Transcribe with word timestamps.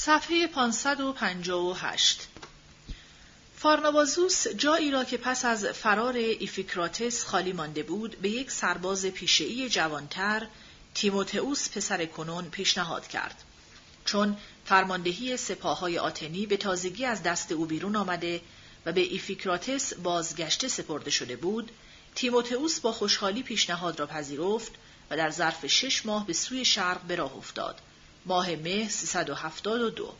صفحه 0.00 0.46
558 0.46 2.28
فارنابازوس 3.56 4.48
جایی 4.48 4.90
را 4.90 5.04
که 5.04 5.16
پس 5.16 5.44
از 5.44 5.64
فرار 5.66 6.16
ایفیکراتس 6.16 7.24
خالی 7.24 7.52
مانده 7.52 7.82
بود 7.82 8.16
به 8.20 8.28
یک 8.28 8.50
سرباز 8.50 9.06
پیشه‌ای 9.06 9.68
جوانتر 9.68 10.46
تیموتئوس 10.94 11.70
پسر 11.70 12.06
کنون 12.06 12.44
پیشنهاد 12.44 13.08
کرد. 13.08 13.42
چون 14.04 14.36
فرماندهی 14.64 15.36
سپاههای 15.36 15.98
آتنی 15.98 16.46
به 16.46 16.56
تازگی 16.56 17.04
از 17.04 17.22
دست 17.22 17.52
او 17.52 17.66
بیرون 17.66 17.96
آمده 17.96 18.40
و 18.86 18.92
به 18.92 19.00
ایفیکراتس 19.00 19.94
بازگشته 19.94 20.68
سپرده 20.68 21.10
شده 21.10 21.36
بود 21.36 21.70
تیموتئوس 22.14 22.80
با 22.80 22.92
خوشحالی 22.92 23.42
پیشنهاد 23.42 24.00
را 24.00 24.06
پذیرفت 24.06 24.72
و 25.10 25.16
در 25.16 25.30
ظرف 25.30 25.66
شش 25.66 26.06
ماه 26.06 26.26
به 26.26 26.32
سوی 26.32 26.64
شرق 26.64 27.00
به 27.00 27.16
راه 27.16 27.36
افتاد. 27.36 27.80
ماه 28.26 28.56
مه 28.56 28.88
372 28.88 30.14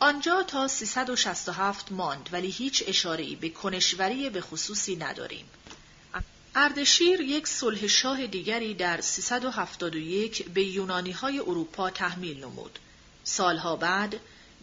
آنجا 0.00 0.42
تا 0.42 0.68
367 0.68 1.92
ماند 1.92 2.28
ولی 2.32 2.50
هیچ 2.50 2.84
اشاره‌ای 2.86 3.36
به 3.36 3.48
کنشوری 3.48 4.30
به 4.30 4.40
خصوصی 4.40 4.96
نداریم. 4.96 5.44
اردشیر 6.54 7.20
یک 7.20 7.48
صلح 7.48 7.86
شاه 7.86 8.26
دیگری 8.26 8.74
در 8.74 9.00
371 9.00 10.48
به 10.50 10.62
یونانی 10.62 11.10
های 11.10 11.38
اروپا 11.38 11.90
تحمیل 11.90 12.44
نمود. 12.44 12.78
سالها 13.24 13.76
بعد 13.76 14.20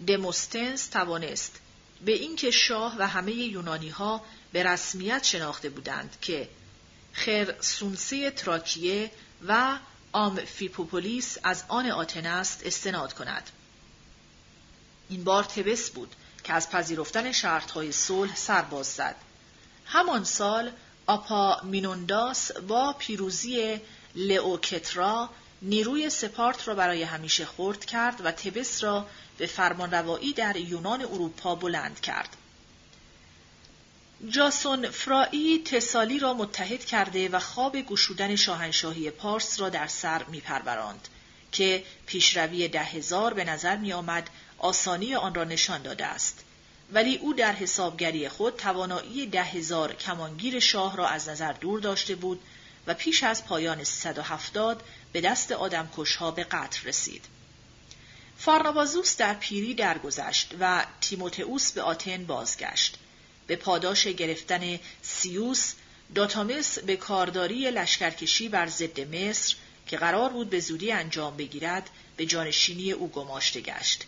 دموستنس 0.08 0.88
توانست 0.88 1.60
به 2.06 2.12
اینکه 2.12 2.52
شاه 2.52 2.96
و 3.00 3.08
همه 3.08 3.32
یونانی 3.32 3.90
ها 3.90 4.26
به 4.52 4.64
رسمیت 4.64 5.24
شناخته 5.24 5.70
بودند 5.70 6.18
که 6.22 6.50
خرسونسه 7.14 8.32
تراکیه 8.32 9.12
و 9.48 9.78
آمفیپوپولیس 10.16 11.38
از 11.44 11.64
آن 11.68 11.92
آتن 11.92 12.26
است 12.26 12.62
استناد 12.66 13.14
کند. 13.14 13.50
این 15.10 15.24
بار 15.24 15.44
تبس 15.44 15.90
بود 15.90 16.16
که 16.44 16.54
از 16.54 16.70
پذیرفتن 16.70 17.32
شرطهای 17.32 17.92
صلح 17.92 18.36
سرباز 18.36 18.88
زد. 18.88 19.16
همان 19.86 20.24
سال 20.24 20.72
آپا 21.06 21.62
مینونداس 21.64 22.52
با 22.52 22.94
پیروزی 22.94 23.82
لئوکترا 24.16 25.30
نیروی 25.62 26.10
سپارت 26.10 26.68
را 26.68 26.76
برای 26.76 27.04
همیشه 27.04 27.46
خرد 27.46 27.86
کرد 27.86 28.26
و 28.26 28.32
تبس 28.32 28.84
را 28.84 29.08
به 29.38 29.46
فرمانروایی 29.48 30.34
در 30.34 30.58
یونان 30.58 31.02
اروپا 31.02 31.56
بلند 31.56 32.00
کرد. 32.00 32.38
جاسون 34.30 34.90
فرایی 34.90 35.64
تسالی 35.64 36.20
را 36.20 36.34
متحد 36.34 36.86
کرده 36.86 37.30
و 37.30 37.40
خواب 37.40 37.82
گشودن 37.82 38.36
شاهنشاهی 38.36 39.12
پارس 39.12 39.60
را 39.60 39.70
در 39.70 39.88
سر 39.88 40.24
میپروراند 40.24 41.08
که 41.52 41.84
پیشروی 42.06 42.68
ده 42.68 42.84
هزار 42.84 43.34
به 43.34 43.44
نظر 43.44 43.78
می 43.78 43.94
آمد 43.94 44.30
آسانی 44.58 45.16
آن 45.16 45.36
را 45.36 45.44
نشان 45.44 45.82
داده 45.82 46.06
است 46.06 46.44
ولی 46.94 47.18
او 47.18 47.34
در 47.34 47.54
حسابگری 47.54 48.30
خود 48.30 48.58
توانایی 48.58 49.26
ده 49.26 49.44
هزار 49.44 49.94
کمانگیر 49.94 50.60
شاه 50.60 50.98
را 50.98 51.08
از 51.08 51.30
نظر 51.30 51.54
دور 51.54 51.80
داشته 51.80 52.16
بود 52.16 52.42
و 52.88 52.94
پیش 52.94 53.24
از 53.24 53.46
پایان 53.46 53.84
370 53.84 54.84
به 55.12 55.22
دست 55.22 55.52
آدمکشها 55.52 56.32
به 56.32 56.44
قتل 56.44 56.88
رسید. 56.88 57.26
فارنابازوس 58.38 59.18
در 59.18 59.34
پیری 59.34 59.74
درگذشت 59.74 60.54
و 60.60 60.86
تیموتئوس 61.02 61.72
به 61.72 61.82
آتن 61.82 62.26
بازگشت. 62.26 62.98
به 63.48 63.56
پاداش 63.56 64.08
گرفتن 64.08 64.80
سیوس 65.02 65.74
داتامس 66.16 66.80
به 66.80 66.96
کارداری 66.96 67.72
لشکرکشی 67.72 68.50
بر 68.50 68.68
ضد 68.68 69.16
مصر 69.16 69.56
که 69.88 69.98
قرار 69.98 70.30
بود 70.30 70.50
به 70.50 70.60
زودی 70.60 70.92
انجام 70.92 71.38
بگیرد 71.38 71.90
به 72.18 72.26
جانشینی 72.26 72.92
او 72.92 73.08
گماشته 73.08 73.62
گشت. 73.62 74.04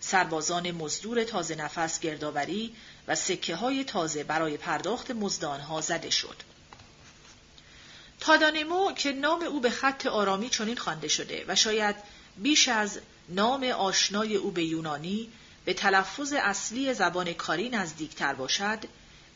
سربازان 0.00 0.70
مزدور 0.70 1.24
تازه 1.24 1.54
نفس 1.54 2.00
گردآوری 2.00 2.74
و 3.08 3.14
سکه 3.14 3.56
های 3.56 3.84
تازه 3.84 4.24
برای 4.24 4.56
پرداخت 4.56 5.10
مزدانها 5.10 5.80
زده 5.80 6.10
شد. 6.10 6.36
تادانمو 8.20 8.92
که 8.92 9.12
نام 9.12 9.42
او 9.42 9.60
به 9.60 9.70
خط 9.70 10.06
آرامی 10.06 10.48
چنین 10.48 10.76
خوانده 10.76 11.08
شده 11.08 11.44
و 11.48 11.54
شاید 11.54 11.96
بیش 12.36 12.68
از 12.68 12.98
نام 13.28 13.64
آشنای 13.64 14.36
او 14.36 14.50
به 14.50 14.64
یونانی 14.64 15.28
به 15.64 15.74
تلفظ 15.74 16.32
اصلی 16.32 16.94
زبان 16.94 17.32
کاری 17.32 17.68
نزدیکتر 17.68 18.34
باشد 18.34 18.78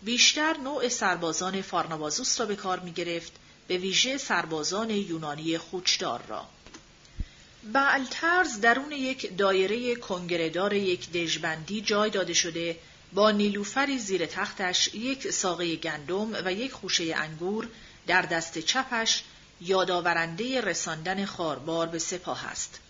بیشتر 0.03 0.57
نوع 0.57 0.89
سربازان 0.89 1.63
فارنابازوس 1.63 2.41
را 2.41 2.47
به 2.47 2.57
کار 2.57 2.81
می 2.81 2.93
گرفت 2.93 3.33
به 3.69 3.79
ویژه 3.79 4.19
سربازان 4.19 4.91
یونانی 4.91 5.59
خوچدار 5.59 6.23
را 6.29 6.47
بعلترز 7.73 8.61
درون 8.61 8.93
یک 8.93 9.37
دایره 9.37 9.95
کنگرهدار 9.97 10.73
یک 10.73 11.13
دژبندی 11.13 11.81
جای 11.81 12.11
داده 12.11 12.35
شده 12.35 12.77
با 13.13 13.31
نیلوفری 13.31 13.99
زیر 13.99 14.27
تختش 14.27 14.95
یک 14.95 15.31
ساقه 15.31 15.77
گندم 15.77 16.33
و 16.45 16.53
یک 16.53 16.73
خوشه 16.73 17.15
انگور 17.17 17.69
در 18.07 18.23
دست 18.23 18.59
چپش 18.59 19.23
یادآورنده 19.61 20.61
رساندن 20.61 21.25
خاربار 21.25 21.87
به 21.87 21.99
سپاه 21.99 22.47
است. 22.47 22.81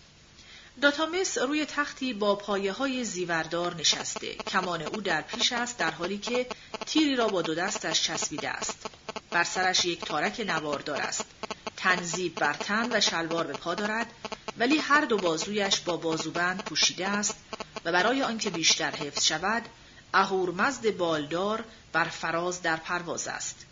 داتامس 0.81 1.37
روی 1.37 1.65
تختی 1.65 2.13
با 2.13 2.35
پایه 2.35 2.71
های 2.71 3.03
زیوردار 3.03 3.75
نشسته. 3.75 4.33
کمان 4.33 4.81
او 4.81 5.01
در 5.01 5.21
پیش 5.21 5.53
است 5.53 5.77
در 5.77 5.91
حالی 5.91 6.17
که 6.17 6.47
تیری 6.85 7.15
را 7.15 7.27
با 7.27 7.41
دو 7.41 7.55
دستش 7.55 8.03
چسبیده 8.03 8.49
است. 8.49 8.85
بر 9.31 9.43
سرش 9.43 9.85
یک 9.85 10.05
تارک 10.05 10.45
نواردار 10.47 11.01
است. 11.01 11.25
تنزیب 11.77 12.35
بر 12.35 12.53
تن 12.53 12.89
و 12.91 13.01
شلوار 13.01 13.47
به 13.47 13.53
پا 13.53 13.75
دارد 13.75 14.07
ولی 14.57 14.77
هر 14.77 15.05
دو 15.05 15.17
بازویش 15.17 15.79
با 15.79 15.97
بازوبند 15.97 16.63
پوشیده 16.63 17.07
است 17.07 17.35
و 17.85 17.91
برای 17.91 18.23
آنکه 18.23 18.49
بیشتر 18.49 18.91
حفظ 18.91 19.25
شود 19.25 19.63
اهورمزد 20.13 20.97
بالدار 20.97 21.63
بر 21.93 22.05
فراز 22.05 22.61
در 22.61 22.75
پرواز 22.75 23.27
است. 23.27 23.65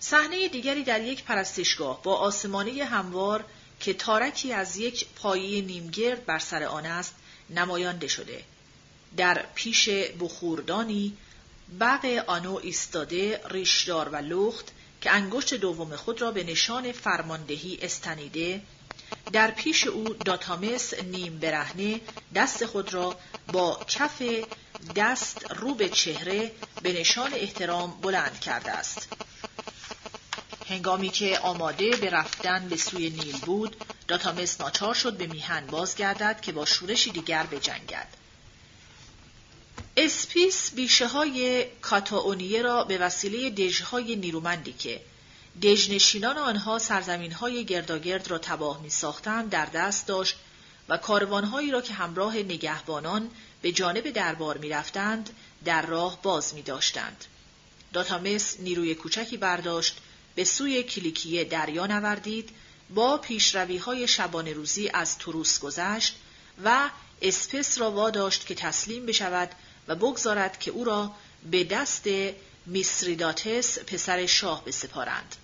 صحنه 0.00 0.48
دیگری 0.48 0.84
در 0.84 1.00
یک 1.00 1.24
پرستشگاه 1.24 2.02
با 2.02 2.16
آسمانه 2.16 2.84
هموار 2.84 3.44
که 3.80 3.94
تارکی 3.94 4.52
از 4.52 4.76
یک 4.76 5.06
پایه 5.16 5.62
نیمگرد 5.62 6.26
بر 6.26 6.38
سر 6.38 6.62
آن 6.62 6.86
است 6.86 7.14
نمایانده 7.50 8.08
شده. 8.08 8.44
در 9.16 9.46
پیش 9.54 9.88
بخوردانی 10.20 11.16
بغ 11.80 12.24
آنو 12.26 12.60
ایستاده 12.62 13.40
ریشدار 13.48 14.08
و 14.08 14.16
لخت 14.16 14.72
که 15.00 15.10
انگشت 15.10 15.54
دوم 15.54 15.96
خود 15.96 16.22
را 16.22 16.30
به 16.30 16.44
نشان 16.44 16.92
فرماندهی 16.92 17.78
استنیده 17.82 18.62
در 19.32 19.50
پیش 19.50 19.86
او 19.86 20.04
داتامس 20.08 20.94
نیم 20.94 21.38
برهنه 21.38 22.00
دست 22.34 22.66
خود 22.66 22.94
را 22.94 23.16
با 23.52 23.80
کف 23.88 24.22
دست 24.96 25.50
رو 25.50 25.74
به 25.74 25.88
چهره 25.88 26.52
به 26.82 26.92
نشان 26.92 27.34
احترام 27.34 28.00
بلند 28.00 28.40
کرده 28.40 28.72
است. 28.72 29.08
هنگامی 30.70 31.08
که 31.08 31.38
آماده 31.38 31.96
به 31.96 32.10
رفتن 32.10 32.68
به 32.68 32.76
سوی 32.76 33.10
نیل 33.10 33.38
بود 33.38 33.76
داتامس 34.08 34.60
ناچار 34.60 34.94
شد 34.94 35.16
به 35.16 35.26
میهن 35.26 35.66
بازگردد 35.66 36.40
که 36.40 36.52
با 36.52 36.64
شورشی 36.64 37.10
دیگر 37.10 37.46
بجنگد 37.46 38.08
اسپیس 39.96 40.74
بیشه 40.74 41.06
های 41.06 41.66
کاتاونیه 41.80 42.62
را 42.62 42.84
به 42.84 42.98
وسیله 42.98 43.50
دژهای 43.50 44.16
نیرومندی 44.16 44.72
که 44.72 45.00
دژنشینان 45.62 46.38
آنها 46.38 46.78
سرزمین 46.78 47.32
های 47.32 47.64
گرداگرد 47.64 48.28
را 48.28 48.38
تباه 48.38 48.82
می 48.82 48.90
ساختند 48.90 49.50
در 49.50 49.66
دست 49.66 50.06
داشت 50.06 50.36
و 50.88 50.96
کاروانهایی 50.96 51.70
را 51.70 51.80
که 51.80 51.94
همراه 51.94 52.36
نگهبانان 52.36 53.30
به 53.62 53.72
جانب 53.72 54.10
دربار 54.10 54.58
می 54.58 54.68
رفتند 54.68 55.30
در 55.64 55.86
راه 55.86 56.22
باز 56.22 56.54
می 56.54 56.62
داشتند. 56.62 57.24
داتامس 57.92 58.56
نیروی 58.60 58.94
کوچکی 58.94 59.36
برداشت 59.36 59.96
به 60.34 60.44
سوی 60.44 60.82
کلیکیه 60.82 61.44
دریا 61.44 61.86
نوردید 61.86 62.50
با 62.94 63.18
پیشروی 63.18 63.76
های 63.76 64.08
شبان 64.08 64.48
روزی 64.48 64.90
از 64.94 65.18
تروس 65.18 65.58
گذشت 65.58 66.16
و 66.64 66.90
اسپس 67.22 67.78
را 67.78 67.90
واداشت 67.90 68.46
که 68.46 68.54
تسلیم 68.54 69.06
بشود 69.06 69.50
و 69.88 69.94
بگذارد 69.94 70.58
که 70.58 70.70
او 70.70 70.84
را 70.84 71.14
به 71.50 71.64
دست 71.64 72.04
میسریداتس 72.66 73.78
پسر 73.78 74.26
شاه 74.26 74.64
بسپارند. 74.64 75.36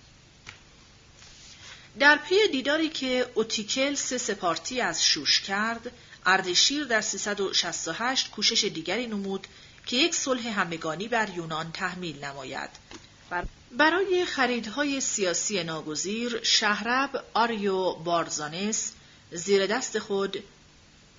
در 1.99 2.17
پی 2.17 2.35
دیداری 2.51 2.89
که 2.89 3.31
اوتیکلس 3.35 4.13
سپارتی 4.13 4.81
از 4.81 5.05
شوش 5.05 5.41
کرد، 5.41 5.91
اردشیر 6.25 6.83
در 6.83 7.01
368 7.01 8.31
کوشش 8.31 8.63
دیگری 8.63 9.07
نمود 9.07 9.47
که 9.85 9.97
یک 9.97 10.15
صلح 10.15 10.47
همگانی 10.47 11.07
بر 11.07 11.29
یونان 11.29 11.71
تحمیل 11.71 12.25
نماید. 12.25 12.69
برای 13.71 14.25
خریدهای 14.25 15.01
سیاسی 15.01 15.63
ناگزیر 15.63 16.39
شهرب 16.43 17.25
آریو 17.33 17.93
بارزانس 17.93 18.91
زیر 19.31 19.65
دست 19.65 19.99
خود 19.99 20.43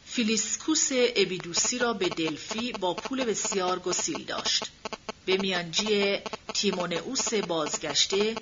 فیلیسکوس 0.06 0.88
ابیدوسی 0.92 1.78
را 1.78 1.92
به 1.92 2.08
دلفی 2.08 2.72
با 2.72 2.94
پول 2.94 3.24
بسیار 3.24 3.78
گسیل 3.78 4.24
داشت. 4.24 4.64
به 5.26 5.36
میانجی 5.36 6.18
تیموتئوس 6.54 7.34
بازگشته 7.34 8.34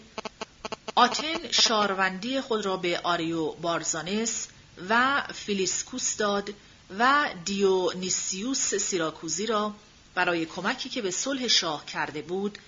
آتن 0.95 1.51
شاروندی 1.51 2.41
خود 2.41 2.65
را 2.65 2.77
به 2.77 3.01
آریو 3.03 3.53
بارزانس 3.53 4.49
و 4.89 5.23
فیلیسکوس 5.35 6.17
داد 6.17 6.51
و 6.99 7.31
دیونیسیوس 7.45 8.75
سیراکوزی 8.75 9.47
را 9.47 9.75
برای 10.15 10.47
کمکی 10.47 10.89
که 10.89 11.03
به 11.03 11.11
صلح 11.11 11.49
شاه 11.49 11.87
کرده 11.87 12.23
بود 12.23 12.59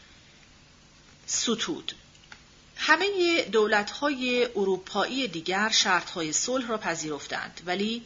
ستود. 1.28 1.92
همه 2.76 3.42
دولت‌های 3.42 4.44
اروپایی 4.44 5.28
دیگر 5.28 5.68
شرطهای 5.68 6.32
صلح 6.32 6.68
را 6.68 6.78
پذیرفتند 6.78 7.60
ولی 7.66 8.02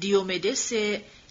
دیومدس 0.00 0.72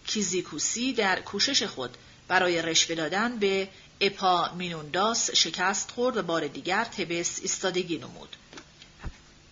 کیزیکوسی 0.07 0.93
در 0.93 1.21
کوشش 1.21 1.63
خود 1.63 1.97
برای 2.27 2.61
رشوه 2.61 2.95
دادن 2.95 3.39
به 3.39 3.69
اپامینونداس 4.01 5.31
شکست 5.31 5.91
خورد 5.91 6.17
و 6.17 6.21
بار 6.21 6.47
دیگر 6.47 6.83
تبس 6.83 7.39
ایستادگی 7.41 7.97
نمود. 7.97 8.35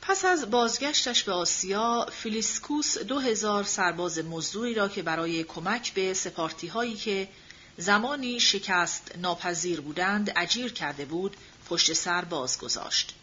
پس 0.01 0.25
از 0.25 0.51
بازگشتش 0.51 1.24
به 1.24 1.31
آسیا، 1.31 2.07
فیلیسکوس 2.12 2.98
دو 2.98 3.19
هزار 3.19 3.63
سرباز 3.63 4.19
مزدوری 4.19 4.74
را 4.74 4.90
که 4.90 5.01
برای 5.01 5.44
کمک 5.44 5.94
به 5.94 6.13
سپارتی 6.13 6.68
هایی 6.68 6.95
که 6.95 7.28
زمانی 7.78 8.40
شکست 8.40 9.12
ناپذیر 9.18 9.81
بودند 9.81 10.34
اجیر 10.36 10.74
کرده 10.74 11.06
بود، 11.06 11.38
پشت 11.69 11.94
سر 11.94 12.25
باز 12.25 12.57
گذاشت. 12.57 13.13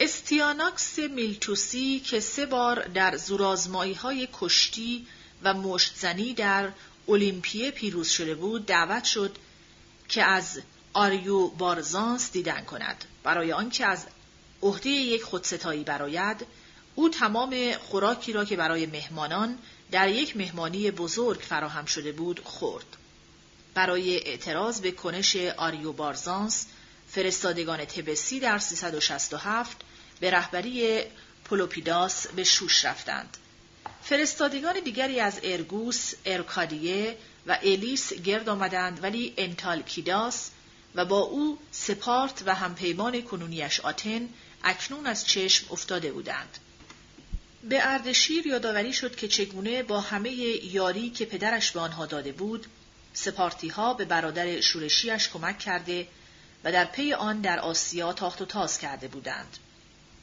استیاناکس 0.00 0.98
میلتوسی 0.98 2.00
که 2.00 2.20
سه 2.20 2.46
بار 2.46 2.88
در 2.88 3.16
زورازمایی 3.16 3.94
های 3.94 4.28
کشتی 4.32 5.06
و 5.42 5.54
مشتزنی 5.54 6.34
در 6.34 6.72
اولیمپیه 7.06 7.70
پیروز 7.70 8.08
شده 8.08 8.34
بود 8.34 8.66
دعوت 8.66 9.04
شد 9.04 9.36
که 10.08 10.24
از 10.24 10.60
آریو 10.92 11.48
بارزانس 11.48 12.32
دیدن 12.32 12.64
کند 12.64 13.04
برای 13.22 13.52
آنکه 13.52 13.86
از 13.86 14.06
عهده 14.62 14.90
یک 14.90 15.22
خودستایی 15.22 15.84
براید 15.84 16.46
او 16.94 17.08
تمام 17.08 17.72
خوراکی 17.72 18.32
را 18.32 18.44
که 18.44 18.56
برای 18.56 18.86
مهمانان 18.86 19.58
در 19.90 20.08
یک 20.08 20.36
مهمانی 20.36 20.90
بزرگ 20.90 21.40
فراهم 21.40 21.84
شده 21.84 22.12
بود 22.12 22.40
خورد 22.44 22.86
برای 23.74 24.16
اعتراض 24.16 24.80
به 24.80 24.90
کنش 24.90 25.36
آریو 25.36 25.92
بارزانس 25.92 26.66
فرستادگان 27.14 27.84
تبسی 27.84 28.40
در 28.40 28.58
367 28.58 29.76
به 30.20 30.30
رهبری 30.30 31.00
پولوپیداس 31.44 32.26
به 32.26 32.44
شوش 32.44 32.84
رفتند. 32.84 33.36
فرستادگان 34.02 34.80
دیگری 34.80 35.20
از 35.20 35.40
ارگوس، 35.42 36.12
ارکادیه 36.24 37.16
و 37.46 37.58
الیس 37.62 38.12
گرد 38.12 38.48
آمدند 38.48 39.02
ولی 39.02 39.34
انتالکیداس 39.36 40.50
و 40.94 41.04
با 41.04 41.18
او 41.18 41.58
سپارت 41.70 42.42
و 42.46 42.54
همپیمان 42.54 43.22
کنونیش 43.22 43.80
آتن 43.80 44.28
اکنون 44.64 45.06
از 45.06 45.26
چشم 45.26 45.66
افتاده 45.70 46.12
بودند. 46.12 46.58
به 47.68 47.86
اردشیر 47.86 48.46
یادآوری 48.46 48.92
شد 48.92 49.16
که 49.16 49.28
چگونه 49.28 49.82
با 49.82 50.00
همه 50.00 50.30
یاری 50.30 51.10
که 51.10 51.24
پدرش 51.24 51.70
به 51.70 51.80
آنها 51.80 52.06
داده 52.06 52.32
بود 52.32 52.66
سپارتی 53.14 53.68
ها 53.68 53.94
به 53.94 54.04
برادر 54.04 54.60
شورشیش 54.60 55.28
کمک 55.28 55.58
کرده 55.58 56.06
و 56.64 56.72
در 56.72 56.84
پی 56.84 57.12
آن 57.12 57.40
در 57.40 57.58
آسیا 57.58 58.12
تاخت 58.12 58.42
و 58.42 58.44
تاز 58.44 58.78
کرده 58.78 59.08
بودند. 59.08 59.56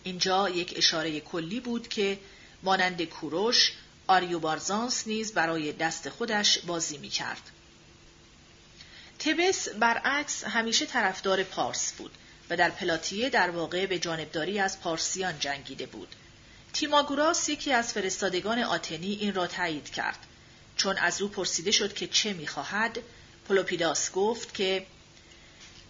اینجا 0.04 0.50
یک 0.50 0.74
اشاره 0.78 1.20
کلی 1.20 1.60
بود 1.60 1.88
که 1.88 2.20
مانند 2.64 3.04
کوروش 3.04 3.74
آریو 4.08 4.40
بارزانس 4.40 5.08
نیز 5.08 5.34
برای 5.34 5.72
دست 5.72 6.10
خودش 6.10 6.60
بازی 6.60 6.98
می 6.98 7.10
کرد. 7.10 7.42
تبس 9.20 9.70
برعکس 9.70 10.44
همیشه 10.44 10.86
طرفدار 10.86 11.44
پارس 11.44 11.94
بود 11.94 12.12
و 12.50 12.58
در 12.58 12.70
پلاتیه 12.70 13.30
در 13.30 13.50
واقع 13.50 13.86
به 13.86 14.00
جانبداری 14.00 14.60
از 14.60 14.82
پارسیان 14.82 15.40
جنگیده 15.40 15.86
بود. 15.86 16.16
تیماگوراس 16.74 17.50
یکی 17.50 17.74
از 17.74 17.94
فرستادگان 17.94 18.60
آتنی 18.60 19.14
این 19.14 19.34
را 19.34 19.48
تایید 19.48 19.90
کرد. 19.90 20.20
چون 20.76 20.98
از 20.98 21.22
او 21.22 21.28
پرسیده 21.28 21.72
شد 21.72 21.94
که 21.94 22.08
چه 22.08 22.34
می‌خواهد، 22.34 23.00
پلوپیداس 23.48 24.12
گفت 24.12 24.54
که 24.54 24.86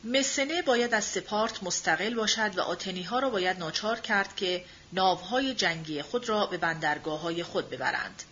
مسنه 0.04 0.62
باید 0.62 0.94
از 0.94 1.06
سپارت 1.06 1.64
مستقل 1.64 2.14
باشد 2.14 2.58
و 2.58 2.62
آتنی 2.62 3.04
ها 3.04 3.20
را 3.20 3.30
باید 3.30 3.60
ناچار 3.60 4.00
کرد 4.00 4.36
که 4.36 4.66
ناوهای 4.94 5.54
جنگی 5.54 6.02
خود 6.02 6.30
را 6.30 6.46
به 6.46 6.58
بندرگاه 6.58 7.22
های 7.22 7.44
خود 7.44 7.70
ببرند. 7.70 8.24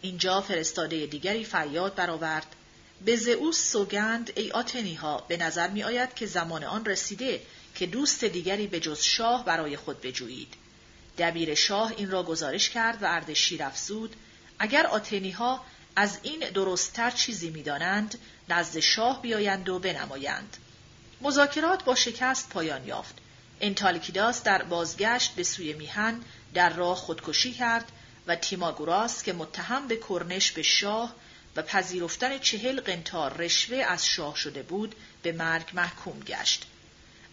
اینجا 0.00 0.40
فرستاده 0.40 1.06
دیگری 1.06 1.44
فریاد 1.44 1.94
برآورد 1.94 2.46
به 3.04 3.16
زئوس 3.16 3.72
سوگند 3.72 4.32
ای 4.36 4.50
آتنی 4.50 4.94
ها 4.94 5.24
به 5.28 5.36
نظر 5.36 5.68
می 5.68 5.82
آید 5.82 6.14
که 6.14 6.26
زمان 6.26 6.64
آن 6.64 6.84
رسیده 6.84 7.40
که 7.74 7.86
دوست 7.86 8.24
دیگری 8.24 8.66
به 8.66 8.80
جز 8.80 9.00
شاه 9.00 9.44
برای 9.44 9.76
خود 9.76 10.00
بجویید. 10.00 10.54
دبیر 11.18 11.54
شاه 11.54 11.92
این 11.96 12.10
را 12.10 12.22
گزارش 12.22 12.70
کرد 12.70 13.02
و 13.02 13.06
اردشیر 13.06 13.62
افزود 13.62 14.16
اگر 14.58 14.86
آتنی 14.86 15.30
ها 15.30 15.64
از 15.96 16.18
این 16.22 16.50
درستتر 16.50 17.10
چیزی 17.10 17.50
می‌دانند 17.50 18.18
نزد 18.48 18.80
شاه 18.80 19.22
بیایند 19.22 19.68
و 19.68 19.78
بنمایند. 19.78 20.56
مذاکرات 21.20 21.84
با 21.84 21.94
شکست 21.94 22.48
پایان 22.48 22.86
یافت. 22.86 23.14
انتالکیداس 23.60 24.42
در 24.42 24.62
بازگشت 24.62 25.34
به 25.34 25.42
سوی 25.42 25.72
میهن 25.72 26.20
در 26.54 26.72
راه 26.72 26.96
خودکشی 26.96 27.52
کرد 27.52 27.92
و 28.26 28.36
تیماگوراس 28.36 29.22
که 29.22 29.32
متهم 29.32 29.88
به 29.88 29.96
کرنش 29.96 30.52
به 30.52 30.62
شاه 30.62 31.14
و 31.56 31.62
پذیرفتن 31.62 32.38
چهل 32.38 32.80
قنتار 32.80 33.36
رشوه 33.36 33.76
از 33.76 34.06
شاه 34.06 34.36
شده 34.36 34.62
بود 34.62 34.94
به 35.22 35.32
مرگ 35.32 35.70
محکوم 35.74 36.20
گشت. 36.20 36.66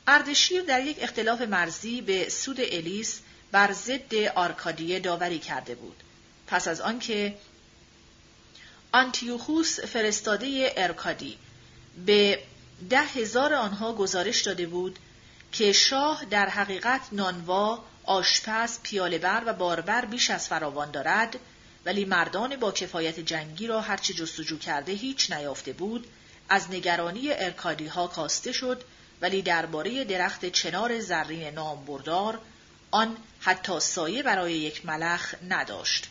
اردشیر 0.08 0.62
در 0.62 0.84
یک 0.84 0.98
اختلاف 1.00 1.42
مرزی 1.42 2.02
به 2.02 2.30
سود 2.30 2.60
الیس 2.60 3.20
بر 3.52 3.72
ضد 3.72 4.16
آرکادیه 4.36 5.00
داوری 5.00 5.40
کرده 5.40 5.76
بود. 5.76 6.04
پس 6.48 6.68
از 6.68 6.82
آنکه 6.82 7.36
آنتیوخوس 8.92 9.80
فرستاده 9.80 10.74
ارکادی 10.78 11.38
به 12.06 12.40
ده 12.90 13.02
هزار 13.02 13.54
آنها 13.54 13.94
گزارش 13.94 14.42
داده 14.42 14.66
بود 14.66 15.00
که 15.52 15.72
شاه 15.72 16.26
در 16.26 16.50
حقیقت 16.50 17.02
نانوا، 17.12 17.84
آشپز، 18.04 18.80
پیالهبر 18.84 19.44
و 19.46 19.54
باربر 19.54 20.06
بیش 20.06 20.30
از 20.30 20.48
فراوان 20.48 20.92
دارد 20.92 21.40
ولی 21.86 22.06
مردان 22.06 22.56
با 22.56 22.72
کفایت 22.72 23.20
جنگی 23.20 23.68
را 23.68 23.82
هرچه 23.82 24.14
جستجو 24.14 24.58
کرده 24.58 24.92
هیچ 24.92 25.32
نیافته 25.32 25.74
بود 25.74 26.08
از 26.50 26.72
نگرانی 26.72 27.32
ارکادی 27.32 27.88
ها 27.88 28.08
کاسته 28.08 28.52
شد 28.52 28.84
ولی 29.22 29.42
درباره 29.42 30.04
درخت 30.04 30.46
چنار 30.46 31.00
زرین 31.00 31.54
نامبردار 31.54 32.42
آن 32.92 33.18
حتی 33.40 33.80
سایه 33.80 34.24
برای 34.24 34.54
یک 34.54 34.86
ملخ 34.86 35.36
نداشت. 35.50 36.08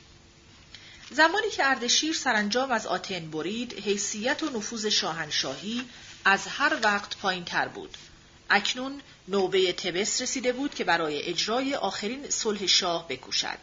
زمانی 1.10 1.50
که 1.50 1.66
اردشیر 1.66 2.14
سرانجام 2.14 2.70
از 2.70 2.86
آتن 2.86 3.30
برید، 3.30 3.72
حیثیت 3.72 4.42
و 4.42 4.58
نفوذ 4.58 4.86
شاهنشاهی 4.86 5.84
از 6.24 6.46
هر 6.46 6.78
وقت 6.82 7.16
پایین 7.16 7.44
تر 7.44 7.68
بود. 7.68 7.96
اکنون 8.50 9.00
نوبه 9.28 9.72
تبس 9.72 10.22
رسیده 10.22 10.52
بود 10.52 10.74
که 10.74 10.84
برای 10.84 11.22
اجرای 11.22 11.74
آخرین 11.74 12.30
صلح 12.30 12.66
شاه 12.66 13.08
بکوشد. 13.08 13.58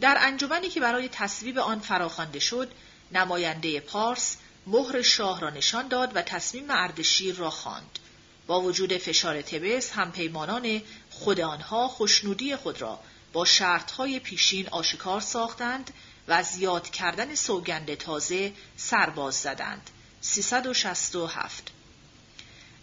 در 0.00 0.16
انجمنی 0.20 0.68
که 0.68 0.80
برای 0.80 1.08
تصویب 1.08 1.58
آن 1.58 1.80
فراخوانده 1.80 2.38
شد، 2.38 2.72
نماینده 3.12 3.80
پارس 3.80 4.36
مهر 4.66 5.02
شاه 5.02 5.40
را 5.40 5.50
نشان 5.50 5.88
داد 5.88 6.16
و 6.16 6.22
تصمیم 6.22 6.66
اردشیر 6.70 7.34
را 7.34 7.50
خواند. 7.50 7.98
با 8.46 8.60
وجود 8.60 8.96
فشار 8.96 9.42
تبس 9.42 9.90
هم 9.90 10.12
پیمانان 10.12 10.82
خود 11.10 11.40
آنها 11.40 11.88
خوشنودی 11.88 12.56
خود 12.56 12.82
را 12.82 13.00
با 13.32 13.44
شرطهای 13.44 14.20
پیشین 14.20 14.68
آشکار 14.68 15.20
ساختند 15.20 15.90
و 16.28 16.32
از 16.32 16.56
یاد 16.56 16.90
کردن 16.90 17.34
سوگند 17.34 17.94
تازه 17.94 18.52
سرباز 18.76 19.34
زدند. 19.34 19.90
367 20.20 21.72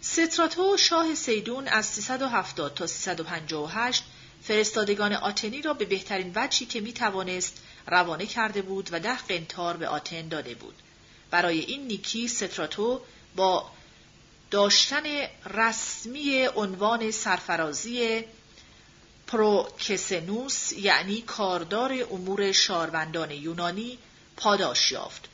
ستراتو 0.06 0.76
شاه 0.76 1.14
سیدون 1.14 1.68
از 1.68 1.86
370 1.86 2.74
تا 2.74 2.86
358 2.86 4.04
فرستادگان 4.42 5.12
آتنی 5.12 5.62
را 5.62 5.74
به 5.74 5.84
بهترین 5.84 6.32
وجهی 6.34 6.66
که 6.66 6.80
می 6.80 6.92
توانست 6.92 7.62
روانه 7.86 8.26
کرده 8.26 8.62
بود 8.62 8.88
و 8.92 9.00
ده 9.00 9.18
قنتار 9.18 9.76
به 9.76 9.88
آتن 9.88 10.28
داده 10.28 10.54
بود. 10.54 10.74
برای 11.30 11.58
این 11.60 11.86
نیکی 11.86 12.28
ستراتو 12.28 13.00
با 13.36 13.70
داشتن 14.50 15.02
رسمی 15.54 16.46
عنوان 16.56 17.10
سرفرازی 17.10 18.24
پروکسنوس 19.26 20.72
یعنی 20.72 21.22
کاردار 21.22 21.92
امور 22.10 22.52
شاروندان 22.52 23.30
یونانی 23.30 23.98
پاداش 24.36 24.92
یافت. 24.92 25.28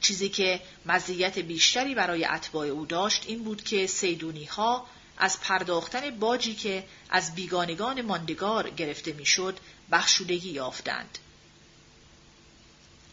چیزی 0.00 0.28
که 0.28 0.60
مزیت 0.86 1.38
بیشتری 1.38 1.94
برای 1.94 2.24
اتباع 2.24 2.66
او 2.66 2.86
داشت 2.86 3.24
این 3.26 3.44
بود 3.44 3.64
که 3.64 3.86
سیدونی 3.86 4.44
ها 4.44 4.86
از 5.18 5.40
پرداختن 5.40 6.18
باجی 6.18 6.54
که 6.54 6.84
از 7.10 7.34
بیگانگان 7.34 8.02
ماندگار 8.02 8.70
گرفته 8.70 9.12
می‌شد 9.12 9.58
بخشودگی 9.92 10.50
یافتند. 10.50 11.18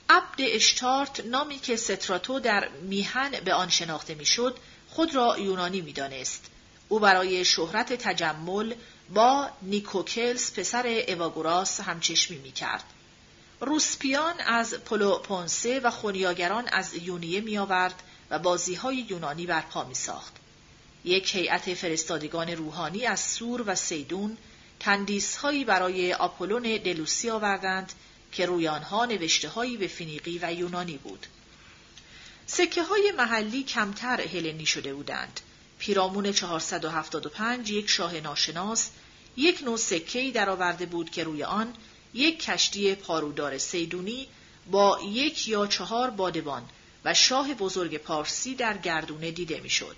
عبد 0.09 0.35
اشتارت 0.39 1.25
نامی 1.25 1.59
که 1.59 1.75
ستراتو 1.75 2.39
در 2.39 2.69
میهن 2.69 3.31
به 3.31 3.53
آن 3.53 3.69
شناخته 3.69 4.15
می‌شد 4.15 4.57
خود 4.89 5.15
را 5.15 5.39
یونانی 5.39 5.81
می‌دانست. 5.81 6.45
او 6.89 6.99
برای 6.99 7.45
شهرت 7.45 7.93
تجمل 7.93 8.73
با 9.13 9.49
نیکوکلس 9.61 10.59
پسر 10.59 11.03
اواگوراس 11.07 11.79
همچشمی 11.79 12.37
می‌کرد. 12.37 12.83
روسپیان 13.59 14.39
از 14.39 14.73
پلوپونسه 14.73 15.79
و 15.79 15.91
خونیاگران 15.91 16.67
از 16.67 16.93
یونیه 16.93 17.41
می 17.41 17.57
آورد 17.57 18.03
و 18.29 18.39
بازی 18.39 18.75
های 18.75 18.97
یونانی 18.97 19.45
برپا 19.45 19.83
می 19.83 19.95
ساخت. 19.95 20.33
یک 21.05 21.35
هیئت 21.35 21.73
فرستادگان 21.73 22.49
روحانی 22.49 23.05
از 23.05 23.19
سور 23.19 23.63
و 23.67 23.75
سیدون 23.75 24.37
تندیس 24.79 25.35
هایی 25.35 25.65
برای 25.65 26.13
آپولون 26.13 26.61
دلوسی 26.61 27.29
آوردند 27.29 27.93
که 28.31 28.45
روی 28.45 28.67
آنها 28.67 29.05
نوشته 29.05 29.49
هایی 29.49 29.77
به 29.77 29.87
فینیقی 29.87 30.39
و 30.41 30.53
یونانی 30.53 30.97
بود. 30.97 31.27
سکه 32.45 32.83
های 32.83 33.13
محلی 33.17 33.63
کمتر 33.63 34.21
هلنی 34.21 34.65
شده 34.65 34.93
بودند. 34.93 35.39
پیرامون 35.79 36.31
475 36.31 37.71
یک 37.71 37.89
شاه 37.89 38.19
ناشناس 38.19 38.89
یک 39.37 39.63
نوع 39.63 39.77
سکه‌ای 39.77 40.31
درآورده 40.31 40.85
بود 40.85 41.09
که 41.09 41.23
روی 41.23 41.43
آن 41.43 41.73
یک 42.17 42.43
کشتی 42.43 42.95
پارودار 42.95 43.57
سیدونی 43.57 44.27
با 44.71 44.99
یک 45.05 45.47
یا 45.47 45.67
چهار 45.67 46.09
بادبان 46.09 46.63
و 47.05 47.13
شاه 47.13 47.53
بزرگ 47.53 47.97
پارسی 47.97 48.55
در 48.55 48.77
گردونه 48.77 49.31
دیده 49.31 49.59
می‌شد. 49.59 49.95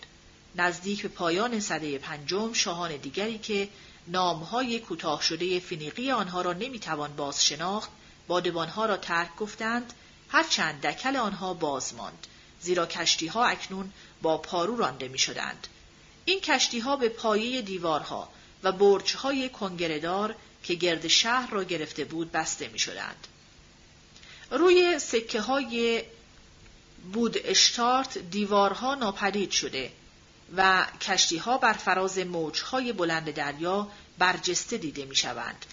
نزدیک 0.55 1.01
به 1.01 1.07
پایان 1.07 1.59
سده 1.59 1.97
پنجم 1.97 2.53
شاهان 2.53 2.97
دیگری 2.97 3.37
که 3.37 3.69
نامهای 4.07 4.79
کوتاه 4.79 5.21
شده 5.21 5.59
فینیقی 5.59 6.11
آنها 6.11 6.41
را 6.41 6.53
نمی‌توان 6.53 7.15
باز 7.15 7.45
شناخت 7.45 7.89
بادبانها 8.27 8.85
را 8.85 8.97
ترک 8.97 9.35
گفتند 9.35 9.93
هرچند 10.29 10.81
دکل 10.81 11.15
آنها 11.15 11.53
باز 11.53 11.93
ماند 11.93 12.27
زیرا 12.61 12.85
کشتیها 12.85 13.45
اکنون 13.45 13.91
با 14.21 14.37
پارو 14.37 14.77
رانده 14.77 15.07
می 15.07 15.19
شدند. 15.19 15.67
این 16.25 16.39
کشتیها 16.39 16.95
به 16.95 17.09
پایه 17.09 17.61
دیوارها 17.61 18.29
و 18.63 18.71
برجهای 18.71 19.49
کنگردار 19.49 20.35
که 20.63 20.73
گرد 20.73 21.07
شهر 21.07 21.49
را 21.49 21.63
گرفته 21.63 22.05
بود 22.05 22.31
بسته 22.31 22.67
می 22.67 22.79
شدند. 22.79 23.27
روی 24.51 24.99
سکه 24.99 25.41
های 25.41 26.03
بود 27.13 27.37
اشتارت 27.43 28.17
دیوارها 28.17 28.95
ناپدید 28.95 29.51
شده 29.51 29.91
و 30.57 30.85
کشتیها 31.01 31.57
بر 31.57 31.73
فراز 31.73 32.19
موجهای 32.19 32.93
بلند 32.93 33.31
دریا 33.31 33.87
برجسته 34.17 34.77
دیده 34.77 35.05
می 35.05 35.15
شوند. 35.15 35.65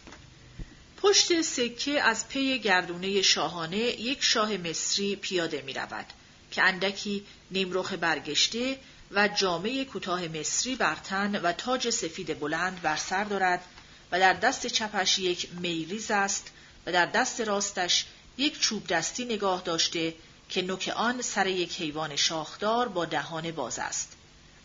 پشت 0.97 1.41
سکه 1.43 2.03
از 2.03 2.29
پی 2.29 2.59
گردونه 2.59 3.23
شاهانه 3.23 3.77
یک 3.79 4.23
شاه 4.23 4.57
مصری 4.57 5.17
پیاده 5.17 5.63
می 5.63 5.73
رود 5.73 6.07
که 6.51 6.63
اندکی 6.63 7.27
نیمرخ 7.51 7.93
برگشته 7.93 8.79
و 9.11 9.29
جامعه 9.29 9.85
کوتاه 9.85 10.29
مصری 10.29 10.77
بر 10.77 10.95
تن 10.95 11.37
و 11.37 11.53
تاج 11.53 11.91
سفید 11.91 12.41
بلند 12.41 12.83
بر 12.83 12.97
سر 12.97 13.25
دارد 13.25 13.65
و 14.13 14.19
در 14.19 14.33
دست 14.33 14.67
چپش 14.67 15.19
یک 15.19 15.49
میریز 15.53 16.11
است 16.11 16.51
و 16.87 16.93
در 16.93 17.07
دست 17.07 17.41
راستش 17.41 18.05
یک 18.39 18.61
چوب 18.61 18.87
دستی 18.87 19.25
نگاه 19.25 19.63
داشته 19.63 20.15
که 20.49 20.63
نوک 20.63 20.93
آن 20.97 21.23
سر 21.23 21.47
یک 21.47 21.81
حیوان 21.81 22.17
شاخدار 22.17 22.89
با 22.89 23.05
دهان 23.05 23.51
باز 23.51 23.79
است. 23.79 24.17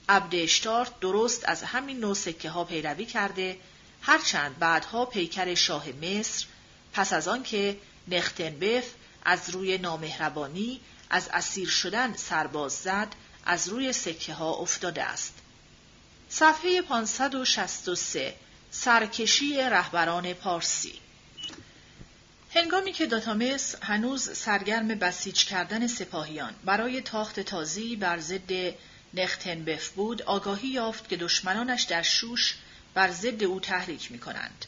عبد 0.09 0.35
اشتارت 0.35 0.99
درست 0.99 1.49
از 1.49 1.63
همین 1.63 1.99
نوع 1.99 2.13
سکه 2.13 2.49
ها 2.49 2.63
پیروی 2.63 3.05
کرده 3.05 3.57
هرچند 4.01 4.59
بعدها 4.59 5.05
پیکر 5.05 5.55
شاه 5.55 5.85
مصر 5.89 6.45
پس 6.93 7.13
از 7.13 7.27
آنکه 7.27 7.77
نختنبف 8.07 8.85
از 9.25 9.49
روی 9.49 9.77
نامهربانی 9.77 10.81
از 11.09 11.29
اسیر 11.33 11.69
شدن 11.69 12.15
سرباز 12.15 12.73
زد 12.73 13.07
از 13.45 13.69
روی 13.69 13.93
سکه 13.93 14.33
ها 14.33 14.53
افتاده 14.53 15.03
است. 15.03 15.33
صفحه 16.29 16.81
563 16.81 18.33
سرکشی 18.71 19.57
رهبران 19.57 20.33
پارسی 20.33 20.93
هنگامی 22.53 22.93
که 22.93 23.05
داتامس 23.05 23.75
هنوز 23.81 24.37
سرگرم 24.37 24.87
بسیج 24.87 25.45
کردن 25.45 25.87
سپاهیان 25.87 26.53
برای 26.65 27.01
تاخت 27.01 27.39
تازی 27.39 27.95
بر 27.95 28.19
ضد 28.19 28.51
نختنبف 29.13 29.89
بود 29.89 30.21
آگاهی 30.21 30.67
یافت 30.67 31.09
که 31.09 31.17
دشمنانش 31.17 31.83
در 31.83 32.01
شوش 32.01 32.55
بر 32.93 33.11
ضد 33.11 33.43
او 33.43 33.59
تحریک 33.59 34.11
می 34.11 34.19
کنند. 34.19 34.65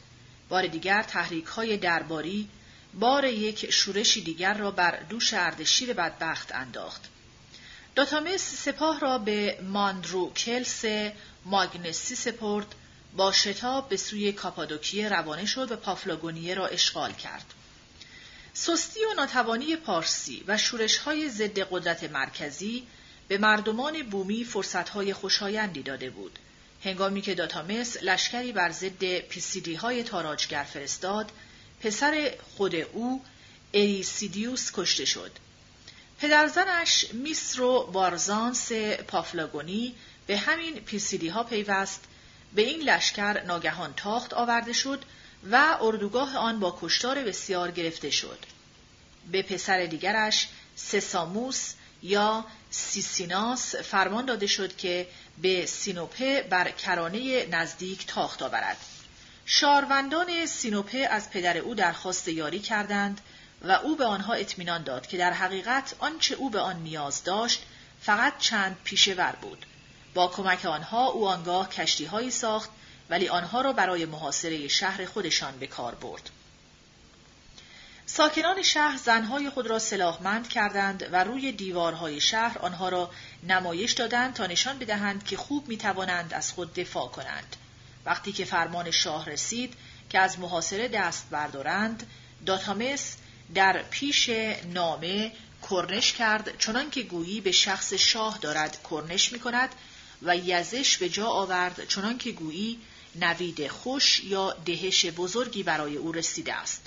بار 0.50 0.68
دیگر 0.68 1.04
تحریک 1.04 1.46
های 1.46 1.78
درباری 1.78 2.50
بار 2.94 3.26
یک 3.26 3.72
شورشی 3.72 4.22
دیگر 4.22 4.54
را 4.54 4.72
بر 4.72 5.00
دوش 5.10 5.34
اردشیر 5.34 5.94
بدبخت 5.94 6.56
انداخت. 6.56 7.02
داتامس 7.96 8.42
سپاه 8.42 9.00
را 9.00 9.18
به 9.18 9.60
ماندرو 9.62 10.34
کلس 10.34 10.86
ماگنسی 11.46 12.16
سپرد 12.16 12.76
با 13.16 13.32
شتاب 13.32 13.90
به 13.90 13.98
سوی 13.98 14.32
کاپادوکیه 14.32 15.10
روانه 15.10 15.46
شد 15.46 15.72
و 15.72 15.76
پافلاگونیه 15.76 16.54
را 16.54 16.68
اشغال 16.68 17.14
کرد. 17.14 17.46
سستی 18.54 19.00
و 19.06 19.14
ناتوانی 19.14 19.76
پارسی 19.76 20.44
و 20.48 20.58
های 21.06 21.30
ضد 21.30 21.60
قدرت 21.60 22.04
مرکزی 22.04 22.88
به 23.28 23.38
مردمان 23.38 24.04
بومی 24.04 24.44
فرصتهای 24.44 25.14
خوشایندی 25.14 25.84
داده 25.84 26.10
بود. 26.10 26.40
هنگامی 26.84 27.22
که 27.22 27.36
داتامس 27.36 27.98
لشکری 28.02 28.52
بر 28.52 28.72
ضد 28.72 29.18
پیسیدی 29.20 29.76
های 29.76 30.04
تاراجگر 30.04 30.64
فرستاد، 30.64 31.32
پسر 31.82 32.32
خود 32.58 32.76
او 32.76 33.24
اریسیدیوس 33.74 34.72
کشته 34.74 35.06
شد. 35.06 35.32
پدرزنش 36.20 37.06
میسرو 37.14 37.90
بارزانس 37.94 38.72
پافلاگونی 39.08 39.96
به 40.28 40.38
همین 40.38 40.76
پیسیدی 40.76 41.28
ها 41.28 41.44
پیوست 41.44 42.04
به 42.56 42.62
این 42.62 42.82
لشکر 42.82 43.44
ناگهان 43.44 43.94
تاخت 43.94 44.34
آورده 44.34 44.74
شد 44.74 45.06
و 45.52 45.78
اردوگاه 45.82 46.38
آن 46.38 46.60
با 46.60 46.78
کشتار 46.82 47.24
بسیار 47.24 47.72
گرفته 47.72 48.10
شد. 48.10 48.40
به 49.32 49.42
پسر 49.42 49.86
دیگرش 49.86 50.48
سساموس 50.76 51.74
یا 52.04 52.46
سیسیناس 52.70 53.76
فرمان 53.76 54.26
داده 54.26 54.48
شد 54.48 54.76
که 54.76 55.08
به 55.42 55.66
سینوپه 55.66 56.48
بر 56.50 56.72
کرانه 56.72 57.46
نزدیک 57.46 58.08
تاخت 58.08 58.42
آورد. 58.42 58.78
شاروندان 59.46 60.46
سینوپه 60.46 60.98
از 60.98 61.30
پدر 61.30 61.58
او 61.58 61.76
درخواست 61.76 62.28
یاری 62.28 62.60
کردند 62.60 63.22
و 63.62 63.72
او 63.72 63.96
به 63.96 64.06
آنها 64.06 64.34
اطمینان 64.34 64.84
داد 64.84 65.08
که 65.08 65.18
در 65.18 65.34
حقیقت 65.34 65.96
آنچه 66.00 66.36
او 66.36 66.50
به 66.50 66.60
آن 66.60 66.76
نیاز 66.76 67.24
داشت 67.24 67.64
فقط 68.02 68.38
چند 68.38 68.78
پیشور 68.84 69.36
بود. 69.42 69.66
با 70.14 70.28
کمک 70.28 70.66
آنها 70.66 71.08
او 71.08 71.28
آنگاه 71.28 71.70
کشتیهایی 71.70 72.32
ساخت 72.32 72.70
ولی 73.10 73.30
آنها 73.30 73.62
را 73.62 73.74
برای 73.74 74.06
محاصره 74.06 74.68
شهر 74.68 75.06
خودشان 75.06 75.60
به 75.60 75.68
کار 75.68 75.96
برد. 75.96 76.30
ساکنان 78.06 78.62
شهر 78.62 78.98
زنهای 78.98 79.50
خود 79.50 79.68
را 79.68 79.80
سلاحمند 79.80 80.48
کردند 80.48 81.10
و 81.12 81.24
روی 81.24 81.52
دیوارهای 81.52 82.22
شهر 82.22 82.58
آنها 82.58 82.90
را 82.90 83.12
نمایش 83.48 83.92
دادند 83.92 84.34
تا 84.34 84.46
نشان 84.46 84.80
بدهند 84.80 85.26
که 85.26 85.38
خوب 85.38 85.68
می 85.68 85.78
توانند 85.78 86.34
از 86.34 86.52
خود 86.52 86.74
دفاع 86.74 87.08
کنند. 87.08 87.56
وقتی 88.06 88.32
که 88.32 88.46
فرمان 88.46 88.92
شاه 88.92 89.30
رسید 89.30 89.74
که 90.10 90.20
از 90.20 90.40
محاصره 90.40 90.88
دست 90.88 91.30
بردارند، 91.32 92.08
داتامس 92.46 93.18
در 93.56 93.84
پیش 93.84 94.30
نامه 94.74 95.32
کرنش 95.70 96.14
کرد 96.14 96.58
چنان 96.58 96.90
که 96.90 97.04
گویی 97.04 97.42
به 97.42 97.52
شخص 97.52 97.94
شاه 97.94 98.38
دارد 98.38 98.78
کرنش 98.90 99.32
می 99.32 99.40
کند 99.40 99.70
و 100.24 100.38
یزش 100.38 100.98
به 100.98 101.10
جا 101.10 101.28
آورد 101.28 101.88
چنان 101.88 102.18
که 102.18 102.32
گویی 102.32 102.80
نوید 103.16 103.68
خوش 103.68 104.24
یا 104.24 104.54
دهش 104.66 105.06
بزرگی 105.06 105.64
برای 105.64 105.98
او 105.98 106.12
رسیده 106.12 106.54
است. 106.54 106.82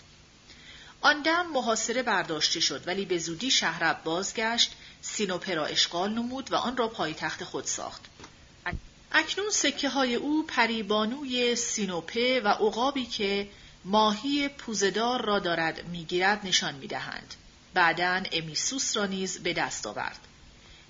آن 1.01 1.23
دم 1.23 1.47
محاصره 1.47 2.03
برداشته 2.03 2.61
شد 2.61 2.89
ولی 2.89 3.05
به 3.05 3.19
زودی 3.19 3.51
شهرب 3.51 4.05
بازگشت 4.05 4.73
سینوپه 5.03 5.55
را 5.55 5.67
اشغال 5.67 6.13
نمود 6.13 6.53
و 6.53 6.57
آن 6.57 6.77
را 6.77 6.89
پایتخت 6.89 7.45
خود 7.45 7.65
ساخت. 7.65 8.05
اکنون 9.13 9.51
سکه 9.51 9.89
های 9.89 10.15
او 10.15 10.47
پریبانوی 10.47 11.57
سینوپه 11.57 12.41
و 12.41 12.49
عقابی 12.49 13.07
که 13.07 13.49
ماهی 13.85 14.49
پوزدار 14.49 15.25
را 15.25 15.39
دارد 15.39 15.89
می‌گیرد 15.89 16.47
نشان 16.47 16.75
می‌دهند. 16.75 17.35
بعدا 17.75 18.23
امیسوس 18.33 18.97
را 18.97 19.07
نیز 19.07 19.39
به 19.39 19.53
دست 19.53 19.87
آورد. 19.87 20.26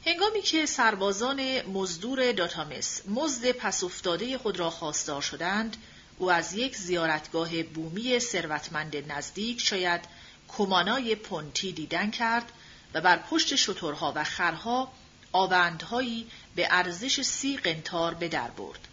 هنگامی 0.07 0.43
که 0.43 0.67
سربازان 0.67 1.63
مزدور 1.63 2.33
داتامس 2.33 3.03
مزد 3.09 3.53
پس 3.53 3.85
افتاده 3.85 4.39
خود 4.39 4.59
را 4.59 4.71
خواستار 4.71 5.23
شدند، 5.23 5.77
او 6.19 6.33
از 6.33 6.53
یک 6.53 6.77
زیارتگاه 6.77 7.63
بومی 7.63 8.19
ثروتمند 8.19 9.13
نزدیک 9.13 9.61
شاید 9.61 10.01
کمانای 10.49 11.15
پونتی 11.15 11.73
دیدن 11.73 12.11
کرد 12.11 12.53
و 12.95 13.01
بر 13.01 13.17
پشت 13.17 13.57
شترها 13.57 14.13
و 14.17 14.25
خرها 14.25 14.93
آوندهایی 15.33 16.31
به 16.57 16.69
ارزش 16.71 17.23
سی 17.23 17.57
قنتار 17.57 18.15
به 18.15 18.29
در 18.29 18.51
برد. 18.51 18.89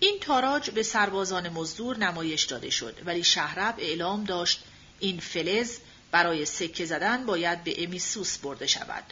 این 0.00 0.18
تاراج 0.20 0.70
به 0.70 0.82
سربازان 0.82 1.48
مزدور 1.48 1.98
نمایش 1.98 2.44
داده 2.44 2.70
شد 2.70 2.98
ولی 3.04 3.24
شهرب 3.24 3.74
اعلام 3.78 4.24
داشت 4.24 4.64
این 5.00 5.20
فلز 5.20 5.76
برای 6.10 6.44
سکه 6.44 6.84
زدن 6.84 7.26
باید 7.26 7.64
به 7.64 7.84
امیسوس 7.84 8.38
برده 8.38 8.66
شود. 8.66 9.04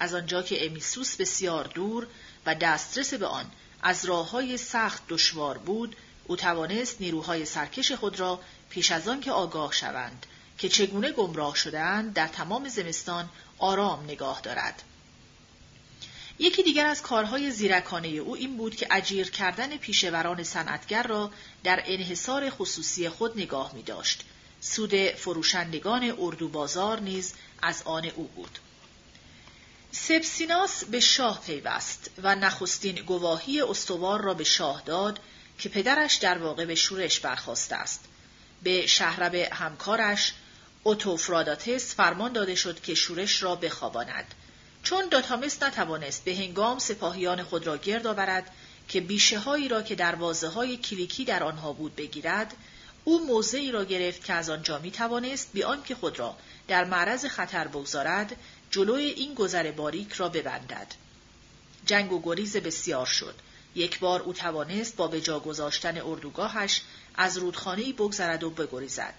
از 0.00 0.14
آنجا 0.14 0.42
که 0.42 0.66
امیسوس 0.66 1.16
بسیار 1.16 1.64
دور 1.64 2.06
و 2.46 2.54
دسترس 2.54 3.14
به 3.14 3.26
آن 3.26 3.50
از 3.82 4.04
راه 4.04 4.30
های 4.30 4.56
سخت 4.56 5.02
دشوار 5.08 5.58
بود 5.58 5.96
او 6.26 6.36
توانست 6.36 7.00
نیروهای 7.00 7.44
سرکش 7.44 7.92
خود 7.92 8.20
را 8.20 8.40
پیش 8.70 8.92
از 8.92 9.08
آن 9.08 9.20
که 9.20 9.32
آگاه 9.32 9.72
شوند 9.72 10.26
که 10.58 10.68
چگونه 10.68 11.12
گمراه 11.12 11.54
شدهاند 11.56 12.12
در 12.12 12.28
تمام 12.28 12.68
زمستان 12.68 13.28
آرام 13.58 14.04
نگاه 14.04 14.40
دارد. 14.40 14.82
یکی 16.38 16.62
دیگر 16.62 16.86
از 16.86 17.02
کارهای 17.02 17.50
زیرکانه 17.50 18.08
او 18.08 18.36
این 18.36 18.56
بود 18.56 18.76
که 18.76 18.86
اجیر 18.90 19.30
کردن 19.30 19.76
پیشوران 19.76 20.42
صنعتگر 20.42 21.02
را 21.02 21.30
در 21.64 21.82
انحصار 21.86 22.50
خصوصی 22.50 23.08
خود 23.08 23.38
نگاه 23.38 23.74
می 23.74 23.82
داشت. 23.82 24.24
سود 24.60 24.94
فروشندگان 24.94 26.14
اردو 26.18 26.48
بازار 26.48 27.00
نیز 27.00 27.34
از 27.62 27.82
آن 27.84 28.04
او 28.04 28.30
بود. 28.36 28.58
سپسیناس 29.92 30.84
به 30.84 31.00
شاه 31.00 31.42
پیوست 31.46 32.10
و 32.22 32.34
نخستین 32.34 32.94
گواهی 32.94 33.60
استوار 33.60 34.20
را 34.20 34.34
به 34.34 34.44
شاه 34.44 34.82
داد 34.86 35.20
که 35.58 35.68
پدرش 35.68 36.14
در 36.14 36.38
واقع 36.38 36.64
به 36.64 36.74
شورش 36.74 37.20
برخواسته 37.20 37.76
است. 37.76 38.04
به 38.62 38.86
شهرب 38.86 39.34
همکارش 39.34 40.34
اوتوفراداتس 40.82 41.94
فرمان 41.94 42.32
داده 42.32 42.54
شد 42.54 42.80
که 42.80 42.94
شورش 42.94 43.42
را 43.42 43.56
بخواباند. 43.56 44.34
چون 44.82 45.08
داتامس 45.08 45.62
نتوانست 45.62 46.24
به 46.24 46.36
هنگام 46.36 46.78
سپاهیان 46.78 47.42
خود 47.42 47.66
را 47.66 47.76
گرد 47.76 48.06
آورد 48.06 48.50
که 48.88 49.00
بیشه 49.00 49.38
هایی 49.38 49.68
را 49.68 49.82
که 49.82 49.94
دروازه 49.94 50.48
های 50.48 50.76
کلیکی 50.76 51.24
در 51.24 51.42
آنها 51.42 51.72
بود 51.72 51.96
بگیرد 51.96 52.54
او 53.04 53.26
موضعی 53.26 53.72
را 53.72 53.84
گرفت 53.84 54.24
که 54.24 54.32
از 54.32 54.50
آنجا 54.50 54.78
می 54.78 54.90
توانست 54.90 55.50
بی 55.52 55.62
آنکه 55.62 55.94
خود 55.94 56.18
را 56.18 56.36
در 56.68 56.84
معرض 56.84 57.24
خطر 57.24 57.68
بگذارد 57.68 58.36
جلوی 58.70 59.04
این 59.04 59.34
گذر 59.34 59.70
باریک 59.70 60.12
را 60.12 60.28
ببندد. 60.28 60.86
جنگ 61.86 62.12
و 62.12 62.22
گریز 62.22 62.56
بسیار 62.56 63.06
شد. 63.06 63.34
یک 63.74 63.98
بار 63.98 64.22
او 64.22 64.32
توانست 64.32 64.96
با 64.96 65.08
به 65.08 65.20
جا 65.20 65.40
گذاشتن 65.40 65.98
اردوگاهش 65.98 66.82
از 67.14 67.38
رودخانه 67.38 67.92
بگذرد 67.92 68.44
و 68.44 68.50
بگریزد. 68.50 69.14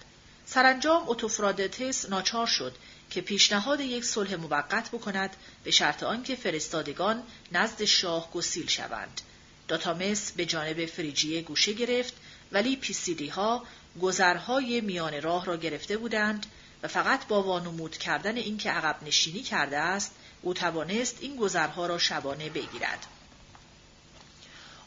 سرانجام 0.46 1.08
اوتوفرادتس 1.08 2.08
ناچار 2.08 2.46
شد 2.46 2.74
که 3.10 3.20
پیشنهاد 3.20 3.80
یک 3.80 4.04
صلح 4.04 4.34
موقت 4.34 4.90
بکند 4.90 5.36
به 5.64 5.70
شرط 5.70 6.02
آنکه 6.02 6.36
فرستادگان 6.36 7.22
نزد 7.52 7.84
شاه 7.84 8.30
گسیل 8.32 8.66
شوند. 8.66 9.20
داتامس 9.68 10.32
به 10.32 10.46
جانب 10.46 10.86
فریجیه 10.86 11.42
گوشه 11.42 11.72
گرفت 11.72 12.14
ولی 12.52 12.76
پیسیدی 12.76 13.28
ها 13.28 13.64
گذرهای 14.02 14.80
میان 14.80 15.22
راه 15.22 15.44
را 15.44 15.56
گرفته 15.56 15.96
بودند 15.96 16.46
و 16.82 16.88
فقط 16.88 17.26
با 17.26 17.42
وانمود 17.42 17.98
کردن 17.98 18.36
اینکه 18.36 18.70
عقب 18.70 18.96
نشینی 19.02 19.42
کرده 19.42 19.78
است 19.78 20.14
او 20.42 20.54
توانست 20.54 21.16
این 21.20 21.36
گذرها 21.36 21.86
را 21.86 21.98
شبانه 21.98 22.50
بگیرد. 22.50 23.06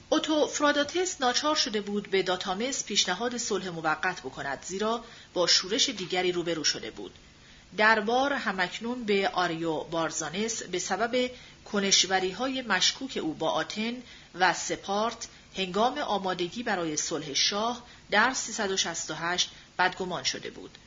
اوتو 0.09 0.47
فراداتس 0.47 1.21
ناچار 1.21 1.55
شده 1.55 1.81
بود 1.81 2.09
به 2.09 2.23
داتامس 2.23 2.83
پیشنهاد 2.83 3.37
صلح 3.37 3.69
موقت 3.69 4.21
بکند 4.21 4.63
زیرا 4.63 5.03
با 5.33 5.47
شورش 5.47 5.89
دیگری 5.89 6.31
روبرو 6.31 6.63
شده 6.63 6.91
بود. 6.91 7.11
دربار 7.77 8.33
همکنون 8.33 9.03
به 9.03 9.29
آریو 9.29 9.83
بارزانس 9.83 10.63
به 10.63 10.79
سبب 10.79 11.31
کنشوری 11.65 12.31
های 12.31 12.61
مشکوک 12.61 13.19
او 13.21 13.33
با 13.33 13.49
آتن 13.49 13.93
و 14.35 14.53
سپارت 14.53 15.27
هنگام 15.57 15.97
آمادگی 15.97 16.63
برای 16.63 16.97
صلح 16.97 17.33
شاه 17.33 17.83
در 18.11 18.33
368 18.33 19.49
بدگمان 19.79 20.23
شده 20.23 20.49
بود. 20.49 20.77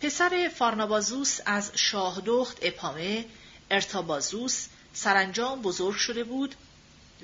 پسر 0.00 0.50
فارنابازوس 0.56 1.38
از 1.46 1.70
شاهدخت 1.74 2.58
اپامه 2.62 3.24
ارتابازوس 3.70 4.66
سرانجام 4.92 5.62
بزرگ 5.62 5.96
شده 5.96 6.24
بود 6.24 6.54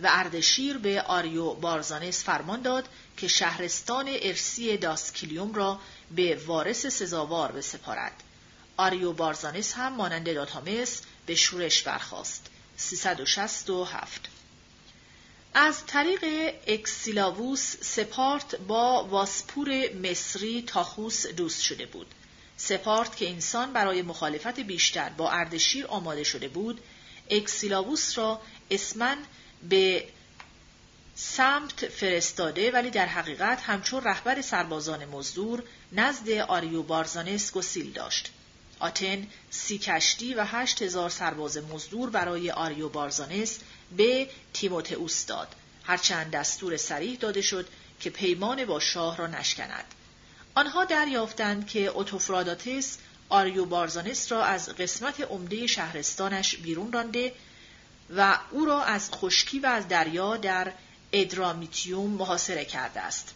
و 0.02 0.08
اردشیر 0.10 0.78
به 0.78 1.02
آریو 1.02 1.54
بارزانس 1.54 2.24
فرمان 2.24 2.62
داد 2.62 2.88
که 3.16 3.28
شهرستان 3.28 4.08
ارسی 4.22 4.76
داسکیلیوم 4.76 5.54
را 5.54 5.80
به 6.10 6.40
وارث 6.46 6.86
سزاوار 6.86 7.52
بسپارد. 7.52 8.22
آریو 8.76 9.12
بارزانس 9.12 9.72
هم 9.72 9.92
مانند 9.92 10.34
داتامس 10.34 11.00
به 11.26 11.34
شورش 11.34 11.82
برخاست. 11.82 12.46
367 12.76 14.28
از 15.54 15.86
طریق 15.86 16.24
آگسیلاووس 16.66 17.76
سپارت 17.80 18.56
با 18.56 19.04
واسپور 19.04 19.92
مصری 19.92 20.62
تاخوس 20.62 21.26
دوست 21.26 21.62
شده 21.62 21.86
بود. 21.86 22.06
سپارت 22.68 23.16
که 23.16 23.30
آن‌سان 23.30 23.72
برای 23.72 24.02
مخالفت 24.02 24.60
بیشتر 24.60 25.08
با 25.08 25.30
اردشیر 25.30 25.86
آماده 25.86 26.24
شده 26.24 26.48
بود، 26.48 26.80
آگسیلاووس 27.30 28.18
را 28.18 28.40
اسماً 28.70 29.16
به 29.68 30.04
سمت 31.14 31.88
فرستاده 31.88 32.70
ولی 32.70 32.90
در 32.90 33.06
حقیقت 33.06 33.60
همچون 33.62 34.04
رهبر 34.04 34.42
سربازان 34.42 35.04
مزدور 35.04 35.62
نزد 35.92 36.30
آریو 36.30 36.82
بارزانس 36.82 37.52
گسیل 37.52 37.92
داشت. 37.92 38.30
آتن 38.78 39.26
سی 39.50 39.78
کشتی 39.78 40.34
و 40.34 40.44
هشت 40.44 40.82
هزار 40.82 41.10
سرباز 41.10 41.56
مزدور 41.56 42.10
برای 42.10 42.50
آریو 42.50 42.88
بارزانس 42.88 43.58
به 43.96 44.28
تیموتئوس 44.52 45.26
داد. 45.26 45.54
هرچند 45.84 46.30
دستور 46.30 46.76
سریح 46.76 47.18
داده 47.18 47.40
شد 47.42 47.68
که 48.00 48.10
پیمان 48.10 48.64
با 48.64 48.80
شاه 48.80 49.16
را 49.16 49.26
نشکند. 49.26 49.84
آنها 50.54 50.84
دریافتند 50.84 51.66
که 51.66 51.86
اوتوفراداتس 51.86 52.98
آریو 53.28 53.64
بارزانس 53.64 54.32
را 54.32 54.44
از 54.44 54.68
قسمت 54.68 55.20
عمده 55.20 55.66
شهرستانش 55.66 56.56
بیرون 56.56 56.92
رانده 56.92 57.32
و 58.16 58.38
او 58.50 58.64
را 58.64 58.82
از 58.82 59.10
خشکی 59.10 59.58
و 59.58 59.66
از 59.66 59.88
دریا 59.88 60.36
در 60.36 60.72
ادرامیتیوم 61.12 62.10
محاصره 62.10 62.64
کرده 62.64 63.00
است. 63.00 63.34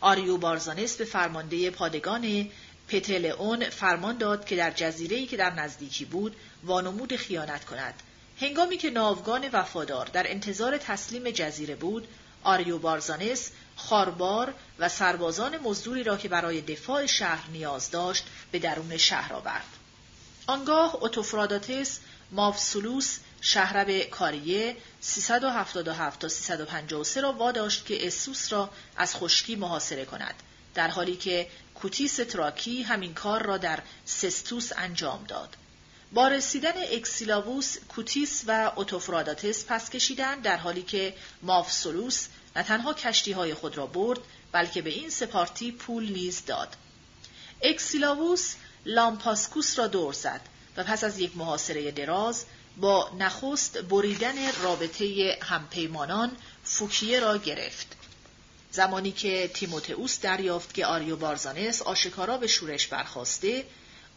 آریو 0.00 0.36
بارزانس 0.36 0.96
به 0.96 1.04
فرمانده 1.04 1.70
پادگان 1.70 2.48
پتلئون 2.88 3.70
فرمان 3.70 4.18
داد 4.18 4.44
که 4.44 4.56
در 4.56 4.70
جزیره‌ای 4.70 5.26
که 5.26 5.36
در 5.36 5.54
نزدیکی 5.54 6.04
بود 6.04 6.36
وانمود 6.64 7.16
خیانت 7.16 7.64
کند. 7.64 7.94
هنگامی 8.40 8.76
که 8.76 8.90
ناوگان 8.90 9.48
وفادار 9.52 10.06
در 10.06 10.30
انتظار 10.30 10.78
تسلیم 10.78 11.30
جزیره 11.30 11.74
بود، 11.74 12.08
آریو 12.42 12.78
بارزانس 12.78 13.50
خاربار 13.76 14.54
و 14.78 14.88
سربازان 14.88 15.56
مزدوری 15.56 16.04
را 16.04 16.16
که 16.16 16.28
برای 16.28 16.60
دفاع 16.60 17.06
شهر 17.06 17.50
نیاز 17.50 17.90
داشت 17.90 18.24
به 18.50 18.58
درون 18.58 18.96
شهر 18.96 19.32
آورد. 19.32 19.66
آنگاه 20.46 20.96
اوتوفراداتس 20.96 21.98
مافسولوس 22.30 23.18
شهرب 23.40 23.90
کاریه 23.90 24.76
377 25.00 26.18
تا 26.18 26.28
353 26.28 27.20
را 27.20 27.32
واداشت 27.32 27.86
که 27.86 28.06
اسوس 28.06 28.52
را 28.52 28.70
از 28.96 29.16
خشکی 29.16 29.56
محاصره 29.56 30.04
کند 30.04 30.34
در 30.74 30.88
حالی 30.88 31.16
که 31.16 31.48
کوتیس 31.74 32.16
تراکی 32.16 32.82
همین 32.82 33.14
کار 33.14 33.42
را 33.42 33.58
در 33.58 33.82
سستوس 34.04 34.70
انجام 34.76 35.24
داد. 35.28 35.56
با 36.12 36.28
رسیدن 36.28 36.72
اکسیلاووس 36.76 37.76
کوتیس 37.88 38.42
و 38.46 38.72
اوتوفراداتس 38.76 39.64
پس 39.68 39.90
کشیدند 39.90 40.42
در 40.42 40.56
حالی 40.56 40.82
که 40.82 41.14
مافسولوس 41.42 42.26
نه 42.56 42.62
تنها 42.62 42.94
کشتی 42.94 43.32
های 43.32 43.54
خود 43.54 43.76
را 43.76 43.86
برد 43.86 44.18
بلکه 44.52 44.82
به 44.82 44.90
این 44.90 45.10
سپارتی 45.10 45.72
پول 45.72 46.12
نیز 46.12 46.44
داد. 46.46 46.76
آگسیلاووس 47.62 48.54
لامپساکوس 48.86 49.78
را 49.78 49.86
دور 49.86 50.12
زد 50.12 50.40
و 50.76 50.84
پس 50.84 51.04
از 51.04 51.18
یک 51.18 51.36
محاصره 51.36 51.90
دراز 51.90 52.44
با 52.76 53.10
نخست 53.18 53.78
بریدن 53.78 54.52
رابطه 54.52 55.38
همپیمانان 55.42 56.36
فوکیه 56.64 57.20
را 57.20 57.36
گرفت. 57.36 57.86
زمانی 58.70 59.12
که 59.12 59.50
تیموتئوس 59.54 60.20
دریافت 60.20 60.74
که 60.74 60.86
آریو 60.86 61.16
بارزانس 61.16 61.82
آشکارا 61.82 62.38
به 62.38 62.46
شورش 62.46 62.86
برخاسته 62.86 63.64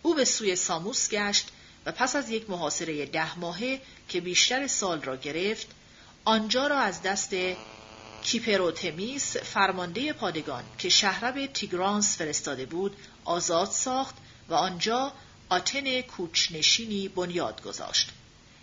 او 0.01 0.13
به 0.13 0.25
سوی 0.25 0.55
ساموس 0.55 1.09
گشت 1.09 1.47
و 1.85 1.91
پس 1.91 2.15
از 2.15 2.29
یک 2.29 2.49
محاصره 2.49 3.05
ده 3.05 3.39
ماهه 3.39 3.81
که 4.09 4.21
بیشتر 4.21 4.67
سال 4.67 5.01
را 5.01 5.15
گرفت 5.15 5.67
آنجا 6.25 6.67
را 6.67 6.79
از 6.79 7.01
دست 7.01 7.35
کیپروتمیس 8.21 9.37
فرمانده 9.37 10.13
پادگان 10.13 10.63
که 10.77 10.89
شهرب 10.89 11.45
تیگرانس 11.45 12.17
فرستاده 12.17 12.65
بود 12.65 12.95
آزاد 13.25 13.71
ساخت 13.71 14.15
و 14.49 14.53
آنجا 14.53 15.13
آتن 15.49 16.01
کوچنشینی 16.01 17.07
بنیاد 17.07 17.63
گذاشت. 17.63 18.09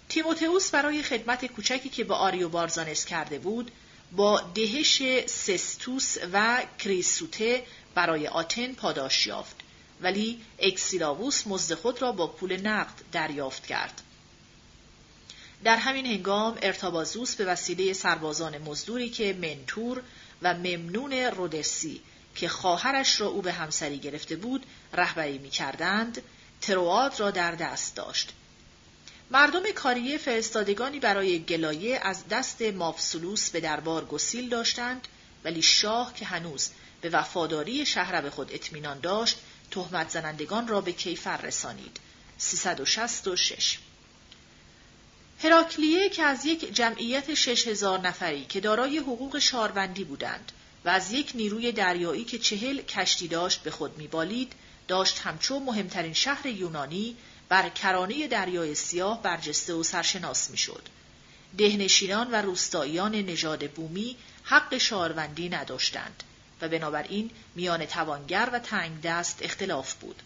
تیموتئوس 0.08 0.70
برای 0.70 1.02
خدمت 1.02 1.46
کوچکی 1.46 1.88
که 1.88 2.04
به 2.04 2.14
آریو 2.14 2.48
بارزانس 2.48 3.04
کرده 3.04 3.38
بود 3.38 3.70
با 4.12 4.40
دهش 4.54 5.02
سستوس 5.26 6.16
و 6.32 6.62
کریسوته 6.78 7.66
برای 7.94 8.26
آتن 8.26 8.72
پاداش 8.72 9.26
یافت 9.26 9.56
ولی 10.02 10.40
اکسیلاووس 10.58 11.46
مزد 11.46 11.74
خود 11.74 12.02
را 12.02 12.12
با 12.12 12.26
پول 12.26 12.60
نقد 12.66 12.94
دریافت 13.12 13.66
کرد. 13.66 14.02
در 15.64 15.76
همین 15.76 16.06
هنگام 16.06 16.58
ارتابازوس 16.62 17.34
به 17.34 17.44
وسیله 17.44 17.92
سربازان 17.92 18.58
مزدوری 18.58 19.10
که 19.10 19.38
منتور 19.42 20.02
و 20.42 20.54
ممنون 20.54 21.12
رودسی 21.12 22.00
که 22.34 22.48
خواهرش 22.48 23.20
را 23.20 23.26
او 23.26 23.42
به 23.42 23.52
همسری 23.52 23.98
گرفته 23.98 24.36
بود 24.36 24.66
رهبری 24.92 25.38
می 25.38 25.50
کردند 25.50 26.22
ترواد 26.60 27.20
را 27.20 27.30
در 27.30 27.52
دست 27.52 27.96
داشت. 27.96 28.32
مردم 29.30 29.62
کاریه 29.74 30.18
فرستادگانی 30.18 31.00
برای 31.00 31.38
گلایه 31.38 32.00
از 32.02 32.28
دست 32.28 32.62
مافسولوس 32.62 33.50
به 33.50 33.60
دربار 33.60 34.04
گسیل 34.04 34.48
داشتند 34.48 35.08
ولی 35.44 35.62
شاه 35.62 36.14
که 36.14 36.24
هنوز 36.24 36.70
به 37.00 37.08
وفاداری 37.08 37.86
شهر 37.86 38.20
به 38.20 38.30
خود 38.30 38.52
اطمینان 38.52 39.00
داشت 39.00 39.38
تهمت 39.70 40.10
زنندگان 40.10 40.68
را 40.68 40.80
به 40.80 40.92
کیفر 40.92 41.36
رسانید. 41.36 42.00
366 42.38 43.78
هراکلیه 45.42 46.08
که 46.08 46.22
از 46.22 46.46
یک 46.46 46.74
جمعیت 46.74 47.34
شش 47.34 47.68
هزار 47.68 48.00
نفری 48.00 48.44
که 48.44 48.60
دارای 48.60 48.98
حقوق 48.98 49.38
شاروندی 49.38 50.04
بودند 50.04 50.52
و 50.84 50.88
از 50.88 51.12
یک 51.12 51.32
نیروی 51.34 51.72
دریایی 51.72 52.24
که 52.24 52.38
چهل 52.38 52.82
کشتی 52.82 53.28
داشت 53.28 53.62
به 53.62 53.70
خود 53.70 53.98
میبالید 53.98 54.52
داشت 54.88 55.18
همچو 55.18 55.58
مهمترین 55.58 56.12
شهر 56.12 56.46
یونانی 56.46 57.16
بر 57.48 57.68
کرانه 57.68 58.28
دریای 58.28 58.74
سیاه 58.74 59.22
برجسته 59.22 59.74
و 59.74 59.82
سرشناس 59.82 60.50
می‌شد. 60.50 60.82
دهنشینان 61.58 62.30
و 62.30 62.34
روستاییان 62.34 63.14
نژاد 63.14 63.70
بومی 63.70 64.16
حق 64.42 64.78
شاروندی 64.78 65.48
نداشتند. 65.48 66.22
و 66.62 66.68
بنابراین 66.68 67.30
میان 67.54 67.86
توانگر 67.86 68.48
و 68.52 68.58
تنگ 68.58 69.00
دست 69.00 69.38
اختلاف 69.42 69.94
بود. 69.94 70.22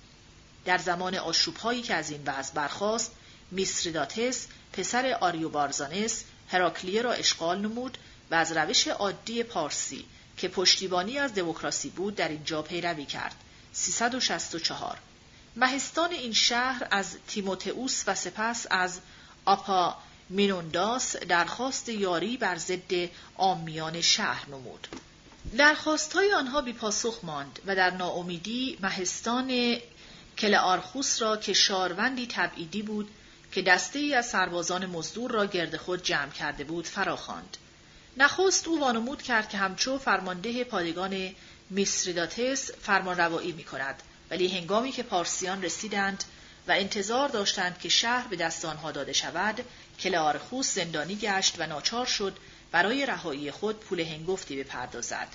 در 0.65 0.79
زمان 0.79 1.15
آشوبهایی 1.15 1.83
که 1.83 1.95
از 1.95 2.11
این 2.11 2.23
وضع 2.27 2.55
برخاست 2.55 3.13
میسریداتس 3.51 4.47
پسر 4.73 5.19
آریوبارزانس 5.21 6.25
هراکلیه 6.49 7.03
را 7.03 7.13
اشغال 7.13 7.61
نمود 7.61 7.99
و 8.31 8.35
از 8.35 8.53
روش 8.53 8.89
عادی 8.89 9.43
پارسی 9.43 10.05
که 10.37 10.49
پشتیبانی 10.49 11.19
از 11.19 11.35
دموکراسی 11.35 11.91
بود 11.91 12.15
در 12.15 12.29
اینجا 12.29 12.63
پیروی 12.63 13.05
کرد 13.05 13.35
364 13.73 14.99
مهستان 15.57 16.13
این 16.13 16.33
شهر 16.33 16.89
از 16.91 17.17
تیموتئوس 17.29 18.05
و 18.07 18.15
سپس 18.15 18.67
از 18.71 19.01
آپا 19.45 19.97
مینونداس 20.29 21.17
درخواست 21.17 21.89
یاری 21.89 22.37
بر 22.37 22.57
ضد 22.57 23.09
آمیان 23.37 24.01
شهر 24.01 24.49
نمود. 24.49 24.89
های 26.15 26.33
آنها 26.33 26.61
بی 26.61 26.73
پاسخ 26.73 27.21
ماند 27.23 27.59
و 27.67 27.77
در 27.77 27.91
ناامیدی 27.91 28.79
مهستان 28.83 29.77
کلارخوس 30.39 31.23
را 31.23 31.37
که 31.37 31.53
شاروندی 31.53 32.27
تبعیدی 32.31 32.83
بود 32.83 33.11
که 33.53 33.63
دسته 33.63 33.99
ای 33.99 34.15
از 34.15 34.27
سربازان 34.27 34.87
مزدور 34.87 35.31
را 35.31 35.47
گرد 35.47 35.77
خود 35.77 36.03
جمع 36.03 36.31
کرده 36.31 36.65
بود 36.65 36.87
فراخواند. 36.87 37.57
نخست 38.17 38.69
او 38.69 38.81
وانمود 38.81 39.23
کرد 39.23 39.49
که 39.49 39.59
همچو 39.59 39.99
فرمانده 39.99 40.65
پادگان 40.65 41.31
میسریداتس 41.71 42.71
فرمان 42.71 43.17
روایی 43.17 43.53
می 43.53 43.65
کند 43.65 44.03
ولی 44.31 44.59
هنگامی 44.59 44.93
که 44.93 45.03
پارسیان 45.03 45.63
رسیدند 45.63 46.25
و 46.69 46.73
انتظار 46.73 47.29
داشتند 47.29 47.79
که 47.79 47.89
شهر 47.89 48.29
به 48.29 48.37
دست 48.37 48.65
آنها 48.65 48.93
داده 48.93 49.13
شود 49.13 49.65
کلارخوس 50.01 50.75
زندانی 50.75 51.17
گشت 51.17 51.55
و 51.59 51.67
ناچار 51.67 52.07
شد 52.07 52.37
برای 52.73 53.07
رهایی 53.07 53.51
خود 53.51 53.81
پول 53.81 54.01
هنگفتی 54.01 54.57
بپردازد 54.63 55.29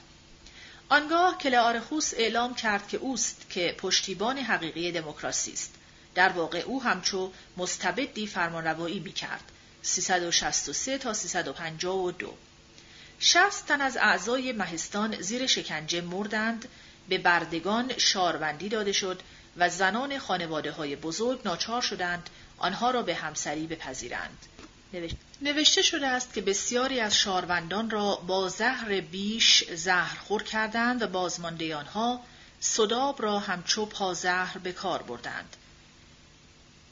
آنگاه 0.89 1.37
کلارخوس 1.37 2.13
اعلام 2.13 2.55
کرد 2.55 2.87
که 2.87 2.97
اوست 2.97 3.49
که 3.49 3.75
پشتیبان 3.77 4.37
حقیقی 4.37 4.91
دموکراسی 4.91 5.53
است. 5.53 5.73
در 6.15 6.29
واقع 6.29 6.59
او 6.59 6.83
همچو 6.83 7.31
مستبدی 7.57 8.27
فرمانروایی 8.27 8.99
می‌کرد. 8.99 9.51
363 9.81 10.97
تا 10.97 11.13
352 11.13 12.33
شست 13.19 13.67
تن 13.67 13.81
از 13.81 13.97
اعضای 13.97 14.51
مهستان 14.51 15.21
زیر 15.21 15.47
شکنجه 15.47 16.01
مردند 16.01 16.67
به 17.09 17.17
بردگان 17.17 17.97
شاروندی 17.97 18.69
داده 18.69 18.91
شد 18.91 19.21
و 19.57 19.69
زنان 19.69 20.19
خانواده 20.19 20.71
های 20.71 20.95
بزرگ 20.95 21.41
ناچار 21.45 21.81
شدند 21.81 22.29
آنها 22.57 22.91
را 22.91 23.01
به 23.01 23.15
همسری 23.15 23.67
بپذیرند. 23.67 24.37
نوشته 25.41 25.81
شده 25.81 26.07
است 26.07 26.33
که 26.33 26.41
بسیاری 26.41 26.99
از 26.99 27.15
شاروندان 27.15 27.89
را 27.89 28.15
با 28.15 28.49
زهر 28.49 29.01
بیش 29.01 29.63
زهر 29.73 30.17
خور 30.19 30.43
کردند 30.43 31.01
و 31.01 31.07
بازمانده 31.07 31.75
آنها 31.75 32.21
صداب 32.59 33.21
را 33.21 33.39
همچو 33.39 33.85
پازهر 33.85 34.57
به 34.57 34.71
کار 34.71 35.01
بردند. 35.01 35.55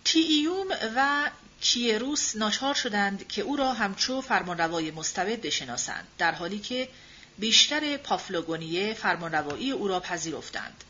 تییوم 0.04 0.68
و 0.96 1.30
کیروس 1.62 2.36
ناچار 2.36 2.74
شدند 2.74 3.28
که 3.28 3.42
او 3.42 3.56
را 3.56 3.74
همچو 3.74 4.22
فرمانروای 4.22 4.92
مستبد 4.92 5.42
بشناسند 5.42 6.08
در 6.18 6.32
حالی 6.32 6.60
که 6.60 6.90
بیشتر 7.38 7.98
پافلوگونیه 7.98 8.94
فرمانروایی 8.94 9.72
او 9.72 9.88
را 9.88 10.00
پذیرفتند 10.00 10.84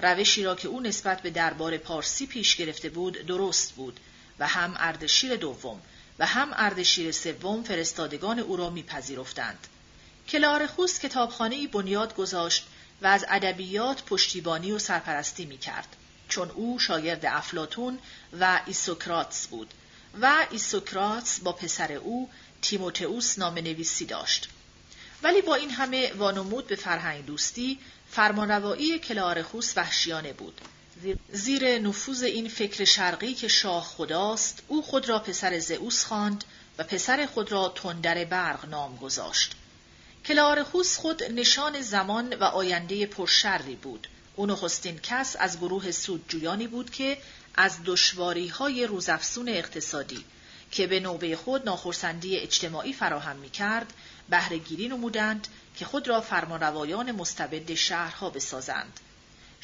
روشی 0.00 0.44
را 0.44 0.54
که 0.54 0.68
او 0.68 0.80
نسبت 0.80 1.22
به 1.22 1.30
دربار 1.30 1.76
پارسی 1.76 2.26
پیش 2.26 2.56
گرفته 2.56 2.88
بود 2.88 3.26
درست 3.26 3.72
بود 3.72 4.00
و 4.38 4.46
هم 4.46 4.74
اردشیر 4.78 5.36
دوم 5.36 5.80
و 6.18 6.26
هم 6.26 6.48
اردشیر 6.56 7.12
سوم 7.12 7.62
فرستادگان 7.62 8.38
او 8.38 8.56
را 8.56 8.70
میپذیرفتند 8.70 9.66
کلارخوس 10.28 10.98
بنیاد 11.72 12.14
گذاشت 12.14 12.66
و 13.02 13.06
از 13.06 13.24
ادبیات 13.28 14.02
پشتیبانی 14.02 14.72
و 14.72 14.78
سرپرستی 14.78 15.44
می‌کرد 15.44 15.96
چون 16.28 16.50
او 16.50 16.78
شاگرد 16.78 17.26
افلاتون 17.26 17.98
و 18.40 18.60
ایسوکراتس 18.66 19.46
بود 19.46 19.74
و 20.20 20.46
ایسوکراتس 20.50 21.40
با 21.40 21.52
پسر 21.52 21.92
او 21.92 22.30
تیموتئوس 22.62 23.38
نام 23.38 23.54
نویسی 23.54 24.06
داشت. 24.06 24.48
ولی 25.22 25.42
با 25.42 25.54
این 25.54 25.70
همه 25.70 26.12
وانمود 26.12 26.66
به 26.66 26.76
فرهنگ 26.76 27.26
دوستی 27.26 27.78
فرمانروایی 28.10 28.98
کلارخوس 28.98 29.76
وحشیانه 29.76 30.32
بود. 30.32 30.60
زیر 31.32 31.78
نفوذ 31.78 32.22
این 32.22 32.48
فکر 32.48 32.84
شرقی 32.84 33.34
که 33.34 33.48
شاه 33.48 33.84
خداست 33.84 34.62
او 34.68 34.82
خود 34.82 35.08
را 35.08 35.18
پسر 35.18 35.58
زئوس 35.58 36.04
خواند 36.04 36.44
و 36.78 36.84
پسر 36.84 37.26
خود 37.26 37.52
را 37.52 37.68
تندر 37.68 38.24
برق 38.24 38.68
نام 38.68 38.96
گذاشت. 38.96 39.52
کلارخوس 40.26 40.96
خود 40.96 41.22
نشان 41.22 41.80
زمان 41.80 42.34
و 42.34 42.44
آینده 42.44 43.06
پرشری 43.06 43.76
بود. 43.76 44.08
او 44.36 44.46
نخستین 44.46 44.98
کس 44.98 45.36
از 45.38 45.58
گروه 45.58 45.90
سودجویانی 45.90 46.66
بود 46.66 46.90
که 46.90 47.18
از 47.54 47.78
دشواری 47.84 48.48
های 48.48 48.86
روزافزون 48.86 49.48
اقتصادی 49.48 50.24
که 50.70 50.86
به 50.86 51.00
نوبه 51.00 51.36
خود 51.36 51.64
ناخرسندی 51.64 52.36
اجتماعی 52.36 52.92
فراهم 52.92 53.36
می 53.36 53.50
کرد 53.50 53.92
بهرهگیری 54.28 54.88
نمودند 54.88 55.48
که 55.76 55.84
خود 55.84 56.08
را 56.08 56.20
فرمانروایان 56.20 57.12
مستبد 57.12 57.74
شهرها 57.74 58.30
بسازند. 58.30 59.00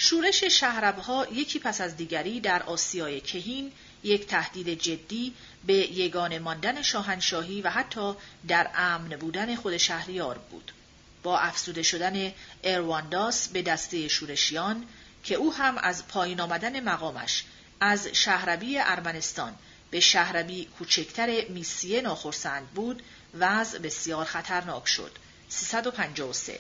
شورش 0.03 0.45
شهربها 0.45 1.27
یکی 1.33 1.59
پس 1.59 1.81
از 1.81 1.97
دیگری 1.97 2.41
در 2.41 2.63
آسیای 2.63 3.21
کهین 3.21 3.73
یک 4.03 4.27
تهدید 4.27 4.69
جدی 4.69 5.35
به 5.67 5.75
یگان 5.75 6.39
ماندن 6.39 6.83
شاهنشاهی 6.83 7.63
و 7.63 7.71
حتی 7.71 8.15
در 8.49 8.71
امن 8.75 9.09
بودن 9.09 9.57
خود 9.57 9.77
شهریار 9.77 10.39
بود. 10.39 10.73
با 11.23 11.39
افسوده 11.39 11.83
شدن 11.83 12.33
اروانداس 12.65 13.49
به 13.49 13.63
دسته 13.63 14.09
شورشیان 14.09 14.87
که 15.25 15.35
او 15.35 15.55
هم 15.55 15.79
از 15.79 16.09
پایین 16.09 16.41
آمدن 16.41 16.81
مقامش 16.81 17.45
از 17.81 18.07
شهربی 18.07 18.79
ارمنستان 18.79 19.55
به 19.91 20.01
شهربی 20.01 20.65
کوچکتر 20.65 21.45
میسیه 21.49 22.01
ناخرسند 22.01 22.67
بود 22.67 23.03
وضع 23.39 23.79
بسیار 23.79 24.25
خطرناک 24.25 24.89
شد 24.89 25.13
353 25.49 26.59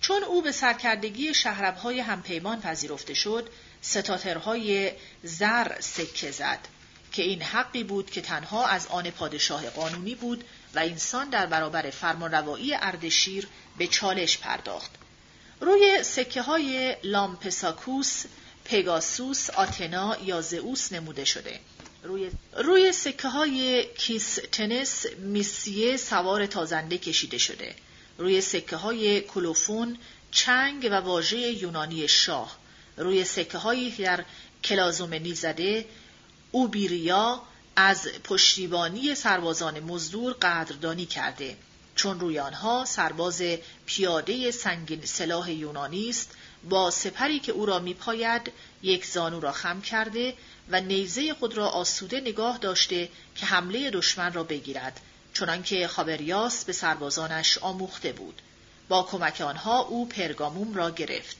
چون 0.00 0.22
او 0.22 0.42
به 0.42 0.52
سرکردگی 0.52 1.34
شهربهای 1.34 2.00
همپیمان 2.00 2.60
پذیرفته 2.60 3.14
شد 3.14 3.50
ستاترهای 3.80 4.92
زر 5.22 5.80
سکه 5.80 6.30
زد 6.30 6.58
که 7.12 7.22
این 7.22 7.42
حقی 7.42 7.84
بود 7.84 8.10
که 8.10 8.20
تنها 8.20 8.66
از 8.66 8.86
آن 8.86 9.10
پادشاه 9.10 9.70
قانونی 9.70 10.14
بود 10.14 10.44
و 10.74 10.78
انسان 10.78 11.30
در 11.30 11.46
برابر 11.46 11.90
فرمانروایی 11.90 12.74
اردشیر 12.74 13.48
به 13.78 13.86
چالش 13.86 14.38
پرداخت 14.38 14.90
روی 15.60 16.02
سکه 16.02 16.42
های 16.42 16.96
لامپساکوس 17.02 18.24
پگاسوس، 18.64 19.50
آتنا 19.50 20.16
یا 20.24 20.40
زئوس 20.40 20.92
نموده 20.92 21.24
شده. 21.24 21.60
روی, 22.02 22.30
روی 22.56 22.92
سکه 22.92 23.28
های 23.28 23.86
کیس 23.98 24.38
تنس 24.52 25.06
میسیه 25.18 25.96
سوار 25.96 26.46
تازنده 26.46 26.98
کشیده 26.98 27.38
شده. 27.38 27.74
روی 28.18 28.40
سکه 28.40 28.76
های 28.76 29.20
کلوفون 29.20 29.98
چنگ 30.30 30.88
و 30.90 30.94
واژه 30.94 31.38
یونانی 31.38 32.08
شاه. 32.08 32.56
روی 32.96 33.24
سکه 33.24 33.58
هایی 33.58 33.90
در 33.90 34.24
کلازومنی 34.64 35.34
زده 35.34 35.86
اوبیریا 36.52 37.42
از 37.76 38.08
پشتیبانی 38.24 39.14
سربازان 39.14 39.80
مزدور 39.80 40.32
قدردانی 40.32 41.06
کرده 41.06 41.56
چون 41.94 42.20
روی 42.20 42.38
آنها 42.38 42.84
سرباز 42.84 43.42
پیاده 43.86 44.50
سنگین 44.50 45.04
سلاح 45.04 45.50
یونانی 45.52 46.08
است 46.08 46.30
با 46.68 46.90
سپری 46.90 47.38
که 47.38 47.52
او 47.52 47.66
را 47.66 47.78
میپاید 47.78 48.52
یک 48.82 49.06
زانو 49.06 49.40
را 49.40 49.52
خم 49.52 49.80
کرده 49.80 50.34
و 50.70 50.80
نیزه 50.80 51.34
خود 51.34 51.56
را 51.56 51.68
آسوده 51.68 52.20
نگاه 52.20 52.58
داشته 52.58 53.08
که 53.36 53.46
حمله 53.46 53.90
دشمن 53.90 54.32
را 54.32 54.44
بگیرد 54.44 55.00
چنانکه 55.36 55.88
خابریاس 55.88 56.64
به 56.64 56.72
سربازانش 56.72 57.58
آموخته 57.58 58.12
بود. 58.12 58.42
با 58.88 59.02
کمک 59.02 59.40
آنها 59.40 59.80
او 59.80 60.08
پرگاموم 60.08 60.74
را 60.74 60.90
گرفت. 60.90 61.36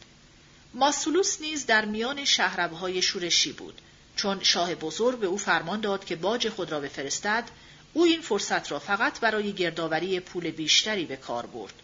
ماسولوس 0.74 1.40
نیز 1.40 1.66
در 1.66 1.85
میان 1.85 2.24
شهربهای 2.24 3.02
شورشی 3.02 3.52
بود. 3.52 3.80
چون 4.16 4.42
شاه 4.42 4.74
بزرگ 4.74 5.18
به 5.18 5.26
او 5.26 5.38
فرمان 5.38 5.80
داد 5.80 6.04
که 6.04 6.16
باج 6.16 6.48
خود 6.48 6.72
را 6.72 6.80
بفرستد 6.80 7.44
او 7.92 8.04
این 8.04 8.20
فرصت 8.20 8.72
را 8.72 8.78
فقط 8.78 9.20
برای 9.20 9.52
گردآوری 9.52 10.20
پول 10.20 10.50
بیشتری 10.50 11.04
به 11.04 11.16
کار 11.16 11.46
برد. 11.46 11.74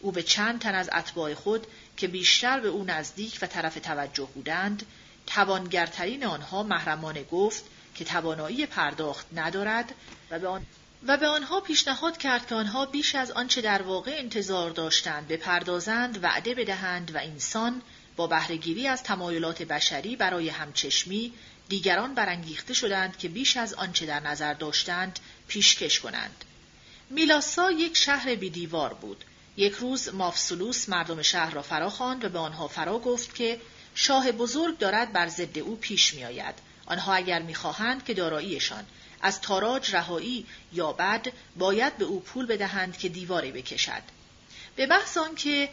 او 0.00 0.12
به 0.12 0.22
چند 0.22 0.60
تن 0.60 0.74
از 0.74 0.90
اتباع 0.92 1.34
خود 1.34 1.66
که 1.96 2.08
بیشتر 2.08 2.60
به 2.60 2.68
او 2.68 2.84
نزدیک 2.84 3.38
و 3.42 3.46
طرف 3.46 3.74
توجه 3.74 4.28
بودند 4.34 4.86
توانگرترین 5.26 6.24
آنها 6.24 6.62
محرمانه 6.62 7.24
گفت 7.24 7.64
که 7.94 8.04
توانایی 8.04 8.66
پرداخت 8.66 9.26
ندارد 9.34 9.94
و 10.30 10.38
به, 10.38 10.48
آن... 10.48 10.66
و 11.06 11.16
به 11.16 11.26
آنها 11.26 11.60
پیشنهاد 11.60 12.16
کرد 12.16 12.46
که 12.46 12.54
آنها 12.54 12.86
بیش 12.86 13.14
از 13.14 13.30
آنچه 13.30 13.60
در 13.60 13.82
واقع 13.82 14.14
انتظار 14.18 14.70
داشتند 14.70 15.28
بپردازند 15.28 16.24
وعده 16.24 16.54
بدهند 16.54 17.14
و 17.14 17.18
انسان 17.18 17.82
با 18.16 18.26
بهرهگیری 18.26 18.88
از 18.88 19.02
تمایلات 19.02 19.62
بشری 19.62 20.16
برای 20.16 20.48
همچشمی 20.48 21.32
دیگران 21.68 22.14
برانگیخته 22.14 22.74
شدند 22.74 23.18
که 23.18 23.28
بیش 23.28 23.56
از 23.56 23.74
آنچه 23.74 24.06
در 24.06 24.20
نظر 24.20 24.54
داشتند 24.54 25.18
پیشکش 25.48 26.00
کنند. 26.00 26.44
میلاسا 27.10 27.70
یک 27.70 27.96
شهر 27.96 28.34
بیدیوار 28.34 28.94
بود. 28.94 29.24
یک 29.56 29.72
روز 29.72 30.14
مافسولوس 30.14 30.88
مردم 30.88 31.22
شهر 31.22 31.50
را 31.50 31.62
فرا 31.62 31.90
خواند 31.90 32.24
و 32.24 32.28
به 32.28 32.38
آنها 32.38 32.68
فرا 32.68 32.98
گفت 32.98 33.34
که 33.34 33.60
شاه 33.94 34.32
بزرگ 34.32 34.78
دارد 34.78 35.12
بر 35.12 35.28
ضد 35.28 35.58
او 35.58 35.76
پیش 35.76 36.14
می 36.14 36.24
آید. 36.24 36.54
آنها 36.86 37.14
اگر 37.14 37.42
می‌خواهند 37.42 38.04
که 38.04 38.14
داراییشان 38.14 38.86
از 39.24 39.40
تاراج 39.40 39.94
رهایی 39.94 40.46
یا 40.72 40.92
بد 40.92 41.26
باید 41.56 41.98
به 41.98 42.04
او 42.04 42.20
پول 42.20 42.46
بدهند 42.46 42.98
که 42.98 43.08
دیواری 43.08 43.52
بکشد. 43.52 44.02
به 44.76 44.86
بحث 44.86 45.18
که 45.36 45.68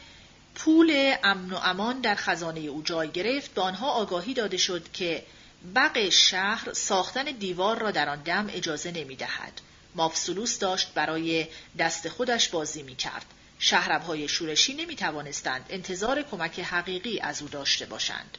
پول 0.56 1.16
امن 1.24 1.54
و 1.54 1.60
امان 1.64 2.02
در 2.02 2.16
خزانه 2.16 2.60
او 2.60 2.82
جای 2.82 3.12
گرفت 3.12 3.54
به 3.54 3.62
آنها 3.62 3.92
آگاهی 3.92 4.34
داده 4.34 4.58
شد 4.58 4.92
که 4.92 5.24
بق 5.76 6.10
شهر 6.10 6.74
ساختن 6.74 7.24
دیوار 7.24 7.80
را 7.80 7.92
در 7.92 8.10
آن 8.10 8.22
دم 8.22 8.48
اجازه 8.54 8.92
نمی 8.92 9.16
دهد. 9.16 9.62
مافسولوس 9.96 10.60
داشت 10.60 10.94
برای 10.94 11.48
دست 11.80 12.10
خودش 12.10 12.50
بازی 12.50 12.84
می 12.84 12.96
کرد. 12.96 13.26
شهربهای 13.60 14.28
شورشی 14.28 14.74
نمی 14.74 14.96
توانستند 14.96 15.66
انتظار 15.70 16.22
کمک 16.22 16.60
حقیقی 16.60 17.20
از 17.20 17.42
او 17.42 17.48
داشته 17.48 17.86
باشند. 17.86 18.38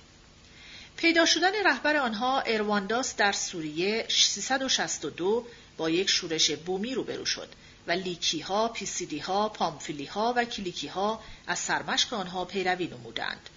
پیدا 1.03 1.27
شدن 1.27 1.53
رهبر 1.67 1.97
آنها 1.97 2.41
اروانداس 2.41 3.17
در 3.17 3.33
سوریه 3.33 4.07
362 4.09 5.47
با 5.77 5.91
یک 5.91 6.11
شورش 6.11 6.51
بومی 6.51 6.95
روبرو 6.95 7.25
شد 7.27 7.49
و 7.87 7.93
لیکی 7.93 8.41
ها، 8.41 8.69
پیسیدی 8.69 9.19
ها، 9.19 9.49
پامفیلی 9.49 10.05
ها 10.05 10.35
و 10.37 10.45
کلیکی 10.45 10.89
ها 10.89 11.23
از 11.47 11.59
سرمشق 11.59 12.15
آنها 12.15 12.45
پیروی 12.45 12.87
نمودند. 12.87 13.49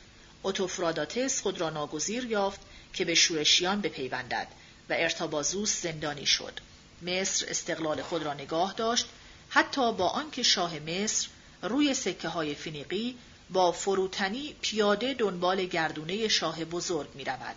اوتوفراداتس 0.42 1.42
خود 1.42 1.62
را 1.62 1.70
ناگزیر 1.70 2.26
یافت 2.26 2.60
که 2.94 3.06
به 3.06 3.16
شورشیان 3.16 3.82
بپیوندد 3.82 4.48
و 4.90 4.94
ارتابازوس 4.98 5.82
زندانی 5.82 6.26
شد. 6.26 6.60
مصر 7.02 7.46
استقلال 7.50 8.02
خود 8.02 8.24
را 8.24 8.34
نگاه 8.34 8.74
داشت 8.74 9.06
حتی 9.50 9.94
با 9.94 10.08
آنکه 10.08 10.44
شاه 10.44 10.80
مصر 10.80 11.28
روی 11.62 11.94
سکه 11.94 12.28
های 12.28 12.56
فینیقی 12.56 13.18
با 13.50 13.72
فروتنی 13.72 14.56
پیاده 14.62 15.14
دنبال 15.14 15.66
گردونه 15.66 16.28
شاه 16.28 16.66
بزرگ 16.66 17.16
می 17.16 17.24
رود. 17.24 17.56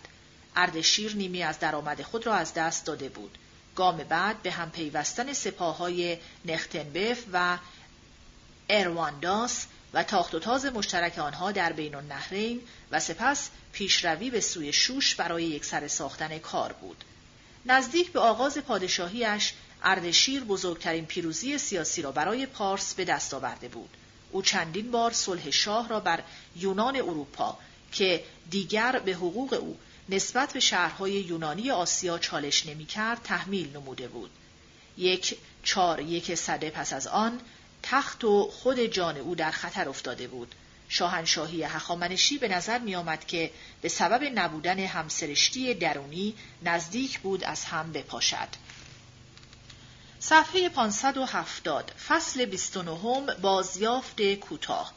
اردشیر 0.55 1.15
نیمی 1.15 1.43
از 1.43 1.59
درآمد 1.59 2.01
خود 2.01 2.27
را 2.27 2.33
از 2.33 2.53
دست 2.53 2.85
داده 2.85 3.09
بود. 3.09 3.37
گام 3.75 3.97
بعد 3.97 4.41
به 4.41 4.51
هم 4.51 4.71
پیوستن 4.71 5.33
سپاه 5.33 5.77
های 5.77 6.17
نختنبف 6.45 7.23
و 7.33 7.57
اروانداس 8.69 9.65
و 9.93 10.03
تاخت 10.03 10.35
و 10.35 10.39
تاز 10.39 10.65
مشترک 10.65 11.19
آنها 11.19 11.51
در 11.51 11.73
بین 11.73 11.95
النهرین 11.95 12.61
و 12.91 12.99
سپس 12.99 13.49
پیشروی 13.71 14.29
به 14.29 14.41
سوی 14.41 14.73
شوش 14.73 15.15
برای 15.15 15.43
یک 15.43 15.65
سر 15.65 15.87
ساختن 15.87 16.37
کار 16.37 16.73
بود. 16.73 17.03
نزدیک 17.65 18.11
به 18.11 18.19
آغاز 18.19 18.57
پادشاهیش 18.57 19.53
اردشیر 19.83 20.43
بزرگترین 20.43 21.05
پیروزی 21.05 21.57
سیاسی 21.57 22.01
را 22.01 22.11
برای 22.11 22.45
پارس 22.45 22.93
به 22.93 23.05
دست 23.05 23.33
آورده 23.33 23.67
بود. 23.67 23.89
او 24.31 24.41
چندین 24.41 24.91
بار 24.91 25.11
صلح 25.13 25.49
شاه 25.49 25.89
را 25.89 25.99
بر 25.99 26.23
یونان 26.55 26.95
اروپا 26.95 27.57
که 27.91 28.23
دیگر 28.49 28.99
به 29.05 29.11
حقوق 29.11 29.53
او 29.53 29.77
نسبت 30.09 30.53
به 30.53 30.59
شهرهای 30.59 31.11
یونانی 31.11 31.71
آسیا 31.71 32.19
چالش 32.19 32.65
نمی‌کرد 32.65 33.21
تحمیل 33.23 33.77
نموده 33.77 34.07
بود. 34.07 34.29
یک 34.97 35.37
چار 35.63 35.99
یک 35.99 36.35
صده 36.35 36.69
پس 36.69 36.93
از 36.93 37.07
آن 37.07 37.39
تخت 37.83 38.23
و 38.23 38.51
خود 38.51 38.79
جان 38.79 39.17
او 39.17 39.35
در 39.35 39.51
خطر 39.51 39.89
افتاده 39.89 40.27
بود. 40.27 40.55
شاهنشاهی 40.89 41.63
هخامنشی 41.63 42.37
به 42.37 42.47
نظر 42.47 42.79
می 42.79 42.95
آمد 42.95 43.25
که 43.25 43.51
به 43.81 43.89
سبب 43.89 44.23
نبودن 44.35 44.79
همسرشتی 44.79 45.73
درونی 45.73 46.35
نزدیک 46.63 47.19
بود 47.19 47.43
از 47.43 47.65
هم 47.65 47.91
بپاشد. 47.91 48.47
صفحه 50.21 50.69
570 50.69 51.91
فصل 52.07 52.45
29 52.45 53.35
بازیافت 53.41 54.21
کوتاه 54.21 54.93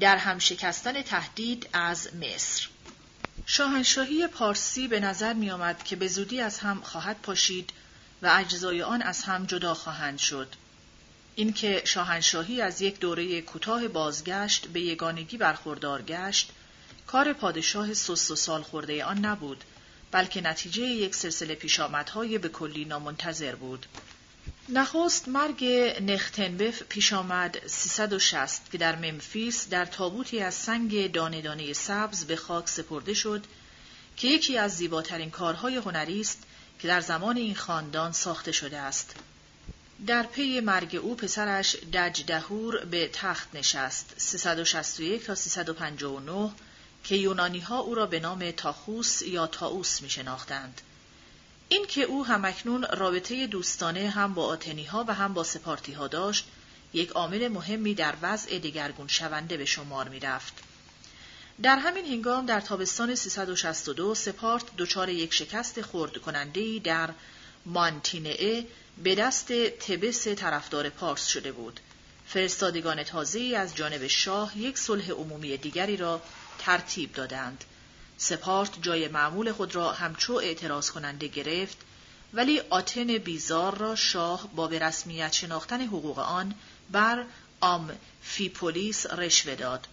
در 0.00 0.16
هم 0.16 0.38
شکستن 0.38 1.02
تهدید 1.02 1.68
از 1.72 2.08
مصر 2.16 2.68
شاهنشاهی 3.46 4.26
پارسی 4.26 4.88
به 4.88 5.00
نظر 5.00 5.32
می 5.32 5.50
آمد 5.50 5.82
که 5.82 5.96
به 5.96 6.08
زودی 6.08 6.40
از 6.40 6.58
هم 6.58 6.80
خواهد 6.80 7.20
پاشید 7.22 7.70
و 8.22 8.32
اجزای 8.34 8.82
آن 8.82 9.02
از 9.02 9.22
هم 9.22 9.46
جدا 9.46 9.74
خواهند 9.74 10.18
شد. 10.18 10.48
اینکه 11.34 11.82
شاهنشاهی 11.84 12.62
از 12.62 12.82
یک 12.82 12.98
دوره 12.98 13.40
کوتاه 13.40 13.88
بازگشت 13.88 14.66
به 14.66 14.80
یگانگی 14.80 15.36
برخوردار 15.36 16.02
گشت، 16.02 16.50
کار 17.06 17.32
پادشاه 17.32 17.94
سست 17.94 18.30
و 18.30 18.36
سال 18.36 18.62
خورده 18.62 19.04
آن 19.04 19.18
نبود، 19.18 19.64
بلکه 20.10 20.40
نتیجه 20.40 20.82
یک 20.82 21.14
سلسله 21.14 21.54
پیشامدهای 21.54 22.38
به 22.38 22.48
کلی 22.48 22.84
نامنتظر 22.84 23.54
بود. 23.54 23.86
نخست 24.68 25.28
مرگ 25.28 25.64
نختنبف 26.00 26.82
پیش 26.82 27.12
آمد 27.12 27.66
360 27.66 28.70
که 28.72 28.78
در 28.78 28.96
ممفیس 28.96 29.68
در 29.68 29.84
تابوتی 29.84 30.40
از 30.40 30.54
سنگ 30.54 31.12
دانه 31.12 31.42
دانه 31.42 31.72
سبز 31.72 32.24
به 32.24 32.36
خاک 32.36 32.68
سپرده 32.68 33.14
شد 33.14 33.44
که 34.16 34.28
یکی 34.28 34.58
از 34.58 34.76
زیباترین 34.76 35.30
کارهای 35.30 35.76
هنری 35.76 36.20
است 36.20 36.42
که 36.78 36.88
در 36.88 37.00
زمان 37.00 37.36
این 37.36 37.54
خاندان 37.54 38.12
ساخته 38.12 38.52
شده 38.52 38.78
است. 38.78 39.14
در 40.06 40.22
پی 40.22 40.60
مرگ 40.60 40.96
او 40.96 41.16
پسرش 41.16 41.76
دجدهور 41.76 42.84
به 42.84 43.10
تخت 43.12 43.48
نشست 43.54 44.14
361 44.16 45.24
تا 45.24 45.34
359 45.34 46.50
که 47.04 47.16
یونانی 47.16 47.60
ها 47.60 47.78
او 47.78 47.94
را 47.94 48.06
به 48.06 48.20
نام 48.20 48.50
تاخوس 48.50 49.22
یا 49.22 49.46
تاوس 49.46 50.02
می 50.02 50.10
شناختند. 50.10 50.80
این 51.68 51.86
که 51.86 52.02
او 52.02 52.26
همکنون 52.26 52.82
رابطه 52.82 53.46
دوستانه 53.46 54.08
هم 54.08 54.34
با 54.34 54.46
آتنی 54.46 54.84
ها 54.84 55.04
و 55.08 55.14
هم 55.14 55.34
با 55.34 55.44
سپارتی 55.44 55.92
ها 55.92 56.08
داشت 56.08 56.46
یک 56.92 57.10
عامل 57.10 57.48
مهمی 57.48 57.94
در 57.94 58.14
وضع 58.22 58.58
دگرگون 58.58 59.08
شونده 59.08 59.56
به 59.56 59.64
شمار 59.64 60.08
می 60.08 60.20
رفت. 60.20 60.52
در 61.62 61.78
همین 61.78 62.06
هنگام 62.06 62.46
در 62.46 62.60
تابستان 62.60 63.14
362 63.14 64.14
سپارت 64.14 64.64
دچار 64.78 65.08
یک 65.08 65.34
شکست 65.34 65.82
خورد 65.82 66.16
کننده 66.16 66.78
در 66.78 67.10
مانتینئه 67.66 68.66
به 69.04 69.14
دست 69.14 69.52
تبس 69.52 70.28
طرفدار 70.28 70.88
پارس 70.88 71.26
شده 71.26 71.52
بود. 71.52 71.80
فرستادگان 72.26 73.02
تازه 73.02 73.54
از 73.56 73.74
جانب 73.74 74.06
شاه 74.06 74.58
یک 74.58 74.78
صلح 74.78 75.10
عمومی 75.10 75.56
دیگری 75.56 75.96
را 75.96 76.22
ترتیب 76.58 77.12
دادند. 77.12 77.64
سپارت 78.18 78.82
جای 78.82 79.08
معمول 79.08 79.52
خود 79.52 79.74
را 79.74 79.92
همچو 79.92 80.32
اعتراض 80.32 80.90
کننده 80.90 81.28
گرفت 81.28 81.76
ولی 82.34 82.60
آتن 82.60 83.18
بیزار 83.18 83.78
را 83.78 83.94
شاه 83.94 84.48
با 84.54 84.66
به 84.66 84.78
رسمیت 84.78 85.32
شناختن 85.32 85.80
حقوق 85.80 86.18
آن 86.18 86.54
بر 86.90 87.24
آم 87.60 87.90
فیپولیس 88.22 89.06
رشوه 89.06 89.54
داد. 89.54 89.86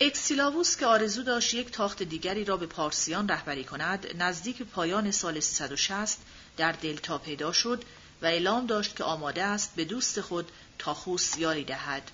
اکسیلاووس 0.00 0.76
که 0.76 0.86
آرزو 0.86 1.22
داشت 1.22 1.54
یک 1.54 1.70
تاخت 1.70 2.02
دیگری 2.02 2.44
را 2.44 2.56
به 2.56 2.66
پارسیان 2.66 3.28
رهبری 3.28 3.64
کند 3.64 4.06
نزدیک 4.22 4.62
پایان 4.62 5.10
سال 5.10 5.40
360 5.40 6.18
در 6.56 6.72
دلتا 6.72 7.18
پیدا 7.18 7.52
شد 7.52 7.84
و 8.22 8.26
اعلام 8.26 8.66
داشت 8.66 8.96
که 8.96 9.04
آماده 9.04 9.44
است 9.44 9.72
به 9.76 9.84
دوست 9.84 10.20
خود 10.20 10.50
تاخوس 10.78 11.38
یاری 11.38 11.64
دهد. 11.64 12.10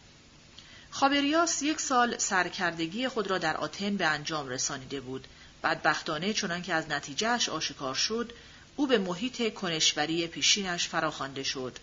خابریاس 0.90 1.62
یک 1.62 1.80
سال 1.80 2.18
سرکردگی 2.18 3.08
خود 3.08 3.26
را 3.26 3.38
در 3.38 3.56
آتن 3.56 3.96
به 3.96 4.06
انجام 4.06 4.48
رسانیده 4.48 5.00
بود. 5.00 5.28
بدبختانه 5.62 6.32
چنان 6.32 6.62
که 6.62 6.74
از 6.74 6.88
نتیجهش 6.88 7.48
آشکار 7.48 7.94
شد، 7.94 8.32
او 8.76 8.86
به 8.86 8.98
محیط 8.98 9.54
کنشوری 9.54 10.26
پیشینش 10.26 10.88
فراخوانده 10.88 11.42
شد. 11.42 11.78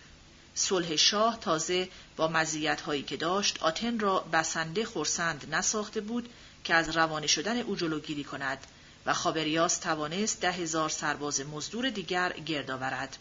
صلح 0.56 0.96
شاه 0.96 1.39
تازه 1.41 1.89
با 2.18 2.28
مزیت 2.28 2.82
هایی 2.82 3.04
که 3.04 3.18
داشت 3.18 3.63
آتن 3.63 4.00
را 4.00 4.20
بسنده 4.20 4.86
خورسند 4.86 5.56
نساخته 5.56 6.02
بود 6.02 6.30
که 6.63 6.74
از 6.74 6.98
روانه 6.98 7.28
شدن 7.28 7.58
او 7.58 7.76
جلوگیری 7.76 8.24
کند 8.24 8.58
و 9.06 9.13
خابریاس 9.13 9.78
توانست 9.78 10.41
ده 10.41 10.52
هزار 10.52 10.89
سرباز 10.89 11.41
مزدور 11.41 11.89
دیگر 11.89 12.34
گرد 12.34 12.72
آورد. 12.72 13.18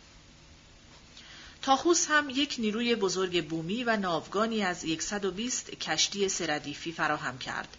تاخوس 1.65 2.07
هم 2.11 2.31
یک 2.31 2.57
نیروی 2.59 2.95
بزرگ 2.95 3.49
بومی 3.49 3.85
و 3.85 3.97
ناوگانی 3.97 4.63
از 4.63 4.85
120 5.01 5.71
کشتی 5.71 6.29
سردیفی 6.29 6.93
فراهم 6.93 7.39
کرد. 7.39 7.77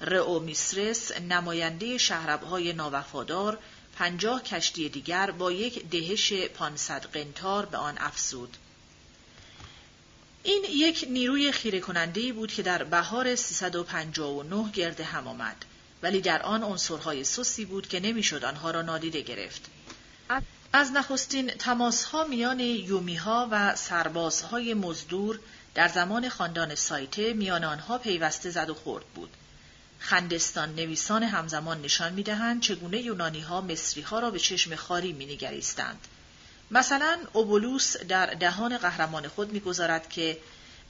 رئو 0.00 0.38
میسرس 0.38 1.12
نماینده 1.12 1.98
شهربهای 1.98 2.72
ناوفادار 2.72 3.58
پنجاه 3.96 4.42
کشتی 4.42 4.88
دیگر 4.88 5.30
با 5.30 5.52
یک 5.52 5.90
دهش 5.90 6.32
پانصد 6.32 7.04
قنتار 7.04 7.66
به 7.66 7.76
آن 7.76 7.98
افزود. 7.98 8.56
این 10.42 10.64
یک 10.70 11.06
نیروی 11.10 11.52
خیره 11.52 11.80
کننده 11.80 12.32
بود 12.32 12.52
که 12.52 12.62
در 12.62 12.84
بهار 12.84 13.34
359 13.34 14.72
گرد 14.72 15.00
هم 15.00 15.28
آمد 15.28 15.64
ولی 16.02 16.20
در 16.20 16.42
آن 16.42 16.62
عنصرهای 16.62 17.24
سوسی 17.24 17.64
بود 17.64 17.88
که 17.88 18.00
نمی‌شد 18.00 18.44
آنها 18.44 18.70
را 18.70 18.82
نادیده 18.82 19.20
گرفت. 19.20 19.62
از 20.72 20.92
نخستین 20.92 21.50
تماسها 21.50 22.24
میان 22.24 22.60
یومیها 22.60 23.48
و 23.50 23.76
سربازهای 23.76 24.74
مزدور 24.74 25.38
در 25.74 25.88
زمان 25.88 26.28
خاندان 26.28 26.74
سایته 26.74 27.32
میان 27.32 27.64
آنها 27.64 27.98
پیوسته 27.98 28.50
زد 28.50 28.70
و 28.70 28.74
خورد 28.74 29.04
بود. 29.04 29.30
خندستان 29.98 30.74
نویسان 30.74 31.22
همزمان 31.22 31.82
نشان 31.82 32.12
می‌دهند 32.12 32.62
چگونه 32.62 33.00
یونانی 33.00 33.40
ها 33.40 33.60
مصری 33.60 34.02
ها 34.02 34.18
را 34.18 34.30
به 34.30 34.38
چشم 34.38 34.74
خاری 34.74 35.12
مینگریستند. 35.12 35.98
مثلا 36.70 37.18
اوبولوس 37.32 37.96
در 37.96 38.26
دهان 38.26 38.78
قهرمان 38.78 39.28
خود 39.28 39.52
می‌گذارد 39.52 40.08
که 40.08 40.38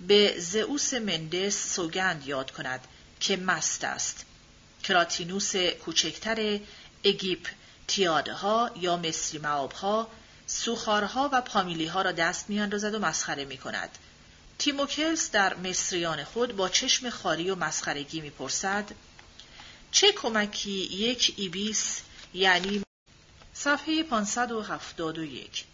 به 0.00 0.34
زئوس 0.38 0.94
مندس 0.94 1.74
سوگند 1.74 2.26
یاد 2.26 2.50
کند 2.50 2.80
که 3.20 3.36
مست 3.36 3.84
است. 3.84 4.24
کراتینوس 4.82 5.56
کوچکتر 5.56 6.58
اگیپ 7.04 7.48
تیادها 7.90 8.70
یا 8.80 8.96
مصری 8.96 9.38
معابها 9.38 10.08
سوخارها 10.46 11.30
و 11.32 11.40
پامیلیها 11.40 12.02
را 12.02 12.12
دست 12.12 12.50
میاندازد 12.50 12.94
و 12.94 12.98
مسخره 12.98 13.44
می 13.44 13.58
کند. 13.58 13.98
تیموکلس 14.58 15.30
در 15.30 15.54
مصریان 15.54 16.24
خود 16.24 16.56
با 16.56 16.68
چشم 16.68 17.10
خاری 17.10 17.50
و 17.50 17.54
مسخرگی 17.54 18.20
می‌پرسد 18.20 18.90
چه 19.92 20.12
کمکی 20.12 20.70
یک 20.70 21.34
ایبیس 21.36 22.00
یعنی 22.34 22.82
صفحه 23.54 24.02
571 24.02 25.64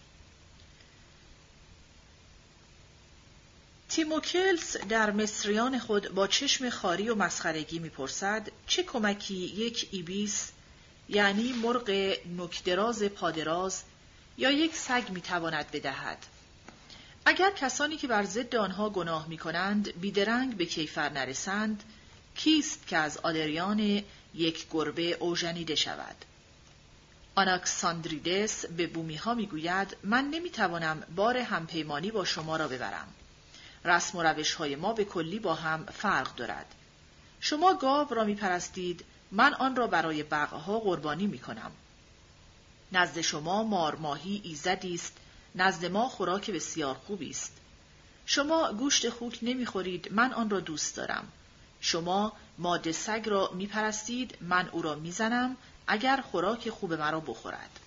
تیموکلس 3.88 4.76
در 4.76 5.10
مصریان 5.10 5.78
خود 5.78 6.08
با 6.08 6.26
چشم 6.26 6.70
خاری 6.70 7.08
و 7.08 7.14
مسخرگی 7.14 7.78
می‌پرسد 7.78 8.48
چه 8.66 8.82
کمکی 8.82 9.34
یک 9.34 9.88
ایبیس 9.90 10.50
یعنی 11.08 11.52
مرغ 11.52 12.16
نکدراز 12.36 13.02
پادراز 13.02 13.82
یا 14.38 14.50
یک 14.50 14.74
سگ 14.74 15.10
می‌تواند 15.10 15.70
بدهد. 15.70 16.18
اگر 17.24 17.50
کسانی 17.50 17.96
که 17.96 18.06
بر 18.06 18.24
ضد 18.24 18.56
آنها 18.56 18.90
گناه 18.90 19.28
می 19.28 19.38
کنند 19.38 20.00
بیدرنگ 20.00 20.56
به 20.56 20.66
کیفر 20.66 21.08
نرسند 21.08 21.82
کیست 22.34 22.86
که 22.86 22.96
از 22.96 23.18
آدریان 23.18 24.02
یک 24.34 24.66
گربه 24.70 25.12
اوژنیده 25.12 25.74
شود؟ 25.74 26.16
آناکساندریدس 27.34 28.66
به 28.66 28.86
بومی 28.86 29.16
ها 29.16 29.34
می 29.34 29.46
گوید 29.46 29.96
من 30.04 30.24
نمی 30.24 30.50
توانم 30.50 31.02
بار 31.16 31.36
همپیمانی 31.36 32.10
با 32.10 32.24
شما 32.24 32.56
را 32.56 32.68
ببرم. 32.68 33.08
رسم 33.84 34.18
و 34.18 34.22
روش 34.22 34.54
های 34.54 34.76
ما 34.76 34.92
به 34.92 35.04
کلی 35.04 35.38
با 35.38 35.54
هم 35.54 35.86
فرق 35.86 36.34
دارد. 36.34 36.74
شما 37.40 37.74
گاو 37.74 38.14
را 38.14 38.24
می 38.24 38.34
پرستید 38.34 39.04
من 39.30 39.54
آن 39.54 39.76
را 39.76 39.86
برای 39.86 40.22
بقها 40.22 40.78
قربانی 40.78 41.26
می 41.26 41.38
کنم 41.38 41.72
نزد 42.92 43.20
شما 43.20 43.62
مارماهی 43.62 44.40
ایزدی 44.44 44.94
است 44.94 45.16
نزد 45.54 45.84
ما 45.84 46.08
خوراک 46.08 46.50
بسیار 46.50 46.94
خوبی 46.94 47.30
است. 47.30 47.52
شما 48.26 48.72
گوشت 48.72 49.10
خوک 49.10 49.38
نمی‌خورید 49.42 50.12
من 50.12 50.32
آن 50.32 50.50
را 50.50 50.60
دوست 50.60 50.96
دارم. 50.96 51.28
شما 51.80 52.32
ماده 52.58 52.92
سگ 52.92 53.22
را 53.26 53.50
میپرستید 53.54 54.38
من 54.40 54.68
او 54.68 54.82
را 54.82 54.94
می‌زنم 54.94 55.56
اگر 55.86 56.20
خوراک 56.30 56.70
خوب 56.70 56.92
مرا 56.92 57.20
بخورد. 57.20 57.80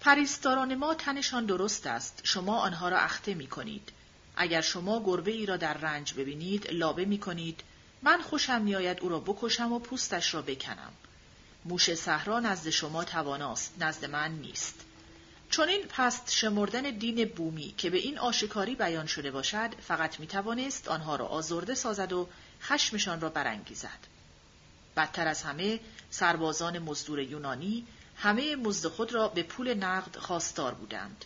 پریستاران 0.00 0.74
ما 0.74 0.94
تنشان 0.94 1.46
درست 1.46 1.86
است 1.86 2.20
شما 2.24 2.58
آنها 2.58 2.88
را 2.88 2.98
اخته 2.98 3.34
می 3.34 3.46
کنید. 3.46 3.92
اگر 4.36 4.60
شما 4.60 5.02
گربه 5.04 5.30
ای 5.30 5.46
را 5.46 5.56
در 5.56 5.74
رنج 5.74 6.14
ببینید 6.14 6.70
لابه 6.70 7.04
می 7.04 7.18
کنید 7.18 7.60
من 8.02 8.22
خوشم 8.22 8.62
میآید 8.62 9.00
او 9.00 9.08
را 9.08 9.20
بکشم 9.20 9.72
و 9.72 9.78
پوستش 9.78 10.34
را 10.34 10.42
بکنم. 10.42 10.92
موش 11.64 11.94
صحرا 11.94 12.40
نزد 12.40 12.70
شما 12.70 13.04
تواناست 13.04 13.74
نزد 13.80 14.04
من 14.04 14.32
نیست. 14.32 14.74
چون 15.50 15.68
این 15.68 15.82
پست 15.88 16.30
شمردن 16.30 16.82
دین 16.82 17.24
بومی 17.24 17.74
که 17.78 17.90
به 17.90 17.98
این 17.98 18.18
آشکاری 18.18 18.74
بیان 18.74 19.06
شده 19.06 19.30
باشد 19.30 19.70
فقط 19.80 20.20
می 20.20 20.26
توانست 20.26 20.88
آنها 20.88 21.16
را 21.16 21.26
آزرده 21.26 21.74
سازد 21.74 22.12
و 22.12 22.28
خشمشان 22.62 23.20
را 23.20 23.28
برانگیزد. 23.28 23.98
بدتر 24.96 25.28
از 25.28 25.42
همه 25.42 25.80
سربازان 26.10 26.78
مزدور 26.78 27.20
یونانی 27.20 27.86
همه 28.16 28.56
مزد 28.56 28.88
خود 28.88 29.14
را 29.14 29.28
به 29.28 29.42
پول 29.42 29.74
نقد 29.74 30.16
خواستار 30.16 30.74
بودند. 30.74 31.24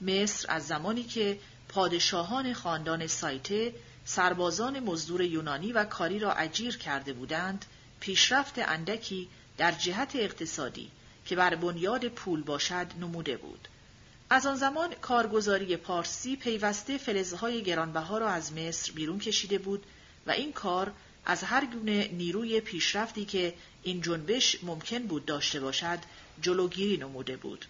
مصر 0.00 0.46
از 0.48 0.66
زمانی 0.66 1.02
که 1.02 1.38
پادشاهان 1.68 2.52
خاندان 2.52 3.06
سایته 3.06 3.74
سربازان 4.08 4.80
مزدور 4.80 5.22
یونانی 5.22 5.72
و 5.72 5.84
کاری 5.84 6.18
را 6.18 6.32
اجیر 6.32 6.76
کرده 6.76 7.12
بودند 7.12 7.64
پیشرفت 8.00 8.58
اندکی 8.58 9.28
در 9.58 9.72
جهت 9.72 10.16
اقتصادی 10.16 10.90
که 11.26 11.36
بر 11.36 11.54
بنیاد 11.54 12.08
پول 12.08 12.42
باشد 12.42 12.86
نموده 13.00 13.36
بود. 13.36 13.68
از 14.30 14.46
آن 14.46 14.56
زمان 14.56 14.94
کارگزاری 14.94 15.76
پارسی 15.76 16.36
پیوسته 16.36 16.98
فلزهای 16.98 17.62
گرانبها 17.62 18.18
را 18.18 18.28
از 18.28 18.52
مصر 18.52 18.92
بیرون 18.92 19.18
کشیده 19.18 19.58
بود 19.58 19.86
و 20.26 20.30
این 20.30 20.52
کار 20.52 20.92
از 21.24 21.42
هر 21.42 21.64
گونه 21.64 22.08
نیروی 22.08 22.60
پیشرفتی 22.60 23.24
که 23.24 23.54
این 23.82 24.00
جنبش 24.00 24.56
ممکن 24.62 24.98
بود 24.98 25.24
داشته 25.24 25.60
باشد 25.60 25.98
جلوگیری 26.42 26.96
نموده 26.96 27.36
بود. 27.36 27.64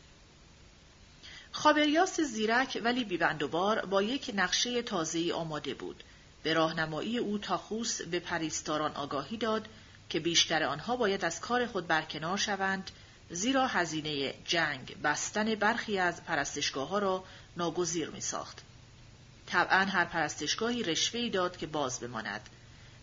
خابریاس 1.52 2.20
زیرک 2.20 2.80
ولی 2.84 3.04
بیبندوبار 3.04 3.86
با 3.86 4.02
یک 4.02 4.30
نقشه 4.34 4.82
تازه‌ای 4.82 5.32
آماده 5.32 5.74
بود. 5.74 6.04
به 6.46 6.54
راهنمایی 6.54 7.18
او 7.18 7.38
تاخوس 7.38 8.02
به 8.02 8.20
پریستاران 8.20 8.92
آگاهی 8.92 9.36
داد 9.36 9.68
که 10.08 10.20
بیشتر 10.20 10.62
آنها 10.62 10.96
باید 10.96 11.24
از 11.24 11.40
کار 11.40 11.66
خود 11.66 11.86
برکنار 11.86 12.36
شوند 12.36 12.90
زیرا 13.30 13.66
هزینه 13.66 14.34
جنگ 14.44 14.96
بستن 15.02 15.54
برخی 15.54 15.98
از 15.98 16.24
پرستشگاه 16.24 16.88
ها 16.88 16.98
را 16.98 17.24
ناگزیر 17.56 18.10
می 18.10 18.20
ساخت. 18.20 18.62
طبعا 19.46 19.84
هر 19.84 20.04
پرستشگاهی 20.04 20.82
رشوهی 20.82 21.30
داد 21.30 21.56
که 21.56 21.66
باز 21.66 22.00
بماند. 22.00 22.48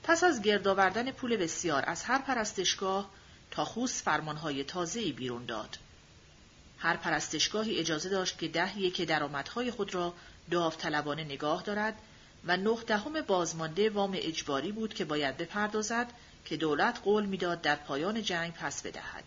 پس 0.04 0.24
از 0.24 0.42
گردآوردن 0.42 1.12
پول 1.12 1.38
بسیار 1.38 1.84
از 1.88 2.04
هر 2.04 2.22
پرستشگاه 2.22 3.10
تا 3.52 3.66
خوس 3.66 4.04
فرمانهای 4.04 4.64
تازه‌ای 4.64 5.12
بیرون 5.12 5.46
داد. 5.46 5.78
هر 6.78 6.98
پرستشگاهی 6.98 7.80
اجازه 7.80 8.10
داشت 8.10 8.40
که 8.40 8.48
دهیه 8.48 8.92
که 8.92 9.06
درآمدهای 9.06 9.72
خود 9.72 9.96
را 9.96 10.14
داوطلبانه 10.52 11.24
نگاه 11.24 11.64
دارد 11.64 11.96
و 12.46 12.58
نه 12.58 12.78
دهم 12.88 13.22
بازمانده 13.22 13.90
وام 13.90 14.12
اجباری 14.16 14.72
بود 14.72 14.94
که 14.94 15.06
باید 15.06 15.38
بپردازد 15.38 16.08
که 16.46 16.58
دولت 16.58 17.00
قول 17.04 17.26
می‌داد 17.26 17.62
در 17.62 17.76
پایان 17.76 18.22
جنگ 18.22 18.54
پس 18.54 18.82
بدهد. 18.82 19.24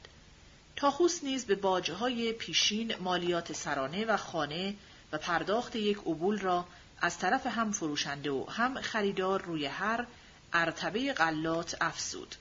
تاخوس 0.77 1.25
نیز 1.25 1.45
به 1.45 1.55
باجهای 1.55 2.33
پیشین 2.33 2.95
مالیات 3.01 3.53
سرانه 3.53 4.05
و 4.05 4.17
خانه 4.17 4.75
و 5.13 5.19
پرداخت 5.19 5.77
یک 5.77 5.99
عبول 5.99 6.39
را 6.39 6.67
از 7.01 7.19
طرف 7.19 7.47
هم 7.47 7.73
فروشنده 7.73 8.31
و 8.31 8.45
هم 8.51 8.81
خریدار 8.81 9.43
روی 9.43 9.67
هر 9.67 10.07
ارتبه 10.53 11.13
غلات 11.13 11.77
افزود. 11.81 12.35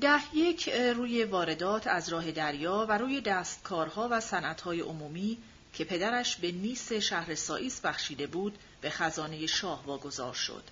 ده 0.00 0.36
یک 0.36 0.68
روی 0.68 1.24
واردات 1.24 1.86
از 1.86 2.08
راه 2.08 2.30
دریا 2.30 2.86
و 2.88 2.98
روی 2.98 3.20
دستکارها 3.20 4.08
و 4.10 4.20
صنعتهای 4.20 4.80
عمومی 4.80 5.38
که 5.76 5.84
پدرش 5.84 6.36
به 6.36 6.52
نیس 6.52 6.92
شهر 6.92 7.34
سائیس 7.34 7.80
بخشیده 7.80 8.26
بود 8.26 8.58
به 8.80 8.90
خزانه 8.90 9.46
شاه 9.46 9.86
واگذار 9.86 10.34
شد. 10.34 10.62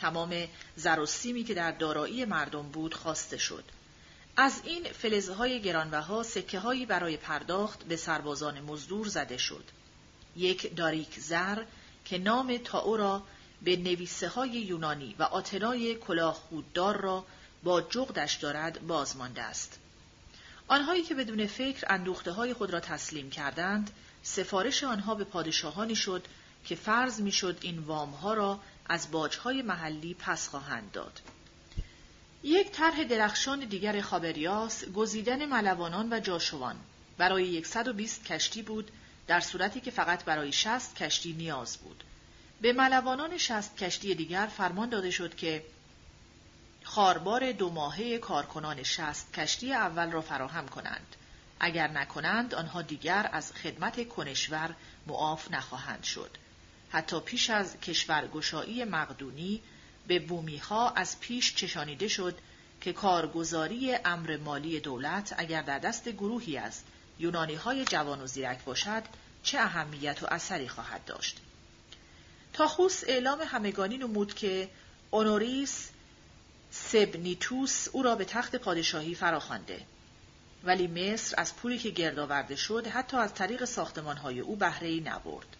تمام 0.00 0.48
زر 0.76 1.00
و 1.00 1.06
سیمی 1.06 1.44
که 1.44 1.54
در 1.54 1.72
دارایی 1.72 2.24
مردم 2.24 2.62
بود 2.62 2.94
خواسته 2.94 3.38
شد. 3.38 3.64
از 4.36 4.60
این 4.64 4.84
فلزهای 4.84 5.62
گرانبها 5.62 6.22
سکه 6.22 6.58
هایی 6.58 6.86
برای 6.86 7.16
پرداخت 7.16 7.84
به 7.84 7.96
سربازان 7.96 8.60
مزدور 8.60 9.08
زده 9.08 9.36
شد. 9.36 9.64
یک 10.36 10.76
داریک 10.76 11.18
زر 11.18 11.62
که 12.04 12.18
نام 12.18 12.56
تاو 12.56 12.96
را 12.96 13.22
به 13.62 13.76
نویسه 13.76 14.28
های 14.28 14.50
یونانی 14.50 15.14
و 15.18 15.22
آتنای 15.22 15.94
کلاه 15.94 16.34
خوددار 16.34 17.00
را 17.00 17.24
با 17.64 17.80
جغدش 17.80 18.34
دارد 18.34 18.86
بازمانده 18.86 19.42
است. 19.42 19.78
آنهایی 20.68 21.02
که 21.02 21.14
بدون 21.14 21.46
فکر 21.46 21.84
اندوخته 21.88 22.32
های 22.32 22.54
خود 22.54 22.70
را 22.70 22.80
تسلیم 22.80 23.30
کردند، 23.30 23.90
سفارش 24.26 24.84
آنها 24.84 25.14
به 25.14 25.24
پادشاهانی 25.24 25.96
شد 25.96 26.26
که 26.64 26.74
فرض 26.74 27.20
می‌شد 27.20 27.58
این 27.60 27.78
وام 27.78 28.10
ها 28.10 28.34
را 28.34 28.60
از 28.88 29.10
باجهای 29.10 29.62
محلی 29.62 30.14
پس 30.14 30.48
خواهند 30.48 30.92
داد. 30.92 31.20
یک 32.42 32.70
طرح 32.70 33.04
درخشان 33.04 33.60
دیگر 33.60 34.00
خابریاس 34.00 34.84
گزیدن 34.84 35.46
ملوانان 35.46 36.12
و 36.12 36.20
جاشوان 36.20 36.76
برای 37.18 37.64
120 37.64 38.24
کشتی 38.24 38.62
بود 38.62 38.90
در 39.26 39.40
صورتی 39.40 39.80
که 39.80 39.90
فقط 39.90 40.24
برای 40.24 40.52
60 40.52 40.94
کشتی 40.94 41.32
نیاز 41.32 41.76
بود. 41.76 42.04
به 42.60 42.72
ملوانان 42.72 43.38
60 43.38 43.76
کشتی 43.76 44.14
دیگر 44.14 44.46
فرمان 44.56 44.88
داده 44.88 45.10
شد 45.10 45.34
که 45.34 45.64
خاربار 46.84 47.52
دو 47.52 47.70
ماهه 47.70 48.18
کارکنان 48.18 48.82
60 48.82 49.32
کشتی 49.32 49.72
اول 49.72 50.10
را 50.10 50.20
فراهم 50.20 50.68
کنند. 50.68 51.16
اگر 51.60 51.90
نکنند 51.90 52.54
آنها 52.54 52.82
دیگر 52.82 53.30
از 53.32 53.52
خدمت 53.52 54.08
کنشور 54.08 54.74
معاف 55.06 55.50
نخواهند 55.50 56.04
شد. 56.04 56.30
حتی 56.90 57.20
پیش 57.20 57.50
از 57.50 57.80
کشورگشایی 57.80 58.84
مقدونی 58.84 59.62
به 60.06 60.18
بومیها 60.18 60.90
از 60.90 61.20
پیش 61.20 61.54
چشانیده 61.54 62.08
شد 62.08 62.38
که 62.80 62.92
کارگزاری 62.92 63.94
امر 64.04 64.36
مالی 64.36 64.80
دولت 64.80 65.34
اگر 65.38 65.62
در 65.62 65.78
دست 65.78 66.08
گروهی 66.08 66.56
از 66.58 66.80
یونانی 67.18 67.54
های 67.54 67.84
جوان 67.84 68.20
و 68.20 68.26
زیرک 68.26 68.64
باشد 68.64 69.02
چه 69.42 69.58
اهمیت 69.60 70.22
و 70.22 70.26
اثری 70.30 70.68
خواهد 70.68 71.04
داشت. 71.04 71.40
تاخوس 72.52 73.02
اعلام 73.06 73.40
همگانی 73.46 73.98
نمود 73.98 74.34
که 74.34 74.68
اونوریس 75.10 75.90
سبنیتوس 76.70 77.88
او 77.92 78.02
را 78.02 78.14
به 78.14 78.24
تخت 78.24 78.56
پادشاهی 78.56 79.14
فراخوانده 79.14 79.86
ولی 80.66 80.86
مصر 80.86 81.34
از 81.38 81.56
پولی 81.56 81.78
که 81.78 81.90
گرد 81.90 82.18
آورده 82.18 82.56
شد 82.56 82.86
حتی 82.86 83.16
از 83.16 83.34
طریق 83.34 83.64
ساختمانهای 83.64 84.40
او 84.40 84.56
بهره 84.56 84.88
ای 84.88 85.00
نبرد 85.00 85.56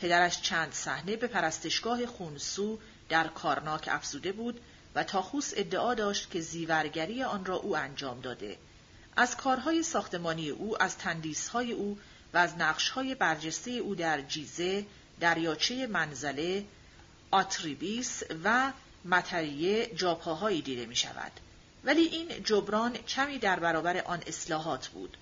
پدرش 0.00 0.42
چند 0.42 0.72
صحنه 0.72 1.16
به 1.16 1.26
پرستشگاه 1.26 2.06
خونسو 2.06 2.78
در 3.08 3.26
کارناک 3.26 3.88
افزوده 3.92 4.32
بود 4.32 4.60
و 4.94 5.04
تاخوس 5.04 5.52
ادعا 5.56 5.94
داشت 5.94 6.30
که 6.30 6.40
زیورگری 6.40 7.22
آن 7.22 7.44
را 7.44 7.56
او 7.56 7.76
انجام 7.76 8.20
داده 8.20 8.56
از 9.16 9.36
کارهای 9.36 9.82
ساختمانی 9.82 10.50
او 10.50 10.82
از 10.82 10.98
تندیسهای 10.98 11.72
او 11.72 11.98
و 12.34 12.38
از 12.38 12.56
نقشهای 12.58 13.14
برجسته 13.14 13.70
او 13.70 13.94
در 13.94 14.20
جیزه 14.20 14.86
دریاچه 15.20 15.86
منزله 15.86 16.64
آتریبیس 17.30 18.22
و 18.44 18.72
مطریه 19.04 19.86
جاپاهایی 19.86 20.62
دیده 20.62 20.86
می 20.86 20.96
شود. 20.96 21.32
ولی 21.86 22.02
این 22.02 22.42
جبران 22.44 22.96
کمی 22.96 23.38
در 23.38 23.60
برابر 23.60 23.98
آن 23.98 24.22
اصلاحات 24.26 24.88
بود 24.88 25.16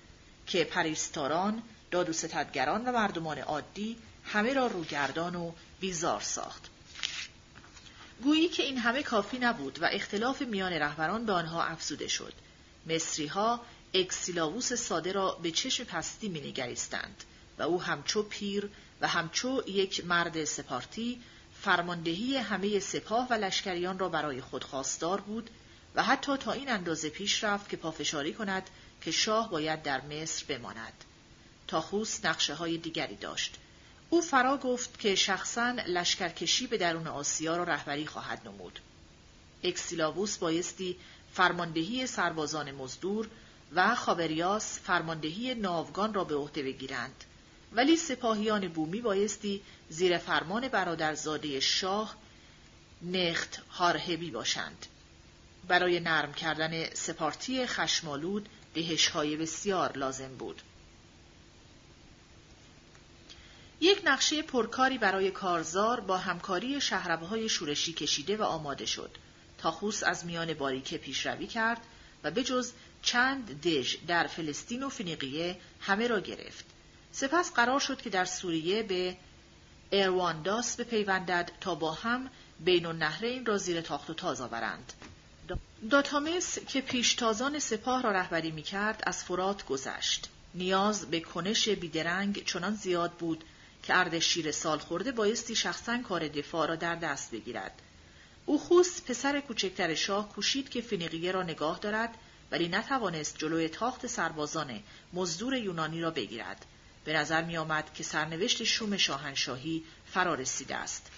که 0.47 0.63
پریستاران، 0.63 1.63
داد 1.91 2.09
و 2.09 2.91
مردمان 2.91 3.37
عادی 3.37 3.97
همه 4.23 4.53
را 4.53 4.67
روگردان 4.67 5.35
و 5.35 5.51
بیزار 5.79 6.21
ساخت. 6.21 6.69
گویی 8.23 8.49
که 8.49 8.63
این 8.63 8.77
همه 8.77 9.03
کافی 9.03 9.37
نبود 9.37 9.81
و 9.81 9.85
اختلاف 9.91 10.41
میان 10.41 10.73
رهبران 10.73 11.25
به 11.25 11.33
آنها 11.33 11.63
افزوده 11.63 12.07
شد. 12.07 12.33
مصری 12.85 13.27
ها 13.27 13.61
اکسیلاووس 13.93 14.73
ساده 14.73 15.11
را 15.11 15.31
به 15.31 15.51
چشم 15.51 15.83
پستی 15.83 16.29
مینگریستند 16.29 17.23
و 17.59 17.63
او 17.63 17.81
همچو 17.81 18.23
پیر 18.23 18.69
و 19.01 19.07
همچو 19.07 19.63
یک 19.67 20.05
مرد 20.05 20.43
سپارتی 20.43 21.21
فرماندهی 21.61 22.37
همه 22.37 22.79
سپاه 22.79 23.27
و 23.29 23.33
لشکریان 23.33 23.99
را 23.99 24.09
برای 24.09 24.41
خود 24.41 24.63
خواستار 24.63 25.21
بود 25.21 25.49
و 25.95 26.03
حتی 26.03 26.37
تا 26.37 26.51
این 26.51 26.69
اندازه 26.69 27.09
پیش 27.09 27.43
رفت 27.43 27.69
که 27.69 27.77
پافشاری 27.77 28.33
کند 28.33 28.69
که 29.01 29.11
شاه 29.11 29.49
باید 29.49 29.83
در 29.83 30.01
مصر 30.01 30.45
بماند. 30.45 31.03
تاخوس 31.67 32.25
نقشه 32.25 32.53
های 32.53 32.77
دیگری 32.77 33.15
داشت. 33.15 33.55
او 34.09 34.21
فرا 34.21 34.57
گفت 34.57 34.99
که 34.99 35.15
شخصا 35.15 35.75
لشکرکشی 35.87 36.67
به 36.67 36.77
درون 36.77 37.07
آسیا 37.07 37.57
را 37.57 37.63
رهبری 37.63 38.05
خواهد 38.05 38.41
نمود. 38.45 38.79
اکسیلاووس 39.63 40.37
بایستی 40.37 40.97
فرماندهی 41.33 42.07
سربازان 42.07 42.71
مزدور 42.71 43.29
و 43.75 43.95
خابریاس 43.95 44.79
فرماندهی 44.79 45.55
ناوگان 45.55 46.13
را 46.13 46.23
به 46.23 46.35
عهده 46.35 46.63
بگیرند 46.63 47.23
ولی 47.71 47.97
سپاهیان 47.97 48.67
بومی 48.67 49.01
بایستی 49.01 49.61
زیر 49.89 50.17
فرمان 50.17 50.67
برادرزاده 50.67 51.59
شاه 51.59 52.15
نخت 53.01 53.61
هارهبی 53.69 54.31
باشند 54.31 54.85
برای 55.67 55.99
نرم 55.99 56.33
کردن 56.33 56.93
سپارتی 56.93 57.67
خشمالود 57.67 58.49
دهشهای 58.73 59.37
بسیار 59.37 59.97
لازم 59.97 60.35
بود 60.37 60.61
یک 63.81 64.01
نقشه 64.03 64.41
پرکاری 64.41 64.97
برای 64.97 65.31
کارزار 65.31 65.99
با 65.99 66.17
همکاری 66.17 66.81
شهربه 66.81 67.25
های 67.25 67.49
شورشی 67.49 67.93
کشیده 67.93 68.37
و 68.37 68.43
آماده 68.43 68.85
شد. 68.85 69.17
تاخوس 69.57 70.03
از 70.03 70.25
میان 70.25 70.53
باریکه 70.53 70.97
پیشروی 70.97 71.47
کرد 71.47 71.81
و 72.23 72.31
به 72.31 72.43
جز 72.43 72.71
چند 73.01 73.61
دژ 73.61 73.95
در 74.07 74.27
فلسطین 74.27 74.83
و 74.83 74.89
فنیقیه 74.89 75.57
همه 75.81 76.07
را 76.07 76.19
گرفت. 76.19 76.65
سپس 77.11 77.53
قرار 77.53 77.79
شد 77.79 78.01
که 78.01 78.09
در 78.09 78.25
سوریه 78.25 78.83
به 78.83 79.17
ایروانداس 79.89 80.75
بپیوندد 80.75 81.51
تا 81.61 81.75
با 81.75 81.91
هم 81.91 82.29
بین 82.59 82.85
النهرین 82.85 83.45
را 83.45 83.57
زیر 83.57 83.81
تاخت 83.81 84.09
و 84.09 84.13
تاز 84.13 84.41
آورند. 84.41 84.93
داتامس 85.89 86.59
که 86.59 86.81
پیشتازان 86.81 87.59
سپاه 87.59 88.01
را 88.01 88.11
رهبری 88.11 88.51
می 88.51 88.61
کرد 88.61 89.03
از 89.07 89.23
فرات 89.23 89.65
گذشت. 89.65 90.29
نیاز 90.53 91.05
به 91.05 91.19
کنش 91.19 91.69
بیدرنگ 91.69 92.43
چنان 92.43 92.75
زیاد 92.75 93.11
بود 93.11 93.43
که 93.83 93.97
اردشیر 93.97 94.51
سال 94.51 94.77
خورده 94.77 95.11
بایستی 95.11 95.55
شخصا 95.55 95.97
کار 95.97 96.27
دفاع 96.27 96.67
را 96.67 96.75
در 96.75 96.95
دست 96.95 97.31
بگیرد. 97.31 97.81
اوخوس 98.45 99.01
پسر 99.01 99.39
کوچکتر 99.39 99.95
شاه 99.95 100.29
کوشید 100.29 100.69
که 100.69 100.81
فنیقیه 100.81 101.31
را 101.31 101.43
نگاه 101.43 101.79
دارد 101.79 102.15
ولی 102.51 102.67
نتوانست 102.67 103.37
جلوی 103.37 103.69
تاخت 103.69 104.07
سربازان 104.07 104.79
مزدور 105.13 105.53
یونانی 105.53 106.01
را 106.01 106.11
بگیرد. 106.11 106.65
به 107.05 107.13
نظر 107.13 107.43
می 107.43 107.57
آمد 107.57 107.93
که 107.93 108.03
سرنوشت 108.03 108.63
شوم 108.63 108.97
شاهنشاهی 108.97 109.83
فرا 110.13 110.33
رسیده 110.33 110.75
است. 110.75 111.11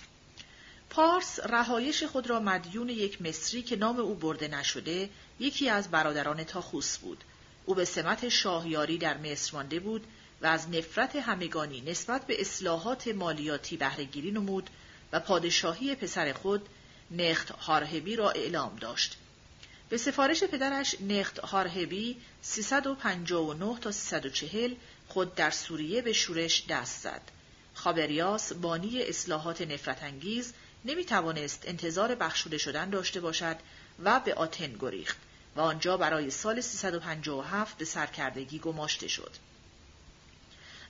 پارس 0.90 1.40
رهایش 1.40 2.04
خود 2.04 2.30
را 2.30 2.40
مدیون 2.40 2.90
یک 2.90 3.22
مصری 3.22 3.62
که 3.62 3.76
نام 3.76 4.00
او 4.00 4.16
برده 4.16 4.48
نشده 4.48 5.10
یکی 5.40 5.70
از 5.70 5.92
برادران 5.92 6.44
تاخوس 6.44 6.98
بود. 6.98 7.24
او 7.66 7.76
به 7.76 7.86
سمت 7.86 8.30
شاهیاری 8.30 8.98
در 8.98 9.18
مصر 9.18 9.56
مانده 9.56 9.80
بود 9.80 10.08
و 10.42 10.48
از 10.48 10.70
نفرت 10.70 11.16
همگانی 11.16 11.82
نسبت 11.82 12.28
به 12.28 12.42
اصلاحات 12.42 13.08
مالیاتی 13.08 13.78
بهرهگیری 13.78 14.32
نمود 14.32 14.70
و 15.12 15.20
پادشاهی 15.20 15.96
پسر 15.96 16.34
خود 16.34 16.70
نخت 17.12 17.52
هارهبی 17.52 18.16
را 18.16 18.32
اعلام 18.32 18.76
داشت. 18.76 19.18
به 19.90 19.98
سفارش 19.98 20.44
پدرش 20.44 20.96
نخت 21.02 21.40
هارهبی 21.40 22.18
359 22.42 23.80
تا 23.80 23.92
340 23.92 24.76
خود 25.08 25.36
در 25.36 25.50
سوریه 25.50 26.02
به 26.02 26.14
شورش 26.14 26.64
دست 26.70 27.02
زد. 27.02 27.22
خابریاس 27.74 28.54
بانی 28.54 29.04
اصلاحات 29.04 29.62
نفرت 29.62 30.04
انگیز 30.04 30.54
نمی 30.86 31.06
توانست 31.06 31.64
انتظار 31.66 32.16
بخشوده 32.16 32.58
شدن 32.58 32.90
داشته 32.90 33.20
باشد 33.20 33.56
و 34.04 34.20
به 34.20 34.34
آتن 34.34 34.74
گریخت 34.80 35.18
و 35.56 35.62
آنجا 35.62 35.98
برای 35.98 36.30
سال 36.30 36.62
357 36.62 37.78
به 37.78 37.86
سرکردگی 37.86 38.60
گماشته 38.60 39.08
شد. 39.08 39.32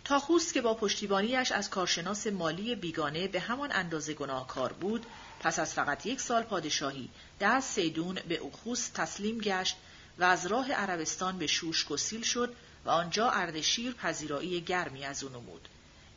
تاخوس 0.03 0.51
که 0.51 0.61
با 0.61 0.73
پشتیبانیش 0.73 1.51
از 1.51 1.69
کارشناس 1.69 2.27
مالی 2.27 2.75
بیگانه 2.75 3.27
به 3.27 3.39
همان 3.39 3.71
اندازه 3.71 4.13
گناهکار 4.13 4.73
بود 4.73 5.05
پس 5.39 5.59
از 5.59 5.73
فقط 5.73 6.05
یک 6.05 6.21
سال 6.21 6.43
پادشاهی 6.43 7.09
در 7.39 7.59
سیدون 7.59 8.19
به 8.27 8.35
اوخوس 8.35 8.87
تسلیم 8.87 9.37
گشت 9.37 9.75
و 10.17 10.23
از 10.23 10.45
راه 10.45 10.71
عربستان 10.71 11.37
به 11.37 11.47
شوش 11.47 11.85
گسیل 11.85 12.23
شد 12.23 12.55
و 12.85 12.89
آنجا 12.89 13.29
اردشیر 13.29 13.93
پذیرایی 13.93 14.61
گرمی 14.61 15.05
از 15.05 15.23
او 15.23 15.29
نمود. 15.29 15.69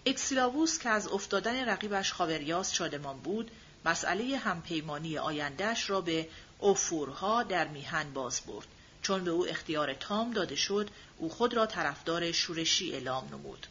اکسیلاووس 0.06 0.78
که 0.78 0.88
از 0.88 1.08
افتادن 1.08 1.68
رقیبش 1.68 2.12
خاوریاس 2.12 2.72
شادمان 2.72 3.18
بود، 3.18 3.50
مسئله 3.84 4.36
همپیمانی 4.36 5.18
آیندهش 5.18 5.90
را 5.90 6.00
به 6.00 6.28
اوفورها 6.58 7.42
در 7.42 7.68
میهن 7.68 8.12
باز 8.12 8.40
برد. 8.40 8.66
چون 9.02 9.24
به 9.24 9.30
او 9.30 9.48
اختیار 9.48 9.94
تام 9.94 10.32
داده 10.32 10.56
شد، 10.56 10.90
او 11.18 11.28
خود 11.28 11.54
را 11.54 11.66
طرفدار 11.66 12.32
شورشی 12.32 12.92
اعلام 12.92 13.28
نمود. 13.32 13.66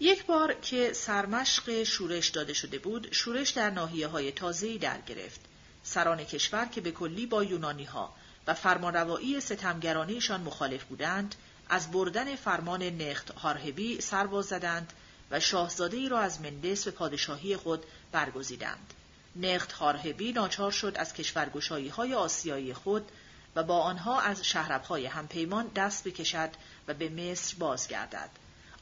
یک 0.00 0.26
بار 0.26 0.54
که 0.54 0.92
سرمشق 0.92 1.82
شورش 1.82 2.28
داده 2.28 2.52
شده 2.52 2.78
بود، 2.78 3.12
شورش 3.12 3.50
در 3.50 3.70
ناحیه 3.70 4.06
های 4.06 4.32
تازه‌ای 4.32 4.78
در 4.78 5.00
گرفت. 5.00 5.40
سران 5.82 6.24
کشور 6.24 6.64
که 6.64 6.80
به 6.80 6.90
کلی 6.90 7.26
با 7.26 7.44
یونانی 7.44 7.84
ها 7.84 8.14
و 8.46 8.54
فرمانروایی 8.54 9.40
ستمگرانیشان 9.40 10.40
مخالف 10.40 10.84
بودند، 10.84 11.34
از 11.72 11.90
بردن 11.90 12.36
فرمان 12.36 12.82
نخت 12.82 13.30
هارهبی 13.30 14.00
سرباز 14.00 14.46
زدند 14.46 14.92
و 15.30 15.40
شاهزاده 15.40 15.96
ای 15.96 16.08
را 16.08 16.20
از 16.20 16.40
مندس 16.40 16.84
به 16.84 16.90
پادشاهی 16.90 17.56
خود 17.56 17.84
برگزیدند. 18.12 18.94
نخت 19.36 19.72
هارهبی 19.72 20.32
ناچار 20.32 20.70
شد 20.70 20.96
از 20.96 21.14
کشورگشایی 21.14 21.88
های 21.88 22.14
آسیایی 22.14 22.74
خود 22.74 23.12
و 23.56 23.62
با 23.62 23.78
آنها 23.78 24.20
از 24.20 24.44
شهربهای 24.44 25.06
همپیمان 25.06 25.68
دست 25.68 26.08
بکشد 26.08 26.50
و 26.88 26.94
به 26.94 27.08
مصر 27.08 27.56
بازگردد. 27.58 28.30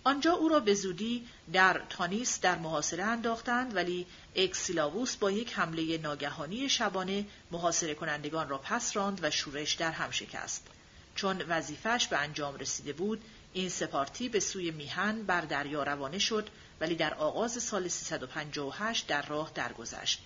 آنجا 0.05 0.33
او 0.33 0.49
را 0.49 0.61
به 0.61 0.75
زودی 0.75 1.29
در 1.53 1.83
تانیس 1.89 2.41
در 2.41 2.59
محاصره 2.59 3.05
انداختند 3.05 3.77
ولی 3.77 4.07
اکسیلاووس 4.37 5.17
با 5.17 5.31
یک 5.31 5.53
حمله 5.53 5.99
ناگهانی 5.99 6.69
شبانه 6.69 7.27
محاصره 7.51 7.95
کنندگان 7.95 8.49
را 8.49 8.59
پس 8.59 8.97
راند 8.97 9.21
و 9.23 9.31
شورش 9.31 9.75
در 9.75 9.91
هم 9.91 10.11
شکست. 10.11 10.67
چون 11.15 11.43
وظیفش 11.43 12.07
به 12.07 12.19
انجام 12.19 12.57
رسیده 12.57 12.93
بود، 12.93 13.25
این 13.53 13.69
سپارتی 13.69 14.29
به 14.29 14.41
سوی 14.41 14.71
میهن 14.71 15.23
بر 15.23 15.41
دریا 15.41 15.83
روانه 15.83 16.19
شد 16.19 16.49
ولی 16.81 16.95
در 16.95 17.15
آغاز 17.15 17.63
سال 17.63 17.89
358 17.89 19.07
در 19.07 19.23
راه 19.23 19.51
درگذشت. 19.55 20.21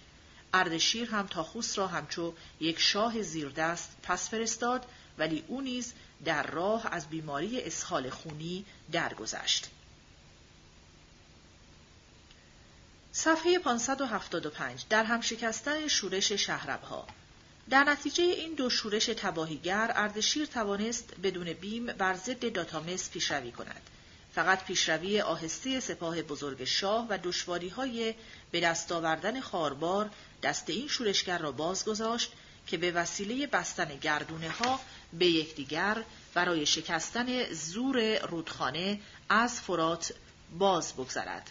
اردشیر 0.54 1.10
هم 1.10 1.26
تاخوس 1.26 1.78
را 1.78 1.86
همچو 1.86 2.34
یک 2.60 2.80
شاه 2.80 3.22
زیردست 3.22 3.96
پس 4.02 4.30
فرستاد 4.30 4.86
ولی 5.18 5.44
او 5.48 5.60
نیز 5.60 5.92
در 6.24 6.46
راه 6.46 6.86
از 6.92 7.08
بیماری 7.08 7.60
اسخال 7.60 8.10
خونی 8.10 8.64
درگذشت. 8.92 9.70
صفحه 13.12 13.58
575 13.58 14.84
در 14.90 15.04
هم 15.04 15.20
شکستن 15.20 15.88
شورش 15.88 16.32
شهربها 16.32 17.06
در 17.70 17.84
نتیجه 17.84 18.24
این 18.24 18.54
دو 18.54 18.70
شورش 18.70 19.06
تباهیگر 19.06 19.92
اردشیر 19.94 20.46
توانست 20.46 21.14
بدون 21.22 21.52
بیم 21.52 21.86
بر 21.86 22.14
ضد 22.14 22.52
داتامس 22.52 23.10
پیشروی 23.10 23.52
کند 23.52 23.80
فقط 24.34 24.64
پیشروی 24.64 25.20
آهسته 25.20 25.80
سپاه 25.80 26.22
بزرگ 26.22 26.64
شاه 26.64 27.06
و 27.10 27.18
دشواری 27.22 27.68
های 27.68 28.14
به 28.50 28.60
دست 28.60 28.92
آوردن 28.92 29.40
خاربار 29.40 30.10
دست 30.42 30.70
این 30.70 30.88
شورشگر 30.88 31.38
را 31.38 31.52
باز 31.52 31.84
گذاشت 31.84 32.32
که 32.66 32.76
به 32.76 32.92
وسیله 32.92 33.46
بستن 33.46 33.96
گردونه 33.96 34.50
ها 34.50 34.80
به 35.12 35.26
یکدیگر 35.26 36.04
برای 36.34 36.66
شکستن 36.66 37.52
زور 37.52 38.18
رودخانه 38.18 39.00
از 39.28 39.60
فرات 39.60 40.14
باز 40.58 40.92
بگذرد. 40.92 41.50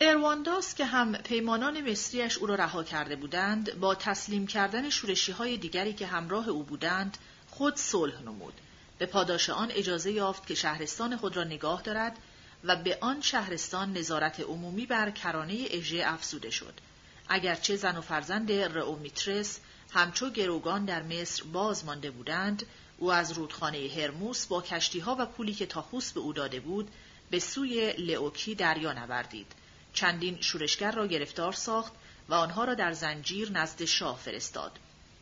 اروانداس 0.00 0.74
که 0.74 0.84
هم 0.84 1.12
پیمانان 1.12 1.90
مصریش 1.90 2.38
او 2.38 2.46
را 2.46 2.54
رها 2.54 2.84
کرده 2.84 3.16
بودند 3.16 3.80
با 3.80 3.94
تسلیم 3.94 4.46
کردن 4.46 4.90
شورشی 4.90 5.32
های 5.32 5.56
دیگری 5.56 5.92
که 5.92 6.06
همراه 6.06 6.48
او 6.48 6.62
بودند 6.62 7.18
خود 7.50 7.76
صلح 7.76 8.22
نمود. 8.22 8.54
به 8.98 9.06
پاداش 9.06 9.50
آن 9.50 9.70
اجازه 9.70 10.12
یافت 10.12 10.46
که 10.46 10.54
شهرستان 10.54 11.16
خود 11.16 11.36
را 11.36 11.44
نگاه 11.44 11.82
دارد 11.82 12.18
و 12.64 12.76
به 12.76 12.98
آن 13.00 13.20
شهرستان 13.20 13.92
نظارت 13.92 14.40
عمومی 14.40 14.86
بر 14.86 15.10
کرانه 15.10 15.66
اژه 15.70 16.02
افزوده 16.06 16.50
شد. 16.50 16.74
اگرچه 17.28 17.76
زن 17.76 17.96
و 17.96 18.00
فرزند 18.00 18.52
رئومیترس 18.52 19.60
همچو 19.90 20.30
گروگان 20.30 20.84
در 20.84 21.02
مصر 21.02 21.44
باز 21.44 21.84
مانده 21.84 22.10
بودند 22.10 22.66
او 22.98 23.12
از 23.12 23.32
رودخانه 23.32 23.90
هرموس 23.96 24.46
با 24.46 24.62
کشتیها 24.62 25.16
و 25.18 25.26
پولی 25.26 25.54
که 25.54 25.66
تاخوس 25.66 26.12
به 26.12 26.20
او 26.20 26.32
داده 26.32 26.60
بود 26.60 26.90
به 27.30 27.38
سوی 27.38 27.92
لئوکی 27.92 28.54
دریا 28.54 28.92
نوردید. 28.92 29.52
چندین 29.92 30.40
شورشگر 30.40 30.90
را 30.90 31.06
گرفتار 31.06 31.52
ساخت 31.52 31.92
و 32.28 32.34
آنها 32.34 32.64
را 32.64 32.74
در 32.74 32.92
زنجیر 32.92 33.52
نزد 33.52 33.84
شاه 33.84 34.18
فرستاد. 34.18 34.72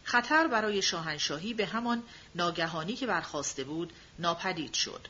خطر 0.05 0.47
برای 0.47 0.83
شاهنشاهی 0.83 1.55
به 1.55 1.67
همان 1.67 2.03
ناگهانی 2.35 2.97
که 2.97 3.07
برخواسته 3.07 3.64
بود 3.64 3.93
ناپدید 4.19 4.75
شد. 4.75 5.09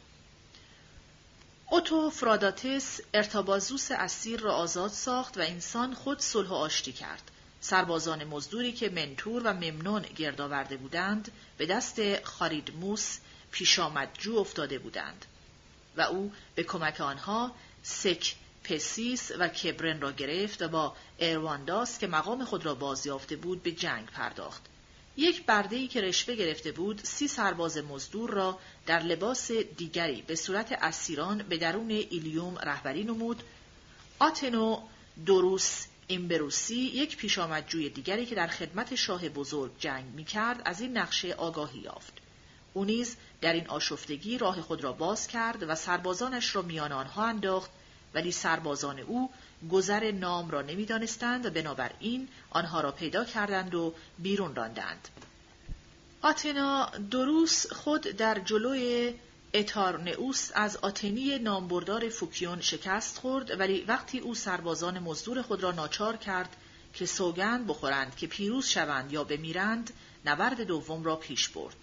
اوتو 1.70 2.10
فراداتس 2.10 3.00
ارتابازوس 3.14 3.90
اسیر 3.90 4.40
را 4.40 4.54
آزاد 4.54 4.90
ساخت 4.90 5.38
و 5.38 5.40
انسان 5.40 5.94
خود 5.94 6.20
صلح 6.20 6.48
و 6.48 6.54
آشتی 6.54 6.92
کرد. 6.92 7.30
سربازان 7.60 8.24
مزدوری 8.24 8.72
که 8.72 8.88
منتور 8.88 9.42
و 9.44 9.52
ممنون 9.52 10.02
گرد 10.02 10.40
آورده 10.40 10.76
بودند 10.76 11.32
به 11.58 11.66
دست 11.66 12.24
خاریدموس 12.24 13.18
پیشامدجو 13.50 14.36
افتاده 14.36 14.78
بودند 14.78 15.26
و 15.96 16.00
او 16.00 16.32
به 16.54 16.62
کمک 16.62 17.00
آنها 17.00 17.54
سک 17.82 18.34
پسیس 18.68 19.30
و 19.38 19.48
کبرن 19.48 20.00
را 20.00 20.12
گرفت 20.12 20.62
و 20.62 20.68
با 20.68 20.96
ایروانداس 21.18 21.98
که 21.98 22.06
مقام 22.06 22.44
خود 22.44 22.66
را 22.66 22.74
بازیافته 22.74 23.36
بود 23.36 23.62
به 23.62 23.72
جنگ 23.72 24.06
پرداخت 24.06 24.62
یک 25.16 25.46
برده 25.46 25.86
که 25.86 26.00
رشوه 26.00 26.34
گرفته 26.34 26.72
بود 26.72 27.00
سی 27.04 27.28
سرباز 27.28 27.78
مزدور 27.78 28.30
را 28.30 28.58
در 28.86 29.02
لباس 29.02 29.50
دیگری 29.52 30.22
به 30.22 30.36
صورت 30.36 30.72
اسیران 30.72 31.38
به 31.38 31.56
درون 31.56 31.90
ایلیوم 31.90 32.58
رهبری 32.58 33.04
نمود 33.04 33.42
آتنو 34.18 34.80
دوروس 35.26 35.86
ایمبروسی 36.06 36.74
یک 36.74 37.16
پیشامدجوی 37.16 37.88
دیگری 37.88 38.26
که 38.26 38.34
در 38.34 38.46
خدمت 38.46 38.94
شاه 38.94 39.28
بزرگ 39.28 39.72
جنگ 39.78 40.04
می 40.14 40.24
کرد 40.24 40.62
از 40.64 40.80
این 40.80 40.96
نقشه 40.96 41.32
آگاهی 41.32 41.78
یافت. 41.78 42.12
او 42.74 42.84
نیز 42.84 43.16
در 43.40 43.52
این 43.52 43.66
آشفتگی 43.66 44.38
راه 44.38 44.60
خود 44.60 44.84
را 44.84 44.92
باز 44.92 45.28
کرد 45.28 45.62
و 45.62 45.74
سربازانش 45.74 46.56
را 46.56 46.62
میان 46.62 46.92
آنها 46.92 47.24
انداخت 47.24 47.70
ولی 48.16 48.32
سربازان 48.32 48.98
او 48.98 49.30
گذر 49.70 50.10
نام 50.10 50.50
را 50.50 50.62
نمی‌دانستند 50.62 51.46
و 51.46 51.50
بنابراین 51.50 52.28
آنها 52.50 52.80
را 52.80 52.92
پیدا 52.92 53.24
کردند 53.24 53.74
و 53.74 53.94
بیرون 54.18 54.54
راندند. 54.54 55.08
آتنا 56.22 56.90
دروس 57.10 57.72
خود 57.72 58.00
در 58.00 58.38
جلوی 58.38 59.14
اتارنئوس 59.54 60.50
از 60.54 60.76
آتنی 60.76 61.38
نامبردار 61.38 62.08
فوکیون 62.08 62.60
شکست 62.60 63.18
خورد 63.18 63.60
ولی 63.60 63.84
وقتی 63.88 64.18
او 64.18 64.34
سربازان 64.34 64.98
مزدور 64.98 65.42
خود 65.42 65.62
را 65.62 65.72
ناچار 65.72 66.16
کرد 66.16 66.56
که 66.94 67.06
سوگند 67.06 67.66
بخورند 67.66 68.16
که 68.16 68.26
پیروز 68.26 68.66
شوند 68.66 69.12
یا 69.12 69.24
بمیرند 69.24 69.90
نبرد 70.24 70.60
دوم 70.60 71.04
را 71.04 71.16
پیش 71.16 71.48
برد 71.48 71.76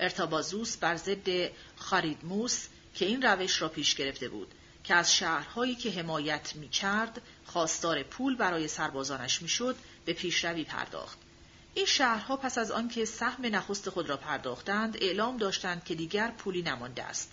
ارتابازوس 0.00 0.76
بر 0.76 0.96
ضد 0.96 1.50
خاریدموس 1.76 2.66
که 2.94 3.04
این 3.04 3.22
روش 3.22 3.62
را 3.62 3.68
پیش 3.68 3.94
گرفته 3.94 4.28
بود 4.28 4.54
که 4.90 4.96
از 4.96 5.14
شهرهایی 5.14 5.74
که 5.74 5.90
حمایت 5.90 6.56
می 6.56 6.68
کرد 6.68 7.22
خواستار 7.44 8.02
پول 8.02 8.36
برای 8.36 8.68
سربازانش 8.68 9.42
می‌شد 9.42 9.76
به 10.04 10.12
پیشروی 10.12 10.64
پرداخت. 10.64 11.18
این 11.74 11.86
شهرها 11.86 12.36
پس 12.36 12.58
از 12.58 12.70
آنکه 12.70 13.04
سهم 13.04 13.46
نخست 13.46 13.90
خود 13.90 14.08
را 14.08 14.16
پرداختند 14.16 14.96
اعلام 15.00 15.36
داشتند 15.36 15.84
که 15.84 15.94
دیگر 15.94 16.30
پولی 16.30 16.62
نمانده 16.62 17.02
است. 17.02 17.32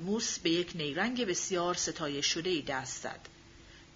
موس 0.00 0.38
به 0.38 0.50
یک 0.50 0.72
نیرنگ 0.74 1.24
بسیار 1.26 1.74
ستایش 1.74 2.26
شده 2.26 2.60
دست 2.60 3.02
زد. 3.02 3.20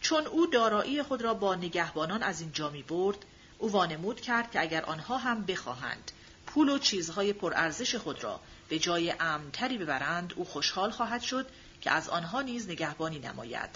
چون 0.00 0.26
او 0.26 0.46
دارایی 0.46 1.02
خود 1.02 1.22
را 1.22 1.34
با 1.34 1.54
نگهبانان 1.54 2.22
از 2.22 2.40
اینجا 2.40 2.70
می 2.70 2.82
برد 2.82 3.24
او 3.58 3.72
وانمود 3.72 4.20
کرد 4.20 4.50
که 4.50 4.60
اگر 4.60 4.84
آنها 4.84 5.18
هم 5.18 5.44
بخواهند 5.44 6.12
پول 6.46 6.68
و 6.68 6.78
چیزهای 6.78 7.32
پرارزش 7.32 7.94
خود 7.94 8.24
را 8.24 8.40
به 8.68 8.78
جای 8.78 9.14
امنتری 9.20 9.78
ببرند 9.78 10.32
او 10.36 10.44
خوشحال 10.44 10.90
خواهد 10.90 11.22
شد 11.22 11.46
که 11.81 11.91
از 11.91 12.09
آنها 12.09 12.43
نیز 12.43 12.68
نگهبانی 12.68 13.18
نماید. 13.18 13.70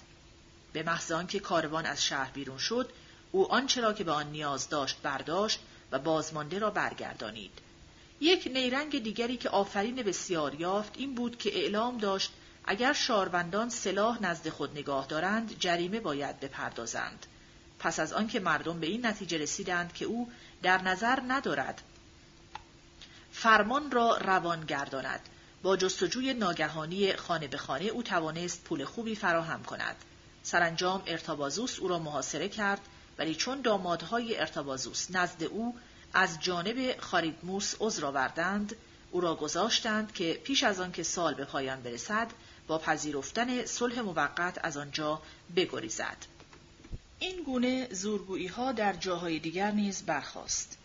به 0.73 0.83
محض 0.83 1.13
آنکه 1.13 1.41
کاروان 1.41 1.87
از 1.87 2.05
شهر 2.05 2.31
بیرون 2.31 2.59
شد 2.59 2.91
او 3.33 3.53
آنچه 3.53 3.81
را 3.81 3.93
که 3.93 4.05
به 4.05 4.13
آن 4.13 4.27
نیاز 4.27 4.69
داشت 4.69 4.97
برداشت 5.03 5.61
و 5.93 5.99
بازمانده 5.99 6.59
را 6.59 6.71
برگردانید. 6.71 7.59
یک 8.21 8.51
نیرنگ 8.55 9.03
دیگری 9.03 9.37
که 9.37 9.49
آفرین 9.49 9.97
بسیار 9.97 10.55
یافت 10.55 10.93
این 10.97 11.15
بود 11.15 11.39
که 11.39 11.59
اعلام 11.59 11.99
داشت 11.99 12.33
اگر 12.65 12.93
شاروندان 12.93 13.69
سلاح 13.69 14.23
نزد 14.23 14.49
خود 14.49 14.79
نگاه 14.79 15.07
دارند 15.07 15.59
جریمه 15.59 16.01
باید 16.01 16.41
بپردازند. 16.41 17.27
پس 17.79 18.01
از 18.01 18.13
آنکه 18.13 18.41
مردم 18.41 18.81
به 18.81 18.87
این 18.87 19.07
نتیجه 19.07 19.39
رسیدند 19.39 19.93
که 19.93 20.05
او 20.05 20.33
در 20.63 20.83
نظر 20.83 21.19
ندارد 21.29 21.83
فرمان 23.33 23.91
را 23.91 24.17
روان 24.17 24.65
گرداند 24.65 25.21
با 25.63 25.77
جستجوی 25.77 26.35
ناگهانی 26.35 27.17
خانه 27.17 27.49
به 27.49 27.57
خانه 27.57 27.85
او 27.85 28.03
توانست 28.03 28.65
پول 28.65 28.85
خوبی 28.85 29.15
فراهم 29.15 29.63
کند. 29.63 29.97
سرانجام 30.43 31.03
ارتابازوس 31.07 31.79
او 31.79 31.89
را 31.89 31.99
محاصره 31.99 32.49
کرد 32.49 32.81
ولی 33.19 33.35
چون 33.35 33.61
دامادهای 33.61 34.39
ارتبازوس 34.39 35.11
نزد 35.11 35.43
او 35.43 35.77
از 36.13 36.41
جانب 36.41 37.01
خاریدموس 37.01 37.75
عذر 37.81 38.05
آوردند 38.07 38.77
او 39.11 39.21
را 39.21 39.35
گذاشتند 39.35 40.13
که 40.13 40.41
پیش 40.45 40.65
از 40.65 40.81
آن 40.81 40.93
که 40.93 41.03
سال 41.03 41.35
به 41.35 41.45
پایان 41.45 41.83
برسد 41.83 42.31
با 42.67 42.79
پذیرفتن 42.79 43.67
صلح 43.67 44.01
موقت 44.01 44.59
از 44.63 44.77
آنجا 44.77 45.23
بگریزد. 45.57 46.17
این 47.19 47.43
گونه 47.43 47.89
زورگویی 47.91 48.47
ها 48.47 48.73
در 48.73 48.93
جاهای 48.93 49.39
دیگر 49.39 49.71
نیز 49.71 50.03
برخاست. 50.03 50.79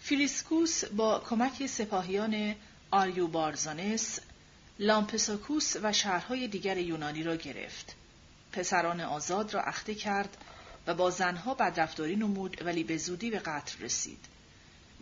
فیلیسکوس 0.00 0.84
با 0.84 1.18
کمک 1.30 1.66
سپاهیان 1.66 2.54
آریوبارزانس 2.90 4.18
لامپساکوس 4.78 5.76
و 5.82 5.92
شهرهای 5.92 6.48
دیگر 6.48 6.78
یونانی 6.78 7.22
را 7.22 7.36
گرفت 7.36 7.94
پسران 8.52 9.00
آزاد 9.00 9.54
را 9.54 9.62
اخته 9.62 9.94
کرد 9.94 10.36
و 10.86 10.94
با 10.94 11.10
زنها 11.10 11.54
بدرفتاری 11.54 12.16
نمود 12.16 12.62
ولی 12.64 12.84
به 12.84 12.96
زودی 12.96 13.30
به 13.30 13.38
قتل 13.38 13.84
رسید. 13.84 14.24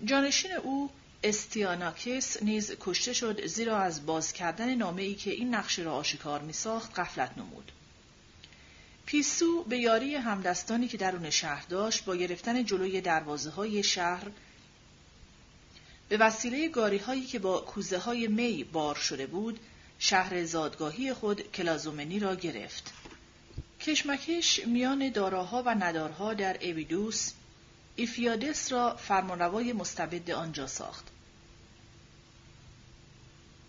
جانشین 0.04 0.52
او 0.52 0.90
استیاناکس 1.22 2.42
نیز 2.42 2.72
کشته 2.80 3.12
شد 3.12 3.46
زیرا 3.46 3.78
از 3.78 4.06
باز 4.06 4.32
کردن 4.32 4.74
نامه 4.74 5.02
ای 5.02 5.14
که 5.14 5.30
این 5.30 5.54
نقشه 5.54 5.82
را 5.82 5.94
آشکار 5.94 6.40
می 6.40 6.52
ساخت 6.52 6.98
غفلت 6.98 7.38
نمود. 7.38 7.72
پیسو 9.06 9.64
به 9.64 9.78
یاری 9.78 10.14
همدستانی 10.14 10.88
که 10.88 10.96
درون 10.96 11.30
شهر 11.30 11.66
داشت 11.68 12.04
با 12.04 12.16
گرفتن 12.16 12.64
جلوی 12.64 13.00
دروازه 13.00 13.50
های 13.50 13.82
شهر 13.82 14.26
به 16.08 16.16
وسیله 16.16 16.68
گاری 16.68 16.98
هایی 16.98 17.24
که 17.26 17.38
با 17.38 17.60
کوزه 17.60 17.98
های 17.98 18.28
می 18.28 18.64
بار 18.64 18.94
شده 18.94 19.26
بود 19.26 19.60
شهر 19.98 20.44
زادگاهی 20.44 21.12
خود 21.12 21.52
کلازومنی 21.52 22.18
را 22.18 22.34
گرفت. 22.34 22.92
کشمکش 23.80 24.66
میان 24.66 25.10
داراها 25.10 25.62
و 25.62 25.74
ندارها 25.74 26.34
در 26.34 26.56
اویدوس 26.60 27.32
ایفیادس 27.96 28.72
را 28.72 28.96
فرمانروای 28.96 29.72
مستبد 29.72 30.30
آنجا 30.30 30.66
ساخت. 30.66 31.04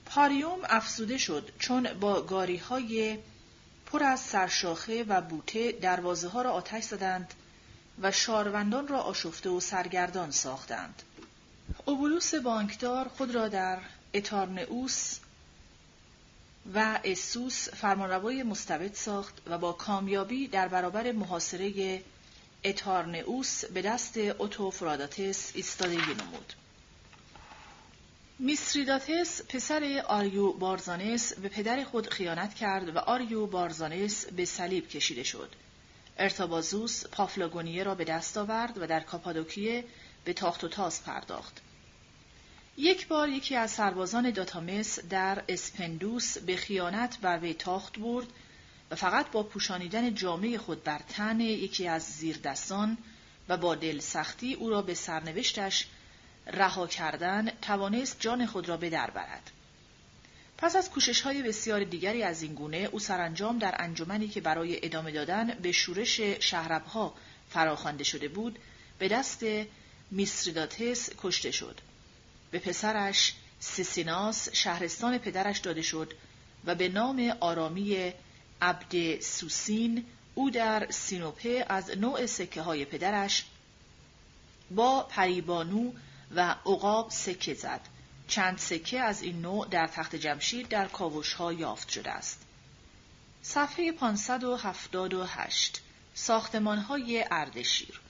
پاریوم 0.06 0.60
افسوده 0.64 1.18
شد 1.18 1.52
چون 1.60 1.94
با 1.94 2.22
گاری 2.22 2.58
های 2.58 3.18
پر 3.86 4.04
از 4.04 4.20
سرشاخه 4.20 5.04
و 5.04 5.22
بوته 5.22 5.72
دروازه 5.72 6.28
ها 6.28 6.42
را 6.42 6.52
آتش 6.52 6.84
زدند 6.84 7.34
و 8.02 8.12
شاروندان 8.12 8.88
را 8.88 9.00
آشفته 9.02 9.50
و 9.50 9.60
سرگردان 9.60 10.32
ساختند. 10.32 11.04
اوبولوس 11.88 12.36
بانکدار 12.36 13.08
خود 13.08 13.36
را 13.36 13.48
در 13.48 13.80
اتارنئوس 14.14 15.20
و 16.74 17.00
اسوس 17.04 17.70
فرمانروای 17.70 18.44
مستبد 18.44 18.94
ساخت 18.94 19.42
و 19.46 19.58
با 19.58 19.74
کامیابی 19.74 20.48
در 20.48 20.68
برابر 20.68 21.12
محاصره 21.12 22.02
اتارنئوس 22.64 23.66
به 23.66 23.82
دست 23.82 24.18
اوتوفراداتس 24.18 25.52
ایستادگی 25.56 26.14
نمود. 26.14 26.54
میسریداتس 28.40 29.42
پسر 29.42 30.04
آریو 30.08 30.54
بارزانس 30.54 31.34
به 31.34 31.50
پدر 31.50 31.84
خود 31.84 32.10
خیانت 32.10 32.54
کرد 32.54 32.96
و 32.96 33.00
آریو 33.00 33.46
بارزانس 33.46 34.26
به 34.26 34.46
صلیب 34.46 34.90
کشیده 34.90 35.24
شد. 35.24 35.56
ارتابازوس 36.18 37.08
پافلاگونیه 37.08 37.84
را 37.84 37.96
به 37.96 38.04
دست 38.04 38.38
آورد 38.38 38.78
و 38.78 38.88
در 38.88 39.00
کاپادوکیه 39.00 39.84
به 40.24 40.34
تاخت 40.34 40.64
و 40.64 40.68
تاز 40.68 41.04
پرداخت. 41.04 41.62
یک 42.80 43.08
بار 43.08 43.30
یکی 43.30 43.56
از 43.56 43.72
سربازان 43.72 44.32
داتامس 44.32 45.00
در 45.00 45.44
اسپندوس 45.50 46.38
به 46.38 46.56
خیانت 46.56 47.18
بر 47.22 47.40
وی 47.40 47.54
تاخت 47.54 48.00
برد 48.00 48.28
و 48.92 48.96
فقط 48.96 49.32
با 49.32 49.44
پوشانیدن 49.44 50.16
جامعه 50.16 50.58
خود 50.58 50.84
بر 50.84 51.00
تن 51.10 51.40
یکی 51.40 51.88
از 51.88 52.04
زیردستان 52.04 52.98
و 53.50 53.58
با 53.58 53.76
دل 53.76 54.00
سختی 54.00 54.54
او 54.54 54.70
را 54.70 54.82
به 54.82 54.94
سرنوشتش 54.94 55.88
رها 56.48 56.88
کردن 56.88 57.50
توانست 57.62 58.18
جان 58.20 58.46
خود 58.46 58.70
را 58.70 58.78
به 58.78 58.90
در 58.90 59.10
برد. 59.10 59.52
پس 60.58 60.76
از 60.76 60.92
کوشش 60.92 61.22
های 61.22 61.44
بسیار 61.44 61.84
دیگری 61.84 62.24
از 62.24 62.42
این 62.42 62.54
گونه 62.54 62.78
او 62.78 63.00
سرانجام 63.00 63.60
در 63.60 63.76
انجمنی 63.80 64.28
که 64.28 64.42
برای 64.42 64.86
ادامه 64.86 65.12
دادن 65.12 65.48
به 65.62 65.72
شورش 65.72 66.20
شهربها 66.20 67.14
فراخوانده 67.50 68.04
شده 68.04 68.28
بود 68.28 68.60
به 69.00 69.08
دست 69.08 69.44
میسریداتس 70.12 71.10
کشته 71.18 71.52
شد. 71.52 71.82
به 72.52 72.60
پسرش 72.60 73.34
سیسیناس 73.60 74.50
شهرستان 74.54 75.18
پدرش 75.18 75.60
داده 75.60 75.82
شد 75.82 76.14
و 76.66 76.76
به 76.76 76.90
نام 76.90 77.34
آرامی 77.40 78.14
عبد 78.62 79.20
سوسین 79.20 80.06
او 80.36 80.50
در 80.50 80.88
سینوپه 80.92 81.66
از 81.70 81.98
نوع 81.98 82.26
سکه 82.26 82.62
های 82.62 82.86
پدرش 82.86 83.46
با 84.72 85.04
پریبانو 85.04 85.92
و 86.36 86.56
عقاب 86.66 87.10
سکه 87.12 87.54
زد. 87.54 87.82
چند 88.28 88.58
سکه 88.58 89.00
از 89.00 89.22
این 89.22 89.42
نوع 89.42 89.68
در 89.68 89.88
تخت 89.88 90.16
جمشید 90.16 90.68
در 90.68 90.88
کاوش 90.88 91.34
ها 91.34 91.54
یافت 91.54 91.90
شده 91.90 92.12
است. 92.12 92.42
صفحه 93.42 93.92
578 93.92 95.82
ساختمان 96.14 96.78
های 96.78 97.26
اردشیر 97.32 98.02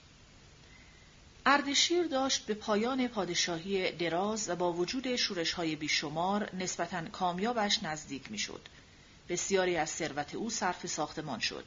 اردشیر 1.49 2.07
داشت 2.07 2.45
به 2.45 2.53
پایان 2.53 3.07
پادشاهی 3.07 3.91
دراز 3.91 4.49
و 4.49 4.55
با 4.55 4.73
وجود 4.73 5.15
شورش 5.15 5.51
های 5.51 5.75
بیشمار 5.75 6.55
نسبتاً 6.55 7.05
کامیابش 7.05 7.83
نزدیک 7.83 8.31
می‌شد. 8.31 8.61
بسیاری 9.29 9.77
از 9.77 9.89
ثروت 9.89 10.35
او 10.35 10.49
صرف 10.49 10.87
ساختمان 10.87 11.39
شد. 11.39 11.63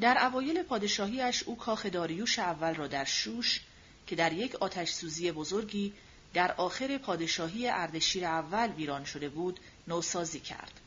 در 0.00 0.26
اوایل 0.26 0.62
پادشاهیش 0.62 1.42
او 1.42 1.56
کاخ 1.56 1.86
داریوش 1.86 2.38
اول 2.38 2.74
را 2.74 2.86
در 2.86 3.04
شوش 3.04 3.60
که 4.06 4.16
در 4.16 4.32
یک 4.32 4.54
آتش 4.54 4.90
سوزی 4.90 5.32
بزرگی 5.32 5.92
در 6.34 6.52
آخر 6.52 6.98
پادشاهی 6.98 7.68
اردشیر 7.68 8.24
اول 8.24 8.72
ویران 8.72 9.04
شده 9.04 9.28
بود 9.28 9.60
نوسازی 9.88 10.40
کرد. 10.40 10.80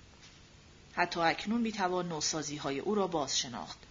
حتی 0.93 1.19
اکنون 1.19 1.61
می‌توان 1.61 2.07
نوسازی 2.07 2.57
های 2.57 2.79
او 2.79 2.95
را 2.95 3.07
باز 3.07 3.39
شناخت. 3.39 3.84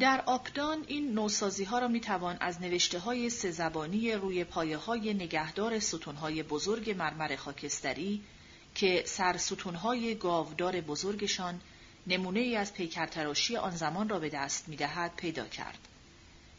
در 0.00 0.22
آپدان 0.26 0.84
این 0.86 1.12
نوسازی 1.14 1.64
ها 1.64 1.78
را 1.78 1.88
می 1.88 2.00
توان 2.00 2.36
از 2.40 2.60
نوشته 2.60 2.98
های 2.98 3.30
سه 3.30 3.50
زبانی 3.50 4.12
روی 4.12 4.44
پایه 4.44 4.76
های 4.76 5.14
نگهدار 5.14 5.78
ستون 5.78 6.14
های 6.14 6.42
بزرگ 6.42 6.90
مرمر 6.90 7.36
خاکستری 7.36 8.22
که 8.74 9.02
سر 9.06 9.36
ستون 9.36 9.74
های 9.74 10.14
گاودار 10.14 10.80
بزرگشان 10.80 11.60
نمونه 12.06 12.40
ای 12.40 12.56
از 12.56 12.74
پیکرتراشی 12.74 13.56
آن 13.56 13.76
زمان 13.76 14.08
را 14.08 14.18
به 14.18 14.28
دست 14.28 14.68
می 14.68 14.76
دهد 14.76 15.12
پیدا 15.16 15.44
کرد. 15.44 15.78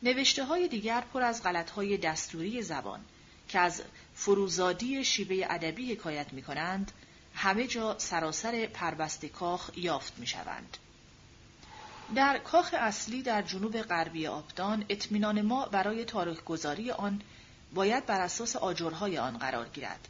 نوشته 0.04 0.46
های 0.46 0.68
دیگر 0.68 1.02
پر 1.14 1.22
از 1.22 1.44
غلط 1.44 1.70
های 1.70 1.98
دستوری 1.98 2.62
زبان 2.62 3.00
که 3.48 3.60
از 3.60 3.82
فروزادی 4.16 5.06
شیوه 5.06 5.46
ادبی 5.50 5.92
حکایت 5.92 6.34
می 6.34 6.42
کنند 6.42 6.92
همه 7.34 7.68
جا 7.68 7.96
سراسر 8.00 8.66
پربست 8.66 9.26
کاخ 9.26 9.72
یافت 9.78 10.14
می 10.20 10.28
شوند. 10.28 10.78
در 12.16 12.38
کاخ 12.38 12.76
اصلی 12.78 13.22
در 13.22 13.42
جنوب 13.42 13.82
غربی 13.82 14.28
آبدان 14.28 14.86
اطمینان 14.90 15.42
ما 15.42 15.66
برای 15.66 16.06
تاریخ 16.06 16.44
گذاری 16.44 16.92
آن 16.92 17.22
باید 17.74 18.06
بر 18.06 18.22
اساس 18.22 18.56
آجرهای 18.56 19.18
آن 19.18 19.38
قرار 19.38 19.70
گیرد. 19.70 20.08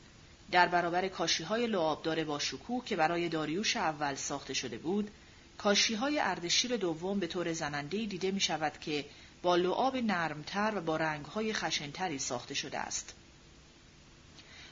در 0.52 0.68
برابر 0.68 1.08
کاشی 1.08 1.44
های 1.44 1.68
لعابدار 1.68 2.24
با 2.24 2.40
شکوه 2.40 2.86
که 2.86 2.96
برای 2.96 3.30
داریوش 3.30 3.78
اول 3.78 4.16
ساخته 4.16 4.54
شده 4.54 4.78
بود، 4.78 5.12
کاشی 5.58 5.96
های 5.96 6.20
اردشیر 6.20 6.78
دوم 6.78 7.20
به 7.20 7.28
طور 7.28 7.54
زنندهی 7.54 8.08
دیده 8.08 8.32
می 8.32 8.40
شود 8.40 8.80
که 8.80 9.06
با 9.42 9.56
لعاب 9.56 9.96
نرمتر 9.96 10.74
و 10.76 10.82
با 10.82 10.98
رنگهای 10.98 11.54
خشنتری 11.54 12.20
ساخته 12.20 12.54
شده 12.54 12.80
است. 12.80 13.14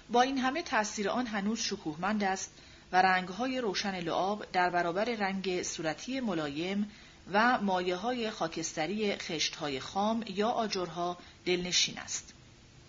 با 0.10 0.22
این 0.22 0.38
همه 0.38 0.62
تأثیر 0.62 1.10
آن 1.10 1.28
هنوز 1.28 1.60
شکوهمند 1.60 2.24
است 2.24 2.52
و 2.92 3.02
رنگهای 3.02 3.62
روشن 3.62 4.00
لعاب 4.00 4.46
در 4.52 4.70
برابر 4.70 5.06
رنگ 5.06 5.64
صورتی 5.64 6.20
ملایم 6.20 6.92
و 7.34 7.62
مایه 7.62 7.96
های 7.96 8.30
خاکستری 8.30 9.16
خشت 9.16 9.56
های 9.56 9.80
خام 9.80 10.24
یا 10.28 10.50
آجرها 10.50 11.18
دلنشین 11.46 11.98
است. 11.98 12.34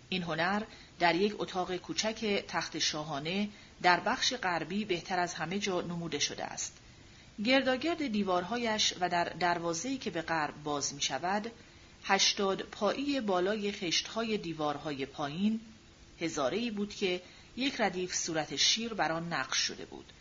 این 0.08 0.22
هنر 0.22 0.62
در 0.98 1.14
یک 1.14 1.34
اتاق 1.38 1.76
کوچک 1.76 2.44
تخت 2.48 2.78
شاهانه 2.78 3.48
در 3.82 4.00
بخش 4.00 4.34
غربی 4.34 4.84
بهتر 4.84 5.18
از 5.18 5.34
همه 5.34 5.58
جا 5.58 5.80
نموده 5.80 6.18
شده 6.18 6.44
است. 6.44 6.76
گرداگرد 7.44 8.06
دیوارهایش 8.06 8.94
و 9.00 9.08
در 9.08 9.24
دروازه‌ای 9.24 9.98
که 9.98 10.10
به 10.10 10.22
غرب 10.22 10.62
باز 10.62 10.94
می 10.94 11.02
شود، 11.02 11.50
هشتاد 12.04 12.62
پایی 12.62 13.20
بالای 13.20 13.72
خشتهای 13.72 14.38
دیوارهای 14.38 15.06
پایین 15.06 15.60
هزارهی 16.20 16.70
بود 16.70 16.94
که 16.94 17.22
یک 17.56 17.80
ردیف 17.80 18.14
صورت 18.14 18.56
شیر 18.56 18.94
بر 18.94 19.12
آن 19.12 19.32
نقش 19.32 19.58
شده 19.58 19.84
بود. 19.84 20.12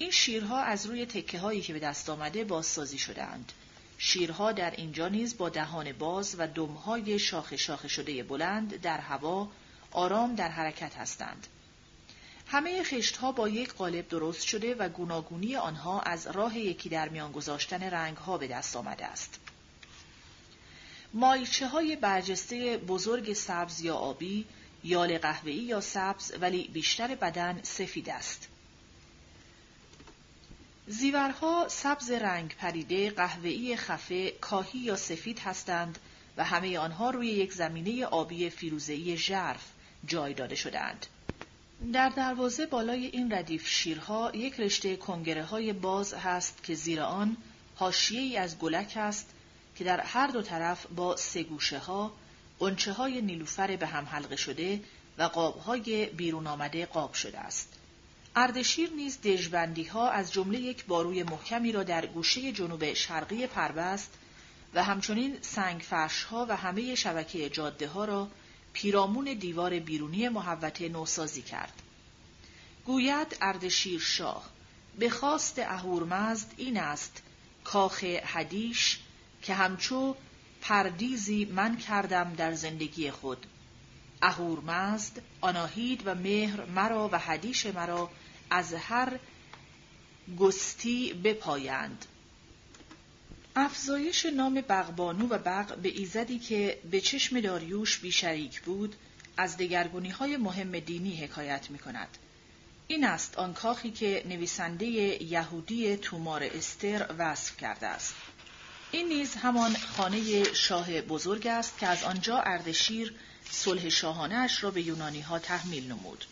این 0.00 0.10
شیرها 0.10 0.62
از 0.62 0.86
روی 0.86 1.06
تکه 1.06 1.38
هایی 1.38 1.60
که 1.60 1.72
به 1.72 1.78
دست 1.78 2.10
آمده 2.10 2.44
بازسازی 2.44 2.98
شدهاند. 2.98 3.52
شیرها 3.98 4.52
در 4.52 4.70
اینجا 4.70 5.08
نیز 5.08 5.36
با 5.36 5.48
دهان 5.48 5.92
باز 5.92 6.36
و 6.38 6.46
دمهای 6.46 7.18
شاخه 7.18 7.56
شاخه 7.56 7.88
شده 7.88 8.22
بلند 8.22 8.80
در 8.80 8.98
هوا 8.98 9.48
آرام 9.90 10.34
در 10.34 10.48
حرکت 10.48 10.96
هستند. 10.96 11.46
همه 12.46 12.82
خشتها 12.82 13.32
با 13.32 13.48
یک 13.48 13.72
قالب 13.72 14.08
درست 14.08 14.42
شده 14.42 14.74
و 14.74 14.88
گوناگونی 14.88 15.56
آنها 15.56 16.00
از 16.00 16.26
راه 16.26 16.58
یکی 16.58 16.88
در 16.88 17.08
میان 17.08 17.32
گذاشتن 17.32 17.82
رنگها 17.82 18.38
به 18.38 18.46
دست 18.46 18.76
آمده 18.76 19.06
است. 19.06 19.40
مایچه 21.14 21.68
های 21.68 21.96
برجسته 21.96 22.76
بزرگ 22.76 23.32
سبز 23.32 23.80
یا 23.80 23.96
آبی، 23.96 24.46
یال 24.84 25.18
قهوه‌ای 25.18 25.56
یا 25.58 25.80
سبز 25.80 26.32
ولی 26.40 26.68
بیشتر 26.68 27.14
بدن 27.14 27.60
سفید 27.62 28.10
است. 28.10 28.49
زیورها 30.86 31.66
سبز 31.68 32.10
رنگ 32.10 32.56
پریده، 32.56 33.10
قهوه‌ای 33.10 33.76
خفه، 33.76 34.30
کاهی 34.30 34.78
یا 34.78 34.96
سفید 34.96 35.38
هستند 35.38 35.98
و 36.36 36.44
همه 36.44 36.78
آنها 36.78 37.10
روی 37.10 37.26
یک 37.26 37.52
زمینه 37.52 38.04
آبی 38.04 38.50
فیروزه‌ای 38.50 39.16
ژرف 39.16 39.64
جای 40.06 40.34
داده 40.34 40.54
شدهاند. 40.54 41.06
در 41.92 42.08
دروازه 42.08 42.66
بالای 42.66 43.06
این 43.06 43.32
ردیف 43.32 43.68
شیرها 43.68 44.30
یک 44.34 44.60
رشته 44.60 44.96
کنگره 44.96 45.44
های 45.44 45.72
باز 45.72 46.14
هست 46.14 46.64
که 46.64 46.74
زیر 46.74 47.00
آن 47.00 47.36
حاشیه 47.76 48.20
ای 48.20 48.36
از 48.36 48.58
گلک 48.58 48.92
است 48.96 49.26
که 49.76 49.84
در 49.84 50.00
هر 50.00 50.26
دو 50.26 50.42
طرف 50.42 50.86
با 50.86 51.16
سه 51.16 51.42
گوشه 51.42 51.78
ها 51.78 52.12
قنچه 52.58 52.92
های 52.92 53.22
نیلوفر 53.22 53.76
به 53.76 53.86
هم 53.86 54.04
حلقه 54.04 54.36
شده 54.36 54.80
و 55.18 55.22
قاب 55.22 55.58
های 55.58 56.06
بیرون 56.06 56.46
آمده 56.46 56.86
قاب 56.86 57.12
شده 57.12 57.38
است. 57.38 57.79
اردشیر 58.36 58.90
نیز 58.90 59.20
دژبندی 59.20 59.84
ها 59.84 60.10
از 60.10 60.32
جمله 60.32 60.60
یک 60.60 60.84
باروی 60.84 61.22
محکمی 61.22 61.72
را 61.72 61.82
در 61.82 62.06
گوشه 62.06 62.52
جنوب 62.52 62.92
شرقی 62.92 63.46
پربست 63.46 64.10
و 64.74 64.84
همچنین 64.84 65.38
سنگ 65.40 65.80
فرش 65.80 66.22
ها 66.22 66.46
و 66.48 66.56
همه 66.56 66.94
شبکه 66.94 67.50
جاده 67.50 67.88
ها 67.88 68.04
را 68.04 68.28
پیرامون 68.72 69.24
دیوار 69.34 69.78
بیرونی 69.78 70.28
محوطه 70.28 70.88
نوسازی 70.88 71.42
کرد. 71.42 71.82
گوید 72.84 73.36
اردشیر 73.40 74.00
شاه 74.00 74.50
به 74.98 75.10
خواست 75.10 75.58
اهورمزد 75.58 76.54
این 76.56 76.80
است 76.80 77.22
کاخ 77.64 78.04
حدیش 78.04 78.98
که 79.42 79.54
همچو 79.54 80.16
پردیزی 80.60 81.44
من 81.44 81.76
کردم 81.76 82.34
در 82.34 82.52
زندگی 82.54 83.10
خود 83.10 83.46
اهورمزد 84.22 85.22
آناهید 85.40 86.02
و 86.04 86.14
مهر 86.14 86.64
مرا 86.64 87.08
و 87.12 87.18
حدیش 87.18 87.66
مرا 87.66 88.10
از 88.50 88.74
هر 88.74 89.18
گستی 90.38 91.12
بپایند 91.12 92.06
افزایش 93.56 94.26
نام 94.26 94.54
بغبانو 94.54 95.26
و 95.26 95.38
بغ 95.38 95.76
به 95.76 95.88
ایزدی 95.88 96.38
که 96.38 96.78
به 96.90 97.00
چشم 97.00 97.40
داریوش 97.40 97.98
بیشریک 97.98 98.60
بود 98.60 98.96
از 99.36 99.56
دگرگونی 99.56 100.10
های 100.10 100.36
مهم 100.36 100.78
دینی 100.78 101.16
حکایت 101.16 101.70
می 101.70 101.78
کند. 101.78 102.08
این 102.86 103.04
است 103.04 103.38
آن 103.38 103.54
کاخی 103.54 103.90
که 103.90 104.22
نویسنده 104.28 104.86
یهودی 104.86 105.96
تومار 105.96 106.42
استر 106.42 107.14
وصف 107.18 107.56
کرده 107.56 107.86
است. 107.86 108.14
این 108.90 109.08
نیز 109.08 109.34
همان 109.34 109.74
خانه 109.76 110.52
شاه 110.54 111.00
بزرگ 111.00 111.46
است 111.46 111.78
که 111.78 111.86
از 111.86 112.04
آنجا 112.04 112.38
اردشیر 112.38 113.14
صلح 113.50 113.88
شاهانش 113.88 114.64
را 114.64 114.70
به 114.70 114.82
یونانی 114.82 115.20
ها 115.20 115.38
تحمیل 115.38 115.86
نمود. 115.88 116.24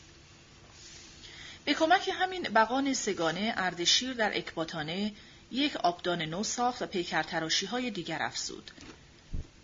به 1.64 1.74
کمک 1.74 2.10
همین 2.12 2.42
بقان 2.42 2.94
سگانه 2.94 3.54
اردشیر 3.56 4.12
در 4.12 4.38
اکباتانه 4.38 5.12
یک 5.52 5.76
آبدان 5.76 6.22
نو 6.22 6.44
ساخت 6.44 6.82
و 6.82 6.86
پیکرتراشی 6.86 7.66
های 7.66 7.90
دیگر 7.90 8.22
افزود. 8.22 8.70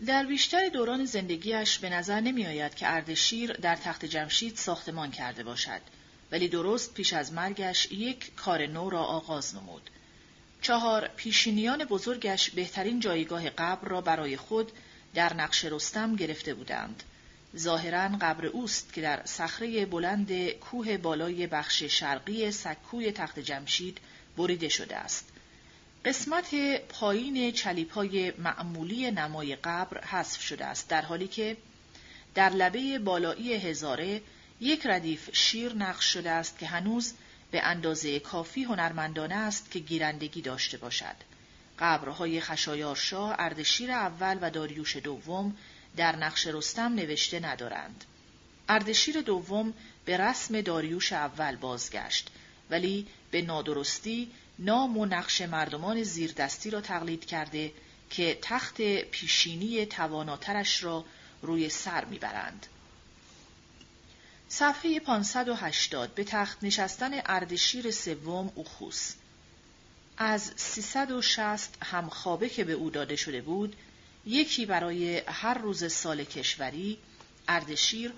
در 0.07 0.25
بیشتر 0.25 0.69
دوران 0.69 1.05
زندگیش 1.05 1.79
به 1.79 1.91
نظر 1.91 2.21
نمی 2.21 2.47
آید 2.47 2.75
که 2.75 2.89
اردشیر 2.89 3.53
در 3.53 3.77
تخت 3.77 4.05
جمشید 4.05 4.57
ساختمان 4.57 5.11
کرده 5.11 5.45
باشد 5.45 5.81
ولی 6.33 6.49
درست 6.49 6.95
پیش 6.95 7.13
از 7.13 7.33
مرگش 7.33 7.93
یک 7.93 8.35
کار 8.35 8.67
نو 8.67 8.91
را 8.91 9.03
آغاز 9.05 9.55
نمود. 9.55 9.91
چهار 10.63 11.09
پیشینیان 11.17 11.85
بزرگش 11.85 12.51
بهترین 12.51 13.01
جایگاه 13.01 13.51
قبر 13.51 13.89
را 13.89 14.01
برای 14.01 14.37
خود 14.37 14.73
در 15.15 15.35
نقش 15.35 15.65
رستم 15.65 16.17
گرفته 16.17 16.55
بودند. 16.55 17.03
ظاهرا 17.57 18.09
قبر 18.21 18.47
اوست 18.47 18.93
که 18.93 19.01
در 19.01 19.23
صخره 19.25 19.87
بلند 19.87 20.49
کوه 20.51 20.97
بالای 20.97 21.47
بخش 21.47 21.83
شرقی 21.83 22.51
سکوی 22.51 23.13
تخت 23.13 23.39
جمشید 23.39 23.99
بریده 24.37 24.69
شده 24.69 24.97
است. 24.97 25.29
قسمت 26.05 26.55
پایین 26.89 27.53
چلیپای 27.53 28.33
معمولی 28.39 29.11
نمای 29.11 29.57
قبر 29.57 30.05
حذف 30.05 30.41
شده 30.41 30.65
است 30.65 30.89
در 30.89 31.03
حالی 31.03 31.29
که 31.29 31.57
در 32.35 32.51
لبه 32.51 32.99
بالایی 32.99 33.55
هزاره 33.55 34.21
یک 34.61 34.87
ردیف 34.87 35.31
شیر 35.33 35.73
نقش 35.73 36.13
شده 36.13 36.31
است 36.31 36.59
که 36.59 36.67
هنوز 36.67 37.13
به 37.51 37.63
اندازه 37.63 38.21
کافی 38.21 38.65
هنرمندانه 38.65 39.35
است 39.35 39.71
که 39.71 39.79
گیرندگی 39.79 40.43
داشته 40.43 40.79
باشد. 40.79 41.17
قبرهای 41.79 42.41
خشایارشاه، 42.41 43.35
اردشیر 43.39 43.91
اول 43.91 44.39
و 44.41 44.51
داریوش 44.51 44.97
دوم 44.97 45.57
در 45.97 46.17
نقش 46.17 46.47
رستم 46.47 46.95
نوشته 46.95 47.41
ندارند. 47.41 48.05
اردشیر 48.69 49.21
دوم 49.21 49.75
به 50.05 50.17
رسم 50.17 50.61
داریوش 50.61 51.13
اول 51.13 51.57
بازگشت 51.57 52.31
ولی 52.71 53.07
به 53.31 53.43
نادرستی 53.43 54.31
نام 54.59 54.99
و 54.99 55.07
نقش 55.07 55.41
مردمان 55.41 56.03
زیردستی 56.03 56.71
را 56.71 56.81
تقلید 56.81 57.25
کرده 57.25 57.73
که 58.11 58.39
تخت 58.43 58.83
پیشینی 59.03 59.87
تواناترش 59.87 60.85
را 60.85 61.05
روی 61.43 61.69
سر 61.69 62.05
می‌برند. 62.05 62.67
صفحه 64.49 65.01
580 65.01 66.15
به 66.15 66.25
تخت 66.25 66.59
نشستن 66.63 67.11
اردشیر 67.27 67.91
سوم 67.91 68.53
اوخوس 68.55 69.15
از 70.17 70.53
360 70.57 71.77
همخوابه 71.83 72.49
که 72.49 72.65
به 72.65 72.73
او 72.73 72.91
داده 72.91 73.17
شده 73.17 73.41
بود 73.41 73.77
یکی 74.27 74.67
برای 74.67 75.19
هر 75.19 75.59
روز 75.59 75.93
سال 75.93 76.25
کشوری 76.25 76.99
اردشیر 77.49 78.13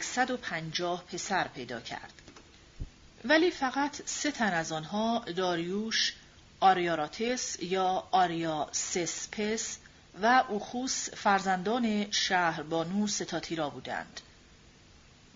150 0.00 1.04
پسر 1.04 1.48
پیدا 1.48 1.80
کرد. 1.80 2.12
ولی 3.24 3.50
فقط 3.50 4.02
سه 4.04 4.30
تن 4.30 4.52
از 4.52 4.72
آنها 4.72 5.24
داریوش 5.36 6.14
آریاراتس 6.60 7.56
یا 7.62 8.08
آریا 8.10 8.68
سسپس 8.72 9.78
و 10.22 10.44
اوخوس 10.48 11.10
فرزندان 11.10 12.10
شهربانو 12.10 13.06
ستاتیرا 13.06 13.70
بودند. 13.70 14.20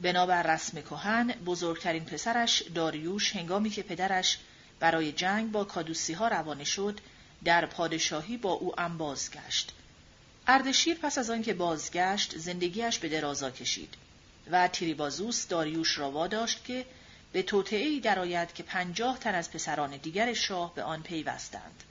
بنابر 0.03 0.43
رسم 0.43 0.81
کهن 0.81 1.27
بزرگترین 1.27 2.05
پسرش 2.05 2.62
داریوش 2.62 3.37
هنگامی 3.37 3.70
که 3.70 3.83
پدرش 3.83 4.39
برای 4.81 5.12
جنگ 5.12 5.53
با 5.53 5.64
کادوسی 5.64 6.12
ها 6.12 6.29
روانه 6.29 6.64
شد 6.64 7.01
در 7.45 7.66
پادشاهی 7.66 8.37
با 8.37 8.53
او 8.53 8.81
هم 8.81 8.99
بازگشت 8.99 9.72
اردشیر 10.47 10.99
پس 11.03 11.18
از 11.18 11.30
آنکه 11.30 11.55
بازگشت 11.55 12.38
زندگیش 12.38 12.99
به 12.99 13.09
درازا 13.09 13.51
کشید 13.51 13.95
و 14.51 14.68
تیریبازوس 14.68 15.49
داریوش 15.49 15.99
را 15.99 16.11
واداشت 16.11 16.64
که 16.64 16.86
به 17.32 17.42
توطعهای 17.42 18.01
درآید 18.01 18.53
که 18.53 18.62
پنجاه 18.62 19.18
تن 19.18 19.34
از 19.34 19.51
پسران 19.51 19.97
دیگر 19.97 20.32
شاه 20.32 20.74
به 20.74 20.82
آن 20.82 21.03
پیوستند 21.03 21.82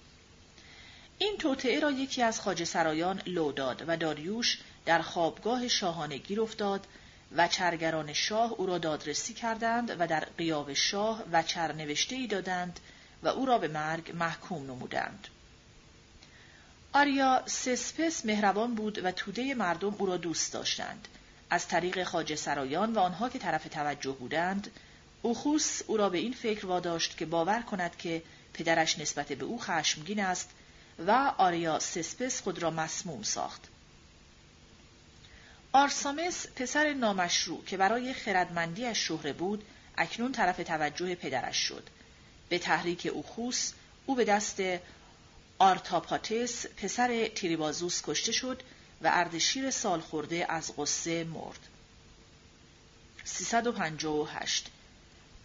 این 1.18 1.38
توطعه 1.38 1.80
را 1.80 1.92
یکی 1.92 2.22
از 2.22 2.42
خاجه 2.42 2.66
سرایان 2.66 3.22
لو 3.26 3.52
داد 3.52 3.84
و 3.88 3.98
داریوش 3.98 4.60
در 4.86 5.02
خوابگاه 5.02 5.68
شاهانه 5.68 6.18
گیر 6.18 6.42
افتاد 6.42 6.88
و 7.36 7.48
چرگران 7.48 8.14
شاه 8.14 8.54
او 8.54 8.66
را 8.66 8.78
دادرسی 8.78 9.34
کردند 9.34 9.96
و 10.00 10.08
در 10.08 10.28
قیاب 10.38 10.74
شاه 10.74 11.24
و 11.32 11.44
نوشته 11.78 12.16
ای 12.16 12.28
دادند 12.28 12.80
و 13.24 13.28
او 13.28 13.46
را 13.46 13.58
به 13.58 13.68
مرگ 13.68 14.12
محکوم 14.16 14.64
نمودند. 14.64 15.28
آریا 16.96 17.44
سسپس 17.46 18.26
مهربان 18.26 18.76
بود 18.76 19.06
و 19.06 19.12
توده 19.12 19.54
مردم 19.54 19.96
او 20.00 20.06
را 20.06 20.18
دوست 20.18 20.54
داشتند. 20.54 21.08
از 21.50 21.68
طریق 21.68 22.04
خاج 22.04 22.36
سرایان 22.36 22.94
و 22.94 23.00
آنها 23.00 23.30
که 23.30 23.40
طرف 23.40 23.68
توجه 23.68 24.12
بودند، 24.12 24.72
اوخوس 25.22 25.82
او 25.88 25.98
را 25.98 26.10
به 26.10 26.18
این 26.18 26.34
فکر 26.34 26.66
واداشت 26.66 27.18
که 27.18 27.26
باور 27.26 27.62
کند 27.62 27.98
که 27.98 28.22
پدرش 28.54 29.00
نسبت 29.00 29.34
به 29.34 29.46
او 29.46 29.60
خشمگین 29.60 30.20
است 30.20 30.50
و 31.08 31.12
آریا 31.38 31.80
سسپس 31.80 32.42
خود 32.42 32.60
را 32.60 32.72
مسموم 32.72 33.24
ساخت. 33.24 33.62
آرسامس 35.72 36.48
پسر 36.56 36.94
نامشروع 36.94 37.64
که 37.66 37.78
برای 37.78 38.14
خردمندیش 38.14 39.08
شهره 39.08 39.34
بود 39.34 39.64
اکنون 39.98 40.32
طرف 40.32 40.58
توجه 40.58 41.16
پدرش 41.16 41.58
شد. 41.58 41.90
به 42.50 42.60
تحریک 42.60 43.10
اوخوس 43.14 43.72
او 44.06 44.16
به 44.16 44.26
دست 44.26 44.62
آرتاپاتس 45.64 46.66
پسر 46.66 47.28
تیریبازوس 47.28 48.02
کشته 48.06 48.32
شد 48.32 48.64
و 49.02 49.10
اردشیر 49.14 49.72
سال 49.72 50.00
خورده 50.00 50.46
از 50.50 50.74
قصه 50.78 51.24
مرد. 51.24 51.60
358 53.24 54.68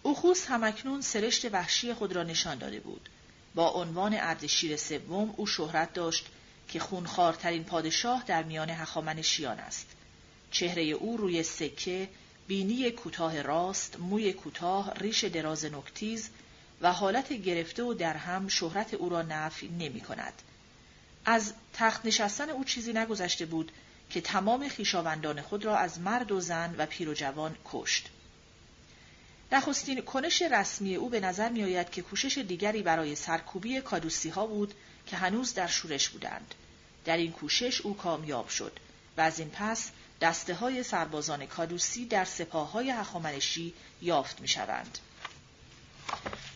اوخوس 0.02 0.46
همکنون 0.46 1.00
سرشت 1.00 1.54
وحشی 1.54 1.94
خود 1.94 2.12
را 2.12 2.22
نشان 2.22 2.58
داده 2.58 2.80
بود. 2.80 3.08
با 3.54 3.68
عنوان 3.70 4.14
اردشیر 4.14 4.76
سوم 4.76 5.34
او 5.36 5.46
شهرت 5.46 5.92
داشت 5.92 6.26
که 6.68 6.80
خونخوارترین 6.80 7.64
پادشاه 7.64 8.24
در 8.26 8.42
میان 8.42 8.70
هخامنشیان 8.70 9.58
است. 9.58 9.86
چهره 10.50 10.82
او 10.82 11.16
روی 11.16 11.42
سکه، 11.42 12.08
بینی 12.48 12.90
کوتاه 12.90 13.42
راست، 13.42 14.00
موی 14.00 14.32
کوتاه، 14.32 14.94
ریش 14.94 15.24
دراز 15.24 15.64
نکتیز 15.64 16.30
و 16.80 16.92
حالت 16.92 17.32
گرفته 17.32 17.82
و 17.82 17.94
درهم 17.94 18.48
شهرت 18.48 18.94
او 18.94 19.08
را 19.08 19.22
نفی 19.22 19.68
نمی 19.68 20.00
کند. 20.00 20.42
از 21.24 21.52
تخت 21.72 22.06
نشستن 22.06 22.50
او 22.50 22.64
چیزی 22.64 22.92
نگذشته 22.92 23.46
بود 23.46 23.72
که 24.10 24.20
تمام 24.20 24.68
خیشاوندان 24.68 25.42
خود 25.42 25.64
را 25.64 25.76
از 25.76 26.00
مرد 26.00 26.32
و 26.32 26.40
زن 26.40 26.74
و 26.78 26.86
پیر 26.86 27.08
و 27.08 27.14
جوان 27.14 27.56
کشت. 27.64 28.08
نخستین 29.52 30.00
کنش 30.00 30.42
رسمی 30.42 30.94
او 30.94 31.08
به 31.08 31.20
نظر 31.20 31.48
می 31.48 31.64
آید 31.64 31.90
که 31.90 32.02
کوشش 32.02 32.38
دیگری 32.38 32.82
برای 32.82 33.14
سرکوبی 33.14 33.80
کادوسی 33.80 34.28
ها 34.28 34.46
بود 34.46 34.74
که 35.06 35.16
هنوز 35.16 35.54
در 35.54 35.66
شورش 35.66 36.08
بودند. 36.08 36.54
در 37.04 37.16
این 37.16 37.32
کوشش 37.32 37.80
او 37.80 37.96
کامیاب 37.96 38.48
شد 38.48 38.80
و 39.16 39.20
از 39.20 39.38
این 39.38 39.50
پس 39.50 39.90
دسته 40.20 40.54
های 40.54 40.82
سربازان 40.82 41.46
کادوسی 41.46 42.06
در 42.06 42.24
سپاه 42.24 42.72
های 42.72 42.90
هخامنشی 42.90 43.74
یافت 44.02 44.40
می 44.40 44.48
شوند. 44.48 44.98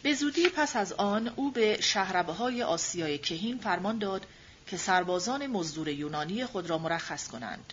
به 0.03 0.15
زودی 0.15 0.49
پس 0.49 0.77
از 0.77 0.93
آن 0.93 1.29
او 1.37 1.51
به 1.51 1.81
شهربه 1.81 2.33
های 2.33 2.63
آسیای 2.63 3.19
کهین 3.19 3.59
فرمان 3.59 3.99
داد 3.99 4.27
که 4.67 4.77
سربازان 4.77 5.47
مزدور 5.47 5.89
یونانی 5.89 6.47
خود 6.47 6.71
را 6.71 6.79
مرخص 6.79 7.29
کنند. 7.29 7.73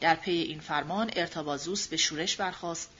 در 0.00 0.14
پی 0.14 0.32
این 0.32 0.60
فرمان 0.60 1.10
ارتابازوس 1.16 1.88
به 1.88 1.96
شورش 1.96 2.36
برخاست 2.36 2.90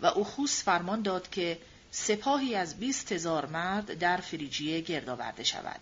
و 0.00 0.06
اوخوس 0.06 0.62
فرمان 0.62 1.02
داد 1.02 1.30
که 1.30 1.58
سپاهی 1.90 2.54
از 2.54 2.78
بیست 2.78 3.12
هزار 3.12 3.46
مرد 3.46 3.98
در 3.98 4.16
فریجیه 4.16 4.80
گرد 4.80 5.08
آورده 5.08 5.44
شود. 5.44 5.80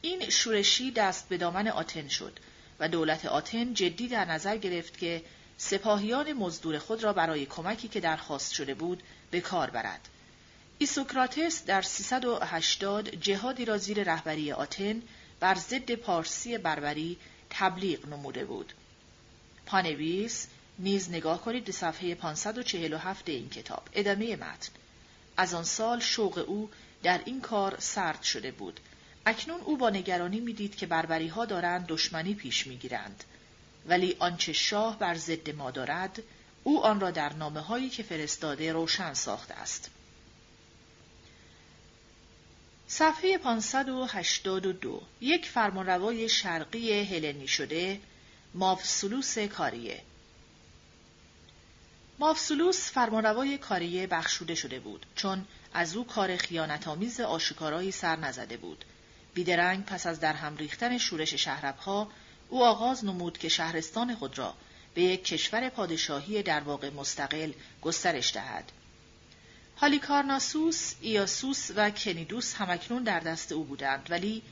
این 0.00 0.30
شورشی 0.30 0.90
دست 0.90 1.28
به 1.28 1.36
دامن 1.36 1.68
آتن 1.68 2.08
شد 2.08 2.38
و 2.80 2.88
دولت 2.88 3.26
آتن 3.26 3.74
جدی 3.74 4.08
در 4.08 4.24
نظر 4.24 4.56
گرفت 4.56 4.98
که 4.98 5.22
سپاهیان 5.58 6.32
مزدور 6.32 6.78
خود 6.78 7.04
را 7.04 7.12
برای 7.12 7.46
کمکی 7.46 7.88
که 7.88 8.00
درخواست 8.00 8.52
شده 8.52 8.74
بود 8.74 9.02
به 9.30 9.40
کار 9.40 9.70
برد. 9.70 10.08
ایسوکراتس 10.78 11.64
در 11.64 11.82
380 11.82 13.08
جهادی 13.08 13.64
را 13.64 13.78
زیر 13.78 14.02
رهبری 14.02 14.52
آتن 14.52 15.02
بر 15.40 15.54
ضد 15.54 15.94
پارسی 15.94 16.58
بربری 16.58 17.18
تبلیغ 17.50 18.08
نموده 18.08 18.44
بود. 18.44 18.72
پانویس 19.66 20.46
نیز 20.78 21.10
نگاه 21.10 21.42
کنید 21.42 21.64
به 21.64 21.72
صفحه 21.72 22.14
547 22.14 23.28
این 23.28 23.48
کتاب. 23.48 23.88
ادامه 23.92 24.36
متن. 24.36 24.72
از 25.36 25.54
آن 25.54 25.64
سال 25.64 26.00
شوق 26.00 26.44
او 26.48 26.70
در 27.02 27.20
این 27.24 27.40
کار 27.40 27.76
سرد 27.80 28.22
شده 28.22 28.50
بود 28.50 28.80
اکنون 29.26 29.60
او 29.60 29.76
با 29.76 29.90
نگرانی 29.90 30.40
می‌دید 30.40 30.76
که 30.76 30.86
بربری 30.86 31.28
ها 31.28 31.44
دارند 31.44 31.86
دشمنی 31.86 32.34
پیش 32.34 32.66
می‌گیرند 32.66 33.24
ولی 33.88 34.16
آنچه 34.18 34.52
شاه 34.52 34.98
بر 34.98 35.14
ضد 35.14 35.50
ما 35.50 35.70
دارد 35.70 36.22
او 36.62 36.84
آن 36.84 37.00
را 37.00 37.10
در 37.10 37.32
نامه 37.32 37.60
هایی 37.60 37.88
که 37.88 38.02
فرستاده 38.02 38.72
روشن 38.72 39.14
ساخته 39.14 39.54
است 39.54 39.90
صفحه 42.88 43.38
582 43.38 45.02
یک 45.20 45.48
فرمانروای 45.48 46.28
شرقی 46.28 47.00
هلنی 47.04 47.48
شده 47.48 48.00
مافسولوس 48.54 49.38
کاریه. 49.38 50.02
مافسولوس 52.18 52.90
فرمانروای 52.90 53.58
کاریه 53.58 54.06
بخشوده 54.06 54.54
شده 54.54 54.80
بود 54.80 55.06
چون 55.16 55.44
از 55.74 55.96
او 55.96 56.06
کار 56.06 56.36
خیانتآمیز 56.36 57.20
آشکارایی 57.20 57.90
سر 57.90 58.16
نزده 58.16 58.56
بود. 58.56 58.84
بیدرنگ 59.34 59.84
پس 59.84 60.06
از 60.06 60.20
در 60.20 60.32
هم 60.32 60.56
ریختن 60.56 60.98
شورش 60.98 61.34
شهربها 61.34 62.08
او 62.48 62.64
آغاز 62.64 63.04
نمود 63.04 63.38
که 63.38 63.48
شهرستان 63.48 64.14
خود 64.14 64.38
را 64.38 64.54
به 64.94 65.02
یک 65.02 65.24
کشور 65.24 65.68
پادشاهی 65.68 66.42
در 66.42 66.60
واقع 66.60 66.90
مستقل 66.90 67.52
گسترش 67.82 68.34
دهد. 68.34 68.72
هالیکارناسوس، 69.76 70.94
ایاسوس 71.00 71.70
و 71.76 71.90
کنیدوس 71.90 72.54
همکنون 72.54 73.02
در 73.02 73.20
دست 73.20 73.52
او 73.52 73.64
بودند 73.64 74.06
ولی 74.10 74.42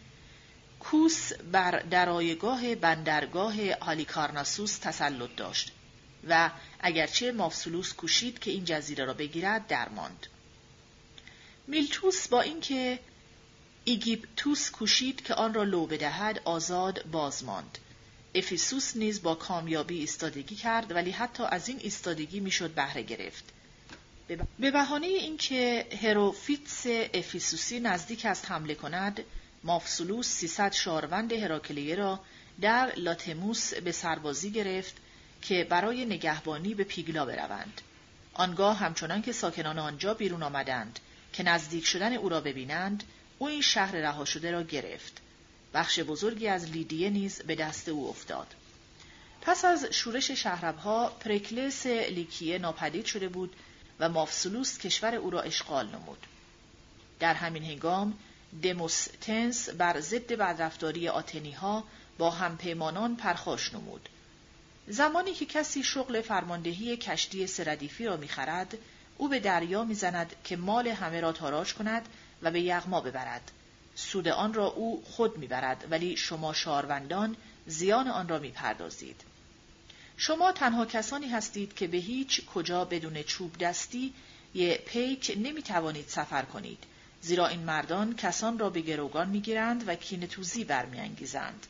کوس 0.80 1.32
بر 1.32 1.70
درایگاه 1.70 2.74
بندرگاه 2.74 3.54
هالیکارناسوس 3.74 4.78
تسلط 4.78 5.36
داشت 5.36 5.72
و 6.28 6.50
اگرچه 6.80 7.32
مافسولوس 7.32 7.92
کوشید 7.92 8.38
که 8.38 8.50
این 8.50 8.64
جزیره 8.64 9.04
را 9.04 9.14
بگیرد 9.14 9.66
درماند. 9.66 10.26
میلتوس 11.66 12.28
با 12.28 12.40
اینکه 12.40 12.98
ایگیپتوس 13.84 14.70
کوشید 14.70 15.22
که 15.22 15.34
آن 15.34 15.54
را 15.54 15.64
لو 15.64 15.86
بدهد 15.86 16.40
آزاد 16.44 17.06
باز 17.06 17.44
ماند. 17.44 17.78
افیسوس 18.34 18.96
نیز 18.96 19.22
با 19.22 19.34
کامیابی 19.34 19.98
ایستادگی 19.98 20.54
کرد 20.54 20.92
ولی 20.92 21.10
حتی 21.10 21.42
از 21.42 21.68
این 21.68 21.78
ایستادگی 21.82 22.40
می‌شد 22.40 22.70
بهره 22.70 23.02
گرفت. 23.02 23.53
به 24.58 24.70
بهانه 24.70 25.06
اینکه 25.06 25.86
هروفیتس 26.02 26.86
افیسوسی 27.14 27.80
نزدیک 27.80 28.24
است 28.24 28.50
حمله 28.50 28.74
کند 28.74 29.24
مافسولوس 29.64 30.26
300 30.26 30.72
شاروند 30.72 31.32
هراکلیه 31.32 31.94
را 31.94 32.20
در 32.60 32.92
لاتموس 32.96 33.74
به 33.74 33.92
سربازی 33.92 34.50
گرفت 34.50 34.96
که 35.42 35.64
برای 35.64 36.04
نگهبانی 36.04 36.74
به 36.74 36.84
پیگلا 36.84 37.24
بروند. 37.26 37.80
آنگاه 38.34 38.76
همچنان 38.76 39.22
که 39.22 39.32
ساکنان 39.32 39.78
آنجا 39.78 40.14
بیرون 40.14 40.42
آمدند 40.42 40.98
که 41.32 41.42
نزدیک 41.42 41.86
شدن 41.86 42.12
او 42.12 42.28
را 42.28 42.40
ببینند 42.40 43.04
او 43.38 43.48
این 43.48 43.62
شهر 43.62 43.92
رها 43.96 44.24
شده 44.24 44.50
را 44.50 44.62
گرفت. 44.62 45.20
بخش 45.74 46.00
بزرگی 46.00 46.48
از 46.48 46.70
لیدیه 46.70 47.10
نیز 47.10 47.42
به 47.42 47.54
دست 47.54 47.88
او 47.88 48.08
افتاد. 48.08 48.46
پس 49.42 49.64
از 49.64 49.84
شورش 49.84 50.30
شهربها 50.30 51.08
پرکلس 51.08 51.86
لیکیه 51.86 52.58
ناپدید 52.58 53.06
شده 53.06 53.28
بود 53.28 53.56
و 54.00 54.08
مافسولوس 54.08 54.78
کشور 54.78 55.14
او 55.14 55.30
را 55.30 55.40
اشغال 55.40 55.88
نمود. 55.88 56.26
در 57.20 57.34
همین 57.34 57.64
هنگام 57.64 58.18
دموستنس 58.62 59.68
بر 59.68 60.00
ضد 60.00 60.32
بدرفتاری 60.32 61.08
آتنی 61.08 61.52
ها 61.52 61.84
با 62.18 62.30
همپیمانان 62.30 63.16
پرخاش 63.16 63.74
نمود. 63.74 64.08
زمانی 64.88 65.32
که 65.32 65.46
کسی 65.46 65.82
شغل 65.82 66.20
فرماندهی 66.20 66.96
کشتی 66.96 67.46
سردیفی 67.46 68.04
را 68.04 68.16
می‌خرد، 68.16 68.78
او 69.18 69.28
به 69.28 69.40
دریا 69.40 69.84
می‌زند 69.84 70.36
که 70.44 70.56
مال 70.56 70.88
همه 70.88 71.20
را 71.20 71.32
تاراج 71.32 71.74
کند 71.74 72.08
و 72.42 72.50
به 72.50 72.60
یغما 72.60 73.00
ببرد. 73.00 73.50
سود 73.94 74.28
آن 74.28 74.54
را 74.54 74.66
او 74.66 75.04
خود 75.06 75.38
می‌برد 75.38 75.86
ولی 75.90 76.16
شما 76.16 76.52
شاروندان 76.52 77.36
زیان 77.66 78.08
آن 78.08 78.28
را 78.28 78.38
می‌پردازید. 78.38 79.20
شما 80.16 80.52
تنها 80.52 80.86
کسانی 80.86 81.28
هستید 81.28 81.74
که 81.74 81.86
به 81.86 81.96
هیچ 81.96 82.46
کجا 82.46 82.84
بدون 82.84 83.22
چوب 83.22 83.58
دستی 83.58 84.14
یه 84.54 84.82
پیک 84.86 85.32
نمی 85.36 85.62
توانید 85.62 86.08
سفر 86.08 86.42
کنید 86.42 86.78
زیرا 87.20 87.46
این 87.46 87.60
مردان 87.60 88.16
کسان 88.16 88.58
را 88.58 88.70
به 88.70 88.80
گروگان 88.80 89.28
می 89.28 89.40
گیرند 89.40 89.88
و 89.88 89.94
کین 89.94 90.26
توزی 90.26 90.64
برمیانگیزند. 90.64 91.66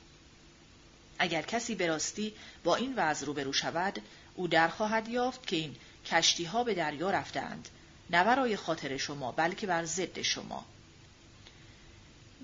اگر 1.19 1.43
کسی 1.43 1.75
به 1.75 1.87
راستی 1.87 2.35
با 2.65 2.77
این 2.77 2.95
وضع 2.97 3.27
روبرو 3.27 3.53
شود 3.53 4.03
او 4.35 4.49
در 4.49 4.69
خواهد 4.69 5.09
یافت 5.09 5.47
که 5.47 5.57
این 5.57 5.77
کشتی 6.07 6.45
ها 6.45 6.65
به 6.65 6.75
دریا 6.75 7.11
رفتند 7.11 7.69
نه 8.11 8.25
برای 8.25 8.57
خاطر 8.57 8.97
شما 8.97 9.33
بلکه 9.33 9.67
بر 9.67 9.85
ضد 9.85 10.23
شما 10.23 10.67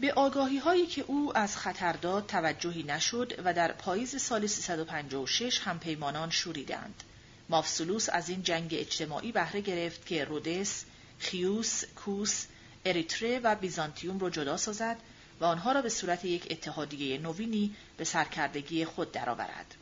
به 0.01 0.13
آگاهی 0.13 0.59
هایی 0.59 0.87
که 0.87 1.05
او 1.07 1.39
از 1.39 1.57
خطر 1.57 1.93
داد 1.93 2.27
توجهی 2.27 2.83
نشد 2.83 3.43
و 3.45 3.55
در 3.55 3.73
پاییز 3.73 4.23
سال 4.23 4.47
356 4.47 5.61
هم 5.61 5.79
پیمانان 5.79 6.31
شوریدند. 6.31 7.03
مافسولوس 7.49 8.09
از 8.09 8.29
این 8.29 8.43
جنگ 8.43 8.69
اجتماعی 8.73 9.33
بهره 9.33 9.61
گرفت 9.61 10.07
که 10.07 10.25
رودس، 10.25 10.85
خیوس، 11.19 11.85
کوس، 11.85 12.47
اریتره 12.85 13.39
و 13.39 13.55
بیزانتیوم 13.55 14.19
را 14.19 14.31
جدا 14.31 14.57
سازد 14.57 14.97
و 15.41 15.45
آنها 15.45 15.73
را 15.73 15.83
به 15.83 15.89
صورت 15.89 16.25
یک 16.25 16.47
اتحادیه 16.51 17.19
نوینی 17.19 17.75
به 17.97 18.05
سرکردگی 18.05 18.85
خود 18.85 19.13
درآورد. 19.13 19.75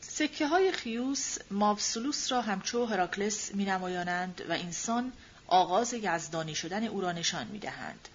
سکه 0.00 0.46
های 0.46 0.72
خیوس 0.72 1.38
مافسولوس 1.50 2.32
را 2.32 2.42
همچو 2.42 2.86
هراکلس 2.86 3.54
می 3.54 3.64
نمایانند 3.64 4.42
و 4.48 4.52
انسان 4.52 5.12
آغاز 5.46 5.94
یزدانی 5.94 6.54
شدن 6.54 6.84
او 6.84 7.00
را 7.00 7.12
نشان 7.12 7.46
می 7.46 7.58
دهند. 7.58 8.08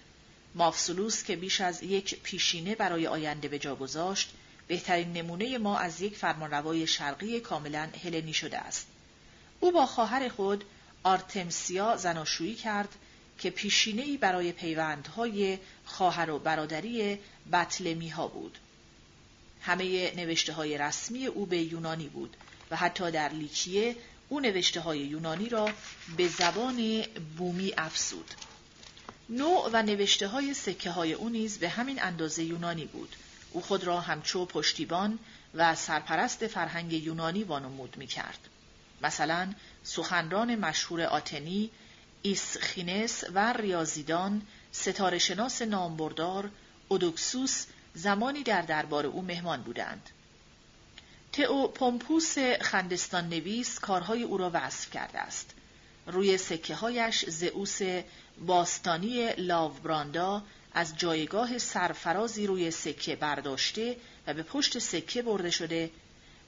مافسولوس 0.54 1.24
که 1.24 1.36
بیش 1.36 1.60
از 1.60 1.82
یک 1.82 2.20
پیشینه 2.22 2.74
برای 2.74 3.06
آینده 3.06 3.48
به 3.48 3.58
جا 3.58 3.76
گذاشت 3.76 4.30
بهترین 4.68 5.12
نمونه 5.12 5.58
ما 5.58 5.78
از 5.78 6.00
یک 6.00 6.16
فرمانروای 6.16 6.86
شرقی 6.86 7.40
کاملا 7.40 7.88
هلنی 8.04 8.32
شده 8.32 8.58
است 8.58 8.86
او 9.60 9.72
با 9.72 9.86
خواهر 9.86 10.28
خود 10.28 10.64
آرتمسیا 11.02 11.96
زناشویی 11.96 12.54
کرد 12.54 12.88
که 13.38 13.50
پیشینهای 13.50 14.16
برای 14.16 14.52
پیوندهای 14.52 15.58
خواهر 15.84 16.30
و 16.30 16.38
برادری 16.38 17.18
بطلمی 17.52 18.08
ها 18.08 18.28
بود 18.28 18.58
همه 19.60 20.12
نوشته 20.16 20.52
های 20.52 20.78
رسمی 20.78 21.26
او 21.26 21.46
به 21.46 21.58
یونانی 21.58 22.08
بود 22.08 22.36
و 22.70 22.76
حتی 22.76 23.10
در 23.10 23.28
لیکیه 23.28 23.96
او 24.28 24.40
نوشته 24.40 24.80
های 24.80 24.98
یونانی 24.98 25.48
را 25.48 25.70
به 26.16 26.28
زبان 26.28 27.04
بومی 27.38 27.74
افسود. 27.76 28.30
نوع 29.28 29.70
و 29.72 29.82
نوشته 29.82 30.28
های 30.28 30.54
سکه 30.54 30.90
های 30.90 31.12
او 31.12 31.28
نیز 31.28 31.58
به 31.58 31.68
همین 31.68 32.02
اندازه 32.02 32.44
یونانی 32.44 32.84
بود. 32.84 33.16
او 33.50 33.60
خود 33.62 33.84
را 33.84 34.00
همچو 34.00 34.46
پشتیبان 34.46 35.18
و 35.54 35.74
سرپرست 35.74 36.46
فرهنگ 36.46 36.92
یونانی 36.92 37.44
وانمود 37.44 37.96
می 37.96 38.06
کرد. 38.06 38.38
مثلا 39.02 39.54
سخنران 39.84 40.54
مشهور 40.54 41.02
آتنی، 41.02 41.70
ایسخینس 42.22 43.24
و 43.34 43.52
ریاضیدان، 43.52 44.42
ستاره 44.72 45.18
شناس 45.18 45.62
نامبردار، 45.62 46.50
اودوکسوس 46.88 47.66
زمانی 47.94 48.42
در 48.42 48.62
دربار 48.62 49.06
او 49.06 49.22
مهمان 49.22 49.62
بودند. 49.62 50.10
تئو 51.32 51.68
پومپوس 51.68 52.38
خندستان 52.60 53.28
نویس 53.28 53.78
کارهای 53.78 54.22
او 54.22 54.36
را 54.36 54.50
وصف 54.54 54.90
کرده 54.90 55.18
است. 55.18 55.54
روی 56.06 56.38
سکه 56.38 56.74
هایش 56.74 57.24
زئوس 57.28 57.80
باستانی 58.46 59.32
لاوبراندا 59.32 60.42
از 60.72 60.96
جایگاه 60.96 61.58
سرفرازی 61.58 62.46
روی 62.46 62.70
سکه 62.70 63.16
برداشته 63.16 63.96
و 64.26 64.34
به 64.34 64.42
پشت 64.42 64.78
سکه 64.78 65.22
برده 65.22 65.50
شده 65.50 65.90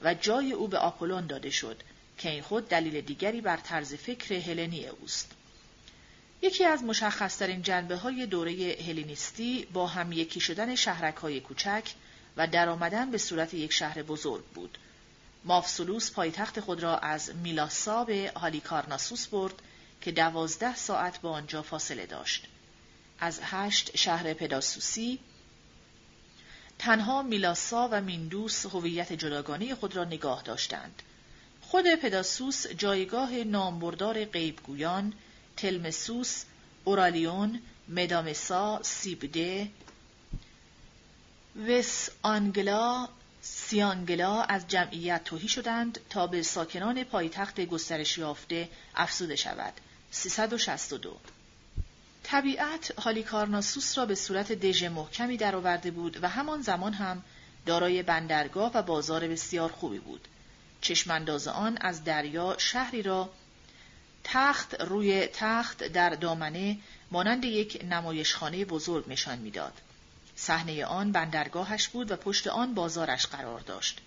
و 0.01 0.13
جای 0.13 0.51
او 0.51 0.67
به 0.67 0.77
آپولون 0.77 1.27
داده 1.27 1.49
شد 1.49 1.83
که 2.17 2.29
این 2.29 2.41
خود 2.41 2.69
دلیل 2.69 3.01
دیگری 3.01 3.41
بر 3.41 3.57
طرز 3.57 3.93
فکر 3.93 4.35
هلنی 4.35 4.87
اوست. 4.87 5.31
یکی 6.41 6.65
از 6.65 6.83
مشخصترین 6.83 7.61
جنبه 7.61 7.95
های 7.95 8.25
دوره 8.25 8.51
هلینیستی 8.87 9.67
با 9.73 9.87
هم 9.87 10.11
یکی 10.11 10.39
شدن 10.39 10.75
شهرک 10.75 11.15
های 11.15 11.39
کوچک 11.39 11.83
و 12.37 12.47
درآمدن 12.47 13.11
به 13.11 13.17
صورت 13.17 13.53
یک 13.53 13.73
شهر 13.73 14.03
بزرگ 14.03 14.43
بود. 14.43 14.77
مافسولوس 15.43 16.11
پایتخت 16.11 16.59
خود 16.59 16.83
را 16.83 16.97
از 16.97 17.35
میلاسا 17.35 18.03
به 18.03 18.31
هالیکارناسوس 18.35 19.27
برد 19.27 19.61
که 20.01 20.11
دوازده 20.11 20.75
ساعت 20.75 21.21
با 21.21 21.31
آنجا 21.31 21.61
فاصله 21.61 22.05
داشت. 22.05 22.47
از 23.19 23.39
هشت 23.43 23.97
شهر 23.97 24.33
پداسوسی 24.33 25.19
تنها 26.79 27.21
میلاسا 27.21 27.89
و 27.91 28.01
میندوس 28.01 28.65
هویت 28.65 29.13
جداگانه 29.13 29.75
خود 29.75 29.95
را 29.95 30.03
نگاه 30.03 30.41
داشتند. 30.41 31.01
خود 31.61 31.95
پداسوس 31.95 32.67
جایگاه 32.67 33.33
نامبردار 33.33 34.25
غیبگویان، 34.25 35.13
تلمسوس، 35.57 36.43
اورالیون، 36.83 37.61
مدامسا، 37.89 38.79
سیبده، 38.83 39.69
وس 41.67 42.09
آنگلا، 42.21 43.07
سیانگلا 43.41 44.41
از 44.41 44.67
جمعیت 44.67 45.23
توهی 45.23 45.47
شدند 45.47 45.99
تا 46.09 46.27
به 46.27 46.43
ساکنان 46.43 47.03
پایتخت 47.03 47.61
گسترش 47.61 48.17
یافته 48.17 48.69
افزوده 48.95 49.35
شود. 49.35 49.73
362 50.11 51.19
طبیعت 52.23 52.99
هالیکارناسوس 52.99 53.97
را 53.97 54.05
به 54.05 54.15
صورت 54.15 54.51
دژ 54.51 54.83
محکمی 54.83 55.37
درآورده 55.37 55.91
بود 55.91 56.23
و 56.23 56.29
همان 56.29 56.61
زمان 56.61 56.93
هم 56.93 57.23
دارای 57.65 58.03
بندرگاه 58.03 58.71
و 58.73 58.81
بازار 58.81 59.27
بسیار 59.27 59.71
خوبی 59.71 59.99
بود. 59.99 60.27
چشمانداز 60.81 61.47
آن 61.47 61.77
از 61.81 62.03
دریا 62.03 62.55
شهری 62.57 63.01
را 63.01 63.29
تخت 64.23 64.81
روی 64.81 65.27
تخت 65.33 65.83
در 65.83 66.09
دامنه 66.09 66.77
مانند 67.11 67.45
یک 67.45 67.85
نمایشخانه 67.89 68.65
بزرگ 68.65 69.09
نشان 69.09 69.39
می‌داد. 69.39 69.73
صحنه 70.35 70.85
آن 70.85 71.11
بندرگاهش 71.11 71.87
بود 71.87 72.11
و 72.11 72.15
پشت 72.15 72.47
آن 72.47 72.73
بازارش 72.73 73.25
قرار 73.25 73.59
داشت. 73.59 73.99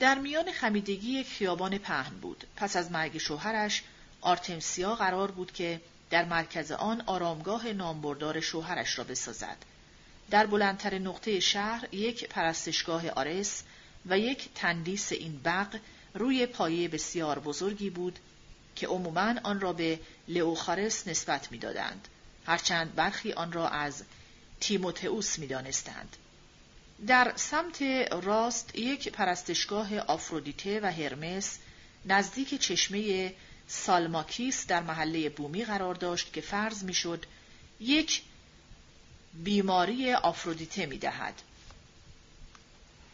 در 0.00 0.18
میان 0.18 0.52
خمیدگی 0.52 1.10
یک 1.10 1.26
خیابان 1.26 1.78
پهن 1.78 2.14
بود. 2.14 2.44
پس 2.56 2.76
از 2.76 2.92
مرگ 2.92 3.18
شوهرش 3.18 3.82
آرتمسیا 4.20 4.94
قرار 4.94 5.30
بود 5.30 5.52
که 5.52 5.80
در 6.10 6.24
مرکز 6.24 6.72
آن 6.72 7.02
آرامگاه 7.06 7.72
نامبردار 7.72 8.40
شوهرش 8.40 8.98
را 8.98 9.04
بسازد. 9.04 9.56
در 10.30 10.46
بلندتر 10.46 10.98
نقطه 10.98 11.40
شهر 11.40 11.94
یک 11.94 12.28
پرستشگاه 12.28 13.10
آرس 13.10 13.62
و 14.06 14.18
یک 14.18 14.48
تندیس 14.54 15.12
این 15.12 15.40
بق 15.44 15.78
روی 16.14 16.46
پایه 16.46 16.88
بسیار 16.88 17.38
بزرگی 17.38 17.90
بود 17.90 18.18
که 18.76 18.86
عموماً 18.86 19.34
آن 19.42 19.60
را 19.60 19.72
به 19.72 20.00
لئوخارس 20.28 21.08
نسبت 21.08 21.52
می‌دادند 21.52 22.08
هرچند 22.46 22.94
برخی 22.94 23.32
آن 23.32 23.52
را 23.52 23.68
از 23.68 24.02
تیموتئوس 24.60 25.38
می‌دانستند 25.38 26.16
در 27.06 27.32
سمت 27.36 27.82
راست 28.10 28.78
یک 28.78 29.08
پرستشگاه 29.08 29.98
آفرودیته 29.98 30.80
و 30.80 30.86
هرمس 30.92 31.58
نزدیک 32.06 32.60
چشمه 32.60 33.34
سالماکیس 33.68 34.66
در 34.66 34.82
محله 34.82 35.28
بومی 35.28 35.64
قرار 35.64 35.94
داشت 35.94 36.32
که 36.32 36.40
فرض 36.40 36.84
می‌شد 36.84 37.26
یک 37.80 38.22
بیماری 39.34 40.12
آفرودیته 40.12 40.86
می 40.86 40.98
دهد. 40.98 41.42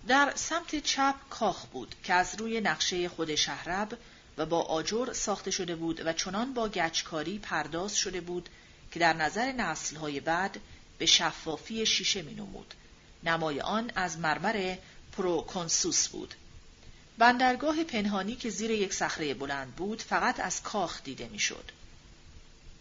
در 0.06 0.32
سمت 0.34 0.76
چپ 0.76 1.14
کاخ 1.30 1.66
بود 1.66 1.94
که 2.04 2.14
از 2.14 2.34
روی 2.38 2.60
نقشه 2.60 3.08
خود 3.08 3.34
شهرب 3.34 3.98
و 4.38 4.46
با 4.46 4.62
آجر 4.62 5.12
ساخته 5.12 5.50
شده 5.50 5.76
بود 5.76 6.06
و 6.06 6.12
چنان 6.12 6.54
با 6.54 6.68
گچکاری 6.68 7.38
پرداز 7.38 7.96
شده 7.96 8.20
بود 8.20 8.48
که 8.92 9.00
در 9.00 9.12
نظر 9.12 9.52
نسلهای 9.52 10.20
بعد 10.20 10.60
به 10.98 11.06
شفافی 11.06 11.86
شیشه 11.86 12.22
می 12.22 12.34
نمود. 12.34 12.74
نمای 13.24 13.60
آن 13.60 13.90
از 13.94 14.18
مرمر 14.18 14.76
پروکنسوس 15.12 16.08
بود. 16.08 16.34
بندرگاه 17.18 17.84
پنهانی 17.84 18.36
که 18.36 18.50
زیر 18.50 18.70
یک 18.70 18.94
صخره 18.94 19.34
بلند 19.34 19.74
بود 19.74 20.02
فقط 20.02 20.40
از 20.40 20.62
کاخ 20.62 21.02
دیده 21.02 21.28
می‌شد. 21.28 21.70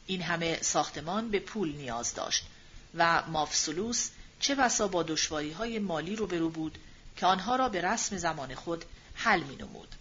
این 0.07 0.21
همه 0.21 0.61
ساختمان 0.61 1.29
به 1.29 1.39
پول 1.39 1.75
نیاز 1.75 2.13
داشت 2.13 2.45
و 2.95 3.23
مافسولوس 3.27 4.09
چه 4.39 4.55
بسا 4.55 4.87
با 4.87 5.03
دشواری 5.03 5.51
های 5.51 5.79
مالی 5.79 6.15
روبرو 6.15 6.49
بود 6.49 6.77
که 7.17 7.25
آنها 7.25 7.55
را 7.55 7.69
به 7.69 7.81
رسم 7.81 8.17
زمان 8.17 8.55
خود 8.55 8.85
حل 9.15 9.43
می 9.43 9.55
نمود. 9.55 9.95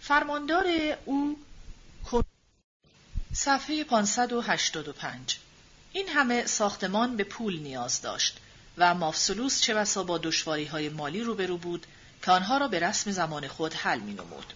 فرماندار 0.00 0.66
او 1.04 1.38
صفحه 3.34 3.84
585 3.84 5.38
این 5.92 6.08
همه 6.08 6.46
ساختمان 6.46 7.16
به 7.16 7.24
پول 7.24 7.58
نیاز 7.58 8.02
داشت 8.02 8.36
و 8.78 8.94
مافسولوس 8.94 9.60
چه 9.60 9.74
بسا 9.74 10.02
با 10.02 10.18
دشواری 10.18 10.64
های 10.64 10.88
مالی 10.88 11.20
روبرو 11.20 11.56
بود 11.56 11.86
که 12.24 12.30
آنها 12.30 12.58
را 12.58 12.68
به 12.68 12.78
رسم 12.78 13.10
زمان 13.10 13.48
خود 13.48 13.74
حل 13.74 14.00
می 14.00 14.14
نمود. 14.14 14.52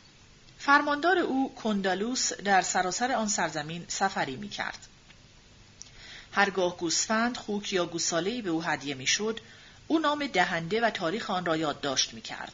فرماندار 0.59 1.19
او 1.19 1.55
کندالوس 1.55 2.33
در 2.33 2.63
سراسر 2.63 3.13
آن 3.13 3.29
سرزمین 3.29 3.85
سفری 3.89 4.37
می 4.37 4.49
کرد. 4.49 4.79
هرگاه 6.33 6.77
گوسفند، 6.77 7.37
خوک 7.37 7.73
یا 7.73 7.87
گوساله‌ای 7.87 8.43
به 8.43 8.51
او 8.51 8.63
هدیه 8.63 8.95
می‌شد، 8.95 9.41
او 9.87 9.99
نام 9.99 10.27
دهنده 10.27 10.81
و 10.81 10.91
تاریخ 10.91 11.31
آن 11.31 11.45
را 11.45 11.57
یادداشت 11.57 12.15
می 12.15 12.21
کرد. 12.21 12.53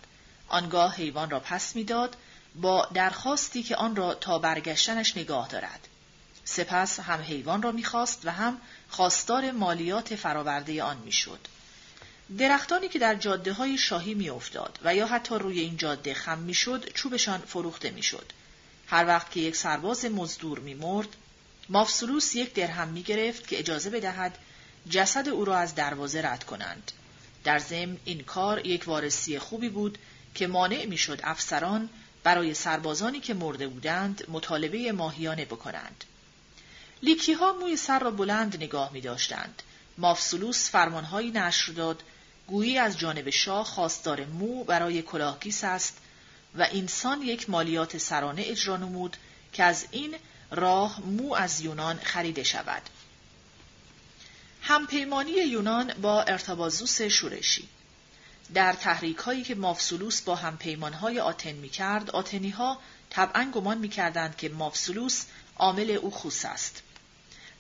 آنگاه 0.49 0.95
حیوان 0.95 1.31
را 1.31 1.41
پس 1.41 1.77
می‌داد 1.77 2.17
با 2.55 2.89
درخواستی 2.95 3.63
که 3.63 3.77
آن 3.77 3.97
را 3.97 4.15
تا 4.15 4.39
برگشتنش 4.39 5.17
نگاه 5.17 5.49
دارد. 5.49 5.89
سپس 6.45 7.01
هم 7.01 7.21
حیوان 7.21 7.63
را 7.63 7.73
می‌خواست 7.73 8.21
و 8.25 8.31
هم 8.31 8.61
خواستار 8.89 9.51
مالیات 9.51 10.15
فراورده 10.17 10.83
آن 10.83 10.97
می‌شد. 10.97 11.49
درختانی 12.39 12.89
که 12.89 12.99
در 12.99 13.15
جاده 13.15 13.53
های 13.53 13.79
شاهی 13.79 14.15
میافتاد 14.15 14.79
و 14.85 14.95
یا 14.95 15.07
حتی 15.07 15.35
روی 15.35 15.61
این 15.61 15.77
جاده 15.77 16.15
خم 16.15 16.39
می‌شد 16.39 16.93
چوبشان 16.93 17.41
فروخته 17.41 17.91
می‌شد. 17.91 18.33
هر 18.87 19.07
وقت 19.07 19.31
که 19.31 19.41
یک 19.41 19.57
سرباز 19.57 20.05
مزدور 20.05 20.59
میمرد 20.59 21.09
مافسولوس 21.69 22.35
یک 22.35 22.55
درهم 22.55 22.89
می 22.89 23.03
گرفت 23.03 23.49
که 23.49 23.59
اجازه 23.59 23.91
بدهد 23.91 24.39
جسد 24.91 25.29
او 25.29 25.45
را 25.45 25.57
از 25.57 25.75
دروازه 25.75 26.23
رد 26.23 26.45
کنند. 26.45 26.93
در 27.45 27.59
ضمن 27.59 27.97
این 28.05 28.23
کار 28.23 28.67
یک 28.67 28.89
وارسی 28.89 29.39
خوبی 29.39 29.69
بود 29.69 29.99
که 30.35 30.47
مانع 30.47 30.85
می‌شد 30.85 31.21
افسران 31.25 31.89
برای 32.23 32.55
سربازانی 32.55 33.21
که 33.21 33.35
مرده 33.35 33.69
بودند 33.69 34.25
مطالبه 34.29 34.93
ماهیانه 34.93 35.45
بکنند. 35.45 36.05
لیکی 37.03 37.33
ها 37.33 37.53
موی 37.53 37.77
سر 37.77 37.99
را 37.99 38.11
بلند 38.11 38.57
نگاه 38.57 38.93
می 38.93 39.01
داشتند. 39.01 39.63
مافسولوس 39.99 40.71
فرمانهایی 40.71 41.31
نشر 41.31 41.73
داد 41.73 42.03
گویی 42.47 42.79
از 42.79 42.99
جانب 42.99 43.31
شاه 43.31 43.65
خواستار 43.67 44.25
مو 44.25 44.65
برای 44.65 45.03
کلاهگیس 45.03 45.65
است 45.65 45.99
و 46.59 46.69
انسان 46.73 47.23
یک 47.23 47.51
مالیات 47.51 47.99
سرانه 47.99 48.43
اجرا 48.47 48.77
نمود 48.77 49.17
که 49.53 49.63
از 49.63 49.87
این 49.91 50.17
راه 50.51 51.01
مو 51.01 51.35
از 51.35 51.61
یونان 51.61 51.99
خریده 51.99 52.43
شود. 52.43 52.83
همپیمانی 54.63 55.31
یونان 55.31 55.95
با 56.03 56.23
ارتبازوس 56.23 57.03
شورشی 57.03 57.69
در 58.55 58.73
تحریک 58.73 59.17
هایی 59.17 59.43
که 59.43 59.55
مافسولوس 59.55 60.21
با 60.21 60.35
همپیمانهای 60.35 61.21
آتن 61.21 61.53
می 61.53 61.69
کرد، 61.69 62.11
آتنی 62.11 62.51
ها 62.51 62.79
طبعا 63.11 63.51
گمان 63.55 63.79
می 63.79 63.89
کردند 63.89 64.37
که 64.37 64.49
مافسولوس 64.49 65.25
عامل 65.57 65.91
او 65.91 66.11
خوس 66.11 66.45
است. 66.45 66.83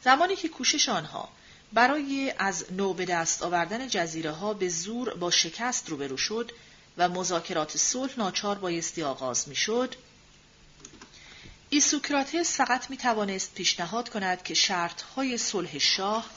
زمانی 0.04 0.36
که 0.36 0.48
کوشش 0.48 0.88
آنها 0.88 1.28
برای 1.74 2.34
از 2.38 2.72
نو 2.72 2.94
به 2.94 3.04
دست 3.04 3.42
آوردن 3.42 3.88
جزیره 3.88 4.30
ها 4.30 4.54
به 4.54 4.68
زور 4.68 5.14
با 5.14 5.30
شکست 5.30 5.88
روبرو 5.88 6.16
شد 6.16 6.52
و 6.98 7.08
مذاکرات 7.08 7.76
صلح 7.76 8.12
ناچار 8.18 8.58
بایستی 8.58 9.02
آغاز 9.02 9.48
می 9.48 9.56
شد، 9.56 9.94
ایسوکراتس 11.70 12.56
فقط 12.56 12.90
می 12.90 12.96
توانست 12.96 13.54
پیشنهاد 13.54 14.08
کند 14.08 14.42
که 14.42 14.54
شرطهای 14.54 15.38
صلح 15.38 15.78
شاه 15.78 16.30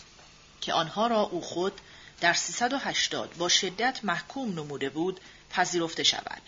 که 0.61 0.73
آنها 0.73 1.07
را 1.07 1.21
او 1.21 1.41
خود 1.41 1.81
در 2.21 2.33
380 2.33 3.33
با 3.37 3.49
شدت 3.49 3.99
محکوم 4.03 4.49
نموده 4.49 4.89
بود 4.89 5.19
پذیرفته 5.49 6.03
شود. 6.03 6.41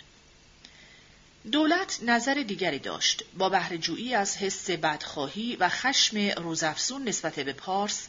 دولت 1.51 1.99
نظر 2.01 2.33
دیگری 2.33 2.79
داشت 2.79 3.23
با 3.37 3.49
بهرهجویی 3.49 4.15
از 4.15 4.37
حس 4.37 4.69
بدخواهی 4.69 5.55
و 5.55 5.69
خشم 5.69 6.17
روزافزون 6.17 7.07
نسبت 7.07 7.39
به 7.39 7.53
پارس 7.53 8.07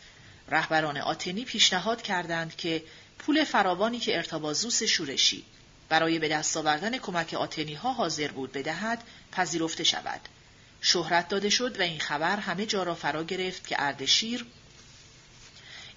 رهبران 0.50 0.96
آتنی 0.96 1.44
پیشنهاد 1.44 2.02
کردند 2.02 2.56
که 2.56 2.82
پول 3.18 3.44
فراوانی 3.44 3.98
که 3.98 4.16
ارتبازوس 4.16 4.82
شورشی 4.82 5.44
برای 5.88 6.18
به 6.18 6.28
دست 6.28 6.56
آوردن 6.56 6.98
کمک 6.98 7.34
آتنی 7.34 7.74
ها 7.74 7.92
حاضر 7.92 8.28
بود 8.28 8.52
بدهد 8.52 9.02
پذیرفته 9.32 9.84
شود 9.84 10.20
شهرت 10.80 11.28
داده 11.28 11.50
شد 11.50 11.80
و 11.80 11.82
این 11.82 12.00
خبر 12.00 12.36
همه 12.36 12.66
جا 12.66 12.82
را 12.82 12.94
فرا 12.94 13.24
گرفت 13.24 13.66
که 13.66 13.76
اردشیر 13.78 14.46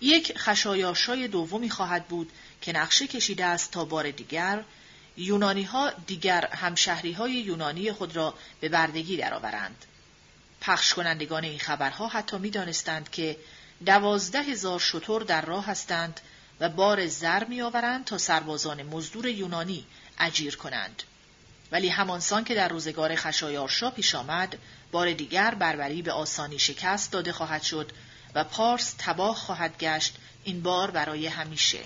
یک 0.02 0.38
خشایارشای 0.38 1.28
دومی 1.28 1.70
خواهد 1.70 2.08
بود 2.08 2.32
که 2.62 2.72
نقشه 2.72 3.08
کشیده 3.08 3.46
است 3.46 3.72
تا 3.72 3.86
بار 3.86 4.12
دیگر 4.12 4.64
یونانی 5.18 5.64
ها 5.64 5.92
دیگر 6.08 6.46
همشهری 6.46 7.12
های 7.12 7.32
یونانی 7.34 7.92
خود 7.92 8.16
را 8.16 8.34
به 8.62 8.70
بردگی 8.70 9.18
درآورند. 9.18 9.86
پخش 10.62 10.94
کنندگان 10.94 11.44
این 11.44 11.60
خبرها 11.60 12.08
حتی 12.08 12.38
می 12.38 12.50
دانستند 12.50 13.10
که 13.10 13.38
دوازده 13.86 14.42
هزار 14.42 14.80
شطور 14.80 15.24
در 15.24 15.42
راه 15.42 15.66
هستند 15.66 16.22
و 16.60 16.70
بار 16.70 17.08
زر 17.08 17.44
می 17.44 17.62
آورند 17.62 18.06
تا 18.06 18.18
سربازان 18.18 18.84
مزدور 18.84 19.28
یونانی 19.28 19.86
اجیر 20.20 20.56
کنند. 20.56 21.04
ولی 21.72 21.90
همانسان 21.90 22.44
که 22.44 22.56
در 22.56 22.68
روزگار 22.68 23.16
خشایارشا 23.16 23.92
پیش 23.92 24.16
آمد 24.16 24.58
بار 24.92 25.14
دیگر 25.14 25.56
بربری 25.56 26.02
به 26.02 26.12
آسانی 26.12 26.60
شکست 26.60 27.12
داده 27.12 27.34
خواهد 27.34 27.62
شد 27.62 27.92
و 28.36 28.44
پارس 28.44 28.96
تباه 28.98 29.36
خواهد 29.36 29.78
گشت 29.78 30.16
این 30.44 30.62
بار 30.62 30.92
برای 30.92 31.28
همیشه 31.28 31.80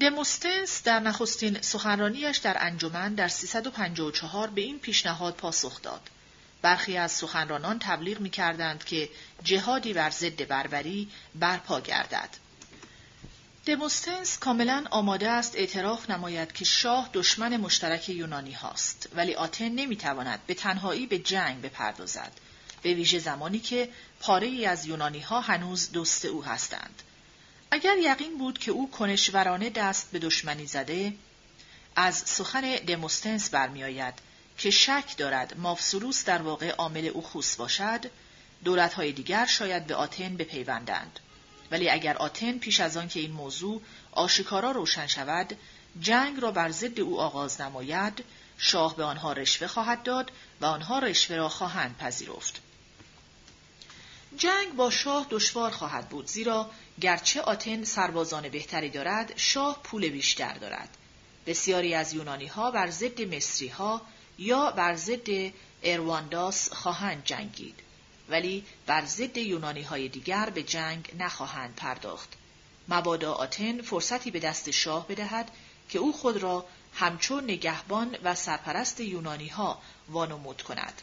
دموستنس 0.00 0.82
در 0.82 1.00
نخستین 1.00 1.60
سخنرانیش 1.60 2.38
در 2.38 2.56
انجمن 2.60 3.14
در 3.14 3.28
354 3.28 4.50
به 4.50 4.60
این 4.60 4.78
پیشنهاد 4.78 5.34
پاسخ 5.34 5.82
داد. 5.82 6.10
برخی 6.62 6.96
از 6.96 7.12
سخنرانان 7.12 7.78
تبلیغ 7.78 8.20
می 8.20 8.30
کردند 8.30 8.84
که 8.84 9.08
جهادی 9.44 9.92
بر 9.92 10.10
ضد 10.10 10.48
بربری 10.48 11.08
برپا 11.34 11.80
گردد. 11.80 12.28
دموستنس 13.66 14.38
کاملا 14.38 14.84
آماده 14.90 15.30
است 15.30 15.56
اعتراف 15.56 16.10
نماید 16.10 16.52
که 16.52 16.64
شاه 16.64 17.10
دشمن 17.12 17.56
مشترک 17.56 18.08
یونانی 18.08 18.52
هاست 18.52 19.08
ولی 19.14 19.34
آتن 19.34 19.68
نمی‌تواند 19.68 20.40
به 20.46 20.54
تنهایی 20.54 21.06
به 21.06 21.18
جنگ 21.18 21.62
بپردازد 21.62 22.32
به 22.82 22.94
ویژه 22.94 23.18
زمانی 23.18 23.58
که 23.58 23.88
پاره 24.20 24.46
ای 24.46 24.66
از 24.66 24.86
یونانی 24.86 25.20
ها 25.20 25.40
هنوز 25.40 25.92
دوست 25.92 26.24
او 26.24 26.44
هستند 26.44 27.02
اگر 27.70 27.96
یقین 27.98 28.38
بود 28.38 28.58
که 28.58 28.70
او 28.70 28.90
کنشورانه 28.90 29.70
دست 29.70 30.10
به 30.12 30.18
دشمنی 30.18 30.66
زده 30.66 31.12
از 31.96 32.16
سخن 32.16 32.76
دموستنس 32.76 33.50
برمیآید 33.50 34.14
که 34.58 34.70
شک 34.70 35.16
دارد 35.16 35.56
مافسولوس 35.58 36.24
در 36.24 36.42
واقع 36.42 36.70
عامل 36.70 37.06
اوخوس 37.06 37.56
باشد 37.56 38.10
دولتهای 38.64 39.12
دیگر 39.12 39.46
شاید 39.46 39.86
به 39.86 39.94
آتن 39.94 40.36
بپیوندند. 40.36 41.20
ولی 41.70 41.90
اگر 41.90 42.16
آتن 42.16 42.58
پیش 42.58 42.80
از 42.80 42.96
آن 42.96 43.08
که 43.08 43.20
این 43.20 43.32
موضوع 43.32 43.82
آشکارا 44.12 44.70
روشن 44.70 45.06
شود 45.06 45.56
جنگ 46.00 46.40
را 46.40 46.50
بر 46.50 46.70
ضد 46.70 47.00
او 47.00 47.20
آغاز 47.20 47.60
نماید 47.60 48.24
شاه 48.58 48.96
به 48.96 49.04
آنها 49.04 49.32
رشوه 49.32 49.66
خواهد 49.66 50.02
داد 50.02 50.32
و 50.60 50.66
آنها 50.66 50.98
رشوه 50.98 51.36
را 51.36 51.48
خواهند 51.48 51.96
پذیرفت. 51.96 52.60
جنگ 54.36 54.76
با 54.76 54.90
شاه 54.90 55.26
دشوار 55.30 55.70
خواهد 55.70 56.08
بود 56.08 56.26
زیرا 56.26 56.70
گرچه 57.00 57.40
آتن 57.40 57.84
سربازان 57.84 58.48
بهتری 58.48 58.90
دارد 58.90 59.32
شاه 59.36 59.80
پول 59.82 60.08
بیشتر 60.08 60.54
دارد. 60.54 60.88
بسیاری 61.46 61.94
از 61.94 62.12
یونانی 62.12 62.46
ها 62.46 62.70
بر 62.70 62.90
ضد 62.90 63.34
مصری 63.34 63.68
ها 63.68 64.02
یا 64.38 64.70
بر 64.70 64.96
ضد 64.96 65.52
اروانداس 65.82 66.72
خواهند 66.72 67.24
جنگید 67.24 67.74
ولی 68.28 68.64
بر 68.86 69.04
ضد 69.04 69.36
یونانی 69.36 69.82
های 69.82 70.08
دیگر 70.08 70.50
به 70.50 70.62
جنگ 70.62 71.14
نخواهند 71.18 71.74
پرداخت. 71.74 72.28
مبادا 72.88 73.32
آتن 73.32 73.82
فرصتی 73.82 74.30
به 74.30 74.40
دست 74.40 74.70
شاه 74.70 75.08
بدهد 75.08 75.50
که 75.88 75.98
او 75.98 76.12
خود 76.12 76.36
را 76.36 76.66
همچون 76.94 77.44
نگهبان 77.44 78.18
و 78.24 78.34
سرپرست 78.34 79.00
یونانی 79.00 79.48
ها 79.48 79.82
وانمود 80.08 80.62
کند. 80.62 81.02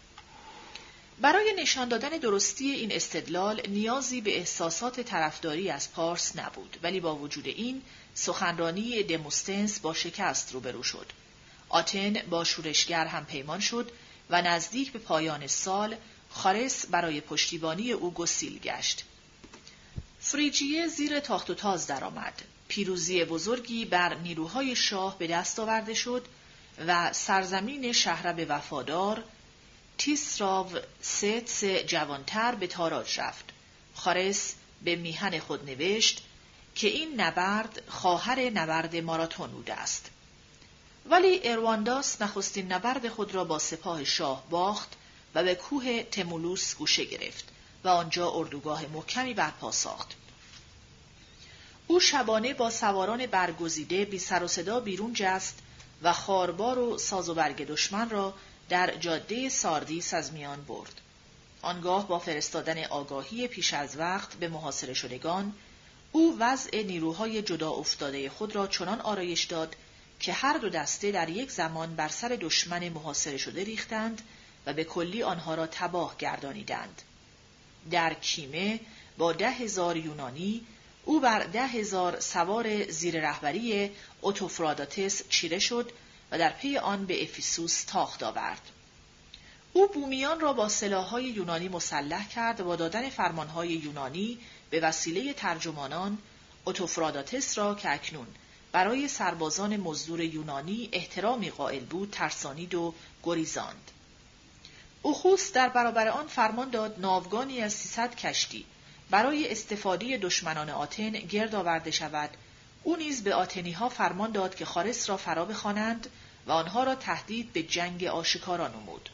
برای 1.21 1.53
نشان 1.57 1.89
دادن 1.89 2.09
درستی 2.09 2.71
این 2.71 2.91
استدلال 2.91 3.61
نیازی 3.67 4.21
به 4.21 4.37
احساسات 4.37 4.99
طرفداری 4.99 5.69
از 5.69 5.91
پارس 5.91 6.35
نبود 6.35 6.77
ولی 6.83 6.99
با 6.99 7.15
وجود 7.15 7.47
این 7.47 7.81
سخنرانی 8.13 9.03
دموستنس 9.03 9.79
با 9.79 9.93
شکست 9.93 10.53
روبرو 10.53 10.83
شد. 10.83 11.22
آتن 11.73 12.13
با 12.29 12.43
شورشگر 12.43 13.05
هم 13.05 13.25
پیمان 13.25 13.59
شد 13.59 13.91
و 14.29 14.41
نزدیک 14.41 14.91
به 14.91 14.99
پایان 14.99 15.47
سال 15.47 15.95
خارس 16.29 16.85
برای 16.85 17.21
پشتیبانی 17.21 17.91
او 17.91 18.13
گسیل 18.13 18.59
گشت 18.59 19.03
فریجیه 20.19 20.87
زیر 20.87 21.19
تاخت 21.19 21.49
و 21.49 21.53
تاز 21.53 21.87
درآمد 21.87 22.41
پیروزی 22.67 23.25
بزرگی 23.25 23.85
بر 23.85 24.13
نیروهای 24.13 24.75
شاه 24.75 25.17
به 25.17 25.27
دست 25.27 25.59
آورده 25.59 25.93
شد 25.93 26.25
و 26.87 27.13
سرزمین 27.13 27.91
شهرب 27.91 28.45
وفادار 28.49 29.23
تیسراو 29.97 30.69
ستس 31.01 31.63
جوانتر 31.65 32.55
به 32.55 32.67
تاراج 32.67 33.19
رفت. 33.19 33.45
خارس 33.95 34.53
به 34.83 34.95
میهن 34.95 35.39
خود 35.39 35.69
نوشت 35.69 36.23
که 36.75 36.87
این 36.87 37.21
نبرد 37.21 37.83
خواهر 37.87 38.39
نبرد 38.39 38.95
ماراتون 38.95 39.51
بوده 39.51 39.73
است. 39.73 40.09
ولی 41.09 41.41
اروانداس 41.43 42.21
نخستین 42.21 42.71
نبرد 42.71 43.09
خود 43.09 43.35
را 43.35 43.43
با 43.43 43.59
سپاه 43.59 44.03
شاه 44.03 44.43
باخت 44.49 44.89
و 45.35 45.43
به 45.43 45.55
کوه 45.55 46.03
تمولوس 46.03 46.75
گوشه 46.75 47.05
گرفت 47.05 47.45
و 47.83 47.89
آنجا 47.89 48.31
اردوگاه 48.31 48.85
محکمی 48.87 49.33
برپا 49.33 49.71
ساخت. 49.71 50.11
او 51.87 51.99
شبانه 51.99 52.53
با 52.53 52.69
سواران 52.69 53.25
برگزیده 53.25 54.05
بی 54.05 54.19
سر 54.19 54.43
و 54.43 54.47
صدا 54.47 54.79
بیرون 54.79 55.13
جست 55.15 55.59
و 56.03 56.13
خاربار 56.13 56.79
و 56.79 56.97
ساز 56.97 57.29
و 57.29 57.33
برگ 57.33 57.67
دشمن 57.67 58.09
را 58.09 58.33
در 58.69 58.95
جاده 58.95 59.49
ساردیس 59.49 60.13
از 60.13 60.33
میان 60.33 60.63
برد. 60.63 61.01
آنگاه 61.61 62.07
با 62.07 62.19
فرستادن 62.19 62.83
آگاهی 62.83 63.47
پیش 63.47 63.73
از 63.73 63.97
وقت 63.97 64.33
به 64.33 64.47
محاصره 64.47 64.93
شدگان 64.93 65.53
او 66.11 66.37
وضع 66.39 66.83
نیروهای 66.83 67.41
جدا 67.41 67.71
افتاده 67.71 68.29
خود 68.29 68.55
را 68.55 68.67
چنان 68.67 69.01
آرایش 69.01 69.43
داد 69.43 69.75
که 70.19 70.33
هر 70.33 70.57
دو 70.57 70.69
دسته 70.69 71.11
در 71.11 71.29
یک 71.29 71.51
زمان 71.51 71.95
بر 71.95 72.07
سر 72.07 72.37
دشمن 72.41 72.89
محاصره 72.89 73.37
شده 73.37 73.63
ریختند 73.63 74.21
و 74.65 74.73
به 74.73 74.83
کلی 74.83 75.23
آنها 75.23 75.55
را 75.55 75.67
تباه 75.67 76.15
گردانیدند. 76.17 77.01
در 77.91 78.13
کیمه 78.13 78.79
با 79.17 79.33
ده 79.33 79.51
هزار 79.51 79.97
یونانی 79.97 80.65
او 81.05 81.19
بر 81.19 81.43
ده 81.43 81.67
هزار 81.67 82.19
سوار 82.19 82.91
زیر 82.91 83.21
رهبری 83.21 83.91
اوتوفراداتس 84.21 85.29
چیره 85.29 85.59
شد 85.59 85.91
و 86.31 86.37
در 86.37 86.49
پی 86.49 86.77
آن 86.77 87.05
به 87.05 87.23
افیسوس 87.23 87.83
تاخت 87.83 88.23
آورد. 88.23 88.61
او 89.73 89.87
بومیان 89.87 90.39
را 90.39 90.53
با 90.53 90.69
سلاحهای 90.69 91.25
یونانی 91.25 91.69
مسلح 91.69 92.29
کرد 92.29 92.61
و 92.61 92.63
با 92.63 92.75
دادن 92.75 93.09
فرمانهای 93.09 93.69
یونانی 93.69 94.37
به 94.69 94.79
وسیله 94.79 95.33
ترجمانان 95.33 96.17
اوتوفراداتس 96.65 97.57
را 97.57 97.75
که 97.75 97.91
اکنون 97.91 98.27
برای 98.73 99.07
سربازان 99.07 99.77
مزدور 99.77 100.21
یونانی 100.21 100.89
احترامی 100.91 101.49
قائل 101.49 101.83
بود 101.83 102.09
ترسانید 102.11 102.75
و 102.75 102.93
گریزاند. 103.23 103.91
اوخوس 105.01 105.51
در 105.51 105.69
برابر 105.69 106.07
آن 106.07 106.27
فرمان 106.27 106.69
داد 106.69 106.99
ناوگانی 106.99 107.61
از 107.61 107.73
300 107.73 108.15
کشتی 108.15 108.65
برای 109.09 109.51
استفاده 109.51 110.17
دشمنان 110.17 110.69
آتن 110.69 111.11
گرد 111.11 111.55
آورده 111.55 111.91
شود 111.91 112.29
او 112.83 112.95
نیز 112.95 113.23
به 113.23 113.35
آتنی 113.35 113.71
ها 113.71 113.89
فرمان 113.89 114.31
داد 114.31 114.55
که 114.55 114.65
خارس 114.65 115.09
را 115.09 115.17
فرا 115.17 115.45
بخوانند 115.45 116.09
و 116.47 116.51
آنها 116.51 116.83
را 116.83 116.95
تهدید 116.95 117.53
به 117.53 117.63
جنگ 117.63 118.03
آشکارا 118.03 118.67
نمود 118.67 119.09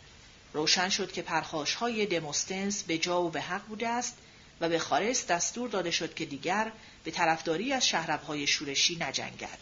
روشن 0.54 0.90
شد 0.90 1.12
که 1.12 1.22
پرخاش 1.22 1.74
های 1.74 2.06
دموستنس 2.06 2.84
به 2.84 2.98
جا 2.98 3.22
و 3.22 3.30
به 3.30 3.42
حق 3.42 3.66
بوده 3.66 3.88
است 3.88 4.18
و 4.62 4.70
به 4.70 4.80
خارس 4.80 5.28
دستور 5.28 5.70
داده 5.70 5.92
شد 5.92 6.14
که 6.14 6.26
دیگر 6.26 6.72
به 7.04 7.12
طرفداری 7.12 7.74
از 7.74 7.88
شهربهای 7.88 8.48
شورشی 8.48 8.98
نجنگد 9.02 9.60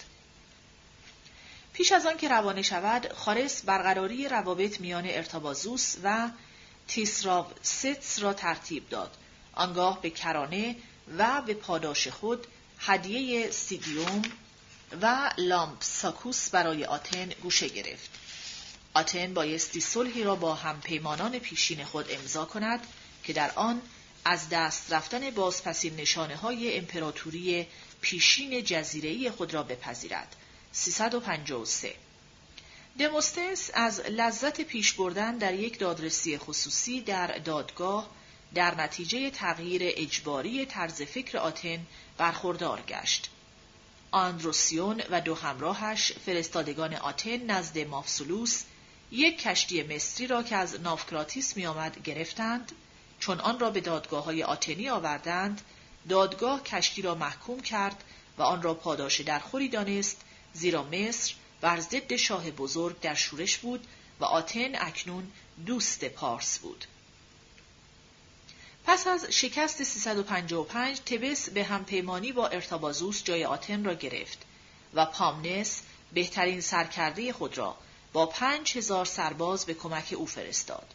پیش 1.73 1.91
از 1.91 2.05
آن 2.05 2.17
که 2.17 2.27
روانه 2.27 2.61
شود 2.61 3.13
خارس 3.13 3.61
برقراری 3.61 4.29
روابط 4.29 4.79
میان 4.79 5.03
ارتابازوس 5.05 5.95
و 6.03 6.29
تیسراو 6.88 7.45
ستس 7.61 8.19
را 8.19 8.33
ترتیب 8.33 8.89
داد 8.89 9.17
آنگاه 9.53 10.01
به 10.01 10.09
کرانه 10.09 10.75
و 11.17 11.41
به 11.41 11.53
پاداش 11.53 12.07
خود 12.07 12.47
هدیه 12.79 13.51
سیگیوم 13.51 14.21
و 15.01 15.31
لامپساکوس 15.38 16.49
برای 16.49 16.85
آتن 16.85 17.29
گوشه 17.29 17.67
گرفت. 17.67 18.09
آتن 18.93 19.33
بایستی 19.33 19.81
صلحی 19.81 20.23
را 20.23 20.35
با 20.35 20.55
هم 20.55 20.81
پیمانان 20.81 21.39
پیشین 21.39 21.85
خود 21.85 22.05
امضا 22.09 22.45
کند 22.45 22.88
که 23.23 23.33
در 23.33 23.51
آن 23.55 23.81
از 24.30 24.49
دست 24.49 24.93
رفتن 24.93 25.30
بازپسین 25.30 25.95
نشانه 25.95 26.36
های 26.36 26.78
امپراتوری 26.78 27.67
پیشین 28.01 28.63
جزیره 28.63 29.32
خود 29.32 29.53
را 29.53 29.63
بپذیرد. 29.63 30.36
353 30.71 31.93
دموستنس 32.99 33.71
از 33.73 33.99
لذت 33.99 34.61
پیش 34.61 34.93
بردن 34.93 35.38
در 35.38 35.53
یک 35.53 35.80
دادرسی 35.80 36.38
خصوصی 36.38 37.01
در 37.01 37.28
دادگاه 37.28 38.09
در 38.53 38.75
نتیجه 38.75 39.30
تغییر 39.30 39.82
اجباری 39.86 40.65
طرز 40.65 41.01
فکر 41.01 41.38
آتن 41.38 41.80
برخوردار 42.17 42.82
گشت. 42.82 43.29
آندروسیون 44.12 45.04
و 45.09 45.21
دو 45.21 45.36
همراهش 45.36 46.12
فرستادگان 46.25 46.93
آتن 46.93 47.37
نزد 47.37 47.78
مافسولوس 47.78 48.63
یک 49.12 49.41
کشتی 49.41 49.83
مصری 49.83 50.28
را 50.28 50.43
که 50.43 50.55
از 50.55 50.82
نافکراتیس 50.82 51.58
می 51.58 51.66
آمد 51.66 52.04
گرفتند 52.04 52.71
چون 53.19 53.39
آن 53.39 53.59
را 53.59 53.69
به 53.69 53.81
دادگاه 53.81 54.23
های 54.23 54.43
آتنی 54.43 54.89
آوردند 54.89 55.61
دادگاه 56.09 56.63
کشتی 56.63 57.01
را 57.01 57.15
محکوم 57.15 57.59
کرد 57.59 58.03
و 58.37 58.43
آن 58.43 58.61
را 58.61 58.73
پاداش 58.73 59.21
درخوری 59.21 59.69
دانست 59.69 60.21
زیرا 60.53 60.83
مصر 60.83 61.33
بر 61.61 61.79
ضد 61.79 62.15
شاه 62.15 62.51
بزرگ 62.51 62.99
در 62.99 63.15
شورش 63.15 63.57
بود 63.57 63.87
و 64.19 64.25
آتن 64.25 64.75
اکنون 64.75 65.31
دوست 65.65 66.05
پارس 66.05 66.59
بود 66.59 66.85
پس 68.85 69.07
از 69.07 69.25
شکست 69.25 69.83
355 69.83 70.99
تبس 70.99 71.49
به 71.49 71.63
همپیمانی 71.63 72.31
با 72.31 72.47
ارتابازوس 72.47 73.23
جای 73.23 73.45
آتن 73.45 73.83
را 73.83 73.93
گرفت 73.93 74.37
و 74.93 75.05
پامنس 75.05 75.81
بهترین 76.13 76.61
سرکرده 76.61 77.33
خود 77.33 77.57
را 77.57 77.77
با 78.13 78.25
پنج 78.25 78.77
هزار 78.77 79.05
سرباز 79.05 79.65
به 79.65 79.73
کمک 79.73 80.13
او 80.17 80.25
فرستاد. 80.25 80.93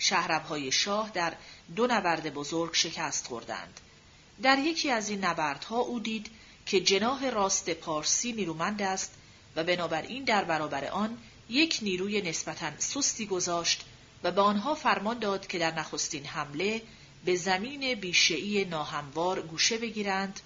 شهربهای 0.00 0.72
شاه 0.72 1.10
در 1.10 1.32
دو 1.76 1.86
نبرد 1.86 2.34
بزرگ 2.34 2.74
شکست 2.74 3.26
خوردند. 3.26 3.80
در 4.42 4.58
یکی 4.58 4.90
از 4.90 5.08
این 5.08 5.24
نبردها 5.24 5.78
او 5.78 6.00
دید 6.00 6.30
که 6.66 6.80
جناه 6.80 7.30
راست 7.30 7.70
پارسی 7.70 8.32
نیرومند 8.32 8.82
است 8.82 9.14
و 9.56 9.64
بنابراین 9.64 10.24
در 10.24 10.44
برابر 10.44 10.84
آن 10.84 11.18
یک 11.48 11.78
نیروی 11.82 12.22
نسبتا 12.22 12.70
سستی 12.78 13.26
گذاشت 13.26 13.84
و 14.22 14.30
به 14.30 14.40
آنها 14.40 14.74
فرمان 14.74 15.18
داد 15.18 15.46
که 15.46 15.58
در 15.58 15.74
نخستین 15.74 16.26
حمله 16.26 16.82
به 17.24 17.36
زمین 17.36 17.94
بیشعی 17.94 18.64
ناهموار 18.64 19.42
گوشه 19.42 19.78
بگیرند 19.78 20.40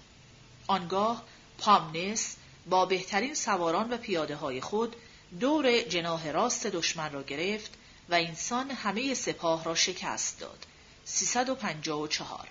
آنگاه 0.67 1.23
پامنس 1.57 2.35
با 2.69 2.85
بهترین 2.85 3.33
سواران 3.33 3.89
و 3.89 3.97
پیاده 3.97 4.35
های 4.35 4.61
خود 4.61 4.95
دور 5.39 5.81
جناه 5.81 6.31
راست 6.31 6.67
دشمن 6.67 7.11
را 7.11 7.23
گرفت 7.23 7.71
و 8.09 8.13
انسان 8.13 8.71
همه 8.71 9.13
سپاه 9.13 9.63
را 9.63 9.75
شکست 9.75 10.39
داد 10.39 10.65
354 11.05 12.47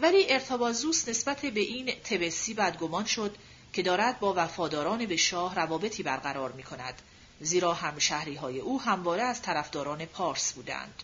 ولی 0.00 0.32
ارتبازوس 0.32 1.08
نسبت 1.08 1.40
به 1.40 1.60
این 1.60 1.86
تبسی 1.86 2.54
بدگمان 2.54 3.04
شد 3.04 3.36
که 3.72 3.82
دارد 3.82 4.20
با 4.20 4.34
وفاداران 4.36 5.06
به 5.06 5.16
شاه 5.16 5.54
روابطی 5.54 6.02
برقرار 6.02 6.52
می 6.52 6.62
کند 6.62 7.02
زیرا 7.40 7.74
همشهری 7.74 8.34
های 8.34 8.60
او 8.60 8.80
همواره 8.80 9.22
از 9.22 9.42
طرفداران 9.42 10.06
پارس 10.06 10.52
بودند. 10.52 11.02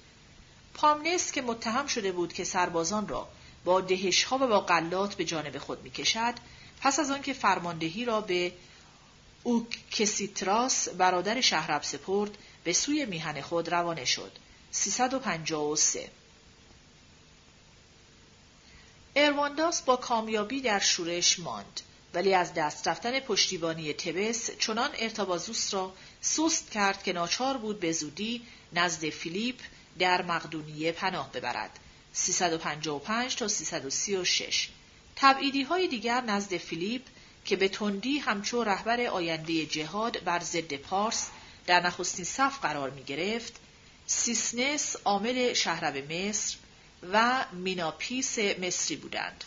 پامنس 0.75 1.33
که 1.33 1.43
متهم 1.43 1.87
شده 1.87 2.13
بود 2.13 2.33
که 2.33 2.45
سربازان 2.45 3.09
را 3.09 3.29
با 3.65 3.81
دهشها 3.81 4.37
و 4.37 4.47
با 4.47 4.61
قلات 4.61 5.15
به 5.15 5.25
جانب 5.25 5.59
خود 5.59 5.83
می‌کشد 5.83 6.35
پس 6.81 6.99
از 6.99 7.11
آنکه 7.11 7.33
فرماندهی 7.33 8.05
را 8.05 8.21
به 8.21 8.53
اوکسیتراس 9.43 10.89
برادر 10.89 11.41
شهرب 11.41 11.83
سپرد 11.83 12.39
به 12.65 12.73
سوی 12.73 13.05
میهن 13.07 13.41
خود 13.41 13.69
روانه 13.69 14.05
شد. 14.05 14.33
353 14.71 16.11
اروانداس 19.17 19.83
با 19.83 19.97
کامیابی 19.97 20.61
در 20.61 20.79
شورش 20.79 21.39
ماند 21.39 21.81
ولی 22.15 22.35
از 22.35 22.55
دست 22.55 22.89
رفتن 22.89 23.21
پشتیبانی 23.21 23.93
تبس 23.93 24.51
چنان 24.59 24.91
ارتبازوس 24.99 25.75
را 25.75 25.93
سست 26.21 26.71
کرد 26.71 27.03
که 27.03 27.13
ناچار 27.13 27.57
بود 27.57 27.81
به 27.81 27.93
زودی 27.93 28.43
نزد 28.73 29.09
فیلیپ 29.09 29.61
در 29.99 30.23
مقدونیه 30.23 30.93
پناه 30.93 31.33
ببرد. 31.33 31.79
355 32.13 33.37
تا 33.37 33.49
336 33.49 34.69
تبعیدی 35.17 35.63
های 35.63 35.89
دیگر 35.89 36.21
نزد 36.21 36.57
فیلیپ 36.57 37.03
که 37.45 37.57
به 37.57 37.69
تندی 37.69 38.19
همچو 38.19 38.65
رهبر 38.65 39.01
آینده 39.01 39.67
جهاد 39.67 40.25
بر 40.25 40.41
ضد 40.41 40.75
پارس 40.75 41.27
در 41.67 41.81
نخستین 41.81 42.25
صف 42.25 42.59
قرار 42.59 42.91
می 42.91 43.03
گرفت 43.03 43.53
سیسنس 44.07 44.97
عامل 45.05 45.53
شهرب 45.53 46.13
مصر 46.13 46.57
و 47.13 47.45
میناپیس 47.53 48.39
مصری 48.39 48.97
بودند. 48.97 49.45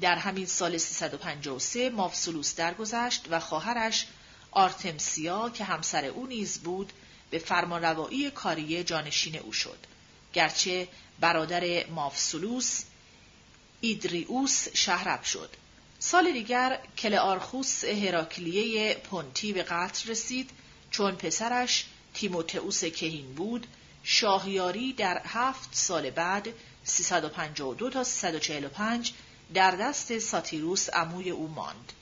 در 0.00 0.16
همین 0.16 0.46
سال 0.46 0.78
353 0.78 1.90
مافسولوس 1.90 2.54
درگذشت 2.54 3.24
و 3.30 3.40
خواهرش 3.40 4.06
آرتمسیا 4.50 5.50
که 5.50 5.64
همسر 5.64 6.04
او 6.04 6.26
نیز 6.26 6.58
بود 6.58 6.92
به 7.30 7.38
فرمانروایی 7.38 8.30
کاریه 8.30 8.84
جانشین 8.84 9.38
او 9.38 9.52
شد. 9.52 9.78
گرچه 10.32 10.88
برادر 11.20 11.86
مافسولوس 11.86 12.82
ایدریوس 13.80 14.68
شهرب 14.74 15.22
شد. 15.22 15.50
سال 15.98 16.32
دیگر 16.32 16.78
کلآرخوس 16.98 17.84
هراکلیه 17.84 18.94
پونتی 18.94 19.52
به 19.52 19.62
قتل 19.62 20.10
رسید 20.10 20.50
چون 20.96 21.16
پسرش 21.16 21.84
تیموتئوس 22.14 22.84
کهین 22.84 23.34
بود 23.34 23.66
شاهیاری 24.02 24.92
در 24.92 25.22
هفت 25.24 25.68
سال 25.72 26.10
بعد 26.10 26.48
352 26.84 27.90
تا 27.90 28.04
345 28.04 29.12
در 29.54 29.70
دست 29.70 30.18
ساتیروس 30.18 30.90
عموی 30.90 31.30
او 31.30 31.48
ماند. 31.48 31.92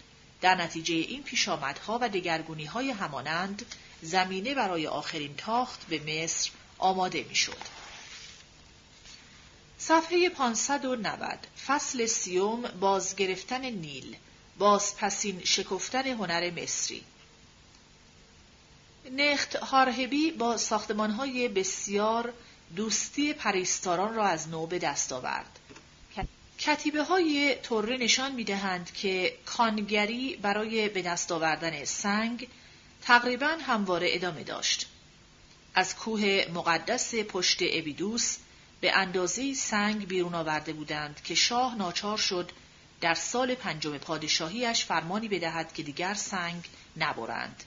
در 0.40 0.54
نتیجه 0.54 0.94
این 0.94 1.22
پیشامدها 1.22 1.98
و 2.02 2.08
دگرگونی 2.08 2.64
های 2.64 2.90
همانند 2.90 3.66
زمینه 4.02 4.54
برای 4.54 4.86
آخرین 4.86 5.34
تاخت 5.36 5.86
به 5.86 6.24
مصر 6.24 6.50
آماده 6.78 7.22
می‌شد. 7.28 7.62
صفحه 9.78 10.28
590 10.28 11.46
فصل 11.66 12.06
سیوم 12.06 12.62
بازگرفتن 12.62 13.64
نیل 13.64 14.16
بازپسین 14.58 15.40
شکفتن 15.44 16.06
هنر 16.06 16.62
مصری 16.62 17.04
نخت 19.12 19.56
هارهبی 19.56 20.30
با 20.30 20.56
ساختمانهای 20.56 21.48
بسیار 21.48 22.32
دوستی 22.76 23.32
پریستاران 23.32 24.14
را 24.14 24.26
از 24.26 24.48
نو 24.48 24.66
به 24.66 24.78
دست 24.78 25.12
آورد. 25.12 25.58
کتیبه 26.58 27.02
های 27.02 27.56
طره 27.62 27.96
نشان 27.96 28.32
می 28.32 28.44
دهند 28.44 28.92
که 28.92 29.38
کانگری 29.46 30.36
برای 30.36 30.88
به 30.88 31.02
دست 31.02 31.32
آوردن 31.32 31.84
سنگ 31.84 32.48
تقریبا 33.02 33.56
همواره 33.66 34.08
ادامه 34.10 34.42
داشت. 34.44 34.86
از 35.74 35.96
کوه 35.96 36.44
مقدس 36.54 37.14
پشت 37.14 37.58
ابیدوس 37.62 38.36
به 38.80 38.96
اندازه 38.96 39.54
سنگ 39.54 40.06
بیرون 40.06 40.34
آورده 40.34 40.72
بودند 40.72 41.20
که 41.24 41.34
شاه 41.34 41.74
ناچار 41.74 42.18
شد 42.18 42.50
در 43.00 43.14
سال 43.14 43.54
پنجم 43.54 43.98
پادشاهیش 43.98 44.84
فرمانی 44.84 45.28
بدهد 45.28 45.72
که 45.72 45.82
دیگر 45.82 46.14
سنگ 46.14 46.64
نبرند. 46.96 47.64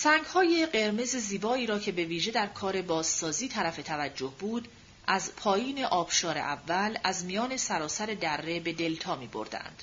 سنگ 0.00 0.24
های 0.24 0.66
قرمز 0.66 1.16
زیبایی 1.16 1.66
را 1.66 1.78
که 1.78 1.92
به 1.92 2.04
ویژه 2.04 2.30
در 2.30 2.46
کار 2.46 2.82
بازسازی 2.82 3.48
طرف 3.48 3.76
توجه 3.76 4.32
بود 4.38 4.68
از 5.06 5.36
پایین 5.36 5.84
آبشار 5.84 6.38
اول 6.38 6.98
از 7.04 7.24
میان 7.24 7.56
سراسر 7.56 8.06
دره 8.06 8.60
به 8.60 8.72
دلتا 8.72 9.16
می 9.16 9.26
بردند. 9.26 9.82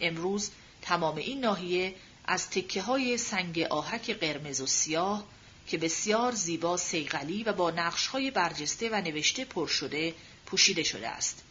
امروز 0.00 0.50
تمام 0.82 1.16
این 1.16 1.40
ناحیه 1.40 1.94
از 2.24 2.50
تکه 2.50 2.82
های 2.82 3.18
سنگ 3.18 3.60
آهک 3.60 4.10
قرمز 4.10 4.60
و 4.60 4.66
سیاه 4.66 5.24
که 5.66 5.78
بسیار 5.78 6.32
زیبا 6.32 6.76
سیغلی 6.76 7.42
و 7.42 7.52
با 7.52 7.70
نقش 7.70 8.06
های 8.06 8.30
برجسته 8.30 8.88
و 8.90 8.94
نوشته 8.94 9.44
پر 9.44 9.66
شده 9.66 10.14
پوشیده 10.46 10.82
شده 10.82 11.08
است. 11.08 11.42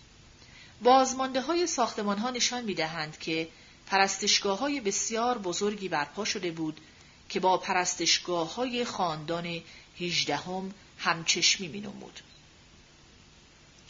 بازمانده 0.81 1.41
های 1.41 1.67
ساختمان 1.67 2.17
ها 2.17 2.29
نشان 2.29 2.63
می 2.63 2.73
دهند 2.73 3.19
که 3.19 3.47
پرستشگاه 3.87 4.59
های 4.59 4.81
بسیار 4.81 5.37
بزرگی 5.37 5.89
برپا 5.89 6.25
شده 6.25 6.51
بود 6.51 6.81
که 7.29 7.39
با 7.39 7.57
پرستشگاه 7.57 8.55
های 8.55 8.85
خاندان 8.85 9.61
هیجدهم 9.95 10.73
همچشمی 10.97 11.67
می 11.67 11.81
نمود. 11.81 12.19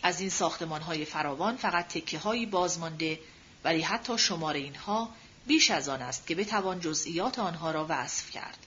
از 0.03 0.19
این 0.19 0.29
ساختمان 0.29 0.81
های 0.81 1.05
فراوان 1.05 1.57
فقط 1.57 1.87
تکه 1.87 2.19
هایی 2.19 2.45
بازمانده 2.45 3.19
ولی 3.63 3.81
حتی 3.81 4.17
شمار 4.17 4.53
اینها 4.53 5.09
بیش 5.47 5.71
از 5.71 5.89
آن 5.89 6.01
است 6.01 6.27
که 6.27 6.35
بتوان 6.35 6.79
جزئیات 6.79 7.39
آنها 7.39 7.71
را 7.71 7.85
وصف 7.89 8.31
کرد. 8.31 8.57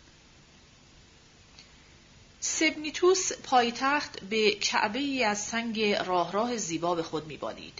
سبنیتوس 2.41 3.33
پایتخت 3.33 4.21
به 4.21 4.51
کعبه 4.51 4.99
ای 4.99 5.25
از 5.25 5.39
سنگ 5.39 5.83
راه 5.83 6.33
راه 6.33 6.57
زیبا 6.57 6.95
به 6.95 7.03
خود 7.03 7.27
میبالید. 7.27 7.79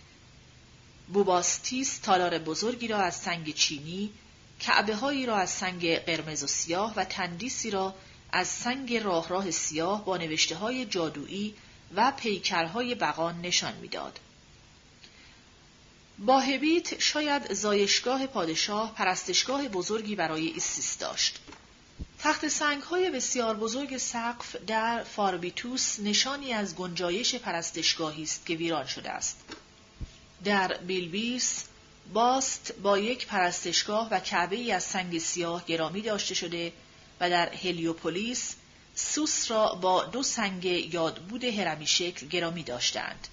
بوباستیس 1.13 1.99
تالار 1.99 2.39
بزرگی 2.39 2.89
را 2.89 2.99
از 2.99 3.17
سنگ 3.17 3.55
چینی، 3.55 4.13
کعبه 4.61 4.95
هایی 4.95 5.27
را 5.27 5.37
از 5.37 5.51
سنگ 5.51 5.97
قرمز 5.97 6.43
و 6.43 6.47
سیاه 6.47 6.95
و 6.97 7.05
تندیسی 7.05 7.71
را 7.71 7.95
از 8.33 8.49
سنگ 8.49 8.97
راه 8.97 9.29
راه 9.29 9.51
سیاه 9.51 10.05
با 10.05 10.17
نوشته 10.17 10.57
های 10.57 10.85
جادویی 10.85 11.55
و 11.95 12.13
پیکرهای 12.17 12.95
بغان 12.95 13.41
نشان 13.41 13.77
می‌داد. 13.77 14.21
باهبیت 16.19 17.01
شاید 17.01 17.53
زایشگاه 17.53 18.27
پادشاه 18.27 18.95
پرستشگاه 18.95 19.69
بزرگی 19.69 20.17
برای 20.17 20.47
ایسیس 20.47 20.99
داشت. 20.99 21.39
تخت 22.19 22.49
سنگ 22.49 22.83
های 22.83 23.11
بسیار 23.11 23.57
بزرگ 23.57 23.97
سقف 23.97 24.57
در 24.57 25.05
فاربیتوس 25.05 26.01
نشانی 26.01 26.53
از 26.53 26.77
گنجایش 26.77 27.35
پرستشگاهی 27.35 28.23
است 28.23 28.47
که 28.47 28.55
ویران 28.55 28.87
شده 28.87 29.11
است. 29.11 29.37
در 30.45 30.77
بیلبیس 30.77 31.65
باست 32.13 32.73
با 32.83 32.99
یک 32.99 33.27
پرستشگاه 33.27 34.09
و 34.11 34.21
کعبه 34.21 34.57
ای 34.57 34.73
از 34.73 34.85
سنگ 34.85 35.19
سیاه 35.19 35.65
گرامی 35.67 36.03
داشته 36.03 36.35
شده 36.35 36.73
و 37.21 37.31
در 37.31 37.49
هلیوپولیس 37.55 38.55
سوس 38.95 39.51
را 39.51 39.75
با 39.75 40.05
دو 40.05 40.23
سنگ 40.23 40.65
یادبود 40.65 41.45
هرمی 41.45 41.87
شکل 41.87 42.27
گرامی 42.27 42.63
داشتند. 42.63 43.29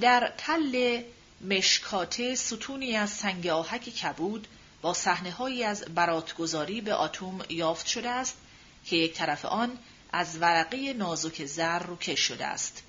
در 0.00 0.32
تل 0.38 1.02
مشکاته 1.40 2.34
ستونی 2.34 2.96
از 2.96 3.10
سنگ 3.10 3.46
آهک 3.46 3.82
کبود 3.82 4.48
با 4.82 4.94
صحنه 4.94 5.30
هایی 5.30 5.64
از 5.64 5.84
براتگذاری 5.94 6.80
به 6.80 6.94
آتوم 6.94 7.44
یافت 7.48 7.86
شده 7.86 8.08
است 8.08 8.36
که 8.84 8.96
یک 8.96 9.14
طرف 9.14 9.44
آن 9.44 9.78
از 10.12 10.38
ورقه 10.40 10.92
نازک 10.92 11.44
زر 11.44 11.78
روکش 11.78 12.20
شده 12.20 12.46
است. 12.46 12.82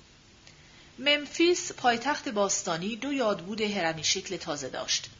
ممفیس 0.98 1.72
پایتخت 1.72 2.28
باستانی 2.28 2.96
دو 2.96 3.12
یادبود 3.12 3.60
هرمی 3.60 4.04
شکل 4.04 4.36
تازه 4.36 4.68
داشت. 4.68 5.10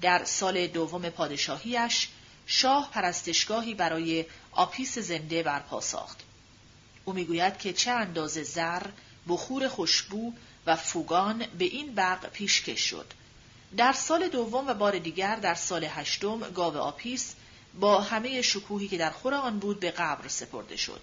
در 0.00 0.24
سال 0.24 0.66
دوم 0.66 1.10
پادشاهیش 1.10 2.08
شاه 2.46 2.90
پرستشگاهی 2.90 3.74
برای 3.74 4.24
آپیس 4.52 4.98
زنده 4.98 5.42
برپا 5.42 5.80
ساخت. 5.80 6.20
او 7.04 7.12
می‌گوید 7.12 7.58
که 7.58 7.72
چه 7.72 7.90
اندازه 7.90 8.42
زر، 8.42 8.82
بخور 9.28 9.68
خوشبو 9.68 10.32
و 10.66 10.76
فوگان 10.76 11.46
به 11.58 11.64
این 11.64 11.94
بغ 11.94 12.26
پیشکش 12.26 12.80
شد. 12.80 13.06
در 13.76 13.92
سال 13.92 14.28
دوم 14.28 14.66
و 14.66 14.74
بار 14.74 14.98
دیگر 14.98 15.36
در 15.36 15.54
سال 15.54 15.84
هشتم 15.84 16.38
گاو 16.38 16.76
آپیس 16.76 17.34
با 17.80 18.00
همه 18.00 18.42
شکوهی 18.42 18.88
که 18.88 18.98
در 18.98 19.10
خور 19.10 19.34
آن 19.34 19.58
بود 19.58 19.80
به 19.80 19.90
قبر 19.90 20.28
سپرده 20.28 20.76
شد. 20.76 21.00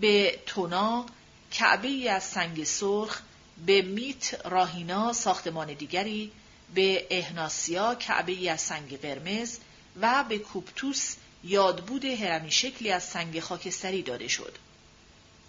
به 0.00 0.38
تونا 0.46 1.06
کعبه 1.50 2.10
از 2.10 2.24
سنگ 2.24 2.64
سرخ 2.64 3.20
به 3.66 3.82
میت 3.82 4.46
راهینا 4.46 5.12
ساختمان 5.12 5.74
دیگری 5.74 6.32
به 6.74 7.06
اهناسیا 7.10 7.94
کعبه 7.94 8.50
از 8.50 8.60
سنگ 8.60 9.00
قرمز 9.00 9.58
و 10.00 10.24
به 10.28 10.38
کوپتوس 10.38 11.16
یادبود 11.44 12.04
هرمی 12.04 12.50
شکلی 12.50 12.92
از 12.92 13.04
سنگ 13.04 13.40
خاکستری 13.40 14.02
داده 14.02 14.28
شد. 14.28 14.58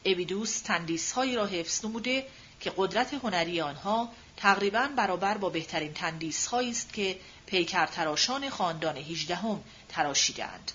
اویدوس 0.06 0.60
تندیسهایی 0.60 1.36
را 1.36 1.46
حفظ 1.46 1.86
نموده 1.86 2.26
که 2.60 2.74
قدرت 2.78 3.14
هنری 3.14 3.62
آنها 3.62 4.10
تقریبا 4.38 4.90
برابر 4.96 5.38
با 5.38 5.50
بهترین 5.50 5.94
تندیس 5.94 6.54
است 6.54 6.94
که 6.94 7.20
پیکر 7.46 7.86
تراشان 7.86 8.50
خاندان 8.50 8.98
هیجدهم 8.98 9.64
تراشیدند. 9.90 10.72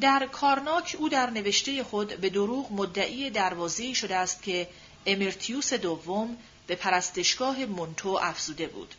در 0.00 0.26
کارناک 0.32 0.96
او 0.98 1.08
در 1.08 1.30
نوشته 1.30 1.84
خود 1.84 2.16
به 2.16 2.30
دروغ 2.30 2.72
مدعی 2.72 3.30
دروازه‌ای 3.30 3.94
شده 3.94 4.16
است 4.16 4.42
که 4.42 4.68
امرتیوس 5.06 5.74
دوم 5.74 6.36
به 6.66 6.74
پرستشگاه 6.74 7.64
مونتو 7.64 8.08
افزوده 8.22 8.66
بود. 8.66 8.94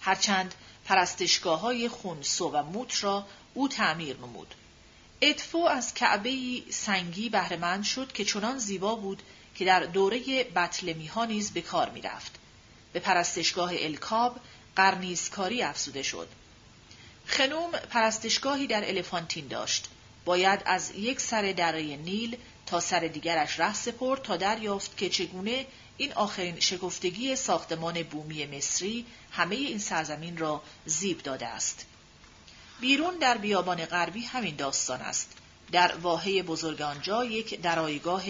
هرچند 0.00 0.54
پرستشگاه 0.84 1.60
های 1.60 1.88
خونسو 1.88 2.50
و 2.50 2.62
موت 2.62 3.04
را 3.04 3.26
او 3.54 3.68
تعمیر 3.68 4.16
نمود. 4.16 4.54
ادفو 5.20 5.58
از 5.58 5.94
کعبه 5.94 6.62
سنگی 6.70 7.28
بهرهمند 7.28 7.84
شد 7.84 8.12
که 8.12 8.24
چنان 8.24 8.58
زیبا 8.58 8.94
بود 8.94 9.22
که 9.54 9.64
در 9.64 9.80
دوره 9.80 10.44
بطلمی 10.44 11.06
ها 11.06 11.24
نیز 11.24 11.50
به 11.50 11.62
کار 11.62 11.90
می 11.90 12.00
رفت. 12.00 12.34
به 12.92 13.00
پرستشگاه 13.00 13.70
الکاب 13.74 14.40
قرنیزکاری 14.76 15.62
افزوده 15.62 16.02
شد. 16.02 16.28
خنوم 17.26 17.70
پرستشگاهی 17.70 18.66
در 18.66 18.88
الفانتین 18.88 19.46
داشت. 19.46 19.88
باید 20.24 20.62
از 20.66 20.90
یک 20.90 21.20
سر 21.20 21.52
دره 21.52 21.82
نیل 21.82 22.36
تا 22.66 22.80
سر 22.80 23.00
دیگرش 23.00 23.60
ره 23.60 23.74
سپرد 23.74 24.22
تا 24.22 24.36
دریافت 24.36 24.96
که 24.96 25.08
چگونه 25.08 25.66
این 25.96 26.12
آخرین 26.12 26.60
شگفتگی 26.60 27.36
ساختمان 27.36 28.02
بومی 28.02 28.46
مصری 28.46 29.06
همه 29.30 29.56
این 29.56 29.78
سرزمین 29.78 30.36
را 30.36 30.62
زیب 30.86 31.22
داده 31.22 31.46
است. 31.46 31.86
بیرون 32.80 33.18
در 33.18 33.38
بیابان 33.38 33.84
غربی 33.84 34.20
همین 34.20 34.56
داستان 34.56 35.00
است. 35.00 35.32
در 35.72 35.96
واحه 35.96 36.42
بزرگ 36.42 36.82
آنجا 36.82 37.24
یک 37.24 37.60
درایگاه 37.60 38.22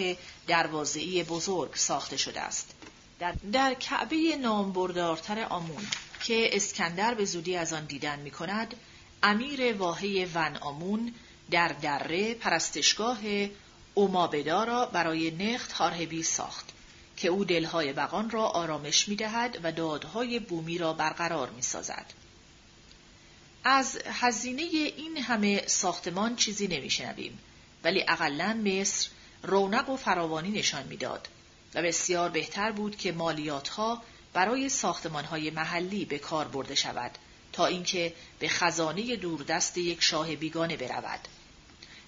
دروازه‌ای 0.47 1.23
بزرگ 1.23 1.75
ساخته 1.75 2.17
شده 2.17 2.41
است. 2.41 2.71
در, 3.19 3.33
در 3.53 3.73
کعبه 3.73 4.35
نامبردارتر 4.41 5.43
آمون 5.43 5.87
که 6.23 6.49
اسکندر 6.55 7.13
به 7.13 7.25
زودی 7.25 7.55
از 7.55 7.73
آن 7.73 7.85
دیدن 7.85 8.19
می 8.19 8.31
کند، 8.31 8.75
امیر 9.23 9.73
واحه 9.73 10.27
ون 10.33 10.57
آمون 10.57 11.13
در 11.51 11.67
دره 11.67 12.33
پرستشگاه 12.33 13.17
اومابدا 13.93 14.63
را 14.63 14.85
برای 14.85 15.31
نخت 15.31 15.71
هارهبی 15.71 16.23
ساخت 16.23 16.65
که 17.17 17.27
او 17.27 17.45
دلهای 17.45 17.93
بقان 17.93 18.29
را 18.29 18.43
آرامش 18.43 19.07
می 19.07 19.15
دهد 19.15 19.59
و 19.63 19.71
دادهای 19.71 20.39
بومی 20.39 20.77
را 20.77 20.93
برقرار 20.93 21.49
می 21.49 21.61
سازد. 21.61 22.05
از 23.63 23.99
هزینه 24.05 24.61
این 24.61 25.17
همه 25.17 25.63
ساختمان 25.67 26.35
چیزی 26.35 26.67
نمیشنویم 26.67 27.39
ولی 27.83 28.05
اقلا 28.07 28.61
مصر 28.65 29.09
رونق 29.43 29.89
و 29.89 29.97
فراوانی 29.97 30.51
نشان 30.51 30.87
می‌داد 30.87 31.27
و 31.75 31.81
بسیار 31.81 32.29
بهتر 32.29 32.71
بود 32.71 32.97
که 32.97 33.11
مالیات 33.11 33.67
ها 33.67 34.03
برای 34.33 34.69
ساختمان 34.69 35.25
های 35.25 35.49
محلی 35.49 36.05
به 36.05 36.19
کار 36.19 36.47
برده 36.47 36.75
شود 36.75 37.11
تا 37.57 37.65
اینکه 37.65 38.13
به 38.39 38.47
خزانه 38.47 39.15
دوردست 39.15 39.77
یک 39.77 40.03
شاه 40.03 40.35
بیگانه 40.35 40.77
برود. 40.77 41.19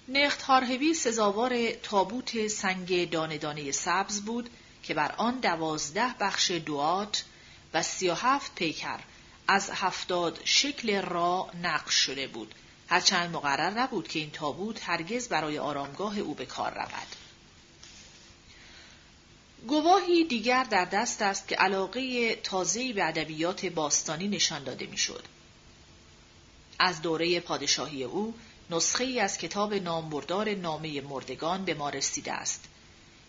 نخت 0.08 0.42
هارهوی 0.42 0.94
سزاوار 0.94 1.72
تابوت 1.72 2.46
سنگ 2.46 3.10
دانه 3.10 3.38
دانه 3.38 3.72
سبز 3.72 4.20
بود 4.20 4.50
که 4.82 4.94
بر 4.94 5.12
آن 5.12 5.40
دوازده 5.40 6.14
بخش 6.20 6.50
دوات 6.50 7.24
و 7.74 7.82
سی 7.82 8.08
و 8.08 8.14
هفت 8.14 8.54
پیکر 8.54 8.98
از 9.48 9.70
هفتاد 9.70 10.40
شکل 10.44 11.02
را 11.02 11.50
نقش 11.62 11.94
شده 11.94 12.26
بود 12.26 12.54
هرچند 12.88 13.36
مقرر 13.36 13.70
نبود 13.70 14.08
که 14.08 14.18
این 14.18 14.30
تابوت 14.30 14.88
هرگز 14.88 15.28
برای 15.28 15.58
آرامگاه 15.58 16.18
او 16.18 16.34
به 16.34 16.46
کار 16.46 16.74
رود 16.74 17.16
گواهی 19.68 20.24
دیگر 20.24 20.64
در 20.64 20.84
دست 20.84 21.22
است 21.22 21.48
که 21.48 21.56
علاقه 21.56 22.34
تازه‌ای 22.34 22.92
به 22.92 23.04
ادبیات 23.04 23.66
باستانی 23.66 24.28
نشان 24.28 24.64
داده 24.64 24.86
می‌شد. 24.86 25.24
از 26.82 27.02
دوره 27.02 27.40
پادشاهی 27.40 28.04
او 28.04 28.34
نسخه 28.70 29.04
ای 29.04 29.20
از 29.20 29.38
کتاب 29.38 29.74
نامبردار 29.74 30.54
نامه 30.54 31.00
مردگان 31.00 31.64
به 31.64 31.74
ما 31.74 31.88
رسیده 31.88 32.32
است. 32.32 32.64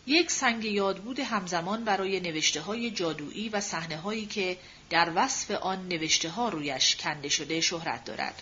یک 0.07 0.31
سنگ 0.31 0.65
یادبود 0.65 1.19
همزمان 1.19 1.83
برای 1.83 2.19
نوشته 2.19 2.61
های 2.61 2.91
جادویی 2.91 3.49
و 3.49 3.61
صحنه 3.61 3.97
هایی 3.97 4.25
که 4.25 4.57
در 4.89 5.11
وصف 5.15 5.51
آن 5.51 5.87
نوشته 5.87 6.29
ها 6.29 6.49
رویش 6.49 6.95
کنده 6.95 7.29
شده 7.29 7.61
شهرت 7.61 8.05
دارد. 8.05 8.41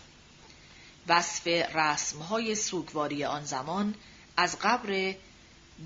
وصف 1.08 1.48
رسم 1.48 2.20
های 2.20 2.56
سوگواری 2.56 3.24
آن 3.24 3.46
زمان 3.46 3.96
از 4.38 4.60
قبر 4.62 5.16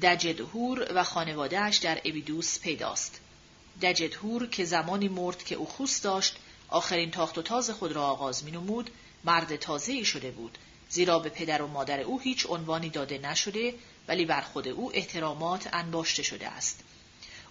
دجدهور 0.02 0.88
و 0.96 1.04
خانوادهش 1.04 1.78
در 1.78 2.02
ابیدوس 2.06 2.60
پیداست. 2.60 3.20
دجدهور 3.82 4.48
که 4.48 4.66
زمانی 4.66 5.08
مرد 5.08 5.44
که 5.44 5.56
او 5.56 5.66
خوست 5.66 6.04
داشت 6.04 6.36
آخرین 6.70 7.12
تاخت 7.12 7.38
و 7.38 7.42
تاز 7.42 7.70
خود 7.70 7.92
را 7.92 8.06
آغاز 8.06 8.44
می 8.44 8.52
نمود 8.52 8.90
مرد 9.24 9.56
تازه‌ای 9.56 10.06
شده 10.06 10.32
بود 10.32 10.58
زیرا 10.90 11.20
به 11.20 11.30
پدر 11.30 11.62
و 11.62 11.68
مادر 11.68 12.00
او 12.00 12.20
هیچ 12.20 12.46
عنوانی 12.50 12.90
داده 12.90 13.18
نشده 13.18 13.74
ولی 14.08 14.26
بر 14.26 14.42
خود 14.42 14.68
او 14.68 14.92
احترامات 14.96 15.70
انباشته 15.74 16.24
شده 16.24 16.48
است. 16.48 16.84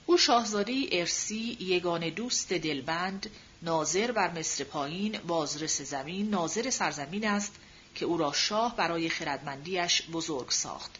او 0.06 0.18
شاهزاده 0.18 0.86
ارسی 0.92 1.56
یگان 1.60 2.08
دوست 2.08 2.52
دلبند 2.52 3.30
ناظر 3.62 4.12
بر 4.12 4.30
مصر 4.30 4.64
پایین 4.64 5.18
بازرس 5.18 5.82
زمین 5.82 6.30
ناظر 6.30 6.70
سرزمین 6.70 7.28
است 7.28 7.52
که 7.94 8.04
او 8.04 8.16
را 8.16 8.32
شاه 8.32 8.76
برای 8.76 9.08
خردمندیش 9.08 10.02
بزرگ 10.02 10.50
ساخت 10.50 10.90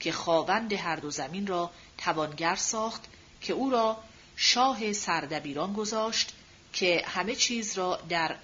که 0.00 0.12
خاوند 0.12 0.72
هر 0.72 0.96
دو 0.96 1.10
زمین 1.10 1.46
را 1.46 1.70
توانگر 1.98 2.54
ساخت 2.54 3.04
که 3.40 3.52
او 3.52 3.70
را 3.70 3.96
شاه 4.36 4.92
سردبیران 4.92 5.72
گذاشت 5.72 6.32
که 6.72 7.04
همه 7.06 7.34
چیز 7.34 7.78
را 7.78 8.00
در 8.08 8.36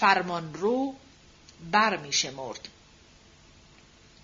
فرمان 0.00 0.54
رو 0.54 0.94
بر 1.72 1.96
می 1.96 2.12
شمرد 2.12 2.68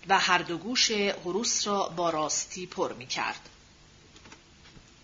و 0.07 0.19
هر 0.19 0.37
دو 0.37 0.57
گوش 0.57 0.91
حروس 0.91 1.67
را 1.67 1.89
با 1.89 2.09
راستی 2.09 2.65
پر 2.65 2.93
می 2.93 3.07
کرد. 3.07 3.49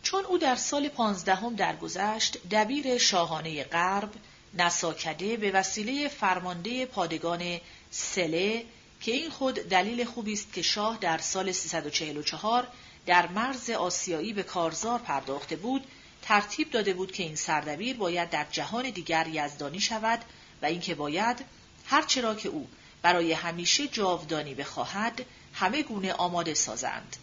چون 0.03 0.25
او 0.25 0.37
در 0.37 0.55
سال 0.55 0.89
پانزدهم 0.89 1.55
درگذشت 1.55 2.37
دبیر 2.51 2.97
شاهانه 2.97 3.63
غرب 3.63 4.09
نساکده 4.53 5.37
به 5.37 5.51
وسیله 5.51 6.07
فرمانده 6.07 6.85
پادگان 6.85 7.59
سله 7.91 8.65
که 9.01 9.11
این 9.11 9.29
خود 9.29 9.55
دلیل 9.55 10.05
خوبی 10.05 10.33
است 10.33 10.53
که 10.53 10.61
شاه 10.61 10.97
در 11.01 11.17
سال 11.17 11.51
344 11.51 12.67
در 13.05 13.27
مرز 13.27 13.69
آسیایی 13.69 14.33
به 14.33 14.43
کارزار 14.43 14.99
پرداخته 14.99 15.55
بود 15.55 15.85
ترتیب 16.21 16.71
داده 16.71 16.93
بود 16.93 17.11
که 17.11 17.23
این 17.23 17.35
سردبیر 17.35 17.97
باید 17.97 18.29
در 18.29 18.45
جهان 18.51 18.89
دیگر 18.89 19.27
یزدانی 19.27 19.79
شود 19.79 20.19
و 20.61 20.65
اینکه 20.65 20.95
باید 20.95 21.45
هرچه 21.85 22.21
را 22.21 22.35
که 22.35 22.49
او 22.49 22.67
برای 23.01 23.33
همیشه 23.33 23.87
جاودانی 23.87 24.55
بخواهد 24.55 25.25
همه 25.53 25.83
گونه 25.83 26.13
آماده 26.13 26.53
سازند 26.53 27.17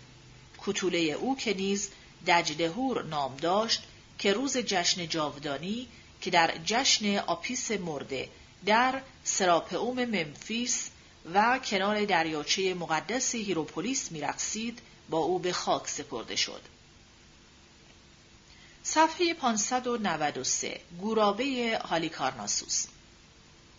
کتوله 0.59 0.99
او 0.99 1.37
که 1.37 1.55
نیز 1.55 1.91
دجدهور 2.27 3.03
نام 3.05 3.37
داشت 3.37 3.83
که 4.19 4.33
روز 4.33 4.57
جشن 4.57 5.09
جاودانی 5.09 5.89
که 6.21 6.31
در 6.31 6.55
جشن 6.65 7.17
آپیس 7.17 7.71
مرده 7.71 8.29
در 8.67 9.03
سراپئوم 9.25 10.05
ممفیس 10.05 10.91
و 11.35 11.59
کنار 11.59 12.05
دریاچه 12.05 12.75
مقدس 12.75 13.35
هیروپولیس 13.35 14.13
میرقصید 14.13 14.79
با 15.11 15.19
او 15.19 15.39
به 15.39 15.53
خاک 15.53 15.89
سپرده 15.89 16.37
شد. 16.37 16.63
صفحه 18.83 19.35
593 19.35 20.81
گورابه 21.01 21.81
هالیکارناسوس 21.85 22.87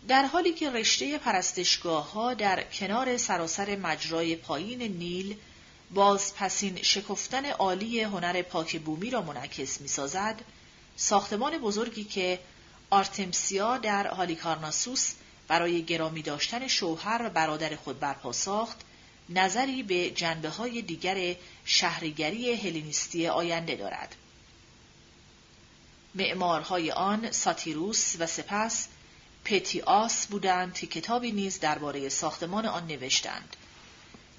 در 0.08 0.26
حالی 0.26 0.54
که 0.54 0.70
رشته 0.70 1.18
پرستشگاه 1.18 2.12
ها 2.12 2.34
در 2.34 2.64
کنار 2.64 3.18
سراسر 3.18 3.76
مجرای 3.76 4.36
پایین 4.36 4.82
نیل 4.82 5.36
باز 5.94 6.36
پسین 6.36 6.82
شکفتن 6.82 7.46
عالی 7.46 8.02
هنر 8.02 8.42
پاک 8.42 8.80
بومی 8.80 9.10
را 9.10 9.22
منعکس 9.22 9.82
می 9.82 9.88
سازد، 9.88 10.42
ساختمان 10.96 11.58
بزرگی 11.58 12.04
که 12.04 12.40
آرتمسیا 12.90 13.78
در 13.78 14.08
هالیکارناسوس 14.08 15.14
برای 15.48 15.84
گرامی 15.84 16.22
داشتن 16.22 16.68
شوهر 16.68 17.22
و 17.26 17.30
برادر 17.30 17.76
خود 17.76 18.00
برپا 18.00 18.32
ساخت، 18.32 18.78
نظری 19.30 19.84
به 19.84 20.12
جنبه 20.12 20.50
های 20.50 20.82
دیگر 20.82 21.36
شهریگری 21.66 22.54
هلینیستی 22.54 23.28
آینده 23.28 23.76
دارد. 23.76 24.16
معمارهای 26.16 26.92
آن 26.92 27.32
ساتیروس 27.32 28.16
و 28.20 28.28
سپس 28.28 28.88
پتیاس 29.48 30.28
بودند 30.28 30.74
که 30.74 30.88
کتابی 30.88 31.32
نیز 31.32 31.60
درباره 31.60 32.10
ساختمان 32.10 32.66
آن 32.66 32.88
نوشتند. 32.88 33.56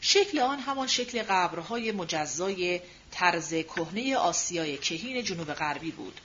شکل 0.01 0.39
آن 0.39 0.59
همان 0.59 0.87
شکل 0.87 1.23
قبرهای 1.23 1.93
مجزای 1.93 2.81
طرز 3.11 3.55
کهنه 3.55 4.17
آسیای 4.17 4.79
کهین 4.79 5.25
جنوب 5.25 5.55
غربی 5.55 5.91
بود. 5.91 6.21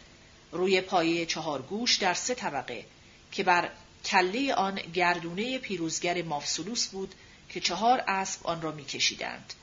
روی 0.52 0.82
پایه 0.82 1.26
چهار 1.26 1.62
گوش 1.62 1.96
در 1.96 2.14
سه 2.14 2.36
طبقه 2.36 2.86
که 3.32 3.44
بر 3.44 3.70
کله 4.06 4.54
آن 4.54 4.76
گردونه 4.76 5.58
پیروزگر 5.58 6.22
مافسولوس 6.22 6.88
بود 6.88 7.16
که 7.50 7.60
چهار 7.60 8.04
اسب 8.08 8.48
آن 8.48 8.62
را 8.62 8.72
میکشیدند. 8.72 9.54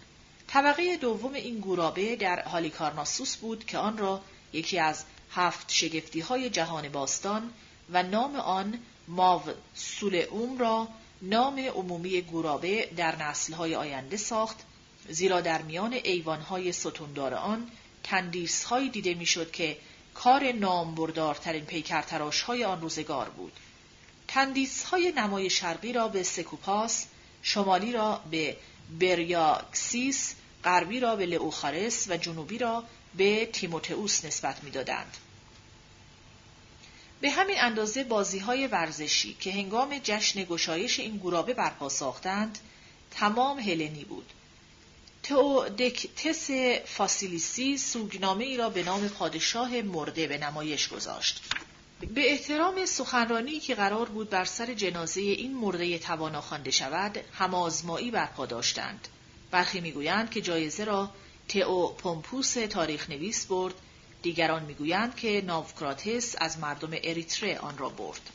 طبقه 0.49 0.97
دوم 0.97 1.33
این 1.33 1.61
گورابه 1.61 2.17
در 2.17 2.43
هالیکارناسوس 2.43 3.37
بود 3.37 3.67
که 3.67 3.79
آن 3.79 3.99
را 3.99 4.23
یکی 4.53 4.79
از 4.79 5.05
هفت 5.31 5.73
شگفتی 5.73 6.21
های 6.21 6.51
جهان 6.51 6.89
باستان 6.89 7.53
و 7.93 8.03
نام 8.03 8.37
آن 8.37 8.79
ماو 9.11 9.43
سولئوم 9.75 10.59
را 10.59 10.89
نام 11.23 11.59
عمومی 11.59 12.21
گورابه 12.21 12.89
در 12.97 13.17
نسلهای 13.17 13.75
آینده 13.75 14.17
ساخت 14.17 14.57
زیرا 15.09 15.41
در 15.41 15.63
میان 15.63 15.93
ایوانهای 15.93 16.73
ستوندار 16.73 17.35
آن 17.35 17.71
تندیسهایی 18.03 18.91
دیده 18.91 19.15
می‌شد 19.15 19.51
که 19.51 19.77
کار 20.15 20.53
نامبردارترین 20.53 21.65
پیکرتراشهای 21.65 22.65
آن 22.65 22.81
روزگار 22.81 23.29
بود 23.29 23.53
تندیسهای 24.29 25.13
نمای 25.17 25.51
شرقی 25.51 25.93
را 25.93 26.09
به 26.09 26.23
سکوپاس 26.23 27.07
شمالی 27.43 27.93
را 27.93 28.21
به 28.31 28.57
بریاکسیس 29.01 30.35
غربی 30.65 31.01
را 31.01 31.17
به 31.17 31.27
لئوخارس 31.27 32.07
و 32.11 32.17
جنوبی 32.17 32.59
را 32.59 32.85
به 33.17 33.47
تیموتئوس 33.47 34.25
نسبت 34.25 34.65
می‌دادند. 34.65 35.17
به 37.21 37.31
همین 37.31 37.57
اندازه 37.61 38.05
بازی 38.05 38.39
های 38.39 38.67
ورزشی 38.67 39.37
که 39.41 39.53
هنگام 39.53 40.01
جشن 40.03 40.45
گشایش 40.45 41.01
این 41.01 41.21
گرابه 41.25 41.55
برپا 41.55 41.89
ساختند 41.89 42.59
تمام 43.11 43.59
هلنی 43.59 44.05
بود. 44.05 44.27
تئودکتس 45.23 46.51
فاسیلیسی 46.87 47.79
سوگنامه 47.79 48.45
ای 48.45 48.57
را 48.57 48.71
به 48.71 48.83
نام 48.83 49.09
پادشاه 49.09 49.83
مرده 49.83 50.27
به 50.27 50.39
نمایش 50.39 50.89
گذاشت. 50.89 51.41
به 52.15 52.31
احترام 52.31 52.87
سخنرانی 52.87 53.61
که 53.61 53.75
قرار 53.75 54.09
بود 54.09 54.31
بر 54.31 54.45
سر 54.45 54.75
جنازه 54.75 55.21
این 55.21 55.57
مرده 55.57 55.99
توانا 55.99 56.41
خوانده 56.41 56.71
شود 56.71 57.19
همازمایی 57.33 58.11
برپا 58.11 58.47
داشتند 58.47 59.09
برخی 59.51 59.81
می‌گویند 59.81 60.31
که 60.31 60.41
جایزه 60.41 60.85
را 60.85 61.11
تئو 61.49 61.89
پومپوس 61.89 62.53
تاریخ 62.53 63.11
نویس 63.11 63.47
برد 63.47 63.75
دیگران 64.23 64.63
می‌گویند 64.63 65.17
که 65.17 65.43
ناوکراتس 65.47 66.35
از 66.39 66.59
مردم 66.59 66.91
اریتره 66.93 67.59
آن 67.59 67.79
را 67.79 67.89
برد 67.89 68.31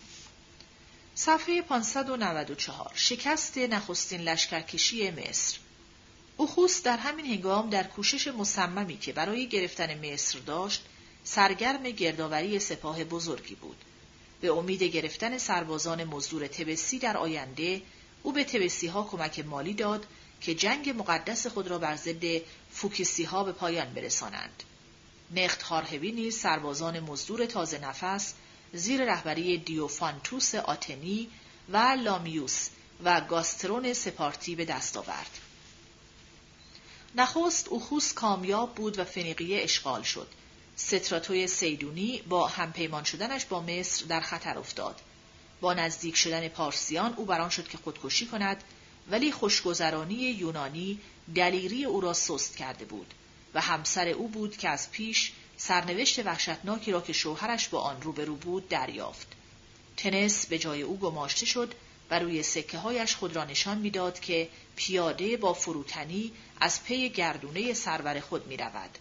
صفحه 1.15 1.61
594 1.61 2.91
شکست 2.95 3.57
نخستین 3.57 4.21
لشکرکشی 4.21 5.11
مصر 5.11 5.57
اوخوس 6.37 6.83
در 6.83 6.97
همین 6.97 7.25
هنگام 7.25 7.69
در 7.69 7.83
کوشش 7.83 8.27
مصممی 8.27 8.97
که 8.97 9.13
برای 9.13 9.47
گرفتن 9.47 10.13
مصر 10.13 10.39
داشت 10.39 10.85
سرگرم 11.23 11.83
گردآوری 11.83 12.59
سپاه 12.59 13.03
بزرگی 13.03 13.55
بود. 13.55 13.77
به 14.41 14.51
امید 14.51 14.83
گرفتن 14.83 15.37
سربازان 15.37 16.03
مزدور 16.03 16.47
تبسی 16.47 16.99
در 16.99 17.17
آینده 17.17 17.81
او 18.23 18.31
به 18.31 18.43
تبسی 18.43 18.87
ها 18.87 19.03
کمک 19.03 19.39
مالی 19.39 19.73
داد 19.73 20.05
که 20.41 20.55
جنگ 20.55 20.89
مقدس 20.89 21.47
خود 21.47 21.67
را 21.67 21.77
بر 21.77 21.95
ضد 21.95 22.23
فوکیسی 22.71 23.23
ها 23.23 23.43
به 23.43 23.51
پایان 23.51 23.93
برسانند. 23.93 24.63
نخت 25.31 25.61
هارهوی 25.61 26.11
نیز 26.11 26.37
سربازان 26.37 26.99
مزدور 26.99 27.45
تازه 27.45 27.79
نفس 27.79 28.33
زیر 28.73 29.05
رهبری 29.05 29.57
دیوفانتوس 29.57 30.55
آتنی 30.55 31.29
و 31.69 31.77
لامیوس 31.77 32.69
و 33.03 33.21
گاسترون 33.21 33.93
سپارتی 33.93 34.55
به 34.55 34.65
دست 34.65 34.97
آورد. 34.97 35.39
نخست 37.15 37.67
اوخوس 37.67 38.13
کامیاب 38.13 38.75
بود 38.75 38.99
و 38.99 39.03
فنیقیه 39.03 39.63
اشغال 39.63 40.03
شد 40.03 40.27
ستراتوی 40.75 41.47
سیدونی 41.47 42.21
با 42.21 42.47
همپیمان 42.47 43.03
شدنش 43.03 43.45
با 43.45 43.61
مصر 43.61 44.05
در 44.05 44.21
خطر 44.21 44.57
افتاد. 44.57 45.01
با 45.61 45.73
نزدیک 45.73 46.15
شدن 46.15 46.47
پارسیان 46.47 47.13
او 47.13 47.25
بران 47.25 47.49
شد 47.49 47.67
که 47.67 47.77
خودکشی 47.77 48.25
کند 48.25 48.63
ولی 49.11 49.31
خوشگذرانی 49.31 50.15
یونانی 50.15 50.99
دلیری 51.35 51.85
او 51.85 52.01
را 52.01 52.13
سست 52.13 52.57
کرده 52.57 52.85
بود 52.85 53.13
و 53.55 53.61
همسر 53.61 54.07
او 54.07 54.27
بود 54.27 54.57
که 54.57 54.69
از 54.69 54.91
پیش 54.91 55.31
سرنوشت 55.57 56.25
وحشتناکی 56.25 56.91
را 56.91 57.01
که 57.01 57.13
شوهرش 57.13 57.67
با 57.67 57.79
آن 57.79 58.01
روبرو 58.01 58.35
بود 58.35 58.69
دریافت. 58.69 59.27
تنس 59.97 60.45
به 60.45 60.57
جای 60.57 60.81
او 60.81 60.97
گماشته 60.97 61.45
شد 61.45 61.73
و 62.11 62.19
روی 62.19 62.43
سکه 62.43 62.77
هایش 62.77 63.15
خود 63.15 63.35
را 63.35 63.43
نشان 63.43 63.77
می‌داد 63.77 64.19
که 64.19 64.49
پیاده 64.75 65.37
با 65.37 65.53
فروتنی 65.53 66.31
از 66.59 66.83
پی 66.83 67.09
گردونه 67.09 67.73
سرور 67.73 68.19
خود 68.19 68.47
می 68.47 68.57
رود. 68.57 68.97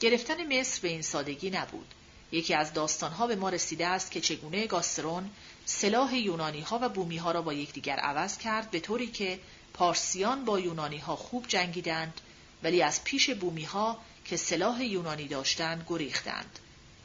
گرفتن 0.00 0.58
مصر 0.58 0.80
به 0.82 0.88
این 0.88 1.02
سادگی 1.02 1.50
نبود. 1.50 1.94
یکی 2.32 2.54
از 2.54 2.72
داستانها 2.72 3.26
به 3.26 3.36
ما 3.36 3.48
رسیده 3.48 3.86
است 3.86 4.10
که 4.10 4.20
چگونه 4.20 4.66
گاسترون 4.66 5.30
سلاح 5.64 6.16
یونانی 6.16 6.60
ها 6.60 6.78
و 6.82 6.88
بومی 6.88 7.16
ها 7.16 7.30
را 7.32 7.42
با 7.42 7.52
یکدیگر 7.52 7.96
عوض 7.96 8.38
کرد 8.38 8.70
به 8.70 8.80
طوری 8.80 9.06
که 9.06 9.38
پارسیان 9.74 10.44
با 10.44 10.60
یونانی 10.60 10.98
ها 10.98 11.16
خوب 11.16 11.46
جنگیدند 11.48 12.20
ولی 12.62 12.82
از 12.82 13.04
پیش 13.04 13.30
بومی 13.30 13.64
ها 13.64 13.98
که 14.24 14.36
سلاح 14.36 14.84
یونانی 14.84 15.28
داشتند 15.28 15.84
گریختند. 15.88 16.58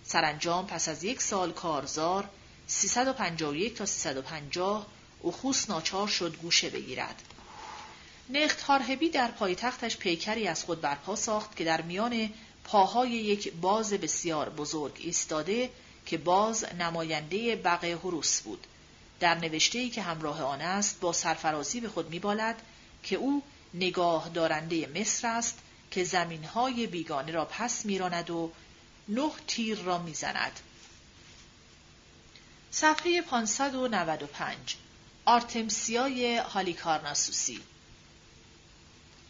سرانجام 0.03 0.67
پس 0.67 0.89
از 0.89 1.03
یک 1.03 1.21
سال 1.21 1.51
کارزار 1.51 2.29
351 2.67 3.75
تا 3.75 3.85
350 3.85 4.87
اخوس 5.23 5.69
ناچار 5.69 6.07
شد 6.07 6.35
گوشه 6.35 6.69
بگیرد. 6.69 7.21
نخت 8.29 8.61
هارهبی 8.61 9.09
در 9.09 9.31
پایتختش 9.31 9.97
پیکری 9.97 10.47
از 10.47 10.63
خود 10.63 10.81
برپا 10.81 11.15
ساخت 11.15 11.55
که 11.55 11.63
در 11.63 11.81
میان 11.81 12.29
پاهای 12.63 13.09
یک 13.09 13.53
باز 13.53 13.93
بسیار 13.93 14.49
بزرگ 14.49 14.93
ایستاده 14.99 15.69
که 16.05 16.17
باز 16.17 16.65
نماینده 16.79 17.55
بقه 17.55 17.95
حروس 17.95 18.41
بود. 18.41 18.67
در 19.19 19.35
نوشته 19.35 19.89
که 19.89 20.01
همراه 20.01 20.43
آن 20.43 20.61
است 20.61 20.99
با 20.99 21.13
سرفرازی 21.13 21.79
به 21.79 21.89
خود 21.89 22.09
میبالد 22.09 22.61
که 23.03 23.15
او 23.15 23.43
نگاه 23.73 24.29
دارنده 24.29 24.87
مصر 24.87 25.27
است 25.27 25.59
که 25.91 26.03
زمینهای 26.03 26.87
بیگانه 26.87 27.31
را 27.31 27.45
پس 27.45 27.85
میراند 27.85 28.29
و 28.29 28.51
نه 29.09 29.31
تیر 29.47 29.79
را 29.79 29.97
می‌زند. 29.97 30.59
صفحه 32.71 33.21
595 33.21 34.75
آرتمسیای 35.25 36.37
هالیکارناسوسی 36.37 37.61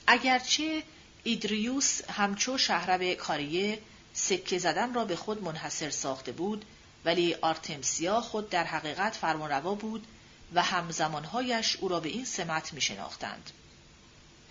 اگرچه 0.08 0.84
ایدریوس 1.24 2.10
همچو 2.10 2.58
شهرب 2.58 3.14
کاریه 3.14 3.80
سکه 4.14 4.60
زدن 4.60 4.94
را 4.94 5.06
به 5.06 5.16
خود 5.16 5.44
منحصر 5.44 5.90
ساخته 5.90 6.32
بود 6.32 6.66
ولی 7.06 7.34
آرتمسیا 7.34 8.22
خود 8.22 8.50
در 8.50 8.64
حقیقت 8.64 9.16
فرمانروا 9.16 9.76
بود 9.76 10.08
و 10.54 10.64
همزمانهایش 10.64 11.76
او 11.76 11.88
را 11.88 12.00
به 12.00 12.10
این 12.10 12.26
سمت 12.26 12.74
می 12.74 12.82
شناختند. 12.82 13.52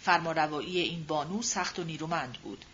فرمانروایی 0.03 0.81
این 0.81 1.05
بانو 1.05 1.43
سخت 1.43 1.79
و 1.79 1.85
نیرومند 1.85 2.33
بود. 2.33 2.65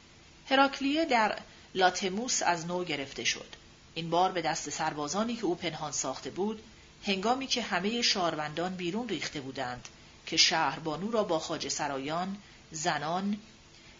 هراکلیه 0.50 1.04
در 1.04 1.38
لاتموس 1.74 2.42
از 2.42 2.66
نو 2.66 2.84
گرفته 2.84 3.24
شد. 3.24 3.56
این 3.94 4.10
بار 4.10 4.32
به 4.32 4.42
دست 4.42 4.70
سربازانی 4.70 5.36
که 5.36 5.44
او 5.44 5.54
پنهان 5.54 5.92
ساخته 5.92 6.30
بود، 6.30 6.62
هنگامی 7.06 7.46
که 7.46 7.62
همه 7.62 8.02
شاروندان 8.02 8.74
بیرون 8.74 9.08
ریخته 9.08 9.40
بودند 9.40 9.88
که 10.26 10.36
شهربانو 10.36 11.10
را 11.10 11.24
با 11.24 11.38
خاج 11.38 11.68
سرایان، 11.68 12.36
زنان، 12.70 13.36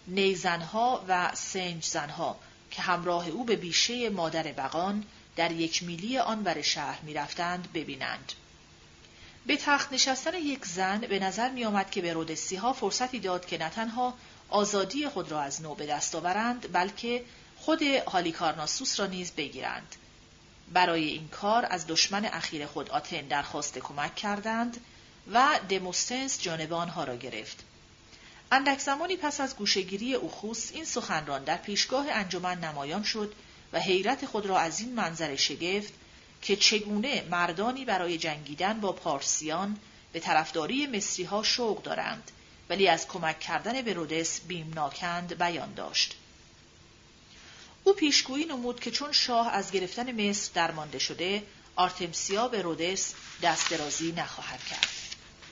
نیزنها 0.07 1.05
و 1.09 1.35
سنجزنها 1.35 2.37
که 2.71 2.83
همراه 2.83 3.29
او 3.29 3.45
به 3.45 3.57
بیشه 3.57 4.11
مادر 4.11 4.43
بقان 4.43 5.05
در 5.37 5.53
یک 5.53 5.83
میلی 5.83 6.19
آن 6.19 6.45
ور 6.45 6.63
شهر 6.63 7.01
می‌رفتند 7.03 7.73
ببینند. 7.73 8.33
به 9.47 9.57
تخت 9.57 9.93
نشستن 9.93 10.35
یک 10.35 10.65
زن 10.65 10.99
به 10.99 11.19
نظر 11.19 11.51
می 11.51 11.65
آمد 11.65 11.91
که 11.91 12.03
به 12.03 12.13
رودسی 12.13 12.57
ها 12.57 12.73
فرصتی 12.73 13.21
داد 13.21 13.47
که 13.47 13.59
نه 13.59 13.71
تنها 13.71 14.15
آزادی 14.49 15.09
خود 15.09 15.31
را 15.31 15.41
از 15.41 15.63
نو 15.63 15.75
به 15.75 15.87
دست 15.87 16.15
آورند 16.15 16.73
بلکه 16.73 17.25
خود 17.57 17.83
هالیکارناسوس 17.83 19.01
را 19.01 19.07
نیز 19.07 19.33
بگیرند. 19.33 19.97
برای 20.73 21.05
این 21.05 21.29
کار 21.29 21.67
از 21.71 21.87
دشمن 21.87 22.25
اخیر 22.25 22.67
خود 22.67 22.91
آتن 22.91 23.21
درخواست 23.21 23.79
کمک 23.79 24.15
کردند 24.15 24.77
و 25.33 25.61
دموستنس 25.69 26.43
جانب 26.43 26.73
آنها 26.73 27.05
را 27.05 27.17
گرفت. 27.17 27.65
اندک 28.53 28.79
زمانی 28.79 29.17
پس 29.17 29.41
از 29.41 29.57
گوشگیری 29.57 30.15
اوخوس 30.15 30.71
این 30.73 30.85
سخنران 30.85 31.45
در 31.45 31.57
پیشگاه 31.57 32.07
انجمن 32.11 32.65
نمایان 32.65 33.03
شد 33.03 33.33
و 33.73 33.81
حیرت 33.81 34.27
خود 34.27 34.47
را 34.47 34.59
از 34.59 34.81
این 34.81 34.95
منظر 34.95 35.37
شگفت 35.37 35.93
که 36.47 36.57
چگونه 36.57 37.25
مردانی 37.31 37.85
برای 37.85 38.19
جنگیدن 38.19 38.81
با 38.81 38.93
پارسیان 38.93 39.79
به 40.13 40.21
طرفداری 40.21 40.87
مصری 40.87 41.25
ها 41.25 41.43
شوق 41.43 41.83
دارند 41.83 42.31
ولی 42.69 42.89
از 42.89 43.09
کمک 43.09 43.41
کردن 43.41 43.83
به 43.83 43.93
رودس 43.93 44.41
بیمناکند 44.41 45.39
بیان 45.39 45.75
داشت. 45.75 46.15
او 47.85 47.93
پیشگویی 47.93 48.45
نمود 48.45 48.81
که 48.81 48.91
چون 48.91 49.13
شاه 49.13 49.49
از 49.49 49.71
گرفتن 49.71 50.29
مصر 50.29 50.51
درمانده 50.55 50.99
شده 50.99 51.43
آرتمسیا 51.77 52.49
به 52.49 52.63
رودس 52.63 53.15
دست 53.43 53.71
درازی 53.71 54.13
نخواهد 54.13 54.65
کرد. 54.65 54.89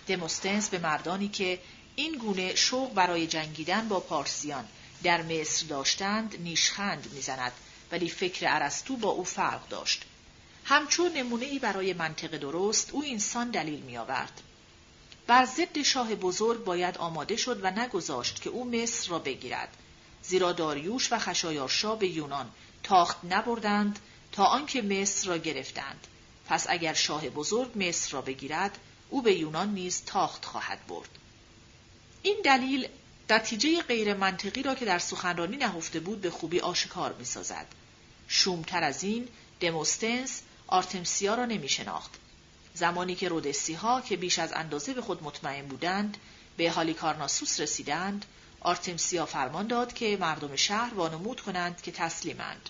دموستنس 0.07 0.69
به 0.69 0.79
مردانی 0.79 1.29
که 1.29 1.59
این 1.97 2.19
گونه 2.19 2.55
شوق 2.55 2.95
برای 2.95 3.27
جنگیدن 3.27 3.89
با 3.89 4.01
پارسیان 4.01 4.69
در 5.03 5.23
مصر 5.23 5.67
داشتند 5.67 6.37
نیشخند 6.41 7.13
می‌زند 7.13 7.53
ولی 7.93 8.09
فکر 8.09 8.47
ارسطو 8.49 8.97
با 8.97 9.09
او 9.09 9.25
فرق 9.25 9.69
داشت 9.69 10.05
همچون 10.65 11.13
نمونه 11.13 11.47
ای 11.47 11.59
برای 11.59 11.93
منطق 11.93 12.37
درست 12.37 12.91
او 12.93 13.03
اینسان 13.03 13.51
دلیل 13.51 13.81
می 13.81 13.97
آورد. 13.97 14.41
بر 15.27 15.45
ضد 15.45 15.83
شاه 15.83 16.15
بزرگ 16.15 16.65
باید 16.65 16.99
آماده 16.99 17.37
شد 17.37 17.61
و 17.63 17.71
نگذاشت 17.71 18.43
که 18.43 18.51
او 18.51 18.65
مصر 18.71 19.11
را 19.11 19.19
بگیرد 19.19 19.77
زیرا 20.23 20.53
داریوش 20.53 21.13
و 21.13 21.19
خشایارشا 21.19 21.97
به 21.97 22.09
یونان 22.09 22.51
تاخت 22.83 23.17
نبردند 23.25 23.99
تا 24.33 24.45
آنکه 24.45 24.83
مصر 24.83 25.29
را 25.29 25.39
گرفتند 25.39 26.07
پس 26.47 26.67
اگر 26.69 26.95
شاه 26.95 27.29
بزرگ 27.29 27.89
مصر 27.89 28.13
را 28.13 28.21
بگیرد 28.21 28.79
او 29.11 29.23
به 29.23 29.35
یونان 29.35 29.75
نیز 29.75 30.03
تاخت 30.07 30.45
خواهد 30.45 30.87
برد 30.87 31.09
این 32.23 32.37
دلیل 32.45 32.89
نتیجه 33.31 33.83
غیر 33.83 34.15
منطقی 34.15 34.63
را 34.63 34.75
که 34.75 34.85
در 34.85 34.99
سخنرانی 34.99 35.57
نهفته 35.57 36.01
بود 36.01 36.21
به 36.21 36.31
خوبی 36.31 36.61
آشکار 36.61 37.13
می 37.13 37.25
سازد. 37.25 37.67
شومتر 38.29 38.85
از 38.85 39.05
این 39.05 39.29
دموستنس 39.61 40.43
آرتمسیا 40.67 41.35
را 41.35 41.45
نمی 41.45 41.69
شناخت. 41.69 42.11
زمانی 42.75 43.15
که 43.15 43.29
رودسی 43.29 43.75
ها 43.75 44.01
که 44.01 44.17
بیش 44.17 44.39
از 44.39 44.53
اندازه 44.53 44.95
به 44.95 45.03
خود 45.03 45.23
مطمئن 45.23 45.67
بودند 45.67 46.17
به 46.57 46.71
هالیکارناسوس 46.71 47.61
رسیدند 47.61 48.25
آرتمسیا 48.61 49.27
فرمان 49.27 49.67
داد 49.67 49.93
که 49.93 50.17
مردم 50.21 50.57
شهر 50.57 50.95
وانمود 50.95 51.41
کنند 51.41 51.83
که 51.83 51.93
تسلیمند. 51.93 52.69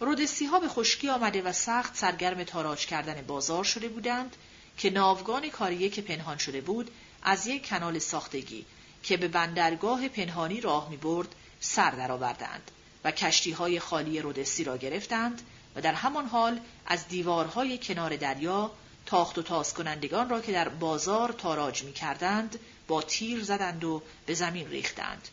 رودسی 0.00 0.46
ها 0.46 0.60
به 0.60 0.68
خشکی 0.68 1.08
آمده 1.08 1.42
و 1.42 1.52
سخت 1.52 1.96
سرگرم 1.96 2.44
تاراج 2.44 2.86
کردن 2.86 3.22
بازار 3.26 3.64
شده 3.64 3.88
بودند 3.88 4.36
که 4.76 4.90
ناوگان 4.90 5.48
کاریه 5.48 5.88
که 5.88 6.02
پنهان 6.02 6.38
شده 6.38 6.60
بود 6.60 6.90
از 7.22 7.46
یک 7.46 7.68
کانال 7.68 7.98
ساختگی 7.98 8.66
که 9.02 9.16
به 9.16 9.28
بندرگاه 9.28 10.08
پنهانی 10.08 10.60
راه 10.60 10.90
می 10.90 10.96
برد 10.96 11.34
سر 11.60 11.90
درآوردند 11.90 12.70
و 13.04 13.10
کشتی 13.10 13.50
های 13.50 13.80
خالی 13.80 14.20
رودسی 14.20 14.64
را 14.64 14.76
گرفتند 14.76 15.42
و 15.76 15.80
در 15.80 15.94
همان 15.94 16.26
حال 16.26 16.60
از 16.86 17.08
دیوارهای 17.08 17.78
کنار 17.78 18.16
دریا 18.16 18.70
تاخت 19.06 19.38
و 19.38 19.42
تاز 19.42 19.74
کنندگان 19.74 20.28
را 20.28 20.40
که 20.40 20.52
در 20.52 20.68
بازار 20.68 21.32
تاراج 21.32 21.82
می 21.82 21.92
کردند 21.92 22.58
با 22.88 23.02
تیر 23.02 23.44
زدند 23.44 23.84
و 23.84 24.02
به 24.26 24.34
زمین 24.34 24.68
ریختند. 24.68 25.28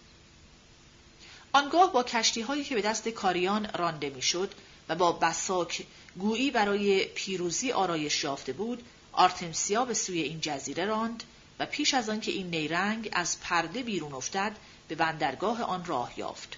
آنگاه 1.53 1.93
با 1.93 2.03
کشتی 2.03 2.41
هایی 2.41 2.63
که 2.63 2.75
به 2.75 2.81
دست 2.81 3.07
کاریان 3.07 3.69
رانده 3.77 4.09
می‌شد 4.09 4.53
و 4.89 4.95
با 4.95 5.11
بساک 5.11 5.85
گویی 6.17 6.51
برای 6.51 7.05
پیروزی 7.05 7.71
آرایش 7.71 8.23
یافته 8.23 8.53
بود 8.53 8.83
آرتمسیا 9.11 9.85
به 9.85 9.93
سوی 9.93 10.21
این 10.21 10.41
جزیره 10.41 10.85
راند 10.85 11.23
و 11.59 11.65
پیش 11.65 11.93
از 11.93 12.09
آنکه 12.09 12.31
این 12.31 12.49
نیرنگ 12.49 13.09
از 13.11 13.39
پرده 13.39 13.83
بیرون 13.83 14.13
افتد 14.13 14.55
به 14.87 14.95
بندرگاه 14.95 15.63
آن 15.63 15.85
راه 15.85 16.13
یافت 16.17 16.57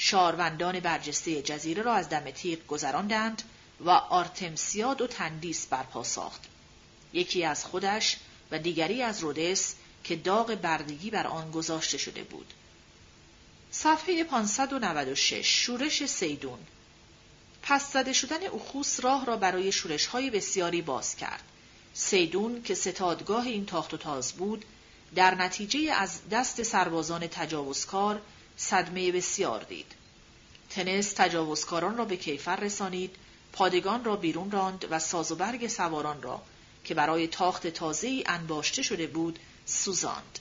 شاروندان 0.00 0.80
برجسته 0.80 1.42
جزیره 1.42 1.82
را 1.82 1.94
از 1.94 2.08
دم 2.08 2.30
تیغ 2.30 2.66
گذراندند 2.66 3.42
و 3.80 3.90
آرتمسیا 3.90 4.94
دو 4.94 5.06
تندیس 5.06 5.66
برپا 5.66 6.02
ساخت. 6.02 6.40
یکی 7.12 7.44
از 7.44 7.64
خودش 7.64 8.16
و 8.50 8.58
دیگری 8.58 9.02
از 9.02 9.20
رودس 9.20 9.74
که 10.04 10.16
داغ 10.16 10.54
بردگی 10.54 11.10
بر 11.10 11.26
آن 11.26 11.50
گذاشته 11.50 11.98
شده 11.98 12.22
بود. 12.22 12.54
صفحه 13.70 14.24
596 14.24 15.46
شورش 15.64 16.06
سیدون. 16.06 16.58
پس 17.62 17.92
زده 17.92 18.12
شدن 18.12 18.46
اخوس 18.46 19.00
راه 19.00 19.26
را 19.26 19.36
برای 19.36 19.72
شورش 19.72 20.06
های 20.06 20.30
بسیاری 20.30 20.82
باز 20.82 21.16
کرد. 21.16 21.42
سیدون 21.94 22.62
که 22.62 22.74
ستادگاه 22.74 23.46
این 23.46 23.66
تاخت 23.66 23.94
و 23.94 23.96
تاز 23.96 24.32
بود 24.32 24.64
در 25.14 25.34
نتیجه 25.34 25.92
از 25.92 26.28
دست 26.30 26.62
سربازان 26.62 27.26
تجاوزکار 27.26 28.20
صدمه 28.60 29.12
بسیار 29.12 29.62
دید. 29.62 29.92
تنس 30.70 31.12
تجاوزکاران 31.12 31.96
را 31.96 32.04
به 32.04 32.16
کیفر 32.16 32.56
رسانید، 32.56 33.16
پادگان 33.52 34.04
را 34.04 34.16
بیرون 34.16 34.50
راند 34.50 34.84
و 34.90 34.98
ساز 34.98 35.32
و 35.32 35.34
برگ 35.34 35.68
سواران 35.68 36.22
را 36.22 36.42
که 36.84 36.94
برای 36.94 37.26
تاخت 37.26 37.66
تازه‌ای 37.66 38.24
انباشته 38.26 38.82
شده 38.82 39.06
بود 39.06 39.38
سوزاند. 39.66 40.38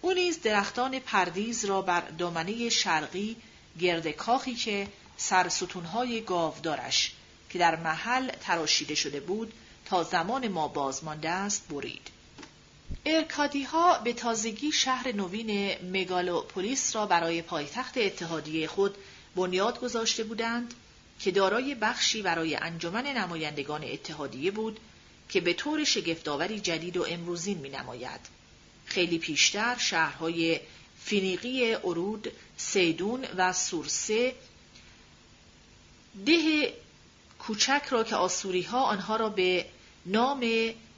او 0.00 0.12
نیز 0.12 0.42
درختان 0.42 0.98
پردیز 0.98 1.64
را 1.64 1.82
بر 1.82 2.00
دامنه 2.00 2.68
شرقی 2.68 3.36
گرد 3.80 4.10
کاخی 4.10 4.54
که 4.54 4.88
سرستونهای 5.16 6.20
گاودارش 6.20 7.12
که 7.50 7.58
در 7.58 7.76
محل 7.76 8.30
تراشیده 8.30 8.94
شده 8.94 9.20
بود 9.20 9.52
تا 9.84 10.02
زمان 10.02 10.48
ما 10.48 10.68
بازمانده 10.68 11.30
است 11.30 11.68
برید. 11.68 12.13
ارکادی 13.06 13.62
ها 13.62 13.98
به 13.98 14.12
تازگی 14.12 14.72
شهر 14.72 15.12
نوین 15.12 15.74
مگالوپولیس 15.92 16.96
را 16.96 17.06
برای 17.06 17.42
پایتخت 17.42 17.98
اتحادیه 17.98 18.66
خود 18.66 18.94
بنیاد 19.36 19.80
گذاشته 19.80 20.24
بودند 20.24 20.74
که 21.20 21.30
دارای 21.30 21.74
بخشی 21.74 22.22
برای 22.22 22.56
انجمن 22.56 23.06
نمایندگان 23.06 23.84
اتحادیه 23.84 24.50
بود 24.50 24.80
که 25.28 25.40
به 25.40 25.52
طور 25.52 25.84
شگفتآوری 25.84 26.60
جدید 26.60 26.96
و 26.96 27.06
امروزین 27.08 27.58
می 27.58 27.68
نماید. 27.68 28.20
خیلی 28.84 29.18
پیشتر 29.18 29.76
شهرهای 29.78 30.60
فینیقی 31.04 31.74
ارود، 31.74 32.32
سیدون 32.56 33.24
و 33.36 33.52
سورسه 33.52 34.34
ده 36.26 36.72
کوچک 37.38 37.82
را 37.90 38.04
که 38.04 38.16
آسوری 38.16 38.62
ها 38.62 38.82
آنها 38.82 39.16
را 39.16 39.28
به 39.28 39.66
نام 40.06 40.40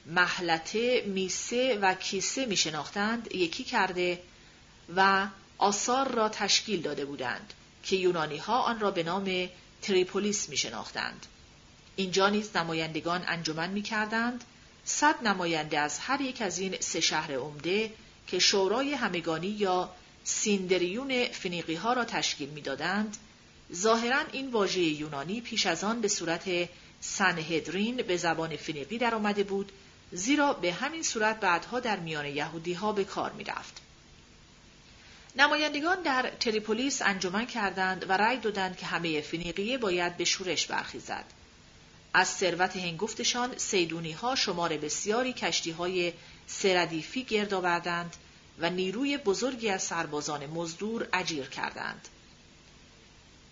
محلته، 0.07 1.03
میسه 1.05 1.79
و 1.81 1.93
کیسه 1.93 2.45
می 2.45 2.57
شناختند 2.57 3.35
یکی 3.35 3.63
کرده 3.63 4.19
و 4.95 5.27
آثار 5.57 6.11
را 6.11 6.29
تشکیل 6.29 6.81
داده 6.81 7.05
بودند 7.05 7.53
که 7.83 7.95
یونانی 7.95 8.37
ها 8.37 8.61
آن 8.61 8.79
را 8.79 8.91
به 8.91 9.03
نام 9.03 9.49
تریپولیس 9.81 10.49
می 10.49 10.57
شناختند. 10.57 11.25
اینجا 11.95 12.29
نیز 12.29 12.55
نمایندگان 12.55 13.23
انجمن 13.27 13.69
می 13.69 13.81
کردند 13.81 14.43
صد 14.85 15.27
نماینده 15.27 15.79
از 15.79 15.99
هر 15.99 16.21
یک 16.21 16.41
از 16.41 16.59
این 16.59 16.75
سه 16.79 16.99
شهر 16.99 17.35
عمده 17.35 17.93
که 18.27 18.39
شورای 18.39 18.93
همگانی 18.93 19.47
یا 19.47 19.89
سیندریون 20.23 21.25
فنیقی 21.25 21.75
ها 21.75 21.93
را 21.93 22.05
تشکیل 22.05 22.49
می‌دادند 22.49 23.17
ظاهرا 23.73 24.19
این 24.31 24.51
واژه 24.51 24.79
یونانی 24.79 25.41
پیش 25.41 25.65
از 25.65 25.83
آن 25.83 26.01
به 26.01 26.07
صورت 26.07 26.69
سنهدرین 27.01 27.95
به 27.97 28.17
زبان 28.17 28.55
فنیقی 28.55 28.97
در 28.97 29.15
آمده 29.15 29.43
بود 29.43 29.71
زیرا 30.11 30.53
به 30.53 30.73
همین 30.73 31.03
صورت 31.03 31.39
بعدها 31.39 31.79
در 31.79 31.99
میان 31.99 32.25
یهودی 32.25 32.73
ها 32.73 32.91
به 32.91 33.03
کار 33.03 33.31
می 33.31 33.43
رفت. 33.43 33.81
نمایندگان 35.35 36.01
در 36.01 36.31
تریپولیس 36.39 37.01
انجمن 37.01 37.45
کردند 37.45 38.09
و 38.09 38.13
رأی 38.13 38.37
دادند 38.37 38.77
که 38.77 38.85
همه 38.85 39.21
فنیقیه 39.21 39.77
باید 39.77 40.17
به 40.17 40.23
شورش 40.23 40.67
برخیزد. 40.67 41.25
از 42.13 42.27
ثروت 42.27 42.77
هنگفتشان 42.77 43.57
سیدونی 43.57 44.11
ها 44.11 44.35
شمار 44.35 44.77
بسیاری 44.77 45.33
کشتی 45.33 45.71
های 45.71 46.13
سردیفی 46.47 47.23
گرد 47.23 47.53
آوردند 47.53 48.15
و 48.59 48.69
نیروی 48.69 49.17
بزرگی 49.17 49.69
از 49.69 49.83
سربازان 49.83 50.45
مزدور 50.45 51.07
اجیر 51.13 51.45
کردند. 51.45 52.07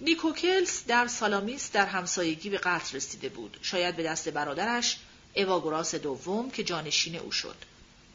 نیکوکلس 0.01 0.85
در 0.87 1.07
سالامیس 1.07 1.71
در 1.71 1.85
همسایگی 1.85 2.49
به 2.49 2.57
قتل 2.57 2.95
رسیده 2.97 3.29
بود 3.29 3.57
شاید 3.61 3.95
به 3.95 4.03
دست 4.03 4.29
برادرش 4.29 4.97
اواگوراس 5.35 5.95
دوم 5.95 6.51
که 6.51 6.63
جانشین 6.63 7.15
او 7.15 7.31
شد. 7.31 7.55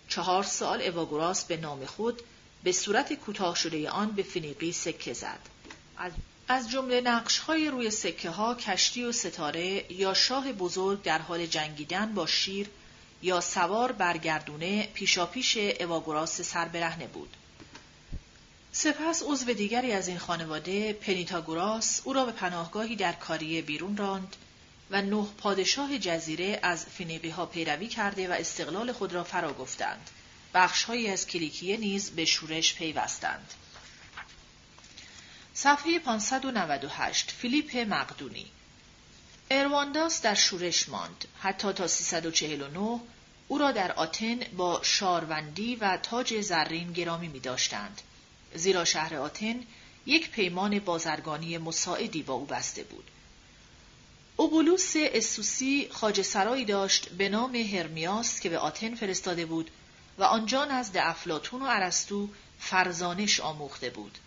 چهار 0.09 0.43
سال 0.43 0.83
اواگوراس 0.83 1.45
به 1.45 1.57
نام 1.57 1.87
خود 1.87 2.23
به 2.65 2.73
صورت 2.73 3.13
کوتاه 3.13 3.57
شده 3.57 3.91
آن 3.91 4.11
به 4.11 4.23
فنیقی 4.23 4.73
سکه 4.73 5.13
زد. 5.13 5.41
از 6.49 6.71
جمله 6.71 7.01
نقش 7.01 7.39
های 7.39 7.69
روی 7.69 7.91
سکه 7.91 8.31
ها 8.31 8.55
کشتی 8.55 9.05
و 9.05 9.13
ستاره 9.13 9.93
یا 9.93 10.15
شاه 10.15 10.53
بزرگ 10.53 11.03
در 11.03 11.19
حال 11.19 11.47
جنگیدن 11.47 12.15
با 12.15 12.27
شیر 12.27 12.67
یا 13.23 13.41
سوار 13.41 13.93
برگردونه 13.93 14.87
پیشاپیش 14.95 15.57
اواگوراس 15.57 16.41
سربرهنه 16.41 17.07
بود. 17.07 17.37
سپس 18.73 19.23
عضو 19.27 19.53
دیگری 19.53 19.93
از 19.93 20.09
این 20.09 20.19
خانواده 20.19 20.93
پنیتاگوراس 20.93 22.01
او 22.05 22.13
را 22.13 22.25
به 22.25 22.33
پناهگاهی 22.33 22.97
در 22.97 23.13
کاریه 23.13 23.63
بیرون 23.63 23.97
راند 23.97 24.37
و 24.91 25.03
نه 25.03 25.27
پادشاه 25.39 25.99
جزیره 25.99 26.61
از 26.63 26.87
فینیقی 26.87 27.31
ها 27.31 27.47
پیروی 27.47 27.89
کرده 27.89 28.29
و 28.29 28.33
استقلال 28.33 28.93
خود 28.93 29.13
را 29.13 29.25
فرا 29.25 29.53
گفتند. 29.53 30.11
بخشهایی 30.55 31.09
از 31.09 31.27
کلیکیه 31.27 31.77
نیز 31.77 32.11
به 32.11 32.25
شورش 32.25 32.75
پیوستند. 32.75 33.55
صفحه 35.55 35.99
598 35.99 37.31
فیلیپ 37.31 37.77
مقدونی 37.77 38.47
اروانداس 39.51 40.23
در 40.23 40.35
شورش 40.35 40.89
ماند 40.89 41.25
حتی 41.41 41.73
تا 41.73 41.87
349 41.87 43.01
او 43.49 43.59
را 43.59 43.73
در 43.73 43.93
آتن 43.93 44.39
با 44.57 44.81
شاروندی 44.83 45.77
و 45.77 45.97
تاج 45.97 46.41
زرین 46.41 46.93
گرامی 46.93 47.29
می 47.29 47.41
داشتند. 47.41 48.01
زیرا 48.55 48.85
شهر 48.85 49.17
آتن 49.17 49.63
یک 50.07 50.31
پیمان 50.31 50.79
بازرگانی 50.79 51.59
مساعدی 51.59 52.23
با 52.23 52.35
او 52.35 52.47
بسته 52.47 52.83
بود. 52.83 53.05
اوبولوس 54.41 54.93
اسوسی 54.97 55.89
خاج 55.93 56.23
سرایی 56.23 56.65
داشت 56.65 57.09
به 57.09 57.29
نام 57.29 57.55
هرمیاس 57.55 58.41
که 58.41 58.49
به 58.49 58.59
آتن 58.59 58.95
فرستاده 58.95 59.47
بود 59.47 59.71
و 60.19 60.25
آنجا 60.25 60.65
نزد 60.65 60.97
افلاتون 60.97 61.63
و 61.63 61.67
ارسطو 61.69 62.29
فرزانش 62.59 63.41
آموخته 63.41 63.91
بود. 63.91 64.19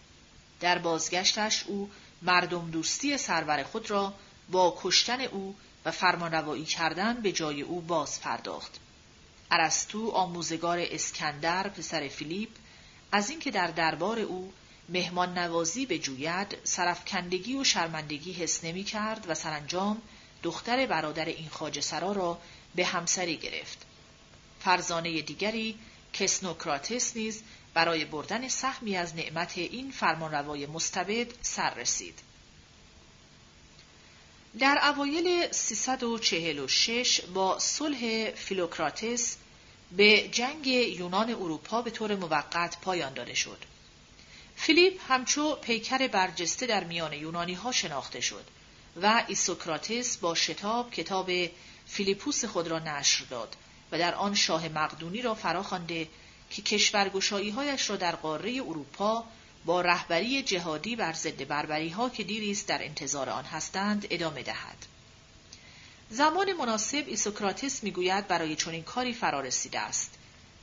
در 0.59 0.77
بازگشتش 0.77 1.63
او 1.67 1.89
مردم 2.21 2.71
دوستی 2.71 3.17
سرور 3.17 3.63
خود 3.63 3.91
را 3.91 4.13
با 4.51 4.77
کشتن 4.81 5.21
او 5.21 5.55
و 5.85 5.91
فرمانروایی 5.91 6.65
کردن 6.65 7.13
به 7.13 7.31
جای 7.31 7.61
او 7.61 7.81
باز 7.81 8.21
پرداخت. 8.21 8.79
ارسطو 9.51 10.09
آموزگار 10.09 10.77
اسکندر 10.81 11.69
پسر 11.69 12.07
فیلیپ 12.07 12.49
از 13.11 13.29
اینکه 13.29 13.51
در 13.51 13.67
دربار 13.67 14.19
او 14.19 14.53
مهمان 14.89 15.37
نوازی 15.37 15.85
به 15.85 15.99
جوید 15.99 16.57
سرفکندگی 16.63 17.55
و 17.55 17.63
شرمندگی 17.63 18.33
حس 18.33 18.63
نمی 18.63 18.83
کرد 18.83 19.25
و 19.29 19.33
سرانجام 19.33 20.01
دختر 20.43 20.85
برادر 20.85 21.25
این 21.25 21.49
خاج 21.49 21.79
سرا 21.79 22.11
را 22.11 22.39
به 22.75 22.85
همسری 22.85 23.37
گرفت. 23.37 23.85
فرزانه 24.59 25.21
دیگری 25.21 25.79
کسنوکراتس 26.13 27.17
نیز 27.17 27.43
برای 27.73 28.05
بردن 28.05 28.47
سهمی 28.47 28.97
از 28.97 29.15
نعمت 29.15 29.57
این 29.57 29.91
فرمانروای 29.91 30.65
مستبد 30.65 31.27
سر 31.41 31.73
رسید. 31.73 32.19
در 34.59 34.79
اوایل 34.83 35.51
346 35.51 37.21
با 37.21 37.59
صلح 37.59 38.31
فیلوکراتس 38.31 39.37
به 39.91 40.27
جنگ 40.27 40.67
یونان 40.67 41.29
اروپا 41.29 41.81
به 41.81 41.91
طور 41.91 42.15
موقت 42.15 42.77
پایان 42.81 43.13
داده 43.13 43.33
شد. 43.33 43.72
فیلیپ 44.55 44.99
همچو 45.07 45.55
پیکر 45.55 46.07
برجسته 46.07 46.65
در 46.65 46.83
میان 46.83 47.13
یونانی 47.13 47.53
ها 47.53 47.71
شناخته 47.71 48.21
شد 48.21 48.45
و 49.01 49.23
ایسوکراتس 49.27 50.17
با 50.17 50.35
شتاب 50.35 50.91
کتاب 50.91 51.31
فیلیپوس 51.85 52.45
خود 52.45 52.67
را 52.67 52.79
نشر 52.79 53.25
داد 53.29 53.55
و 53.91 53.99
در 53.99 54.15
آن 54.15 54.35
شاه 54.35 54.67
مقدونی 54.67 55.21
را 55.21 55.35
فراخوانده 55.35 56.07
که 56.49 56.61
کشورگشایی 56.61 57.49
هایش 57.49 57.89
را 57.89 57.95
در 57.95 58.15
قاره 58.15 58.61
اروپا 58.61 59.25
با 59.65 59.81
رهبری 59.81 60.43
جهادی 60.43 60.95
بر 60.95 61.13
ضد 61.13 61.47
بربری 61.47 61.89
ها 61.89 62.09
که 62.09 62.23
دیریست 62.23 62.67
در 62.67 62.83
انتظار 62.83 63.29
آن 63.29 63.45
هستند 63.45 64.07
ادامه 64.09 64.43
دهد. 64.43 64.85
زمان 66.09 66.53
مناسب 66.53 67.03
ایسوکراتس 67.07 67.83
می‌گوید 67.83 68.27
برای 68.27 68.55
چنین 68.55 68.83
کاری 68.83 69.13
فرا 69.13 69.41
رسیده 69.41 69.79
است. 69.79 70.13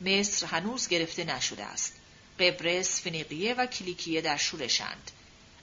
مصر 0.01 0.47
هنوز 0.47 0.89
گرفته 0.89 1.25
نشده 1.25 1.65
است. 1.65 2.00
قبرس، 2.41 3.01
فنیقیه 3.01 3.55
و 3.55 3.67
کلیکیه 3.67 4.21
در 4.21 4.37
شورشند. 4.37 5.11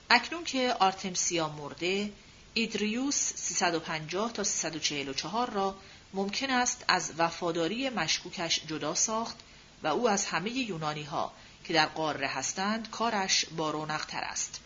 اکنون 0.10 0.44
که 0.44 0.76
آرتمسیا 0.80 1.49
مرده، 1.49 2.12
ایدریوس 2.54 3.34
350 3.36 4.34
تا 4.34 4.44
344 4.44 5.49
را 5.49 5.76
ممکن 6.14 6.49
است 6.49 6.86
از 6.88 7.14
وفاداری 7.18 7.90
مشکوکش 7.90 8.66
جدا 8.66 8.95
ساخت 8.95 9.38
و 9.84 9.88
او 9.88 10.10
از 10.10 10.26
همه 10.26 10.52
یونانی 10.52 11.04
ها 11.04 11.34
که 11.64 11.74
در 11.74 11.86
قاره 11.86 12.28
هستند 12.28 12.90
کارش 12.90 13.45
با 13.45 13.72
رونق 13.72 14.06
تر 14.06 14.24
است. 14.24 14.60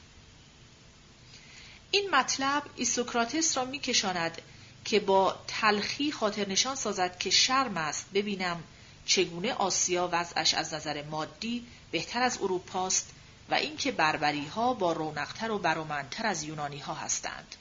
این 1.91 2.09
مطلب 2.09 2.63
ایسوکراتس 2.75 3.57
را 3.57 3.65
میکشاند 3.65 4.41
که 4.85 4.99
با 4.99 5.35
تلخی 5.47 6.11
خاطر 6.11 6.47
نشان 6.47 6.75
سازد 6.75 7.17
که 7.17 7.29
شرم 7.29 7.77
است 7.77 8.05
ببینم 8.13 8.63
چگونه 9.05 9.53
آسیا 9.53 10.09
وضعش 10.11 10.53
از 10.53 10.73
نظر 10.73 11.03
مادی 11.03 11.65
بهتر 11.91 12.21
از 12.21 12.37
اروپاست 12.41 13.09
و 13.49 13.53
اینکه 13.53 13.91
بربری 13.91 14.45
ها 14.45 14.73
با 14.73 14.93
رونقتر 14.93 15.51
و 15.51 15.59
برومندتر 15.59 16.27
از 16.27 16.43
یونانی 16.43 16.79
ها 16.79 16.93
هستند. 16.93 17.55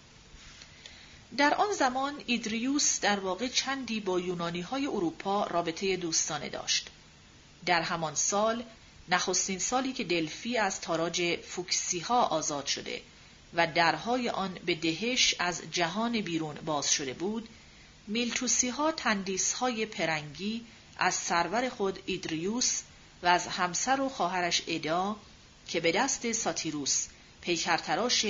در 1.36 1.54
آن 1.54 1.72
زمان 1.72 2.22
ایدریوس 2.26 3.00
در 3.00 3.20
واقع 3.20 3.48
چندی 3.48 4.00
با 4.00 4.20
یونانی 4.20 4.60
های 4.60 4.86
اروپا 4.86 5.44
رابطه 5.44 5.96
دوستانه 5.96 6.48
داشت. 6.48 6.88
در 7.66 7.82
همان 7.82 8.14
سال 8.14 8.64
نخستین 9.08 9.58
سالی 9.58 9.92
که 9.92 10.04
دلفی 10.04 10.58
از 10.58 10.80
تاراج 10.80 11.36
فوکسی 11.36 12.00
ها 12.00 12.22
آزاد 12.22 12.66
شده 12.66 13.02
و 13.54 13.66
درهای 13.66 14.28
آن 14.28 14.58
به 14.66 14.74
دهش 14.74 15.34
از 15.38 15.62
جهان 15.70 16.20
بیرون 16.20 16.54
باز 16.54 16.92
شده 16.92 17.12
بود، 17.14 17.48
میلتوسی 18.06 18.68
ها 18.68 18.92
تندیس 18.92 19.52
های 19.52 19.86
پرنگی 19.86 20.64
از 20.98 21.14
سرور 21.14 21.68
خود 21.68 21.98
ایدریوس 22.06 22.82
و 23.22 23.26
از 23.26 23.46
همسر 23.46 24.00
و 24.00 24.08
خواهرش 24.08 24.62
ادا 24.68 25.16
که 25.68 25.80
به 25.80 25.92
دست 25.92 26.32
ساتیروس 26.32 27.06
پیکرتراش 27.40 28.26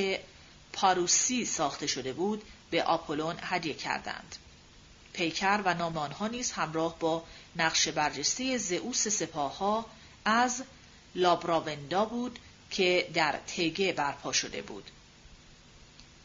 پاروسی 0.73 1.45
ساخته 1.45 1.87
شده 1.87 2.13
بود 2.13 2.43
به 2.71 2.85
آپولون 2.85 3.37
هدیه 3.43 3.75
کردند. 3.75 4.37
پیکر 5.13 5.63
و 5.65 5.75
نام 5.75 5.99
آنها 5.99 6.29
نیز 6.29 6.53
همراه 6.53 6.99
با 6.99 7.25
نقش 7.57 7.89
برجسته 7.89 8.59
زئوس 8.59 9.09
سپاهها 9.09 9.87
از 10.25 10.63
لابراوندا 11.15 12.05
بود 12.05 12.39
که 12.71 13.11
در 13.15 13.33
تگه 13.47 13.93
برپا 13.93 14.33
شده 14.33 14.63
بود. 14.63 14.91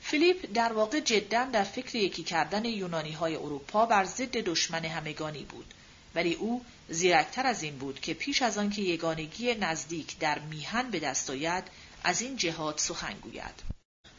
فیلیپ 0.02 0.50
در 0.54 0.74
واقع 0.74 1.00
جدا 1.00 1.46
در 1.46 1.64
فکر 1.64 1.96
یکی 1.96 2.24
کردن 2.24 2.66
یونانی 2.66 3.12
های 3.12 3.36
اروپا 3.36 3.86
بر 3.86 4.06
ضد 4.06 4.38
دشمن 4.38 4.86
همگانی 4.86 5.44
بود 5.44 5.74
ولی 6.16 6.34
او 6.34 6.66
زیرکتر 6.90 7.48
از 7.48 7.64
این 7.64 7.78
بود 7.78 8.00
که 8.00 8.14
پیش 8.14 8.42
از 8.42 8.58
آنکه 8.58 8.82
یگانگی 8.82 9.56
نزدیک 9.56 10.20
در 10.20 10.40
میهن 10.40 10.92
به 10.92 11.00
دست 11.00 11.30
آید 11.30 11.64
از 12.04 12.22
این 12.22 12.38
جهاد 12.38 12.78
سخن 12.78 13.14
گوید. 13.14 13.64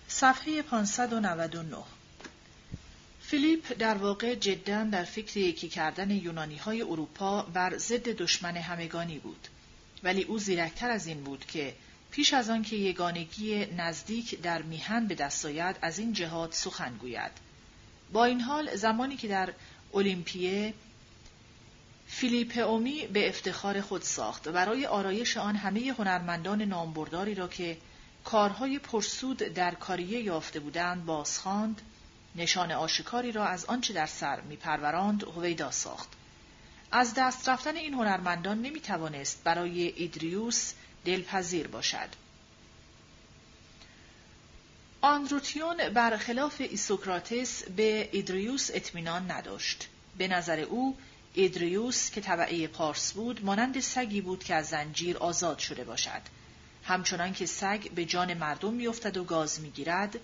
صفحه 0.09 0.63
599 0.63 1.77
فیلیپ 3.21 3.79
در 3.79 3.95
واقع 3.95 4.35
جدا 4.35 4.85
در 4.85 5.05
فکر 5.05 5.37
یکی 5.37 5.69
کردن 5.69 6.11
یونانی 6.11 6.57
های 6.57 6.83
اروپا 6.83 7.43
بر 7.43 7.79
ضد 7.79 8.09
دشمن 8.09 8.57
همگانی 8.57 9.19
بود. 9.19 9.49
ولی 10.03 10.23
او 10.23 10.39
زیرکتر 10.39 10.91
از 10.91 11.07
این 11.07 11.25
بود 11.25 11.47
که 11.47 11.75
پیش 12.11 12.35
از 12.35 12.51
آنکه 12.51 12.77
یگانگی 12.77 13.67
نزدیک 13.67 14.41
در 14.41 14.63
میهن 14.63 15.07
به 15.07 15.15
دست 15.15 15.45
آید 15.47 15.77
از 15.83 15.99
این 15.99 16.13
جهاد 16.13 16.53
سخن 16.53 16.97
گوید. 16.97 17.33
با 18.13 18.25
این 18.25 18.41
حال 18.41 18.77
زمانی 18.77 19.17
که 19.17 19.29
در 19.29 19.53
المپیه 19.95 20.75
فیلیپ 22.07 22.59
اومی 22.59 23.07
به 23.07 23.29
افتخار 23.29 23.81
خود 23.81 24.03
ساخت 24.03 24.49
و 24.49 24.53
برای 24.53 24.87
آرایش 24.87 25.37
آن 25.37 25.57
همه 25.57 25.95
هنرمندان 25.99 26.63
نامبرداری 26.63 27.35
را 27.35 27.49
که 27.49 27.79
کارهای 28.25 28.79
پرسود 28.79 29.37
در 29.37 29.75
کاریه 29.75 30.23
یافته 30.23 30.61
بودند 30.61 31.05
بازخواند 31.05 31.83
نشان 32.37 32.73
آشکاری 32.73 33.33
را 33.33 33.47
از 33.47 33.65
آنچه 33.65 33.95
در 33.95 34.07
سر 34.07 34.41
میپروراند 34.41 35.23
هویدا 35.23 35.71
ساخت 35.71 36.09
از 36.93 37.15
دست 37.15 37.49
رفتن 37.49 37.77
این 37.77 37.95
هنرمندان 37.95 38.63
نمی 38.63 38.81
توانست 38.81 39.45
برای 39.45 39.83
ایدریوس 39.83 40.73
دلپذیر 41.05 41.69
باشد. 41.69 42.09
آندروتیون 45.01 45.89
برخلاف 45.89 46.57
ایسوکراتس 46.61 47.63
به 47.65 48.09
ایدریوس 48.13 48.71
اطمینان 48.75 49.31
نداشت. 49.31 49.89
به 50.19 50.29
نظر 50.29 50.61
او 50.61 50.97
ایدریوس 51.39 52.11
که 52.11 52.21
تبعه 52.21 52.67
پارس 52.67 53.13
بود 53.13 53.45
مانند 53.45 53.81
سگی 53.81 54.21
بود 54.21 54.45
که 54.45 54.55
از 54.55 54.67
زنجیر 54.67 55.19
آزاد 55.19 55.59
شده 55.59 55.85
باشد. 55.85 56.23
همچنان 56.85 57.33
که 57.33 57.47
سگ 57.47 57.91
به 57.91 58.05
جان 58.05 58.35
مردم 58.35 58.75
میافتد 58.75 59.17
و 59.17 59.25
گاز 59.25 59.61
می‌گیرد 59.61 60.19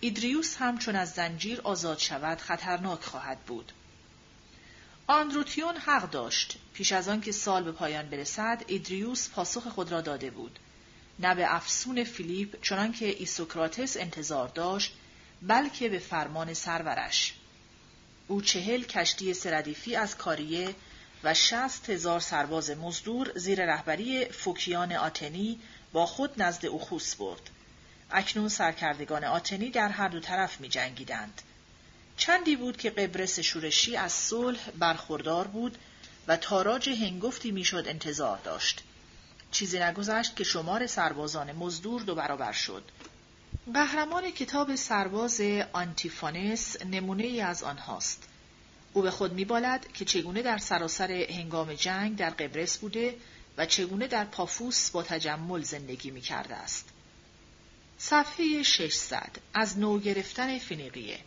ایدریوس 0.00 0.56
هم 0.56 0.78
چون 0.78 0.96
از 0.96 1.10
زنجیر 1.10 1.60
آزاد 1.60 1.98
شود 1.98 2.38
خطرناک 2.38 3.00
خواهد 3.00 3.38
بود. 3.40 3.72
آندروتیون 5.06 5.76
حق 5.76 6.10
داشت. 6.10 6.58
پیش 6.74 6.92
از 6.92 7.08
آن 7.08 7.20
که 7.20 7.32
سال 7.32 7.62
به 7.62 7.72
پایان 7.72 8.10
برسد، 8.10 8.64
ایدریوس 8.66 9.28
پاسخ 9.28 9.66
خود 9.66 9.92
را 9.92 10.00
داده 10.00 10.30
بود. 10.30 10.58
نه 11.18 11.34
به 11.34 11.54
افسون 11.54 12.04
فیلیپ 12.04 12.62
چنان 12.62 12.92
که 12.92 13.06
ایسوکراتس 13.06 13.96
انتظار 13.96 14.48
داشت، 14.48 14.92
بلکه 15.42 15.88
به 15.88 15.98
فرمان 15.98 16.54
سرورش. 16.54 17.34
او 18.28 18.42
چهل 18.42 18.82
کشتی 18.82 19.34
سه‌ردیفی 19.34 19.96
از 19.96 20.16
کاریه 20.16 20.74
و 21.24 21.34
شصت 21.34 21.90
هزار 21.90 22.20
سرباز 22.20 22.70
مزدور 22.70 23.32
زیر 23.34 23.66
رهبری 23.66 24.24
فوکیان 24.24 24.92
آتنی 24.92 25.60
با 25.92 26.06
خود 26.06 26.42
نزد 26.42 26.66
اوخوس 26.66 27.14
برد. 27.14 27.50
اکنون 28.10 28.48
سرکردگان 28.48 29.24
آتنی 29.24 29.70
در 29.70 29.88
هر 29.88 30.08
دو 30.08 30.20
طرف 30.20 30.60
می 30.60 30.68
جنگیدند. 30.68 31.42
چندی 32.16 32.56
بود 32.56 32.76
که 32.76 32.90
قبرس 32.90 33.38
شورشی 33.38 33.96
از 33.96 34.12
صلح 34.12 34.70
برخوردار 34.70 35.46
بود 35.46 35.78
و 36.26 36.36
تاراج 36.36 36.88
هنگفتی 36.88 37.50
می‌شد 37.50 37.84
انتظار 37.88 38.38
داشت. 38.38 38.82
چیزی 39.50 39.78
نگذشت 39.78 40.36
که 40.36 40.44
شمار 40.44 40.86
سربازان 40.86 41.52
مزدور 41.52 42.02
دو 42.02 42.14
برابر 42.14 42.52
شد. 42.52 42.82
قهرمان 43.74 44.30
کتاب 44.30 44.74
سرباز 44.74 45.40
آنتیفانس 45.72 46.82
نمونه 46.82 47.24
ای 47.24 47.40
از 47.40 47.62
آنهاست. 47.62 48.28
او 48.92 49.02
به 49.02 49.10
خود 49.10 49.32
میبالد 49.32 49.92
که 49.92 50.04
چگونه 50.04 50.42
در 50.42 50.58
سراسر 50.58 51.12
هنگام 51.12 51.74
جنگ 51.74 52.16
در 52.16 52.30
قبرس 52.30 52.78
بوده 52.78 53.16
و 53.58 53.66
چگونه 53.66 54.06
در 54.06 54.24
پافوس 54.24 54.90
با 54.90 55.02
تجمل 55.02 55.62
زندگی 55.62 56.10
می 56.10 56.20
کرده 56.20 56.54
است. 56.54 56.88
صفحه 57.98 58.62
600 58.62 59.30
از 59.54 59.78
نو 59.78 59.98
گرفتن 59.98 60.58
فینیقیه 60.58 61.18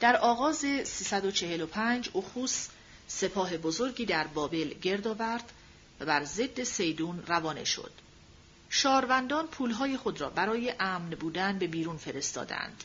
در 0.00 0.16
آغاز 0.16 0.64
345 0.84 2.10
اخوس 2.14 2.68
سپاه 3.08 3.56
بزرگی 3.56 4.06
در 4.06 4.26
بابل 4.26 4.74
گرد 4.82 5.06
آورد 5.06 5.52
و 6.00 6.04
بر 6.04 6.24
ضد 6.24 6.62
سیدون 6.62 7.22
روانه 7.26 7.64
شد. 7.64 7.92
شاروندان 8.72 9.46
پولهای 9.46 9.96
خود 9.96 10.20
را 10.20 10.30
برای 10.30 10.74
امن 10.80 11.10
بودن 11.10 11.58
به 11.58 11.66
بیرون 11.66 11.96
فرستادند. 11.96 12.84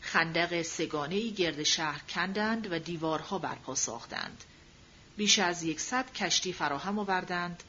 خندق 0.00 0.62
سگانهی 0.62 1.30
گرد 1.30 1.62
شهر 1.62 2.02
کندند 2.08 2.72
و 2.72 2.78
دیوارها 2.78 3.38
برپا 3.38 3.74
ساختند. 3.74 4.44
بیش 5.16 5.38
از 5.38 5.62
یکصد 5.62 6.12
کشتی 6.12 6.52
فراهم 6.52 6.98
آوردند، 6.98 7.62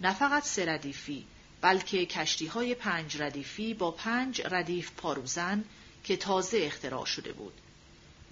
نه 0.00 0.14
فقط 0.14 0.44
سه 0.44 0.66
ردیفی، 0.66 1.26
بلکه 1.60 2.06
کشتی 2.06 2.46
های 2.46 2.74
پنج 2.74 3.22
ردیفی 3.22 3.74
با 3.74 3.90
پنج 3.90 4.42
ردیف 4.44 4.90
پاروزن 4.96 5.64
که 6.04 6.16
تازه 6.16 6.58
اختراع 6.62 7.04
شده 7.04 7.32
بود. 7.32 7.54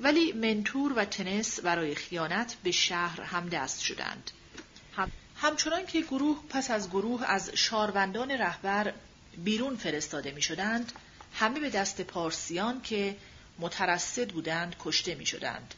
ولی 0.01 0.32
منتور 0.32 0.93
و 0.97 1.05
تنس 1.05 1.61
برای 1.61 1.94
خیانت 1.94 2.56
به 2.62 2.70
شهر 2.70 3.20
هم 3.20 3.48
دست 3.48 3.81
شدند. 3.81 4.31
همچنان 5.36 5.86
که 5.86 6.01
گروه 6.01 6.43
پس 6.48 6.70
از 6.70 6.90
گروه 6.90 7.24
از 7.27 7.51
شاروندان 7.55 8.31
رهبر 8.31 8.93
بیرون 9.36 9.77
فرستاده 9.77 10.31
می 10.31 10.43
شدند، 10.43 10.93
همه 11.35 11.61
به 11.61 11.70
دست 11.70 12.01
پارسیان 12.01 12.82
که 12.82 13.16
مترصد 13.59 14.31
بودند 14.31 14.77
کشته 14.81 15.15
می 15.15 15.27
شدند. 15.27 15.74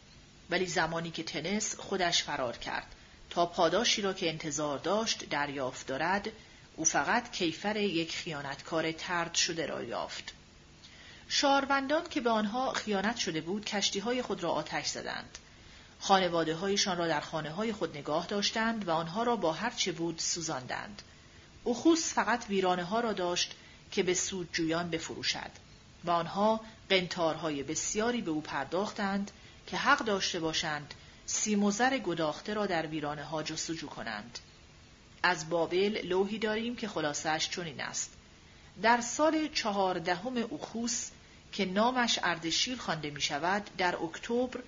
ولی 0.51 0.67
زمانی 0.67 1.11
که 1.11 1.23
تنس 1.23 1.77
خودش 1.77 2.23
فرار 2.23 2.57
کرد 2.57 2.87
تا 3.31 3.47
پاداشی 3.47 4.03
را 4.03 4.13
که 4.13 4.29
انتظار 4.29 4.79
داشت 4.79 5.29
دریافت 5.29 5.87
دارد 5.87 6.29
او 6.77 6.85
فقط 6.85 7.33
کیفر 7.33 7.77
یک 7.77 8.17
خیانتکار 8.17 8.93
ترد 8.93 9.35
شده 9.35 9.67
را 9.67 9.83
یافت. 9.83 10.33
شاروندان 11.29 12.09
که 12.09 12.21
به 12.21 12.31
آنها 12.31 12.73
خیانت 12.73 13.17
شده 13.17 13.41
بود 13.41 13.65
کشتی 13.65 13.99
های 13.99 14.23
خود 14.23 14.43
را 14.43 14.51
آتش 14.51 14.87
زدند. 14.87 15.39
خانواده 16.01 16.55
هایشان 16.55 16.99
را 16.99 17.09
در 17.09 17.21
خانه 17.21 17.51
های 17.51 17.73
خود 17.73 17.97
نگاه 17.97 18.27
داشتند 18.27 18.89
و 18.89 18.91
آنها 18.91 19.23
را 19.23 19.37
با 19.37 19.53
هر 19.53 19.71
چه 19.71 19.93
بود 19.93 20.19
سوزاندند. 20.19 21.03
اخوس 21.67 22.15
فقط 22.15 22.45
ویرانه 22.49 22.85
ها 22.85 23.01
را 23.01 23.13
داشت 23.13 23.55
که 23.91 24.03
به 24.03 24.15
سودجویان 24.15 24.91
بفروشد 24.91 25.51
و 26.05 26.11
آنها 26.11 26.61
قنتارهای 26.91 27.63
بسیاری 27.63 28.23
به 28.23 28.31
او 28.31 28.41
پرداختند 28.41 29.31
که 29.67 29.77
حق 29.77 29.99
داشته 29.99 30.41
باشند 30.41 30.95
سیموزر 31.27 31.99
گداخته 31.99 32.55
را 32.55 32.67
در 32.67 32.87
ویرانه 32.87 33.25
ها 33.25 33.43
جستجو 33.43 33.87
کنند. 33.87 34.39
از 35.23 35.51
بابل 35.51 36.01
لوحی 36.05 36.39
داریم 36.39 36.77
که 36.77 36.89
خلاصش 36.89 37.49
چنین 37.51 37.81
است. 37.81 38.13
در 38.83 39.01
سال 39.01 39.49
چهاردهم 39.49 40.37
اخوس 40.55 41.11
که 41.53 41.65
نامش 41.65 42.19
اردشیر 42.23 42.79
خوانده 42.79 43.11
می 43.11 43.21
شود 43.21 43.71
در 43.79 43.97
اکتبر 43.97 44.61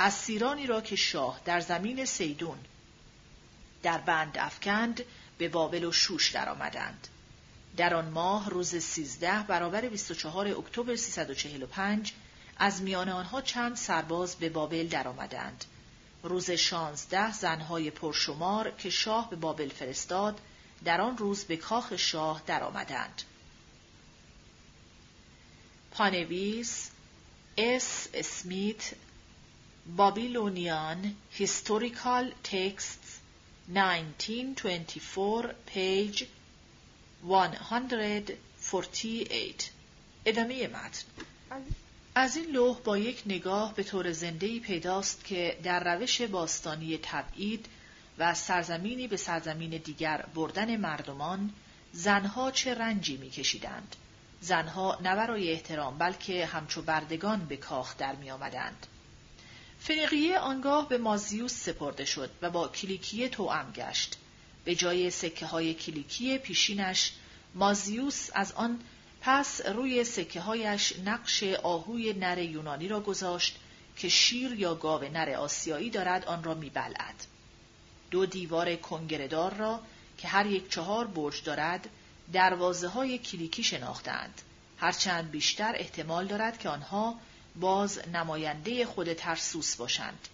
اسیرانی 0.00 0.66
را 0.66 0.80
که 0.80 0.96
شاه 0.96 1.40
در 1.44 1.60
زمین 1.60 2.04
سیدون 2.04 2.58
در 3.82 3.98
بند 3.98 4.38
افکند 4.38 5.04
به 5.38 5.48
بابل 5.48 5.84
و 5.84 5.92
شوش 5.92 6.30
درآمدند. 6.30 7.08
در 7.76 7.94
آن 7.94 8.08
ماه 8.08 8.50
روز 8.50 8.76
13 8.76 9.42
برابر 9.42 9.80
24 9.80 10.48
اکتبر 10.48 10.96
345 10.96 12.12
از 12.56 12.82
میان 12.82 13.08
آنها 13.08 13.40
چند 13.40 13.76
سرباز 13.76 14.36
به 14.36 14.48
بابل 14.48 14.88
درآمدند. 14.88 15.64
روز 16.22 16.50
16 16.50 17.32
زنهای 17.32 17.90
پرشمار 17.90 18.70
که 18.70 18.90
شاه 18.90 19.30
به 19.30 19.36
بابل 19.36 19.68
فرستاد 19.68 20.40
در 20.84 21.00
آن 21.00 21.18
روز 21.18 21.44
به 21.44 21.56
کاخ 21.56 21.96
شاه 21.96 22.42
درآمدند. 22.46 23.22
پانویس 25.90 26.90
اس 27.56 28.08
اسمیت 28.14 28.82
Babylonian 29.96 31.14
Historical 31.30 32.32
Texts 32.44 33.20
1924 33.74 35.54
page 35.66 36.24
148 37.22 39.70
ادامه 40.26 40.68
متن 40.68 41.04
از 42.14 42.36
این 42.36 42.50
لوح 42.50 42.80
با 42.80 42.98
یک 42.98 43.22
نگاه 43.26 43.74
به 43.74 43.82
طور 43.82 44.12
زندهی 44.12 44.60
پیداست 44.60 45.24
که 45.24 45.58
در 45.62 45.94
روش 45.94 46.20
باستانی 46.20 46.98
تبعید 47.02 47.66
و 48.18 48.34
سرزمینی 48.34 49.08
به 49.08 49.16
سرزمین 49.16 49.70
دیگر 49.70 50.24
بردن 50.34 50.76
مردمان 50.76 51.50
زنها 51.92 52.50
چه 52.50 52.74
رنجی 52.74 53.16
میکشیدند. 53.16 53.96
زنها 54.40 54.98
نه 55.02 55.16
برای 55.16 55.52
احترام 55.52 55.98
بلکه 55.98 56.46
همچو 56.46 56.82
بردگان 56.82 57.44
به 57.44 57.56
کاخ 57.56 57.96
در 57.96 58.14
می 58.14 58.30
آمدند. 58.30 58.86
فنقیه 59.86 60.38
آنگاه 60.38 60.88
به 60.88 60.98
مازیوس 60.98 61.52
سپرده 61.52 62.04
شد 62.04 62.30
و 62.42 62.50
با 62.50 62.68
کلیکیه 62.68 63.28
توأم 63.28 63.72
گشت. 63.72 64.16
به 64.64 64.74
جای 64.74 65.10
سکه 65.10 65.46
های 65.46 65.74
کلیکی 65.74 66.38
پیشینش 66.38 67.12
مازیوس 67.54 68.30
از 68.34 68.52
آن 68.52 68.80
پس 69.20 69.66
روی 69.66 70.04
سکه 70.04 70.40
هایش 70.40 70.92
نقش 71.04 71.42
آهوی 71.42 72.12
نر 72.12 72.38
یونانی 72.38 72.88
را 72.88 73.00
گذاشت 73.00 73.56
که 73.96 74.08
شیر 74.08 74.52
یا 74.52 74.74
گاو 74.74 75.04
نر 75.04 75.30
آسیایی 75.30 75.90
دارد 75.90 76.24
آن 76.24 76.44
را 76.44 76.54
میبلعد. 76.54 77.26
دو 78.10 78.26
دیوار 78.26 78.76
کنگردار 78.76 79.54
را 79.54 79.80
که 80.18 80.28
هر 80.28 80.46
یک 80.46 80.70
چهار 80.70 81.06
برج 81.06 81.42
دارد 81.42 81.88
دروازه 82.32 82.88
های 82.88 83.18
کلیکی 83.18 83.62
شناختند. 83.62 84.42
هرچند 84.78 85.30
بیشتر 85.30 85.74
احتمال 85.76 86.26
دارد 86.26 86.58
که 86.58 86.68
آنها 86.68 87.18
باز 87.56 88.08
نماینده 88.08 88.86
خود 88.86 89.12
ترسوس 89.12 89.76
باشند. 89.76 90.28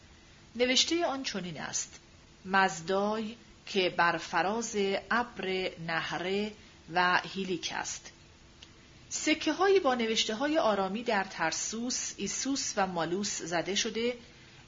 نوشته 0.56 1.06
آن 1.06 1.22
چنین 1.22 1.60
است. 1.60 2.00
مزدای 2.44 3.36
که 3.66 3.90
بر 3.90 4.16
فراز 4.16 4.76
ابر 5.10 5.70
نهره 5.86 6.52
و 6.94 7.20
هیلیک 7.34 7.72
است. 7.76 8.12
سکه 9.08 9.52
های 9.52 9.80
با 9.80 9.94
نوشته 9.94 10.34
های 10.34 10.58
آرامی 10.58 11.02
در 11.02 11.24
ترسوس، 11.24 12.14
ایسوس 12.16 12.72
و 12.76 12.86
مالوس 12.86 13.42
زده 13.42 13.74
شده 13.74 14.16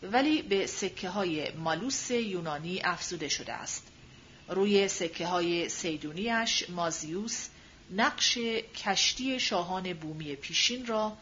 ولی 0.02 0.42
به 0.42 0.66
سکه 0.66 1.08
های 1.08 1.50
مالوس 1.50 2.10
یونانی 2.10 2.80
افزوده 2.84 3.28
شده 3.28 3.52
است. 3.52 3.86
روی 4.48 4.88
سکه 4.88 5.26
های 5.26 5.68
سیدونیش 5.68 6.70
مازیوس 6.70 7.48
نقش 7.90 8.38
کشتی 8.76 9.40
شاهان 9.40 9.92
بومی 9.92 10.36
پیشین 10.36 10.86
را 10.86 11.16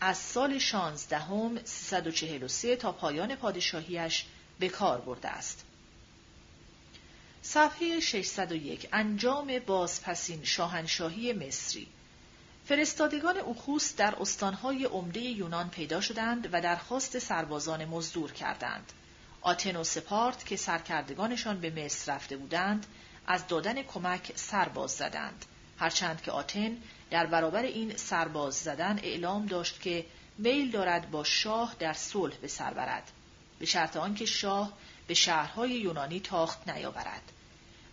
از 0.00 0.18
سال 0.18 0.58
16 0.58 1.64
343 1.64 2.76
تا 2.76 2.92
پایان 2.92 3.36
پادشاهیش 3.36 4.24
به 4.58 4.68
کار 4.68 5.00
برده 5.00 5.28
است. 5.28 5.64
صفحه 7.42 8.00
601 8.00 8.88
انجام 8.92 9.58
بازپسین 9.66 10.44
شاهنشاهی 10.44 11.32
مصری 11.32 11.88
فرستادگان 12.68 13.36
اوخوس 13.36 13.96
در 13.96 14.14
استانهای 14.20 14.84
عمده 14.84 15.20
یونان 15.20 15.70
پیدا 15.70 16.00
شدند 16.00 16.48
و 16.52 16.60
درخواست 16.60 17.18
سربازان 17.18 17.84
مزدور 17.84 18.32
کردند. 18.32 18.92
آتن 19.40 19.76
و 19.76 19.84
سپارت 19.84 20.46
که 20.46 20.56
سرکردگانشان 20.56 21.60
به 21.60 21.84
مصر 21.84 22.14
رفته 22.14 22.36
بودند 22.36 22.86
از 23.26 23.46
دادن 23.46 23.82
کمک 23.82 24.32
سرباز 24.34 24.90
زدند. 24.90 25.44
هرچند 25.78 26.22
که 26.22 26.30
آتن 26.32 26.76
در 27.10 27.26
برابر 27.26 27.62
این 27.62 27.96
سرباز 27.96 28.54
زدن 28.54 29.00
اعلام 29.02 29.46
داشت 29.46 29.80
که 29.80 30.06
میل 30.38 30.70
دارد 30.70 31.10
با 31.10 31.24
شاه 31.24 31.76
در 31.78 31.92
صلح 31.92 32.34
به 32.36 32.48
سر 32.48 32.74
برد 32.74 33.10
به 33.58 33.66
شرط 33.66 33.96
آنکه 33.96 34.26
شاه 34.26 34.72
به 35.06 35.14
شهرهای 35.14 35.70
یونانی 35.70 36.20
تاخت 36.20 36.68
نیاورد. 36.68 37.32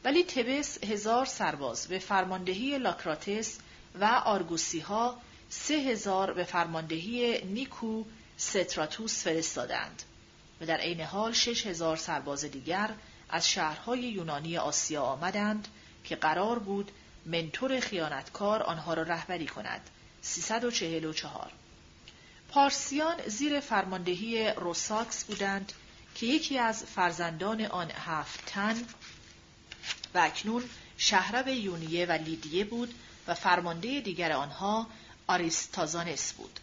ولی 0.03 0.23
تبس 0.23 0.84
هزار 0.84 1.26
سرباز 1.26 1.88
به 1.88 1.99
فرماندهی 1.99 2.77
لاکراتس 2.77 3.57
و 3.99 4.06
آرگوسی 4.06 4.80
ها 4.80 5.18
سه 5.49 5.73
هزار 5.73 6.34
به 6.34 6.44
فرماندهی 6.44 7.41
نیکو 7.41 8.03
ستراتوس 8.38 9.23
فرستادند 9.23 10.03
و 10.61 10.65
در 10.65 10.77
عین 10.77 11.02
حال 11.02 11.31
شش 11.34 11.68
هزار 11.68 11.98
سرباز 11.98 12.45
دیگر 12.45 12.90
از 13.30 13.49
شهرهای 13.49 13.99
یونانی 13.99 14.57
آسیا 14.57 15.02
آمدند 15.02 15.68
که 16.03 16.15
قرار 16.15 16.60
بود 16.60 16.91
منتور 17.25 17.79
خیانتکار 17.79 18.63
آنها 18.63 18.93
را 18.93 19.03
رهبری 19.03 19.47
کند 19.47 19.81
344 20.21 21.51
پارسیان 22.49 23.27
زیر 23.27 23.59
فرماندهی 23.59 24.49
روساکس 24.49 25.23
بودند 25.23 25.73
که 26.15 26.25
یکی 26.25 26.59
از 26.59 26.83
فرزندان 26.83 27.65
آن 27.65 27.91
هفت 27.91 28.45
تن 28.45 28.75
و 30.13 30.17
اکنون 30.19 30.63
شهرب 30.97 31.47
یونیه 31.47 32.05
و 32.05 32.11
لیدیه 32.11 32.65
بود 32.65 32.93
و 33.27 33.33
فرمانده 33.33 34.01
دیگر 34.01 34.31
آنها 34.31 34.87
آریستازانس 35.27 36.33
بود. 36.33 36.59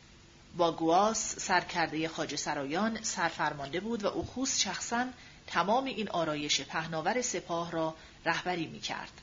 با 0.56 0.72
گواس 0.72 1.38
سرکرده 1.38 2.08
خاج 2.08 2.36
سرایان 2.36 3.02
سرفرمانده 3.02 3.80
بود 3.80 4.04
و 4.04 4.06
اوخوس 4.06 4.58
شخصا 4.58 5.06
تمام 5.46 5.84
این 5.84 6.08
آرایش 6.08 6.60
پهناور 6.60 7.22
سپاه 7.22 7.70
را 7.70 7.94
رهبری 8.26 8.66
می 8.66 8.80
کرد. 8.80 9.20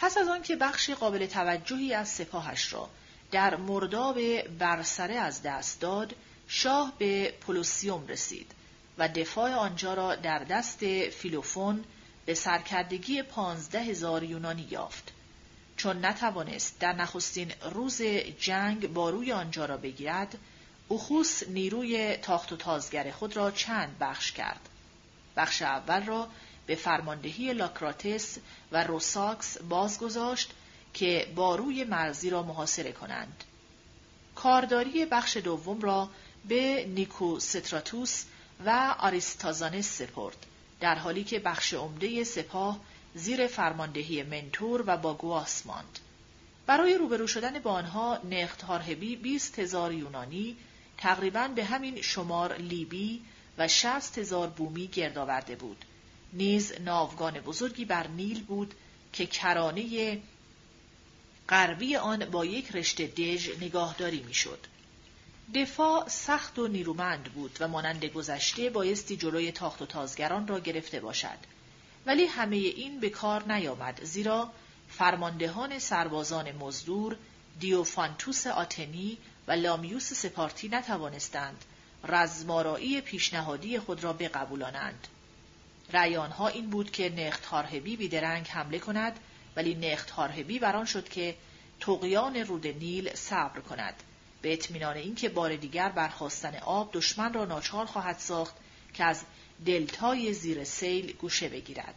پس 0.00 0.18
از 0.18 0.28
آنکه 0.28 0.56
بخش 0.56 0.90
قابل 0.90 1.26
توجهی 1.26 1.94
از 1.94 2.08
سپاهش 2.08 2.72
را 2.72 2.88
در 3.30 3.56
مرداب 3.56 4.42
برسره 4.42 5.14
از 5.14 5.42
دست 5.42 5.80
داد 5.80 6.14
شاه 6.48 6.92
به 6.98 7.34
پولوسیوم 7.40 8.06
رسید 8.06 8.52
و 8.98 9.08
دفاع 9.08 9.54
آنجا 9.54 9.94
را 9.94 10.14
در 10.14 10.38
دست 10.38 11.08
فیلوفون 11.08 11.84
به 12.26 12.34
سرکردگی 12.34 13.22
پانزده 13.22 13.82
هزار 13.82 14.22
یونانی 14.22 14.66
یافت. 14.70 15.12
چون 15.76 16.04
نتوانست 16.04 16.78
در 16.80 16.92
نخستین 16.92 17.52
روز 17.72 18.02
جنگ 18.40 18.92
باروی 18.92 19.32
آنجا 19.32 19.64
را 19.64 19.76
بگیرد 19.76 20.38
اخوس 20.90 21.42
نیروی 21.48 22.16
تاخت 22.16 22.52
و 22.52 22.56
تازگر 22.56 23.10
خود 23.10 23.36
را 23.36 23.50
چند 23.50 23.98
بخش 24.00 24.32
کرد. 24.32 24.68
بخش 25.36 25.62
اول 25.62 26.06
را 26.06 26.28
به 26.68 26.74
فرماندهی 26.74 27.52
لاکراتس 27.52 28.38
و 28.72 28.84
روساکس 28.84 29.58
بازگذاشت 29.58 30.50
که 30.94 31.32
باروی 31.34 31.84
مرزی 31.84 32.30
را 32.30 32.42
محاصره 32.42 32.92
کنند. 32.92 33.44
کارداری 34.34 35.04
بخش 35.04 35.36
دوم 35.36 35.80
را 35.80 36.10
به 36.48 36.86
نیکو 36.88 37.40
ستراتوس 37.40 38.24
و 38.66 38.94
آریستازانس 38.98 40.02
سپرد 40.02 40.46
در 40.80 40.94
حالی 40.94 41.24
که 41.24 41.38
بخش 41.38 41.74
عمده 41.74 42.24
سپاه 42.24 42.80
زیر 43.14 43.46
فرماندهی 43.46 44.22
منتور 44.22 44.84
و 44.86 44.96
باگواس 44.96 45.66
ماند. 45.66 45.98
برای 46.66 46.94
روبرو 46.94 47.26
شدن 47.26 47.58
با 47.58 47.70
آنها 47.70 48.18
نخت 48.30 48.62
هارهبی 48.62 49.16
20 49.16 49.58
هزار 49.58 49.92
یونانی 49.92 50.56
تقریبا 50.98 51.48
به 51.48 51.64
همین 51.64 52.02
شمار 52.02 52.56
لیبی 52.56 53.22
و 53.58 53.68
شست 53.68 54.18
هزار 54.18 54.48
بومی 54.48 54.86
گرد 54.86 55.18
آورده 55.18 55.56
بود. 55.56 55.84
نیز 56.32 56.72
ناوگان 56.80 57.40
بزرگی 57.40 57.84
بر 57.84 58.06
نیل 58.06 58.42
بود 58.42 58.74
که 59.12 59.26
کرانه 59.26 60.18
غربی 61.48 61.96
آن 61.96 62.24
با 62.24 62.44
یک 62.44 62.76
رشته 62.76 63.06
دژ 63.06 63.50
نگاهداری 63.60 64.22
می‌شد. 64.22 64.66
دفاع 65.54 66.08
سخت 66.08 66.58
و 66.58 66.68
نیرومند 66.68 67.24
بود 67.24 67.56
و 67.60 67.68
مانند 67.68 68.04
گذشته 68.04 68.70
بایستی 68.70 69.16
جلوی 69.16 69.52
تاخت 69.52 69.82
و 69.82 69.86
تازگران 69.86 70.48
را 70.48 70.60
گرفته 70.60 71.00
باشد. 71.00 71.38
ولی 72.06 72.24
همه 72.24 72.56
این 72.56 73.00
به 73.00 73.10
کار 73.10 73.52
نیامد 73.52 74.04
زیرا 74.04 74.50
فرماندهان 74.88 75.78
سربازان 75.78 76.52
مزدور 76.52 77.16
دیوفانتوس 77.60 78.46
آتنی 78.46 79.18
و 79.46 79.52
لامیوس 79.52 80.12
سپارتی 80.12 80.68
نتوانستند 80.68 81.64
رزمارایی 82.04 83.00
پیشنهادی 83.00 83.78
خود 83.78 84.04
را 84.04 84.12
بقبولانند. 84.12 85.08
رأی 85.92 86.16
آنها 86.16 86.48
این 86.48 86.70
بود 86.70 86.90
که 86.90 87.08
نخت 87.08 87.44
هارهبی 87.44 87.96
بیدرنگ 87.96 88.46
حمله 88.46 88.78
کند 88.78 89.20
ولی 89.56 89.74
نخت 89.74 90.10
هارهبی 90.10 90.58
بران 90.58 90.84
شد 90.84 91.08
که 91.08 91.34
تقیان 91.80 92.36
رود 92.36 92.66
نیل 92.66 93.14
صبر 93.14 93.60
کند. 93.60 93.94
به 94.42 94.52
اطمینان 94.52 94.96
اینکه 94.96 95.28
بار 95.28 95.56
دیگر 95.56 95.88
برخواستن 95.88 96.56
آب 96.56 96.90
دشمن 96.92 97.32
را 97.32 97.44
ناچار 97.44 97.86
خواهد 97.86 98.18
ساخت 98.18 98.54
که 98.94 99.04
از 99.04 99.22
دلتای 99.66 100.32
زیر 100.32 100.64
سیل 100.64 101.12
گوشه 101.12 101.48
بگیرد. 101.48 101.94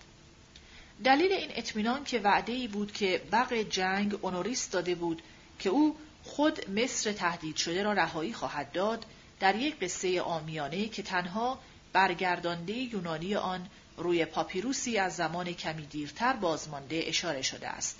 دلیل 1.03 1.31
این 1.31 1.49
اطمینان 1.55 2.03
که 2.03 2.19
وعده 2.19 2.53
ای 2.53 2.67
بود 2.67 2.91
که 2.91 3.21
بق 3.31 3.53
جنگ 3.53 4.19
اونوریس 4.21 4.69
داده 4.69 4.95
بود 4.95 5.21
که 5.59 5.69
او 5.69 5.97
خود 6.23 6.69
مصر 6.69 7.11
تهدید 7.11 7.55
شده 7.55 7.83
را 7.83 7.93
رهایی 7.93 8.33
خواهد 8.33 8.71
داد 8.71 9.05
در 9.39 9.55
یک 9.55 9.79
قصه 9.79 10.21
آمیانه 10.21 10.87
که 10.87 11.03
تنها 11.03 11.59
برگردانده 11.93 12.73
یونانی 12.73 13.35
آن 13.35 13.67
روی 14.01 14.25
پاپیروسی 14.25 14.97
از 14.97 15.15
زمان 15.15 15.53
کمی 15.53 15.85
دیرتر 15.85 16.33
بازمانده 16.33 17.03
اشاره 17.05 17.41
شده 17.41 17.67
است. 17.67 17.99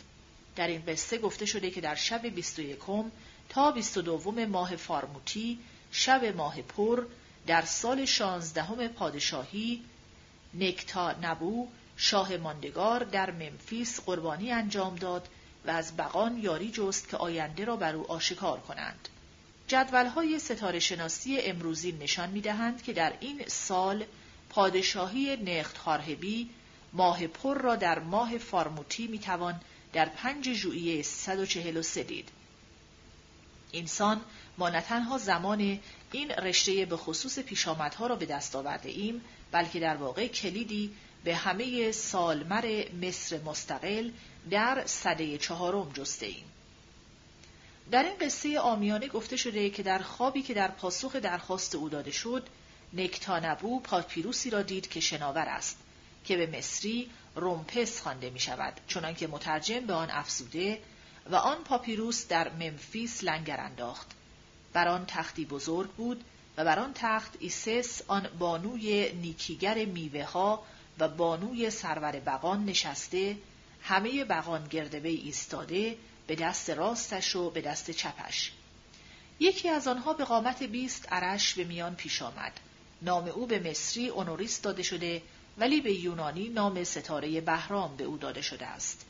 در 0.56 0.68
این 0.68 0.84
قصه 0.88 1.18
گفته 1.18 1.45
شده 1.45 1.72
که 1.72 1.82
در 1.82 1.95
شب 1.95 2.28
21 2.28 2.80
تا 3.49 3.72
22 3.72 4.32
ماه 4.32 4.76
فارموتی 4.76 5.60
شب 5.91 6.26
ماه 6.26 6.61
پر 6.61 7.06
در 7.48 7.61
سال 7.61 8.06
شانزدهم 8.06 8.88
پادشاهی 8.88 9.84
نکتا 10.53 11.15
نبو 11.22 11.68
شاه 11.98 12.38
ماندگار 12.38 13.03
در 13.03 13.32
ممفیس 13.32 13.99
قربانی 13.99 14.52
انجام 14.52 14.95
داد 14.95 15.28
و 15.65 15.69
از 15.72 15.98
بقان 15.98 16.38
یاری 16.38 16.72
جست 16.72 17.10
که 17.10 17.18
آینده 17.18 17.65
را 17.65 17.76
بر 17.76 17.95
او 17.95 18.11
آشکار 18.11 18.60
کنند. 18.60 19.10
جدولهای 19.68 20.40
ستاره 20.40 20.80
شناسی 20.80 21.40
امروزی 21.40 21.91
نشان 21.91 22.30
می 22.30 22.41
دهند 22.41 22.84
که 22.84 22.94
در 22.94 23.14
این 23.19 23.44
سال 23.48 24.06
پادشاهی 24.52 25.38
نخت 25.38 25.78
خارهبی 25.78 26.49
ماه 26.94 27.28
پر 27.28 27.57
را 27.57 27.76
در 27.76 27.99
ماه 27.99 28.38
فارموتی 28.38 29.07
می 29.07 29.19
توان 29.19 29.61
در 29.94 30.06
پنج 30.06 30.53
ژوئیه 30.53 31.02
143 31.02 32.03
دید. 32.03 32.30
انسان 33.73 34.22
ما 34.57 34.69
نه 34.69 34.82
تنها 34.82 35.18
زمان 35.18 35.80
این 36.11 36.32
رشته 36.32 36.86
به 36.86 36.98
خصوص 36.98 37.40
پیشامدها 37.40 38.07
را 38.07 38.15
به 38.15 38.26
دست 38.26 38.56
آورده 38.56 38.90
ایم 38.90 39.22
بلکه 39.52 39.80
در 39.80 39.95
واقع 39.95 40.28
کلیدی 40.28 40.91
به 41.23 41.36
همه 41.36 41.91
سالمر 41.91 42.86
مصر 43.02 43.40
مستقل 43.41 44.11
در 44.49 44.84
صده 44.86 45.38
چهارم 45.38 45.91
جسته 45.94 46.26
ایم. 46.26 46.45
در 47.91 48.03
این 48.03 48.18
قصه 48.22 48.60
آمیانه 48.60 49.07
گفته 49.07 49.38
شده 49.38 49.69
که 49.69 49.84
در 49.84 49.99
خوابی 49.99 50.41
که 50.41 50.53
در 50.53 50.68
پاسخ 50.68 51.15
درخواست 51.15 51.76
او 51.76 51.90
داده 51.90 52.11
شد 52.11 52.48
نکتانبو 52.94 53.80
پاپیروسی 53.80 54.50
را 54.50 54.62
دید 54.62 54.90
که 54.90 55.00
شناور 55.00 55.46
است 55.50 55.78
که 56.26 56.38
به 56.38 56.58
مصری 56.58 57.10
رومپس 57.36 58.02
خوانده 58.02 58.30
می 58.30 58.40
شود 58.40 58.74
چنانکه 58.88 59.28
مترجم 59.28 59.80
به 59.80 59.94
آن 59.94 60.12
افزوده 60.12 60.82
و 61.30 61.36
آن 61.36 61.64
پاپیروس 61.64 62.28
در 62.28 62.50
ممفیس 62.50 63.24
لنگر 63.24 63.60
انداخت. 63.60 64.08
بر 64.74 64.88
آن 64.88 65.06
تختی 65.08 65.46
بزرگ 65.46 65.90
بود 65.90 66.24
و 66.58 66.66
بر 66.66 66.80
آن 66.80 66.92
تخت 66.96 67.38
ایسس 67.40 68.02
آن 68.08 68.30
بانوی 68.40 69.12
نیکی‌گر 69.12 69.86
میوه 69.86 70.24
ها 70.24 70.64
و 71.00 71.08
بانوی 71.08 71.70
سرور 71.70 72.20
بقان 72.20 72.66
نشسته 72.66 73.38
همه 73.82 74.24
بقان 74.24 74.68
گرده 74.68 75.10
ایستاده 75.10 75.98
به 76.28 76.36
دست 76.36 76.70
راستش 76.70 77.36
و 77.36 77.50
به 77.50 77.62
دست 77.62 77.92
چپش. 77.92 78.52
یکی 79.40 79.70
از 79.70 79.88
آنها 79.88 80.14
به 80.14 80.24
قامت 80.24 80.64
بیست 80.64 81.14
ارش 81.14 81.53
به 81.54 81.64
میان 81.64 81.96
پیش 81.96 82.22
آمد. 82.22 82.60
نام 83.02 83.28
او 83.28 83.48
به 83.48 83.69
مصری 83.69 84.07
اونوریس 84.07 84.61
داده 84.61 84.84
شده 84.84 85.22
ولی 85.57 85.82
به 85.82 85.94
یونانی 85.94 86.49
نام 86.49 86.84
ستاره 86.84 87.41
بهرام 87.41 87.95
به 87.95 88.03
او 88.03 88.18
داده 88.18 88.41
شده 88.41 88.65
است. 88.65 89.06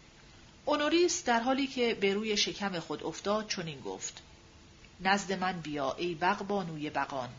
اونوریس 0.66 1.24
در 1.26 1.40
حالی 1.40 1.68
که 1.68 1.94
به 1.94 2.14
روی 2.14 2.38
شکم 2.38 2.80
خود 2.80 3.04
افتاد 3.04 3.48
چنین 3.48 3.82
گفت 3.82 4.22
نزد 5.02 5.32
من 5.34 5.62
بیا 5.62 5.94
ای 5.94 6.18
بانوی 6.48 6.90
بقان 6.90 7.30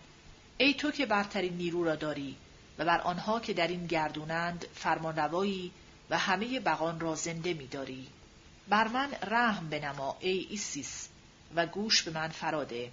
ای 0.58 0.74
تو 0.74 0.90
که 0.90 1.06
برترین 1.06 1.56
نیرو 1.56 1.84
را 1.84 1.96
داری 1.96 2.36
و 2.78 2.84
بر 2.84 3.00
آنها 3.00 3.40
که 3.40 3.52
در 3.52 3.66
این 3.66 3.86
گردونند 3.86 4.66
فرمانروایی 4.74 5.72
و 6.10 6.18
همه 6.18 6.60
بقان 6.60 7.00
را 7.00 7.14
زنده 7.14 7.54
می‌داری. 7.54 8.06
بر 8.68 8.88
من 8.88 9.08
رحم 9.22 9.68
بنما 9.68 10.16
ای 10.20 10.46
ایسیس 10.50 11.08
و 11.54 11.66
گوش 11.66 12.02
به 12.02 12.10
من 12.10 12.28
فراده. 12.28 12.90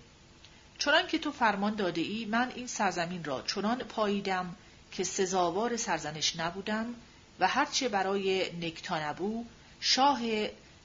چنان 0.79 1.07
که 1.07 1.19
تو 1.19 1.31
فرمان 1.31 1.75
داده 1.75 2.01
ای 2.01 2.25
من 2.25 2.51
این 2.55 2.67
سرزمین 2.67 3.23
را 3.23 3.41
چنان 3.41 3.77
پاییدم 3.77 4.55
که 4.91 5.03
سزاوار 5.03 5.77
سرزنش 5.77 6.35
نبودم 6.35 6.95
و 7.39 7.47
هرچه 7.47 7.89
برای 7.89 8.51
نکتانبو 8.55 9.45
شاه 9.79 10.21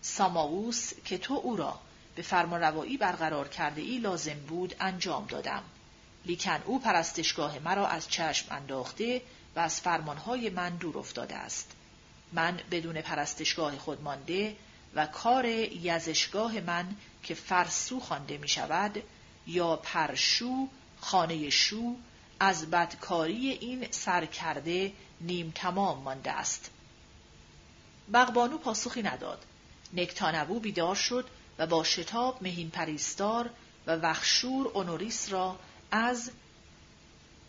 ساماووس 0.03 0.93
که 1.05 1.19
تو 1.19 1.35
او 1.35 1.57
را 1.57 1.81
به 2.17 2.23
فرمانروایی 2.23 2.97
برقرار 2.97 3.49
کرده 3.49 3.83
ای 3.83 3.99
لازم 3.99 4.39
بود 4.49 4.75
انجام 4.81 5.27
دادم. 5.27 5.63
لیکن 6.27 6.63
او 6.65 6.79
پرستشگاه 6.79 7.59
مرا 7.59 7.87
از 7.87 8.09
چشم 8.09 8.47
انداخته 8.51 9.23
و 9.57 9.61
از 9.61 9.81
فرمانهای 9.81 10.51
من 10.51 10.77
دور 10.77 10.99
افتاده 10.99 11.35
است. 11.35 11.73
من 12.33 12.61
بدون 12.71 13.01
پرستشگاه 13.01 13.79
خود 13.79 14.03
مانده 14.03 14.57
و 14.95 15.07
کار 15.07 15.45
یزشگاه 15.45 16.61
من 16.61 16.97
که 17.23 17.35
فرسو 17.35 18.01
خوانده 18.01 18.39
می 18.39 18.49
شود 18.49 19.03
یا 19.47 19.77
پرشو 19.77 20.69
خانه 21.01 21.51
شو 21.51 21.95
از 22.41 22.71
بدکاری 22.71 23.51
این 23.51 23.87
سرکرده 23.91 24.93
نیم 25.21 25.53
تمام 25.55 26.03
مانده 26.03 26.31
است. 26.31 26.71
بغبانو 28.13 28.59
پاسخی 28.59 29.03
نداد. 29.03 29.45
نکتانبو 29.93 30.61
بیدار 30.61 30.95
شد 30.95 31.27
و 31.59 31.67
با 31.67 31.85
شتاب 31.85 32.43
مهین 32.43 32.71
پریستار 32.71 33.51
و 33.87 33.97
وخشور 33.97 34.69
اونوریس 34.69 35.33
را 35.33 35.59
از 35.91 36.31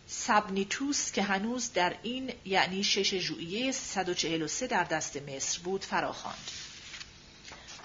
سبنیتوس 0.08 1.12
که 1.12 1.24
هنوز 1.24 1.74
در 1.74 1.96
این 2.04 2.34
یعنی 2.46 2.84
شش 2.84 3.16
ژوئیه 3.16 3.72
143 3.72 4.68
در 4.68 4.84
دست 4.84 5.18
مصر 5.18 5.60
بود 5.60 5.86
فراخواند. 5.86 6.52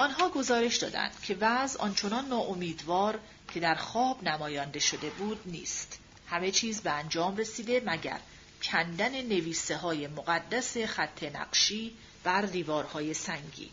آنها 0.00 0.28
گزارش 0.28 0.76
دادند 0.76 1.22
که 1.22 1.36
وضع 1.40 1.80
آنچنان 1.80 2.28
ناامیدوار 2.28 3.20
که 3.54 3.60
در 3.60 3.74
خواب 3.74 4.22
نمایانده 4.22 4.78
شده 4.78 5.10
بود 5.10 5.40
نیست. 5.46 5.98
همه 6.26 6.50
چیز 6.50 6.80
به 6.80 6.90
انجام 6.90 7.36
رسیده 7.36 7.82
مگر 7.86 8.20
کندن 8.62 9.22
نویسه 9.22 9.76
های 9.76 10.06
مقدس 10.06 10.76
خط 10.76 11.22
نقشی 11.22 11.92
بر 12.24 12.42
دیوارهای 12.42 13.14
سنگی. 13.14 13.70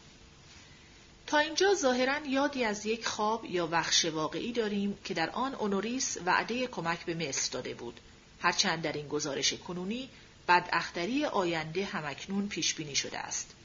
تا 1.28 1.38
اینجا 1.38 1.74
ظاهرا 1.74 2.26
یادی 2.26 2.64
از 2.64 2.86
یک 2.86 3.08
خواب 3.08 3.46
یا 3.46 3.68
وخش 3.72 4.06
واقعی 4.06 4.52
داریم 4.52 4.98
که 5.04 5.14
در 5.14 5.30
آن 5.30 5.56
اونوریس 5.56 6.18
وعده 6.26 6.68
کمک 6.68 7.06
به 7.06 7.14
مصر 7.14 7.52
داده 7.52 7.74
بود. 7.74 8.00
هرچند 8.42 8.82
در 8.82 8.94
این 8.94 9.08
گزارش 9.08 9.54
کنونی 9.54 10.10
بداختری 10.48 11.26
آینده 11.26 11.86
همکنون 11.86 12.48
پیش 12.48 12.74
بینی 12.74 12.96
شده 12.96 13.20
است. 13.20 13.57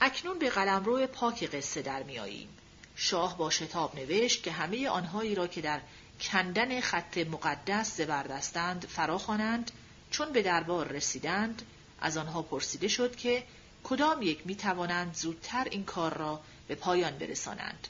اکنون 0.00 0.38
به 0.38 0.50
قلمرو 0.50 1.06
پاک 1.06 1.44
قصه 1.44 1.82
در 1.82 2.02
میاییم. 2.02 2.48
شاه 2.96 3.38
با 3.38 3.50
شتاب 3.50 3.96
نوشت 3.96 4.42
که 4.42 4.52
همه 4.52 4.88
آنهایی 4.88 5.34
را 5.34 5.46
که 5.46 5.60
در 5.60 5.80
کندن 6.20 6.80
خط 6.80 7.18
مقدس 7.18 7.96
زبردستند 7.96 8.86
فراخوانند 8.86 9.70
چون 10.10 10.32
به 10.32 10.42
دربار 10.42 10.88
رسیدند 10.88 11.62
از 12.00 12.16
آنها 12.16 12.42
پرسیده 12.42 12.88
شد 12.88 13.16
که 13.16 13.44
کدام 13.84 14.22
یک 14.22 14.46
می 14.46 14.54
توانند 14.54 15.14
زودتر 15.14 15.66
این 15.70 15.84
کار 15.84 16.14
را 16.14 16.40
به 16.68 16.74
پایان 16.74 17.18
برسانند. 17.18 17.88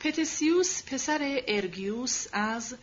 پتسیوس 0.00 0.82
پسر 0.82 1.42
ارگیوس 1.46 2.26
از 2.32 2.76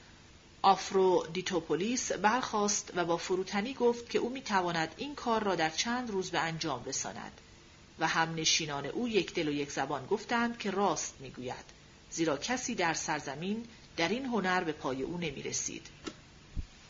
آفرودیتوپولیس 0.62 2.12
برخاست 2.12 2.92
و 2.96 3.06
با 3.06 3.18
فروتنی 3.18 3.74
گفت 3.74 4.10
که 4.10 4.20
او 4.20 4.30
می‌تواند 4.30 4.94
این 4.98 5.16
کار 5.16 5.44
را 5.44 5.56
در 5.56 5.70
چند 5.70 6.10
روز 6.10 6.32
به 6.32 6.40
انجام 6.40 6.84
رساند 6.86 7.42
و 8.00 8.08
هم 8.08 8.36
نشینان 8.36 8.86
او 8.86 9.08
یک 9.08 9.34
دل 9.34 9.48
و 9.48 9.52
یک 9.52 9.72
زبان 9.72 10.06
گفتند 10.06 10.58
که 10.58 10.72
راست 10.72 11.16
می‌گوید 11.20 11.66
زیرا 12.12 12.38
کسی 12.38 12.76
در 12.76 12.94
سرزمین 12.94 13.66
در 13.98 14.10
این 14.10 14.26
هنر 14.26 14.64
به 14.64 14.72
پای 14.72 15.02
او 15.02 15.18
نمی 15.18 15.44
رسید. 15.44 15.88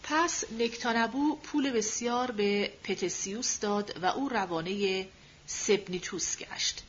پس 0.03 0.43
نکتانبو 0.59 1.35
پول 1.35 1.71
بسیار 1.71 2.31
به 2.31 2.73
پتسیوس 2.83 3.59
داد 3.59 3.97
و 4.01 4.05
او 4.05 4.29
روانه 4.29 5.07
سبنیتوس 5.45 6.37
گشت. 6.37 6.83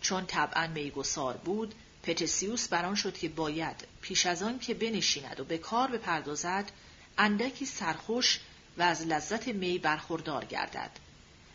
چون 0.00 0.26
طبعا 0.26 0.66
میگسار 0.66 1.36
بود 1.36 1.74
پتسیوس 2.02 2.68
بران 2.68 2.94
شد 2.94 3.18
که 3.18 3.28
باید 3.28 3.76
پیش 4.02 4.26
از 4.26 4.42
آن 4.42 4.58
که 4.58 4.74
بنشیند 4.74 5.40
و 5.40 5.44
به 5.44 5.58
کار 5.58 5.90
بپردازد 5.90 6.72
اندکی 7.18 7.66
سرخوش 7.66 8.40
و 8.78 8.82
از 8.82 9.06
لذت 9.06 9.48
می 9.48 9.78
برخوردار 9.78 10.44
گردد. 10.44 10.90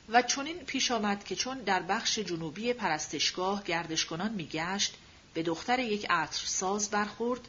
و 0.09 0.21
چنین 0.21 0.57
پیش 0.57 0.91
آمد 0.91 1.23
که 1.23 1.35
چون 1.35 1.59
در 1.59 1.81
بخش 1.81 2.19
جنوبی 2.19 2.73
پرستشگاه 2.73 3.63
گردشکنان 3.63 4.33
میگشت 4.33 4.93
به 5.33 5.43
دختر 5.43 5.79
یک 5.79 6.05
عطرساز 6.09 6.89
برخورد 6.89 7.41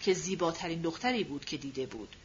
که 0.00 0.14
زیباترین 0.14 0.82
دختری 0.82 1.24
بود 1.24 1.44
که 1.44 1.56
دیده 1.56 1.86
بود. 1.86 2.16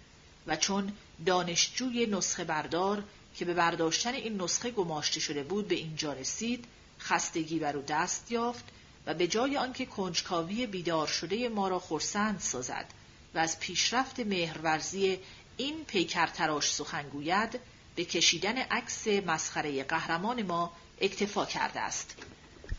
و 0.48 0.56
چون 0.56 0.92
دانشجوی 1.26 2.06
نسخه 2.06 2.44
بردار 2.44 3.04
که 3.36 3.46
به 3.46 3.54
برداشتن 3.54 4.14
این 4.14 4.42
نسخه 4.42 4.72
گماشته 4.72 5.20
شده 5.20 5.44
بود 5.44 5.68
به 5.68 5.76
اینجا 5.76 6.14
رسید 6.14 6.66
خستگی 7.00 7.60
بر 7.60 7.78
او 7.78 7.84
دست 7.88 8.32
یافت 8.32 8.66
و 9.08 9.14
به 9.14 9.28
جای 9.28 9.58
آنکه 9.58 9.86
کنجکاوی 9.86 10.68
بیدار 10.68 11.08
شده 11.08 11.50
ما 11.50 11.68
را 11.68 11.80
خرسند 11.80 12.40
سازد 12.40 12.86
و 13.36 13.40
از 13.40 13.60
پیشرفت 13.60 14.20
مهرورزی 14.20 15.20
این 15.58 15.86
پیکر 15.86 16.28
تراش 16.28 16.74
سخن 16.74 17.10
گوید 17.10 17.60
به 17.96 18.06
کشیدن 18.06 18.58
عکس 18.58 19.08
مسخره 19.08 19.84
قهرمان 19.84 20.44
ما 20.44 20.72
اکتفا 21.02 21.46
کرده 21.46 21.80
است. 21.80 22.16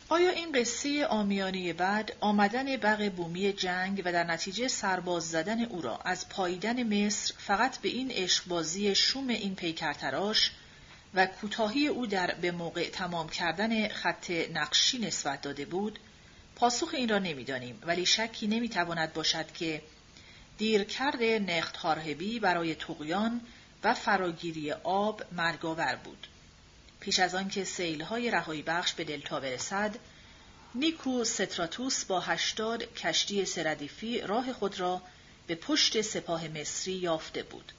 آیا 0.08 0.30
این 0.30 0.52
قصه 0.52 1.06
آمیانه 1.06 1.72
بعد 1.72 2.16
آمدن 2.20 2.76
بغ 2.76 3.12
بومی 3.12 3.52
جنگ 3.52 4.02
و 4.04 4.12
در 4.12 4.24
نتیجه 4.24 4.68
سرباز 4.68 5.30
زدن 5.30 5.64
او 5.64 5.82
را 5.82 5.98
از 5.98 6.28
پاییدن 6.28 7.06
مصر 7.06 7.34
فقط 7.38 7.78
به 7.78 7.88
این 7.88 8.10
عشقبازی 8.10 8.94
شوم 8.94 9.28
این 9.28 9.54
پیکرتراش 9.54 10.50
و 11.14 11.26
کوتاهی 11.26 11.86
او 11.86 12.06
در 12.06 12.34
به 12.34 12.50
موقع 12.50 12.90
تمام 12.90 13.28
کردن 13.28 13.88
خط 13.88 14.30
نقشی 14.30 14.98
نسبت 14.98 15.40
داده 15.40 15.64
بود 15.64 15.98
پاسخ 16.58 16.94
این 16.94 17.08
را 17.08 17.18
نمی‌دانیم 17.18 17.82
ولی 17.86 18.06
شکی 18.06 18.46
نمی‌تواند 18.46 19.12
باشد 19.12 19.52
که 19.52 19.82
دیرکرد 20.58 21.22
نخت 21.22 21.76
هارهبی 21.76 22.40
برای 22.40 22.74
تقیان 22.74 23.40
و 23.84 23.94
فراگیری 23.94 24.72
آب 24.72 25.22
مرگاور 25.32 25.96
بود. 26.04 26.26
پیش 27.00 27.18
از 27.18 27.34
آنکه 27.34 27.64
سیلهای 27.64 28.30
رهایی 28.30 28.62
بخش 28.62 28.92
به 28.92 29.04
دلتا 29.04 29.40
برسد 29.40 29.96
نیکو 30.74 31.24
ستراتوس 31.24 32.04
با 32.04 32.20
هشتاد 32.20 32.94
کشتی 32.94 33.44
سردیفی 33.44 34.20
راه 34.20 34.52
خود 34.52 34.80
را 34.80 35.02
به 35.46 35.54
پشت 35.54 36.00
سپاه 36.00 36.48
مصری 36.48 36.92
یافته 36.92 37.42
بود. 37.42 37.72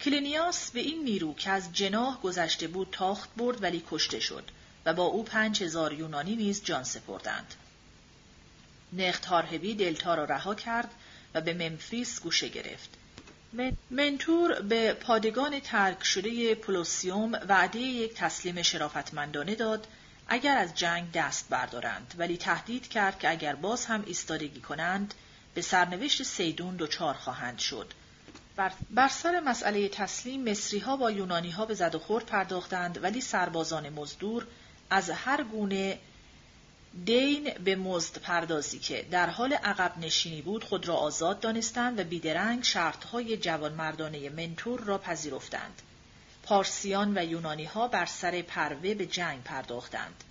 کلینیاس 0.00 0.70
به 0.70 0.80
این 0.80 1.04
نیرو 1.04 1.34
که 1.34 1.50
از 1.50 1.72
جناه 1.72 2.22
گذشته 2.22 2.68
بود 2.68 2.88
تاخت 2.92 3.34
برد 3.36 3.62
ولی 3.62 3.84
کشته 3.90 4.20
شد 4.20 4.50
و 4.86 4.94
با 4.94 5.04
او 5.04 5.22
پنج 5.22 5.62
هزار 5.62 5.92
یونانی 5.92 6.36
نیز 6.36 6.64
جان 6.64 6.84
سپردند. 6.84 7.54
نخت‌هارهبی 8.92 9.74
دلتا 9.74 10.14
را 10.14 10.24
رها 10.24 10.54
کرد 10.54 10.90
و 11.34 11.40
به 11.40 11.54
ممفیس 11.54 12.20
گوشه 12.20 12.48
گرفت. 12.48 12.90
منتور 13.90 14.60
به 14.60 14.92
پادگان 14.92 15.60
ترک 15.60 16.04
شده 16.04 16.54
پلوسیوم 16.54 17.32
وعده 17.48 17.78
یک 17.78 18.14
تسلیم 18.14 18.62
شرافتمندانه 18.62 19.54
داد 19.54 19.86
اگر 20.28 20.58
از 20.58 20.74
جنگ 20.74 21.12
دست 21.12 21.48
بردارند 21.48 22.14
ولی 22.18 22.36
تهدید 22.36 22.88
کرد 22.88 23.18
که 23.18 23.30
اگر 23.30 23.54
باز 23.54 23.86
هم 23.86 24.02
ایستادگی 24.06 24.60
کنند 24.60 25.14
به 25.54 25.62
سرنوشت 25.62 26.22
سیدون 26.22 26.76
دچار 26.76 27.14
خواهند 27.14 27.58
شد. 27.58 27.92
بر, 28.56 28.72
بر 28.90 29.08
سر 29.08 29.40
مسئله 29.40 29.88
تسلیم 29.88 30.50
مصری 30.50 30.78
ها 30.78 30.96
با 30.96 31.10
یونانی 31.10 31.50
ها 31.50 31.66
به 31.66 31.74
زد 31.74 31.94
و 31.94 31.98
خورد 31.98 32.26
پرداختند 32.26 33.02
ولی 33.02 33.20
سربازان 33.20 33.88
مزدور 33.88 34.46
از 34.90 35.10
هر 35.10 35.42
گونه 35.42 35.98
دین 37.04 37.54
به 37.64 37.76
مزد 37.76 38.18
پردازی 38.18 38.78
که 38.78 39.06
در 39.10 39.30
حال 39.30 39.52
عقب 39.52 39.98
نشینی 39.98 40.42
بود 40.42 40.64
خود 40.64 40.88
را 40.88 40.94
آزاد 40.94 41.40
دانستند 41.40 42.00
و 42.00 42.04
بیدرنگ 42.04 42.64
شرطهای 42.64 43.36
جوان 43.36 43.72
مردانه 43.72 44.30
منتور 44.30 44.80
را 44.80 44.98
پذیرفتند. 44.98 45.82
پارسیان 46.42 47.18
و 47.18 47.24
یونانی 47.24 47.64
ها 47.64 47.88
بر 47.88 48.06
سر 48.06 48.42
پروه 48.42 48.94
به 48.94 49.06
جنگ 49.06 49.42
پرداختند. 49.42 50.24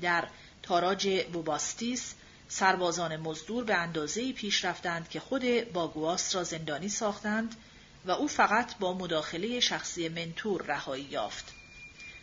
در 0.00 0.28
تاراج 0.62 1.24
بوباستیس 1.32 2.14
سربازان 2.48 3.16
مزدور 3.16 3.64
به 3.64 3.74
اندازه‌ای 3.74 4.32
پیش 4.32 4.64
رفتند 4.64 5.08
که 5.08 5.20
خود 5.20 5.72
باگواس 5.72 6.34
را 6.36 6.44
زندانی 6.44 6.88
ساختند 6.88 7.56
و 8.04 8.10
او 8.10 8.28
فقط 8.28 8.78
با 8.78 8.92
مداخله 8.94 9.60
شخصی 9.60 10.08
منتور 10.08 10.62
رهایی 10.62 11.04
یافت. 11.04 11.52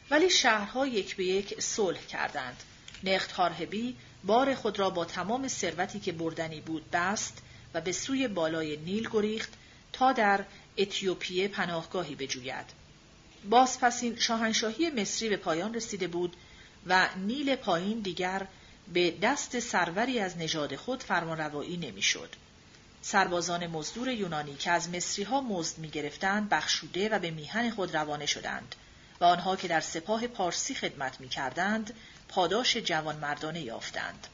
ولی 0.10 0.30
شهرها 0.30 0.88
یک 0.88 1.16
به 1.16 1.26
یک 1.26 1.62
صلح 1.62 2.00
کردند. 2.00 2.64
نخت 3.04 3.32
هارهبی 3.32 3.96
بار 4.24 4.56
خود 4.56 4.80
را 4.80 4.90
با 4.90 5.06
تمام 5.06 5.48
ثروتی 5.48 6.00
که 6.00 6.12
بردنی 6.12 6.62
بود 6.62 6.92
بست 6.92 7.38
و 7.74 7.82
به 7.82 7.92
سوی 7.92 8.28
بالای 8.28 8.78
نیل 8.78 9.10
گریخت 9.12 9.54
تا 9.94 10.14
در 10.14 10.46
اتیوپیه 10.78 11.48
پناهگاهی 11.48 12.16
بجوید. 12.16 12.66
باز 13.50 13.80
پس 13.80 14.04
این 14.04 14.20
شاهنشاهی 14.20 14.90
مصری 14.90 15.30
به 15.30 15.38
پایان 15.38 15.74
رسیده 15.74 16.08
بود 16.08 16.36
و 16.88 17.10
نیل 17.18 17.56
پایین 17.56 18.00
دیگر 18.00 18.48
به 18.94 19.12
دست 19.22 19.60
سروری 19.60 20.20
از 20.20 20.38
نژاد 20.38 20.76
خود 20.76 21.04
فرمانروایی 21.04 21.78
نمی‌شد. 21.78 22.30
سربازان 23.02 23.68
مزدور 23.68 24.10
یونانی 24.10 24.56
که 24.56 24.72
از 24.72 24.90
مصری 24.90 25.24
ها 25.24 25.42
مزد 25.42 25.78
می 25.78 25.90
گرفتند 25.90 26.50
بخشوده 26.50 27.10
و 27.10 27.20
به 27.20 27.32
میهن 27.32 27.70
خود 27.70 27.96
روانه 27.96 28.26
شدند 28.26 28.76
و 29.22 29.24
آنها 29.24 29.56
که 29.56 29.68
در 29.68 29.80
سپاه 29.80 30.28
پارسی 30.28 30.76
خدمت 30.76 31.22
می 31.22 31.30
کردند 31.30 31.94
پاداش 32.30 32.78
جوان 32.78 33.16
مردانه 33.16 33.62
یافتند. 33.62 34.28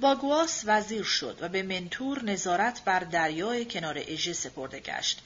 باگواس 0.00 0.62
وزیر 0.66 1.02
شد 1.02 1.38
و 1.40 1.48
به 1.48 1.62
منتور 1.62 2.24
نظارت 2.24 2.84
بر 2.84 3.00
دریای 3.00 3.64
کنار 3.64 4.02
اژه 4.06 4.32
سپرده 4.32 4.80
گشت. 4.80 5.20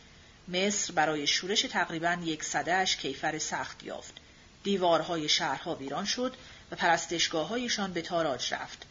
مصر 0.49 0.93
برای 0.93 1.27
شورش 1.27 1.63
تقریبا 1.63 2.19
یک 2.25 2.45
صدهش 2.45 2.97
کیفر 2.97 3.39
سخت 3.39 3.83
یافت. 3.83 4.15
دیوارهای 4.63 5.29
شهرها 5.29 5.75
ویران 5.75 6.05
شد 6.05 6.37
و 6.71 6.77
پرستشگاههایشان 6.77 7.93
به 7.93 8.03
تاراج 8.03 8.55
رفت. 8.55 8.87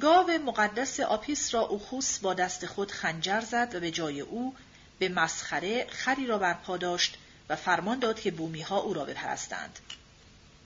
گاو 0.00 0.30
مقدس 0.30 1.00
آپیس 1.00 1.54
را 1.54 1.60
اوخوس 1.60 2.18
با 2.18 2.34
دست 2.34 2.66
خود 2.66 2.92
خنجر 2.92 3.40
زد 3.40 3.74
و 3.74 3.80
به 3.80 3.90
جای 3.90 4.20
او 4.20 4.54
به 4.98 5.08
مسخره 5.08 5.86
خری 5.90 6.26
را 6.26 6.38
برپا 6.38 6.76
داشت 6.76 7.18
و 7.48 7.56
فرمان 7.56 7.98
داد 7.98 8.20
که 8.20 8.30
بومیها 8.30 8.78
او 8.78 8.94
را 8.94 9.04
بپرستند. 9.04 9.78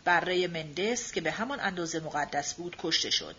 بره 0.05 0.48
مندس 0.48 1.12
که 1.12 1.20
به 1.20 1.31
همان 1.31 1.60
اندازه 1.60 2.01
مقدس 2.01 2.55
بود 2.55 2.77
کشته 2.78 3.10
شد. 3.10 3.36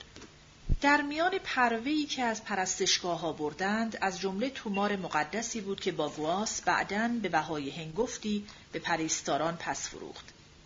در 0.82 1.02
میان 1.02 1.32
پروهی 1.44 2.06
که 2.06 2.24
از 2.24 2.44
پرستشگاه 2.44 3.20
ها 3.20 3.34
بردند 3.34 3.98
از 4.02 4.20
جمله 4.20 4.50
تومار 4.50 4.96
مقدسی 4.96 5.62
بود 5.62 5.80
که 5.80 5.92
باگواس 5.92 6.62
بعدا 6.62 7.08
به 7.22 7.30
بهای 7.30 7.70
هنگفتی 7.70 8.48
به 8.72 8.80
پریستاران 8.80 9.58
پس 9.58 9.90
فروخت. 9.90 10.26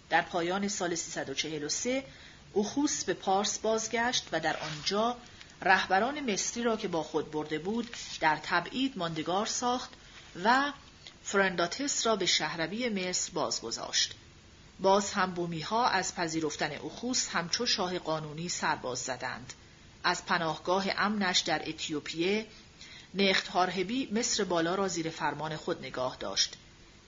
در 0.09 0.21
پایان 0.21 0.67
سال 0.67 0.95
343 0.95 2.03
اوخوس 2.53 3.03
به 3.03 3.13
پارس 3.13 3.59
بازگشت 3.59 4.27
و 4.31 4.39
در 4.39 4.57
آنجا 4.57 5.17
رهبران 5.61 6.31
مصری 6.31 6.63
را 6.63 6.77
که 6.77 6.87
با 6.87 7.03
خود 7.03 7.31
برده 7.31 7.59
بود 7.59 7.95
در 8.19 8.39
تبعید 8.43 8.97
ماندگار 8.97 9.45
ساخت 9.45 9.89
و 10.43 10.71
فرنداتس 11.23 12.07
را 12.07 12.15
به 12.15 12.25
شهروی 12.25 12.89
مصر 12.89 13.31
بازگذاشت. 13.31 14.13
باز 14.79 15.11
هم 15.11 15.31
بومی 15.31 15.61
ها 15.61 15.87
از 15.87 16.15
پذیرفتن 16.15 16.71
اخوس 16.71 17.27
همچو 17.27 17.65
شاه 17.65 17.99
قانونی 17.99 18.49
سرباز 18.49 18.99
زدند. 18.99 19.53
از 20.03 20.25
پناهگاه 20.25 20.85
امنش 20.97 21.39
در 21.39 21.69
اتیوپیه 21.69 22.45
نخت 23.13 23.47
هارهبی 23.47 24.09
مصر 24.11 24.43
بالا 24.43 24.75
را 24.75 24.87
زیر 24.87 25.09
فرمان 25.09 25.55
خود 25.55 25.85
نگاه 25.85 26.17
داشت. 26.19 26.57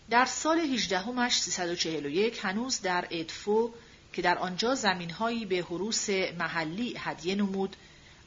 در 0.10 0.26
سال 0.26 0.60
18 0.60 1.00
همش 1.00 1.42
341 1.42 2.40
هنوز 2.46 2.82
در 2.82 3.08
ادفو 3.12 3.74
که 4.14 4.22
در 4.22 4.38
آنجا 4.38 4.76
زمینهایی 4.76 5.46
به 5.46 5.56
حروس 5.56 6.10
محلی 6.10 6.96
هدیه 6.98 7.36
نمود 7.36 7.76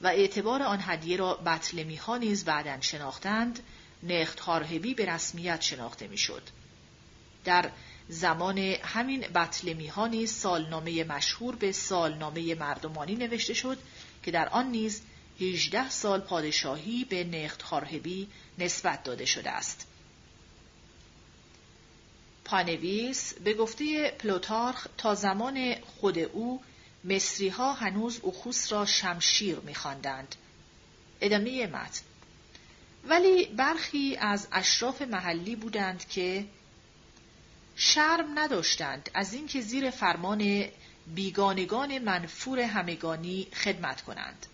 و 0.02 0.06
اعتبار 0.06 0.62
آن 0.62 0.78
هدیه 0.82 1.16
را 1.16 1.34
بطلمی 1.34 1.96
ها 1.96 2.16
نیز 2.16 2.44
بعدا 2.44 2.80
شناختند، 2.80 3.60
نخت 4.02 4.40
هارهبی 4.40 4.94
به 4.94 5.04
رسمیت 5.04 5.60
شناخته 5.60 6.08
می‌شد. 6.08 6.42
در 7.44 7.70
زمان 8.10 8.58
همین 8.82 9.20
بطلمی 9.20 9.86
ها 9.86 10.06
نیز 10.06 10.32
سالنامه 10.32 11.04
مشهور 11.04 11.56
به 11.56 11.72
سالنامه 11.72 12.54
مردمانی 12.54 13.14
نوشته 13.14 13.54
شد 13.54 13.78
که 14.22 14.30
در 14.30 14.48
آن 14.48 14.66
نیز 14.70 15.02
18 15.40 15.90
سال 15.90 16.20
پادشاهی 16.20 17.04
به 17.04 17.24
نخت 17.24 17.62
خارهبی 17.62 18.28
نسبت 18.58 19.02
داده 19.02 19.24
شده 19.24 19.50
است. 19.50 19.86
پانویس 22.44 23.34
به 23.34 23.54
گفته 23.54 24.10
پلوتارخ 24.10 24.86
تا 24.98 25.14
زمان 25.14 25.74
خود 25.74 26.18
او 26.18 26.62
مصری 27.04 27.48
ها 27.48 27.72
هنوز 27.72 28.20
اخوس 28.24 28.72
را 28.72 28.86
شمشیر 28.86 29.56
می‌خواندند. 29.56 30.34
ادامه 31.20 31.66
متن 31.66 32.02
ولی 33.04 33.46
برخی 33.46 34.16
از 34.16 34.48
اشراف 34.52 35.02
محلی 35.02 35.56
بودند 35.56 36.08
که 36.08 36.44
شرم 37.76 38.38
نداشتند 38.38 39.10
از 39.14 39.34
اینکه 39.34 39.60
زیر 39.60 39.90
فرمان 39.90 40.64
بیگانگان 41.06 41.98
منفور 41.98 42.58
همگانی 42.60 43.46
خدمت 43.54 44.00
کنند. 44.00 44.46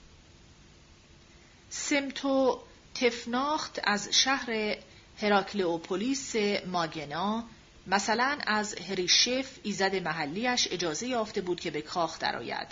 سمتو 1.70 2.60
تفناخت 2.94 3.80
از 3.84 4.08
شهر 4.12 4.76
هراکلئوپولیس 5.20 6.36
ماگنا 6.66 7.44
مثلا 7.86 8.38
از 8.46 8.74
هریشف 8.74 9.58
ایزد 9.62 9.94
محلیش 9.94 10.68
اجازه 10.70 11.06
یافته 11.06 11.40
بود 11.40 11.60
که 11.60 11.70
به 11.70 11.82
کاخ 11.82 12.18
درآید. 12.18 12.68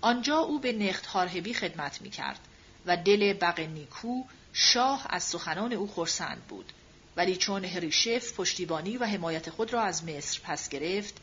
آنجا 0.00 0.38
او 0.38 0.60
به 0.60 0.72
نخت 0.72 1.06
هارهبی 1.06 1.54
خدمت 1.54 2.02
می 2.02 2.10
کرد 2.10 2.40
و 2.86 2.96
دل 2.96 3.32
بق 3.32 3.60
نیکو 3.60 4.22
شاه 4.52 5.06
از 5.10 5.22
سخنان 5.22 5.72
او 5.72 5.88
خرسند 5.88 6.42
بود. 6.48 6.72
ولی 7.16 7.36
چون 7.36 7.64
هریشف 7.64 8.32
پشتیبانی 8.32 8.96
و 8.96 9.04
حمایت 9.04 9.50
خود 9.50 9.72
را 9.72 9.82
از 9.82 10.04
مصر 10.04 10.40
پس 10.44 10.68
گرفت 10.68 11.14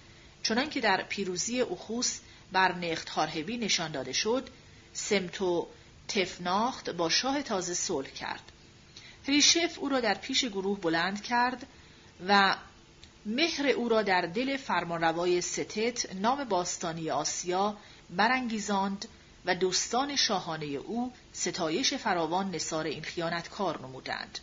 چنان 0.44 0.70
که 0.70 0.82
در 0.82 1.04
پیروزی 1.04 1.62
اخوس 1.62 2.20
بر 2.52 2.76
نخت 2.76 3.10
نشان 3.48 3.92
داده 3.92 4.14
شد 4.14 4.50
سمتو 4.94 5.68
تفناخت 6.08 6.90
با 6.90 7.10
شاه 7.10 7.42
تازه 7.42 7.74
صلح 7.74 8.10
کرد. 8.10 8.52
هریشف 9.28 9.78
او 9.80 9.90
را 9.90 10.00
در 10.00 10.14
پیش 10.14 10.46
گروه 10.46 10.80
بلند 10.80 11.24
کرد 11.24 11.68
و 12.28 12.56
مهر 13.26 13.68
او 13.68 13.90
را 13.90 14.02
در 14.02 14.22
دل 14.22 14.58
فرمانروای 14.58 15.42
ستت 15.42 16.16
نام 16.16 16.44
باستانی 16.44 17.10
آسیا 17.10 17.78
برانگیزاند 18.10 19.08
و 19.46 19.56
دوستان 19.56 20.16
شاهانه 20.16 20.66
او 20.66 21.14
ستایش 21.34 21.94
فراوان 21.94 22.52
نصار 22.52 22.86
این 22.86 23.04
خیانتکار 23.04 23.82
نمودند. 23.82 24.40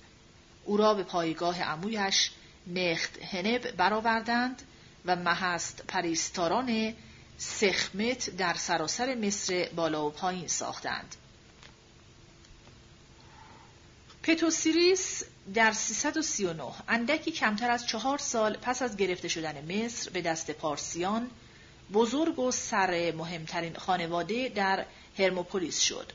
او 0.70 0.76
را 0.76 0.94
به 0.94 1.02
پایگاه 1.02 1.62
عمویش 1.62 2.30
نخت 2.66 3.22
هنب 3.22 3.70
برآوردند 3.70 4.62
و 5.04 5.16
محست 5.16 5.84
پریستاران 5.88 6.94
سخمت 7.38 8.30
در 8.30 8.54
سراسر 8.54 9.14
مصر 9.14 9.68
بالا 9.76 10.06
و 10.06 10.10
پایین 10.10 10.48
ساختند. 10.48 11.16
پتوسیریس 14.22 15.22
در 15.54 15.72
339 15.72 16.62
اندکی 16.88 17.30
کمتر 17.30 17.70
از 17.70 17.86
چهار 17.86 18.18
سال 18.18 18.56
پس 18.56 18.82
از 18.82 18.96
گرفته 18.96 19.28
شدن 19.28 19.74
مصر 19.74 20.10
به 20.10 20.22
دست 20.22 20.50
پارسیان 20.50 21.30
بزرگ 21.92 22.38
و 22.38 22.50
سر 22.50 23.12
مهمترین 23.16 23.74
خانواده 23.74 24.48
در 24.48 24.86
هرموپولیس 25.18 25.80
شد. 25.80 26.12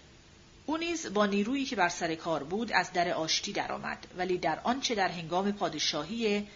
او 0.65 0.77
نیز 0.77 1.13
با 1.13 1.25
نیرویی 1.25 1.65
که 1.65 1.75
بر 1.75 1.89
سر 1.89 2.15
کار 2.15 2.43
بود 2.43 2.71
از 2.71 2.93
در 2.93 3.13
آشتی 3.13 3.51
درآمد 3.51 4.07
ولی 4.17 4.37
در 4.37 4.59
آنچه 4.63 4.95
در 4.95 5.07
هنگام 5.09 5.51
پادشاهی 5.51 6.47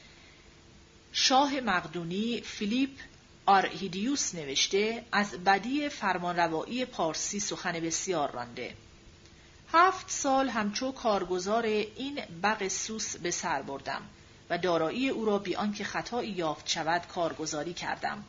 شاه 1.11 1.59
مقدونی 1.59 2.41
فیلیپ 2.41 2.89
آرهیدیوس 3.45 4.35
نوشته 4.35 5.03
از 5.11 5.31
بدی 5.31 5.89
فرمانروایی 5.89 6.85
پارسی 6.85 7.39
سخن 7.39 7.71
بسیار 7.71 8.31
رانده. 8.31 8.73
هفت 9.73 10.11
سال 10.11 10.49
همچو 10.49 10.91
کارگزار 10.91 11.63
این 11.65 12.21
بق 12.43 12.67
سوس 12.67 13.17
به 13.17 13.31
سر 13.31 13.61
بردم 13.61 14.01
و 14.49 14.57
دارایی 14.57 15.09
او 15.09 15.25
را 15.25 15.37
بی 15.37 15.55
آنکه 15.55 15.83
خطایی 15.83 16.31
یافت 16.31 16.69
شود 16.69 17.07
کارگزاری 17.07 17.73
کردم. 17.73 18.23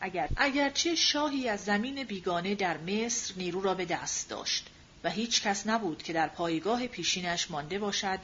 اگر 0.00 0.28
اگرچه 0.36 0.94
شاهی 0.94 1.48
از 1.48 1.64
زمین 1.64 2.04
بیگانه 2.04 2.54
در 2.54 2.76
مصر 2.78 3.34
نیرو 3.36 3.60
را 3.60 3.74
به 3.74 3.84
دست 3.84 4.30
داشت. 4.30 4.70
و 5.04 5.10
هیچ 5.10 5.42
کس 5.42 5.66
نبود 5.66 6.02
که 6.02 6.12
در 6.12 6.28
پایگاه 6.28 6.86
پیشینش 6.86 7.50
مانده 7.50 7.78
باشد 7.78 8.18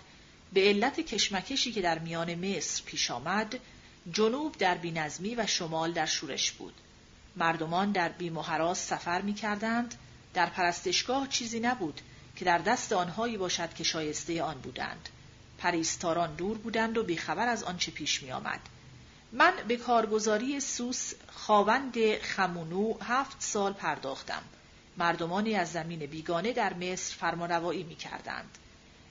به 0.52 0.60
علت 0.60 1.00
کشمکشی 1.00 1.72
که 1.72 1.80
در 1.80 1.98
میان 1.98 2.34
مصر 2.34 2.82
پیش 2.86 3.10
آمد 3.10 3.58
جنوب 4.12 4.56
در 4.58 4.74
بینظمی 4.74 5.34
و 5.34 5.46
شمال 5.46 5.92
در 5.92 6.06
شورش 6.06 6.52
بود. 6.52 6.74
مردمان 7.36 7.92
در 7.92 8.08
بیم 8.08 8.38
و 8.38 8.74
سفر 8.74 9.22
می 9.22 9.34
کردند 9.34 9.94
در 10.34 10.46
پرستشگاه 10.46 11.28
چیزی 11.28 11.60
نبود 11.60 12.00
که 12.36 12.44
در 12.44 12.58
دست 12.58 12.92
آنهایی 12.92 13.36
باشد 13.36 13.74
که 13.74 13.84
شایسته 13.84 14.42
آن 14.42 14.58
بودند. 14.60 15.08
پریستاران 15.58 16.34
دور 16.34 16.58
بودند 16.58 16.98
و 16.98 17.04
بیخبر 17.04 17.48
از 17.48 17.62
آنچه 17.62 17.90
پیش 17.92 18.22
می 18.22 18.32
آمد. 18.32 18.60
من 19.32 19.52
به 19.68 19.76
کارگزاری 19.76 20.60
سوس 20.60 21.12
خاوند 21.32 22.18
خمونو 22.18 22.94
هفت 23.00 23.36
سال 23.42 23.72
پرداختم. 23.72 24.42
مردمانی 25.00 25.54
از 25.54 25.72
زمین 25.72 26.06
بیگانه 26.06 26.52
در 26.52 26.74
مصر 26.74 27.16
فرمانروایی 27.16 27.82
می 27.82 27.94
کردند. 27.94 28.58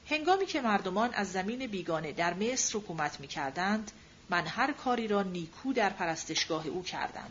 هنگامی 0.09 0.45
که 0.45 0.61
مردمان 0.61 1.13
از 1.13 1.31
زمین 1.31 1.67
بیگانه 1.67 2.11
در 2.11 2.33
مصر 2.33 2.77
حکومت 2.77 3.19
می 3.19 3.27
کردند، 3.27 3.91
من 4.29 4.47
هر 4.47 4.71
کاری 4.71 5.07
را 5.07 5.23
نیکو 5.23 5.73
در 5.73 5.89
پرستشگاه 5.89 6.67
او 6.67 6.83
کردم. 6.83 7.29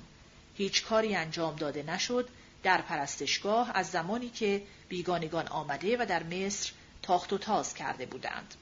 هیچ 0.56 0.84
کاری 0.84 1.14
انجام 1.14 1.56
داده 1.56 1.82
نشد 1.82 2.28
در 2.62 2.80
پرستشگاه 2.80 3.70
از 3.74 3.90
زمانی 3.90 4.28
که 4.28 4.62
بیگانگان 4.88 5.48
آمده 5.48 5.96
و 5.96 6.06
در 6.06 6.22
مصر 6.22 6.72
تاخت 7.02 7.32
و 7.32 7.38
تاز 7.38 7.74
کرده 7.74 8.06
بودند. 8.06 8.54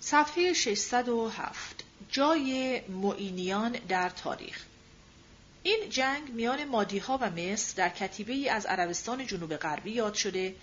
صفحه 0.00 0.52
607 0.52 1.84
جای 2.10 2.82
معینیان 2.88 3.72
در 3.72 4.08
تاریخ 4.08 4.64
این 5.66 5.90
جنگ 5.90 6.30
میان 6.30 6.64
مادیها 6.64 7.18
و 7.22 7.30
مصر 7.30 7.74
در 7.76 7.88
کتیبه 7.88 8.32
ای 8.32 8.48
از 8.48 8.66
عربستان 8.66 9.26
جنوب 9.26 9.56
غربی 9.56 9.90
یاد 9.90 10.14
شده 10.14 10.54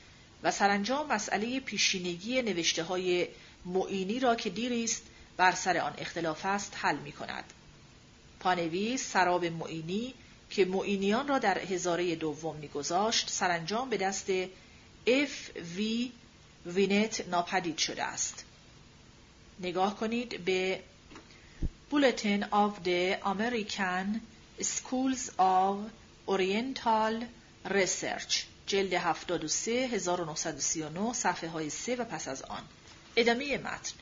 و 0.44 0.52
سرانجام 0.52 1.14
مسئله 1.14 1.60
پیشینگی 1.60 2.42
نوشته 2.42 2.84
های 2.84 3.28
معینی 3.66 4.20
را 4.20 4.36
که 4.36 4.50
دیریست 4.50 5.04
بر 5.38 5.52
سر 5.52 5.78
آن 5.78 5.94
اختلاف 5.98 6.46
است 6.46 6.74
حل 6.76 6.98
می 6.98 7.12
کند. 7.12 7.44
پانویس 8.40 9.12
سراب 9.12 9.46
معینی 9.46 10.14
که 10.50 10.66
معینیان 10.66 11.28
را 11.28 11.40
در 11.40 11.60
هزاره 11.60 12.16
دوم 12.16 12.56
میگذاشت 12.56 13.30
سرانجام 13.30 13.90
به 13.90 13.98
دست 13.98 14.30
اف 15.08 15.50
وی 15.76 16.12
وینت 16.66 17.28
ناپدید 17.28 17.78
شده 17.78 18.04
است. 18.04 18.46
نگاه 19.60 19.96
کنید 19.96 20.46
به 20.46 20.80
Bulletin 21.92 22.44
of 22.52 22.84
the 22.86 23.18
American 23.24 24.33
Schools 24.62 25.30
of 25.40 25.78
Oriental 26.28 27.26
Research 27.66 28.46
جلد 28.68 28.94
73 28.94 29.72
1939 29.72 31.14
صفحه 31.14 31.50
های 31.50 31.70
3 31.70 31.96
و 31.96 32.04
پس 32.04 32.28
از 32.28 32.42
آن. 32.42 32.64
ادامه 33.16 33.58
متن. 33.58 33.94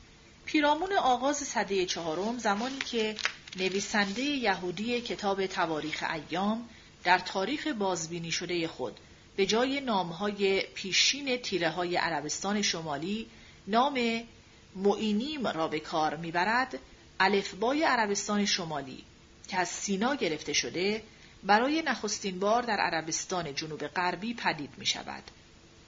پیرامون 0.44 0.92
آغاز 0.92 1.36
صده 1.36 1.86
چهارم 1.86 2.38
زمانی 2.38 2.78
که 2.78 3.16
نویسنده 3.56 4.22
یهودی 4.22 5.00
کتاب 5.00 5.46
تواریخ 5.46 6.04
ایام 6.12 6.68
در 7.04 7.18
تاریخ 7.18 7.66
بازبینی 7.66 8.30
شده 8.30 8.68
خود 8.68 9.00
به 9.36 9.46
جای 9.46 9.80
نامهای 9.80 10.60
پیشین 10.60 11.36
تیره 11.36 11.70
های 11.70 11.96
عربستان 11.96 12.62
شمالی 12.62 13.26
نام 13.66 14.22
معینیم 14.76 15.46
را 15.46 15.68
به 15.68 15.80
کار 15.80 16.16
می‌برد 16.16 16.78
الفبای 17.20 17.82
عربستان 17.82 18.44
شمالی. 18.44 19.04
که 19.52 19.58
از 19.58 19.68
سینا 19.68 20.14
گرفته 20.14 20.52
شده 20.52 21.02
برای 21.42 21.82
نخستین 21.82 22.38
بار 22.38 22.62
در 22.62 22.76
عربستان 22.76 23.54
جنوب 23.54 23.86
غربی 23.86 24.34
پدید 24.34 24.70
می 24.76 24.86
شود. 24.86 25.22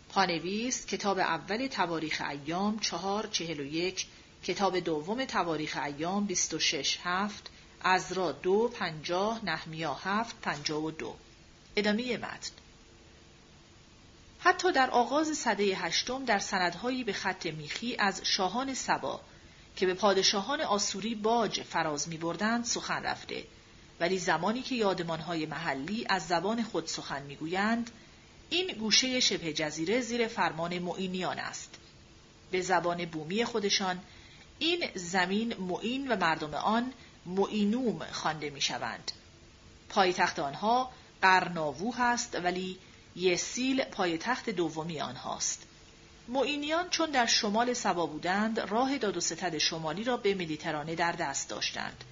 پانویس 0.09 0.87
کتاب 0.87 1.19
اول 1.19 1.67
تواریخ 1.67 2.23
ایام 2.31 2.79
چهار 2.79 3.27
چهل 3.27 3.61
و 3.61 3.65
یک 3.65 4.07
کتاب 4.43 4.79
دوم 4.79 5.25
تواریخ 5.25 5.77
ایام 5.77 6.27
بیست 6.27 6.55
و 6.55 6.59
شش 6.59 6.99
هفت 7.05 7.51
ازرا 7.81 8.33
دو 8.33 8.69
پنجاه 8.69 9.45
نحمیا 9.45 9.95
هفت 9.95 10.41
پنجاه 10.41 10.85
و 10.85 10.91
دو. 10.91 11.15
ادامه 11.77 12.17
متن. 12.17 12.53
حتی 14.39 14.73
در 14.73 14.91
آغاز 14.91 15.39
صده 15.39 15.65
هشتم 15.65 16.25
در 16.25 16.39
سندهایی 16.39 17.05
به 17.05 17.13
خط 17.13 17.47
میخی 17.47 17.97
از 17.99 18.21
شاهان 18.25 18.75
سبا 18.75 19.21
که 19.77 19.87
به 19.87 19.95
پادشاهان 19.95 20.61
آسوری 20.61 21.15
باج 21.15 21.63
فراز 21.63 22.09
می 22.09 22.17
بردند 22.17 22.65
سخن 22.65 23.03
رفته. 23.03 23.45
ولی 24.01 24.19
زمانی 24.19 24.63
که 24.63 24.75
یادمانهای 24.75 25.47
محلی 25.47 26.07
از 26.09 26.27
زبان 26.27 26.63
خود 26.63 26.87
سخن 26.87 27.23
می‌گویند 27.23 27.91
این 28.51 28.73
گوشه 28.73 29.21
شبه 29.21 29.53
جزیره 29.53 30.01
زیر 30.01 30.27
فرمان 30.27 30.79
معینیان 30.79 31.39
است. 31.39 31.75
به 32.51 32.61
زبان 32.61 33.05
بومی 33.05 33.45
خودشان 33.45 34.01
این 34.59 34.85
زمین 34.95 35.57
معین 35.57 36.09
و 36.09 36.17
مردم 36.17 36.55
آن 36.55 36.93
معینوم 37.27 38.07
خوانده 38.13 38.51
می‌شوند. 38.51 39.13
پایتخت 39.89 40.39
آنها 40.39 40.91
قرناوو 41.23 41.95
هست 41.95 42.35
ولی 42.35 42.79
یسیل 43.17 43.85
پایتخت 43.85 44.51
دومی 44.51 45.01
آنهاست. 45.01 45.63
معینیان 46.29 46.91
چون 46.91 47.11
در 47.11 47.27
شمال 47.27 47.73
سبا 47.73 48.07
بودند 48.07 48.61
راه 48.61 48.99
داد 48.99 49.17
و 49.17 49.21
ستد 49.21 49.59
شمالی 49.59 50.05
را 50.05 50.17
به 50.17 50.35
مدیترانه 50.35 50.95
در 50.95 51.13
دست 51.13 51.49
داشتند. 51.49 52.05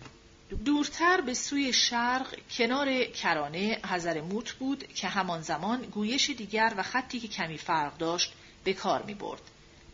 دورتر 0.52 1.20
به 1.20 1.34
سوی 1.34 1.72
شرق 1.72 2.38
کنار 2.50 3.04
کرانه 3.04 3.80
حضر 3.90 4.20
موت 4.20 4.52
بود 4.52 4.86
که 4.94 5.08
همان 5.08 5.40
زمان 5.40 5.82
گویش 5.82 6.30
دیگر 6.30 6.74
و 6.76 6.82
خطی 6.82 7.20
که 7.20 7.28
کمی 7.28 7.58
فرق 7.58 7.96
داشت 7.96 8.32
به 8.64 8.72
کار 8.72 9.02
می 9.02 9.14
برد. 9.14 9.42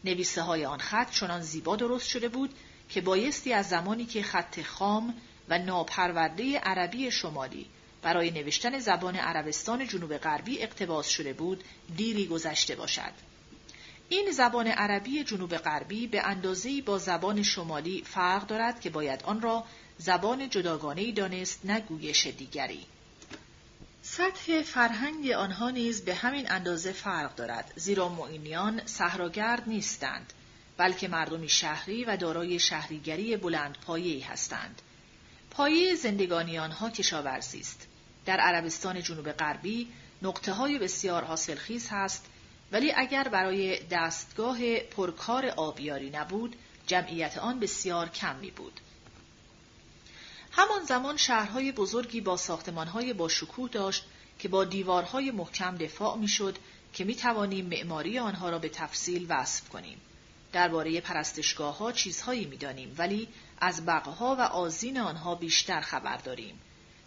نویسه 0.04 0.42
های 0.42 0.64
آن 0.64 0.78
خط 0.78 1.10
چنان 1.10 1.40
زیبا 1.40 1.76
درست 1.76 2.08
شده 2.08 2.28
بود 2.28 2.54
که 2.88 3.00
بایستی 3.00 3.52
از 3.52 3.68
زمانی 3.68 4.04
که 4.04 4.22
خط 4.22 4.62
خام 4.62 5.14
و 5.48 5.58
ناپرورده 5.58 6.58
عربی 6.58 7.10
شمالی 7.10 7.66
برای 8.02 8.30
نوشتن 8.30 8.78
زبان 8.78 9.16
عربستان 9.16 9.86
جنوب 9.86 10.16
غربی 10.16 10.62
اقتباس 10.62 11.08
شده 11.08 11.32
بود 11.32 11.64
دیری 11.96 12.26
گذشته 12.26 12.74
باشد. 12.74 13.12
این 14.08 14.30
زبان 14.30 14.66
عربی 14.66 15.24
جنوب 15.24 15.56
غربی 15.56 16.06
به 16.06 16.26
اندازه‌ای 16.26 16.80
با 16.80 16.98
زبان 16.98 17.42
شمالی 17.42 18.02
فرق 18.06 18.46
دارد 18.46 18.80
که 18.80 18.90
باید 18.90 19.22
آن 19.22 19.40
را 19.40 19.64
زبان 19.98 20.48
جداگانه 20.48 21.12
دانست 21.12 21.60
نگویش 21.64 22.26
دیگری. 22.26 22.86
سطح 24.02 24.62
فرهنگ 24.62 25.30
آنها 25.30 25.70
نیز 25.70 26.04
به 26.04 26.14
همین 26.14 26.50
اندازه 26.50 26.92
فرق 26.92 27.34
دارد 27.34 27.72
زیرا 27.76 28.08
معینیان 28.08 28.86
صحراگرد 28.86 29.68
نیستند 29.68 30.32
بلکه 30.76 31.08
مردمی 31.08 31.48
شهری 31.48 32.04
و 32.04 32.16
دارای 32.16 32.58
شهریگری 32.58 33.36
بلند 33.36 33.78
پایه‌ای 33.86 34.20
هستند. 34.20 34.82
پایه 35.50 35.94
زندگانی 35.94 36.58
آنها 36.58 36.90
کشاورزی 36.90 37.60
است. 37.60 37.86
در 38.26 38.40
عربستان 38.40 39.02
جنوب 39.02 39.32
غربی 39.32 39.88
نقطه 40.22 40.52
های 40.52 40.78
بسیار 40.78 41.24
حاصلخیز 41.24 41.88
هست 41.90 42.24
ولی 42.72 42.92
اگر 42.96 43.28
برای 43.28 43.78
دستگاه 43.90 44.78
پرکار 44.78 45.46
آبیاری 45.46 46.10
نبود 46.10 46.56
جمعیت 46.86 47.38
آن 47.38 47.60
بسیار 47.60 48.08
کم 48.08 48.36
می 48.36 48.50
بود. 48.50 48.80
همان 50.58 50.84
زمان 50.84 51.16
شهرهای 51.16 51.72
بزرگی 51.72 52.20
با 52.20 52.36
ساختمانهای 52.36 53.12
با 53.12 53.28
شکوه 53.28 53.70
داشت 53.70 54.04
که 54.38 54.48
با 54.48 54.64
دیوارهای 54.64 55.30
محکم 55.30 55.76
دفاع 55.76 56.16
می‌شد 56.16 56.58
که 56.92 57.04
می 57.04 57.14
توانیم 57.14 57.66
معماری 57.66 58.18
آنها 58.18 58.50
را 58.50 58.58
به 58.58 58.68
تفصیل 58.68 59.26
وصف 59.28 59.68
کنیم. 59.68 60.00
درباره 60.52 61.00
پرستشگاه 61.00 61.78
ها 61.78 61.92
چیزهایی 61.92 62.44
می 62.44 62.56
دانیم 62.56 62.94
ولی 62.98 63.28
از 63.60 63.86
بقها 63.86 64.36
و 64.36 64.40
آزین 64.40 64.98
آنها 64.98 65.34
بیشتر 65.34 65.80
خبر 65.80 66.16
داریم. 66.16 66.60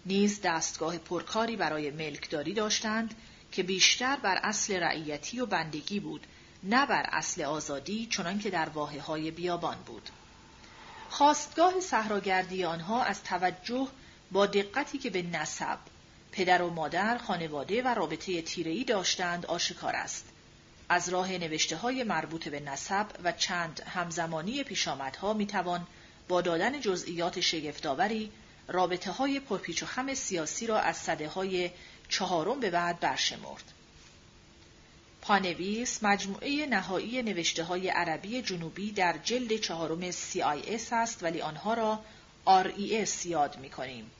نیز 0.05 0.41
دستگاه 0.41 0.97
پرکاری 0.97 1.55
برای 1.55 1.91
ملکداری 1.91 2.53
داشتند 2.53 3.15
که 3.51 3.63
بیشتر 3.63 4.15
بر 4.15 4.39
اصل 4.43 4.75
رعیتی 4.75 5.39
و 5.39 5.45
بندگی 5.45 5.99
بود 5.99 6.27
نه 6.63 6.85
بر 6.85 7.09
اصل 7.11 7.41
آزادی 7.41 8.05
چنان 8.05 8.39
که 8.39 8.49
در 8.49 8.69
واحه 8.69 9.01
های 9.01 9.31
بیابان 9.31 9.77
بود. 9.85 10.09
خواستگاه 11.11 11.79
صحراگردی 11.79 12.65
آنها 12.65 13.03
از 13.03 13.23
توجه 13.23 13.87
با 14.31 14.45
دقتی 14.45 14.97
که 14.97 15.09
به 15.09 15.21
نسب، 15.21 15.77
پدر 16.31 16.61
و 16.61 16.69
مادر، 16.69 17.17
خانواده 17.17 17.83
و 17.83 17.87
رابطه 17.87 18.41
تیرهی 18.41 18.83
داشتند 18.83 19.45
آشکار 19.45 19.95
است. 19.95 20.25
از 20.89 21.09
راه 21.09 21.31
نوشته 21.31 21.75
های 21.75 22.03
مربوط 22.03 22.49
به 22.49 22.59
نسب 22.59 23.05
و 23.23 23.31
چند 23.31 23.83
همزمانی 23.87 24.63
پیشامدها 24.63 25.33
می‌توان 25.33 25.87
با 26.27 26.41
دادن 26.41 26.81
جزئیات 26.81 27.39
شگفتآوری 27.39 28.31
رابطه 28.67 29.11
های 29.11 29.39
پرپیچ 29.39 29.83
و 29.83 29.85
خم 29.85 30.13
سیاسی 30.13 30.67
را 30.67 30.79
از 30.79 30.97
صده 30.97 31.27
های 31.27 31.71
چهارم 32.09 32.59
به 32.59 32.69
بعد 32.69 32.99
برشمرد. 32.99 33.70
پانویس 35.21 36.03
مجموعه 36.03 36.65
نهایی 36.65 37.21
نوشته 37.21 37.63
های 37.63 37.89
عربی 37.89 38.41
جنوبی 38.41 38.91
در 38.91 39.17
جلد 39.23 39.55
چهارم 39.57 40.11
CIS 40.11 40.91
است 40.91 41.23
ولی 41.23 41.41
آنها 41.41 41.73
را 41.73 41.99
RES 42.47 43.25
یاد 43.25 43.57
می 43.57 43.69
کنیم. 43.69 44.11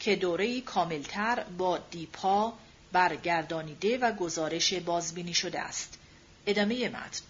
که 0.00 0.16
دوره 0.16 0.60
کاملتر 0.60 1.44
با 1.58 1.78
دیپا 1.78 2.52
برگردانیده 2.92 3.98
و 3.98 4.12
گزارش 4.12 4.74
بازبینی 4.74 5.34
شده 5.34 5.60
است. 5.60 5.98
ادامه 6.46 6.88
متن 6.88 7.22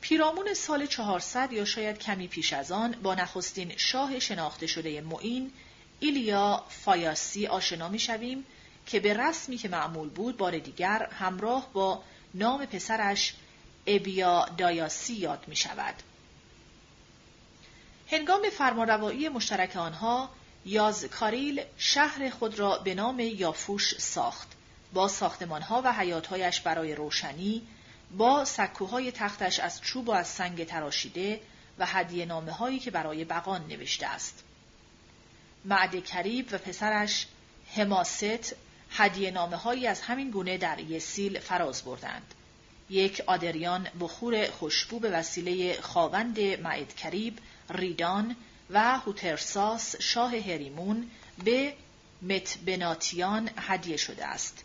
پیرامون 0.00 0.54
سال 0.54 0.86
400 0.86 1.52
یا 1.52 1.64
شاید 1.64 1.98
کمی 1.98 2.28
پیش 2.28 2.52
از 2.52 2.72
آن 2.72 2.92
با 3.02 3.14
نخستین 3.14 3.72
شاه 3.76 4.18
شناخته 4.18 4.66
شده 4.66 5.00
معین 5.00 5.52
ایلیا 6.00 6.64
فایاسی 6.68 7.46
آشنا 7.46 7.88
می 7.88 7.98
شویم 7.98 8.46
که 8.86 9.00
به 9.00 9.14
رسمی 9.14 9.56
که 9.56 9.68
معمول 9.68 10.08
بود 10.08 10.36
بار 10.36 10.58
دیگر 10.58 11.08
همراه 11.12 11.68
با 11.72 12.02
نام 12.34 12.66
پسرش 12.66 13.34
ابیا 13.86 14.48
دایاسی 14.58 15.14
یاد 15.14 15.44
می 15.46 15.56
شود. 15.56 15.94
هنگام 18.10 18.42
فرمانروایی 18.58 19.28
مشترک 19.28 19.76
آنها 19.76 20.30
یازکاریل 20.66 21.62
شهر 21.76 22.30
خود 22.30 22.58
را 22.58 22.78
به 22.78 22.94
نام 22.94 23.20
یافوش 23.20 23.98
ساخت 23.98 24.48
با 24.92 25.08
ساختمانها 25.08 25.82
و 25.84 25.92
حیاتهایش 25.92 26.60
برای 26.60 26.94
روشنی 26.94 27.62
با 28.16 28.44
سکوهای 28.44 29.12
تختش 29.12 29.60
از 29.60 29.80
چوب 29.80 30.08
و 30.08 30.12
از 30.12 30.28
سنگ 30.28 30.64
تراشیده 30.64 31.40
و 31.78 31.86
هدیه 31.86 32.26
نامه 32.26 32.52
هایی 32.52 32.78
که 32.78 32.90
برای 32.90 33.24
بقان 33.24 33.66
نوشته 33.66 34.06
است. 34.06 34.44
معد 35.64 36.04
کریب 36.04 36.48
و 36.52 36.58
پسرش 36.58 37.26
حماست 37.76 38.54
هدیه 38.96 39.30
نامه 39.30 39.56
هایی 39.56 39.86
از 39.86 40.00
همین 40.00 40.30
گونه 40.30 40.58
در 40.58 40.80
یسیل 40.80 41.38
فراز 41.38 41.82
بردند. 41.82 42.34
یک 42.90 43.22
آدریان 43.26 43.88
بخور 44.00 44.50
خوشبو 44.50 44.98
به 44.98 45.10
وسیله 45.10 45.80
خاوند 45.80 46.40
معد 46.40 46.96
کریب 46.96 47.38
ریدان 47.70 48.36
و 48.70 48.98
هوترساس 48.98 49.96
شاه 49.96 50.36
هریمون 50.36 51.10
به 51.44 51.74
متبناتیان 52.22 53.50
هدیه 53.56 53.96
شده 53.96 54.26
است. 54.26 54.64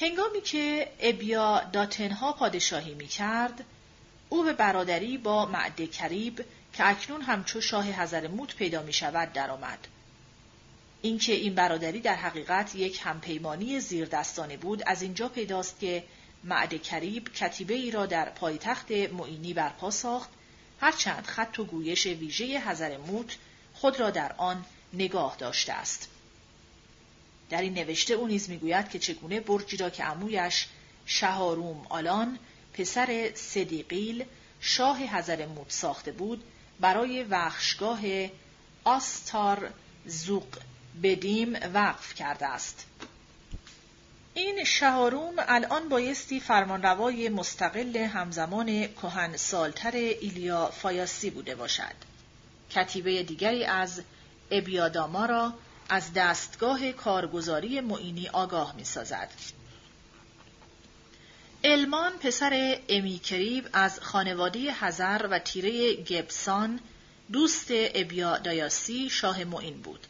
هنگامی 0.00 0.40
که 0.40 0.92
ابیا 1.00 1.62
داتنها 1.72 2.32
پادشاهی 2.32 2.94
می 2.94 3.06
کرد، 3.06 3.64
او 4.28 4.44
به 4.44 4.52
برادری 4.52 5.18
با 5.18 5.46
معد 5.46 5.90
کریب 5.90 6.44
که 6.72 6.88
اکنون 6.88 7.22
همچو 7.22 7.60
شاه 7.60 8.02
حضرموت 8.02 8.56
پیدا 8.56 8.82
می 8.82 8.92
شود 8.92 9.32
درآمد. 9.32 9.78
اینکه 11.02 11.32
این 11.32 11.54
برادری 11.54 12.00
در 12.00 12.14
حقیقت 12.14 12.74
یک 12.74 13.00
همپیمانی 13.04 13.80
زیردستانه 13.80 14.56
بود 14.56 14.82
از 14.86 15.02
اینجا 15.02 15.28
پیداست 15.28 15.80
که 15.80 16.04
معد 16.44 16.82
کریب 16.82 17.32
کتیبه 17.32 17.74
ای 17.74 17.90
را 17.90 18.06
در 18.06 18.28
پایتخت 18.28 18.90
معینی 18.90 19.54
برپا 19.54 19.90
ساخت 19.90 20.30
هرچند 20.80 21.24
خط 21.26 21.58
و 21.58 21.64
گویش 21.64 22.06
ویژه 22.06 22.60
حضرموت 22.60 23.36
خود 23.74 24.00
را 24.00 24.10
در 24.10 24.34
آن 24.38 24.64
نگاه 24.92 25.36
داشته 25.38 25.72
است. 25.72 26.08
در 27.50 27.60
این 27.60 27.74
نوشته 27.74 28.14
او 28.14 28.26
نیز 28.26 28.50
می‌گوید 28.50 28.88
که 28.88 28.98
چگونه 28.98 29.40
برجی 29.40 29.76
را 29.76 29.90
که 29.90 30.04
عمویش 30.04 30.66
شهاروم 31.06 31.86
آلان 31.88 32.38
پسر 32.72 33.30
صدیقیل 33.34 34.24
شاه 34.60 35.02
حضرموت 35.02 35.70
ساخته 35.72 36.12
بود 36.12 36.44
برای 36.80 37.22
وخشگاه 37.22 38.00
آستار 38.84 39.70
زوق 40.06 40.46
بدیم 41.02 41.58
وقف 41.74 42.14
کرده 42.14 42.46
است. 42.46 42.86
این 44.34 44.64
شهاروم 44.64 45.34
الان 45.38 45.88
بایستی 45.88 46.40
فرمانروای 46.40 47.28
مستقل 47.28 47.96
همزمان 47.96 48.86
کهن 48.86 49.36
سالتر 49.36 49.90
ایلیا 49.90 50.66
فایاسی 50.66 51.30
بوده 51.30 51.54
باشد. 51.54 51.94
کتیبه 52.70 53.22
دیگری 53.22 53.64
از 53.64 54.02
ابیاداما 54.50 55.26
را 55.26 55.52
از 55.88 56.12
دستگاه 56.12 56.92
کارگزاری 56.92 57.80
معینی 57.80 58.28
آگاه 58.28 58.76
می 58.76 58.84
سازد. 58.84 59.30
المان 61.64 62.12
پسر 62.12 62.78
امیکریب 62.88 63.68
از 63.72 64.00
خانواده 64.00 64.58
هزر 64.72 65.28
و 65.30 65.38
تیره 65.38 65.94
گبسان 65.94 66.80
دوست 67.32 67.66
ابیا 67.70 68.38
دایاسی 68.38 69.10
شاه 69.10 69.44
معین 69.44 69.82
بود. 69.82 70.06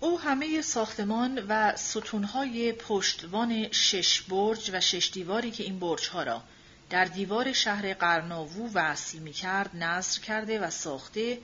او 0.00 0.20
همه 0.20 0.62
ساختمان 0.62 1.46
و 1.48 1.76
ستونهای 1.76 2.72
پشتوان 2.72 3.72
شش 3.72 4.20
برج 4.22 4.70
و 4.74 4.80
شش 4.80 5.10
دیواری 5.12 5.50
که 5.50 5.64
این 5.64 5.78
برجها 5.78 6.22
را 6.22 6.42
در 6.90 7.04
دیوار 7.04 7.52
شهر 7.52 7.94
قرناوو 7.94 8.70
وصل 8.74 9.18
می 9.18 9.32
کرد 9.32 9.76
نظر 9.76 10.20
کرده 10.20 10.60
و 10.60 10.70
ساخته 10.70 11.38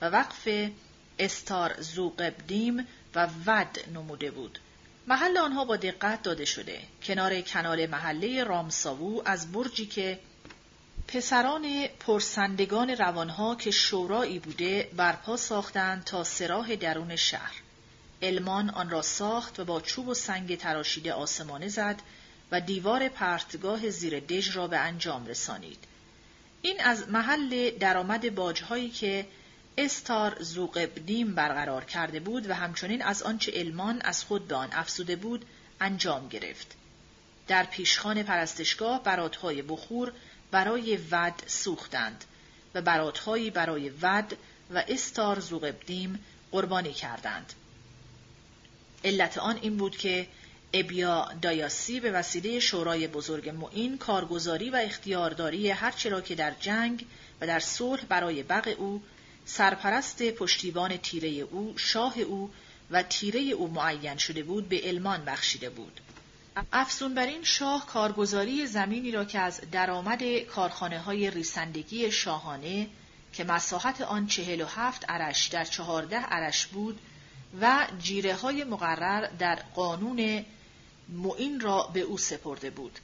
و 0.00 0.08
وقف 0.08 0.48
استار 1.18 1.80
زوقبدیم 1.80 2.86
و 3.14 3.28
ود 3.46 3.78
نموده 3.94 4.30
بود. 4.30 4.58
محل 5.06 5.38
آنها 5.38 5.64
با 5.64 5.76
دقت 5.76 6.22
داده 6.22 6.44
شده. 6.44 6.80
کنار 7.02 7.40
کنال 7.40 7.86
محله 7.86 8.44
رامساوو 8.44 9.22
از 9.24 9.52
برجی 9.52 9.86
که 9.86 10.18
پسران 11.08 11.86
پرسندگان 12.00 12.90
روانها 12.90 13.54
که 13.54 13.70
شورایی 13.70 14.38
بوده 14.38 14.90
برپا 14.96 15.36
ساختند 15.36 16.04
تا 16.04 16.24
سراح 16.24 16.76
درون 16.76 17.16
شهر. 17.16 17.61
المان 18.22 18.70
آن 18.70 18.90
را 18.90 19.02
ساخت 19.02 19.60
و 19.60 19.64
با 19.64 19.80
چوب 19.80 20.08
و 20.08 20.14
سنگ 20.14 20.58
تراشیده 20.58 21.12
آسمانه 21.12 21.68
زد 21.68 22.02
و 22.52 22.60
دیوار 22.60 23.08
پرتگاه 23.08 23.90
زیر 23.90 24.20
دژ 24.20 24.56
را 24.56 24.66
به 24.66 24.78
انجام 24.78 25.26
رسانید. 25.26 25.78
این 26.62 26.80
از 26.80 27.08
محل 27.08 27.70
درآمد 27.70 28.34
باجهایی 28.34 28.90
که 28.90 29.26
استار 29.78 30.42
زوقبدیم 30.42 31.34
برقرار 31.34 31.84
کرده 31.84 32.20
بود 32.20 32.50
و 32.50 32.54
همچنین 32.54 33.02
از 33.02 33.22
آنچه 33.22 33.52
المان 33.54 34.00
از 34.02 34.24
خود 34.24 34.48
به 34.48 34.54
آن 34.54 34.68
افسوده 34.72 35.16
بود 35.16 35.44
انجام 35.80 36.28
گرفت. 36.28 36.76
در 37.48 37.64
پیشخان 37.64 38.22
پرستشگاه 38.22 39.02
براتهای 39.02 39.62
بخور 39.62 40.12
برای 40.50 40.98
ود 41.10 41.42
سوختند 41.46 42.24
و 42.74 42.82
براتهایی 42.82 43.50
برای 43.50 43.90
ود 44.02 44.36
و 44.74 44.84
استار 44.88 45.40
زوقبدیم 45.40 46.24
قربانی 46.52 46.92
کردند. 46.92 47.52
علت 49.04 49.38
آن 49.38 49.58
این 49.62 49.76
بود 49.76 49.96
که 49.96 50.26
ابیا 50.72 51.28
دایاسی 51.42 52.00
به 52.00 52.12
وسیله 52.12 52.60
شورای 52.60 53.08
بزرگ 53.08 53.48
معین 53.48 53.98
کارگزاری 53.98 54.70
و 54.70 54.76
اختیارداری 54.76 55.70
هرچه 55.70 56.08
را 56.08 56.20
که 56.20 56.34
در 56.34 56.52
جنگ 56.60 57.06
و 57.40 57.46
در 57.46 57.60
صلح 57.60 58.04
برای 58.04 58.42
بق 58.42 58.74
او 58.78 59.02
سرپرست 59.44 60.22
پشتیبان 60.22 60.96
تیره 60.96 61.28
او 61.28 61.74
شاه 61.76 62.18
او 62.18 62.50
و 62.90 63.02
تیره 63.02 63.40
او 63.40 63.68
معین 63.68 64.16
شده 64.16 64.42
بود 64.42 64.68
به 64.68 64.80
علمان 64.84 65.24
بخشیده 65.24 65.70
بود. 65.70 66.00
افزون 66.72 67.14
بر 67.14 67.26
این 67.26 67.44
شاه 67.44 67.86
کارگزاری 67.86 68.66
زمینی 68.66 69.10
را 69.10 69.24
که 69.24 69.38
از 69.38 69.60
درآمد 69.72 70.38
کارخانه 70.38 70.98
های 70.98 71.30
ریسندگی 71.30 72.12
شاهانه 72.12 72.88
که 73.32 73.44
مساحت 73.44 74.00
آن 74.00 74.26
چهل 74.26 74.60
و 74.60 74.66
هفت 74.66 75.10
عرش 75.10 75.46
در 75.46 75.64
چهارده 75.64 76.16
عرش 76.16 76.66
بود 76.66 77.00
و 77.60 77.86
جیره 77.98 78.34
های 78.34 78.64
مقرر 78.64 79.26
در 79.38 79.58
قانون 79.74 80.44
معین 81.08 81.60
را 81.60 81.90
به 81.94 82.00
او 82.00 82.18
سپرده 82.18 82.70
بود. 82.70 82.98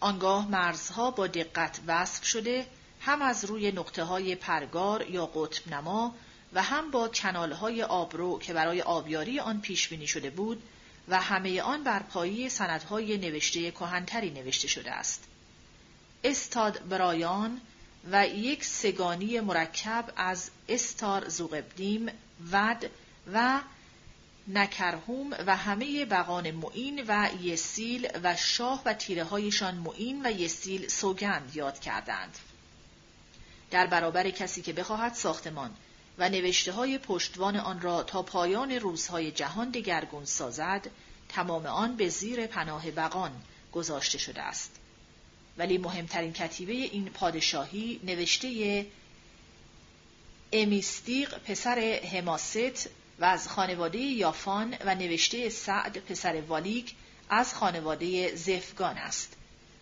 آنگاه 0.00 0.48
مرزها 0.48 1.10
با 1.10 1.26
دقت 1.26 1.80
وصف 1.86 2.24
شده 2.24 2.66
هم 3.00 3.22
از 3.22 3.44
روی 3.44 3.72
نقطه 3.72 4.02
های 4.02 4.34
پرگار 4.34 5.10
یا 5.10 5.26
قطب 5.26 5.74
نما 5.74 6.14
و 6.52 6.62
هم 6.62 6.90
با 6.90 7.08
کنال 7.08 7.52
های 7.52 7.82
آبرو 7.82 8.38
که 8.38 8.52
برای 8.52 8.82
آبیاری 8.82 9.40
آن 9.40 9.60
پیش 9.60 9.88
بینی 9.88 10.06
شده 10.06 10.30
بود 10.30 10.62
و 11.08 11.20
همه 11.20 11.62
آن 11.62 11.84
بر 11.84 12.02
پایی 12.02 12.48
سندهای 12.48 13.18
نوشته 13.18 13.70
کهنتری 13.70 14.30
نوشته 14.30 14.68
شده 14.68 14.92
است. 14.92 15.24
استاد 16.24 16.88
برایان 16.88 17.60
و 18.10 18.26
یک 18.26 18.64
سگانی 18.64 19.40
مرکب 19.40 20.12
از 20.16 20.50
استار 20.68 21.28
زوقبدیم 21.28 22.06
ود 22.52 22.90
و 23.32 23.60
نکرهوم 24.48 25.30
و 25.46 25.56
همه 25.56 26.04
بقان 26.04 26.50
معین 26.50 27.04
و 27.08 27.28
یسیل 27.42 28.08
و 28.22 28.36
شاه 28.36 28.82
و 28.84 28.94
تیره 28.94 29.24
هایشان 29.24 29.74
معین 29.74 30.26
و 30.26 30.30
یسیل 30.30 30.88
سوگند 30.88 31.56
یاد 31.56 31.80
کردند. 31.80 32.38
در 33.70 33.86
برابر 33.86 34.30
کسی 34.30 34.62
که 34.62 34.72
بخواهد 34.72 35.14
ساختمان 35.14 35.74
و 36.18 36.28
نوشته 36.28 36.72
های 36.72 36.98
پشتوان 36.98 37.56
آن 37.56 37.80
را 37.80 38.02
تا 38.02 38.22
پایان 38.22 38.72
روزهای 38.72 39.30
جهان 39.30 39.70
دگرگون 39.70 40.24
سازد 40.24 40.90
تمام 41.28 41.66
آن 41.66 41.96
به 41.96 42.08
زیر 42.08 42.46
پناه 42.46 42.90
بقان 42.90 43.32
گذاشته 43.72 44.18
شده 44.18 44.42
است 44.42 44.70
ولی 45.58 45.78
مهمترین 45.78 46.32
کتیبه 46.32 46.72
این 46.72 47.04
پادشاهی 47.04 48.00
نوشته 48.04 48.86
امیستیق 50.52 51.38
پسر 51.38 52.00
حماست 52.12 52.88
و 53.18 53.24
از 53.24 53.48
خانواده 53.48 53.98
یافان 53.98 54.76
و 54.84 54.94
نوشته 54.94 55.48
سعد 55.48 55.98
پسر 55.98 56.40
والیک 56.40 56.94
از 57.30 57.54
خانواده 57.54 58.36
زفگان 58.36 58.98
است. 58.98 59.36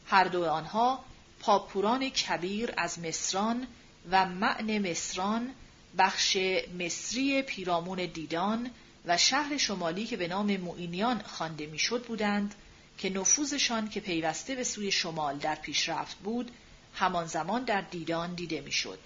هر 0.06 0.24
دو 0.24 0.44
آنها 0.44 1.04
پاپوران 1.40 2.08
کبیر 2.08 2.74
از 2.76 2.98
مصران 2.98 3.66
و 4.10 4.26
معن 4.26 4.90
مصران 4.90 5.50
بخش 5.98 6.36
مصری 6.78 7.42
پیرامون 7.42 8.06
دیدان 8.06 8.70
و 9.06 9.16
شهر 9.16 9.56
شمالی 9.56 10.06
که 10.06 10.16
به 10.16 10.28
نام 10.28 10.56
موینیان 10.56 11.22
خوانده 11.22 11.66
می‌شد 11.66 12.04
بودند 12.04 12.54
که 12.98 13.10
نفوذشان 13.10 13.88
که 13.88 14.00
پیوسته 14.00 14.54
به 14.54 14.64
سوی 14.64 14.92
شمال 14.92 15.38
در 15.38 15.54
پیشرفت 15.54 16.16
بود 16.16 16.50
همان 16.94 17.26
زمان 17.26 17.64
در 17.64 17.80
دیدان 17.80 18.34
دیده 18.34 18.60
می‌شد 18.60 18.98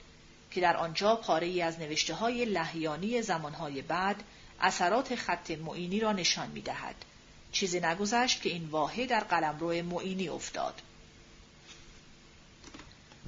که 0.51 0.61
در 0.61 0.77
آنجا 0.77 1.17
پاره 1.17 1.47
ای 1.47 1.63
از 1.63 1.79
نوشته 1.79 2.15
های 2.15 2.45
لحیانی 2.45 3.23
زمانهای 3.23 3.83
بعد 3.83 4.23
اثرات 4.61 5.15
خط 5.15 5.51
معینی 5.51 6.01
را 6.01 6.13
نشان 6.13 6.51
می 6.51 6.61
دهد. 6.61 6.95
چیزی 7.53 7.81
نگذشت 7.81 8.43
که 8.43 8.49
این 8.49 8.65
واحد 8.65 9.09
در 9.09 9.21
قلمرو 9.21 9.83
معینی 9.83 10.29
افتاد. 10.29 10.83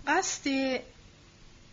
قصد 0.07 0.51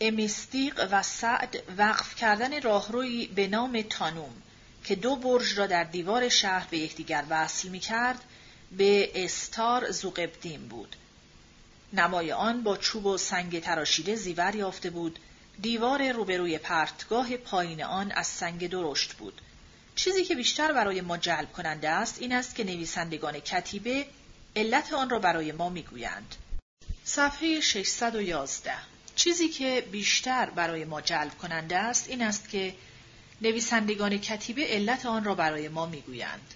امیستیق 0.02 0.88
و 0.92 1.04
سعد 1.04 1.64
وقف 1.78 2.16
کردن 2.16 2.62
راهروی 2.62 3.28
به 3.28 3.48
نام 3.48 3.82
تانوم 3.82 4.42
که 4.84 4.96
دو 4.96 5.16
برج 5.16 5.60
را 5.60 5.68
در 5.68 5.84
دیوار 5.84 6.30
شهر 6.30 6.68
به 6.70 6.78
یکدیگر 6.78 7.24
وصل 7.30 7.68
می 7.68 7.80
کرد 7.80 8.24
به 8.72 9.24
استار 9.24 9.92
زوقبدیم 9.92 10.68
بود. 10.68 10.96
نمای 11.94 12.32
آن 12.32 12.64
با 12.64 12.78
چوب 12.78 13.06
و 13.06 13.18
سنگ 13.18 13.62
تراشیده 13.62 14.16
زیور 14.16 14.56
یافته 14.56 14.90
بود 14.90 15.20
دیوار 15.62 16.12
روبروی 16.12 16.58
پرتگاه 16.58 17.38
پایین 17.38 17.84
آن 17.84 18.12
از 18.12 18.28
سنگ 18.28 18.70
درشت 18.70 19.14
بود. 19.14 19.42
چیزی 19.96 20.24
که 20.24 20.36
بیشتر 20.36 20.72
برای 20.74 21.02
ما 21.02 21.18
جلب 21.18 21.52
کننده 21.52 21.90
است 21.90 22.22
این 22.22 22.34
است 22.34 22.56
که 22.56 22.64
نویسندگان 22.64 23.40
کتیبه 23.40 24.06
علت 24.56 24.94
آن 24.94 25.10
را 25.10 25.20
برای 25.20 25.52
ما 25.52 25.70
می‌گویند. 25.70 26.36
صفحه 27.04 27.60
611 27.60 28.74
چیزی 29.16 29.50
که 29.50 29.88
بیشتر 29.92 30.50
برای 30.50 30.86
ما 30.86 31.02
جلب 31.02 31.38
کننده 31.38 31.78
است 31.78 32.10
این 32.10 32.22
است 32.22 32.50
که 32.50 32.76
نویسندگان 33.42 34.18
کتیبه 34.18 34.68
علت 34.68 35.06
آن 35.06 35.24
را 35.24 35.36
برای 35.36 35.68
ما 35.68 35.86
می‌گویند. 35.86 36.54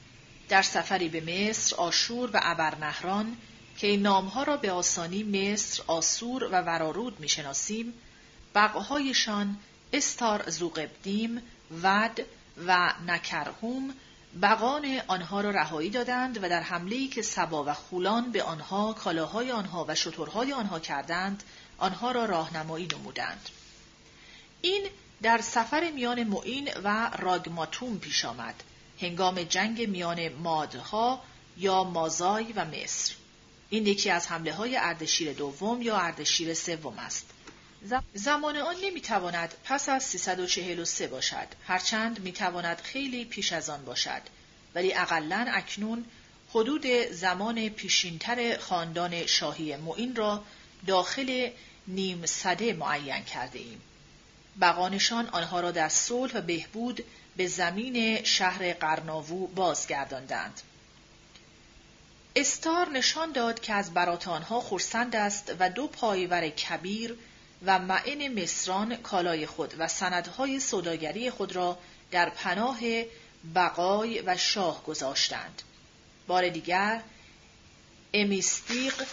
در 0.49 0.61
سفری 0.61 1.09
به 1.09 1.21
مصر، 1.21 1.75
آشور 1.75 2.29
و 2.33 2.39
ابرنهران 2.43 3.37
که 3.77 3.87
این 3.87 4.01
نامها 4.01 4.43
را 4.43 4.57
به 4.57 4.71
آسانی 4.71 5.23
مصر، 5.23 5.83
آسور 5.87 6.43
و 6.43 6.61
ورارود 6.61 7.19
می‌شناسیم، 7.19 7.93
بقاهایشان 8.55 9.57
استار 9.93 10.49
زوقبدیم، 10.49 11.41
ود 11.83 12.19
و 12.67 12.93
نکرهوم 13.07 13.93
بقان 14.41 15.01
آنها 15.07 15.41
را 15.41 15.51
رهایی 15.51 15.89
دادند 15.89 16.43
و 16.43 16.49
در 16.49 16.61
حمله‌ای 16.61 17.07
که 17.07 17.21
سبا 17.21 17.63
و 17.63 17.73
خولان 17.73 18.31
به 18.31 18.43
آنها 18.43 18.93
کالاهای 18.93 19.51
آنها 19.51 19.85
و 19.87 19.95
شترهای 19.95 20.53
آنها 20.53 20.79
کردند 20.79 21.43
آنها 21.77 22.11
را 22.11 22.25
راهنمایی 22.25 22.87
نمودند. 22.87 23.49
این 24.61 24.87
در 25.21 25.41
سفر 25.41 25.91
میان 25.91 26.23
معین 26.23 26.69
و 26.83 27.11
راگماتوم 27.19 27.99
پیش 27.99 28.25
آمد 28.25 28.63
هنگام 29.01 29.43
جنگ 29.43 29.89
میان 29.89 30.29
مادها 30.29 31.21
یا 31.57 31.83
مازای 31.83 32.53
و 32.53 32.65
مصر. 32.65 33.13
این 33.69 33.87
یکی 33.87 34.09
از 34.09 34.27
حمله 34.27 34.53
های 34.53 34.77
اردشیر 34.77 35.33
دوم 35.33 35.81
یا 35.81 35.97
اردشیر 35.97 36.53
سوم 36.53 36.99
است. 36.99 37.32
زمان 38.13 38.57
آن 38.57 38.75
نمی‌تواند 38.83 39.53
پس 39.63 39.89
از 39.89 40.03
343 40.03 41.07
باشد 41.07 41.47
هرچند 41.67 42.19
می‌تواند 42.19 42.81
خیلی 42.81 43.25
پیش 43.25 43.53
از 43.53 43.69
آن 43.69 43.85
باشد 43.85 44.21
ولی 44.75 44.93
اقلا 44.93 45.45
اکنون 45.49 46.05
حدود 46.49 46.87
زمان 47.11 47.69
پیشینتر 47.69 48.57
خاندان 48.57 49.25
شاهی 49.25 49.75
معین 49.75 50.15
را 50.15 50.43
داخل 50.87 51.49
نیم 51.87 52.25
صده 52.25 52.73
معین 52.73 53.23
کرده 53.23 53.59
ایم. 53.59 53.81
بقانشان 54.61 55.27
آنها 55.27 55.59
را 55.59 55.71
در 55.71 55.89
صلح 55.89 56.37
و 56.37 56.41
بهبود 56.41 57.03
به 57.37 57.47
زمین 57.47 58.23
شهر 58.23 58.73
قرناوو 58.73 59.47
بازگرداندند. 59.47 60.61
استار 62.35 62.89
نشان 62.89 63.31
داد 63.31 63.59
که 63.59 63.73
از 63.73 63.93
برات 63.93 64.27
آنها 64.27 64.61
خورسند 64.61 65.15
است 65.15 65.55
و 65.59 65.69
دو 65.69 65.87
پایور 65.87 66.49
کبیر 66.49 67.17
و 67.65 67.79
معین 67.79 68.43
مصران 68.43 68.95
کالای 68.95 69.45
خود 69.45 69.73
و 69.77 69.87
سندهای 69.87 70.59
سوداگری 70.59 71.29
خود 71.29 71.55
را 71.55 71.77
در 72.11 72.29
پناه 72.29 72.79
بقای 73.55 74.21
و 74.25 74.37
شاه 74.37 74.83
گذاشتند. 74.83 75.61
بار 76.27 76.49
دیگر 76.49 77.01
امیستیق 78.13 79.03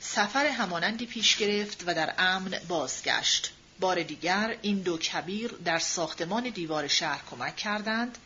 سفر 0.00 0.46
همانندی 0.46 1.06
پیش 1.06 1.36
گرفت 1.36 1.82
و 1.86 1.94
در 1.94 2.14
امن 2.18 2.58
بازگشت. 2.68 3.52
بار 3.80 4.02
دیگر 4.02 4.56
این 4.62 4.80
دو 4.80 4.98
کبیر 4.98 5.50
در 5.64 5.78
ساختمان 5.78 6.42
دیوار 6.42 6.88
شهر 6.88 7.22
کمک 7.30 7.56
کردند. 7.56 8.18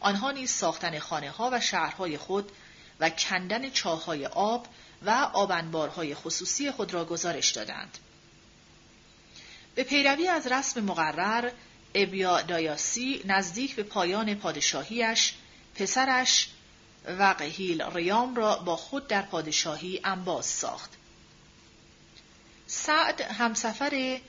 آنها 0.00 0.30
نیز 0.30 0.50
ساختن 0.50 0.98
خانه 0.98 1.30
ها 1.30 1.50
و 1.52 1.60
شهرهای 1.60 2.18
خود 2.18 2.52
و 3.00 3.10
کندن 3.10 3.70
چاهای 3.70 4.26
آب 4.26 4.66
و 5.02 5.10
آبنبارهای 5.32 6.14
خصوصی 6.14 6.70
خود 6.70 6.94
را 6.94 7.04
گزارش 7.04 7.50
دادند. 7.50 7.98
به 9.74 9.84
پیروی 9.84 10.28
از 10.28 10.46
رسم 10.46 10.80
مقرر 10.80 11.50
ابیا 11.94 12.42
دایاسی 12.42 13.22
نزدیک 13.24 13.76
به 13.76 13.82
پایان 13.82 14.34
پادشاهیش 14.34 15.34
پسرش 15.74 16.48
وقهیل 17.18 17.82
ریام 17.82 18.34
را 18.34 18.56
با 18.56 18.76
خود 18.76 19.08
در 19.08 19.22
پادشاهی 19.22 20.00
انباز 20.04 20.46
ساخت. 20.46 20.90
سعد 22.66 23.20
همسفر 23.20 24.20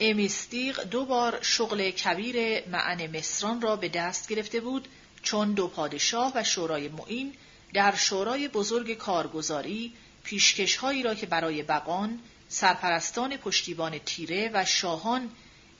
امیستیق 0.00 0.82
دو 0.82 1.04
بار 1.04 1.38
شغل 1.42 1.90
کبیر 1.90 2.68
معن 2.68 3.16
مصران 3.16 3.60
را 3.60 3.76
به 3.76 3.88
دست 3.88 4.28
گرفته 4.28 4.60
بود 4.60 4.88
چون 5.22 5.52
دو 5.52 5.68
پادشاه 5.68 6.32
و 6.34 6.44
شورای 6.44 6.88
معین 6.88 7.34
در 7.74 7.94
شورای 7.94 8.48
بزرگ 8.48 8.94
کارگزاری 8.94 9.92
پیشکشهایی 10.24 11.02
را 11.02 11.14
که 11.14 11.26
برای 11.26 11.62
بقان 11.62 12.20
سرپرستان 12.48 13.36
پشتیبان 13.36 13.98
تیره 13.98 14.50
و 14.54 14.64
شاهان 14.64 15.30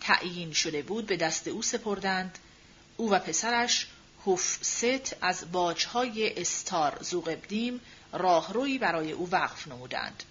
تعیین 0.00 0.52
شده 0.52 0.82
بود 0.82 1.06
به 1.06 1.16
دست 1.16 1.48
او 1.48 1.62
سپردند. 1.62 2.38
او 2.96 3.10
و 3.10 3.18
پسرش 3.18 3.86
ست 4.62 5.16
از 5.20 5.52
باجهای 5.52 6.40
استار 6.40 6.98
زوقبدیم 7.00 7.80
راهروی 8.12 8.78
برای 8.78 9.12
او 9.12 9.30
وقف 9.30 9.68
نمودند. 9.68 10.22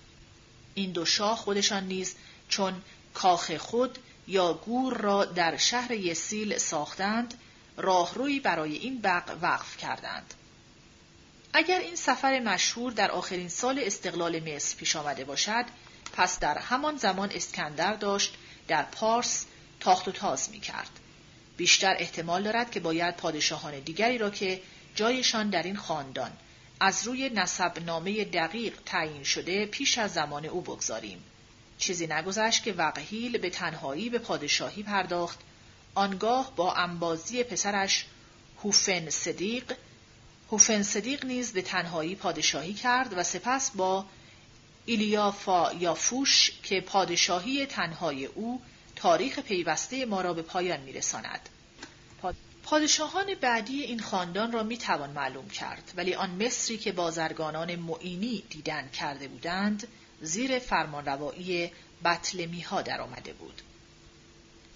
این 0.74 0.91
دو 0.91 1.06
شاه 1.06 1.38
خودشان 1.38 1.84
نیز 1.84 2.16
چون 2.49 2.82
کاخ 3.14 3.57
خود 3.57 3.99
یا 4.28 4.53
گور 4.53 4.98
را 4.98 5.26
در 5.26 5.57
شهر 5.57 5.91
یسیل 5.91 6.57
ساختند 6.57 7.34
راهروی 7.78 8.40
برای 8.40 8.76
این 8.76 9.02
بق 9.02 9.38
وقف 9.41 9.78
کردند. 9.78 10.34
اگر 11.53 11.80
این 11.80 11.95
سفر 11.95 12.40
مشهور 12.40 12.91
در 12.91 13.12
آخرین 13.12 13.49
سال 13.49 13.80
استقلال 13.84 14.56
مصر 14.56 14.76
پیش 14.76 14.95
آمده 14.95 15.24
باشد 15.26 15.66
پس 16.16 16.40
در 16.40 16.58
همان 16.58 16.98
زمان 16.98 17.32
اسکندر 17.32 17.94
داشت 17.94 18.34
در 18.68 18.84
پارس 18.84 19.46
تاخت 19.80 20.08
و 20.08 20.12
تاز 20.12 20.50
می 20.50 20.60
کرد. 20.60 20.90
بیشتر 21.58 21.96
احتمال 22.00 22.44
دارد 22.44 22.72
که 22.72 22.80
باید 22.80 23.16
پادشاهان 23.18 23.80
دیگری 23.80 24.18
را 24.18 24.30
که 24.30 24.62
جایشان 24.96 25.50
در 25.50 25.64
این 25.64 25.76
خاندان 25.76 26.32
از 26.80 27.08
روی 27.08 27.30
نسب 27.30 27.80
نامه 27.86 28.26
دقیق 28.26 28.74
تعیین 28.86 29.24
شده 29.24 29.66
پیش 29.66 29.98
از 29.98 30.14
زمان 30.14 30.46
او 30.46 30.62
بگذاریم. 30.62 31.24
چیزی 31.78 32.08
نگذشت 32.08 32.64
که 32.64 32.74
وقهیل 32.74 33.38
به 33.38 33.50
تنهایی 33.50 34.10
به 34.10 34.20
پادشاهی 34.20 34.84
پرداخت 34.84 35.40
آنگاه 35.96 36.56
با 36.56 36.74
انبازی 36.74 37.44
پسرش 37.44 38.06
هوفن 38.64 39.10
صدیق 39.10 39.74
هوفن 40.52 40.84
صدیق 40.84 41.26
نیز 41.26 41.54
به 41.54 41.62
تنهایی 41.62 42.16
پادشاهی 42.16 42.74
کرد 42.74 43.18
و 43.18 43.24
سپس 43.24 43.72
با 43.72 44.06
ایلیافا 44.86 45.74
یافوش 45.74 46.52
که 46.64 46.82
پادشاهی 46.82 47.66
تنهای 47.66 48.26
او 48.26 48.62
تاریخ 48.95 49.40
پیوسته 49.40 50.06
ما 50.06 50.22
را 50.22 50.34
به 50.34 50.41
پایان 50.41 50.80
میرساند. 50.80 51.49
پادشاهان 52.64 53.36
بعدی 53.41 53.82
این 53.82 53.99
خاندان 53.99 54.52
را 54.52 54.64
می 54.64 54.78
توان 54.78 55.10
معلوم 55.10 55.49
کرد 55.49 55.94
ولی 55.98 56.14
آن 56.16 56.44
مصری 56.44 56.78
که 56.78 56.91
بازرگانان 56.91 57.76
معینی 57.76 58.44
دیدن 58.49 58.90
کرده 58.90 59.28
بودند 59.28 59.88
زیر 60.22 60.60
فرمانروایی 60.60 61.72
بطلمی 62.06 62.62
ها 62.62 62.82
در 62.82 63.02
آمده 63.02 63.34
بود. 63.34 63.62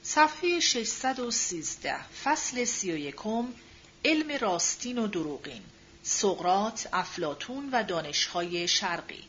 صفحه 0.04 0.60
613 0.60 2.04
فصل 2.24 2.66
31 2.66 3.16
علم 4.06 4.38
راستین 4.42 4.98
و 4.98 5.08
دروغین 5.08 5.62
سقرات، 6.04 6.90
افلاتون 6.94 7.70
و 7.72 7.84
دانشهای 7.84 8.68
شرقی 8.68 9.24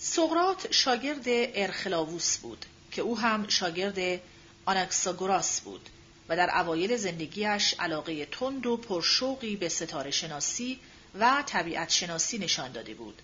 سقرات 0.00 0.72
شاگرد 0.72 1.24
ارخلاووس 1.26 2.38
بود 2.38 2.66
که 2.90 3.02
او 3.02 3.18
هم 3.18 3.48
شاگرد 3.48 4.20
آنکساگوراس 4.66 5.60
بود 5.60 5.88
و 6.28 6.36
در 6.36 6.60
اوایل 6.60 6.96
زندگیش 6.96 7.74
علاقه 7.78 8.26
تند 8.26 8.66
و 8.66 8.76
پرشوقی 8.76 9.56
به 9.56 9.68
ستاره 9.68 10.10
شناسی 10.10 10.80
و 11.20 11.42
طبیعت 11.46 11.90
شناسی 11.90 12.38
نشان 12.38 12.72
داده 12.72 12.94
بود. 12.94 13.22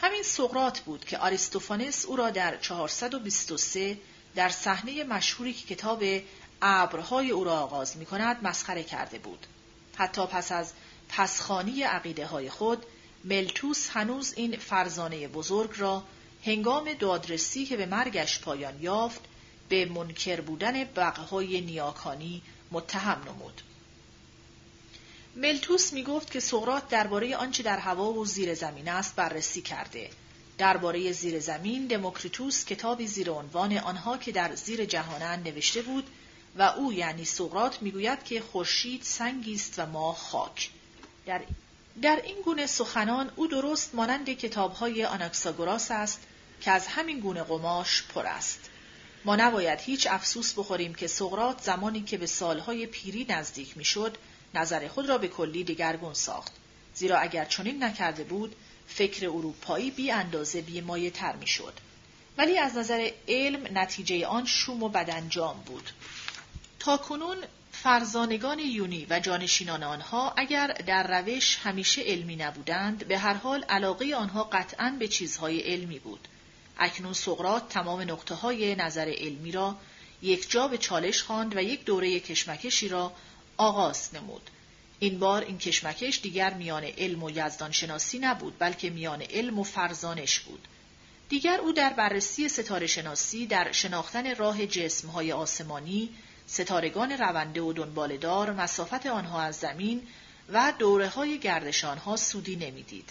همین 0.00 0.22
سقرات 0.22 0.80
بود 0.80 1.04
که 1.04 1.18
آریستوفانس 1.18 2.04
او 2.04 2.16
را 2.16 2.30
در 2.30 2.56
423 2.56 3.98
در 4.34 4.48
صحنه 4.48 5.04
مشهوری 5.04 5.52
که 5.52 5.74
کتاب 5.74 6.04
ابرهای 6.62 7.30
او 7.30 7.44
را 7.44 7.60
آغاز 7.60 7.96
می 7.96 8.06
کند 8.06 8.38
مسخره 8.42 8.84
کرده 8.84 9.18
بود. 9.18 9.46
حتی 9.96 10.26
پس 10.26 10.52
از 10.52 10.72
پسخانی 11.08 11.82
عقیده 11.82 12.26
های 12.26 12.50
خود 12.50 12.86
ملتوس 13.24 13.88
هنوز 13.90 14.34
این 14.36 14.56
فرزانه 14.56 15.28
بزرگ 15.28 15.70
را 15.76 16.04
هنگام 16.44 16.92
دادرسی 16.92 17.66
که 17.66 17.76
به 17.76 17.86
مرگش 17.86 18.40
پایان 18.40 18.82
یافت 18.82 19.20
به 19.68 19.84
منکر 19.84 20.40
بودن 20.40 20.84
بقهای 20.84 21.60
نیاکانی 21.60 22.42
متهم 22.70 23.22
نمود. 23.28 23.62
ملتوس 25.36 25.92
می 25.92 26.02
گفت 26.02 26.30
که 26.30 26.40
سقرات 26.40 26.88
درباره 26.88 27.36
آنچه 27.36 27.62
در 27.62 27.78
هوا 27.78 28.12
و 28.12 28.24
زیر 28.24 28.54
زمین 28.54 28.88
است 28.88 29.16
بررسی 29.16 29.62
کرده. 29.62 30.10
درباره 30.58 31.12
زیر 31.12 31.40
زمین 31.40 31.86
دموکریتوس 31.86 32.64
کتابی 32.64 33.06
زیر 33.06 33.30
عنوان 33.30 33.78
آنها 33.78 34.18
که 34.18 34.32
در 34.32 34.54
زیر 34.54 34.84
جهانند 34.84 35.48
نوشته 35.48 35.82
بود 35.82 36.06
و 36.56 36.62
او 36.62 36.92
یعنی 36.92 37.24
سقرات 37.24 37.82
می‌گوید 37.82 38.24
که 38.24 38.40
خورشید 38.40 39.02
سنگی 39.02 39.54
است 39.54 39.78
و 39.78 39.86
ما 39.86 40.12
خاک. 40.12 40.70
در 41.26 41.40
در 42.02 42.20
این 42.24 42.42
گونه 42.44 42.66
سخنان 42.66 43.30
او 43.36 43.46
درست 43.46 43.94
مانند 43.94 44.30
کتابهای 44.30 45.04
آناکساگوراس 45.04 45.90
است 45.90 46.20
که 46.60 46.70
از 46.70 46.86
همین 46.86 47.20
گونه 47.20 47.42
قماش 47.42 48.02
پر 48.02 48.26
است. 48.26 48.70
ما 49.24 49.36
نباید 49.36 49.80
هیچ 49.80 50.06
افسوس 50.10 50.52
بخوریم 50.52 50.94
که 50.94 51.06
سقرات 51.06 51.62
زمانی 51.62 52.02
که 52.02 52.18
به 52.18 52.26
سالهای 52.26 52.86
پیری 52.86 53.26
نزدیک 53.28 53.76
می‌شد 53.76 54.18
نظر 54.54 54.88
خود 54.88 55.08
را 55.08 55.18
به 55.18 55.28
کلی 55.28 55.64
دگرگون 55.64 56.14
ساخت. 56.14 56.52
زیرا 56.94 57.18
اگر 57.18 57.44
چنین 57.44 57.84
نکرده 57.84 58.24
بود 58.24 58.56
فکر 58.88 59.28
اروپایی 59.28 59.90
بی 59.90 60.10
اندازه 60.10 60.60
بی 60.60 60.80
مایه 60.80 61.10
تر 61.10 61.36
می 61.36 61.46
شد. 61.46 61.72
ولی 62.38 62.58
از 62.58 62.76
نظر 62.76 63.10
علم 63.28 63.78
نتیجه 63.78 64.26
آن 64.26 64.46
شوم 64.46 64.82
و 64.82 64.88
بدانجام 64.88 65.62
بود. 65.66 65.90
تا 66.78 66.96
کنون 66.96 67.36
فرزانگان 67.82 68.58
یونی 68.58 69.06
و 69.10 69.20
جانشینان 69.20 69.82
آنها 69.82 70.34
اگر 70.36 70.66
در 70.66 71.20
روش 71.20 71.58
همیشه 71.62 72.02
علمی 72.02 72.36
نبودند 72.36 73.08
به 73.08 73.18
هر 73.18 73.34
حال 73.34 73.62
علاقه 73.62 74.14
آنها 74.14 74.44
قطعا 74.44 74.96
به 74.98 75.08
چیزهای 75.08 75.60
علمی 75.60 75.98
بود. 75.98 76.28
اکنون 76.78 77.12
سقرات 77.12 77.68
تمام 77.68 78.00
نقطه 78.00 78.34
های 78.34 78.74
نظر 78.74 79.14
علمی 79.18 79.52
را 79.52 79.76
یک 80.22 80.50
جا 80.50 80.68
به 80.68 80.78
چالش 80.78 81.22
خواند 81.22 81.56
و 81.56 81.62
یک 81.62 81.84
دوره 81.84 82.20
کشمکشی 82.20 82.88
را 82.88 83.12
آغاز 83.56 84.14
نمود. 84.14 84.50
این 84.98 85.18
بار 85.18 85.42
این 85.42 85.58
کشمکش 85.58 86.20
دیگر 86.20 86.54
میان 86.54 86.84
علم 86.84 87.22
و 87.22 87.30
یزدان 87.30 87.72
شناسی 87.72 88.18
نبود 88.18 88.54
بلکه 88.58 88.90
میان 88.90 89.22
علم 89.22 89.58
و 89.58 89.62
فرزانش 89.62 90.40
بود. 90.40 90.68
دیگر 91.28 91.58
او 91.60 91.72
در 91.72 91.92
بررسی 91.92 92.48
ستاره 92.48 92.86
شناسی 92.86 93.46
در 93.46 93.72
شناختن 93.72 94.34
راه 94.34 94.66
جسمهای 94.66 95.32
آسمانی 95.32 96.10
ستارگان 96.52 97.12
رونده 97.12 97.60
و 97.60 97.72
دنبالدار 97.72 98.52
مسافت 98.52 99.06
آنها 99.06 99.42
از 99.42 99.56
زمین 99.56 100.06
و 100.52 100.72
دوره 100.78 101.08
های 101.08 101.38
گردش 101.38 101.84
آنها 101.84 102.16
سودی 102.16 102.56
نمی‌دید. 102.56 103.10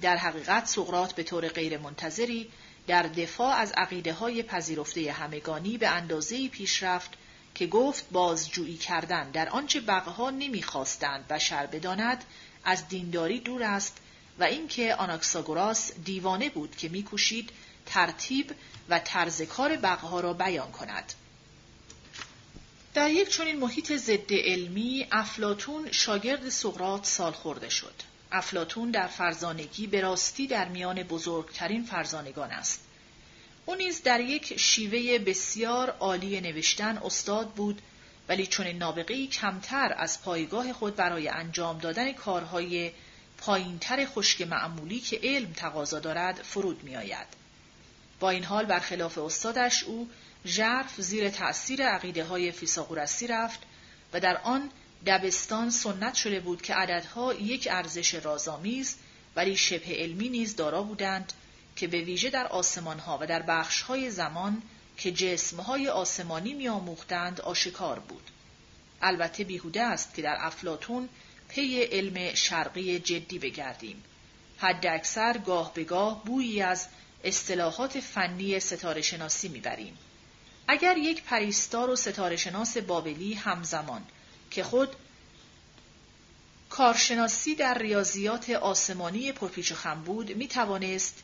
در 0.00 0.16
حقیقت 0.16 0.66
سقرات 0.66 1.12
به 1.12 1.22
طور 1.22 1.48
غیرمنتظری 1.48 2.50
در 2.86 3.02
دفاع 3.02 3.56
از 3.56 3.72
عقیده 3.72 4.12
های 4.12 4.42
پذیرفته 4.42 5.12
همگانی 5.12 5.78
به 5.78 5.88
اندازه‌ای 5.88 6.48
پیشرفت 6.48 7.10
که 7.54 7.66
گفت 7.66 8.04
بازجویی 8.10 8.76
کردن 8.76 9.30
در 9.30 9.48
آنچه 9.48 9.80
بقها 9.80 10.30
نمی‌خواستند 10.30 11.28
بشر 11.28 11.66
بداند 11.66 12.24
از 12.64 12.88
دینداری 12.88 13.40
دور 13.40 13.62
است 13.62 13.96
و 14.38 14.44
اینکه 14.44 14.94
آناکساگوراس 14.94 15.92
دیوانه 16.04 16.50
بود 16.50 16.76
که 16.76 16.88
میکوشید 16.88 17.50
ترتیب 17.86 18.54
و 18.88 18.98
طرز 18.98 19.42
کار 19.42 19.76
بقها 19.76 20.20
را 20.20 20.32
بیان 20.32 20.72
کند. 20.72 21.12
در 22.96 23.10
یک 23.10 23.28
چنین 23.28 23.58
محیط 23.58 23.92
ضد 23.96 24.32
علمی 24.32 25.06
افلاتون 25.12 25.92
شاگرد 25.92 26.48
سال 27.02 27.32
خورده 27.32 27.68
شد. 27.68 27.94
افلاتون 28.32 28.90
در 28.90 29.06
فرزانگی 29.06 29.86
به 29.86 30.00
راستی 30.00 30.46
در 30.46 30.68
میان 30.68 31.02
بزرگترین 31.02 31.84
فرزانگان 31.84 32.50
است. 32.50 32.80
او 33.66 33.74
نیز 33.74 34.02
در 34.02 34.20
یک 34.20 34.56
شیوه 34.60 35.18
بسیار 35.18 35.90
عالی 35.90 36.40
نوشتن 36.40 36.98
استاد 36.98 37.50
بود 37.50 37.82
ولی 38.28 38.46
چون 38.46 38.66
نابغه‌ای 38.66 39.26
کمتر 39.26 39.94
از 39.98 40.22
پایگاه 40.22 40.72
خود 40.72 40.96
برای 40.96 41.28
انجام 41.28 41.78
دادن 41.78 42.12
کارهای 42.12 42.90
پایینتر 43.38 44.06
خشک 44.06 44.42
معمولی 44.42 45.00
که 45.00 45.20
علم 45.22 45.52
تقاضا 45.52 46.00
دارد 46.00 46.42
فرود 46.42 46.84
میآید. 46.84 47.26
با 48.20 48.30
این 48.30 48.44
حال 48.44 48.64
برخلاف 48.64 49.18
استادش 49.18 49.84
او 49.84 50.08
ژرف 50.46 51.00
زیر 51.00 51.30
تأثیر 51.30 51.82
عقیده 51.88 52.24
های 52.24 52.52
فیساغورسی 52.52 53.26
رفت 53.26 53.60
و 54.12 54.20
در 54.20 54.36
آن 54.36 54.70
دبستان 55.06 55.70
سنت 55.70 56.14
شده 56.14 56.40
بود 56.40 56.62
که 56.62 56.74
عددها 56.74 57.34
یک 57.34 57.68
ارزش 57.70 58.14
رازآمیز 58.14 58.96
ولی 59.36 59.56
شبه 59.56 59.94
علمی 59.94 60.28
نیز 60.28 60.56
دارا 60.56 60.82
بودند 60.82 61.32
که 61.76 61.86
به 61.86 62.00
ویژه 62.00 62.30
در 62.30 62.46
آسمانها 62.46 63.18
و 63.20 63.26
در 63.26 63.42
بخشهای 63.42 64.10
زمان 64.10 64.62
که 64.96 65.12
جسمهای 65.12 65.88
آسمانی 65.88 66.54
میآموختند 66.54 67.40
آشکار 67.40 67.98
بود. 67.98 68.30
البته 69.02 69.44
بیهوده 69.44 69.82
است 69.82 70.14
که 70.14 70.22
در 70.22 70.36
افلاتون 70.40 71.08
پی 71.48 71.82
علم 71.82 72.34
شرقی 72.34 72.98
جدی 72.98 73.38
بگردیم. 73.38 74.04
حد 74.58 74.86
اکثر 74.86 75.38
گاه 75.38 75.74
به 75.74 75.84
گاه 75.84 76.24
بویی 76.24 76.62
از 76.62 76.86
اصطلاحات 77.24 78.00
فنی 78.00 78.60
ستاره 78.60 79.02
شناسی 79.02 79.48
می‌بریم. 79.48 79.98
اگر 80.68 80.96
یک 80.96 81.22
پریستار 81.22 81.90
و 81.90 81.96
ستاره 81.96 82.36
شناس 82.36 82.76
بابلی 82.76 83.34
همزمان 83.34 84.02
که 84.50 84.64
خود 84.64 84.96
کارشناسی 86.70 87.54
در 87.54 87.78
ریاضیات 87.78 88.50
آسمانی 88.50 89.32
پرپیچ 89.32 89.72
و 89.72 89.74
خم 89.74 90.02
بود 90.02 90.36
می 90.36 90.48
توانست 90.48 91.22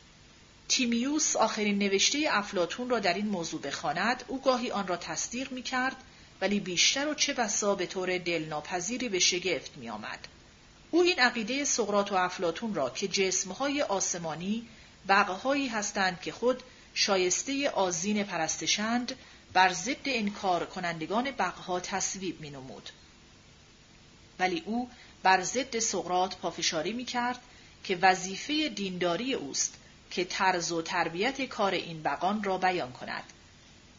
تیمیوس 0.67 1.35
آخرین 1.35 1.77
نوشته 1.77 2.27
افلاتون 2.31 2.89
را 2.89 2.99
در 2.99 3.13
این 3.13 3.27
موضوع 3.27 3.61
بخواند 3.61 4.23
او 4.27 4.41
گاهی 4.41 4.71
آن 4.71 4.87
را 4.87 4.97
تصدیق 4.97 5.51
می 5.51 5.61
کرد 5.61 5.95
ولی 6.41 6.59
بیشتر 6.59 7.07
و 7.07 7.13
چه 7.13 7.33
بسا 7.33 7.75
به 7.75 7.85
طور 7.85 8.17
دلناپذیری 8.17 9.09
به 9.09 9.19
شگفت 9.19 9.77
می 9.77 9.89
آمد. 9.89 10.27
او 10.91 11.01
این 11.01 11.19
عقیده 11.19 11.65
سقرات 11.65 12.11
و 12.11 12.15
افلاتون 12.15 12.75
را 12.75 12.89
که 12.89 13.07
جسمهای 13.07 13.81
آسمانی 13.81 14.67
بقهایی 15.07 15.67
هستند 15.67 16.21
که 16.21 16.31
خود 16.31 16.63
شایسته 16.93 17.69
آزین 17.69 18.23
پرستشند 18.23 19.15
بر 19.53 19.73
ضد 19.73 20.05
انکار 20.05 20.65
کنندگان 20.65 21.31
بقها 21.31 21.79
تصویب 21.79 22.41
می 22.41 22.49
نمود. 22.49 22.89
ولی 24.39 24.63
او 24.65 24.89
بر 25.23 25.41
ضد 25.41 25.79
سقرات 25.79 26.37
پافشاری 26.37 26.93
می 26.93 27.05
کرد 27.05 27.39
که 27.83 27.95
وظیفه 27.95 28.69
دینداری 28.69 29.33
اوست 29.33 29.73
که 30.11 30.25
طرز 30.25 30.71
و 30.71 30.81
تربیت 30.81 31.41
کار 31.41 31.71
این 31.71 32.03
بقان 32.03 32.43
را 32.43 32.57
بیان 32.57 32.91
کند. 32.91 33.23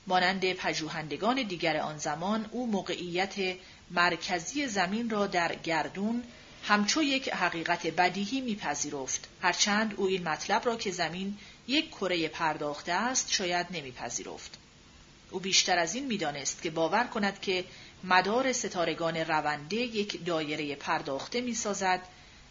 مانند 0.06 0.52
پژوهندگان 0.52 1.42
دیگر 1.42 1.76
آن 1.76 1.98
زمان 1.98 2.48
او 2.50 2.66
موقعیت 2.66 3.56
مرکزی 3.90 4.66
زمین 4.66 5.10
را 5.10 5.26
در 5.26 5.54
گردون 5.54 6.22
همچو 6.62 7.02
یک 7.02 7.28
حقیقت 7.28 7.86
بدیهی 7.86 8.40
میپذیرفت 8.40 9.28
هرچند 9.42 9.94
او 9.96 10.06
این 10.06 10.28
مطلب 10.28 10.66
را 10.66 10.76
که 10.76 10.90
زمین 10.90 11.38
یک 11.66 11.90
کره 11.90 12.28
پرداخته 12.28 12.92
است 12.92 13.32
شاید 13.32 13.66
نمیپذیرفت 13.70 14.58
او 15.34 15.40
بیشتر 15.40 15.78
از 15.78 15.94
این 15.94 16.06
می‌دانست 16.06 16.62
که 16.62 16.70
باور 16.70 17.04
کند 17.04 17.40
که 17.40 17.64
مدار 18.04 18.52
ستارگان 18.52 19.16
رونده 19.16 19.76
یک 19.76 20.24
دایره 20.24 20.74
پرداخته 20.74 21.40
می‌سازد 21.40 22.00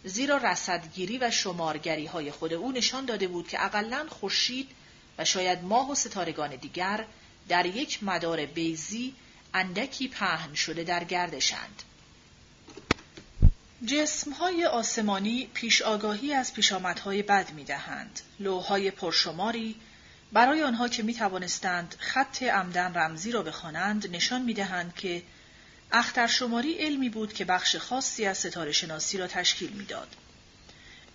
زیرا 0.04 0.38
رصدگیری 0.38 1.18
و 1.18 1.32
شمارگری 1.32 2.06
های 2.06 2.32
خود 2.32 2.54
او 2.54 2.72
نشان 2.72 3.06
داده 3.06 3.28
بود 3.28 3.48
که 3.48 3.66
اقلا 3.66 4.06
خورشید 4.10 4.70
و 5.18 5.26
شاید 5.26 5.64
ماه 5.64 5.92
و 5.92 5.96
ستارگان 5.96 6.56
دیگر 6.56 7.06
در 7.50 7.66
یک 7.66 8.04
مدار 8.04 8.46
بیزی 8.46 9.14
اندکی 9.54 10.08
پهن 10.08 10.54
شده 10.54 10.84
در 10.84 11.04
گردشند. 11.04 11.84
های 14.40 14.66
آسمانی 14.66 15.50
پیش 15.54 15.82
آگاهی 15.82 16.34
از 16.34 16.54
پیشامدهای 16.54 17.22
بد 17.22 17.52
می 17.52 17.64
دهند. 17.64 18.20
لوهای 18.40 18.92
پرشماری 18.92 19.76
برای 20.34 20.64
آنها 20.64 20.88
که 20.88 21.04
می 21.04 21.14
توانستند 21.14 21.96
خط 22.00 22.44
عمدن 22.44 22.94
رمزی 22.94 23.32
را 23.32 23.44
بخوانند 23.44 24.16
نشان 24.16 24.42
می 24.42 24.54
دهند 24.54 24.96
که 24.96 25.24
اخترشماری 25.92 26.74
علمی 26.74 27.10
بود 27.10 27.34
که 27.34 27.46
بخش 27.46 27.76
خاصی 27.76 28.26
از 28.26 28.38
ستاره 28.38 28.72
شناسی 28.72 29.18
را 29.18 29.28
تشکیل 29.28 29.70
می‌داد. 29.70 30.08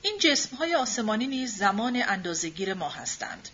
این 0.02 0.20
های 0.58 0.74
آسمانی 0.74 1.26
نیز 1.26 1.56
زمان 1.56 2.02
اندازگیر 2.06 2.74
ما 2.74 2.88
هستند. 2.88 3.48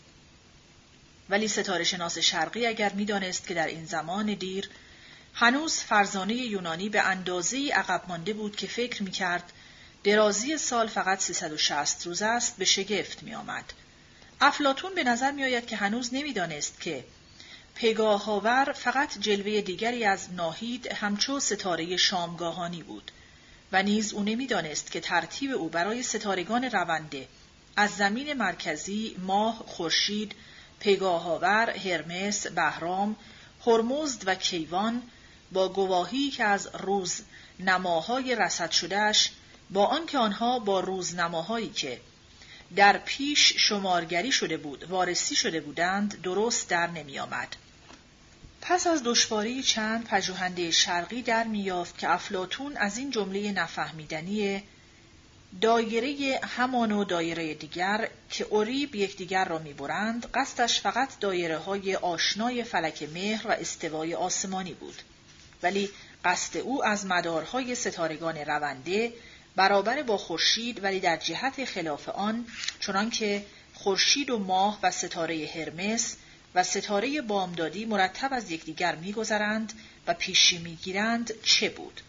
ولی 1.29 1.49
ستاره 1.49 1.85
شناس 1.85 2.19
شرقی 2.19 2.67
اگر 2.67 2.93
می‌دانست 2.93 3.47
که 3.47 3.55
در 3.55 3.67
این 3.67 3.87
زمان 3.87 4.35
دیر 4.35 4.71
هنوز 5.35 5.77
فرزانه 5.77 6.35
یونانی 6.35 6.89
به 6.89 7.03
اندازه 7.03 7.71
عقب 7.73 8.03
مانده 8.09 8.33
بود 8.33 8.57
که 8.57 8.67
فکر 8.67 9.03
می 9.03 9.11
کرد 9.11 9.53
درازی 10.05 10.59
سال 10.59 10.87
فقط 10.87 11.21
360 11.21 12.07
روز 12.07 12.23
است 12.23 12.57
به 12.57 12.65
شگفت 12.65 13.23
می 13.23 13.35
آمد. 13.35 13.73
افلاتون 14.41 14.95
به 14.95 15.05
نظر 15.05 15.31
می 15.31 15.45
آید 15.45 15.67
که 15.67 15.77
هنوز 15.77 16.15
نمی‌دانست 16.15 16.81
که 16.81 17.05
پگاهاور 17.75 18.73
فقط 18.73 19.19
جلوه 19.19 19.61
دیگری 19.61 20.05
از 20.05 20.33
ناهید 20.33 20.93
همچو 20.93 21.41
ستاره 21.41 21.97
شامگاهانی 21.97 22.83
بود 22.83 23.11
و 23.73 23.83
نیز 23.83 24.13
او 24.13 24.23
نمی‌دانست 24.23 24.93
که 24.93 25.01
ترتیب 25.01 25.51
او 25.51 25.69
برای 25.69 26.03
ستارگان 26.03 26.65
رونده 26.65 27.29
از 27.77 27.91
زمین 27.91 28.33
مرکزی 28.33 29.17
ماه 29.19 29.65
خورشید 29.67 30.35
پگاهاور 30.81 31.71
هرمس 31.71 32.47
بهرام 32.47 33.17
هرمزد 33.67 34.23
و 34.27 34.35
کیوان 34.35 35.03
با 35.53 35.69
گواهی 35.69 36.31
که 36.31 36.45
از 36.45 36.69
روز 36.75 37.21
نماهای 37.61 38.37
رسد 38.37 38.71
شدهش 38.71 39.31
با 39.71 39.87
آنکه 39.87 40.19
آنها 40.19 40.59
با 40.59 40.81
روزنماهایی 40.81 41.69
که 41.69 42.01
در 42.77 42.99
پیش 42.99 43.53
شمارگری 43.57 44.33
شده 44.33 44.57
بود 44.57 44.91
وارسی 44.91 45.37
شده 45.37 45.61
بودند 45.61 46.23
درست 46.23 46.69
در 46.69 46.87
نمی 46.87 47.19
آمد. 47.19 47.57
پس 48.61 48.87
از 48.87 49.03
دشواری 49.05 49.63
چند 49.63 50.05
پژوهنده 50.05 50.71
شرقی 50.71 51.23
در 51.23 51.45
میافت 51.45 51.99
که 51.99 52.11
افلاتون 52.11 52.77
از 52.77 52.99
این 52.99 53.11
جمله 53.11 53.53
نفهمیدنی 53.53 54.63
دایره 55.61 56.41
همان 56.43 56.93
و 56.93 57.05
دایره 57.05 57.55
دیگر 57.55 58.09
که 58.31 58.45
اوریب 58.45 58.95
یکدیگر 58.95 59.45
را 59.45 59.59
می‌برند 59.59 60.27
قصدش 60.35 60.81
فقط 60.81 61.19
دایره 61.21 61.59
های 61.59 61.97
آشنای 61.97 62.65
فلک 62.65 63.03
مهر 63.03 63.47
و 63.47 63.51
استوای 63.51 64.15
آسمانی 64.15 64.73
بود 64.73 65.03
ولی 65.63 65.91
قصد 66.25 66.57
او 66.57 66.85
از 66.85 67.07
مدارهای 67.07 67.75
ستارگان 67.75 68.39
رونده 68.39 69.13
برابر 69.57 70.03
با 70.03 70.17
خورشید 70.17 70.85
ولی 70.85 71.01
در 71.01 71.17
جهت 71.17 71.65
خلاف 71.65 72.09
آن 72.09 72.47
چنانکه 72.81 73.47
خورشید 73.75 74.31
و 74.31 74.39
ماه 74.39 74.79
و 74.83 74.91
ستاره 74.91 75.51
هرمس 75.55 76.17
و 76.55 76.63
ستاره 76.63 77.21
بامدادی 77.21 77.85
مرتب 77.85 78.29
از 78.33 78.51
یکدیگر 78.51 78.95
میگذرند 78.95 79.73
و 80.07 80.15
پیشی 80.15 80.59
می‌گیرند 80.59 81.43
چه 81.43 81.69
بود؟ 81.69 82.01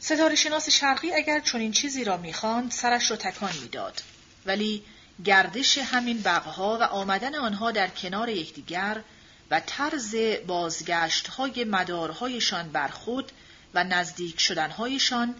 ستاره 0.00 0.34
شناس 0.34 0.70
شرقی 0.70 1.12
اگر 1.12 1.40
چنین 1.40 1.72
چیزی 1.72 2.04
را 2.04 2.16
می‌خواند 2.16 2.70
سرش 2.70 3.10
را 3.10 3.16
تکان 3.16 3.52
می‌داد. 3.62 4.02
ولی 4.46 4.84
گردش 5.24 5.78
همین 5.78 6.22
بقها 6.22 6.78
و 6.80 6.82
آمدن 6.82 7.34
آنها 7.34 7.70
در 7.70 7.88
کنار 7.88 8.28
یکدیگر 8.28 9.02
و 9.50 9.60
طرز 9.66 10.16
بازگشت 10.46 11.26
های 11.26 11.64
مدارهایشان 11.64 12.72
بر 12.72 12.88
خود 12.88 13.32
و 13.74 13.84
نزدیک 13.84 14.40
شدنهایشان 14.40 15.34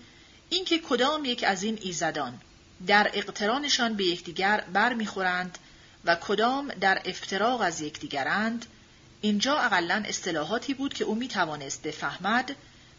اینکه 0.48 0.78
کدام 0.78 1.24
یک 1.24 1.44
از 1.44 1.62
این 1.62 1.78
ایزدان 1.82 2.40
در 2.86 3.10
اقترانشان 3.14 3.94
به 3.94 4.04
یکدیگر 4.04 4.64
برمیخورند 4.72 5.58
و 6.04 6.14
کدام 6.14 6.68
در 6.68 7.02
افتراق 7.04 7.60
از 7.60 7.80
یکدیگرند 7.80 8.66
اینجا 9.20 9.58
اقلا 9.58 10.02
اصطلاحاتی 10.06 10.74
بود 10.74 10.94
که 10.94 11.04
او 11.04 11.14
می 11.14 11.28
توانست 11.28 11.82
بفهمد 11.82 12.56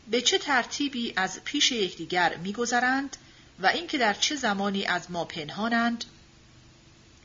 به 0.08 0.22
چه 0.22 0.38
ترتیبی 0.38 1.14
از 1.16 1.44
پیش 1.44 1.72
یکدیگر 1.72 2.38
میگذرند 2.38 3.18
و 3.60 3.68
اینکه 3.68 3.98
در 3.98 4.14
چه 4.14 4.36
زمانی 4.36 4.86
از 4.86 5.12
ما 5.12 5.26
پنهانند 5.26 6.06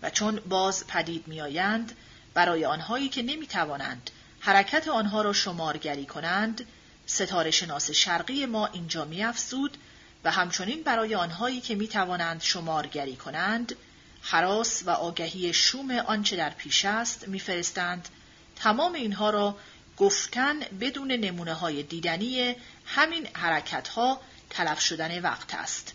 و 0.02 0.10
چون 0.10 0.40
باز 0.48 0.86
پدید 0.86 1.28
میآیند 1.28 1.92
برای 2.34 2.64
آنهایی 2.64 3.08
که 3.08 3.22
نمی 3.22 3.46
توانند 3.46 4.10
حرکت 4.40 4.88
آنها 4.88 5.22
را 5.22 5.32
شمارگری 5.32 6.06
کنند 6.06 6.66
ستاره 7.10 7.50
شناس 7.50 7.90
شرقی 7.90 8.46
ما 8.46 8.66
اینجا 8.66 9.04
میافزود 9.04 9.76
و 10.24 10.30
همچنین 10.30 10.82
برای 10.82 11.14
آنهایی 11.14 11.60
که 11.60 11.74
می 11.74 11.88
توانند 11.88 12.42
شمارگری 12.42 13.16
کنند 13.16 13.76
حراس 14.22 14.82
و 14.86 14.90
آگهی 14.90 15.52
شوم 15.52 15.90
آنچه 15.90 16.36
در 16.36 16.50
پیش 16.50 16.84
است 16.84 17.28
میفرستند 17.28 18.08
تمام 18.56 18.94
اینها 18.94 19.30
را 19.30 19.56
گفتن 19.96 20.60
بدون 20.60 21.12
نمونه 21.12 21.54
های 21.54 21.82
دیدنی 21.82 22.56
همین 22.86 23.28
حرکت 23.32 23.88
ها 23.88 24.20
تلف 24.50 24.80
شدن 24.80 25.20
وقت 25.20 25.54
است. 25.54 25.94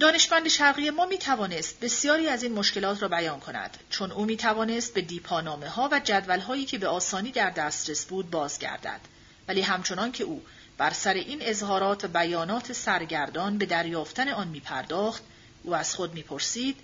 دانشمند 0.00 0.48
شرقی 0.48 0.90
ما 0.90 1.06
می 1.06 1.18
توانست 1.18 1.80
بسیاری 1.80 2.28
از 2.28 2.42
این 2.42 2.52
مشکلات 2.52 3.02
را 3.02 3.08
بیان 3.08 3.40
کند 3.40 3.78
چون 3.90 4.12
او 4.12 4.24
می 4.24 4.36
توانست 4.36 4.94
به 4.94 5.00
دیپانامه 5.00 5.68
ها 5.68 5.88
و 5.92 6.00
جدول 6.04 6.38
هایی 6.38 6.64
که 6.64 6.78
به 6.78 6.88
آسانی 6.88 7.32
در 7.32 7.50
دسترس 7.50 8.04
بود 8.04 8.30
بازگردد. 8.30 9.00
ولی 9.48 9.60
همچنان 9.60 10.12
که 10.12 10.24
او 10.24 10.42
بر 10.78 10.92
سر 10.92 11.14
این 11.14 11.38
اظهارات 11.42 12.04
و 12.04 12.08
بیانات 12.08 12.72
سرگردان 12.72 13.58
به 13.58 13.66
دریافتن 13.66 14.28
آن 14.28 14.48
می 14.48 14.60
پرداخت 14.60 15.22
او 15.62 15.74
از 15.74 15.94
خود 15.94 16.14
می‌پرسید 16.14 16.76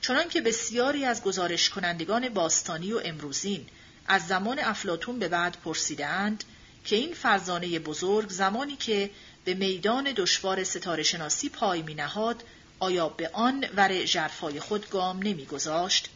چنان 0.00 0.28
که 0.28 0.40
بسیاری 0.40 1.04
از 1.04 1.22
گزارش 1.22 1.70
کنندگان 1.70 2.28
باستانی 2.28 2.92
و 2.92 3.00
امروزین 3.04 3.66
از 4.06 4.26
زمان 4.26 4.58
افلاتون 4.58 5.18
به 5.18 5.28
بعد 5.28 5.56
پرسیدند 5.64 6.44
که 6.84 6.96
این 6.96 7.14
فرزانه 7.14 7.78
بزرگ 7.78 8.28
زمانی 8.28 8.76
که 8.76 9.10
به 9.44 9.54
میدان 9.54 10.12
دشوار 10.16 10.64
ستاره 10.64 11.02
شناسی 11.02 11.48
پای 11.48 11.82
می 11.82 11.94
نهاد 11.94 12.44
آیا 12.78 13.08
به 13.08 13.30
آن 13.32 13.64
ور 13.76 14.04
جرفای 14.04 14.60
خود 14.60 14.90
گام 14.90 15.18
نمیگذاشت؟ 15.18 16.08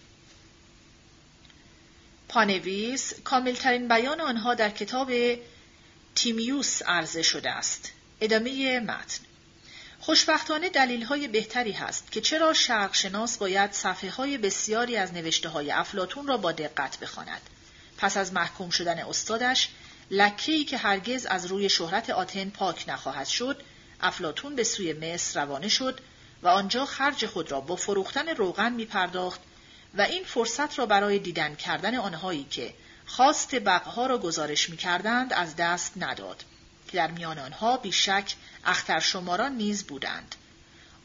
پانویس 2.29 3.15
کاملترین 3.25 3.89
بیان 3.89 4.21
آنها 4.21 4.55
در 4.55 4.71
کتاب 4.71 5.13
تیمیوس 6.15 6.83
عرضه 6.83 7.23
شده 7.23 7.51
است. 7.51 7.93
ادامه 8.21 8.81
متن 8.81 9.21
خوشبختانه 10.01 10.69
دلیل 10.69 11.03
های 11.03 11.29
بهتری 11.29 11.73
هست 11.73 12.13
که 12.13 12.21
چرا 12.21 12.55
شرقشناس 12.55 13.39
باید 13.39 13.73
صفحه 13.73 14.11
های 14.11 14.39
بسیاری 14.39 14.97
از 14.97 15.15
نوشته 15.15 15.49
های 15.49 15.71
افلاتون 15.71 16.27
را 16.27 16.37
با 16.37 16.53
دقت 16.53 16.99
بخواند. 16.99 17.41
پس 17.99 18.17
از 18.17 18.33
محکوم 18.33 18.71
شدن 18.71 18.99
استادش 18.99 19.69
لکه‌ای 20.11 20.65
که 20.65 20.77
هرگز 20.77 21.27
از 21.27 21.47
روی 21.47 21.69
شهرت 21.69 22.11
آتن 22.11 22.51
پاک 22.51 22.85
نخواهد 22.89 23.27
شد 23.27 23.63
افلاتون 24.01 24.57
به 24.57 24.65
سوی 24.65 24.93
مصر 24.93 25.41
روانه 25.41 25.69
شد 25.69 26.01
و 26.43 26.49
آنجا 26.49 26.87
خرج 26.87 27.27
خود 27.27 27.51
را 27.51 27.61
با 27.61 27.77
فروختن 27.77 28.29
روغن 28.29 28.73
می 28.73 28.85
پرداخت 28.85 29.41
و 29.95 30.03
این 30.03 30.25
فرصت 30.25 30.79
را 30.79 30.87
برای 30.87 31.19
دیدن 31.19 31.55
کردن 31.55 31.97
آنهایی 31.97 32.45
که 32.45 32.75
خواست 33.07 33.55
بقها 33.55 34.07
را 34.07 34.19
گزارش 34.19 34.71
می 34.71 34.77
کردند 34.77 35.33
از 35.33 35.57
دست 35.57 35.93
نداد 35.97 36.45
که 36.89 36.97
در 36.97 37.11
میان 37.11 37.39
آنها 37.39 37.77
بیشک 37.77 38.35
اخترشماران 38.65 39.53
نیز 39.53 39.85
بودند. 39.85 40.35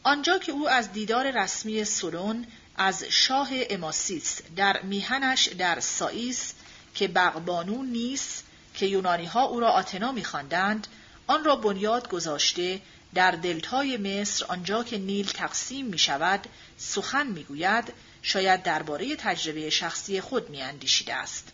آنجا 0.04 0.38
که 0.38 0.52
او 0.52 0.70
از 0.70 0.92
دیدار 0.92 1.32
رسمی 1.32 1.86
سولون 1.86 2.48
از 2.78 3.04
شاه 3.04 3.50
اماسیس 3.70 4.42
در 4.56 4.82
میهنش 4.82 5.48
در 5.48 5.80
سائیس 5.80 6.54
که 6.96 7.08
بغبانو 7.08 7.84
نیست 7.84 8.44
که 8.74 8.86
یونانی 8.86 9.26
ها 9.26 9.44
او 9.44 9.60
را 9.60 9.70
آتنا 9.70 10.12
میخواندند 10.12 10.88
آن 11.28 11.44
را 11.44 11.56
بنیاد 11.56 12.10
گذاشته 12.10 12.82
در 13.14 13.32
دلتای 13.32 13.98
مصر 13.98 14.46
آنجا 14.46 14.84
که 14.84 14.98
نیل 14.98 15.28
تقسیم 15.28 15.86
می 15.86 15.98
شود 15.98 16.48
سخن 16.78 17.28
می 17.28 17.44
گوید 17.44 17.94
شاید 18.22 18.64
درباره 18.64 19.16
تجربه 19.16 19.70
شخصی 19.70 20.22
خود 20.22 20.50
می 20.50 20.62
اندیشیده 20.62 21.14
است. 21.14 21.48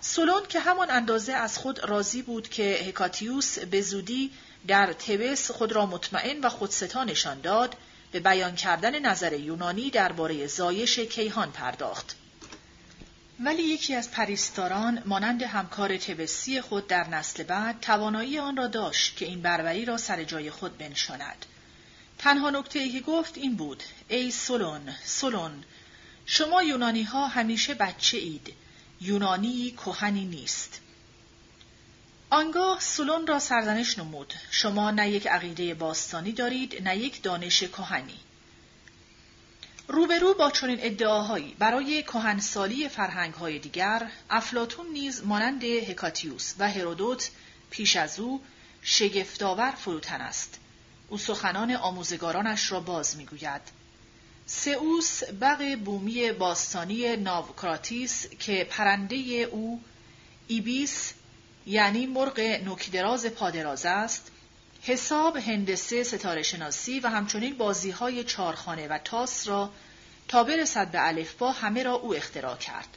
سولون 0.00 0.46
که 0.48 0.60
همان 0.60 0.90
اندازه 0.90 1.32
از 1.32 1.58
خود 1.58 1.84
راضی 1.84 2.22
بود 2.22 2.48
که 2.48 2.62
هکاتیوس 2.88 3.58
به 3.58 3.80
زودی 3.80 4.30
در 4.66 4.92
تبس 4.92 5.50
خود 5.50 5.72
را 5.72 5.86
مطمئن 5.86 6.40
و 6.40 6.48
خودستا 6.48 7.04
نشان 7.04 7.40
داد 7.40 7.76
به 8.12 8.20
بیان 8.20 8.54
کردن 8.54 8.98
نظر 8.98 9.32
یونانی 9.32 9.90
درباره 9.90 10.46
زایش 10.46 10.98
کیهان 10.98 11.52
پرداخت. 11.52 12.16
ولی 13.40 13.62
یکی 13.62 13.94
از 13.94 14.10
پریستاران 14.10 15.02
مانند 15.06 15.42
همکار 15.42 15.96
تبسی 15.96 16.60
خود 16.60 16.86
در 16.86 17.08
نسل 17.08 17.42
بعد 17.42 17.80
توانایی 17.80 18.38
آن 18.38 18.56
را 18.56 18.66
داشت 18.66 19.16
که 19.16 19.26
این 19.26 19.42
بربری 19.42 19.84
را 19.84 19.96
سر 19.96 20.24
جای 20.24 20.50
خود 20.50 20.78
بنشاند. 20.78 21.46
تنها 22.18 22.50
نکته 22.50 22.78
ای 22.78 22.90
که 22.90 23.00
گفت 23.00 23.38
این 23.38 23.56
بود 23.56 23.82
ای 24.08 24.30
سولون 24.30 24.94
سولون 25.04 25.64
شما 26.26 26.62
یونانی 26.62 27.02
ها 27.02 27.26
همیشه 27.26 27.74
بچه 27.74 28.18
اید 28.18 28.54
یونانی 29.00 29.70
کهنی 29.70 30.24
نیست. 30.24 30.80
آنگاه 32.30 32.80
سولون 32.80 33.26
را 33.26 33.38
سرزنش 33.38 33.98
نمود. 33.98 34.34
شما 34.50 34.90
نه 34.90 35.10
یک 35.10 35.26
عقیده 35.26 35.74
باستانی 35.74 36.32
دارید 36.32 36.82
نه 36.82 36.96
یک 36.96 37.22
دانش 37.22 37.62
کهنی. 37.62 38.18
روبرو 39.90 40.34
با 40.34 40.50
چنین 40.50 40.78
ادعاهایی 40.80 41.56
برای 41.58 42.02
کهنسالی 42.02 42.88
فرهنگهای 42.88 43.58
دیگر 43.58 44.10
افلاتون 44.30 44.86
نیز 44.86 45.24
مانند 45.24 45.64
هکاتیوس 45.64 46.54
و 46.58 46.70
هرودوت 46.70 47.30
پیش 47.70 47.96
از 47.96 48.20
او 48.20 48.40
شگفتآور 48.82 49.70
فروتن 49.70 50.20
است. 50.20 50.58
او 51.08 51.18
سخنان 51.18 51.72
آموزگارانش 51.72 52.72
را 52.72 52.80
باز 52.80 53.16
می‌گوید. 53.16 53.60
سئوس 54.46 55.22
بغ 55.40 55.76
بومی 55.84 56.32
باستانی 56.32 57.16
ناوکراتیس 57.16 58.26
که 58.26 58.66
پرنده 58.70 59.16
او 59.16 59.82
ایبیس 60.48 61.12
یعنی 61.66 62.06
مرغ 62.06 62.40
نوکیدراز 62.40 63.26
پادراز 63.26 63.86
است 63.86 64.30
حساب 64.88 65.36
هندسه 65.36 66.02
ستاره 66.02 66.42
شناسی 66.42 67.00
و 67.00 67.08
همچنین 67.08 67.56
بازی 67.56 67.90
های 67.90 68.24
چارخانه 68.24 68.88
و 68.88 68.98
تاس 68.98 69.48
را 69.48 69.70
تا 70.28 70.44
برسد 70.44 70.90
به 70.90 71.06
الفبا 71.06 71.52
همه 71.52 71.82
را 71.82 71.92
او 71.92 72.14
اختراع 72.14 72.56
کرد. 72.56 72.88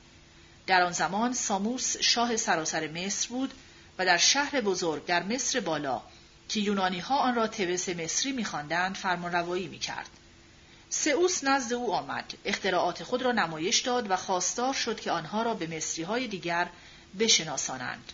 در 0.67 0.81
آن 0.81 0.91
زمان 0.91 1.33
ساموس 1.33 1.97
شاه 1.97 2.37
سراسر 2.37 2.87
مصر 2.87 3.29
بود 3.29 3.53
و 3.97 4.05
در 4.05 4.17
شهر 4.17 4.61
بزرگ 4.61 5.05
در 5.05 5.23
مصر 5.23 5.59
بالا 5.59 6.01
که 6.49 6.59
یونانی 6.59 6.99
ها 6.99 7.17
آن 7.17 7.35
را 7.35 7.47
توس 7.47 7.89
مصری 7.89 8.31
میخواندند 8.31 8.95
فرمانروایی 8.95 9.67
می‌کرد. 9.67 10.09
سئوس 10.89 11.43
نزد 11.43 11.73
او 11.73 11.93
آمد، 11.93 12.33
اختراعات 12.45 13.03
خود 13.03 13.21
را 13.21 13.31
نمایش 13.31 13.79
داد 13.79 14.11
و 14.11 14.15
خواستار 14.15 14.73
شد 14.73 14.99
که 14.99 15.11
آنها 15.11 15.43
را 15.43 15.53
به 15.53 15.77
مصری 15.77 16.03
های 16.03 16.27
دیگر 16.27 16.67
بشناسانند. 17.19 18.11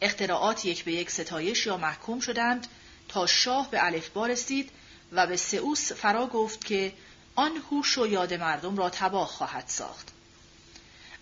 اختراعات 0.00 0.64
یک 0.64 0.84
به 0.84 0.92
یک 0.92 1.10
ستایش 1.10 1.66
یا 1.66 1.76
محکوم 1.76 2.20
شدند 2.20 2.66
تا 3.08 3.26
شاه 3.26 3.70
به 3.70 3.86
الفبا 3.86 4.26
رسید 4.26 4.70
و 5.12 5.26
به 5.26 5.36
سئوس 5.36 5.92
فرا 5.92 6.26
گفت 6.26 6.64
که 6.64 6.92
آن 7.34 7.52
هوش 7.70 7.98
و 7.98 8.06
یاد 8.06 8.34
مردم 8.34 8.76
را 8.76 8.90
تباه 8.90 9.28
خواهد 9.28 9.64
ساخت. 9.66 10.08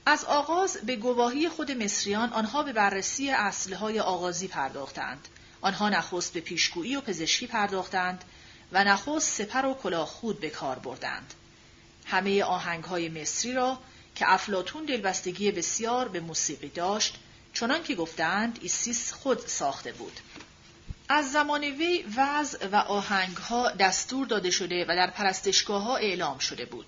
از 0.06 0.24
آغاز 0.24 0.76
به 0.76 0.96
گواهی 0.96 1.48
خود 1.48 1.72
مصریان 1.72 2.32
آنها 2.32 2.62
به 2.62 2.72
بررسی 2.72 3.30
اصلهای 3.30 4.00
آغازی 4.00 4.48
پرداختند. 4.48 5.28
آنها 5.60 5.88
نخست 5.88 6.32
به 6.32 6.40
پیشگویی 6.40 6.96
و 6.96 7.00
پزشکی 7.00 7.46
پرداختند 7.46 8.24
و 8.72 8.84
نخست 8.84 9.42
سپر 9.42 9.66
و 9.66 9.74
کلاه 9.74 10.06
خود 10.06 10.40
به 10.40 10.50
کار 10.50 10.78
بردند. 10.78 11.34
همه 12.06 12.44
آهنگهای 12.44 13.08
مصری 13.08 13.52
را 13.52 13.78
که 14.14 14.32
افلاتون 14.32 14.84
دلبستگی 14.84 15.50
بسیار 15.50 16.08
به 16.08 16.20
موسیقی 16.20 16.68
داشت 16.68 17.18
چنان 17.52 17.82
که 17.82 17.94
گفتند 17.94 18.58
ایسیس 18.62 19.12
خود 19.12 19.38
ساخته 19.38 19.92
بود. 19.92 20.20
از 21.08 21.32
زمان 21.32 21.64
وی 21.64 22.04
وضع 22.16 22.66
و 22.66 22.76
آهنگها 22.76 23.70
دستور 23.70 24.26
داده 24.26 24.50
شده 24.50 24.84
و 24.84 24.96
در 24.96 25.10
پرستشگاه 25.10 25.82
ها 25.82 25.96
اعلام 25.96 26.38
شده 26.38 26.64
بود. 26.64 26.86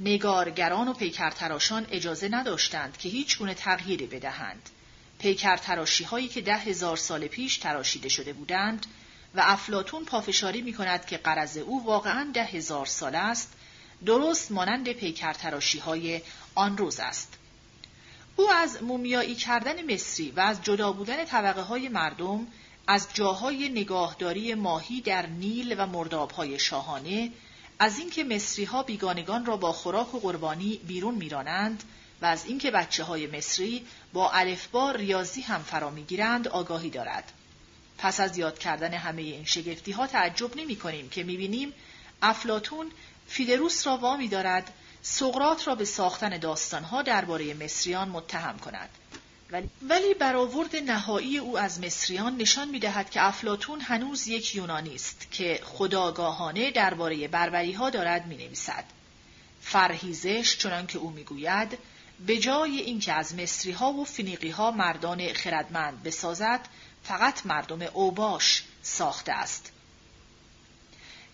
نگارگران 0.00 0.88
و 0.88 0.92
پیکرتراشان 0.92 1.86
اجازه 1.90 2.28
نداشتند 2.28 2.96
که 2.96 3.08
هیچ 3.08 3.38
گونه 3.38 3.54
تغییری 3.54 4.06
بدهند. 4.06 4.70
پیکرتراشی 5.18 6.04
هایی 6.04 6.28
که 6.28 6.40
ده 6.40 6.56
هزار 6.56 6.96
سال 6.96 7.26
پیش 7.26 7.56
تراشیده 7.56 8.08
شده 8.08 8.32
بودند 8.32 8.86
و 9.34 9.42
افلاتون 9.44 10.04
پافشاری 10.04 10.62
می 10.62 10.72
کند 10.72 11.06
که 11.06 11.16
قرض 11.16 11.56
او 11.56 11.84
واقعا 11.84 12.30
ده 12.34 12.44
هزار 12.44 12.86
سال 12.86 13.14
است، 13.14 13.52
درست 14.06 14.52
مانند 14.52 14.92
پیکرتراشی 14.92 15.78
های 15.78 16.20
آن 16.54 16.78
روز 16.78 17.00
است. 17.00 17.35
او 18.36 18.50
از 18.50 18.82
مومیایی 18.82 19.34
کردن 19.34 19.92
مصری 19.92 20.30
و 20.30 20.40
از 20.40 20.62
جدا 20.62 20.92
بودن 20.92 21.24
طبقه 21.24 21.60
های 21.60 21.88
مردم 21.88 22.46
از 22.86 23.08
جاهای 23.14 23.68
نگاهداری 23.68 24.54
ماهی 24.54 25.00
در 25.00 25.26
نیل 25.26 25.74
و 25.78 25.86
مردابهای 25.86 26.58
شاهانه 26.58 27.30
از 27.78 27.98
اینکه 27.98 28.24
مصری 28.24 28.64
ها 28.64 28.82
بیگانگان 28.82 29.46
را 29.46 29.56
با 29.56 29.72
خوراک 29.72 30.14
و 30.14 30.18
قربانی 30.18 30.80
بیرون 30.86 31.14
میرانند 31.14 31.82
و 32.22 32.26
از 32.26 32.46
اینکه 32.46 32.70
بچه 32.70 33.04
های 33.04 33.26
مصری 33.26 33.86
با 34.12 34.30
الفبا 34.30 34.90
ریاضی 34.90 35.40
هم 35.40 35.62
فرا 35.62 35.90
می‌گیرند 35.90 36.48
آگاهی 36.48 36.90
دارد. 36.90 37.32
پس 37.98 38.20
از 38.20 38.38
یاد 38.38 38.58
کردن 38.58 38.94
همه 38.94 39.22
این 39.22 39.44
شگفتی 39.44 39.92
ها 39.92 40.06
تعجب 40.06 40.56
نمی 40.56 40.76
کنیم 40.76 41.08
که 41.08 41.22
می 41.22 41.36
بینیم 41.36 41.72
افلاتون 42.22 42.90
فیدروس 43.26 43.86
را 43.86 43.96
وامی 43.96 44.28
دارد 44.28 44.72
سقرات 45.08 45.68
را 45.68 45.74
به 45.74 45.84
ساختن 45.84 46.38
داستانها 46.38 47.02
درباره 47.02 47.54
مصریان 47.54 48.08
متهم 48.08 48.58
کند. 48.58 48.88
ولی, 49.82 50.14
برآورد 50.14 50.76
نهایی 50.76 51.38
او 51.38 51.58
از 51.58 51.80
مصریان 51.80 52.36
نشان 52.36 52.68
می 52.68 52.78
دهد 52.78 53.10
که 53.10 53.26
افلاتون 53.26 53.80
هنوز 53.80 54.28
یک 54.28 54.54
یونانی 54.54 54.94
است 54.94 55.28
که 55.30 55.60
خداگاهانه 55.64 56.70
درباره 56.70 57.28
بربری 57.28 57.72
ها 57.72 57.90
دارد 57.90 58.26
می 58.26 58.36
نویسد. 58.36 58.84
فرهیزش 59.60 60.56
چنان 60.58 60.86
که 60.86 60.98
او 60.98 61.10
می‌گوید 61.10 61.78
به 62.26 62.38
جای 62.38 62.80
اینکه 62.80 63.12
از 63.12 63.34
مصری 63.34 63.72
ها 63.72 63.92
و 63.92 64.04
فنیقی 64.04 64.50
ها 64.50 64.70
مردان 64.70 65.32
خردمند 65.32 66.02
بسازد 66.02 66.60
فقط 67.04 67.46
مردم 67.46 67.82
اوباش 67.82 68.64
ساخته 68.82 69.32
است. 69.32 69.72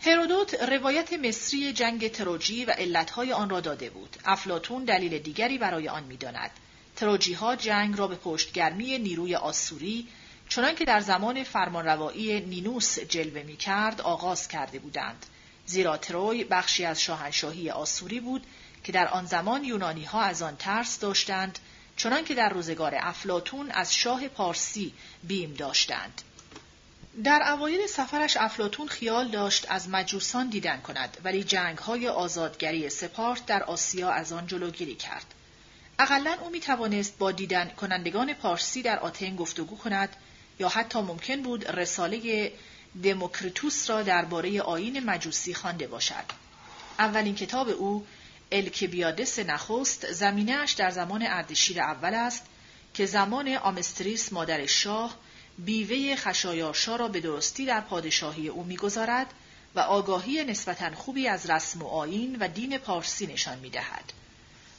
هرودوت 0.05 0.55
روایت 0.55 1.12
مصری 1.12 1.72
جنگ 1.72 2.10
تروجی 2.10 2.64
و 2.64 2.70
علتهای 2.70 3.32
آن 3.32 3.50
را 3.50 3.60
داده 3.60 3.90
بود. 3.90 4.16
افلاتون 4.24 4.84
دلیل 4.84 5.18
دیگری 5.18 5.58
برای 5.58 5.89
آن 5.89 6.05
می‌داند. 6.05 6.50
تروجی 6.97 7.32
ها 7.32 7.56
جنگ 7.56 7.98
را 7.98 8.06
به 8.06 8.16
پشتگرمی 8.16 8.98
نیروی 8.98 9.34
آسوری 9.34 10.08
چنان 10.48 10.74
که 10.74 10.84
در 10.84 11.00
زمان 11.00 11.44
فرمانروایی 11.44 12.40
نینوس 12.40 12.98
جلوه 12.98 13.42
می 13.42 13.56
کرد 13.56 14.00
آغاز 14.00 14.48
کرده 14.48 14.78
بودند. 14.78 15.26
زیرا 15.66 15.97
تروی 15.97 16.44
بخشی 16.44 16.84
از 16.84 17.02
شاهنشاهی 17.02 17.70
آسوری 17.70 18.20
بود 18.20 18.47
که 18.84 18.92
در 18.92 19.08
آن 19.08 19.26
زمان 19.26 19.64
یونانی 19.64 20.05
ها 20.05 20.22
از 20.22 20.42
آن 20.42 20.56
ترس 20.56 20.98
داشتند 20.98 21.58
چنان 21.97 22.24
که 22.24 22.34
در 22.34 22.48
روزگار 22.48 22.94
افلاتون 23.00 23.70
از 23.70 23.94
شاه 23.94 24.28
پارسی 24.28 24.92
بیم 25.22 25.55
داشتند. 25.55 26.22
در 27.24 27.42
اوایل 27.52 27.86
سفرش 27.86 28.36
افلاتون 28.36 28.89
خیال 28.89 29.28
داشت 29.28 29.66
از 29.68 29.89
مجوسان 29.89 30.49
دیدن 30.49 30.81
کند 30.81 31.16
ولی 31.24 31.44
جنگ 31.44 31.78
های 31.78 32.08
آزادگری 32.08 32.91
سپارت 32.91 33.47
در 33.47 33.62
آسیا 33.62 34.10
از 34.10 34.32
آن 34.32 34.47
جلوگیری 34.47 34.94
کرد. 34.94 35.34
اقلا 35.99 36.36
او 36.41 36.50
می 36.50 36.60
توانست 36.60 37.18
با 37.18 37.32
دیدن 37.32 37.68
کنندگان 37.68 38.34
پارسی 38.34 38.82
در 38.82 38.99
آتن 38.99 39.36
گفتگو 39.36 39.76
کند 39.76 40.16
یا 40.58 40.68
حتی 40.68 40.99
ممکن 40.99 41.42
بود 41.42 41.68
رساله 41.68 42.52
دموکریتوس 43.02 43.91
را 43.91 44.02
درباره 44.02 44.60
آین 44.60 45.05
مجوسی 45.05 45.55
خوانده 45.55 45.86
باشد. 45.86 46.24
اولین 46.99 47.34
کتاب 47.34 47.68
او 47.68 48.07
الکبیادس 48.52 49.39
نخست 49.39 50.12
زمینهش 50.12 50.73
در 50.73 50.91
زمان 50.91 51.23
اردشیر 51.23 51.81
اول 51.81 52.15
است 52.15 52.47
که 52.94 53.07
زمان 53.07 53.49
آمستریس 53.49 54.32
مادر 54.32 54.66
شاه 54.66 55.16
بیوه 55.58 56.16
خشایارشا 56.16 56.97
را 56.97 57.08
به 57.08 57.20
درستی 57.20 57.66
در 57.66 57.81
پادشاهی 57.81 58.48
او 58.48 58.64
می‌گذارد 58.64 59.34
و 59.74 59.81
آگاهی 59.81 60.44
نسبتا 60.44 60.94
خوبی 60.94 61.28
از 61.28 61.50
رسم 61.50 61.82
و 61.82 61.86
آین 61.86 62.36
و 62.40 62.48
دین 62.48 62.78
پارسی 62.78 63.26
نشان 63.26 63.58
می‌دهد. 63.58 64.12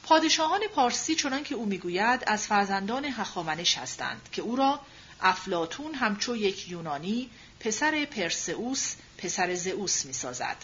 پادشاهان 0.02 0.60
پارسی 0.74 1.14
چنان 1.14 1.44
که 1.44 1.54
او 1.54 1.66
می‌گوید 1.66 2.24
از 2.26 2.46
فرزندان 2.46 3.04
هخامنش 3.04 3.78
هستند 3.78 4.28
که 4.32 4.42
او 4.42 4.56
را 4.56 4.80
افلاتون 5.20 5.94
همچو 5.94 6.36
یک 6.36 6.68
یونانی 6.68 7.30
پسر 7.60 8.04
پرسئوس 8.04 8.94
پسر 9.18 9.54
زئوس 9.54 10.06
می‌سازد. 10.06 10.56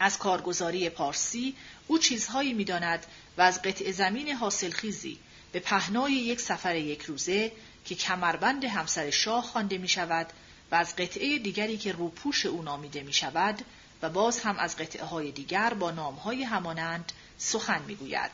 از 0.00 0.18
کارگزاری 0.18 0.90
پارسی 0.90 1.54
او 1.86 1.98
چیزهایی 1.98 2.52
می‌داند 2.52 3.06
و 3.38 3.42
از 3.42 3.62
قطع 3.62 3.92
زمین 3.92 4.28
حاصلخیزی 4.28 5.18
به 5.52 5.60
پهنای 5.60 6.12
یک 6.12 6.40
سفر 6.40 6.76
یک 6.76 7.02
روزه 7.02 7.52
که 7.86 7.94
کمربند 7.94 8.64
همسر 8.64 9.10
شاه 9.10 9.42
خوانده 9.44 9.78
می 9.78 9.88
شود 9.88 10.26
و 10.70 10.74
از 10.74 10.96
قطعه 10.96 11.38
دیگری 11.38 11.78
که 11.78 11.92
روپوش 11.92 12.46
او 12.46 12.62
نامیده 12.62 13.02
می 13.02 13.12
شود 13.12 13.64
و 14.02 14.10
باز 14.10 14.40
هم 14.40 14.58
از 14.58 14.76
قطعه 14.76 15.04
های 15.04 15.32
دیگر 15.32 15.74
با 15.74 15.90
نامهای 15.90 16.42
همانند 16.42 17.12
سخن 17.38 17.82
می 17.86 17.94
گوید. 17.94 18.30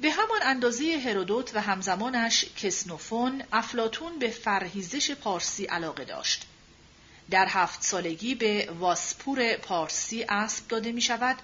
به 0.00 0.10
همان 0.10 0.40
اندازه 0.42 1.02
هرودوت 1.04 1.54
و 1.54 1.60
همزمانش 1.60 2.44
کسنوفون 2.56 3.42
افلاتون 3.52 4.18
به 4.18 4.28
فرهیزش 4.28 5.10
پارسی 5.10 5.64
علاقه 5.64 6.04
داشت. 6.04 6.46
در 7.30 7.46
هفت 7.48 7.82
سالگی 7.82 8.34
به 8.34 8.70
واسپور 8.78 9.56
پارسی 9.56 10.24
اسب 10.28 10.68
داده 10.68 10.92
می 10.92 11.00
شود 11.00 11.36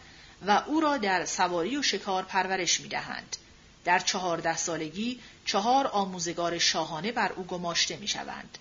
و 0.46 0.50
او 0.66 0.80
را 0.80 0.96
در 0.96 1.24
سواری 1.24 1.76
و 1.76 1.82
شکار 1.82 2.22
پرورش 2.22 2.80
می 2.80 2.88
دهند. 2.88 3.36
در 3.86 3.98
چهارده 3.98 4.56
سالگی 4.56 5.20
چهار 5.44 5.86
آموزگار 5.86 6.58
شاهانه 6.58 7.12
بر 7.12 7.32
او 7.32 7.44
گماشته 7.44 7.96
می 7.96 8.08
شوند. 8.08 8.58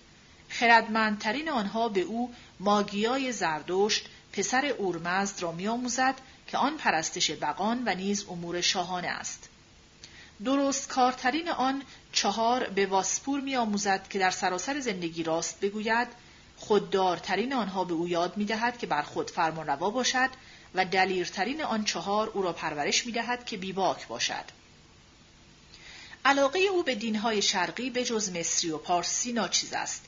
خردمندترین 0.48 1.48
آنها 1.48 1.88
به 1.88 2.00
او 2.00 2.34
ماگیای 2.60 3.32
زردشت 3.32 4.06
پسر 4.32 4.66
اورمزد 4.66 5.42
را 5.42 5.52
میآموزد 5.52 6.14
که 6.46 6.58
آن 6.58 6.76
پرستش 6.76 7.30
بقان 7.30 7.82
و 7.86 7.94
نیز 7.94 8.24
امور 8.28 8.60
شاهانه 8.60 9.08
است. 9.08 9.48
درست 10.44 10.88
کارترین 10.88 11.48
آن 11.48 11.82
چهار 12.12 12.64
به 12.64 12.86
واسپور 12.86 13.40
میآموزد 13.40 14.08
که 14.08 14.18
در 14.18 14.30
سراسر 14.30 14.80
زندگی 14.80 15.22
راست 15.22 15.60
بگوید 15.60 16.08
خوددارترین 16.56 17.52
آنها 17.52 17.84
به 17.84 17.94
او 17.94 18.08
یاد 18.08 18.36
می‌دهد 18.36 18.78
که 18.78 18.86
بر 18.86 19.02
خود 19.02 19.30
فرمان 19.30 19.66
روا 19.66 19.90
باشد 19.90 20.30
و 20.74 20.84
دلیرترین 20.84 21.62
آن 21.62 21.84
چهار 21.84 22.28
او 22.28 22.42
را 22.42 22.52
پرورش 22.52 23.06
می‌دهد 23.06 23.44
که 23.44 23.56
بیباک 23.56 24.08
باشد. 24.08 24.55
علاقه 26.26 26.58
او 26.58 26.82
به 26.82 26.94
دینهای 26.94 27.42
شرقی 27.42 27.90
به 27.90 28.04
جز 28.04 28.30
مصری 28.30 28.70
و 28.70 28.78
پارسی 28.78 29.32
ناچیز 29.32 29.72
است. 29.72 30.04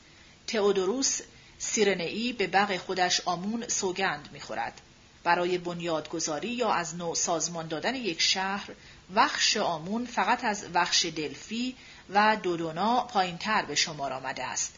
تئودوروس 0.47 1.19
سیرنئی 1.57 2.33
به 2.33 2.47
بغ 2.47 2.77
خودش 2.77 3.21
آمون 3.25 3.67
سوگند 3.67 4.29
می‌خورد. 4.33 4.81
برای 5.23 5.57
بنیادگذاری 5.57 6.49
یا 6.49 6.71
از 6.71 6.95
نوع 6.95 7.15
سازمان 7.15 7.67
دادن 7.67 7.95
یک 7.95 8.21
شهر 8.21 8.69
وخش 9.15 9.57
آمون 9.57 10.05
فقط 10.05 10.43
از 10.43 10.65
وخش 10.73 11.05
دلفی 11.05 11.75
و 12.09 12.37
دودونا 12.43 13.01
پایینتر 13.01 13.65
به 13.65 13.75
شمار 13.75 14.13
آمده 14.13 14.43
است. 14.43 14.75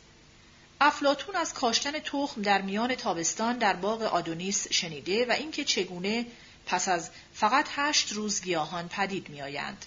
افلاتون 0.82 1.36
از 1.36 1.54
کاشتن 1.54 2.00
تخم 2.00 2.42
در 2.42 2.62
میان 2.62 2.96
تابستان 2.96 3.58
در 3.58 3.74
باغ 3.74 4.02
آدونیس 4.02 4.68
شنیده 4.72 5.26
و 5.26 5.32
اینکه 5.32 5.64
چگونه 5.64 6.26
پس 6.66 6.88
از 6.88 7.10
فقط 7.34 7.66
هشت 7.76 8.12
روز 8.12 8.42
گیاهان 8.42 8.88
پدید 8.88 9.30
میآیند. 9.30 9.86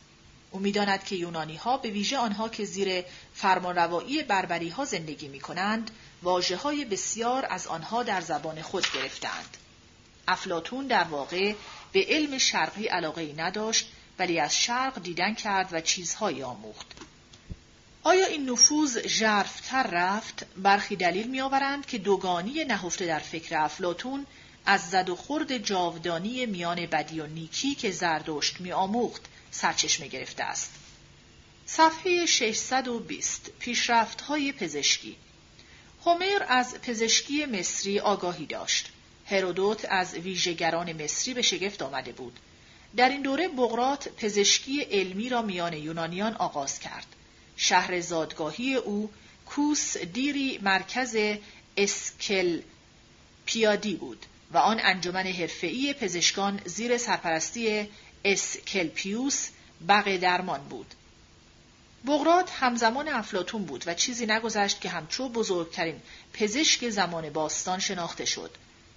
او 0.54 0.60
می‌داند 0.60 1.04
که 1.04 1.16
یونانی 1.16 1.56
ها 1.56 1.76
به 1.76 1.90
ویژه 1.90 2.18
آنها 2.18 2.48
که 2.48 2.64
زیر 2.64 3.04
فرمانروایی 3.34 4.22
بربری 4.22 4.68
ها 4.68 4.84
زندگی 4.84 5.28
می 5.28 5.40
کنند 5.40 5.90
واجه 6.22 6.56
های 6.56 6.84
بسیار 6.84 7.46
از 7.50 7.66
آنها 7.66 8.02
در 8.02 8.20
زبان 8.20 8.62
خود 8.62 8.86
گرفتند. 8.94 9.56
افلاتون 10.28 10.86
در 10.86 11.04
واقع 11.04 11.54
به 11.92 12.06
علم 12.08 12.38
شرقی 12.38 12.86
علاقه 12.86 13.22
ای 13.22 13.32
نداشت 13.32 13.88
ولی 14.18 14.40
از 14.40 14.56
شرق 14.56 15.02
دیدن 15.02 15.34
کرد 15.34 15.68
و 15.72 15.80
چیزهایی 15.80 16.42
آموخت. 16.42 16.86
آیا 18.02 18.26
این 18.26 18.50
نفوذ 18.50 18.98
ژرفتر 19.06 19.82
رفت؟ 19.82 20.46
برخی 20.56 20.96
دلیل 20.96 21.26
میآورند 21.26 21.86
که 21.86 21.98
دوگانی 21.98 22.64
نهفته 22.64 23.06
در 23.06 23.18
فکر 23.18 23.58
افلاتون 23.58 24.26
از 24.66 24.90
زد 24.90 25.08
و 25.08 25.16
خورد 25.16 25.58
جاودانی 25.58 26.46
میان 26.46 26.86
بدی 26.86 27.20
و 27.20 27.26
نیکی 27.26 27.74
که 27.74 27.90
زردشت 27.90 28.60
میآموخت 28.60 29.22
سرچشمه 29.54 30.08
گرفته 30.08 30.44
است. 30.44 30.70
صفحه 31.66 32.26
620 32.26 33.50
پیشرفت 33.58 34.20
های 34.20 34.52
پزشکی 34.52 35.16
هومر 36.04 36.44
از 36.48 36.74
پزشکی 36.74 37.46
مصری 37.46 38.00
آگاهی 38.00 38.46
داشت. 38.46 38.90
هرودوت 39.26 39.84
از 39.84 40.14
ویژگران 40.14 41.02
مصری 41.02 41.34
به 41.34 41.42
شگفت 41.42 41.82
آمده 41.82 42.12
بود. 42.12 42.38
در 42.96 43.08
این 43.08 43.22
دوره 43.22 43.48
بغرات 43.48 44.08
پزشکی 44.08 44.80
علمی 44.80 45.28
را 45.28 45.42
میان 45.42 45.72
یونانیان 45.72 46.34
آغاز 46.34 46.78
کرد. 46.78 47.06
شهر 47.56 48.00
زادگاهی 48.00 48.74
او 48.74 49.10
کوس 49.46 49.96
دیری 49.96 50.58
مرکز 50.62 51.16
اسکل 51.76 52.60
پیادی 53.46 53.94
بود 53.94 54.26
و 54.52 54.58
آن 54.58 54.80
انجمن 54.82 55.26
حرفه‌ای 55.26 55.92
پزشکان 55.92 56.60
زیر 56.64 56.98
سرپرستی 56.98 57.88
اسکلپیوس 58.24 59.48
بقی 59.88 60.18
درمان 60.18 60.60
بود. 60.60 60.94
بغرات 62.06 62.50
همزمان 62.50 63.08
افلاتون 63.08 63.64
بود 63.64 63.84
و 63.86 63.94
چیزی 63.94 64.26
نگذشت 64.26 64.80
که 64.80 64.88
همچو 64.88 65.28
بزرگترین 65.28 66.00
پزشک 66.32 66.90
زمان 66.90 67.30
باستان 67.30 67.78
شناخته 67.78 68.24
شد. 68.24 68.50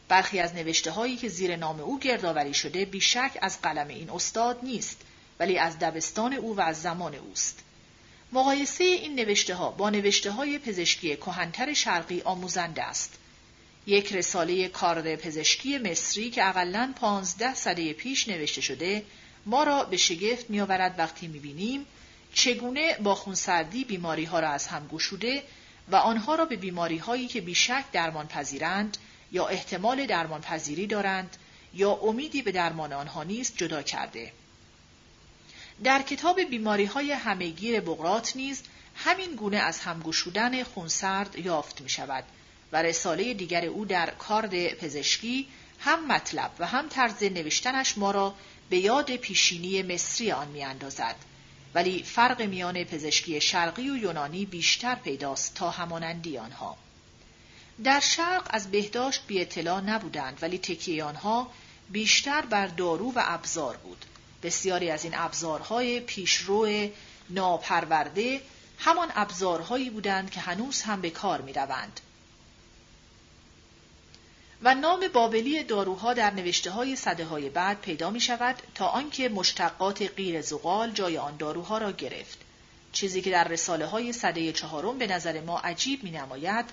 برخی 0.07 0.39
از 0.39 0.55
نوشته 0.55 0.91
هایی 0.91 1.17
که 1.17 1.29
زیر 1.29 1.55
نام 1.55 1.79
او 1.79 1.99
گردآوری 1.99 2.53
شده 2.53 2.85
بیشک 2.85 3.37
از 3.41 3.61
قلم 3.61 3.87
این 3.87 4.09
استاد 4.09 4.59
نیست 4.63 5.01
ولی 5.39 5.57
از 5.57 5.79
دبستان 5.79 6.33
او 6.33 6.55
و 6.55 6.61
از 6.61 6.81
زمان 6.81 7.15
اوست. 7.15 7.59
مقایسه 8.31 8.83
این 8.83 9.15
نوشته 9.15 9.55
ها 9.55 9.71
با 9.71 9.89
نوشته 9.89 10.31
های 10.31 10.59
پزشکی 10.59 11.15
کهنتر 11.15 11.73
شرقی 11.73 12.21
آموزنده 12.21 12.83
است. 12.83 13.16
یک 13.87 14.13
رساله 14.13 14.67
کارد 14.67 15.15
پزشکی 15.15 15.77
مصری 15.77 16.29
که 16.29 16.47
اقلا 16.47 16.93
پانزده 16.95 17.53
سده 17.53 17.93
پیش 17.93 18.27
نوشته 18.27 18.61
شده 18.61 19.03
ما 19.45 19.63
را 19.63 19.83
به 19.83 19.97
شگفت 19.97 20.49
میآورد 20.49 20.95
وقتی 20.97 21.27
می‌بینیم 21.27 21.85
چگونه 22.33 22.97
با 22.97 23.15
خونسردی 23.15 23.83
بیماری 23.83 24.25
ها 24.25 24.39
را 24.39 24.49
از 24.49 24.67
هم 24.67 24.87
گشوده 24.87 25.43
و 25.91 25.95
آنها 25.95 26.35
را 26.35 26.45
به 26.45 26.55
بیماری 26.55 26.97
هایی 26.97 27.27
که 27.27 27.41
بیشک 27.41 27.83
درمان 27.91 28.27
پذیرند 28.27 28.97
یا 29.31 29.47
احتمال 29.47 30.05
درمان 30.05 30.41
پذیری 30.41 30.87
دارند 30.87 31.37
یا 31.73 31.91
امیدی 31.91 32.41
به 32.41 32.51
درمان 32.51 32.93
آنها 32.93 33.23
نیست 33.23 33.57
جدا 33.57 33.81
کرده. 33.81 34.33
در 35.83 36.01
کتاب 36.01 36.41
بیماری 36.41 36.85
های 36.85 37.11
همهگیر 37.11 37.79
بغرات 37.79 38.35
نیز 38.35 38.63
همین 38.95 39.35
گونه 39.35 39.57
از 39.57 39.79
همگشودن 39.79 40.63
خونسرد 40.63 41.39
یافت 41.39 41.81
می 41.81 41.89
شود 41.89 42.23
و 42.71 42.81
رساله 42.81 43.33
دیگر 43.33 43.65
او 43.65 43.85
در 43.85 44.09
کارد 44.09 44.73
پزشکی 44.73 45.47
هم 45.79 46.07
مطلب 46.07 46.51
و 46.59 46.67
هم 46.67 46.89
طرز 46.89 47.23
نوشتنش 47.23 47.97
ما 47.97 48.11
را 48.11 48.35
به 48.69 48.77
یاد 48.77 49.15
پیشینی 49.15 49.83
مصری 49.83 50.31
آن 50.31 50.47
می 50.47 50.63
اندازد. 50.63 51.15
ولی 51.75 52.03
فرق 52.03 52.41
میان 52.41 52.83
پزشکی 52.83 53.41
شرقی 53.41 53.89
و 53.89 53.95
یونانی 53.95 54.45
بیشتر 54.45 54.95
پیداست 54.95 55.55
تا 55.55 55.69
همانندی 55.69 56.37
آنها. 56.37 56.77
در 57.83 57.99
شرق 57.99 58.47
از 58.49 58.71
بهداشت 58.71 59.27
بی 59.27 59.41
اطلاع 59.41 59.81
نبودند 59.81 60.37
ولی 60.41 60.57
تکیه 60.57 61.03
آنها 61.03 61.51
بیشتر 61.89 62.41
بر 62.41 62.67
دارو 62.67 63.11
و 63.11 63.21
ابزار 63.25 63.77
بود. 63.77 64.05
بسیاری 64.43 64.91
از 64.91 65.03
این 65.03 65.13
ابزارهای 65.17 65.99
پیشرو 65.99 66.89
ناپرورده 67.29 68.41
همان 68.79 69.11
ابزارهایی 69.15 69.89
بودند 69.89 70.31
که 70.31 70.39
هنوز 70.39 70.81
هم 70.81 71.01
به 71.01 71.09
کار 71.09 71.41
می 71.41 71.53
روند. 71.53 72.01
و 74.61 74.75
نام 74.75 75.07
بابلی 75.13 75.63
داروها 75.63 76.13
در 76.13 76.33
نوشته 76.33 76.71
های 76.71 76.95
صده 76.95 77.25
های 77.25 77.49
بعد 77.49 77.81
پیدا 77.81 78.09
می 78.09 78.19
شود 78.19 78.55
تا 78.75 78.87
آنکه 78.87 79.29
مشتقات 79.29 80.01
غیر 80.15 80.41
زغال 80.41 80.91
جای 80.91 81.17
آن 81.17 81.37
داروها 81.37 81.77
را 81.77 81.91
گرفت. 81.91 82.37
چیزی 82.91 83.21
که 83.21 83.31
در 83.31 83.47
رساله 83.47 83.85
های 83.85 84.13
صده 84.13 84.51
چهارم 84.51 84.97
به 84.97 85.07
نظر 85.07 85.41
ما 85.41 85.59
عجیب 85.59 86.03
می 86.03 86.11
نماید 86.11 86.65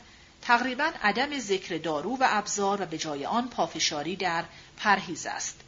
تقریبا 0.42 0.90
عدم 1.02 1.38
ذکر 1.38 1.78
دارو 1.78 2.16
و 2.16 2.26
ابزار 2.28 2.82
و 2.82 2.86
به 2.86 2.98
جای 2.98 3.26
آن 3.26 3.48
پافشاری 3.48 4.16
در 4.16 4.44
پرهیز 4.76 5.26
است. 5.26 5.60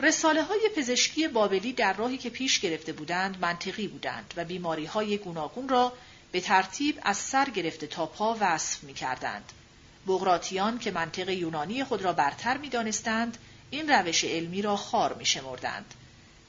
رساله 0.00 0.42
های 0.42 0.70
پزشکی 0.76 1.28
بابلی 1.28 1.72
در 1.72 1.92
راهی 1.92 2.18
که 2.18 2.30
پیش 2.30 2.60
گرفته 2.60 2.92
بودند 2.92 3.38
منطقی 3.40 3.88
بودند 3.88 4.34
و 4.36 4.44
بیماری 4.44 4.84
های 4.84 5.18
گوناگون 5.18 5.68
را 5.68 5.92
به 6.32 6.40
ترتیب 6.40 6.98
از 7.02 7.16
سر 7.16 7.50
گرفته 7.50 7.86
تا 7.86 8.06
پا 8.06 8.36
وصف 8.40 8.84
می 8.84 8.94
کردند. 8.94 9.52
بغراتیان 10.10 10.78
که 10.78 10.90
منطق 10.90 11.28
یونانی 11.28 11.84
خود 11.84 12.02
را 12.02 12.12
برتر 12.12 12.56
می 12.56 12.68
دانستند، 12.68 13.38
این 13.70 13.90
روش 13.90 14.24
علمی 14.24 14.62
را 14.62 14.76
خار 14.76 15.14
می 15.14 15.26
شمردند. 15.26 15.94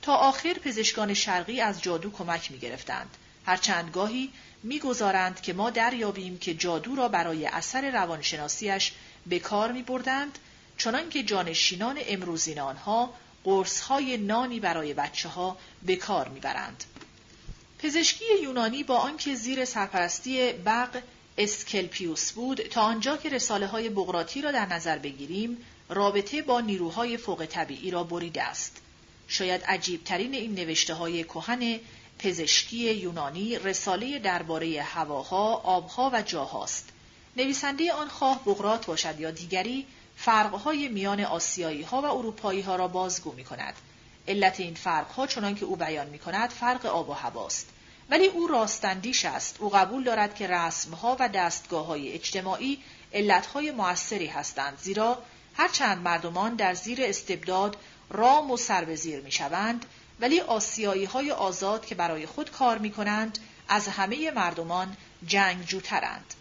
تا 0.01 0.15
آخر 0.15 0.53
پزشکان 0.53 1.13
شرقی 1.13 1.61
از 1.61 1.81
جادو 1.81 2.11
کمک 2.11 2.51
می 2.51 2.59
گرفتند. 2.59 3.17
هرچند 3.45 3.91
گاهی 3.91 4.29
می‌گذارند 4.63 5.41
که 5.41 5.53
ما 5.53 5.69
دریابیم 5.69 6.37
که 6.37 6.53
جادو 6.53 6.95
را 6.95 7.07
برای 7.07 7.45
اثر 7.45 7.91
روانشناسیش 7.91 8.91
به 9.25 9.39
کار 9.39 9.71
می 9.71 9.81
بردند 9.81 10.39
چنان 10.77 11.09
که 11.09 11.23
جانشینان 11.23 11.99
امروزین 12.07 12.59
آنها 12.59 13.13
های 13.87 14.17
نانی 14.17 14.59
برای 14.59 14.93
بچه 14.93 15.29
ها 15.29 15.57
به 15.85 15.95
کار 15.95 16.27
می‌برند. 16.27 16.83
پزشکی 17.79 18.25
یونانی 18.43 18.83
با 18.83 18.97
آنکه 18.97 19.35
زیر 19.35 19.65
سرپرستی 19.65 20.51
بق 20.51 21.01
اسکلپیوس 21.43 22.31
بود 22.31 22.61
تا 22.61 22.81
آنجا 22.81 23.17
که 23.17 23.29
رساله 23.29 23.67
های 23.67 23.89
بغراتی 23.89 24.41
را 24.41 24.51
در 24.51 24.65
نظر 24.65 24.97
بگیریم 24.97 25.57
رابطه 25.89 26.41
با 26.41 26.61
نیروهای 26.61 27.17
فوق 27.17 27.45
طبیعی 27.45 27.91
را 27.91 28.03
بریده 28.03 28.43
است. 28.43 28.81
شاید 29.27 29.63
عجیبترین 29.63 30.33
این 30.33 30.53
نوشته 30.55 30.93
های 30.93 31.23
کهن 31.23 31.79
پزشکی 32.19 32.93
یونانی 32.93 33.59
رساله 33.59 34.19
درباره 34.19 34.81
هواها، 34.81 35.53
آبها 35.53 36.09
و 36.13 36.21
جاهاست. 36.21 36.89
نویسنده 37.37 37.93
آن 37.93 38.07
خواه 38.07 38.43
بغرات 38.45 38.85
باشد 38.85 39.19
یا 39.19 39.31
دیگری 39.31 39.85
فرقهای 40.17 40.87
میان 40.87 41.21
آسیایی 41.21 41.81
ها 41.81 42.01
و 42.01 42.05
اروپایی 42.05 42.61
ها 42.61 42.75
را 42.75 42.87
بازگو 42.87 43.31
می 43.31 43.43
کند. 43.43 43.73
علت 44.27 44.59
این 44.59 44.73
فرقها 44.73 45.27
چنان 45.27 45.55
که 45.55 45.65
او 45.65 45.75
بیان 45.75 46.07
می 46.07 46.19
کند 46.19 46.49
فرق 46.49 46.85
آب 46.85 47.09
و 47.09 47.13
هواست. 47.13 47.69
ولی 48.09 48.25
او 48.25 48.47
راستندیش 48.47 49.25
است. 49.25 49.55
او 49.59 49.69
قبول 49.69 50.03
دارد 50.03 50.35
که 50.35 50.47
رسمها 50.47 51.17
و 51.19 51.29
دستگاه 51.29 51.85
های 51.85 52.13
اجتماعی 52.13 52.83
علتهای 53.13 53.71
موثری 53.71 54.27
هستند. 54.27 54.77
زیرا 54.81 55.23
هرچند 55.53 56.01
مردمان 56.01 56.55
در 56.55 56.73
زیر 56.73 56.99
استبداد 57.03 57.77
رام 58.09 58.51
و 58.51 58.57
سر 58.57 58.95
زیر 58.95 59.21
می 59.21 59.31
شوند، 59.31 59.85
ولی 60.19 60.39
آسیایی 60.39 61.05
های 61.05 61.31
آزاد 61.31 61.85
که 61.85 61.95
برای 61.95 62.25
خود 62.25 62.51
کار 62.51 62.77
می 62.77 62.91
کنند 62.91 63.37
از 63.67 63.87
همه 63.87 64.31
مردمان 64.31 64.97
جنگجوترند. 65.27 66.33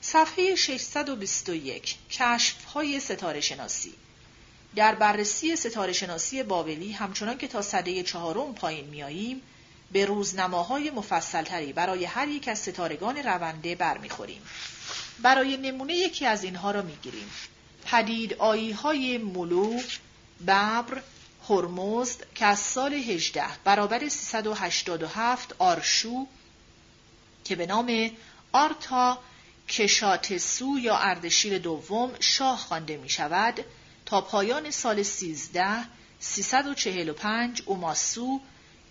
صفحه 0.00 0.54
621 0.54 1.96
کشف 2.10 2.64
های 2.64 3.00
ستاره 3.00 3.40
شناسی 3.40 3.94
در 4.76 4.94
بررسی 4.94 5.56
ستاره 5.56 5.92
شناسی 5.92 6.42
بابلی 6.42 6.92
همچنان 6.92 7.38
که 7.38 7.48
تا 7.48 7.62
صده 7.62 8.02
چهارم 8.02 8.54
پایین 8.54 8.84
میاییم 8.88 9.42
به 9.92 10.04
روزنماهای 10.06 10.90
مفصلتری 10.90 11.72
برای 11.72 12.04
هر 12.04 12.28
یک 12.28 12.48
از 12.48 12.58
ستارگان 12.58 13.16
رونده 13.16 13.74
برمیخوریم. 13.74 14.42
برای 15.22 15.56
نمونه 15.56 15.94
یکی 15.94 16.26
از 16.26 16.44
اینها 16.44 16.70
را 16.70 16.82
می‌گیریم. 16.82 17.30
پدید 17.84 18.34
آیی 18.34 18.72
های 18.72 19.18
ملو، 19.18 19.80
ببر، 20.42 21.02
هرمزد 21.48 22.26
که 22.34 22.46
از 22.46 22.58
سال 22.58 22.94
18 22.94 23.44
برابر 23.64 24.08
387 24.08 25.54
آرشو 25.58 26.26
که 27.44 27.56
به 27.56 27.66
نام 27.66 28.10
آرتا 28.52 29.18
کشاتسو 29.68 30.78
یا 30.78 30.96
اردشیر 30.96 31.58
دوم 31.58 32.12
شاه 32.20 32.58
خوانده 32.58 32.96
می 32.96 33.08
شود 33.08 33.64
تا 34.06 34.20
پایان 34.20 34.70
سال 34.70 35.02
13 35.02 35.64
345 36.20 37.62
اوماسو 37.66 38.40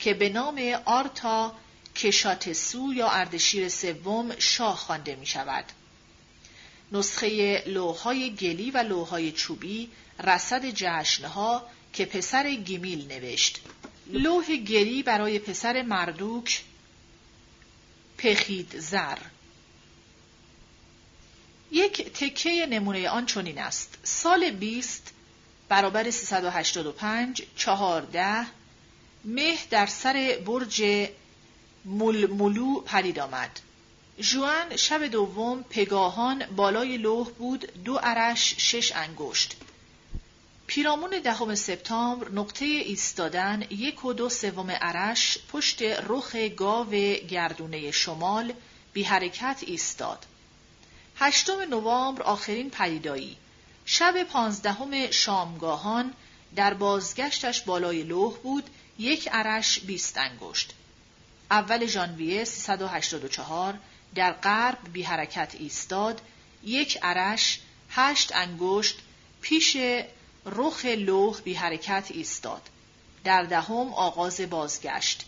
که 0.01 0.13
به 0.13 0.29
نام 0.29 0.79
آرتا 0.85 1.55
کشاتسو 1.95 2.93
یا 2.93 3.09
اردشیر 3.09 3.69
سوم 3.69 4.39
شاه 4.39 4.77
خوانده 4.77 5.15
می 5.15 5.25
شود. 5.25 5.65
نسخه 6.91 7.63
لوهای 7.67 8.35
گلی 8.35 8.71
و 8.71 8.77
لوهای 8.77 9.31
چوبی 9.31 9.89
رصد 10.19 10.65
جشن‌ها 10.65 11.67
که 11.93 12.05
پسر 12.05 12.51
گیمیل 12.51 13.07
نوشت. 13.07 13.61
لوح 14.07 14.55
گلی 14.55 15.03
برای 15.03 15.39
پسر 15.39 15.81
مردوک 15.81 16.63
پخید 18.17 18.79
زر 18.79 19.17
یک 21.71 22.13
تکه 22.13 22.65
نمونه 22.69 23.09
آن 23.09 23.25
چنین 23.25 23.59
است 23.59 23.97
سال 24.03 24.51
20 24.51 25.13
برابر 25.69 26.09
385 26.09 27.43
14 27.55 28.45
مه 29.25 29.57
در 29.69 29.85
سر 29.85 30.39
برج 30.45 30.83
ملمولو 31.85 32.81
پدید 32.81 33.19
آمد. 33.19 33.59
جوان 34.19 34.75
شب 34.75 35.07
دوم 35.07 35.63
پگاهان 35.63 36.45
بالای 36.45 36.97
لوح 36.97 37.29
بود 37.29 37.83
دو 37.83 37.97
عرش 37.97 38.55
شش 38.57 38.91
انگشت. 38.95 39.55
پیرامون 40.67 41.09
دهم 41.23 41.55
سپتامبر 41.55 42.29
نقطه 42.29 42.65
ایستادن 42.65 43.63
یک 43.69 44.05
و 44.05 44.13
دو 44.13 44.29
سوم 44.29 44.71
عرش 44.71 45.37
پشت 45.51 45.81
رخ 45.81 46.35
گاو 46.35 46.91
گردونه 47.29 47.91
شمال 47.91 48.53
بی 48.93 49.03
حرکت 49.03 49.63
ایستاد. 49.67 50.25
هشتم 51.15 51.61
نوامبر 51.61 52.21
آخرین 52.21 52.69
پدیدایی 52.69 53.37
شب 53.85 54.23
پانزدهم 54.23 55.11
شامگاهان 55.11 56.13
در 56.55 56.73
بازگشتش 56.73 57.61
بالای 57.61 58.03
لوح 58.03 58.33
بود 58.37 58.69
یک 58.99 59.29
عرش 59.31 59.79
بیست 59.79 60.17
انگشت. 60.17 60.73
اول 61.51 61.85
ژانویه 61.85 62.43
384 62.43 63.79
در 64.15 64.31
غرب 64.31 64.77
بی 64.93 65.03
حرکت 65.03 65.55
ایستاد 65.59 66.21
یک 66.63 66.99
عرش 67.01 67.59
هشت 67.89 68.35
انگشت 68.35 68.99
پیش 69.41 69.77
رخ 70.45 70.85
لوح 70.85 71.41
بی 71.41 71.53
حرکت 71.53 72.07
ایستاد. 72.09 72.61
در 73.23 73.43
دهم 73.43 73.93
آغاز 73.93 74.41
بازگشت. 74.41 75.25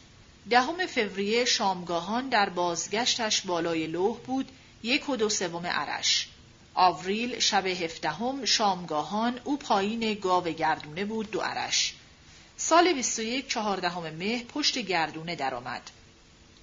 دهم 0.50 0.86
فوریه 0.86 1.46
شامگاهان 1.46 2.30
در 2.30 2.50
بازگشتش 2.50 3.42
بالای 3.42 3.88
لوح 3.88 4.18
بود 4.18 4.52
یک 4.84 5.10
و 5.10 5.16
دو 5.16 5.30
سوم 5.30 5.66
عرش. 5.66 6.28
آوریل 6.74 7.40
شب 7.40 7.66
هفدهم 7.66 8.46
شامگاهان 8.46 9.40
او 9.44 9.58
پایین 9.58 10.14
گاو 10.14 10.44
گردونه 10.44 11.06
بود 11.06 11.32
دو 11.32 11.40
عرش. 11.40 11.94
سال 12.58 12.94
21 12.94 13.48
چهاردهم 13.48 14.10
مه 14.10 14.44
پشت 14.44 14.78
گردونه 14.78 15.36
درآمد 15.36 15.92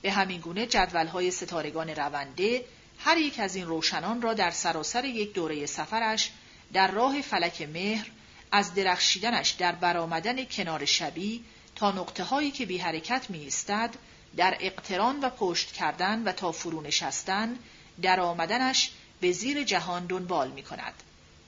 به 0.02 0.12
همین 0.12 0.41
گونه 0.41 0.67
جدولهای 0.67 1.31
ستارگان 1.31 1.91
رونده 1.91 2.65
هر 2.99 3.19
یک 3.19 3.41
از 3.41 3.57
این 3.57 3.67
روشنان 3.67 4.23
را 4.23 4.35
در 4.35 4.51
سراسر 4.51 5.05
یک 5.05 5.33
دوره 5.33 5.67
سفرش 5.67 6.31
در 6.73 6.91
راه 6.91 7.20
فلک 7.20 7.62
مهر 7.62 8.10
از 8.52 8.75
درخشیدنش 8.75 9.51
در 9.51 9.73
برآمدن 9.73 10.44
کنار 10.44 10.85
شبی 10.85 11.44
تا 11.75 11.91
نقطه 11.93 12.25
هایی 12.25 12.51
که 12.51 12.67
بی 12.67 12.78
حرکت 12.78 13.31
می 13.31 13.39
ایستد 13.39 13.94
در 14.36 14.57
اقتران 14.60 15.20
و 15.20 15.31
پشت 15.31 15.73
کردن 15.73 16.23
و 16.23 16.33
تا 16.33 16.52
فرو 16.52 16.81
نشستن 16.83 17.57
در 18.02 18.20
آمدنش 18.20 18.91
به 19.20 19.33
زیر 19.33 19.65
جهان 19.65 20.07
دنبال 20.07 20.51
می 20.51 20.62
کند. 20.62 20.94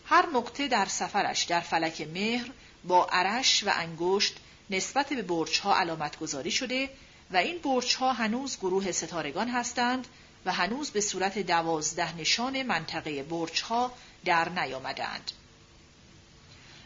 هر 0.07 0.27
نقطه 0.35 0.69
در 0.69 0.85
سفرش 0.85 1.43
در 1.43 1.61
فلک 1.61 2.01
مهر 2.01 2.51
با 2.85 3.07
عرش 3.07 3.65
و 3.65 3.71
انگشت 3.75 4.37
نسبت 4.71 5.09
به 5.09 5.23
برج 5.23 5.61
ها 5.61 5.77
علامت 5.77 6.19
گذاری 6.19 6.51
شده 6.51 6.91
و 7.31 7.37
این 7.37 7.59
برج 7.59 7.95
ها 7.97 8.13
هنوز 8.13 8.59
گروه 8.59 8.93
ستارگان 8.93 9.49
هستند 9.49 10.07
و 10.45 10.53
هنوز 10.53 10.91
به 10.91 11.01
صورت 11.01 11.39
دوازده 11.39 12.17
نشان 12.17 12.63
منطقه 12.63 13.23
برج 13.23 13.63
ها 13.63 13.93
در 14.25 14.49
نیامدند. 14.49 15.31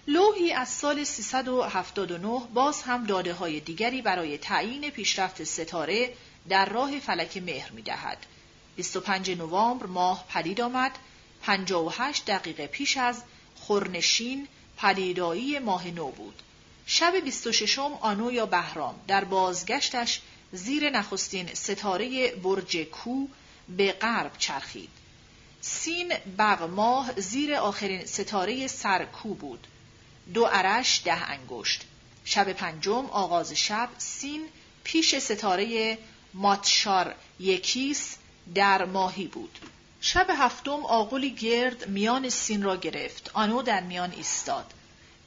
لوحی 0.08 0.52
از 0.52 0.68
سال 0.68 1.04
379 1.04 2.40
باز 2.54 2.82
هم 2.82 3.04
داده 3.04 3.34
های 3.34 3.60
دیگری 3.60 4.02
برای 4.02 4.38
تعیین 4.38 4.90
پیشرفت 4.90 5.44
ستاره 5.44 6.12
در 6.48 6.68
راه 6.68 6.98
فلک 6.98 7.36
مهر 7.36 7.70
می 7.72 7.82
دهد. 7.82 8.18
25 8.76 9.30
نوامبر 9.30 9.86
ماه 9.86 10.24
پدید 10.28 10.60
آمد 10.60 10.98
58 11.42 12.24
دقیقه 12.24 12.66
پیش 12.66 12.96
از 12.96 13.22
خورنشین 13.56 14.48
پدیدایی 14.76 15.58
ماه 15.58 15.88
نو 15.88 16.10
بود. 16.10 16.42
شب 16.86 17.16
26 17.24 17.78
آنو 17.78 18.32
یا 18.32 18.46
بهرام 18.46 18.94
در 19.08 19.24
بازگشتش 19.24 20.20
زیر 20.52 20.90
نخستین 20.90 21.54
ستاره 21.54 22.30
برج 22.30 22.76
کو 22.76 23.26
به 23.68 23.92
غرب 23.92 24.38
چرخید. 24.38 24.88
سین 25.60 26.12
بغ 26.38 26.62
ماه 26.62 27.20
زیر 27.20 27.54
آخرین 27.54 28.06
ستاره 28.06 28.66
سرکو 28.66 29.34
بود. 29.34 29.66
دو 30.34 30.44
عرش 30.44 31.02
ده 31.04 31.30
انگشت. 31.30 31.82
شب 32.24 32.52
پنجم 32.52 33.06
آغاز 33.06 33.52
شب 33.52 33.88
سین 33.98 34.48
پیش 34.84 35.18
ستاره 35.18 35.98
ماتشار 36.34 37.14
یکیس 37.40 38.16
در 38.54 38.84
ماهی 38.84 39.26
بود. 39.26 39.58
شب 40.00 40.26
هفتم 40.30 40.84
آقلی 40.84 41.30
گرد 41.30 41.88
میان 41.88 42.28
سین 42.28 42.62
را 42.62 42.76
گرفت. 42.76 43.30
آنو 43.34 43.62
در 43.62 43.80
میان 43.80 44.12
ایستاد. 44.12 44.72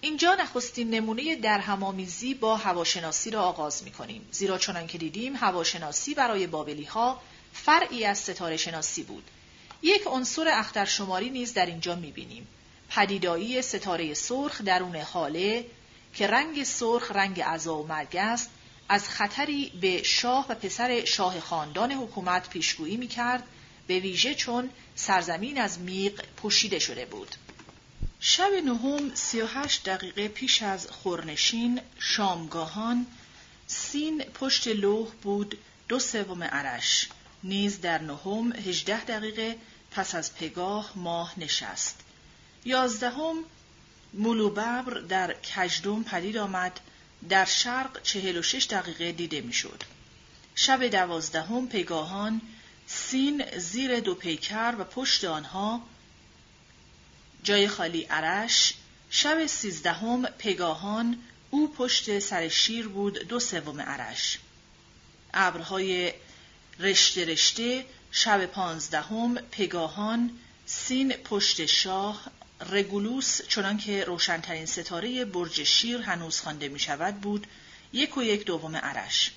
اینجا 0.01 0.35
نخستین 0.35 0.89
نمونه 0.89 1.35
در 1.35 1.59
همامیزی 1.59 2.33
با 2.33 2.57
هواشناسی 2.57 3.29
را 3.29 3.43
آغاز 3.43 3.83
می 3.83 3.91
کنیم. 3.91 4.27
زیرا 4.31 4.57
چنان 4.57 4.87
که 4.87 4.97
دیدیم 4.97 5.35
هواشناسی 5.35 6.13
برای 6.13 6.47
بابلی 6.47 6.83
ها 6.83 7.21
فرعی 7.53 8.05
از 8.05 8.17
ستاره 8.17 8.57
شناسی 8.57 9.03
بود. 9.03 9.23
یک 9.81 10.01
عنصر 10.05 10.47
اخترشماری 10.47 11.29
نیز 11.29 11.53
در 11.53 11.65
اینجا 11.65 11.95
می‌بینیم. 11.95 12.47
پدیدایی 12.89 13.61
ستاره 13.61 14.13
سرخ 14.13 14.61
درون 14.61 14.95
حاله 14.95 15.65
که 16.13 16.27
رنگ 16.27 16.63
سرخ 16.63 17.11
رنگ 17.11 17.41
عزا 17.41 17.75
و 17.75 17.87
مرگ 17.87 18.15
است 18.15 18.49
از 18.89 19.09
خطری 19.09 19.71
به 19.81 20.03
شاه 20.03 20.45
و 20.49 20.55
پسر 20.55 21.05
شاه 21.05 21.39
خاندان 21.39 21.91
حکومت 21.91 22.49
پیشگویی 22.49 22.97
می‌کرد 22.97 23.43
به 23.89 23.99
ویژه 23.99 24.35
چون 24.35 24.69
سرزمین 24.95 25.61
از 25.61 25.79
میق 25.79 26.25
پوشیده 26.37 26.79
شده 26.79 27.05
بود. 27.05 27.35
شب 28.19 28.51
نهم 28.65 29.15
سی 29.15 29.41
و 29.41 29.45
هشت 29.45 29.89
دقیقه 29.89 30.27
پیش 30.27 30.63
از 30.63 30.87
خورنشین 30.87 31.81
شامگاهان 31.99 33.07
سین 33.67 34.23
پشت 34.23 34.67
لوح 34.67 35.07
بود 35.21 35.57
دو 35.87 35.99
سوم 35.99 36.43
عرش 36.43 37.09
نیز 37.43 37.81
در 37.81 38.01
نهم 38.01 38.51
هجده 38.51 39.05
دقیقه 39.05 39.55
پس 39.91 40.15
از 40.15 40.35
پگاه 40.35 40.91
ماه 40.95 41.39
نشست 41.39 41.99
یازدهم 42.65 43.35
مولوببر 44.13 44.99
در 45.09 45.33
کجدوم 45.33 46.03
پدید 46.03 46.37
آمد 46.37 46.79
در 47.29 47.45
شرق 47.45 48.01
چهل 48.01 48.37
و 48.37 48.41
شش 48.41 48.67
دقیقه 48.69 49.11
دیده 49.11 49.41
می‌شد. 49.41 49.83
شب 50.55 50.87
دوازدهم 50.87 51.67
پگاهان 51.67 52.41
سین 52.91 53.45
زیر 53.57 53.99
دو 53.99 54.15
پیکر 54.15 54.75
و 54.79 54.83
پشت 54.83 55.23
آنها 55.23 55.81
جای 57.43 57.67
خالی 57.67 58.01
عرش 58.01 58.73
شب 59.09 59.45
سیزدهم 59.45 60.25
پگاهان 60.25 61.19
او 61.49 61.73
پشت 61.73 62.19
سر 62.19 62.47
شیر 62.47 62.87
بود 62.87 63.19
دو 63.19 63.39
سوم 63.39 63.81
عرش. 63.81 64.39
ابرهای 65.33 66.13
رشته 66.79 67.25
رشته 67.25 67.85
شب 68.11 68.45
پانزدهم 68.45 69.35
پگاهان 69.35 70.39
سین 70.65 71.13
پشت 71.13 71.65
شاه 71.65 72.31
رگولوس 72.69 73.41
چنانکه 73.47 74.03
روشنترین 74.03 74.65
ستاره 74.65 75.25
برج 75.25 75.63
شیر 75.63 76.01
هنوز 76.01 76.39
خوانده 76.41 76.69
می 76.69 76.79
شود 76.79 77.21
بود 77.21 77.47
یک 77.93 78.17
و 78.17 78.23
یک 78.23 78.45
دوم 78.45 78.75
عرش. 78.75 79.31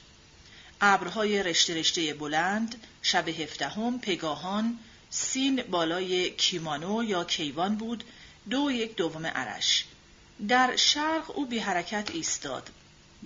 ابرهای 0.85 1.43
رشته 1.43 1.75
رشته 1.75 2.15
بلند 2.15 2.86
شب 3.02 3.28
هفدهم 3.28 4.01
پگاهان 4.01 4.78
سین 5.11 5.62
بالای 5.62 6.31
کیمانو 6.31 7.05
یا 7.05 7.25
کیوان 7.25 7.77
بود 7.77 8.05
دو 8.51 8.70
یک 8.70 8.97
دوم 8.97 9.27
عرش. 9.27 9.85
در 10.49 10.77
شرق 10.77 11.31
او 11.36 11.47
بی 11.47 11.59
حرکت 11.59 12.11
ایستاد. 12.11 12.70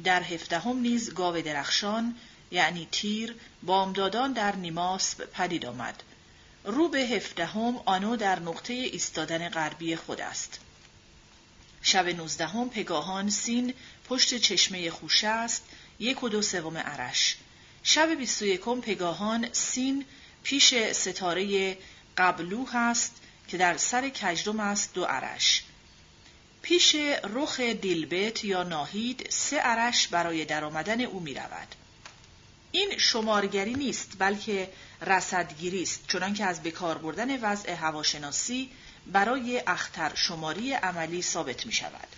در 0.04 0.22
هفدهم 0.22 0.78
نیز 0.78 1.14
گاو 1.14 1.42
درخشان 1.42 2.16
یعنی 2.50 2.88
تیر 2.92 3.36
بامدادان 3.62 4.32
در 4.32 4.56
نیماسب 4.56 5.24
پدید 5.24 5.66
آمد. 5.66 6.02
رو 6.64 6.88
به 6.88 6.98
هفدهم 6.98 7.76
آنو 7.84 8.16
در 8.16 8.38
نقطه 8.38 8.72
ایستادن 8.72 9.48
غربی 9.48 9.96
خود 9.96 10.20
است. 10.20 10.60
شب 11.82 12.08
نوزدهم 12.08 12.70
پگاهان 12.70 13.30
سین 13.30 13.74
پشت 14.08 14.36
چشمه 14.36 14.90
خوشه 14.90 15.28
است 15.28 15.64
یک 15.98 16.22
و 16.22 16.28
دو 16.28 16.42
سوم 16.42 16.76
عرش. 16.76 17.36
شب 17.88 18.14
بیست 18.14 18.42
و 18.42 18.46
یکم 18.46 18.80
پگاهان 18.80 19.48
سین 19.52 20.04
پیش 20.42 20.74
ستاره 20.92 21.78
قبلو 22.16 22.64
هست 22.64 23.16
که 23.48 23.56
در 23.56 23.76
سر 23.76 24.08
کجدم 24.08 24.60
است 24.60 24.94
دو 24.94 25.04
عرش 25.04 25.62
پیش 26.62 26.94
رخ 27.24 27.60
دیلبت 27.60 28.44
یا 28.44 28.62
ناهید 28.62 29.26
سه 29.30 29.56
عرش 29.56 30.08
برای 30.08 30.44
درآمدن 30.44 31.00
او 31.00 31.20
می 31.20 31.34
رود. 31.34 31.74
این 32.72 32.98
شمارگری 32.98 33.74
نیست 33.74 34.12
بلکه 34.18 34.68
رصدگیری 35.02 35.82
است 35.82 36.04
چنانکه 36.08 36.44
از 36.44 36.62
بکار 36.62 36.98
بردن 36.98 37.40
وضع 37.40 37.72
هواشناسی 37.72 38.70
برای 39.12 39.62
اختر 39.66 40.12
شماری 40.14 40.72
عملی 40.72 41.22
ثابت 41.22 41.66
می 41.66 41.72
شود. 41.72 42.08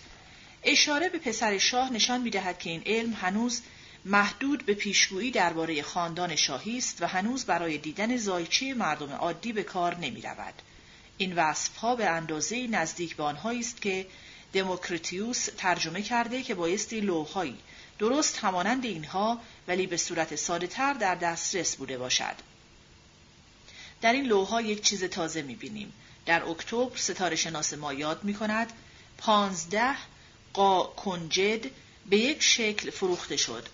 اشاره 0.63 1.09
به 1.09 1.19
پسر 1.19 1.59
شاه 1.59 1.93
نشان 1.93 2.21
می 2.21 2.31
دهد 2.31 2.59
که 2.59 2.71
این 2.71 2.83
علم 2.87 3.13
هنوز 3.13 3.63
محدود 4.11 4.67
به 4.67 4.75
پیشگویی 4.75 5.31
درباره 5.31 5.83
خاندان 5.83 6.37
شاهی 6.37 6.79
است 6.79 7.03
و 7.03 7.07
هنوز 7.07 7.45
برای 7.45 7.79
دیدن 7.79 8.17
زایچه 8.17 8.75
مردم 8.75 9.13
عادی 9.13 9.53
به 9.53 9.63
کار 9.63 9.97
نمی 9.97 10.23
رود. 10.23 10.55
این 11.19 11.35
وصفها 11.35 11.97
به 11.97 12.09
اندازه 12.09 12.67
نزدیک 12.67 13.17
به 13.17 13.23
آنهایی 13.23 13.61
است 13.61 13.83
که 13.83 14.07
دموکریتیوس 14.53 15.49
ترجمه 15.57 16.03
کرده 16.03 16.43
که 16.43 16.55
بایستی 16.55 17.01
لوحهایی 17.01 17.59
درست 17.99 18.39
همانند 18.39 18.85
اینها 18.85 19.41
ولی 19.69 19.87
به 19.87 19.97
صورت 19.97 20.37
ساده 20.37 20.67
تر 20.67 20.93
در 20.93 21.15
دسترس 21.15 21.77
بوده 21.77 21.99
باشد. 21.99 22.35
در 24.01 24.13
این 24.13 24.25
لوحها 24.25 24.61
یک 24.61 24.83
چیز 24.83 25.05
تازه 25.05 25.43
می‌بینیم. 25.43 25.93
در 26.27 26.43
اکتبر 26.43 26.97
ستاره 26.97 27.37
شناس 27.37 27.75
ما 27.75 27.93
یاد 27.93 28.25
می 28.25 28.35
کند 28.35 28.73
پانزده 29.19 29.97
قا 30.53 30.83
کنجد 30.85 31.71
به 32.11 32.17
یک 32.17 32.43
شکل 32.43 32.91
فروخته 32.91 33.37
شد 33.37 33.69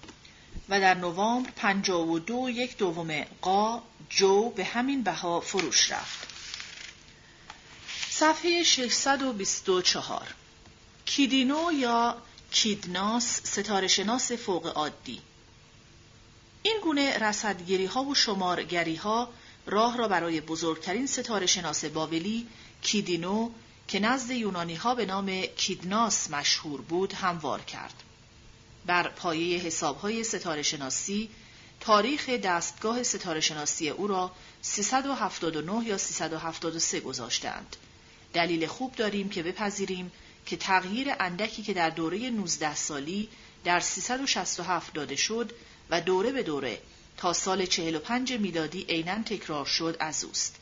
و 0.68 0.80
در 0.80 0.94
نوامبر 0.94 1.50
پنجاه 1.50 2.08
و 2.08 2.18
دو 2.18 2.50
یک 2.50 2.76
دوم 2.76 3.24
قا 3.42 3.82
جو 4.10 4.50
به 4.50 4.64
همین 4.64 5.02
بها 5.02 5.40
فروش 5.40 5.92
رفت. 5.92 6.28
صفحه 8.10 8.62
624 8.62 10.34
کیدینو 11.06 11.72
یا 11.72 12.16
کیدناس 12.50 13.40
ستاره 13.44 13.88
شناس 13.88 14.32
فوق 14.32 14.66
عادی 14.66 15.20
این 16.62 16.80
گونه 16.82 17.18
رصدگیری 17.18 17.86
ها 17.86 18.04
و 18.04 18.14
شمارگری 18.14 18.96
ها 18.96 19.28
راه 19.66 19.96
را 19.96 20.08
برای 20.08 20.40
بزرگترین 20.40 21.06
ستاره 21.06 21.46
شناس 21.46 21.84
بابلی 21.84 22.46
کیدینو 22.82 23.50
که 23.88 24.00
نزد 24.00 24.30
یونانی 24.30 24.74
ها 24.74 24.94
به 24.94 25.06
نام 25.06 25.42
کیدناس 25.42 26.30
مشهور 26.30 26.80
بود 26.80 27.12
هموار 27.12 27.60
کرد. 27.60 28.02
بر 28.86 29.08
پایه 29.08 29.58
حساب 29.58 29.98
های 29.98 30.24
ستاره 30.24 30.62
شناسی 30.62 31.30
تاریخ 31.80 32.28
دستگاه 32.28 33.02
ستاره 33.02 33.40
شناسی 33.40 33.88
او 33.88 34.06
را 34.06 34.32
379 34.62 35.86
یا 35.86 35.98
373 35.98 37.00
گذاشتند. 37.00 37.76
دلیل 38.32 38.66
خوب 38.66 38.94
داریم 38.94 39.28
که 39.28 39.42
بپذیریم 39.42 40.12
که 40.46 40.56
تغییر 40.56 41.08
اندکی 41.20 41.62
که 41.62 41.74
در 41.74 41.90
دوره 41.90 42.30
19 42.30 42.74
سالی 42.74 43.28
در 43.64 43.80
367 43.80 44.94
داده 44.94 45.16
شد 45.16 45.52
و 45.90 46.00
دوره 46.00 46.32
به 46.32 46.42
دوره 46.42 46.78
تا 47.16 47.32
سال 47.32 47.66
45 47.66 48.32
میلادی 48.32 48.86
عینا 48.88 49.22
تکرار 49.22 49.64
شد 49.64 49.96
از 50.00 50.24
اوست. 50.24 50.56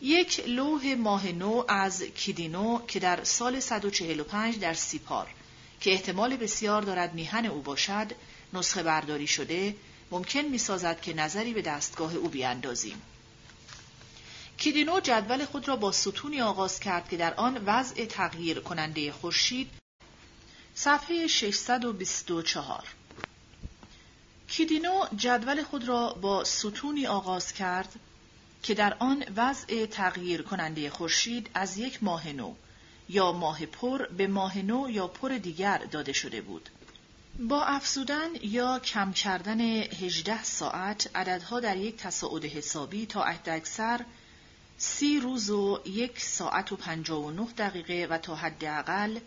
یک 0.00 0.44
لوح 0.46 0.94
ماه 0.94 1.32
نو 1.32 1.64
از 1.68 2.02
کیدینو 2.02 2.86
که 2.86 3.00
در 3.00 3.24
سال 3.24 3.60
145 3.60 4.58
در 4.58 4.74
سیپار 4.74 5.28
که 5.82 5.92
احتمال 5.92 6.36
بسیار 6.36 6.82
دارد 6.82 7.14
میهن 7.14 7.46
او 7.46 7.62
باشد 7.62 8.12
نسخه 8.52 8.82
برداری 8.82 9.26
شده 9.26 9.76
ممکن 10.10 10.40
می 10.40 10.58
سازد 10.58 11.00
که 11.00 11.14
نظری 11.14 11.54
به 11.54 11.62
دستگاه 11.62 12.14
او 12.14 12.28
بیاندازیم. 12.28 13.02
کیدینو 14.58 15.00
جدول 15.00 15.44
خود 15.44 15.68
را 15.68 15.76
با 15.76 15.92
ستونی 15.92 16.42
آغاز 16.42 16.80
کرد 16.80 17.08
که 17.08 17.16
در 17.16 17.34
آن 17.34 17.62
وضع 17.66 18.04
تغییر 18.04 18.60
کننده 18.60 19.12
خورشید 19.12 19.70
صفحه 20.74 21.26
624 21.26 22.84
کیدینو 24.48 25.06
جدول 25.16 25.62
خود 25.62 25.88
را 25.88 26.12
با 26.12 26.44
ستونی 26.44 27.06
آغاز 27.06 27.52
کرد 27.52 27.92
که 28.62 28.74
در 28.74 28.96
آن 28.98 29.24
وضع 29.36 29.86
تغییر 29.86 30.42
کننده 30.42 30.90
خورشید 30.90 31.50
از 31.54 31.78
یک 31.78 32.02
ماه 32.02 32.32
نو 32.32 32.54
یا 33.08 33.32
ماه 33.32 33.66
پر 33.66 34.06
به 34.06 34.26
ماه 34.26 34.58
نو 34.58 34.90
یا 34.90 35.06
پر 35.06 35.28
دیگر 35.28 35.78
داده 35.78 36.12
شده 36.12 36.40
بود. 36.40 36.68
با 37.38 37.64
افزودن 37.64 38.28
یا 38.42 38.78
کم 38.78 39.12
کردن 39.12 39.60
18 39.60 40.42
ساعت 40.42 41.16
عددها 41.16 41.60
در 41.60 41.76
یک 41.76 41.96
تصاعد 41.96 42.44
حسابی 42.44 43.06
تا 43.06 43.22
اکثر 43.24 44.04
سی 44.78 45.20
روز 45.20 45.50
و 45.50 45.80
یک 45.86 46.20
ساعت 46.20 46.72
و 46.72 46.76
پنجاه 46.76 47.24
و 47.24 47.30
نه 47.30 47.46
دقیقه 47.58 48.06
و 48.10 48.18
تا 48.18 48.34
حداقل 48.34 49.18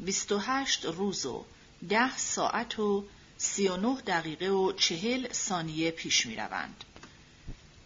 بیست 0.00 0.32
و 0.32 0.38
هشت 0.38 0.84
روز 0.84 1.26
و 1.26 1.44
ده 1.88 2.16
ساعت 2.16 2.78
و 2.78 3.04
سی 3.38 3.68
و 3.68 3.76
نه 3.76 4.00
دقیقه 4.00 4.48
و 4.48 4.72
چهل 4.72 5.32
ثانیه 5.32 5.90
پیش 5.90 6.26
می. 6.26 6.36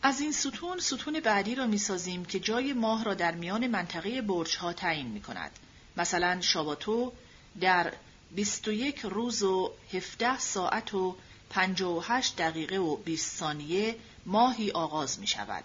از 0.02 0.20
این 0.20 0.32
ستون 0.32 0.80
ستون 0.80 1.20
بعدی 1.20 1.54
را 1.54 1.66
می 1.66 1.78
سازیم 1.78 2.24
که 2.24 2.40
جای 2.40 2.72
ماه 2.72 3.04
را 3.04 3.14
در 3.14 3.34
میان 3.34 3.66
منطقه 3.66 4.22
برج 4.22 4.56
ها 4.56 4.72
تعیین 4.72 5.06
می 5.06 5.20
کند. 5.20 5.50
مثلا 5.96 6.40
شاباتو 6.40 7.12
در 7.60 7.92
21 8.30 9.00
روز 9.00 9.42
و 9.42 9.72
17 9.92 10.38
ساعت 10.38 10.94
و 10.94 11.16
58 11.50 12.36
دقیقه 12.36 12.76
و 12.76 12.96
20 12.96 13.36
ثانیه 13.36 13.96
ماهی 14.26 14.70
آغاز 14.70 15.20
می 15.20 15.26
شود. 15.26 15.64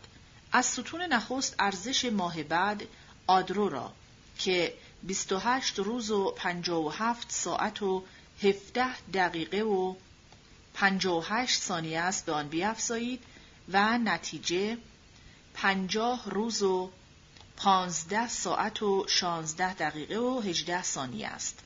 از 0.52 0.66
ستون 0.66 1.02
نخست 1.02 1.56
ارزش 1.60 2.06
ماه 2.06 2.44
بعد 2.44 2.84
آدرو 3.28 3.70
را 3.70 3.94
که 4.40 4.74
28 5.04 5.80
روز 5.80 6.12
و 6.12 6.32
57 6.32 7.32
ساعت 7.32 7.82
و 7.82 8.04
17 8.44 9.00
دقیقه 9.14 9.62
و 9.62 9.96
58 10.74 11.62
ثانیه 11.62 12.00
است 12.00 12.26
به 12.26 12.32
آن 12.32 12.48
بیافزایید 12.48 13.24
و 13.70 13.98
نتیجه 13.98 14.78
پنجاه 15.54 16.30
روز 16.30 16.64
و 16.64 16.92
پانزده 17.58 18.28
ساعت 18.28 18.84
و 18.84 19.06
شانزده 19.08 19.74
دقیقه 19.74 20.18
و 20.18 20.40
هجده 20.40 20.84
ثانیه 20.84 21.28
است. 21.28 21.60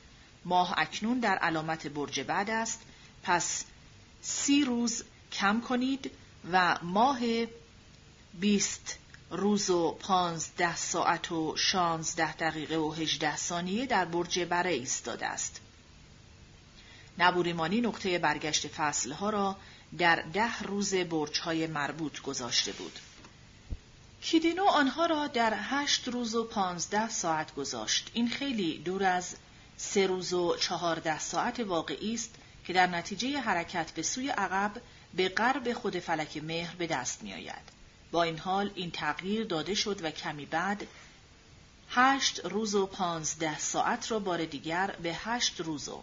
ماه 0.44 0.74
اکنون 0.76 1.20
در 1.20 1.38
علامت 1.38 1.86
برج 1.86 2.20
بعد 2.20 2.50
است 2.50 2.82
پس 3.22 3.64
سی 4.22 4.64
روز 4.64 5.04
کم 5.32 5.60
کنید 5.60 6.10
و 6.52 6.78
ماه 6.82 7.20
بیست 8.40 8.98
روز 9.30 9.70
و 9.70 9.90
پانزده 9.90 10.76
ساعت 10.76 11.32
و 11.32 11.56
شانزده 11.56 12.32
دقیقه 12.32 12.76
و 12.76 12.92
هجده 12.92 13.36
ثانیه 13.36 13.86
در 13.86 14.04
برج 14.04 14.40
بره 14.40 14.70
ایستاده 14.70 15.26
است. 15.26 15.60
نبوریمانی 17.18 17.80
نقطه 17.80 18.18
برگشت 18.18 18.68
فصلها 18.68 19.30
را 19.30 19.56
در 19.98 20.16
ده 20.16 20.62
روز 20.62 20.94
برجهای 20.94 21.66
مربوط 21.66 22.20
گذاشته 22.20 22.72
بود. 22.72 22.98
کیدینو 24.22 24.64
آنها 24.64 25.06
را 25.06 25.26
در 25.26 25.54
هشت 25.56 26.08
روز 26.08 26.34
و 26.34 26.44
پانزده 26.44 27.08
ساعت 27.08 27.54
گذاشت. 27.54 28.10
این 28.14 28.28
خیلی 28.28 28.78
دور 28.78 29.04
از 29.04 29.36
سه 29.76 30.06
روز 30.06 30.32
و 30.32 30.56
چهارده 30.56 31.18
ساعت 31.18 31.60
واقعی 31.60 32.14
است 32.14 32.34
که 32.66 32.72
در 32.72 32.86
نتیجه 32.86 33.40
حرکت 33.40 33.90
به 33.90 34.02
سوی 34.02 34.28
عقب 34.28 34.72
به 35.14 35.28
غرب 35.28 35.72
خود 35.72 35.98
فلک 35.98 36.36
مهر 36.36 36.74
به 36.76 36.86
دست 36.86 37.22
می 37.22 37.34
آید. 37.34 37.78
با 38.10 38.22
این 38.22 38.38
حال 38.38 38.70
این 38.74 38.90
تغییر 38.90 39.44
داده 39.44 39.74
شد 39.74 40.04
و 40.04 40.10
کمی 40.10 40.46
بعد 40.46 40.86
هشت 41.90 42.40
روز 42.44 42.74
و 42.74 42.86
پانزده 42.86 43.58
ساعت 43.58 44.10
را 44.10 44.18
بار 44.18 44.44
دیگر 44.44 44.96
به 45.02 45.14
هشت 45.14 45.60
روز 45.60 45.88
و 45.88 46.02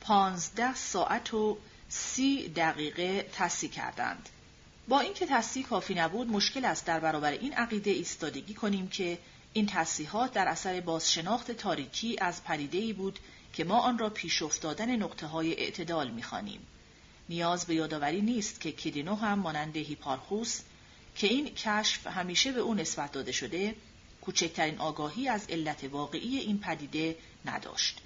پانزده 0.00 0.74
ساعت 0.74 1.34
و 1.34 1.58
سی 1.88 2.48
دقیقه 2.48 3.28
تصحیح 3.32 3.70
کردند. 3.70 4.28
با 4.88 5.00
اینکه 5.00 5.26
تصحیح 5.26 5.66
کافی 5.66 5.94
نبود 5.94 6.28
مشکل 6.28 6.64
است 6.64 6.86
در 6.86 7.00
برابر 7.00 7.32
این 7.32 7.52
عقیده 7.52 7.90
ایستادگی 7.90 8.54
کنیم 8.54 8.88
که 8.88 9.18
این 9.52 9.66
تصحیحات 9.66 10.32
در 10.32 10.48
اثر 10.48 10.80
بازشناخت 10.80 11.50
تاریکی 11.50 12.16
از 12.18 12.44
پدیده 12.44 12.92
بود 12.92 13.18
که 13.52 13.64
ما 13.64 13.78
آن 13.78 13.98
را 13.98 14.10
پیش 14.10 14.42
افتادن 14.42 14.96
نقطه 14.96 15.26
های 15.26 15.54
اعتدال 15.54 16.10
می‌خوانیم. 16.10 16.60
نیاز 17.28 17.66
به 17.66 17.74
یادآوری 17.74 18.20
نیست 18.20 18.60
که 18.60 18.72
کیدینو 18.72 19.14
هم 19.14 19.38
مانند 19.38 19.76
هیپارخوس 19.76 20.60
که 21.16 21.26
این 21.26 21.54
کشف 21.54 22.06
همیشه 22.06 22.52
به 22.52 22.60
او 22.60 22.74
نسبت 22.74 23.12
داده 23.12 23.32
شده 23.32 23.74
کوچکترین 24.20 24.78
آگاهی 24.78 25.28
از 25.28 25.46
علت 25.48 25.84
واقعی 25.84 26.38
این 26.38 26.58
پدیده 26.58 27.16
نداشت. 27.44 28.00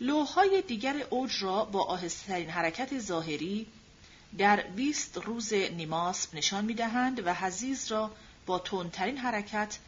لوهای 0.00 0.62
دیگر 0.62 1.06
اوج 1.10 1.42
را 1.42 1.64
با 1.64 1.84
آهسته‌ترین 1.84 2.50
حرکت 2.50 2.98
ظاهری 2.98 3.66
در 4.38 4.62
20 4.62 5.18
روز 5.18 5.52
نیماسب 5.52 6.34
نشان 6.34 6.64
می‌دهند 6.64 7.26
و 7.26 7.34
حزیز 7.34 7.92
را 7.92 8.10
با 8.46 8.58
تندترین 8.58 9.16
حرکت 9.16 9.78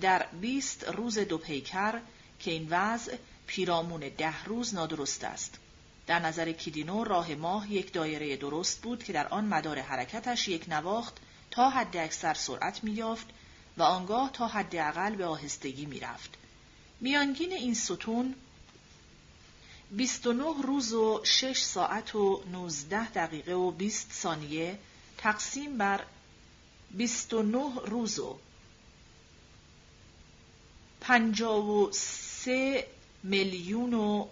در 0.00 0.26
20 0.40 0.88
روز 0.88 1.18
دو 1.18 1.38
پیکر 1.38 2.00
که 2.40 2.50
این 2.50 2.66
وضع 2.70 3.16
پیرامون 3.46 4.00
ده 4.00 4.44
روز 4.44 4.74
نادرست 4.74 5.24
است. 5.24 5.58
در 6.06 6.18
نظر 6.18 6.52
کیدینو 6.52 7.04
راه 7.04 7.34
ماه 7.34 7.72
یک 7.72 7.92
دایره 7.92 8.36
درست 8.36 8.82
بود 8.82 9.04
که 9.04 9.12
در 9.12 9.28
آن 9.28 9.44
مدار 9.44 9.78
حرکتش 9.78 10.48
یک 10.48 10.64
نواخت 10.68 11.16
تا 11.50 11.70
حد 11.70 11.96
اکثر 11.96 12.34
سرعت 12.34 12.84
می‌یافت 12.84 13.26
و 13.76 13.82
آنگاه 13.82 14.30
تا 14.32 14.46
حد 14.46 14.76
اقل 14.76 15.14
به 15.14 15.26
آهستگی 15.26 15.86
می‌رفت. 15.86 16.30
میانگین 17.00 17.52
این 17.52 17.74
ستون 17.74 18.34
29 19.90 20.62
روز 20.62 20.92
و 20.92 21.20
6 21.24 21.58
ساعت 21.58 22.14
و 22.14 22.42
19 22.52 23.10
دقیقه 23.10 23.54
و 23.54 23.70
20 23.70 24.12
ثانیه 24.12 24.78
تقسیم 25.18 25.78
بر 25.78 26.04
29 26.90 27.64
روز 27.86 28.18
و 28.18 28.38
53 31.00 32.86
میلیون 33.22 33.94
و 33.94 34.26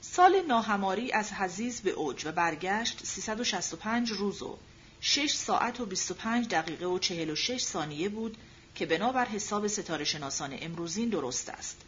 سال 0.00 0.42
ناهماری 0.48 1.12
از 1.12 1.32
حزیز 1.32 1.80
به 1.80 1.90
اوج 1.90 2.26
و 2.26 2.32
برگشت 2.32 3.04
365 3.04 4.10
روز 4.10 4.42
و 4.42 4.58
6 5.00 5.32
ساعت 5.34 5.80
و 5.80 5.86
25 5.86 6.48
دقیقه 6.48 6.86
و 6.86 6.98
46 6.98 7.60
ثانیه 7.60 8.08
بود 8.08 8.36
که 8.74 8.86
بنابر 8.86 9.24
حساب 9.24 9.66
ستاره 9.66 10.04
شناسان 10.04 10.58
امروزین 10.60 11.08
درست 11.08 11.48
است. 11.48 11.80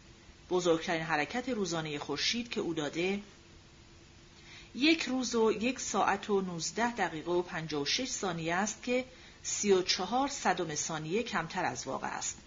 بزرگترین 0.49 1.01
حرکت 1.01 1.49
روزانه 1.49 1.99
خورشید 1.99 2.49
که 2.49 2.61
او 2.61 2.73
داده 2.73 3.21
یک 4.75 5.03
روز 5.03 5.35
و 5.35 5.51
یک 5.51 5.79
ساعت 5.79 6.29
و 6.29 6.41
19 6.41 6.95
دقیقه 6.95 7.31
و 7.31 7.41
56 7.41 8.09
ثانیه 8.09 8.55
است 8.55 8.83
که 8.83 9.05
34 9.43 10.27
صدم 10.27 10.75
ثانیه 10.75 11.23
کمتر 11.23 11.65
از 11.65 11.87
واقع 11.87 12.07
است. 12.07 12.37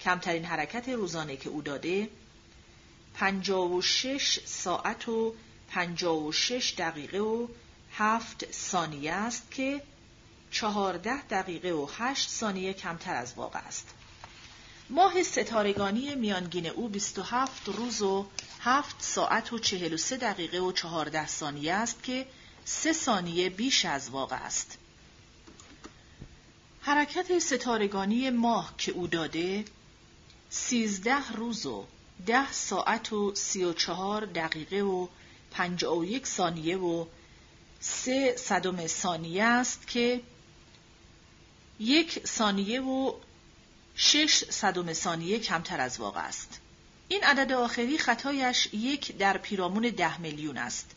کمترین 0.00 0.44
حرکت 0.44 0.88
روزانه 0.88 1.36
که 1.36 1.48
او 1.48 1.62
داده 1.62 2.08
پنجاه 3.14 3.72
و 3.72 3.82
شش 3.82 4.40
ساعت 4.44 5.08
و 5.08 5.34
پنجاه 5.68 6.26
و 6.26 6.32
شش 6.32 6.74
دقیقه 6.78 7.18
و 7.18 7.48
هفت 7.92 8.52
ثانیه 8.52 9.12
است 9.12 9.50
که 9.50 9.82
چهارده 10.50 11.22
دقیقه 11.22 11.72
و 11.72 11.88
هشت 11.98 12.28
ثانیه 12.28 12.72
کمتر 12.72 13.14
از 13.14 13.34
واقع 13.34 13.58
است. 13.58 13.88
ماه 14.90 15.22
ستارگانی 15.22 16.14
میانگین 16.14 16.66
او 16.66 16.88
27 16.88 17.68
روز 17.68 18.02
و 18.02 18.26
هفت 18.60 18.96
ساعت 18.98 19.52
و 19.52 19.58
چهل 19.58 19.94
و 19.94 19.96
سه 19.96 20.16
دقیقه 20.16 20.58
و 20.58 20.72
چهارده 20.72 21.26
ثانیه 21.26 21.72
است 21.72 22.02
که 22.02 22.26
سه 22.64 22.92
ثانیه 22.92 23.50
بیش 23.50 23.84
از 23.84 24.10
واقع 24.10 24.36
است. 24.36 24.78
حرکت 26.80 27.38
ستارگانی 27.38 28.30
ماه 28.30 28.74
که 28.78 28.92
او 28.92 29.06
داده 29.06 29.64
سیزده 30.50 31.32
روز 31.32 31.66
و 31.66 31.84
ده 32.26 32.52
ساعت 32.52 33.12
و 33.12 33.34
سی 33.34 33.64
و 33.64 33.72
چهار 33.72 34.24
دقیقه 34.24 34.82
و 34.82 35.06
پنجاه 35.50 35.98
و 35.98 36.04
یک 36.04 36.26
ثانیه 36.26 36.76
و 36.76 37.06
سه 37.80 38.36
صدم 38.36 38.86
ثانیه 38.86 39.44
است 39.44 39.86
که 39.86 40.20
یک 41.80 42.26
ثانیه 42.26 42.80
و 42.80 43.12
شش 43.94 44.44
صدم 44.50 44.92
ثانیه 44.92 45.38
کمتر 45.38 45.80
از 45.80 46.00
واقع 46.00 46.20
است. 46.20 46.60
این 47.08 47.24
عدد 47.24 47.52
آخری 47.52 47.98
خطایش 47.98 48.68
یک 48.72 49.16
در 49.16 49.38
پیرامون 49.38 49.82
ده 49.82 50.20
میلیون 50.20 50.58
است. 50.58 50.90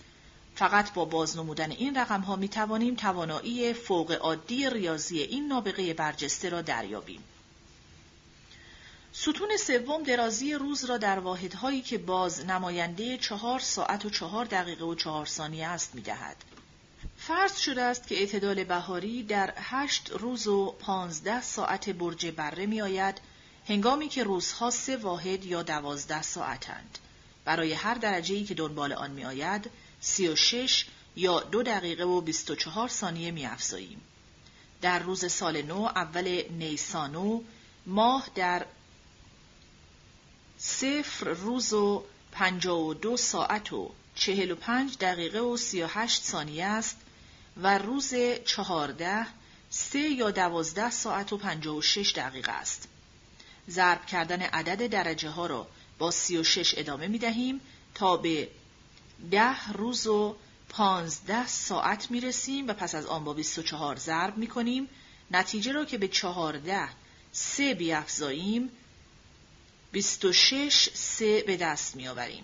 فقط 0.55 0.93
با 0.93 1.05
بازنمودن 1.05 1.71
این 1.71 1.97
رقم 1.97 2.21
ها 2.21 2.35
می 2.35 2.49
توانیم 2.49 2.95
توانایی 2.95 3.73
فوق 3.73 4.11
عادی 4.11 4.69
ریاضی 4.69 5.19
این 5.19 5.47
نابغه 5.47 5.93
برجسته 5.93 6.49
را 6.49 6.61
دریابیم. 6.61 7.23
ستون 9.17 9.57
سوم 9.57 10.03
درازی 10.03 10.53
روز 10.53 10.85
را 10.85 10.97
در 10.97 11.19
واحدهایی 11.19 11.81
که 11.81 11.97
باز 11.97 12.45
نماینده 12.45 13.17
چهار 13.17 13.59
ساعت 13.59 14.05
و 14.05 14.09
چهار 14.09 14.45
دقیقه 14.45 14.85
و 14.85 14.95
چهار 14.95 15.25
ثانیه 15.25 15.67
است 15.67 15.95
می 15.95 16.01
دهد. 16.01 16.35
فرض 17.17 17.57
شده 17.57 17.81
است 17.81 18.07
که 18.07 18.15
اعتدال 18.15 18.63
بهاری 18.63 19.23
در 19.23 19.53
هشت 19.57 20.11
روز 20.11 20.47
و 20.47 20.75
پانزده 20.79 21.41
ساعت 21.41 21.89
برج 21.89 22.27
بره 22.27 22.65
می 22.65 22.81
آید 22.81 23.21
هنگامی 23.67 24.09
که 24.09 24.23
روزها 24.23 24.69
سه 24.69 24.97
واحد 24.97 25.45
یا 25.45 25.63
دوازده 25.63 26.21
ساعتند. 26.21 26.97
برای 27.45 27.73
هر 27.73 27.93
درجه 27.93 28.35
ای 28.35 28.43
که 28.43 28.53
دنبال 28.53 28.93
آن 28.93 29.11
می 29.11 29.25
آید، 29.25 29.69
سی 30.01 30.27
و 30.27 30.35
شش 30.35 30.85
یا 31.15 31.39
دو 31.39 31.63
دقیقه 31.63 32.03
و 32.03 32.21
بیست 32.21 32.51
و 32.51 32.55
چهار 32.55 32.87
ثانیه 32.87 33.31
می 33.31 33.45
افزاییم. 33.45 34.01
در 34.81 34.99
روز 34.99 35.31
سال 35.31 35.61
نو 35.61 35.81
اول 35.81 36.43
نیسانو 36.49 37.41
ماه 37.85 38.29
در 38.35 38.65
صفر 40.67 41.29
روز 41.29 41.73
و 41.73 42.03
پنجا 42.31 42.79
و 42.79 42.93
دو 42.93 43.17
ساعت 43.17 43.73
و 43.73 43.91
چهل 44.15 44.51
و 44.51 44.55
پنج 44.55 44.97
دقیقه 44.97 45.39
و 45.39 45.57
سی 45.57 45.81
و 45.81 45.87
هشت 45.87 46.23
ثانیه 46.23 46.65
است 46.65 46.97
و 47.57 47.77
روز 47.77 48.13
چهارده 48.45 49.27
سه 49.69 49.99
یا 49.99 50.31
دوازده 50.31 50.91
ساعت 50.91 51.33
و 51.33 51.37
پنجا 51.37 51.75
و 51.75 51.81
شش 51.81 52.13
دقیقه 52.15 52.51
است. 52.51 52.87
ضرب 53.69 54.05
کردن 54.05 54.41
عدد 54.41 54.87
درجه 54.87 55.29
ها 55.29 55.45
را 55.45 55.67
با 55.97 56.11
سی 56.11 56.37
و 56.37 56.43
شش 56.43 56.77
ادامه 56.77 57.07
می 57.07 57.17
دهیم 57.17 57.61
تا 57.95 58.17
به 58.17 58.49
ده 59.31 59.71
روز 59.71 60.07
و 60.07 60.35
پانزده 60.69 61.47
ساعت 61.47 62.11
می 62.11 62.21
رسیم 62.21 62.67
و 62.67 62.73
پس 62.73 62.95
از 62.95 63.05
آن 63.05 63.23
با 63.23 63.33
24 63.33 63.95
ضرب 63.95 64.37
می 64.37 64.47
کنیم. 64.47 64.89
نتیجه 65.31 65.71
را 65.71 65.85
که 65.85 65.97
به 65.97 66.07
چهارده 66.07 66.89
سه 67.31 67.73
بیافزاییم 67.73 68.69
26 69.95 70.90
سه 70.93 71.43
به 71.48 71.57
دست 71.57 71.95
می 71.95 72.07
آوریم. 72.07 72.43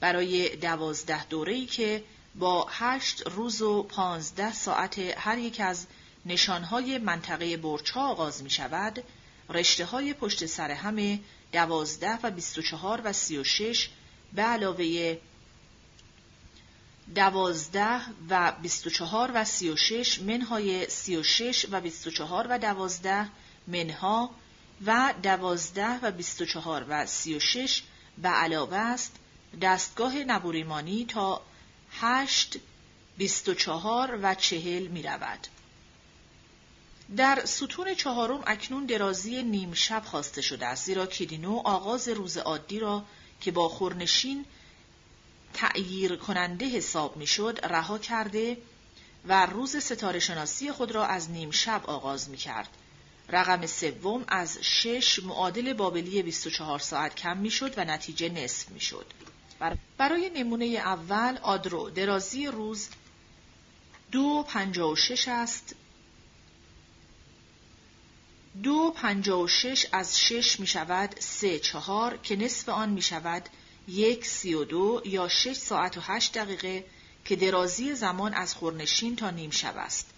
برای 0.00 0.56
دوازده 0.56 1.24
دوره 1.24 1.52
ای 1.52 1.66
که 1.66 2.04
با 2.34 2.66
هشت 2.70 3.22
روز 3.26 3.62
و 3.62 3.82
پانزده 3.82 4.52
ساعت 4.52 4.98
هر 4.98 5.38
یک 5.38 5.60
از 5.60 5.86
نشانهای 6.26 6.98
منطقه 6.98 7.56
برچها 7.56 8.08
آغاز 8.08 8.42
می 8.42 8.50
شود، 8.50 9.02
رشته 9.50 9.84
های 9.84 10.14
پشت 10.14 10.46
سر 10.46 10.70
همه 10.70 11.20
دوازده 11.52 12.18
و 12.22 12.30
بیست 12.30 12.58
و 12.58 12.62
چهار 12.62 13.00
و 13.04 13.12
سی 13.12 13.38
و 13.38 13.44
شش 13.44 13.88
به 14.32 14.42
علاوه 14.42 15.18
دوازده 17.14 18.00
و 18.28 18.52
بیست 18.62 18.86
و 18.86 18.90
چهار 18.90 19.30
و 19.34 19.44
سی 19.44 19.70
و 19.70 19.76
شش 19.76 20.20
منهای 20.20 20.88
سی 20.88 21.16
و 21.16 21.22
شش 21.22 21.66
و 21.70 21.80
بیست 21.80 22.06
و 22.06 22.10
چهار 22.10 22.46
و 22.50 22.58
دوازده 22.58 23.28
منها 23.66 24.30
و 24.86 25.14
دوازده 25.22 26.00
و 26.02 26.10
بیست 26.10 26.40
و 26.40 26.44
چهار 26.44 26.86
و 26.88 27.06
سی 27.06 27.34
و 27.34 27.40
شش 27.40 27.82
به 28.18 28.28
علاوه 28.28 28.76
است 28.76 29.12
دستگاه 29.62 30.16
نبوریمانی 30.16 31.04
تا 31.04 31.42
هشت 31.90 32.56
بیست 33.18 33.48
و 33.48 33.54
چهار 33.54 34.18
و 34.22 34.34
چهل 34.34 34.86
می 34.86 35.02
رود. 35.02 35.46
در 37.16 37.44
ستون 37.44 37.94
چهارم 37.94 38.42
اکنون 38.46 38.86
درازی 38.86 39.42
نیم 39.42 39.72
شب 39.72 40.02
خواسته 40.06 40.42
شده 40.42 40.66
است 40.66 40.84
زیرا 40.84 41.06
کیدینو 41.06 41.62
آغاز 41.64 42.08
روز 42.08 42.36
عادی 42.36 42.78
را 42.78 43.04
که 43.40 43.50
با 43.50 43.68
خورنشین 43.68 44.44
تأییر 45.54 46.16
کننده 46.16 46.66
حساب 46.68 47.16
می‌شد 47.16 47.58
رها 47.62 47.98
کرده 47.98 48.56
و 49.28 49.46
روز 49.46 49.76
ستاره 49.76 50.18
شناسی 50.18 50.72
خود 50.72 50.92
را 50.92 51.06
از 51.06 51.30
نیم 51.30 51.50
شب 51.50 51.82
آغاز 51.86 52.30
می 52.30 52.36
کرد. 52.36 52.68
رقم 53.32 53.66
سوم 53.66 54.24
از 54.28 54.58
شش 54.62 55.22
معادل 55.22 55.72
بابلی 55.72 56.22
24 56.22 56.78
ساعت 56.78 57.14
کم 57.14 57.36
می 57.36 57.50
شد 57.50 57.78
و 57.78 57.84
نتیجه 57.84 58.28
نصف 58.28 58.68
می 58.68 58.80
شد. 58.80 59.06
برای 59.98 60.30
نمونه 60.30 60.64
اول 60.64 61.38
آدرو 61.42 61.90
درازی 61.90 62.46
روز 62.46 62.88
دو 64.12 64.44
پنجا 64.48 64.88
و 64.88 64.96
شش 64.96 65.28
است 65.28 65.74
دو 68.62 68.90
پنجا 68.96 69.40
و 69.40 69.48
شش 69.48 69.86
از 69.92 70.20
شش 70.20 70.60
می 70.60 70.66
شود 70.66 71.14
سه 71.18 71.58
چهار 71.58 72.16
که 72.16 72.36
نصف 72.36 72.68
آن 72.68 72.88
می 72.88 73.02
شود 73.02 73.48
یک 73.88 74.26
سی 74.26 74.54
و 74.54 74.64
دو 74.64 75.02
یا 75.04 75.28
شش 75.28 75.56
ساعت 75.56 75.96
و 75.96 76.00
هشت 76.00 76.38
دقیقه 76.38 76.84
که 77.24 77.36
درازی 77.36 77.94
زمان 77.94 78.34
از 78.34 78.54
خورنشین 78.54 79.16
تا 79.16 79.30
نیم 79.30 79.50
شب 79.50 79.74
است. 79.76 80.09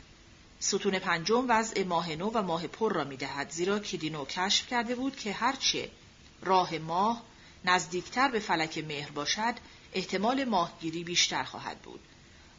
ستون 0.62 0.98
پنجم 0.98 1.44
وضع 1.48 1.84
ماه 1.84 2.16
نو 2.16 2.30
و 2.34 2.42
ماه 2.42 2.66
پر 2.66 2.92
را 2.92 3.04
می 3.04 3.16
دهد 3.16 3.50
زیرا 3.50 3.78
کیدینو 3.78 4.24
کشف 4.24 4.66
کرده 4.66 4.94
بود 4.94 5.16
که 5.16 5.32
هرچه 5.32 5.90
راه 6.42 6.78
ماه 6.78 7.22
نزدیکتر 7.64 8.28
به 8.28 8.38
فلک 8.38 8.78
مهر 8.78 9.10
باشد 9.10 9.54
احتمال 9.92 10.44
ماهگیری 10.44 11.04
بیشتر 11.04 11.44
خواهد 11.44 11.78
بود. 11.78 12.00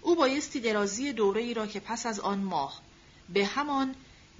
او 0.01 0.15
بایستی 0.15 0.59
درازی 0.59 1.13
دوره 1.13 1.41
ای 1.41 1.53
را 1.53 1.67
که 1.67 1.79
پس 1.79 2.05
از 2.05 2.19
آن 2.19 2.39
ماه 2.39 2.81
به 3.29 3.45
همان 3.45 3.95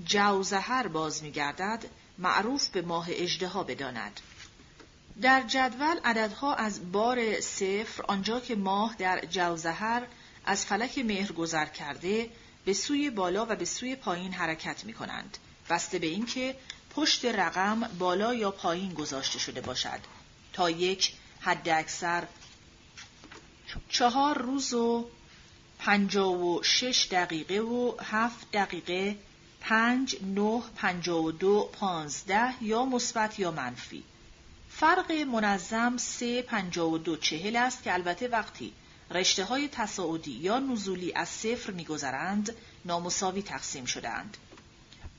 جوزهر 0.06 0.88
باز 0.88 1.24
می 1.24 1.32
گردد 1.32 1.86
معروف 2.18 2.68
به 2.68 2.82
ماه 2.82 3.08
اجدها 3.10 3.64
بداند. 3.64 4.20
در 5.22 5.42
جدول 5.42 6.00
عددها 6.06 6.56
از 6.56 6.92
بار 6.92 7.42
صفر 7.42 8.04
آنجا 8.08 8.40
که 8.40 8.56
ماه 8.56 8.96
در 8.96 9.26
جوزهر 9.26 10.08
از 10.46 10.66
فلک 10.66 10.98
مهر 10.98 11.32
گذر 11.32 11.66
کرده 11.66 12.30
به 12.66 12.74
سوی 12.74 13.10
بالا 13.10 13.46
و 13.50 13.56
به 13.56 13.66
سوی 13.66 13.96
پایین 13.96 14.34
حرکت 14.34 14.86
می 14.86 14.94
کنند. 14.94 15.38
بسته 15.70 16.00
به 16.00 16.08
اینکه 16.08 16.56
پشت 16.96 17.26
رقم 17.26 17.90
بالا 18.00 18.34
یا 18.34 18.52
پایین 18.52 18.94
گذاشته 18.94 19.40
شده 19.40 19.62
باشد 19.62 20.00
تا 20.54 20.70
یک 20.70 21.14
حد 21.40 21.70
اکثر 21.70 22.28
چهار 23.90 24.38
روز 24.38 24.74
و 24.74 25.10
پنجا 25.80 26.30
و 26.30 26.64
شش 26.64 27.08
دقیقه 27.12 27.60
و 27.60 27.94
هفت 28.04 28.52
دقیقه 28.52 29.18
پنج 29.62 30.16
نه 30.22 30.64
پنجا 30.76 31.22
و 31.22 31.32
دو 31.32 31.70
پانزده 31.74 32.64
یا 32.64 32.86
مثبت 32.86 33.40
یا 33.40 33.52
منفی 33.52 34.04
فرق 34.70 35.12
منظم 35.12 35.98
سه 35.98 36.42
پنجا 36.42 36.90
و 36.90 36.98
دو 36.98 37.18
چهل 37.18 37.56
است 37.56 37.84
که 37.84 37.94
البته 37.94 38.28
وقتی 38.28 38.74
رشته 39.12 39.44
های 39.44 39.68
تصاعدی 39.68 40.32
یا 40.32 40.60
نزولی 40.60 41.14
از 41.14 41.30
صفر 41.30 41.72
میگذرند 41.72 42.56
نامساوی 42.86 43.42
تقسیم 43.42 43.86
شدند. 43.86 44.38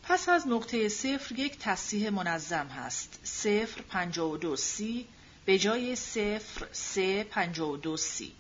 پس 0.03 0.29
از 0.29 0.49
نقطه 0.49 0.89
صفر 0.89 1.39
یک 1.39 1.59
تصحیح 1.59 2.11
منظم 2.11 2.67
هست. 2.67 3.21
صفر 3.25 3.83
پنجا 3.83 4.29
و 4.29 4.37
دو 4.37 4.57
سی 4.57 5.07
به 5.45 5.59
جای 5.59 5.97
صفر 5.97 6.67
سه 6.73 7.25
پنجا 7.25 7.69
و 7.69 7.77
دو 7.77 7.97
سی. 7.97 8.33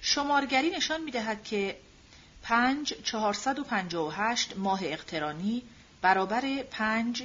شمارگری 0.00 0.70
نشان 0.70 1.02
می 1.02 1.10
دهد 1.10 1.44
که 1.44 1.76
پنج 2.42 2.94
چهارصد 3.02 3.58
و 3.58 3.64
پنجا 3.64 4.06
و 4.06 4.10
هشت 4.12 4.56
ماه 4.56 4.80
اقترانی 4.82 5.62
برابر 6.02 6.62
پنج 6.62 7.24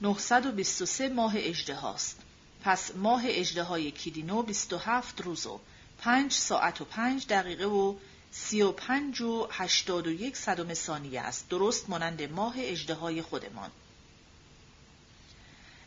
نهصد 0.00 0.46
و 0.46 0.52
بیست 0.52 0.82
و 0.82 0.86
سه 0.86 1.08
ماه 1.08 1.32
اجده 1.36 1.74
هاست. 1.74 2.20
پس 2.62 2.94
ماه 2.96 3.22
اجده 3.26 3.62
های 3.62 3.90
کیدینو 3.90 4.42
بیست 4.42 4.72
و 4.72 4.78
هفت 4.78 5.20
روز 5.20 5.46
و 5.46 5.60
پنج 6.02 6.32
ساعت 6.32 6.80
و 6.80 6.84
پنج 6.84 7.26
دقیقه 7.26 7.64
و 7.64 7.94
سی 8.30 8.62
و 8.62 8.72
پنج 8.72 9.20
و 9.20 9.48
هشتاد 9.50 10.06
و 10.06 10.12
یک 10.12 10.36
صدم 10.36 10.74
ثانیه 10.74 11.20
است. 11.20 11.48
درست 11.48 11.90
مانند 11.90 12.22
ماه 12.22 12.54
اجده 12.58 12.94
های 12.94 13.22
خودمان. 13.22 13.70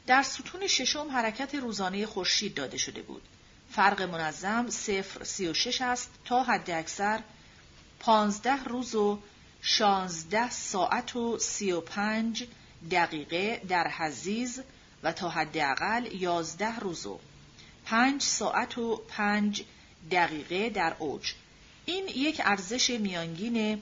در 0.08 0.24
ستون 0.24 0.68
ششم 0.68 1.12
حرکت 1.12 1.56
روزانه 1.56 2.06
خورشید 2.06 2.54
داده 2.54 2.78
شده 2.78 3.02
بود. 3.02 3.22
فرق 3.72 4.02
منظم 4.02 4.70
صفر 4.70 5.24
سی 5.24 5.48
و 5.48 5.54
شش 5.54 5.82
است 5.82 6.10
تا 6.26 6.44
حد 6.44 6.70
اکثر 6.70 7.20
پانزده 8.00 8.64
روز 8.64 8.96
و 8.96 9.20
شانزده 9.62 10.50
ساعت 10.50 11.16
و 11.16 11.38
سی 11.40 11.72
و 11.72 11.82
پنج 11.82 12.48
دقیقه 12.92 13.62
در 13.70 13.88
حزیز 13.88 14.62
و 15.04 15.12
تا 15.12 15.30
حداقل 15.30 16.06
یازده 16.14 16.80
روز 16.80 17.06
و 17.06 17.20
پنج 17.86 18.22
ساعت 18.22 18.78
و 18.78 18.96
پنج 18.96 19.64
دقیقه 20.12 20.70
در 20.70 20.96
اوج. 21.00 21.34
این 21.86 22.08
یک 22.08 22.42
ارزش 22.46 22.90
میانگین 22.90 23.82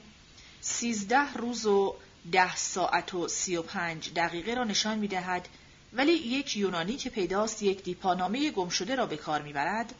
سیزده 0.60 1.32
روز 1.32 1.66
و 1.66 1.94
ده 2.32 2.56
ساعت 2.56 3.14
و 3.14 3.28
سی 3.28 3.56
و 3.56 3.62
پنج 3.62 4.12
دقیقه 4.14 4.54
را 4.54 4.64
نشان 4.64 4.98
می 4.98 5.08
دهد 5.08 5.48
ولی 5.92 6.12
یک 6.12 6.56
یونانی 6.56 6.96
که 6.96 7.10
پیداست 7.10 7.62
یک 7.62 7.82
دیپانامه 7.82 8.50
گم 8.50 8.68
شده 8.68 8.94
را 8.94 9.06
به 9.06 9.16
کار 9.16 9.42
می‌برد 9.42 9.94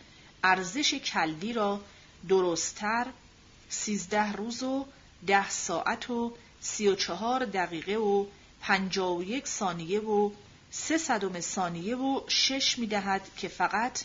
ارزش 0.44 0.94
کلدی 0.94 1.52
را 1.52 1.80
درستتر 2.28 3.06
سیزده 3.68 4.32
روز 4.32 4.62
و 4.62 4.86
ده 5.26 5.50
ساعت 5.50 6.10
و 6.10 6.32
سی 6.60 6.88
و 6.88 6.94
چهار 6.94 7.44
دقیقه 7.44 7.94
و 7.96 8.26
پنجا 8.60 9.14
و 9.14 9.22
یک 9.22 9.46
ثانیه 9.46 10.00
و 10.00 10.30
سه 10.70 10.98
صدم 10.98 11.40
ثانیه 11.40 11.96
و 11.96 12.20
شش 12.28 12.78
می 12.78 12.86
دهد 12.86 13.30
که 13.36 13.48
فقط 13.48 14.00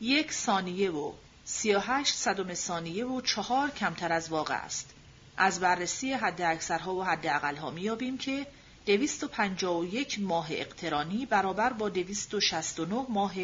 یک 0.00 0.32
ثانیه 0.32 0.90
و 0.90 1.12
سی 1.44 1.74
و 1.74 1.78
هشت 1.78 2.14
صدم 2.14 2.54
ثانیه 2.54 3.06
و 3.06 3.20
چهار 3.20 3.70
کمتر 3.70 4.12
از 4.12 4.28
واقع 4.28 4.54
است. 4.54 4.90
از 5.36 5.60
بررسی 5.60 6.12
حد 6.12 6.42
اکثرها 6.42 6.94
و 6.94 7.04
حد 7.04 7.26
اقلها 7.26 7.70
می 7.70 7.80
یابیم 7.80 8.18
که 8.18 8.46
دویست 8.86 9.24
و 9.24 9.28
پنجا 9.28 9.74
و 9.74 9.84
یک 9.84 10.20
ماه 10.20 10.46
اقترانی 10.50 11.26
برابر 11.26 11.72
با 11.72 11.88
دویست 11.88 12.34
و 12.34 12.40
شست 12.40 12.80
و 12.80 12.86
نه 12.86 13.06
ماه 13.08 13.34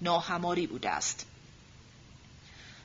ناهماری 0.00 0.66
بوده 0.66 0.90
است. 0.90 1.26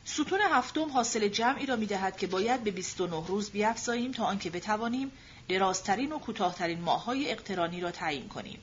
ستون 0.06 0.40
هفتم 0.42 0.92
حاصل 0.92 1.28
جمعی 1.28 1.66
را 1.66 1.76
می 1.76 1.86
دهد 1.86 2.18
که 2.18 2.28
باید 2.28 2.64
به 2.64 2.72
29 2.72 3.28
روز 3.28 3.50
بیافزاییم 3.50 4.12
تا 4.12 4.26
آنکه 4.26 4.50
بتوانیم 4.50 5.12
درازترین 5.50 6.12
و 6.12 6.20
کوتاهترین 6.20 6.82
ماههای 6.82 7.32
اقترانی 7.32 7.82
را 7.82 7.92
تعیین 7.92 8.28
کنیم. 8.28 8.60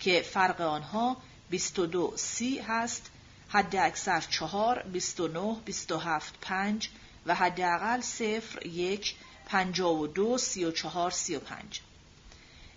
که 0.00 0.20
فرق 0.20 0.60
آنها 0.60 1.16
22 1.50 2.12
سی 2.16 2.58
هست 2.58 3.10
حد 3.54 3.76
اکثر 3.76 4.20
4 4.20 4.82
29 4.82 5.56
27 5.64 6.34
5 6.40 6.90
و 7.26 7.34
حداقل 7.34 8.00
0 8.00 8.66
1 8.66 9.14
52 9.46 10.38
34 10.38 11.10
35 11.10 11.80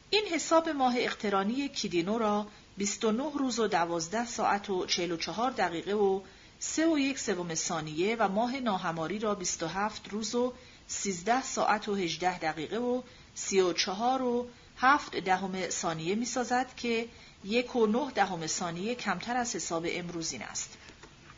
این 0.09 0.25
حساب 0.25 0.69
ماه 0.69 0.93
اقترانی 0.97 1.69
کیدینو 1.69 2.17
را 2.17 2.47
29 2.77 3.23
روز 3.33 3.59
و 3.59 3.67
12 3.67 4.25
ساعت 4.25 4.69
و 4.69 4.85
44 4.85 5.51
دقیقه 5.51 5.93
و 5.93 6.21
3 6.59 6.87
و 6.87 6.99
یک 6.99 7.19
سوم 7.19 7.55
ثانیه 7.55 8.15
و 8.19 8.27
ماه 8.27 8.59
ناهماری 8.59 9.19
را 9.19 9.35
27 9.35 10.07
روز 10.09 10.35
و 10.35 10.53
13 10.87 11.43
ساعت 11.43 11.89
و 11.89 11.95
18 11.95 12.39
دقیقه 12.39 12.77
و 12.77 13.01
34 13.35 14.21
و 14.21 14.47
7 14.77 15.15
دهم 15.15 15.69
ثانیه 15.69 16.15
می 16.15 16.25
سازد 16.25 16.75
که 16.75 17.07
یک 17.43 17.75
و 17.75 17.87
نه 17.87 18.11
دهم 18.11 18.47
ثانیه 18.47 18.95
کمتر 18.95 19.37
از 19.37 19.55
حساب 19.55 19.85
امروزین 19.89 20.41
است. 20.41 20.77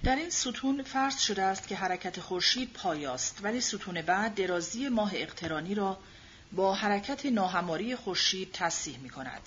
در 0.04 0.16
این 0.16 0.30
ستون 0.30 0.84
فرض 0.84 1.20
شده 1.20 1.42
است 1.42 1.68
که 1.68 1.76
حرکت 1.76 2.20
خورشید 2.20 2.74
پایاست 2.74 3.40
ولی 3.42 3.62
ستون 3.62 4.02
بعد 4.02 4.36
درازی 4.36 4.90
ماه 4.90 5.12
اقترانی 5.16 5.76
را 5.76 5.98
با 6.52 6.74
حرکت 6.74 7.26
ناهماری 7.26 7.96
خورشید 7.96 8.52
تصحیح 8.52 8.98
می 8.98 9.10
کند. 9.10 9.42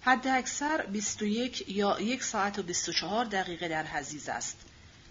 حد 0.00 0.26
اکثر 0.26 0.86
21 0.86 1.68
یا 1.68 2.00
یک 2.00 2.22
ساعت 2.22 2.58
و 2.58 2.62
24 2.62 3.24
دقیقه 3.24 3.68
در 3.68 3.86
حزیز 3.86 4.28
است. 4.28 4.56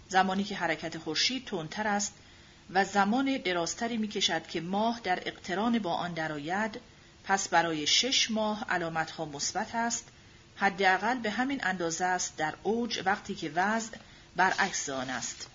زمانی 0.08 0.44
که 0.44 0.56
حرکت 0.56 0.98
خورشید 0.98 1.44
تندتر 1.44 1.86
است 1.86 2.14
و 2.70 2.84
زمان 2.84 3.36
درازتری 3.36 3.96
می 3.96 4.08
کشد 4.08 4.46
که 4.46 4.60
ماه 4.60 5.00
در 5.04 5.22
اقتران 5.26 5.78
با 5.78 5.94
آن 5.94 6.12
درآید 6.12 6.80
پس 7.24 7.48
برای 7.48 7.86
شش 7.86 8.30
ماه 8.30 8.64
علامتها 8.68 9.24
مثبت 9.24 9.74
است 9.74 10.08
حداقل 10.56 11.18
به 11.18 11.30
همین 11.30 11.60
اندازه 11.62 12.04
است 12.04 12.36
در 12.36 12.54
اوج 12.62 13.02
وقتی 13.04 13.34
که 13.34 13.52
وضع 13.54 13.96
برعکس 14.36 14.88
آن 14.88 15.10
است. 15.10 15.48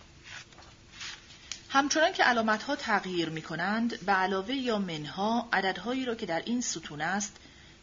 همچنان 1.69 2.14
که 2.14 2.24
علامت 2.24 2.64
ها 2.64 2.76
تغییر 2.76 3.30
می 3.30 3.42
کنند 3.42 4.06
به 4.06 4.11
علاوه 4.11 4.56
یا 4.56 4.80
منها 4.80 5.50
عددهایی 5.53 6.06
را 6.06 6.16
که 6.16 6.26
در 6.26 6.42
این 6.45 6.61
ستون 6.61 7.01
است 7.01 7.35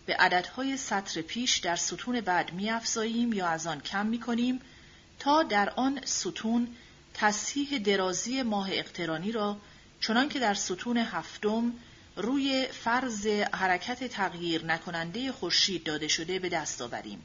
به 0.07 0.17
عددهای 0.17 0.76
سطر 0.76 1.23
پیش 1.23 1.57
در 1.57 1.76
ستون 1.76 2.20
بعد 2.20 2.52
می 2.52 2.70
افزاییم 2.70 3.33
یا 3.33 3.47
از 3.47 3.67
آن 3.67 3.81
کم 3.81 4.07
می 4.07 4.20
کنیم 4.20 4.60
تا 5.18 5.43
در 5.43 5.70
آن 5.70 6.01
ستون 6.05 6.68
تصحیح 7.15 7.78
درازی 7.78 8.43
ماه 8.43 8.68
اقترانی 8.73 9.33
را 9.33 9.57
چنان 10.01 10.28
که 10.28 10.39
در 10.39 10.55
ستون 10.55 10.97
هفتم 10.97 11.73
روی 12.17 12.67
فرض 12.67 13.26
حرکت 13.52 14.05
تغییر 14.05 14.65
نکننده 14.65 15.33
خورشید 15.33 15.84
داده 15.84 16.09
شده 16.09 16.39
به 16.39 16.49
دست 16.49 16.83
آوریم. 16.83 17.23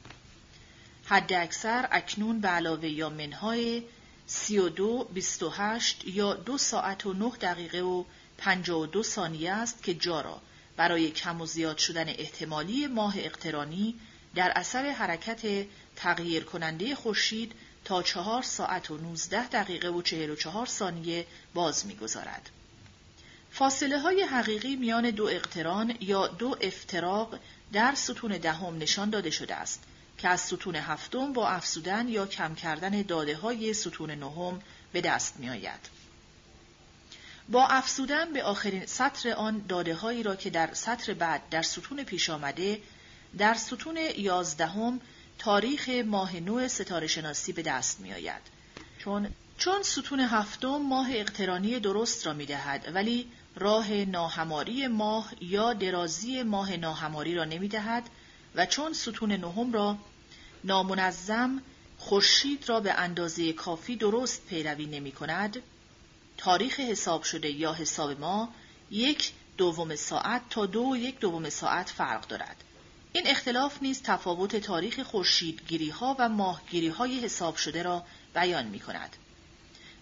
حد 1.04 1.32
اکثر 1.32 1.88
اکنون 1.90 2.40
به 2.40 2.48
علاوه 2.48 2.88
یا 2.88 3.08
منهای 3.08 3.82
32, 4.26 5.04
28 5.14 6.04
یا 6.04 6.34
دو 6.34 6.58
ساعت 6.58 7.06
و 7.06 7.12
9 7.12 7.30
دقیقه 7.40 7.80
و 7.80 8.04
52 8.38 9.02
ثانیه 9.02 9.52
است 9.52 9.82
که 9.82 9.94
جا 9.94 10.20
را 10.20 10.40
برای 10.76 11.10
کم 11.10 11.40
و 11.40 11.46
زیاد 11.46 11.78
شدن 11.78 12.08
احتمالی 12.08 12.86
ماه 12.86 13.14
اقترانی 13.18 13.94
در 14.34 14.52
اثر 14.56 14.90
حرکت 14.90 15.66
تغییر 15.96 16.44
کننده 16.44 16.94
خورشید 16.94 17.52
تا 17.84 18.02
چهار 18.02 18.42
ساعت 18.42 18.90
و 18.90 18.98
19 18.98 19.48
دقیقه 19.48 19.88
و 19.88 20.02
44 20.02 20.66
ثانیه 20.66 21.26
باز 21.54 21.86
می‌گذارد. 21.86 22.50
فاصله 23.52 23.98
های 23.98 24.22
حقیقی 24.22 24.76
میان 24.76 25.10
دو 25.10 25.24
اقتران 25.24 25.94
یا 26.00 26.26
دو 26.26 26.56
افتراق 26.60 27.38
در 27.72 27.94
ستون 27.94 28.38
دهم 28.38 28.78
نشان 28.78 29.10
داده 29.10 29.30
شده 29.30 29.54
است 29.54 29.82
که 30.18 30.28
از 30.28 30.40
ستون 30.40 30.76
هفتم 30.76 31.32
با 31.32 31.48
افزودن 31.48 32.08
یا 32.08 32.26
کم 32.26 32.54
کردن 32.54 33.02
داده 33.02 33.36
های 33.36 33.74
ستون 33.74 34.10
نهم 34.10 34.62
به 34.92 35.00
دست 35.00 35.36
می 35.36 35.50
آید. 35.50 36.00
با 37.48 37.66
افزودن 37.66 38.32
به 38.32 38.42
آخرین 38.42 38.86
سطر 38.86 39.32
آن 39.32 39.64
داده 39.68 39.94
هایی 39.94 40.22
را 40.22 40.36
که 40.36 40.50
در 40.50 40.74
سطر 40.74 41.14
بعد 41.14 41.48
در 41.50 41.62
ستون 41.62 42.04
پیش 42.04 42.30
آمده 42.30 42.80
در 43.38 43.54
ستون 43.54 43.98
یازدهم 44.16 45.00
تاریخ 45.38 45.88
ماه 45.88 46.40
نو 46.40 46.68
ستاره 46.68 47.06
شناسی 47.06 47.52
به 47.52 47.62
دست 47.62 48.00
می 48.00 48.12
آید. 48.12 48.42
چون 48.98 49.28
چون 49.58 49.82
ستون 49.82 50.20
هفتم 50.20 50.76
ماه 50.76 51.08
اقترانی 51.12 51.80
درست 51.80 52.26
را 52.26 52.32
می 52.32 52.46
دهد 52.46 52.90
ولی 52.94 53.30
راه 53.60 53.92
ناهماری 53.92 54.86
ماه 54.86 55.32
یا 55.40 55.72
درازی 55.72 56.42
ماه 56.42 56.76
ناهماری 56.76 57.34
را 57.34 57.44
نمی 57.44 57.68
دهد 57.68 58.10
و 58.54 58.66
چون 58.66 58.92
ستون 58.92 59.32
نهم 59.32 59.72
را 59.72 59.96
نامنظم 60.64 61.62
خورشید 61.98 62.68
را 62.68 62.80
به 62.80 62.92
اندازه 62.92 63.52
کافی 63.52 63.96
درست 63.96 64.46
پیروی 64.46 64.86
نمی 64.86 65.12
کند 65.12 65.62
تاریخ 66.36 66.80
حساب 66.80 67.22
شده 67.22 67.50
یا 67.50 67.72
حساب 67.72 68.20
ما 68.20 68.48
یک 68.90 69.32
دوم 69.56 69.96
ساعت 69.96 70.42
تا 70.50 70.66
دو 70.66 70.96
یک 70.96 71.18
دوم 71.18 71.50
ساعت 71.50 71.90
فرق 71.90 72.26
دارد 72.26 72.64
این 73.12 73.26
اختلاف 73.26 73.82
نیز 73.82 74.02
تفاوت 74.02 74.56
تاریخ 74.56 75.00
خورشیدگیری 75.00 75.90
ها 75.90 76.16
و 76.18 76.28
ماهگیری 76.28 76.88
های 76.88 77.20
حساب 77.20 77.56
شده 77.56 77.82
را 77.82 78.04
بیان 78.34 78.66
می 78.66 78.80
کند. 78.80 79.16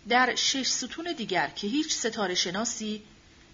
در 0.09 0.35
شش 0.35 0.67
ستون 0.67 1.12
دیگر 1.12 1.49
که 1.49 1.67
هیچ 1.67 1.95
ستاره 1.95 2.35
شناسی 2.35 3.03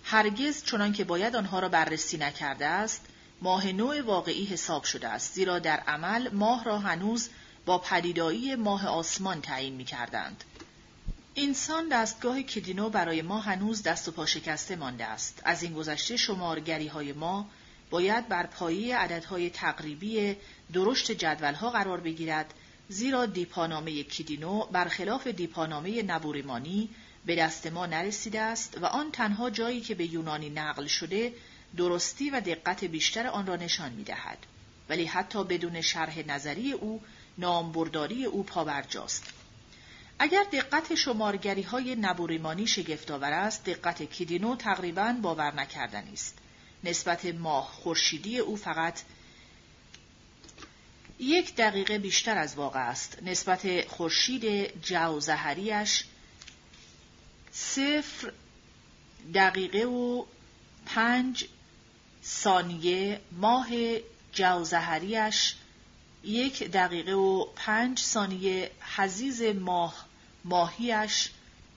هرگز 0.05 0.65
چنان 0.65 0.93
که 0.93 1.05
باید 1.05 1.37
آنها 1.37 1.59
را 1.59 1.69
بررسی 1.69 2.17
نکرده 2.17 2.67
است 2.67 3.07
ماه 3.43 3.73
نوع 3.73 4.01
واقعی 4.03 4.45
حساب 4.45 4.85
شده 4.85 5.09
است 5.09 5.35
زیرا 5.35 5.59
در 5.59 5.81
عمل 5.81 6.29
ماه 6.33 6.65
را 6.65 6.79
هنوز 6.79 7.29
با 7.67 7.79
پدیدایی 7.79 8.55
ماه 8.55 8.87
آسمان 8.87 9.41
تعیین 9.41 9.75
می 9.75 9.85
کردند. 9.85 10.45
اینسان 11.35 11.89
دستگاه 11.89 12.43
کدینو 12.43 12.91
برای 12.91 13.23
ما 13.23 13.41
هنوز 13.41 13.83
دست 13.83 14.09
و 14.09 14.13
پا 14.13 14.27
شکسته 14.27 14.77
مانده 14.77 15.05
است. 15.05 15.43
از 15.45 15.63
این 15.63 15.75
گذشته 15.75 16.17
شمارگری 16.17 16.87
های 16.87 17.13
ما 17.13 17.49
باید 17.91 18.29
بر 18.29 18.47
پایه 18.47 18.97
عددهای 18.99 19.51
تقریبی 19.51 20.37
درشت 20.73 21.13
جدولها 21.13 21.71
قرار 21.71 22.01
بگیرد 22.01 22.55
زیرا 22.89 23.27
دیپانامه 23.27 24.03
کیدینو 24.03 24.67
برخلاف 24.67 25.27
دیپانامه 25.27 26.03
نبوریمانی 26.03 26.89
به 27.27 27.37
دست 27.37 27.67
ما 27.67 27.87
نرسیده 27.87 28.41
است 28.41 28.79
و 28.79 28.87
آن 28.87 29.11
تنها 29.13 29.51
جایی 29.51 29.81
که 29.81 29.95
به 29.95 30.07
یونانی 30.07 30.51
نقل 30.51 30.87
شده 30.87 31.33
درستی 31.77 32.31
و 32.31 32.41
دقت 32.41 32.85
بیشتر 32.85 33.27
آن 33.27 33.47
را 33.47 33.57
نشان 33.57 33.93
می 33.93 34.05
دهد. 34.05 34.39
ولی 34.89 35.05
حتی 35.05 35.45
بدون 35.45 35.81
شرح 35.81 36.19
نظری 36.19 36.73
او 36.73 37.03
نامبرداری 37.39 38.25
او 38.25 38.43
پابرجاست. 38.43 39.25
اگر 40.19 40.45
دقت 40.53 40.95
شمارگری 40.95 41.63
های 41.63 41.97
نبوریمانی 41.97 42.67
شگفتآور 42.67 43.33
است 43.33 43.65
دقت 43.65 44.03
کیدینو 44.03 44.57
تقریبا 44.57 45.17
باور 45.23 45.55
نکردنی 45.55 46.13
است 46.13 46.39
نسبت 46.85 47.25
ماه 47.25 47.67
خورشیدی 47.67 48.39
او 48.39 48.57
فقط 48.57 49.01
یک 51.19 51.57
دقیقه 51.57 51.99
بیشتر 51.99 52.39
از 52.39 52.55
واقع 52.55 52.89
است 52.89 53.19
نسبت 53.23 53.89
خورشید 53.89 54.73
جوزهریش 54.83 56.05
صفر 57.55 58.33
دقیقه 59.35 59.85
و 59.85 60.25
پنج 60.87 61.49
ثانیه 62.25 63.21
ماه 63.33 63.69
جوزهریش 64.33 65.55
یک 66.25 66.63
دقیقه 66.63 67.13
و 67.13 67.45
پنج 67.57 67.99
ثانیه 67.99 68.71
حزیز 68.97 69.43
ماه 69.43 70.07
ماهیش 70.45 71.31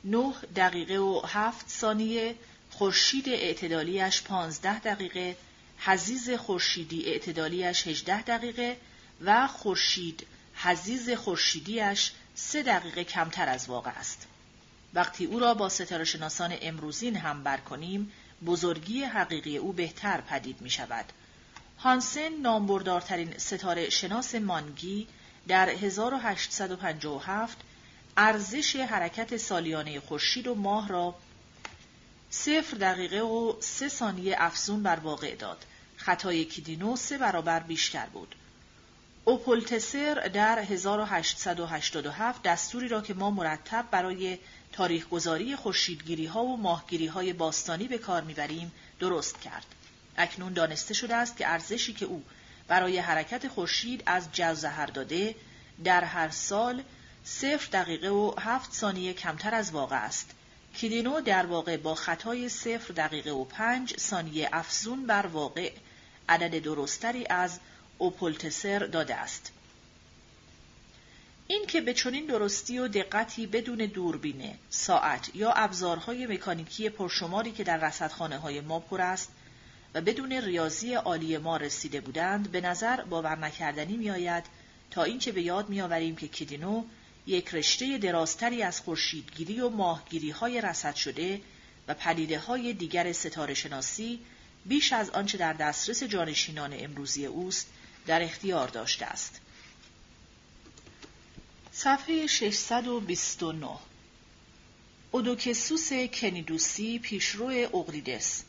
نه 0.04 0.34
دقیقه 0.56 0.98
و 0.98 1.22
هفت 1.26 1.70
ثانیه 1.70 2.36
خورشید 2.72 3.30
اعتدالیش 3.30 4.22
پانزده 4.22 4.80
دقیقه 4.80 5.38
حزیز 5.80 6.30
خورشیدی 6.30 7.06
اعتدالیش 7.06 7.88
هجده 7.88 8.22
دقیقه 8.22 8.78
و 9.22 9.48
خورشید 9.48 10.28
حزیز 10.56 11.10
خورشیدیش 11.10 12.12
سه 12.36 12.64
دقیقه 12.64 13.04
کمتر 13.04 13.50
از 13.50 13.70
واقع 13.70 13.92
است. 13.92 14.28
وقتی 14.98 15.26
او 15.26 15.40
را 15.40 15.54
با 15.54 15.70
ستاره 15.70 16.04
شناسان 16.04 16.56
امروزین 16.62 17.16
هم 17.16 17.44
بر 17.44 17.58
کنیم 17.58 18.12
بزرگی 18.46 19.04
حقیقی 19.04 19.58
او 19.58 19.74
بهتر 19.74 20.22
پدید 20.22 20.62
می 20.62 20.70
شود. 20.70 21.06
هانسن 21.80 22.30
نامبردارترین 22.42 23.38
ستاره 23.38 23.90
شناس 23.90 24.36
مانگی 24.36 25.08
در 25.48 25.70
1857 25.70 27.58
ارزش 28.18 28.76
حرکت 28.76 29.38
سالیانه 29.38 30.00
خورشید 30.00 30.48
و 30.48 30.56
ماه 30.56 30.88
را 30.88 31.16
صفر 32.30 32.78
دقیقه 32.78 33.22
و 33.22 33.54
سه 33.60 33.90
ثانیه 33.90 34.36
افزون 34.40 34.84
بر 34.84 35.00
واقع 35.00 35.36
داد. 35.36 35.66
خطای 35.98 36.46
کیدینو 36.46 36.96
سه 36.96 37.18
برابر 37.18 37.60
بیشتر 37.60 38.06
بود. 38.06 38.36
اوپولتسر 39.28 40.14
در 40.34 40.60
1887 40.60 42.44
دستوری 42.44 42.88
را 42.88 43.02
که 43.02 43.14
ما 43.14 43.32
مرتب 43.32 43.86
برای 43.92 44.38
تاریخ 44.72 45.10
گذاری 45.10 45.56
خورشیدگیری 45.56 46.26
ها 46.26 46.44
و 46.44 46.58
ماهگیری 46.58 47.08
های 47.08 47.34
باستانی 47.34 47.88
به 47.88 47.98
کار 47.98 48.22
می‌بریم 48.22 48.72
درست 49.00 49.42
کرد. 49.42 49.66
اکنون 50.18 50.54
دانسته 50.54 50.94
شده 50.94 51.16
است 51.16 51.38
که 51.38 51.48
ارزشی 51.48 51.94
که 51.94 52.06
او 52.06 52.24
برای 52.68 53.00
حرکت 53.00 53.48
خورشید 53.48 54.04
از 54.06 54.28
جوزهر 54.34 54.86
داده 54.86 55.36
در 55.84 56.04
هر 56.04 56.30
سال 56.30 56.84
صفر 57.24 57.70
دقیقه 57.74 58.10
و 58.10 58.34
هفت 58.40 58.74
ثانیه 58.74 59.14
کمتر 59.14 59.56
از 59.56 59.72
واقع 59.72 59.96
است. 59.96 60.32
کیدینو 60.76 61.22
در 61.22 61.46
واقع 61.46 61.78
با 61.78 61.96
خطای 61.96 62.50
صفر 62.50 62.94
دقیقه 62.94 63.32
و 63.32 63.44
پنج 63.44 63.98
ثانیه 64.00 64.50
افزون 64.54 65.08
بر 65.08 65.28
واقع 65.28 65.72
عدد 66.30 66.64
درستری 66.64 67.26
از 67.30 67.60
اوپولتسر 67.98 68.80
داده 68.80 69.16
است. 69.16 69.52
این 71.48 71.66
که 71.68 71.82
به 71.82 71.94
چنین 71.94 72.26
درستی 72.26 72.80
و 72.80 72.88
دقتی 72.88 73.48
بدون 73.48 73.78
دوربینه، 73.78 74.56
ساعت 74.70 75.36
یا 75.36 75.52
ابزارهای 75.52 76.28
مکانیکی 76.28 76.90
پرشماری 76.90 77.52
که 77.52 77.64
در 77.64 77.78
رصدخانه 77.78 78.38
های 78.38 78.62
ما 78.62 78.80
پر 78.80 79.02
است 79.02 79.32
و 79.94 80.02
بدون 80.02 80.34
ریاضی 80.34 80.94
عالی 80.94 81.38
ما 81.38 81.58
رسیده 81.58 82.02
بودند 82.02 82.52
به 82.52 82.62
نظر 82.62 83.02
باور 83.02 83.36
نکردنی 83.36 83.98
میآید 83.98 84.44
تا 84.92 85.04
اینکه 85.04 85.32
به 85.32 85.42
یاد 85.42 85.70
میآوریم 85.70 86.16
که 86.16 86.28
کیدینو 86.28 86.84
یک 87.28 87.56
رشته 87.56 87.98
درازتری 87.98 88.64
از 88.64 88.80
خورشیدگیری 88.80 89.60
و 89.62 89.70
ماهگیری 89.70 90.30
های 90.30 90.62
رصد 90.62 90.96
شده 90.96 91.42
و 91.88 91.94
پدیده 91.94 92.40
های 92.40 92.74
دیگر 92.74 93.12
ستاره 93.12 93.54
شناسی 93.54 94.20
بیش 94.66 94.94
از 94.94 95.10
آنچه 95.10 95.38
در 95.38 95.54
دسترس 95.54 96.04
جانشینان 96.04 96.74
امروزی 96.78 97.26
اوست 97.26 97.68
در 98.08 98.24
اختیار 98.24 98.68
داشته 98.68 99.06
است. 99.06 99.42
صفحه 101.72 102.28
629 102.28 103.68
اودوکسوس 105.12 105.94
کنیدوسی 105.94 107.00
پیشرو 107.00 107.46
اقلیدس 107.74 108.44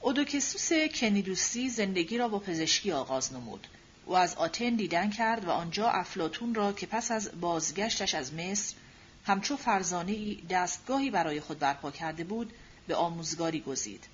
اودوکسوس 0.00 0.72
کنیدوسی 0.94 1.68
زندگی 1.68 2.18
را 2.18 2.28
با 2.28 2.38
پزشکی 2.38 2.92
آغاز 2.92 3.32
نمود. 3.32 3.66
او 4.06 4.16
از 4.16 4.34
آتن 4.34 4.74
دیدن 4.76 5.10
کرد 5.10 5.44
و 5.44 5.50
آنجا 5.50 5.90
افلاتون 5.90 6.54
را 6.54 6.72
که 6.72 6.86
پس 6.86 7.10
از 7.10 7.40
بازگشتش 7.40 8.14
از 8.14 8.34
مصر 8.34 8.74
همچو 9.26 9.56
فرزانه 9.56 10.34
دستگاهی 10.50 11.10
برای 11.10 11.40
خود 11.40 11.58
برپا 11.58 11.90
کرده 11.90 12.24
بود 12.24 12.52
به 12.86 12.94
آموزگاری 12.94 13.60
گزید. 13.60 14.04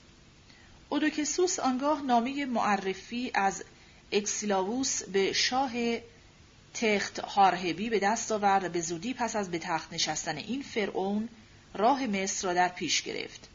اودوکسوس 0.89 1.59
آنگاه 1.59 2.03
نامه 2.03 2.47
معرفی 2.47 3.31
از 3.35 3.65
اکسیلاووس 4.12 5.02
به 5.02 5.33
شاه 5.33 5.73
تخت 6.75 7.18
هارهبی 7.18 7.91
به 7.91 7.99
دست 7.99 8.33
آورد 8.33 8.65
و 8.65 8.68
به 8.68 8.81
زودی 8.81 9.15
پس 9.15 9.36
از 9.36 9.51
به 9.51 9.59
تخت 9.59 9.93
نشستن 9.93 10.36
این 10.36 10.62
فرعون 10.62 11.28
راه 11.75 12.07
مصر 12.07 12.49
را 12.49 12.55
در 12.55 12.68
پیش 12.68 13.02
گرفت. 13.02 13.49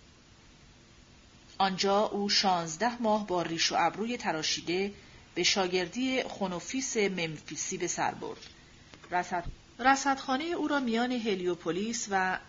آنجا 1.58 2.02
او 2.06 2.30
شانزده 2.30 3.02
ماه 3.02 3.28
با 3.28 3.42
ریش 3.42 3.72
و 3.72 3.76
ابروی 3.78 4.18
تراشیده 4.18 4.94
به 5.36 5.44
شاگردی 5.44 6.24
خونوفیس 6.24 6.98
ممفیسی 6.98 7.78
به 7.78 7.88
سر 7.88 8.14
برد. 8.14 8.40
رسد... 9.12 9.44
رسدخانه 9.80 10.44
او 10.44 10.68
را 10.68 10.80
میان 10.80 11.12
هلیوپولیس 11.12 12.08
و 12.12 12.40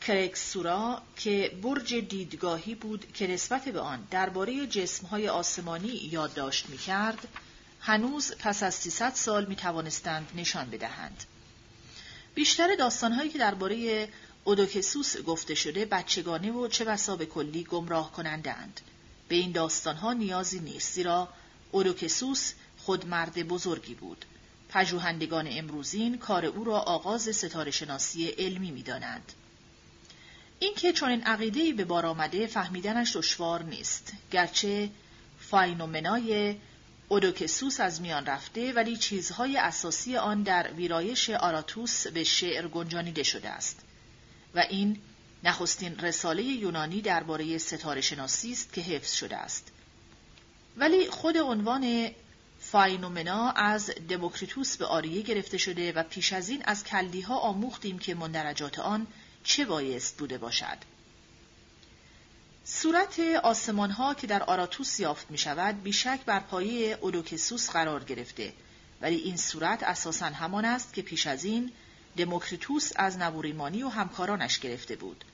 کرکسورا 0.00 1.02
که 1.16 1.58
برج 1.62 1.94
دیدگاهی 1.94 2.74
بود 2.74 3.12
که 3.12 3.26
نسبت 3.26 3.68
به 3.68 3.80
آن 3.80 4.08
درباره 4.10 4.66
جسمهای 4.66 5.28
آسمانی 5.28 5.88
یادداشت 5.88 6.68
می‌کرد 6.68 7.28
هنوز 7.80 8.32
پس 8.38 8.62
از 8.62 8.74
300 8.74 9.14
سال 9.14 9.44
می 9.44 9.56
توانستند 9.56 10.30
نشان 10.36 10.70
بدهند. 10.70 11.24
بیشتر 12.34 12.76
داستانهایی 12.78 13.30
که 13.30 13.38
درباره 13.38 14.08
اودوکسوس 14.44 15.16
گفته 15.16 15.54
شده 15.54 15.84
بچگانه 15.84 16.52
و 16.52 16.68
چه 16.68 16.84
بسا 16.84 17.16
به 17.16 17.26
کلی 17.26 17.64
گمراه 17.64 18.12
کنندند. 18.12 18.80
به 19.28 19.36
این 19.36 19.52
داستانها 19.52 20.12
نیازی 20.12 20.60
نیست 20.60 20.92
زیرا 20.92 21.28
اودوکسوس 21.72 22.52
خود 22.78 23.06
مرد 23.06 23.48
بزرگی 23.48 23.94
بود. 23.94 24.24
پژوهندگان 24.68 25.48
امروزین 25.50 26.18
کار 26.18 26.44
او 26.44 26.64
را 26.64 26.78
آغاز 26.78 27.36
ستاره 27.36 27.70
شناسی 27.70 28.28
علمی 28.28 28.70
می 28.70 28.82
دانند. 28.82 29.32
اینکه 30.58 30.92
چون 30.92 31.10
این 31.10 31.22
عقیده 31.22 31.72
به 31.72 31.84
بار 31.84 32.06
آمده 32.06 32.46
فهمیدنش 32.46 33.16
دشوار 33.16 33.62
نیست. 33.62 34.12
گرچه 34.30 34.90
فاینومنای 35.40 36.56
اودوکسوس 37.08 37.80
از 37.80 38.00
میان 38.00 38.26
رفته 38.26 38.72
ولی 38.72 38.96
چیزهای 38.96 39.56
اساسی 39.56 40.16
آن 40.16 40.42
در 40.42 40.72
ویرایش 40.72 41.30
آراتوس 41.30 42.06
به 42.06 42.24
شعر 42.24 42.68
گنجانیده 42.68 43.22
شده 43.22 43.48
است. 43.48 43.80
و 44.54 44.58
این 44.58 44.98
نخستین 45.44 45.98
رساله 45.98 46.42
یونانی 46.42 47.00
درباره 47.00 47.58
ستاره 47.58 48.00
شناسی 48.00 48.52
است 48.52 48.72
که 48.72 48.80
حفظ 48.80 49.12
شده 49.12 49.36
است. 49.36 49.72
ولی 50.76 51.10
خود 51.10 51.36
عنوان 51.36 52.10
فاینومنا 52.60 53.50
از 53.50 53.90
دموکریتوس 54.08 54.76
به 54.76 54.86
عاریه 54.86 55.22
گرفته 55.22 55.58
شده 55.58 55.92
و 55.92 56.02
پیش 56.02 56.32
از 56.32 56.48
این 56.48 56.62
از 56.64 56.84
کلدیها 56.84 57.38
آموختیم 57.38 57.98
که 57.98 58.14
مندرجات 58.14 58.78
آن 58.78 59.06
چه 59.46 59.64
بایست 59.64 60.16
بوده 60.16 60.38
باشد؟ 60.38 60.78
صورت 62.64 63.20
آسمان 63.42 63.90
ها 63.90 64.14
که 64.14 64.26
در 64.26 64.42
آراتوس 64.42 65.00
یافت 65.00 65.30
می 65.30 65.38
شود 65.38 65.82
بیشک 65.82 66.20
بر 66.26 66.40
پایه 66.40 66.98
اودوکسوس 67.00 67.70
قرار 67.70 68.04
گرفته. 68.04 68.52
ولی 69.00 69.16
این 69.16 69.36
صورت 69.36 69.82
اساسا 69.82 70.26
همان 70.26 70.64
است 70.64 70.94
که 70.94 71.02
پیش 71.02 71.26
از 71.26 71.44
این 71.44 71.72
دموکریتوس 72.16 72.92
از 72.96 73.18
نبوریمانی 73.18 73.82
و 73.82 73.88
همکارانش 73.88 74.58
گرفته 74.58 74.96
بود. 74.96 75.24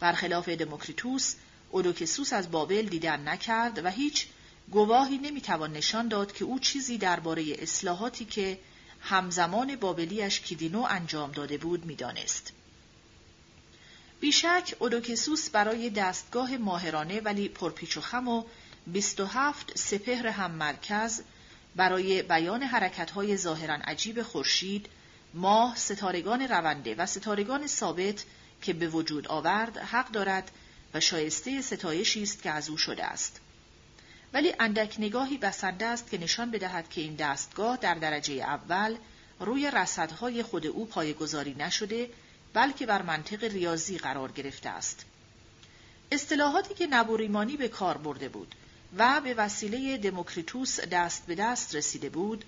برخلاف 0.00 0.48
دموکریتوس 0.48 1.34
اودوکسوس 1.70 2.32
از 2.32 2.50
بابل 2.50 2.82
دیدن 2.82 3.28
نکرد 3.28 3.84
و 3.84 3.88
هیچ 3.90 4.26
گواهی 4.70 5.18
نمی‌توان 5.18 5.72
نشان 5.72 6.08
داد 6.08 6.32
که 6.32 6.44
او 6.44 6.58
چیزی 6.58 6.98
درباره 6.98 7.44
اصلاحاتی 7.58 8.24
که 8.24 8.58
همزمان 9.00 9.76
بابلیش 9.76 10.40
کیدینو 10.40 10.86
انجام 10.90 11.32
داده 11.32 11.58
بود 11.58 11.84
می‌دانست. 11.84 12.52
بیشک 14.22 14.74
اودوکسوس 14.78 15.50
برای 15.50 15.90
دستگاه 15.90 16.56
ماهرانه 16.56 17.20
ولی 17.20 17.48
پرپیچ 17.48 17.96
و 17.96 18.00
خم 18.00 18.28
و 18.28 18.44
27 18.86 19.78
سپهر 19.78 20.26
هم 20.26 20.50
مرکز 20.50 21.22
برای 21.76 22.22
بیان 22.22 22.62
حرکتهای 22.62 23.36
ظاهرا 23.36 23.74
عجیب 23.74 24.22
خورشید، 24.22 24.86
ماه، 25.34 25.76
ستارگان 25.76 26.42
رونده 26.48 26.94
و 26.94 27.06
ستارگان 27.06 27.66
ثابت 27.66 28.24
که 28.62 28.72
به 28.72 28.88
وجود 28.88 29.28
آورد 29.28 29.78
حق 29.78 30.10
دارد 30.10 30.50
و 30.94 31.00
شایسته 31.00 31.62
ستایشی 31.62 32.22
است 32.22 32.42
که 32.42 32.50
از 32.50 32.68
او 32.68 32.76
شده 32.76 33.04
است. 33.04 33.40
ولی 34.32 34.54
اندک 34.60 34.96
نگاهی 34.98 35.38
بسنده 35.38 35.86
است 35.86 36.10
که 36.10 36.18
نشان 36.18 36.50
بدهد 36.50 36.88
که 36.88 37.00
این 37.00 37.14
دستگاه 37.14 37.76
در 37.76 37.94
درجه 37.94 38.34
اول 38.34 38.96
روی 39.40 39.70
رصدهای 39.70 40.42
خود 40.42 40.66
او 40.66 40.86
پایگذاری 40.86 41.54
نشده 41.54 42.10
بلکه 42.54 42.86
بر 42.86 43.02
منطق 43.02 43.44
ریاضی 43.44 43.98
قرار 43.98 44.32
گرفته 44.32 44.68
است. 44.68 45.04
اصطلاحاتی 46.12 46.74
که 46.74 46.86
نبوریمانی 46.86 47.56
به 47.56 47.68
کار 47.68 47.98
برده 47.98 48.28
بود 48.28 48.54
و 48.98 49.20
به 49.24 49.34
وسیله 49.34 49.96
دموکریتوس 49.96 50.80
دست 50.80 51.26
به 51.26 51.34
دست 51.34 51.74
رسیده 51.74 52.08
بود 52.08 52.44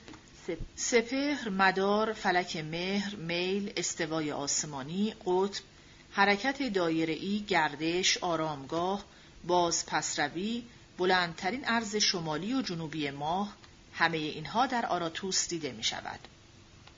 سپهر، 0.76 1.48
مدار، 1.48 2.12
فلک 2.12 2.56
مهر، 2.56 3.16
میل، 3.16 3.72
استوای 3.76 4.32
آسمانی، 4.32 5.14
قطب، 5.26 5.62
حرکت 6.10 6.62
دایره‌ای، 6.62 7.44
گردش، 7.48 8.18
آرامگاه، 8.18 9.04
باز 9.46 9.86
پسروی، 9.86 10.64
بلندترین 10.98 11.64
عرض 11.64 11.96
شمالی 11.96 12.54
و 12.54 12.62
جنوبی 12.62 13.10
ماه، 13.10 13.56
همه 13.94 14.16
اینها 14.16 14.66
در 14.66 14.86
آراتوس 14.86 15.48
دیده 15.48 15.72
می 15.72 15.84
شود. 15.84 16.20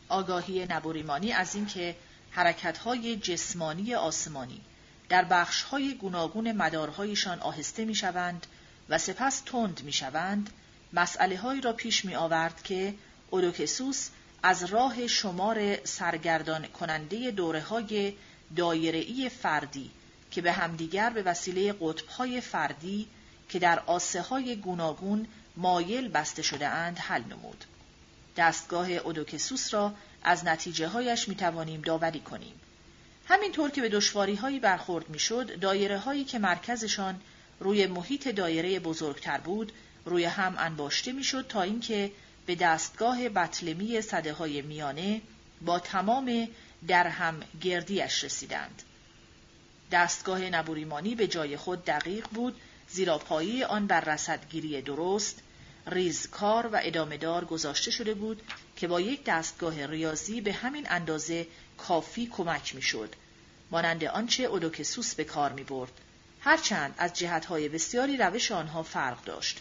آگاهی 0.08 0.66
نبوریمانی 0.66 1.32
از 1.32 1.54
اینکه 1.54 1.96
حرکتهای 2.36 3.16
جسمانی 3.16 3.94
آسمانی 3.94 4.60
در 5.08 5.24
بخشهای 5.24 5.94
گوناگون 5.94 6.52
مدارهایشان 6.52 7.40
آهسته 7.40 7.84
می 7.84 7.94
شوند 7.94 8.46
و 8.88 8.98
سپس 8.98 9.40
تند 9.46 9.80
می 9.84 9.92
شوند، 9.92 10.50
مسئله 10.92 11.38
هایی 11.38 11.60
را 11.60 11.72
پیش 11.72 12.04
می 12.04 12.14
آورد 12.14 12.62
که 12.62 12.94
اودوکسوس 13.30 14.08
از 14.42 14.64
راه 14.64 15.06
شمار 15.06 15.84
سرگردان 15.84 16.66
کننده 16.66 17.30
دوره 17.30 17.60
های 17.60 18.14
دایره‌ای 18.56 19.28
فردی 19.28 19.90
که 20.30 20.42
به 20.42 20.52
همدیگر 20.52 21.10
به 21.10 21.22
وسیله 21.22 21.72
قطبهای 21.80 22.40
فردی 22.40 23.08
که 23.48 23.58
در 23.58 23.78
آسه 23.86 24.22
های 24.22 24.56
گوناگون 24.56 25.26
مایل 25.56 26.08
بسته 26.08 26.42
شده 26.42 26.68
اند 26.68 26.98
حل 26.98 27.24
نمود. 27.24 27.64
دستگاه 28.36 28.90
اودوکسوس 28.90 29.74
را 29.74 29.94
از 30.26 30.44
نتیجه 30.44 30.88
هایش 30.88 31.28
می 31.28 31.34
توانیم 31.34 31.80
داوری 31.80 32.20
کنیم. 32.20 32.60
همینطور 33.28 33.70
که 33.70 33.80
به 33.80 33.88
دشواری 33.88 34.34
هایی 34.34 34.60
برخورد 34.60 35.08
می 35.08 35.18
شد، 35.18 35.58
دایره 35.58 35.98
هایی 35.98 36.24
که 36.24 36.38
مرکزشان 36.38 37.20
روی 37.60 37.86
محیط 37.86 38.28
دایره 38.28 38.78
بزرگتر 38.80 39.38
بود، 39.38 39.72
روی 40.04 40.24
هم 40.24 40.54
انباشته 40.58 41.12
می 41.12 41.24
شد 41.24 41.46
تا 41.48 41.62
اینکه 41.62 42.12
به 42.46 42.54
دستگاه 42.54 43.28
بطلمی 43.28 44.02
صده 44.02 44.32
های 44.32 44.62
میانه 44.62 45.20
با 45.60 45.78
تمام 45.78 46.48
در 46.88 47.06
هم 47.06 47.40
گردیش 47.60 48.24
رسیدند. 48.24 48.82
دستگاه 49.92 50.40
نبوریمانی 50.40 51.14
به 51.14 51.26
جای 51.26 51.56
خود 51.56 51.84
دقیق 51.84 52.28
بود 52.28 52.60
زیرا 52.88 53.18
پایی 53.18 53.64
آن 53.64 53.86
بر 53.86 54.00
رصدگیری 54.00 54.82
درست 54.82 55.42
ریزکار 55.86 56.66
و 56.66 56.80
ادامهدار 56.82 57.44
گذاشته 57.44 57.90
شده 57.90 58.14
بود 58.14 58.42
که 58.76 58.88
با 58.88 59.00
یک 59.00 59.24
دستگاه 59.24 59.86
ریاضی 59.86 60.40
به 60.40 60.52
همین 60.52 60.86
اندازه 60.90 61.46
کافی 61.78 62.26
کمک 62.26 62.74
می‌شد 62.74 63.14
مانند 63.70 64.04
آنچه 64.04 64.42
اودوکسوس 64.42 65.14
به 65.14 65.24
کار 65.24 65.52
می 65.52 65.64
برد. 65.64 65.92
هرچند 66.40 66.94
از 66.98 67.12
جهتهای 67.12 67.68
بسیاری 67.68 68.16
روش 68.16 68.52
آنها 68.52 68.82
فرق 68.82 69.24
داشت. 69.24 69.60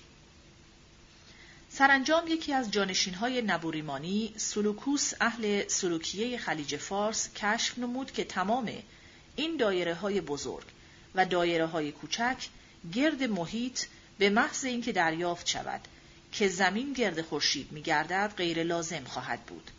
سرانجام 1.70 2.28
یکی 2.28 2.54
از 2.54 2.72
جانشینهای 2.72 3.42
نبوریمانی 3.42 4.34
سلوکوس 4.38 5.12
اهل 5.22 5.68
سلوکیه 5.68 6.38
خلیج 6.38 6.76
فارس 6.76 7.34
کشف 7.34 7.78
نمود 7.78 8.12
که 8.12 8.24
تمام 8.24 8.72
این 9.36 9.58
دایره 9.58 9.94
های 9.94 10.22
بزرگ 10.22 10.66
و 11.16 11.26
دایره 11.26 11.66
های 11.66 11.92
کوچک 11.92 12.38
گرد 12.94 13.24
محیط 13.24 13.86
به 14.18 14.30
محض 14.30 14.66
اینکه 14.66 14.92
دریافت 14.92 15.48
شود 15.48 15.82
که 16.36 16.48
زمین 16.48 16.94
گرد 16.94 17.22
خورشید 17.22 17.72
میگردد 17.72 18.34
غیر 18.38 18.64
لازم 18.64 19.04
خواهد 19.04 19.46
بود. 19.46 19.72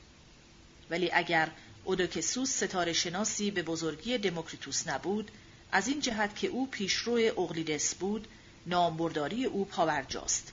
ولی 0.91 1.11
اگر 1.13 1.51
اودوکسوس 1.85 2.51
ستاره 2.51 2.93
شناسی 2.93 3.51
به 3.51 3.63
بزرگی 3.63 4.19
دموکریتوس 4.19 4.89
نبود 4.89 5.31
از 5.73 5.89
این 5.89 6.01
جهت 6.01 6.37
که 6.37 6.49
او 6.49 6.67
پیشرو 6.67 7.13
اقلیدس 7.13 7.95
بود 7.95 8.29
نامبرداری 8.67 9.45
او 9.45 9.65
پاورجاست. 9.65 10.53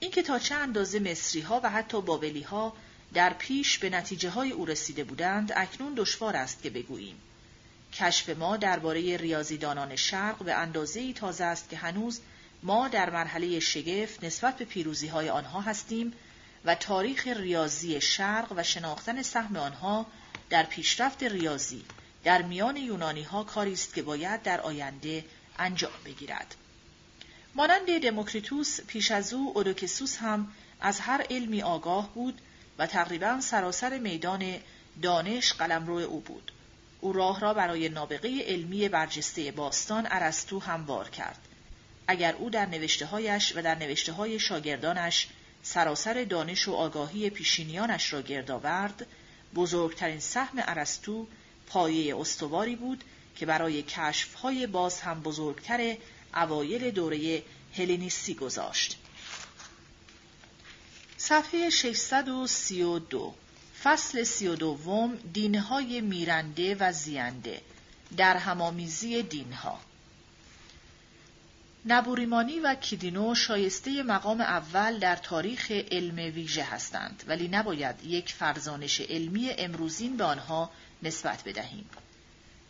اینکه 0.00 0.22
تا 0.22 0.38
چه 0.38 0.54
اندازه 0.54 0.98
مصری 0.98 1.40
ها 1.40 1.60
و 1.64 1.70
حتی 1.70 2.02
بابلی 2.02 2.42
ها 2.42 2.76
در 3.14 3.32
پیش 3.32 3.78
به 3.78 3.90
نتیجه 3.90 4.30
های 4.30 4.50
او 4.50 4.64
رسیده 4.64 5.04
بودند 5.04 5.52
اکنون 5.56 5.94
دشوار 5.96 6.36
است 6.36 6.62
که 6.62 6.70
بگوییم. 6.70 7.16
کشف 7.92 8.28
ما 8.28 8.56
درباره 8.56 9.16
ریاضیدانان 9.16 9.96
شرق 9.96 10.42
به 10.44 10.54
اندازه 10.54 11.00
ای 11.00 11.12
تازه 11.12 11.44
است 11.44 11.70
که 11.70 11.76
هنوز 11.76 12.20
ما 12.66 12.88
در 12.88 13.10
مرحله 13.10 13.60
شگفت 13.60 14.24
نسبت 14.24 14.56
به 14.56 14.64
پیروزی 14.64 15.06
های 15.06 15.28
آنها 15.30 15.60
هستیم 15.60 16.12
و 16.64 16.74
تاریخ 16.74 17.26
ریاضی 17.26 18.00
شرق 18.00 18.52
و 18.56 18.62
شناختن 18.62 19.22
سهم 19.22 19.56
آنها 19.56 20.06
در 20.50 20.62
پیشرفت 20.62 21.22
ریاضی 21.22 21.84
در 22.24 22.42
میان 22.42 22.76
یونانی 22.76 23.22
ها 23.22 23.44
کاری 23.44 23.72
است 23.72 23.94
که 23.94 24.02
باید 24.02 24.42
در 24.42 24.60
آینده 24.60 25.24
انجام 25.58 25.92
بگیرد. 26.04 26.54
مانند 27.54 28.02
دموکریتوس 28.02 28.80
پیش 28.80 29.10
از 29.10 29.32
او 29.32 29.52
اودوکسوس 29.54 30.16
هم 30.16 30.52
از 30.80 31.00
هر 31.00 31.26
علمی 31.30 31.62
آگاه 31.62 32.14
بود 32.14 32.40
و 32.78 32.86
تقریبا 32.86 33.40
سراسر 33.40 33.98
میدان 33.98 34.54
دانش 35.02 35.52
قلمرو 35.52 35.98
او 35.98 36.20
بود. 36.20 36.52
او 37.00 37.12
راه 37.12 37.40
را 37.40 37.54
برای 37.54 37.88
نابغه 37.88 38.42
علمی 38.42 38.88
برجسته 38.88 39.50
باستان 39.50 40.06
ارسطو 40.10 40.58
هموار 40.58 41.10
کرد. 41.10 41.45
اگر 42.08 42.34
او 42.34 42.50
در 42.50 42.66
نوشتههایش 42.66 43.52
و 43.56 43.62
در 43.62 43.74
نوشته 43.74 44.38
شاگردانش 44.38 45.28
سراسر 45.62 46.24
دانش 46.24 46.68
و 46.68 46.72
آگاهی 46.72 47.30
پیشینیانش 47.30 48.12
را 48.12 48.22
گرد 48.22 48.50
آورد 48.50 49.06
بزرگترین 49.54 50.20
سهم 50.20 50.58
ارسطو 50.58 51.26
پایه 51.66 52.16
استواری 52.16 52.76
بود 52.76 53.04
که 53.36 53.46
برای 53.46 53.82
کشفهای 53.82 54.66
باز 54.66 55.00
هم 55.00 55.22
بزرگتر 55.22 55.96
اوایل 56.34 56.90
دوره 56.90 57.42
هلنیستی 57.74 58.34
گذاشت. 58.34 58.98
صفحه 61.16 61.70
632 61.70 63.34
فصل 63.82 64.22
سی 64.22 64.48
و 64.48 64.54
دوم 64.54 65.16
دینهای 65.32 66.00
میرنده 66.00 66.76
و 66.80 66.92
زینده 66.92 67.60
در 68.16 68.36
همامیزی 68.36 69.22
دینها 69.22 69.80
نبوریمانی 71.88 72.60
و 72.60 72.74
کیدینو 72.74 73.34
شایسته 73.34 74.02
مقام 74.02 74.40
اول 74.40 74.98
در 74.98 75.16
تاریخ 75.16 75.70
علم 75.70 76.16
ویژه 76.34 76.62
هستند 76.62 77.24
ولی 77.26 77.48
نباید 77.48 78.04
یک 78.04 78.32
فرزانش 78.32 79.00
علمی 79.00 79.50
امروزین 79.50 80.16
به 80.16 80.24
آنها 80.24 80.70
نسبت 81.02 81.42
بدهیم 81.44 81.90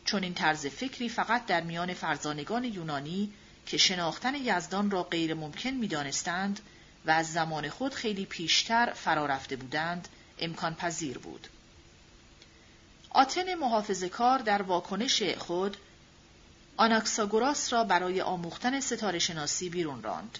چون 0.04 0.22
این 0.22 0.34
طرز 0.34 0.66
فکری 0.66 1.08
فقط 1.08 1.46
در 1.46 1.60
میان 1.60 1.94
فرزانگان 1.94 2.64
یونانی 2.64 3.32
که 3.66 3.76
شناختن 3.76 4.34
یزدان 4.34 4.90
را 4.90 5.02
غیر 5.02 5.34
ممکن 5.34 5.70
می 5.70 5.88
دانستند 5.88 6.60
و 7.06 7.10
از 7.10 7.32
زمان 7.32 7.68
خود 7.68 7.94
خیلی 7.94 8.26
پیشتر 8.26 8.92
فرا 8.94 9.26
رفته 9.26 9.56
بودند 9.56 10.08
امکان 10.38 10.74
پذیر 10.74 11.18
بود. 11.18 11.48
آتن 13.10 13.54
محافظ 13.54 14.04
کار 14.04 14.38
در 14.38 14.62
واکنش 14.62 15.22
خود 15.22 15.76
آناکساگوراس 16.76 17.72
را 17.72 17.84
برای 17.84 18.20
آموختن 18.20 18.80
ستاره 18.80 19.18
شناسی 19.18 19.68
بیرون 19.68 20.02
راند. 20.02 20.38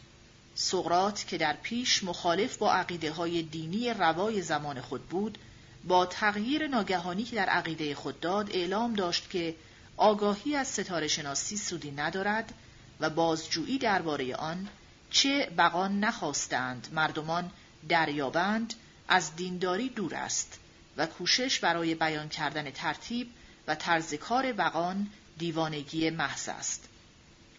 سقرات 0.55 1.25
که 1.29 1.39
در 1.39 1.57
پیش 1.63 2.05
مخالف 2.05 2.57
با 2.57 2.73
عقیده 2.73 3.13
های 3.13 3.43
دینی 3.43 3.91
روای 3.91 4.43
زمان 4.43 4.81
خود 4.81 5.07
بود، 5.09 5.39
با 5.85 6.07
تغییر 6.07 6.67
ناگهانی 6.67 7.25
که 7.25 7.37
در 7.37 7.47
عقیده 7.47 7.95
خود 7.95 8.21
داد 8.21 8.51
اعلام 8.51 8.95
داشت 8.95 9.31
که 9.31 9.55
آگاهی 9.97 10.57
از 10.57 10.69
ستاره 10.69 11.09
شناسی 11.09 11.57
سودی 11.57 11.91
ندارد 11.91 12.55
و 13.01 13.11
بازجویی 13.11 13.79
درباره 13.79 14.37
آن 14.37 14.69
چه 15.11 15.53
بقان 15.59 16.01
نخواستند 16.01 16.89
مردمان 16.93 17.51
دریابند 17.89 18.75
از 19.09 19.37
دینداری 19.37 19.89
دور 19.89 20.15
است 20.15 20.59
و 20.97 21.07
کوشش 21.07 21.61
برای 21.61 21.95
بیان 21.95 22.29
کردن 22.29 22.71
ترتیب 22.71 23.31
و 23.67 23.75
طرز 23.75 24.15
کار 24.15 24.53
بقان 24.53 25.11
دیوانگی 25.39 26.11
محض 26.11 26.49
است. 26.49 26.89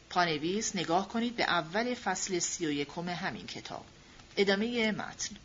پانویس 0.10 0.76
نگاه 0.76 1.08
کنید 1.08 1.36
به 1.36 1.44
اول 1.44 1.94
فصل 1.94 2.40
سی 2.40 2.66
و 2.66 2.72
یکم 2.72 3.10
همین 3.10 3.48
کتاب. 3.48 3.86
ادامه 4.38 4.92
متن 4.92 5.36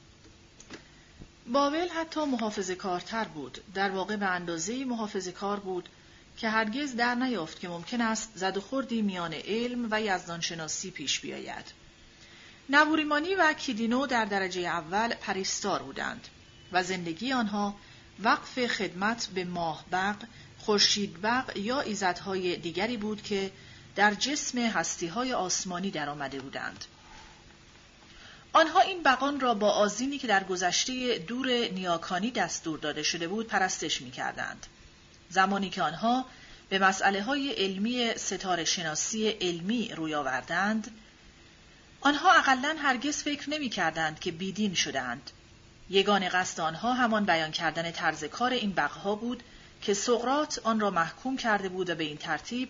بابل 1.52 1.88
حتی 1.88 2.24
محافظ 2.24 2.70
کارتر 2.70 3.24
بود. 3.24 3.64
در 3.74 3.90
واقع 3.90 4.16
به 4.16 4.26
اندازه 4.26 4.84
محافظ 4.84 5.28
کار 5.28 5.60
بود 5.60 5.88
که 6.36 6.48
هرگز 6.48 6.96
در 6.96 7.14
نیافت 7.14 7.60
که 7.60 7.68
ممکن 7.68 8.00
است 8.00 8.32
زد 8.34 8.56
و 8.56 8.60
خوردی 8.60 9.02
میان 9.02 9.34
علم 9.34 9.88
و 9.90 10.02
یزدانشناسی 10.02 10.90
پیش 10.90 11.20
بیاید. 11.20 11.64
نبوریمانی 12.70 13.34
و 13.34 13.52
کیدینو 13.52 14.06
در 14.06 14.24
درجه 14.24 14.60
اول 14.60 15.14
پریستار 15.14 15.82
بودند 15.82 16.28
و 16.72 16.82
زندگی 16.82 17.32
آنها 17.32 17.74
وقف 18.22 18.66
خدمت 18.66 19.26
به 19.34 19.44
ماه 19.44 19.84
بق، 19.92 20.16
خورشید 20.64 21.22
بق 21.22 21.56
یا 21.56 21.80
ایزدهای 21.80 22.56
دیگری 22.56 22.96
بود 22.96 23.22
که 23.22 23.52
در 23.96 24.14
جسم 24.14 24.58
هستیهای 24.58 25.32
آسمانی 25.32 25.90
در 25.90 26.08
آمده 26.08 26.40
بودند. 26.40 26.84
آنها 28.52 28.80
این 28.80 29.02
بقان 29.02 29.40
را 29.40 29.54
با 29.54 29.70
آزینی 29.70 30.18
که 30.18 30.26
در 30.26 30.44
گذشته 30.44 31.18
دور 31.18 31.48
نیاکانی 31.68 32.30
دستور 32.30 32.78
داده 32.78 33.02
شده 33.02 33.28
بود 33.28 33.46
پرستش 33.46 34.02
می 34.02 34.10
کردند. 34.10 34.66
زمانی 35.28 35.70
که 35.70 35.82
آنها 35.82 36.26
به 36.68 36.78
مسئله 36.78 37.22
های 37.22 37.52
علمی 37.52 38.14
ستاره 38.16 38.64
شناسی 38.64 39.28
علمی 39.28 39.88
روی 39.96 40.14
آوردند، 40.14 40.90
آنها 42.00 42.32
اقلا 42.32 42.76
هرگز 42.78 43.22
فکر 43.22 43.50
نمی 43.50 43.68
کردند 43.68 44.20
که 44.20 44.32
بیدین 44.32 44.74
شدند. 44.74 45.30
یگان 45.90 46.28
قصد 46.28 46.60
آنها 46.60 46.92
همان 46.92 47.24
بیان 47.24 47.50
کردن 47.50 47.90
طرز 47.90 48.24
کار 48.24 48.50
این 48.50 48.72
بقها 48.72 49.14
بود 49.14 49.42
که 49.82 49.94
سقرات 49.94 50.60
آن 50.64 50.80
را 50.80 50.90
محکوم 50.90 51.36
کرده 51.36 51.68
بود 51.68 51.90
و 51.90 51.94
به 51.94 52.04
این 52.04 52.16
ترتیب 52.16 52.68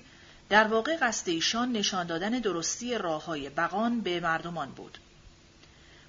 در 0.49 0.68
واقع 0.68 0.97
قصد 0.97 1.28
ایشان 1.28 1.73
نشان 1.73 2.07
دادن 2.07 2.31
درستی 2.31 2.99
راه 2.99 3.24
های 3.24 3.49
بقان 3.49 4.00
به 4.00 4.20
مردمان 4.20 4.70
بود. 4.70 4.99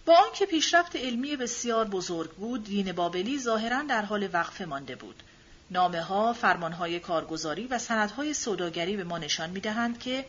با 0.06 0.18
آنکه 0.28 0.46
پیشرفت 0.46 0.96
علمی 0.96 1.36
بسیار 1.36 1.88
بزرگ 1.88 2.32
بود، 2.32 2.64
دین 2.64 2.92
بابلی 2.92 3.40
ظاهرا 3.40 3.82
در 3.82 4.02
حال 4.02 4.30
وقفه 4.34 4.66
مانده 4.66 4.96
بود. 4.96 5.24
نامه 5.72 6.02
ها، 6.02 6.34
فرمان 6.34 6.72
های 6.72 7.00
کارگزاری 7.00 7.68
و 7.68 7.80
سندهای 7.80 8.34
سوداگری 8.34 8.98
به 8.98 9.04
ما 9.04 9.18
نشان 9.18 9.50
می 9.50 9.60
دهند 9.60 10.00
که 10.00 10.26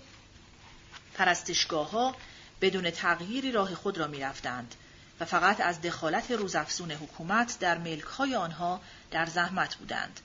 پرستشگاه 1.14 1.90
ها 1.90 2.16
بدون 2.60 2.90
تغییری 2.90 3.52
راه 3.52 3.74
خود 3.74 3.98
را 3.98 4.06
می 4.06 4.20
رفتند 4.20 4.74
و 5.20 5.24
فقط 5.24 5.60
از 5.60 5.80
دخالت 5.80 6.30
روزافزون 6.30 6.92
حکومت 6.92 7.58
در 7.60 7.78
ملک 7.78 8.04
های 8.04 8.34
آنها 8.34 8.80
در 9.10 9.26
زحمت 9.26 9.74
بودند. 9.74 10.20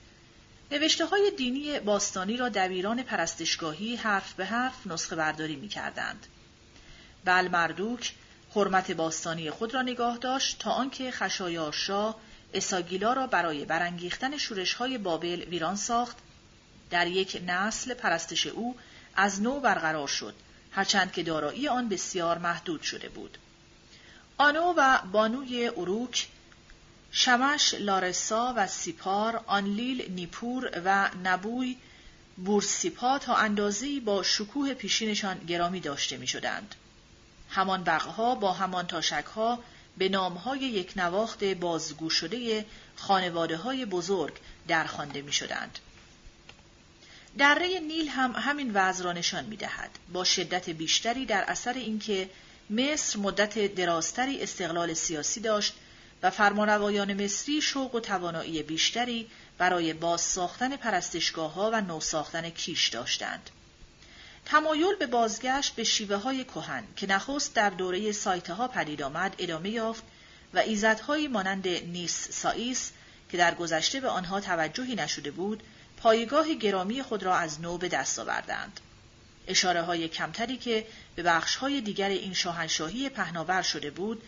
نوشته 0.72 1.06
های 1.06 1.32
دینی 1.36 1.80
باستانی 1.80 2.36
را 2.36 2.48
دبیران 2.48 3.02
پرستشگاهی 3.02 3.96
حرف 3.96 4.32
به 4.32 4.44
حرف 4.44 4.86
نسخه 4.86 5.16
برداری 5.16 5.56
می 5.56 5.68
کردند. 5.68 6.26
بل 7.24 7.48
مردوک 7.48 8.14
حرمت 8.54 8.90
باستانی 8.90 9.50
خود 9.50 9.74
را 9.74 9.82
نگاه 9.82 10.18
داشت 10.18 10.58
تا 10.58 10.70
آنکه 10.70 11.10
خشایارشا 11.10 12.14
اساگیلا 12.54 13.12
را 13.12 13.26
برای 13.26 13.64
برانگیختن 13.64 14.36
شورش 14.36 14.74
های 14.74 14.98
بابل 14.98 15.44
ویران 15.48 15.76
ساخت 15.76 16.16
در 16.90 17.06
یک 17.06 17.42
نسل 17.46 17.94
پرستش 17.94 18.46
او 18.46 18.76
از 19.16 19.42
نو 19.42 19.60
برقرار 19.60 20.08
شد 20.08 20.34
هرچند 20.72 21.12
که 21.12 21.22
دارایی 21.22 21.68
آن 21.68 21.88
بسیار 21.88 22.38
محدود 22.38 22.82
شده 22.82 23.08
بود 23.08 23.38
آنو 24.38 24.74
و 24.76 24.98
بانوی 25.12 25.68
اروک 25.68 26.28
شمش 27.12 27.74
لارسا 27.74 28.54
و 28.56 28.66
سیپار 28.66 29.44
آنلیل 29.46 30.12
نیپور 30.12 30.82
و 30.84 31.10
نبوی 31.24 31.76
بورسیپا 32.36 33.18
تا 33.18 33.34
اندازه‌ای 33.34 34.00
با 34.00 34.22
شکوه 34.22 34.74
پیشینشان 34.74 35.38
گرامی 35.38 35.80
داشته 35.80 36.16
می 36.16 36.26
شدند. 36.26 36.74
همان 37.50 37.84
بقها 37.84 38.34
با 38.34 38.52
همان 38.52 38.86
تاشکها 38.86 39.58
به 39.98 40.08
نامهای 40.08 40.58
یک 40.58 40.92
نواخت 40.96 41.44
بازگو 41.44 42.10
شده 42.10 42.66
خانواده 42.96 43.56
های 43.56 43.84
بزرگ 43.84 44.34
درخوانده 44.68 45.22
می 45.22 45.32
شدند. 45.32 45.78
دره 47.38 47.80
نیل 47.80 48.08
هم 48.08 48.32
همین 48.32 48.70
وضع 48.74 49.04
را 49.04 49.12
نشان 49.12 49.44
می 49.44 49.56
دهد. 49.56 49.90
با 50.12 50.24
شدت 50.24 50.70
بیشتری 50.70 51.26
در 51.26 51.44
اثر 51.48 51.72
اینکه 51.72 52.30
مصر 52.70 53.18
مدت 53.18 53.74
درازتری 53.74 54.42
استقلال 54.42 54.94
سیاسی 54.94 55.40
داشت 55.40 55.74
و 56.22 56.30
فرمانروایان 56.30 57.24
مصری 57.24 57.62
شوق 57.62 57.94
و 57.94 58.00
توانایی 58.00 58.62
بیشتری 58.62 59.30
برای 59.58 59.92
باز 59.92 60.20
ساختن 60.20 60.76
پرستشگاه 60.76 61.52
ها 61.52 61.70
و 61.70 61.80
نو 61.80 62.00
ساختن 62.00 62.50
کیش 62.50 62.88
داشتند. 62.88 63.50
تمایل 64.44 64.96
به 64.98 65.06
بازگشت 65.06 65.74
به 65.74 65.84
شیوه 65.84 66.16
های 66.16 66.44
کهن 66.44 66.84
که 66.96 67.06
نخست 67.06 67.54
در 67.54 67.70
دوره 67.70 68.12
سایته 68.12 68.54
ها 68.54 68.68
پدید 68.68 69.02
آمد 69.02 69.34
ادامه 69.38 69.70
یافت 69.70 70.02
و 70.54 70.58
ایزدهایی 70.58 71.28
مانند 71.28 71.68
نیس 71.68 72.28
سائیس 72.30 72.90
که 73.30 73.36
در 73.36 73.54
گذشته 73.54 74.00
به 74.00 74.08
آنها 74.08 74.40
توجهی 74.40 74.94
نشده 74.94 75.30
بود 75.30 75.62
پایگاه 75.96 76.54
گرامی 76.54 77.02
خود 77.02 77.22
را 77.22 77.36
از 77.36 77.60
نو 77.60 77.78
به 77.78 77.88
دست 77.88 78.18
آوردند. 78.18 78.80
اشاره 79.46 79.82
های 79.82 80.08
کمتری 80.08 80.56
که 80.56 80.86
به 81.16 81.22
بخش 81.22 81.56
های 81.56 81.80
دیگر 81.80 82.08
این 82.08 82.34
شاهنشاهی 82.34 83.08
پهناور 83.08 83.62
شده 83.62 83.90
بود 83.90 84.22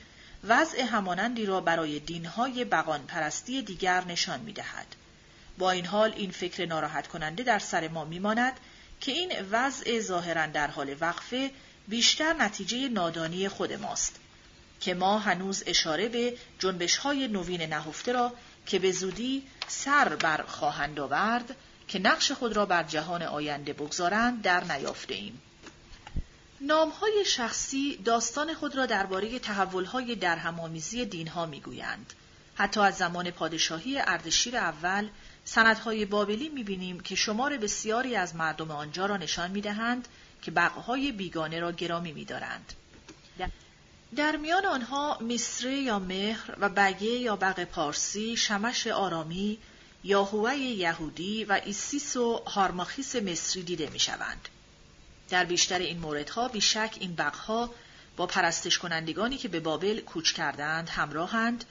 وضع 0.45 0.83
همانندی 0.83 1.47
را 1.47 1.61
برای 1.61 2.01
دینهای 2.01 2.65
بقان 2.65 3.07
پرستی 3.07 3.63
دیگر 3.63 4.05
نشان 4.05 4.41
می 4.41 4.53
دهد. 4.53 4.87
با 5.59 5.71
این 5.71 5.87
حال 5.87 6.13
این 6.17 6.31
فکر 6.31 6.67
ناراحت 6.67 7.09
کننده 7.09 7.43
در 7.43 7.59
سر 7.59 7.89
ما 7.89 8.05
می 8.05 8.19
ماند 8.19 8.61
که 9.01 9.13
این 9.13 9.33
وضع 9.51 10.01
ظاهرا 10.01 10.47
در 10.47 10.67
حال 10.67 10.97
وقفه 11.01 11.51
بیشتر 11.89 12.33
نتیجه 12.33 12.89
نادانی 12.89 13.49
خود 13.49 13.73
ماست 13.73 14.17
که 14.81 14.95
ما 14.95 15.19
هنوز 15.19 15.63
اشاره 15.67 16.09
به 16.09 16.37
جنبش 16.59 16.97
های 16.97 17.29
نوین 17.29 17.63
نهفته 17.63 18.13
را 18.13 18.33
که 18.67 18.79
به 18.79 18.93
زودی 18.93 19.43
سر 19.69 20.09
بر 20.09 20.43
خواهند 20.43 21.01
آورد 21.01 21.57
که 21.89 21.99
نقش 21.99 22.33
خود 22.33 22.57
را 22.57 22.67
بر 22.67 22.83
جهان 22.83 23.23
آینده 23.23 23.73
بگذارند 23.73 24.43
در 24.43 24.65
نیافته 24.65 25.15
ایم. 25.15 25.41
نامهای 26.63 27.25
شخصی 27.27 27.97
داستان 27.97 28.55
خود 28.55 28.77
را 28.77 28.87
درباره 28.87 29.39
تحولهای 29.39 30.15
درهمآمیزی 30.15 31.05
دینها 31.05 31.47
می‌گویند. 31.47 32.13
حتی 32.55 32.81
از 32.81 32.97
زمان 32.97 33.31
پادشاهی 33.31 33.99
اردشیر 33.99 34.57
اول 34.57 35.09
سندهای 35.45 36.05
بابلی 36.05 36.49
می‌بینیم 36.49 37.01
که 37.01 37.15
شمار 37.15 37.57
بسیاری 37.57 38.17
از 38.17 38.37
مردم 38.37 38.71
آنجا 38.71 39.07
را 39.07 39.17
نشان 39.17 39.51
می‌دهند 39.51 40.09
که 40.43 40.51
بقهای 40.51 41.13
بیگانه 41.13 41.61
را 41.61 41.73
گرامی 41.73 42.13
میدارند. 42.13 42.73
در 44.17 44.37
میان 44.37 44.67
آنها 44.67 45.19
مصره 45.21 45.77
یا 45.77 45.99
مهر 45.99 46.55
و 46.61 46.69
بگه 46.69 47.07
یا 47.07 47.37
بق 47.37 47.65
پارسی، 47.65 48.37
شمش 48.37 48.87
آرامی، 48.87 49.59
یاهوه 50.05 50.55
یهودی 50.57 51.45
و 51.45 51.61
ایسیس 51.65 52.17
و 52.17 52.43
هارماخیس 52.47 53.17
مصری 53.17 53.63
دیده 53.63 53.91
می 53.91 53.99
شوند. 53.99 54.49
در 55.33 55.45
بیشتر 55.45 55.79
این 55.79 55.99
موردها 55.99 56.49
بیشک 56.49 56.97
این 57.01 57.15
بق‌ها 57.15 57.75
با 58.17 58.27
پرستش 58.27 58.79
کنندگانی 58.79 59.39
که 59.39 59.49
به 59.49 59.61
بابل 59.61 60.01
کوچ 60.01 60.33
کردند 60.33 60.89
همراهند. 60.89 61.65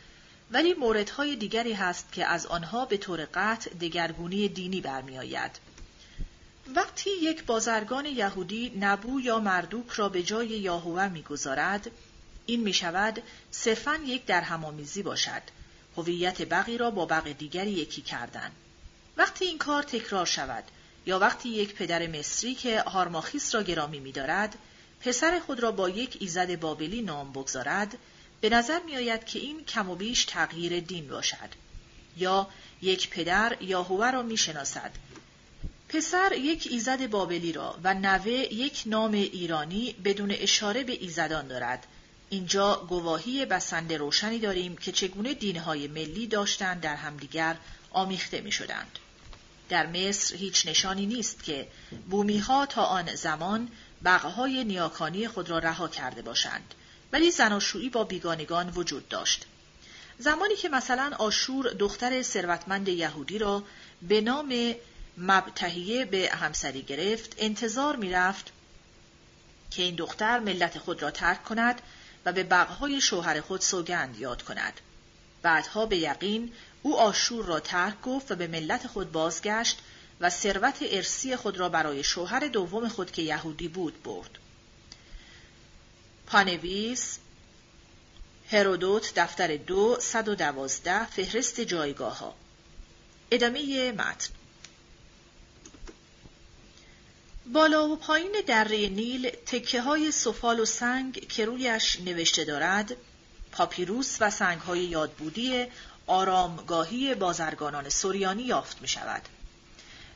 ولی 0.51 0.73
موردهای 0.73 1.35
دیگری 1.35 1.73
هست 1.73 2.11
که 2.11 2.25
از 2.25 2.45
آنها 2.45 2.85
به 2.85 2.97
طور 2.97 3.27
قطع 3.33 3.69
دگرگونی 3.69 4.49
دینی 4.49 4.81
برمیآید. 4.81 5.51
وقتی 6.75 7.09
یک 7.21 7.43
بازرگان 7.43 8.05
یهودی 8.05 8.73
نبو 8.79 9.21
یا 9.21 9.39
مردوک 9.39 9.89
را 9.89 10.09
به 10.09 10.23
جای 10.23 10.47
یاهوه 10.47 11.07
می‌گذارد 11.07 11.91
این 12.45 12.59
می 12.59 12.73
شود 12.73 13.23
صرفا 13.51 13.99
یک 14.05 14.25
درهمآمیزی 14.25 15.03
باشد. 15.03 15.41
هویت 15.97 16.41
بقی 16.41 16.77
را 16.77 16.91
با 16.91 17.05
بق 17.05 17.31
دیگری 17.31 17.71
یکی 17.71 18.01
کردن. 18.01 18.51
وقتی 19.17 19.45
این 19.45 19.57
کار 19.57 19.83
تکرار 19.83 20.25
شود 20.25 20.63
یا 21.05 21.19
وقتی 21.19 21.49
یک 21.49 21.75
پدر 21.75 22.07
مصری 22.07 22.55
که 22.55 22.81
هارماخیس 22.81 23.55
را 23.55 23.63
گرامی 23.63 23.99
می‌دارد 23.99 24.57
پسر 25.01 25.39
خود 25.39 25.59
را 25.59 25.71
با 25.71 25.89
یک 25.89 26.17
ایزد 26.19 26.59
بابلی 26.59 27.01
نام 27.01 27.31
بگذارد 27.31 27.97
به 28.41 28.49
نظر 28.49 28.79
میآید 28.85 29.25
که 29.25 29.39
این 29.39 29.65
کم 29.65 29.89
و 29.89 29.95
بیش 29.95 30.25
تغییر 30.25 30.79
دین 30.79 31.07
باشد. 31.07 31.49
یا 32.17 32.47
یک 32.81 33.09
پدر 33.09 33.57
یاهوه 33.61 34.11
را 34.11 34.21
می‌شناسد. 34.21 34.91
پسر 35.89 36.31
یک 36.31 36.67
ایزد 36.71 37.09
بابلی 37.09 37.51
را 37.51 37.79
و 37.83 37.93
نوه 37.93 38.31
یک 38.31 38.83
نام 38.85 39.11
ایرانی 39.11 39.95
بدون 40.03 40.31
اشاره 40.31 40.83
به 40.83 40.93
ایزدان 40.93 41.47
دارد. 41.47 41.87
اینجا 42.29 42.85
گواهی 42.89 43.45
بسنده 43.45 43.97
روشنی 43.97 44.39
داریم 44.39 44.77
که 44.77 44.91
چگونه 44.91 45.33
دینهای 45.33 45.87
ملی 45.87 46.27
داشتند 46.27 46.81
در 46.81 46.95
همدیگر 46.95 47.57
آمیخته 47.91 48.41
می 48.41 48.51
شدند. 48.51 48.99
در 49.71 49.87
مصر 49.87 50.35
هیچ 50.35 50.67
نشانی 50.67 51.05
نیست 51.05 51.43
که 51.43 51.67
بومیها 52.09 52.65
تا 52.65 52.83
آن 52.83 53.15
زمان 53.15 53.69
بقهای 54.05 54.63
نیاکانی 54.63 55.27
خود 55.27 55.49
را 55.49 55.59
رها 55.59 55.87
کرده 55.87 56.21
باشند 56.21 56.73
ولی 57.13 57.31
زناشویی 57.31 57.89
با 57.89 58.03
بیگانگان 58.03 58.69
وجود 58.69 59.09
داشت 59.09 59.45
زمانی 60.19 60.55
که 60.55 60.69
مثلا 60.69 61.11
آشور 61.19 61.69
دختر 61.69 62.21
ثروتمند 62.21 62.87
یهودی 62.87 63.37
را 63.37 63.63
به 64.01 64.21
نام 64.21 64.75
مبتهیه 65.17 66.05
به 66.05 66.29
همسری 66.33 66.81
گرفت 66.81 67.35
انتظار 67.37 67.95
می‌رفت 67.95 68.51
که 69.71 69.83
این 69.83 69.95
دختر 69.95 70.39
ملت 70.39 70.79
خود 70.79 71.01
را 71.01 71.11
ترک 71.11 71.43
کند 71.43 71.81
و 72.25 72.33
به 72.33 72.43
بقهای 72.43 73.01
شوهر 73.01 73.41
خود 73.41 73.61
سوگند 73.61 74.19
یاد 74.19 74.41
کند. 74.41 74.81
بعدها 75.41 75.85
به 75.85 75.97
یقین 75.97 76.51
او 76.83 76.99
آشور 76.99 77.45
را 77.45 77.59
ترک 77.59 78.01
گفت 78.01 78.31
و 78.31 78.35
به 78.35 78.47
ملت 78.47 78.87
خود 78.87 79.11
بازگشت 79.11 79.79
و 80.19 80.29
ثروت 80.29 80.77
ارسی 80.81 81.35
خود 81.35 81.57
را 81.57 81.69
برای 81.69 82.03
شوهر 82.03 82.47
دوم 82.47 82.87
خود 82.87 83.11
که 83.11 83.21
یهودی 83.21 83.67
بود 83.67 84.03
برد. 84.03 84.37
پانویس 86.27 87.17
هرودوت 88.51 89.13
دفتر 89.15 89.57
دو 89.57 89.97
صد 89.99 90.27
و 90.27 90.35
دوازده 90.35 91.05
فهرست 91.05 91.61
جایگاه 91.61 92.17
ها 92.17 92.35
ادامه 93.31 93.91
متن 93.91 94.29
بالا 97.53 97.89
و 97.89 97.95
پایین 97.95 98.31
دره 98.47 98.89
نیل 98.89 99.29
تکه 99.29 99.81
های 99.81 100.11
سفال 100.11 100.59
و 100.59 100.65
سنگ 100.65 101.27
که 101.27 101.45
رویش 101.45 101.99
نوشته 101.99 102.45
دارد 102.45 102.95
پاپیروس 103.51 104.17
و 104.19 104.29
سنگ 104.29 104.61
های 104.61 104.79
یادبودی 104.79 105.67
آرامگاهی 106.11 107.15
بازرگانان 107.15 107.89
سوریانی 107.89 108.43
یافت 108.43 108.81
می 108.81 108.87
شود. 108.87 109.21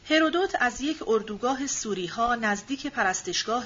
هرودوت 0.09 0.55
از 0.59 0.81
یک 0.81 0.97
اردوگاه 1.07 1.67
سوری 1.67 2.07
ها 2.07 2.35
نزدیک 2.35 2.87
پرستشگاه 2.87 3.65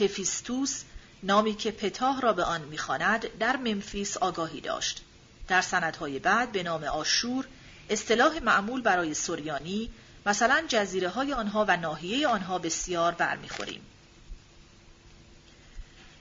هفیستوس 0.00 0.82
نامی 1.22 1.54
که 1.54 1.70
پتاه 1.70 2.20
را 2.20 2.32
به 2.32 2.44
آن 2.44 2.60
می‌خواند 2.60 3.38
در 3.38 3.56
ممفیس 3.56 4.16
آگاهی 4.16 4.60
داشت. 4.60 5.02
در 5.48 5.60
سندهای 5.60 6.18
بعد 6.18 6.52
به 6.52 6.62
نام 6.62 6.84
آشور 6.84 7.46
اصطلاح 7.90 8.38
معمول 8.38 8.82
برای 8.82 9.14
سوریانی 9.14 9.90
مثلا 10.26 10.64
جزیره 10.68 11.08
های 11.08 11.32
آنها 11.32 11.64
و 11.68 11.76
ناحیه 11.76 12.28
آنها 12.28 12.58
بسیار 12.58 13.12
برمیخوریم. 13.12 13.80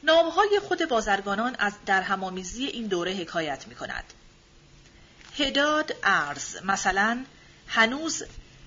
نامهای 0.04 0.60
خود 0.68 0.90
بازرگانان 0.90 1.56
از 1.60 1.74
در 1.86 2.02
همامیزی 2.02 2.66
این 2.66 2.88
دوره 2.88 3.14
حکایت 3.14 3.68
می 3.68 3.76
کند. 3.76 4.04
هداد 5.38 5.96
ارز 6.04 6.64
مثلا 6.64 7.26
هنوز 7.68 8.24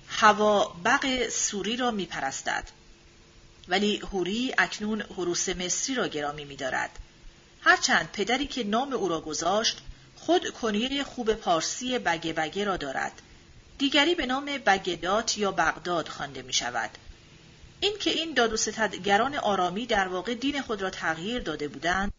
هوا 0.07 0.63
بق 0.85 1.29
سوری 1.29 1.77
را 1.77 1.91
می 1.91 2.05
پرستد. 2.05 2.63
ولی 3.67 3.97
هوری 3.97 4.53
اکنون 4.57 5.01
حروس 5.01 5.49
مصری 5.49 5.95
را 5.95 6.07
گرامی 6.07 6.45
می 6.45 6.55
دارد. 6.55 6.89
هرچند 7.61 8.09
پدری 8.13 8.47
که 8.47 8.63
نام 8.63 8.93
او 8.93 9.09
را 9.09 9.21
گذاشت 9.21 9.81
خود 10.15 10.49
کنیه 10.49 11.03
خوب 11.03 11.33
پارسی 11.33 11.99
بگه 11.99 12.33
بگه 12.33 12.63
را 12.63 12.77
دارد 12.77 13.21
دیگری 13.77 14.15
به 14.15 14.25
نام 14.25 14.45
بگدات 14.45 15.37
یا 15.37 15.51
بغداد 15.51 16.07
خوانده 16.07 16.41
می 16.41 16.53
شود. 16.53 16.89
این 17.79 17.97
که 17.99 18.09
این 18.09 18.33
داد 18.33 18.53
آرامی 19.41 19.85
در 19.85 20.07
واقع 20.07 20.33
دین 20.33 20.61
خود 20.61 20.81
را 20.81 20.89
تغییر 20.89 21.41
داده 21.41 21.67
بودند 21.67 22.13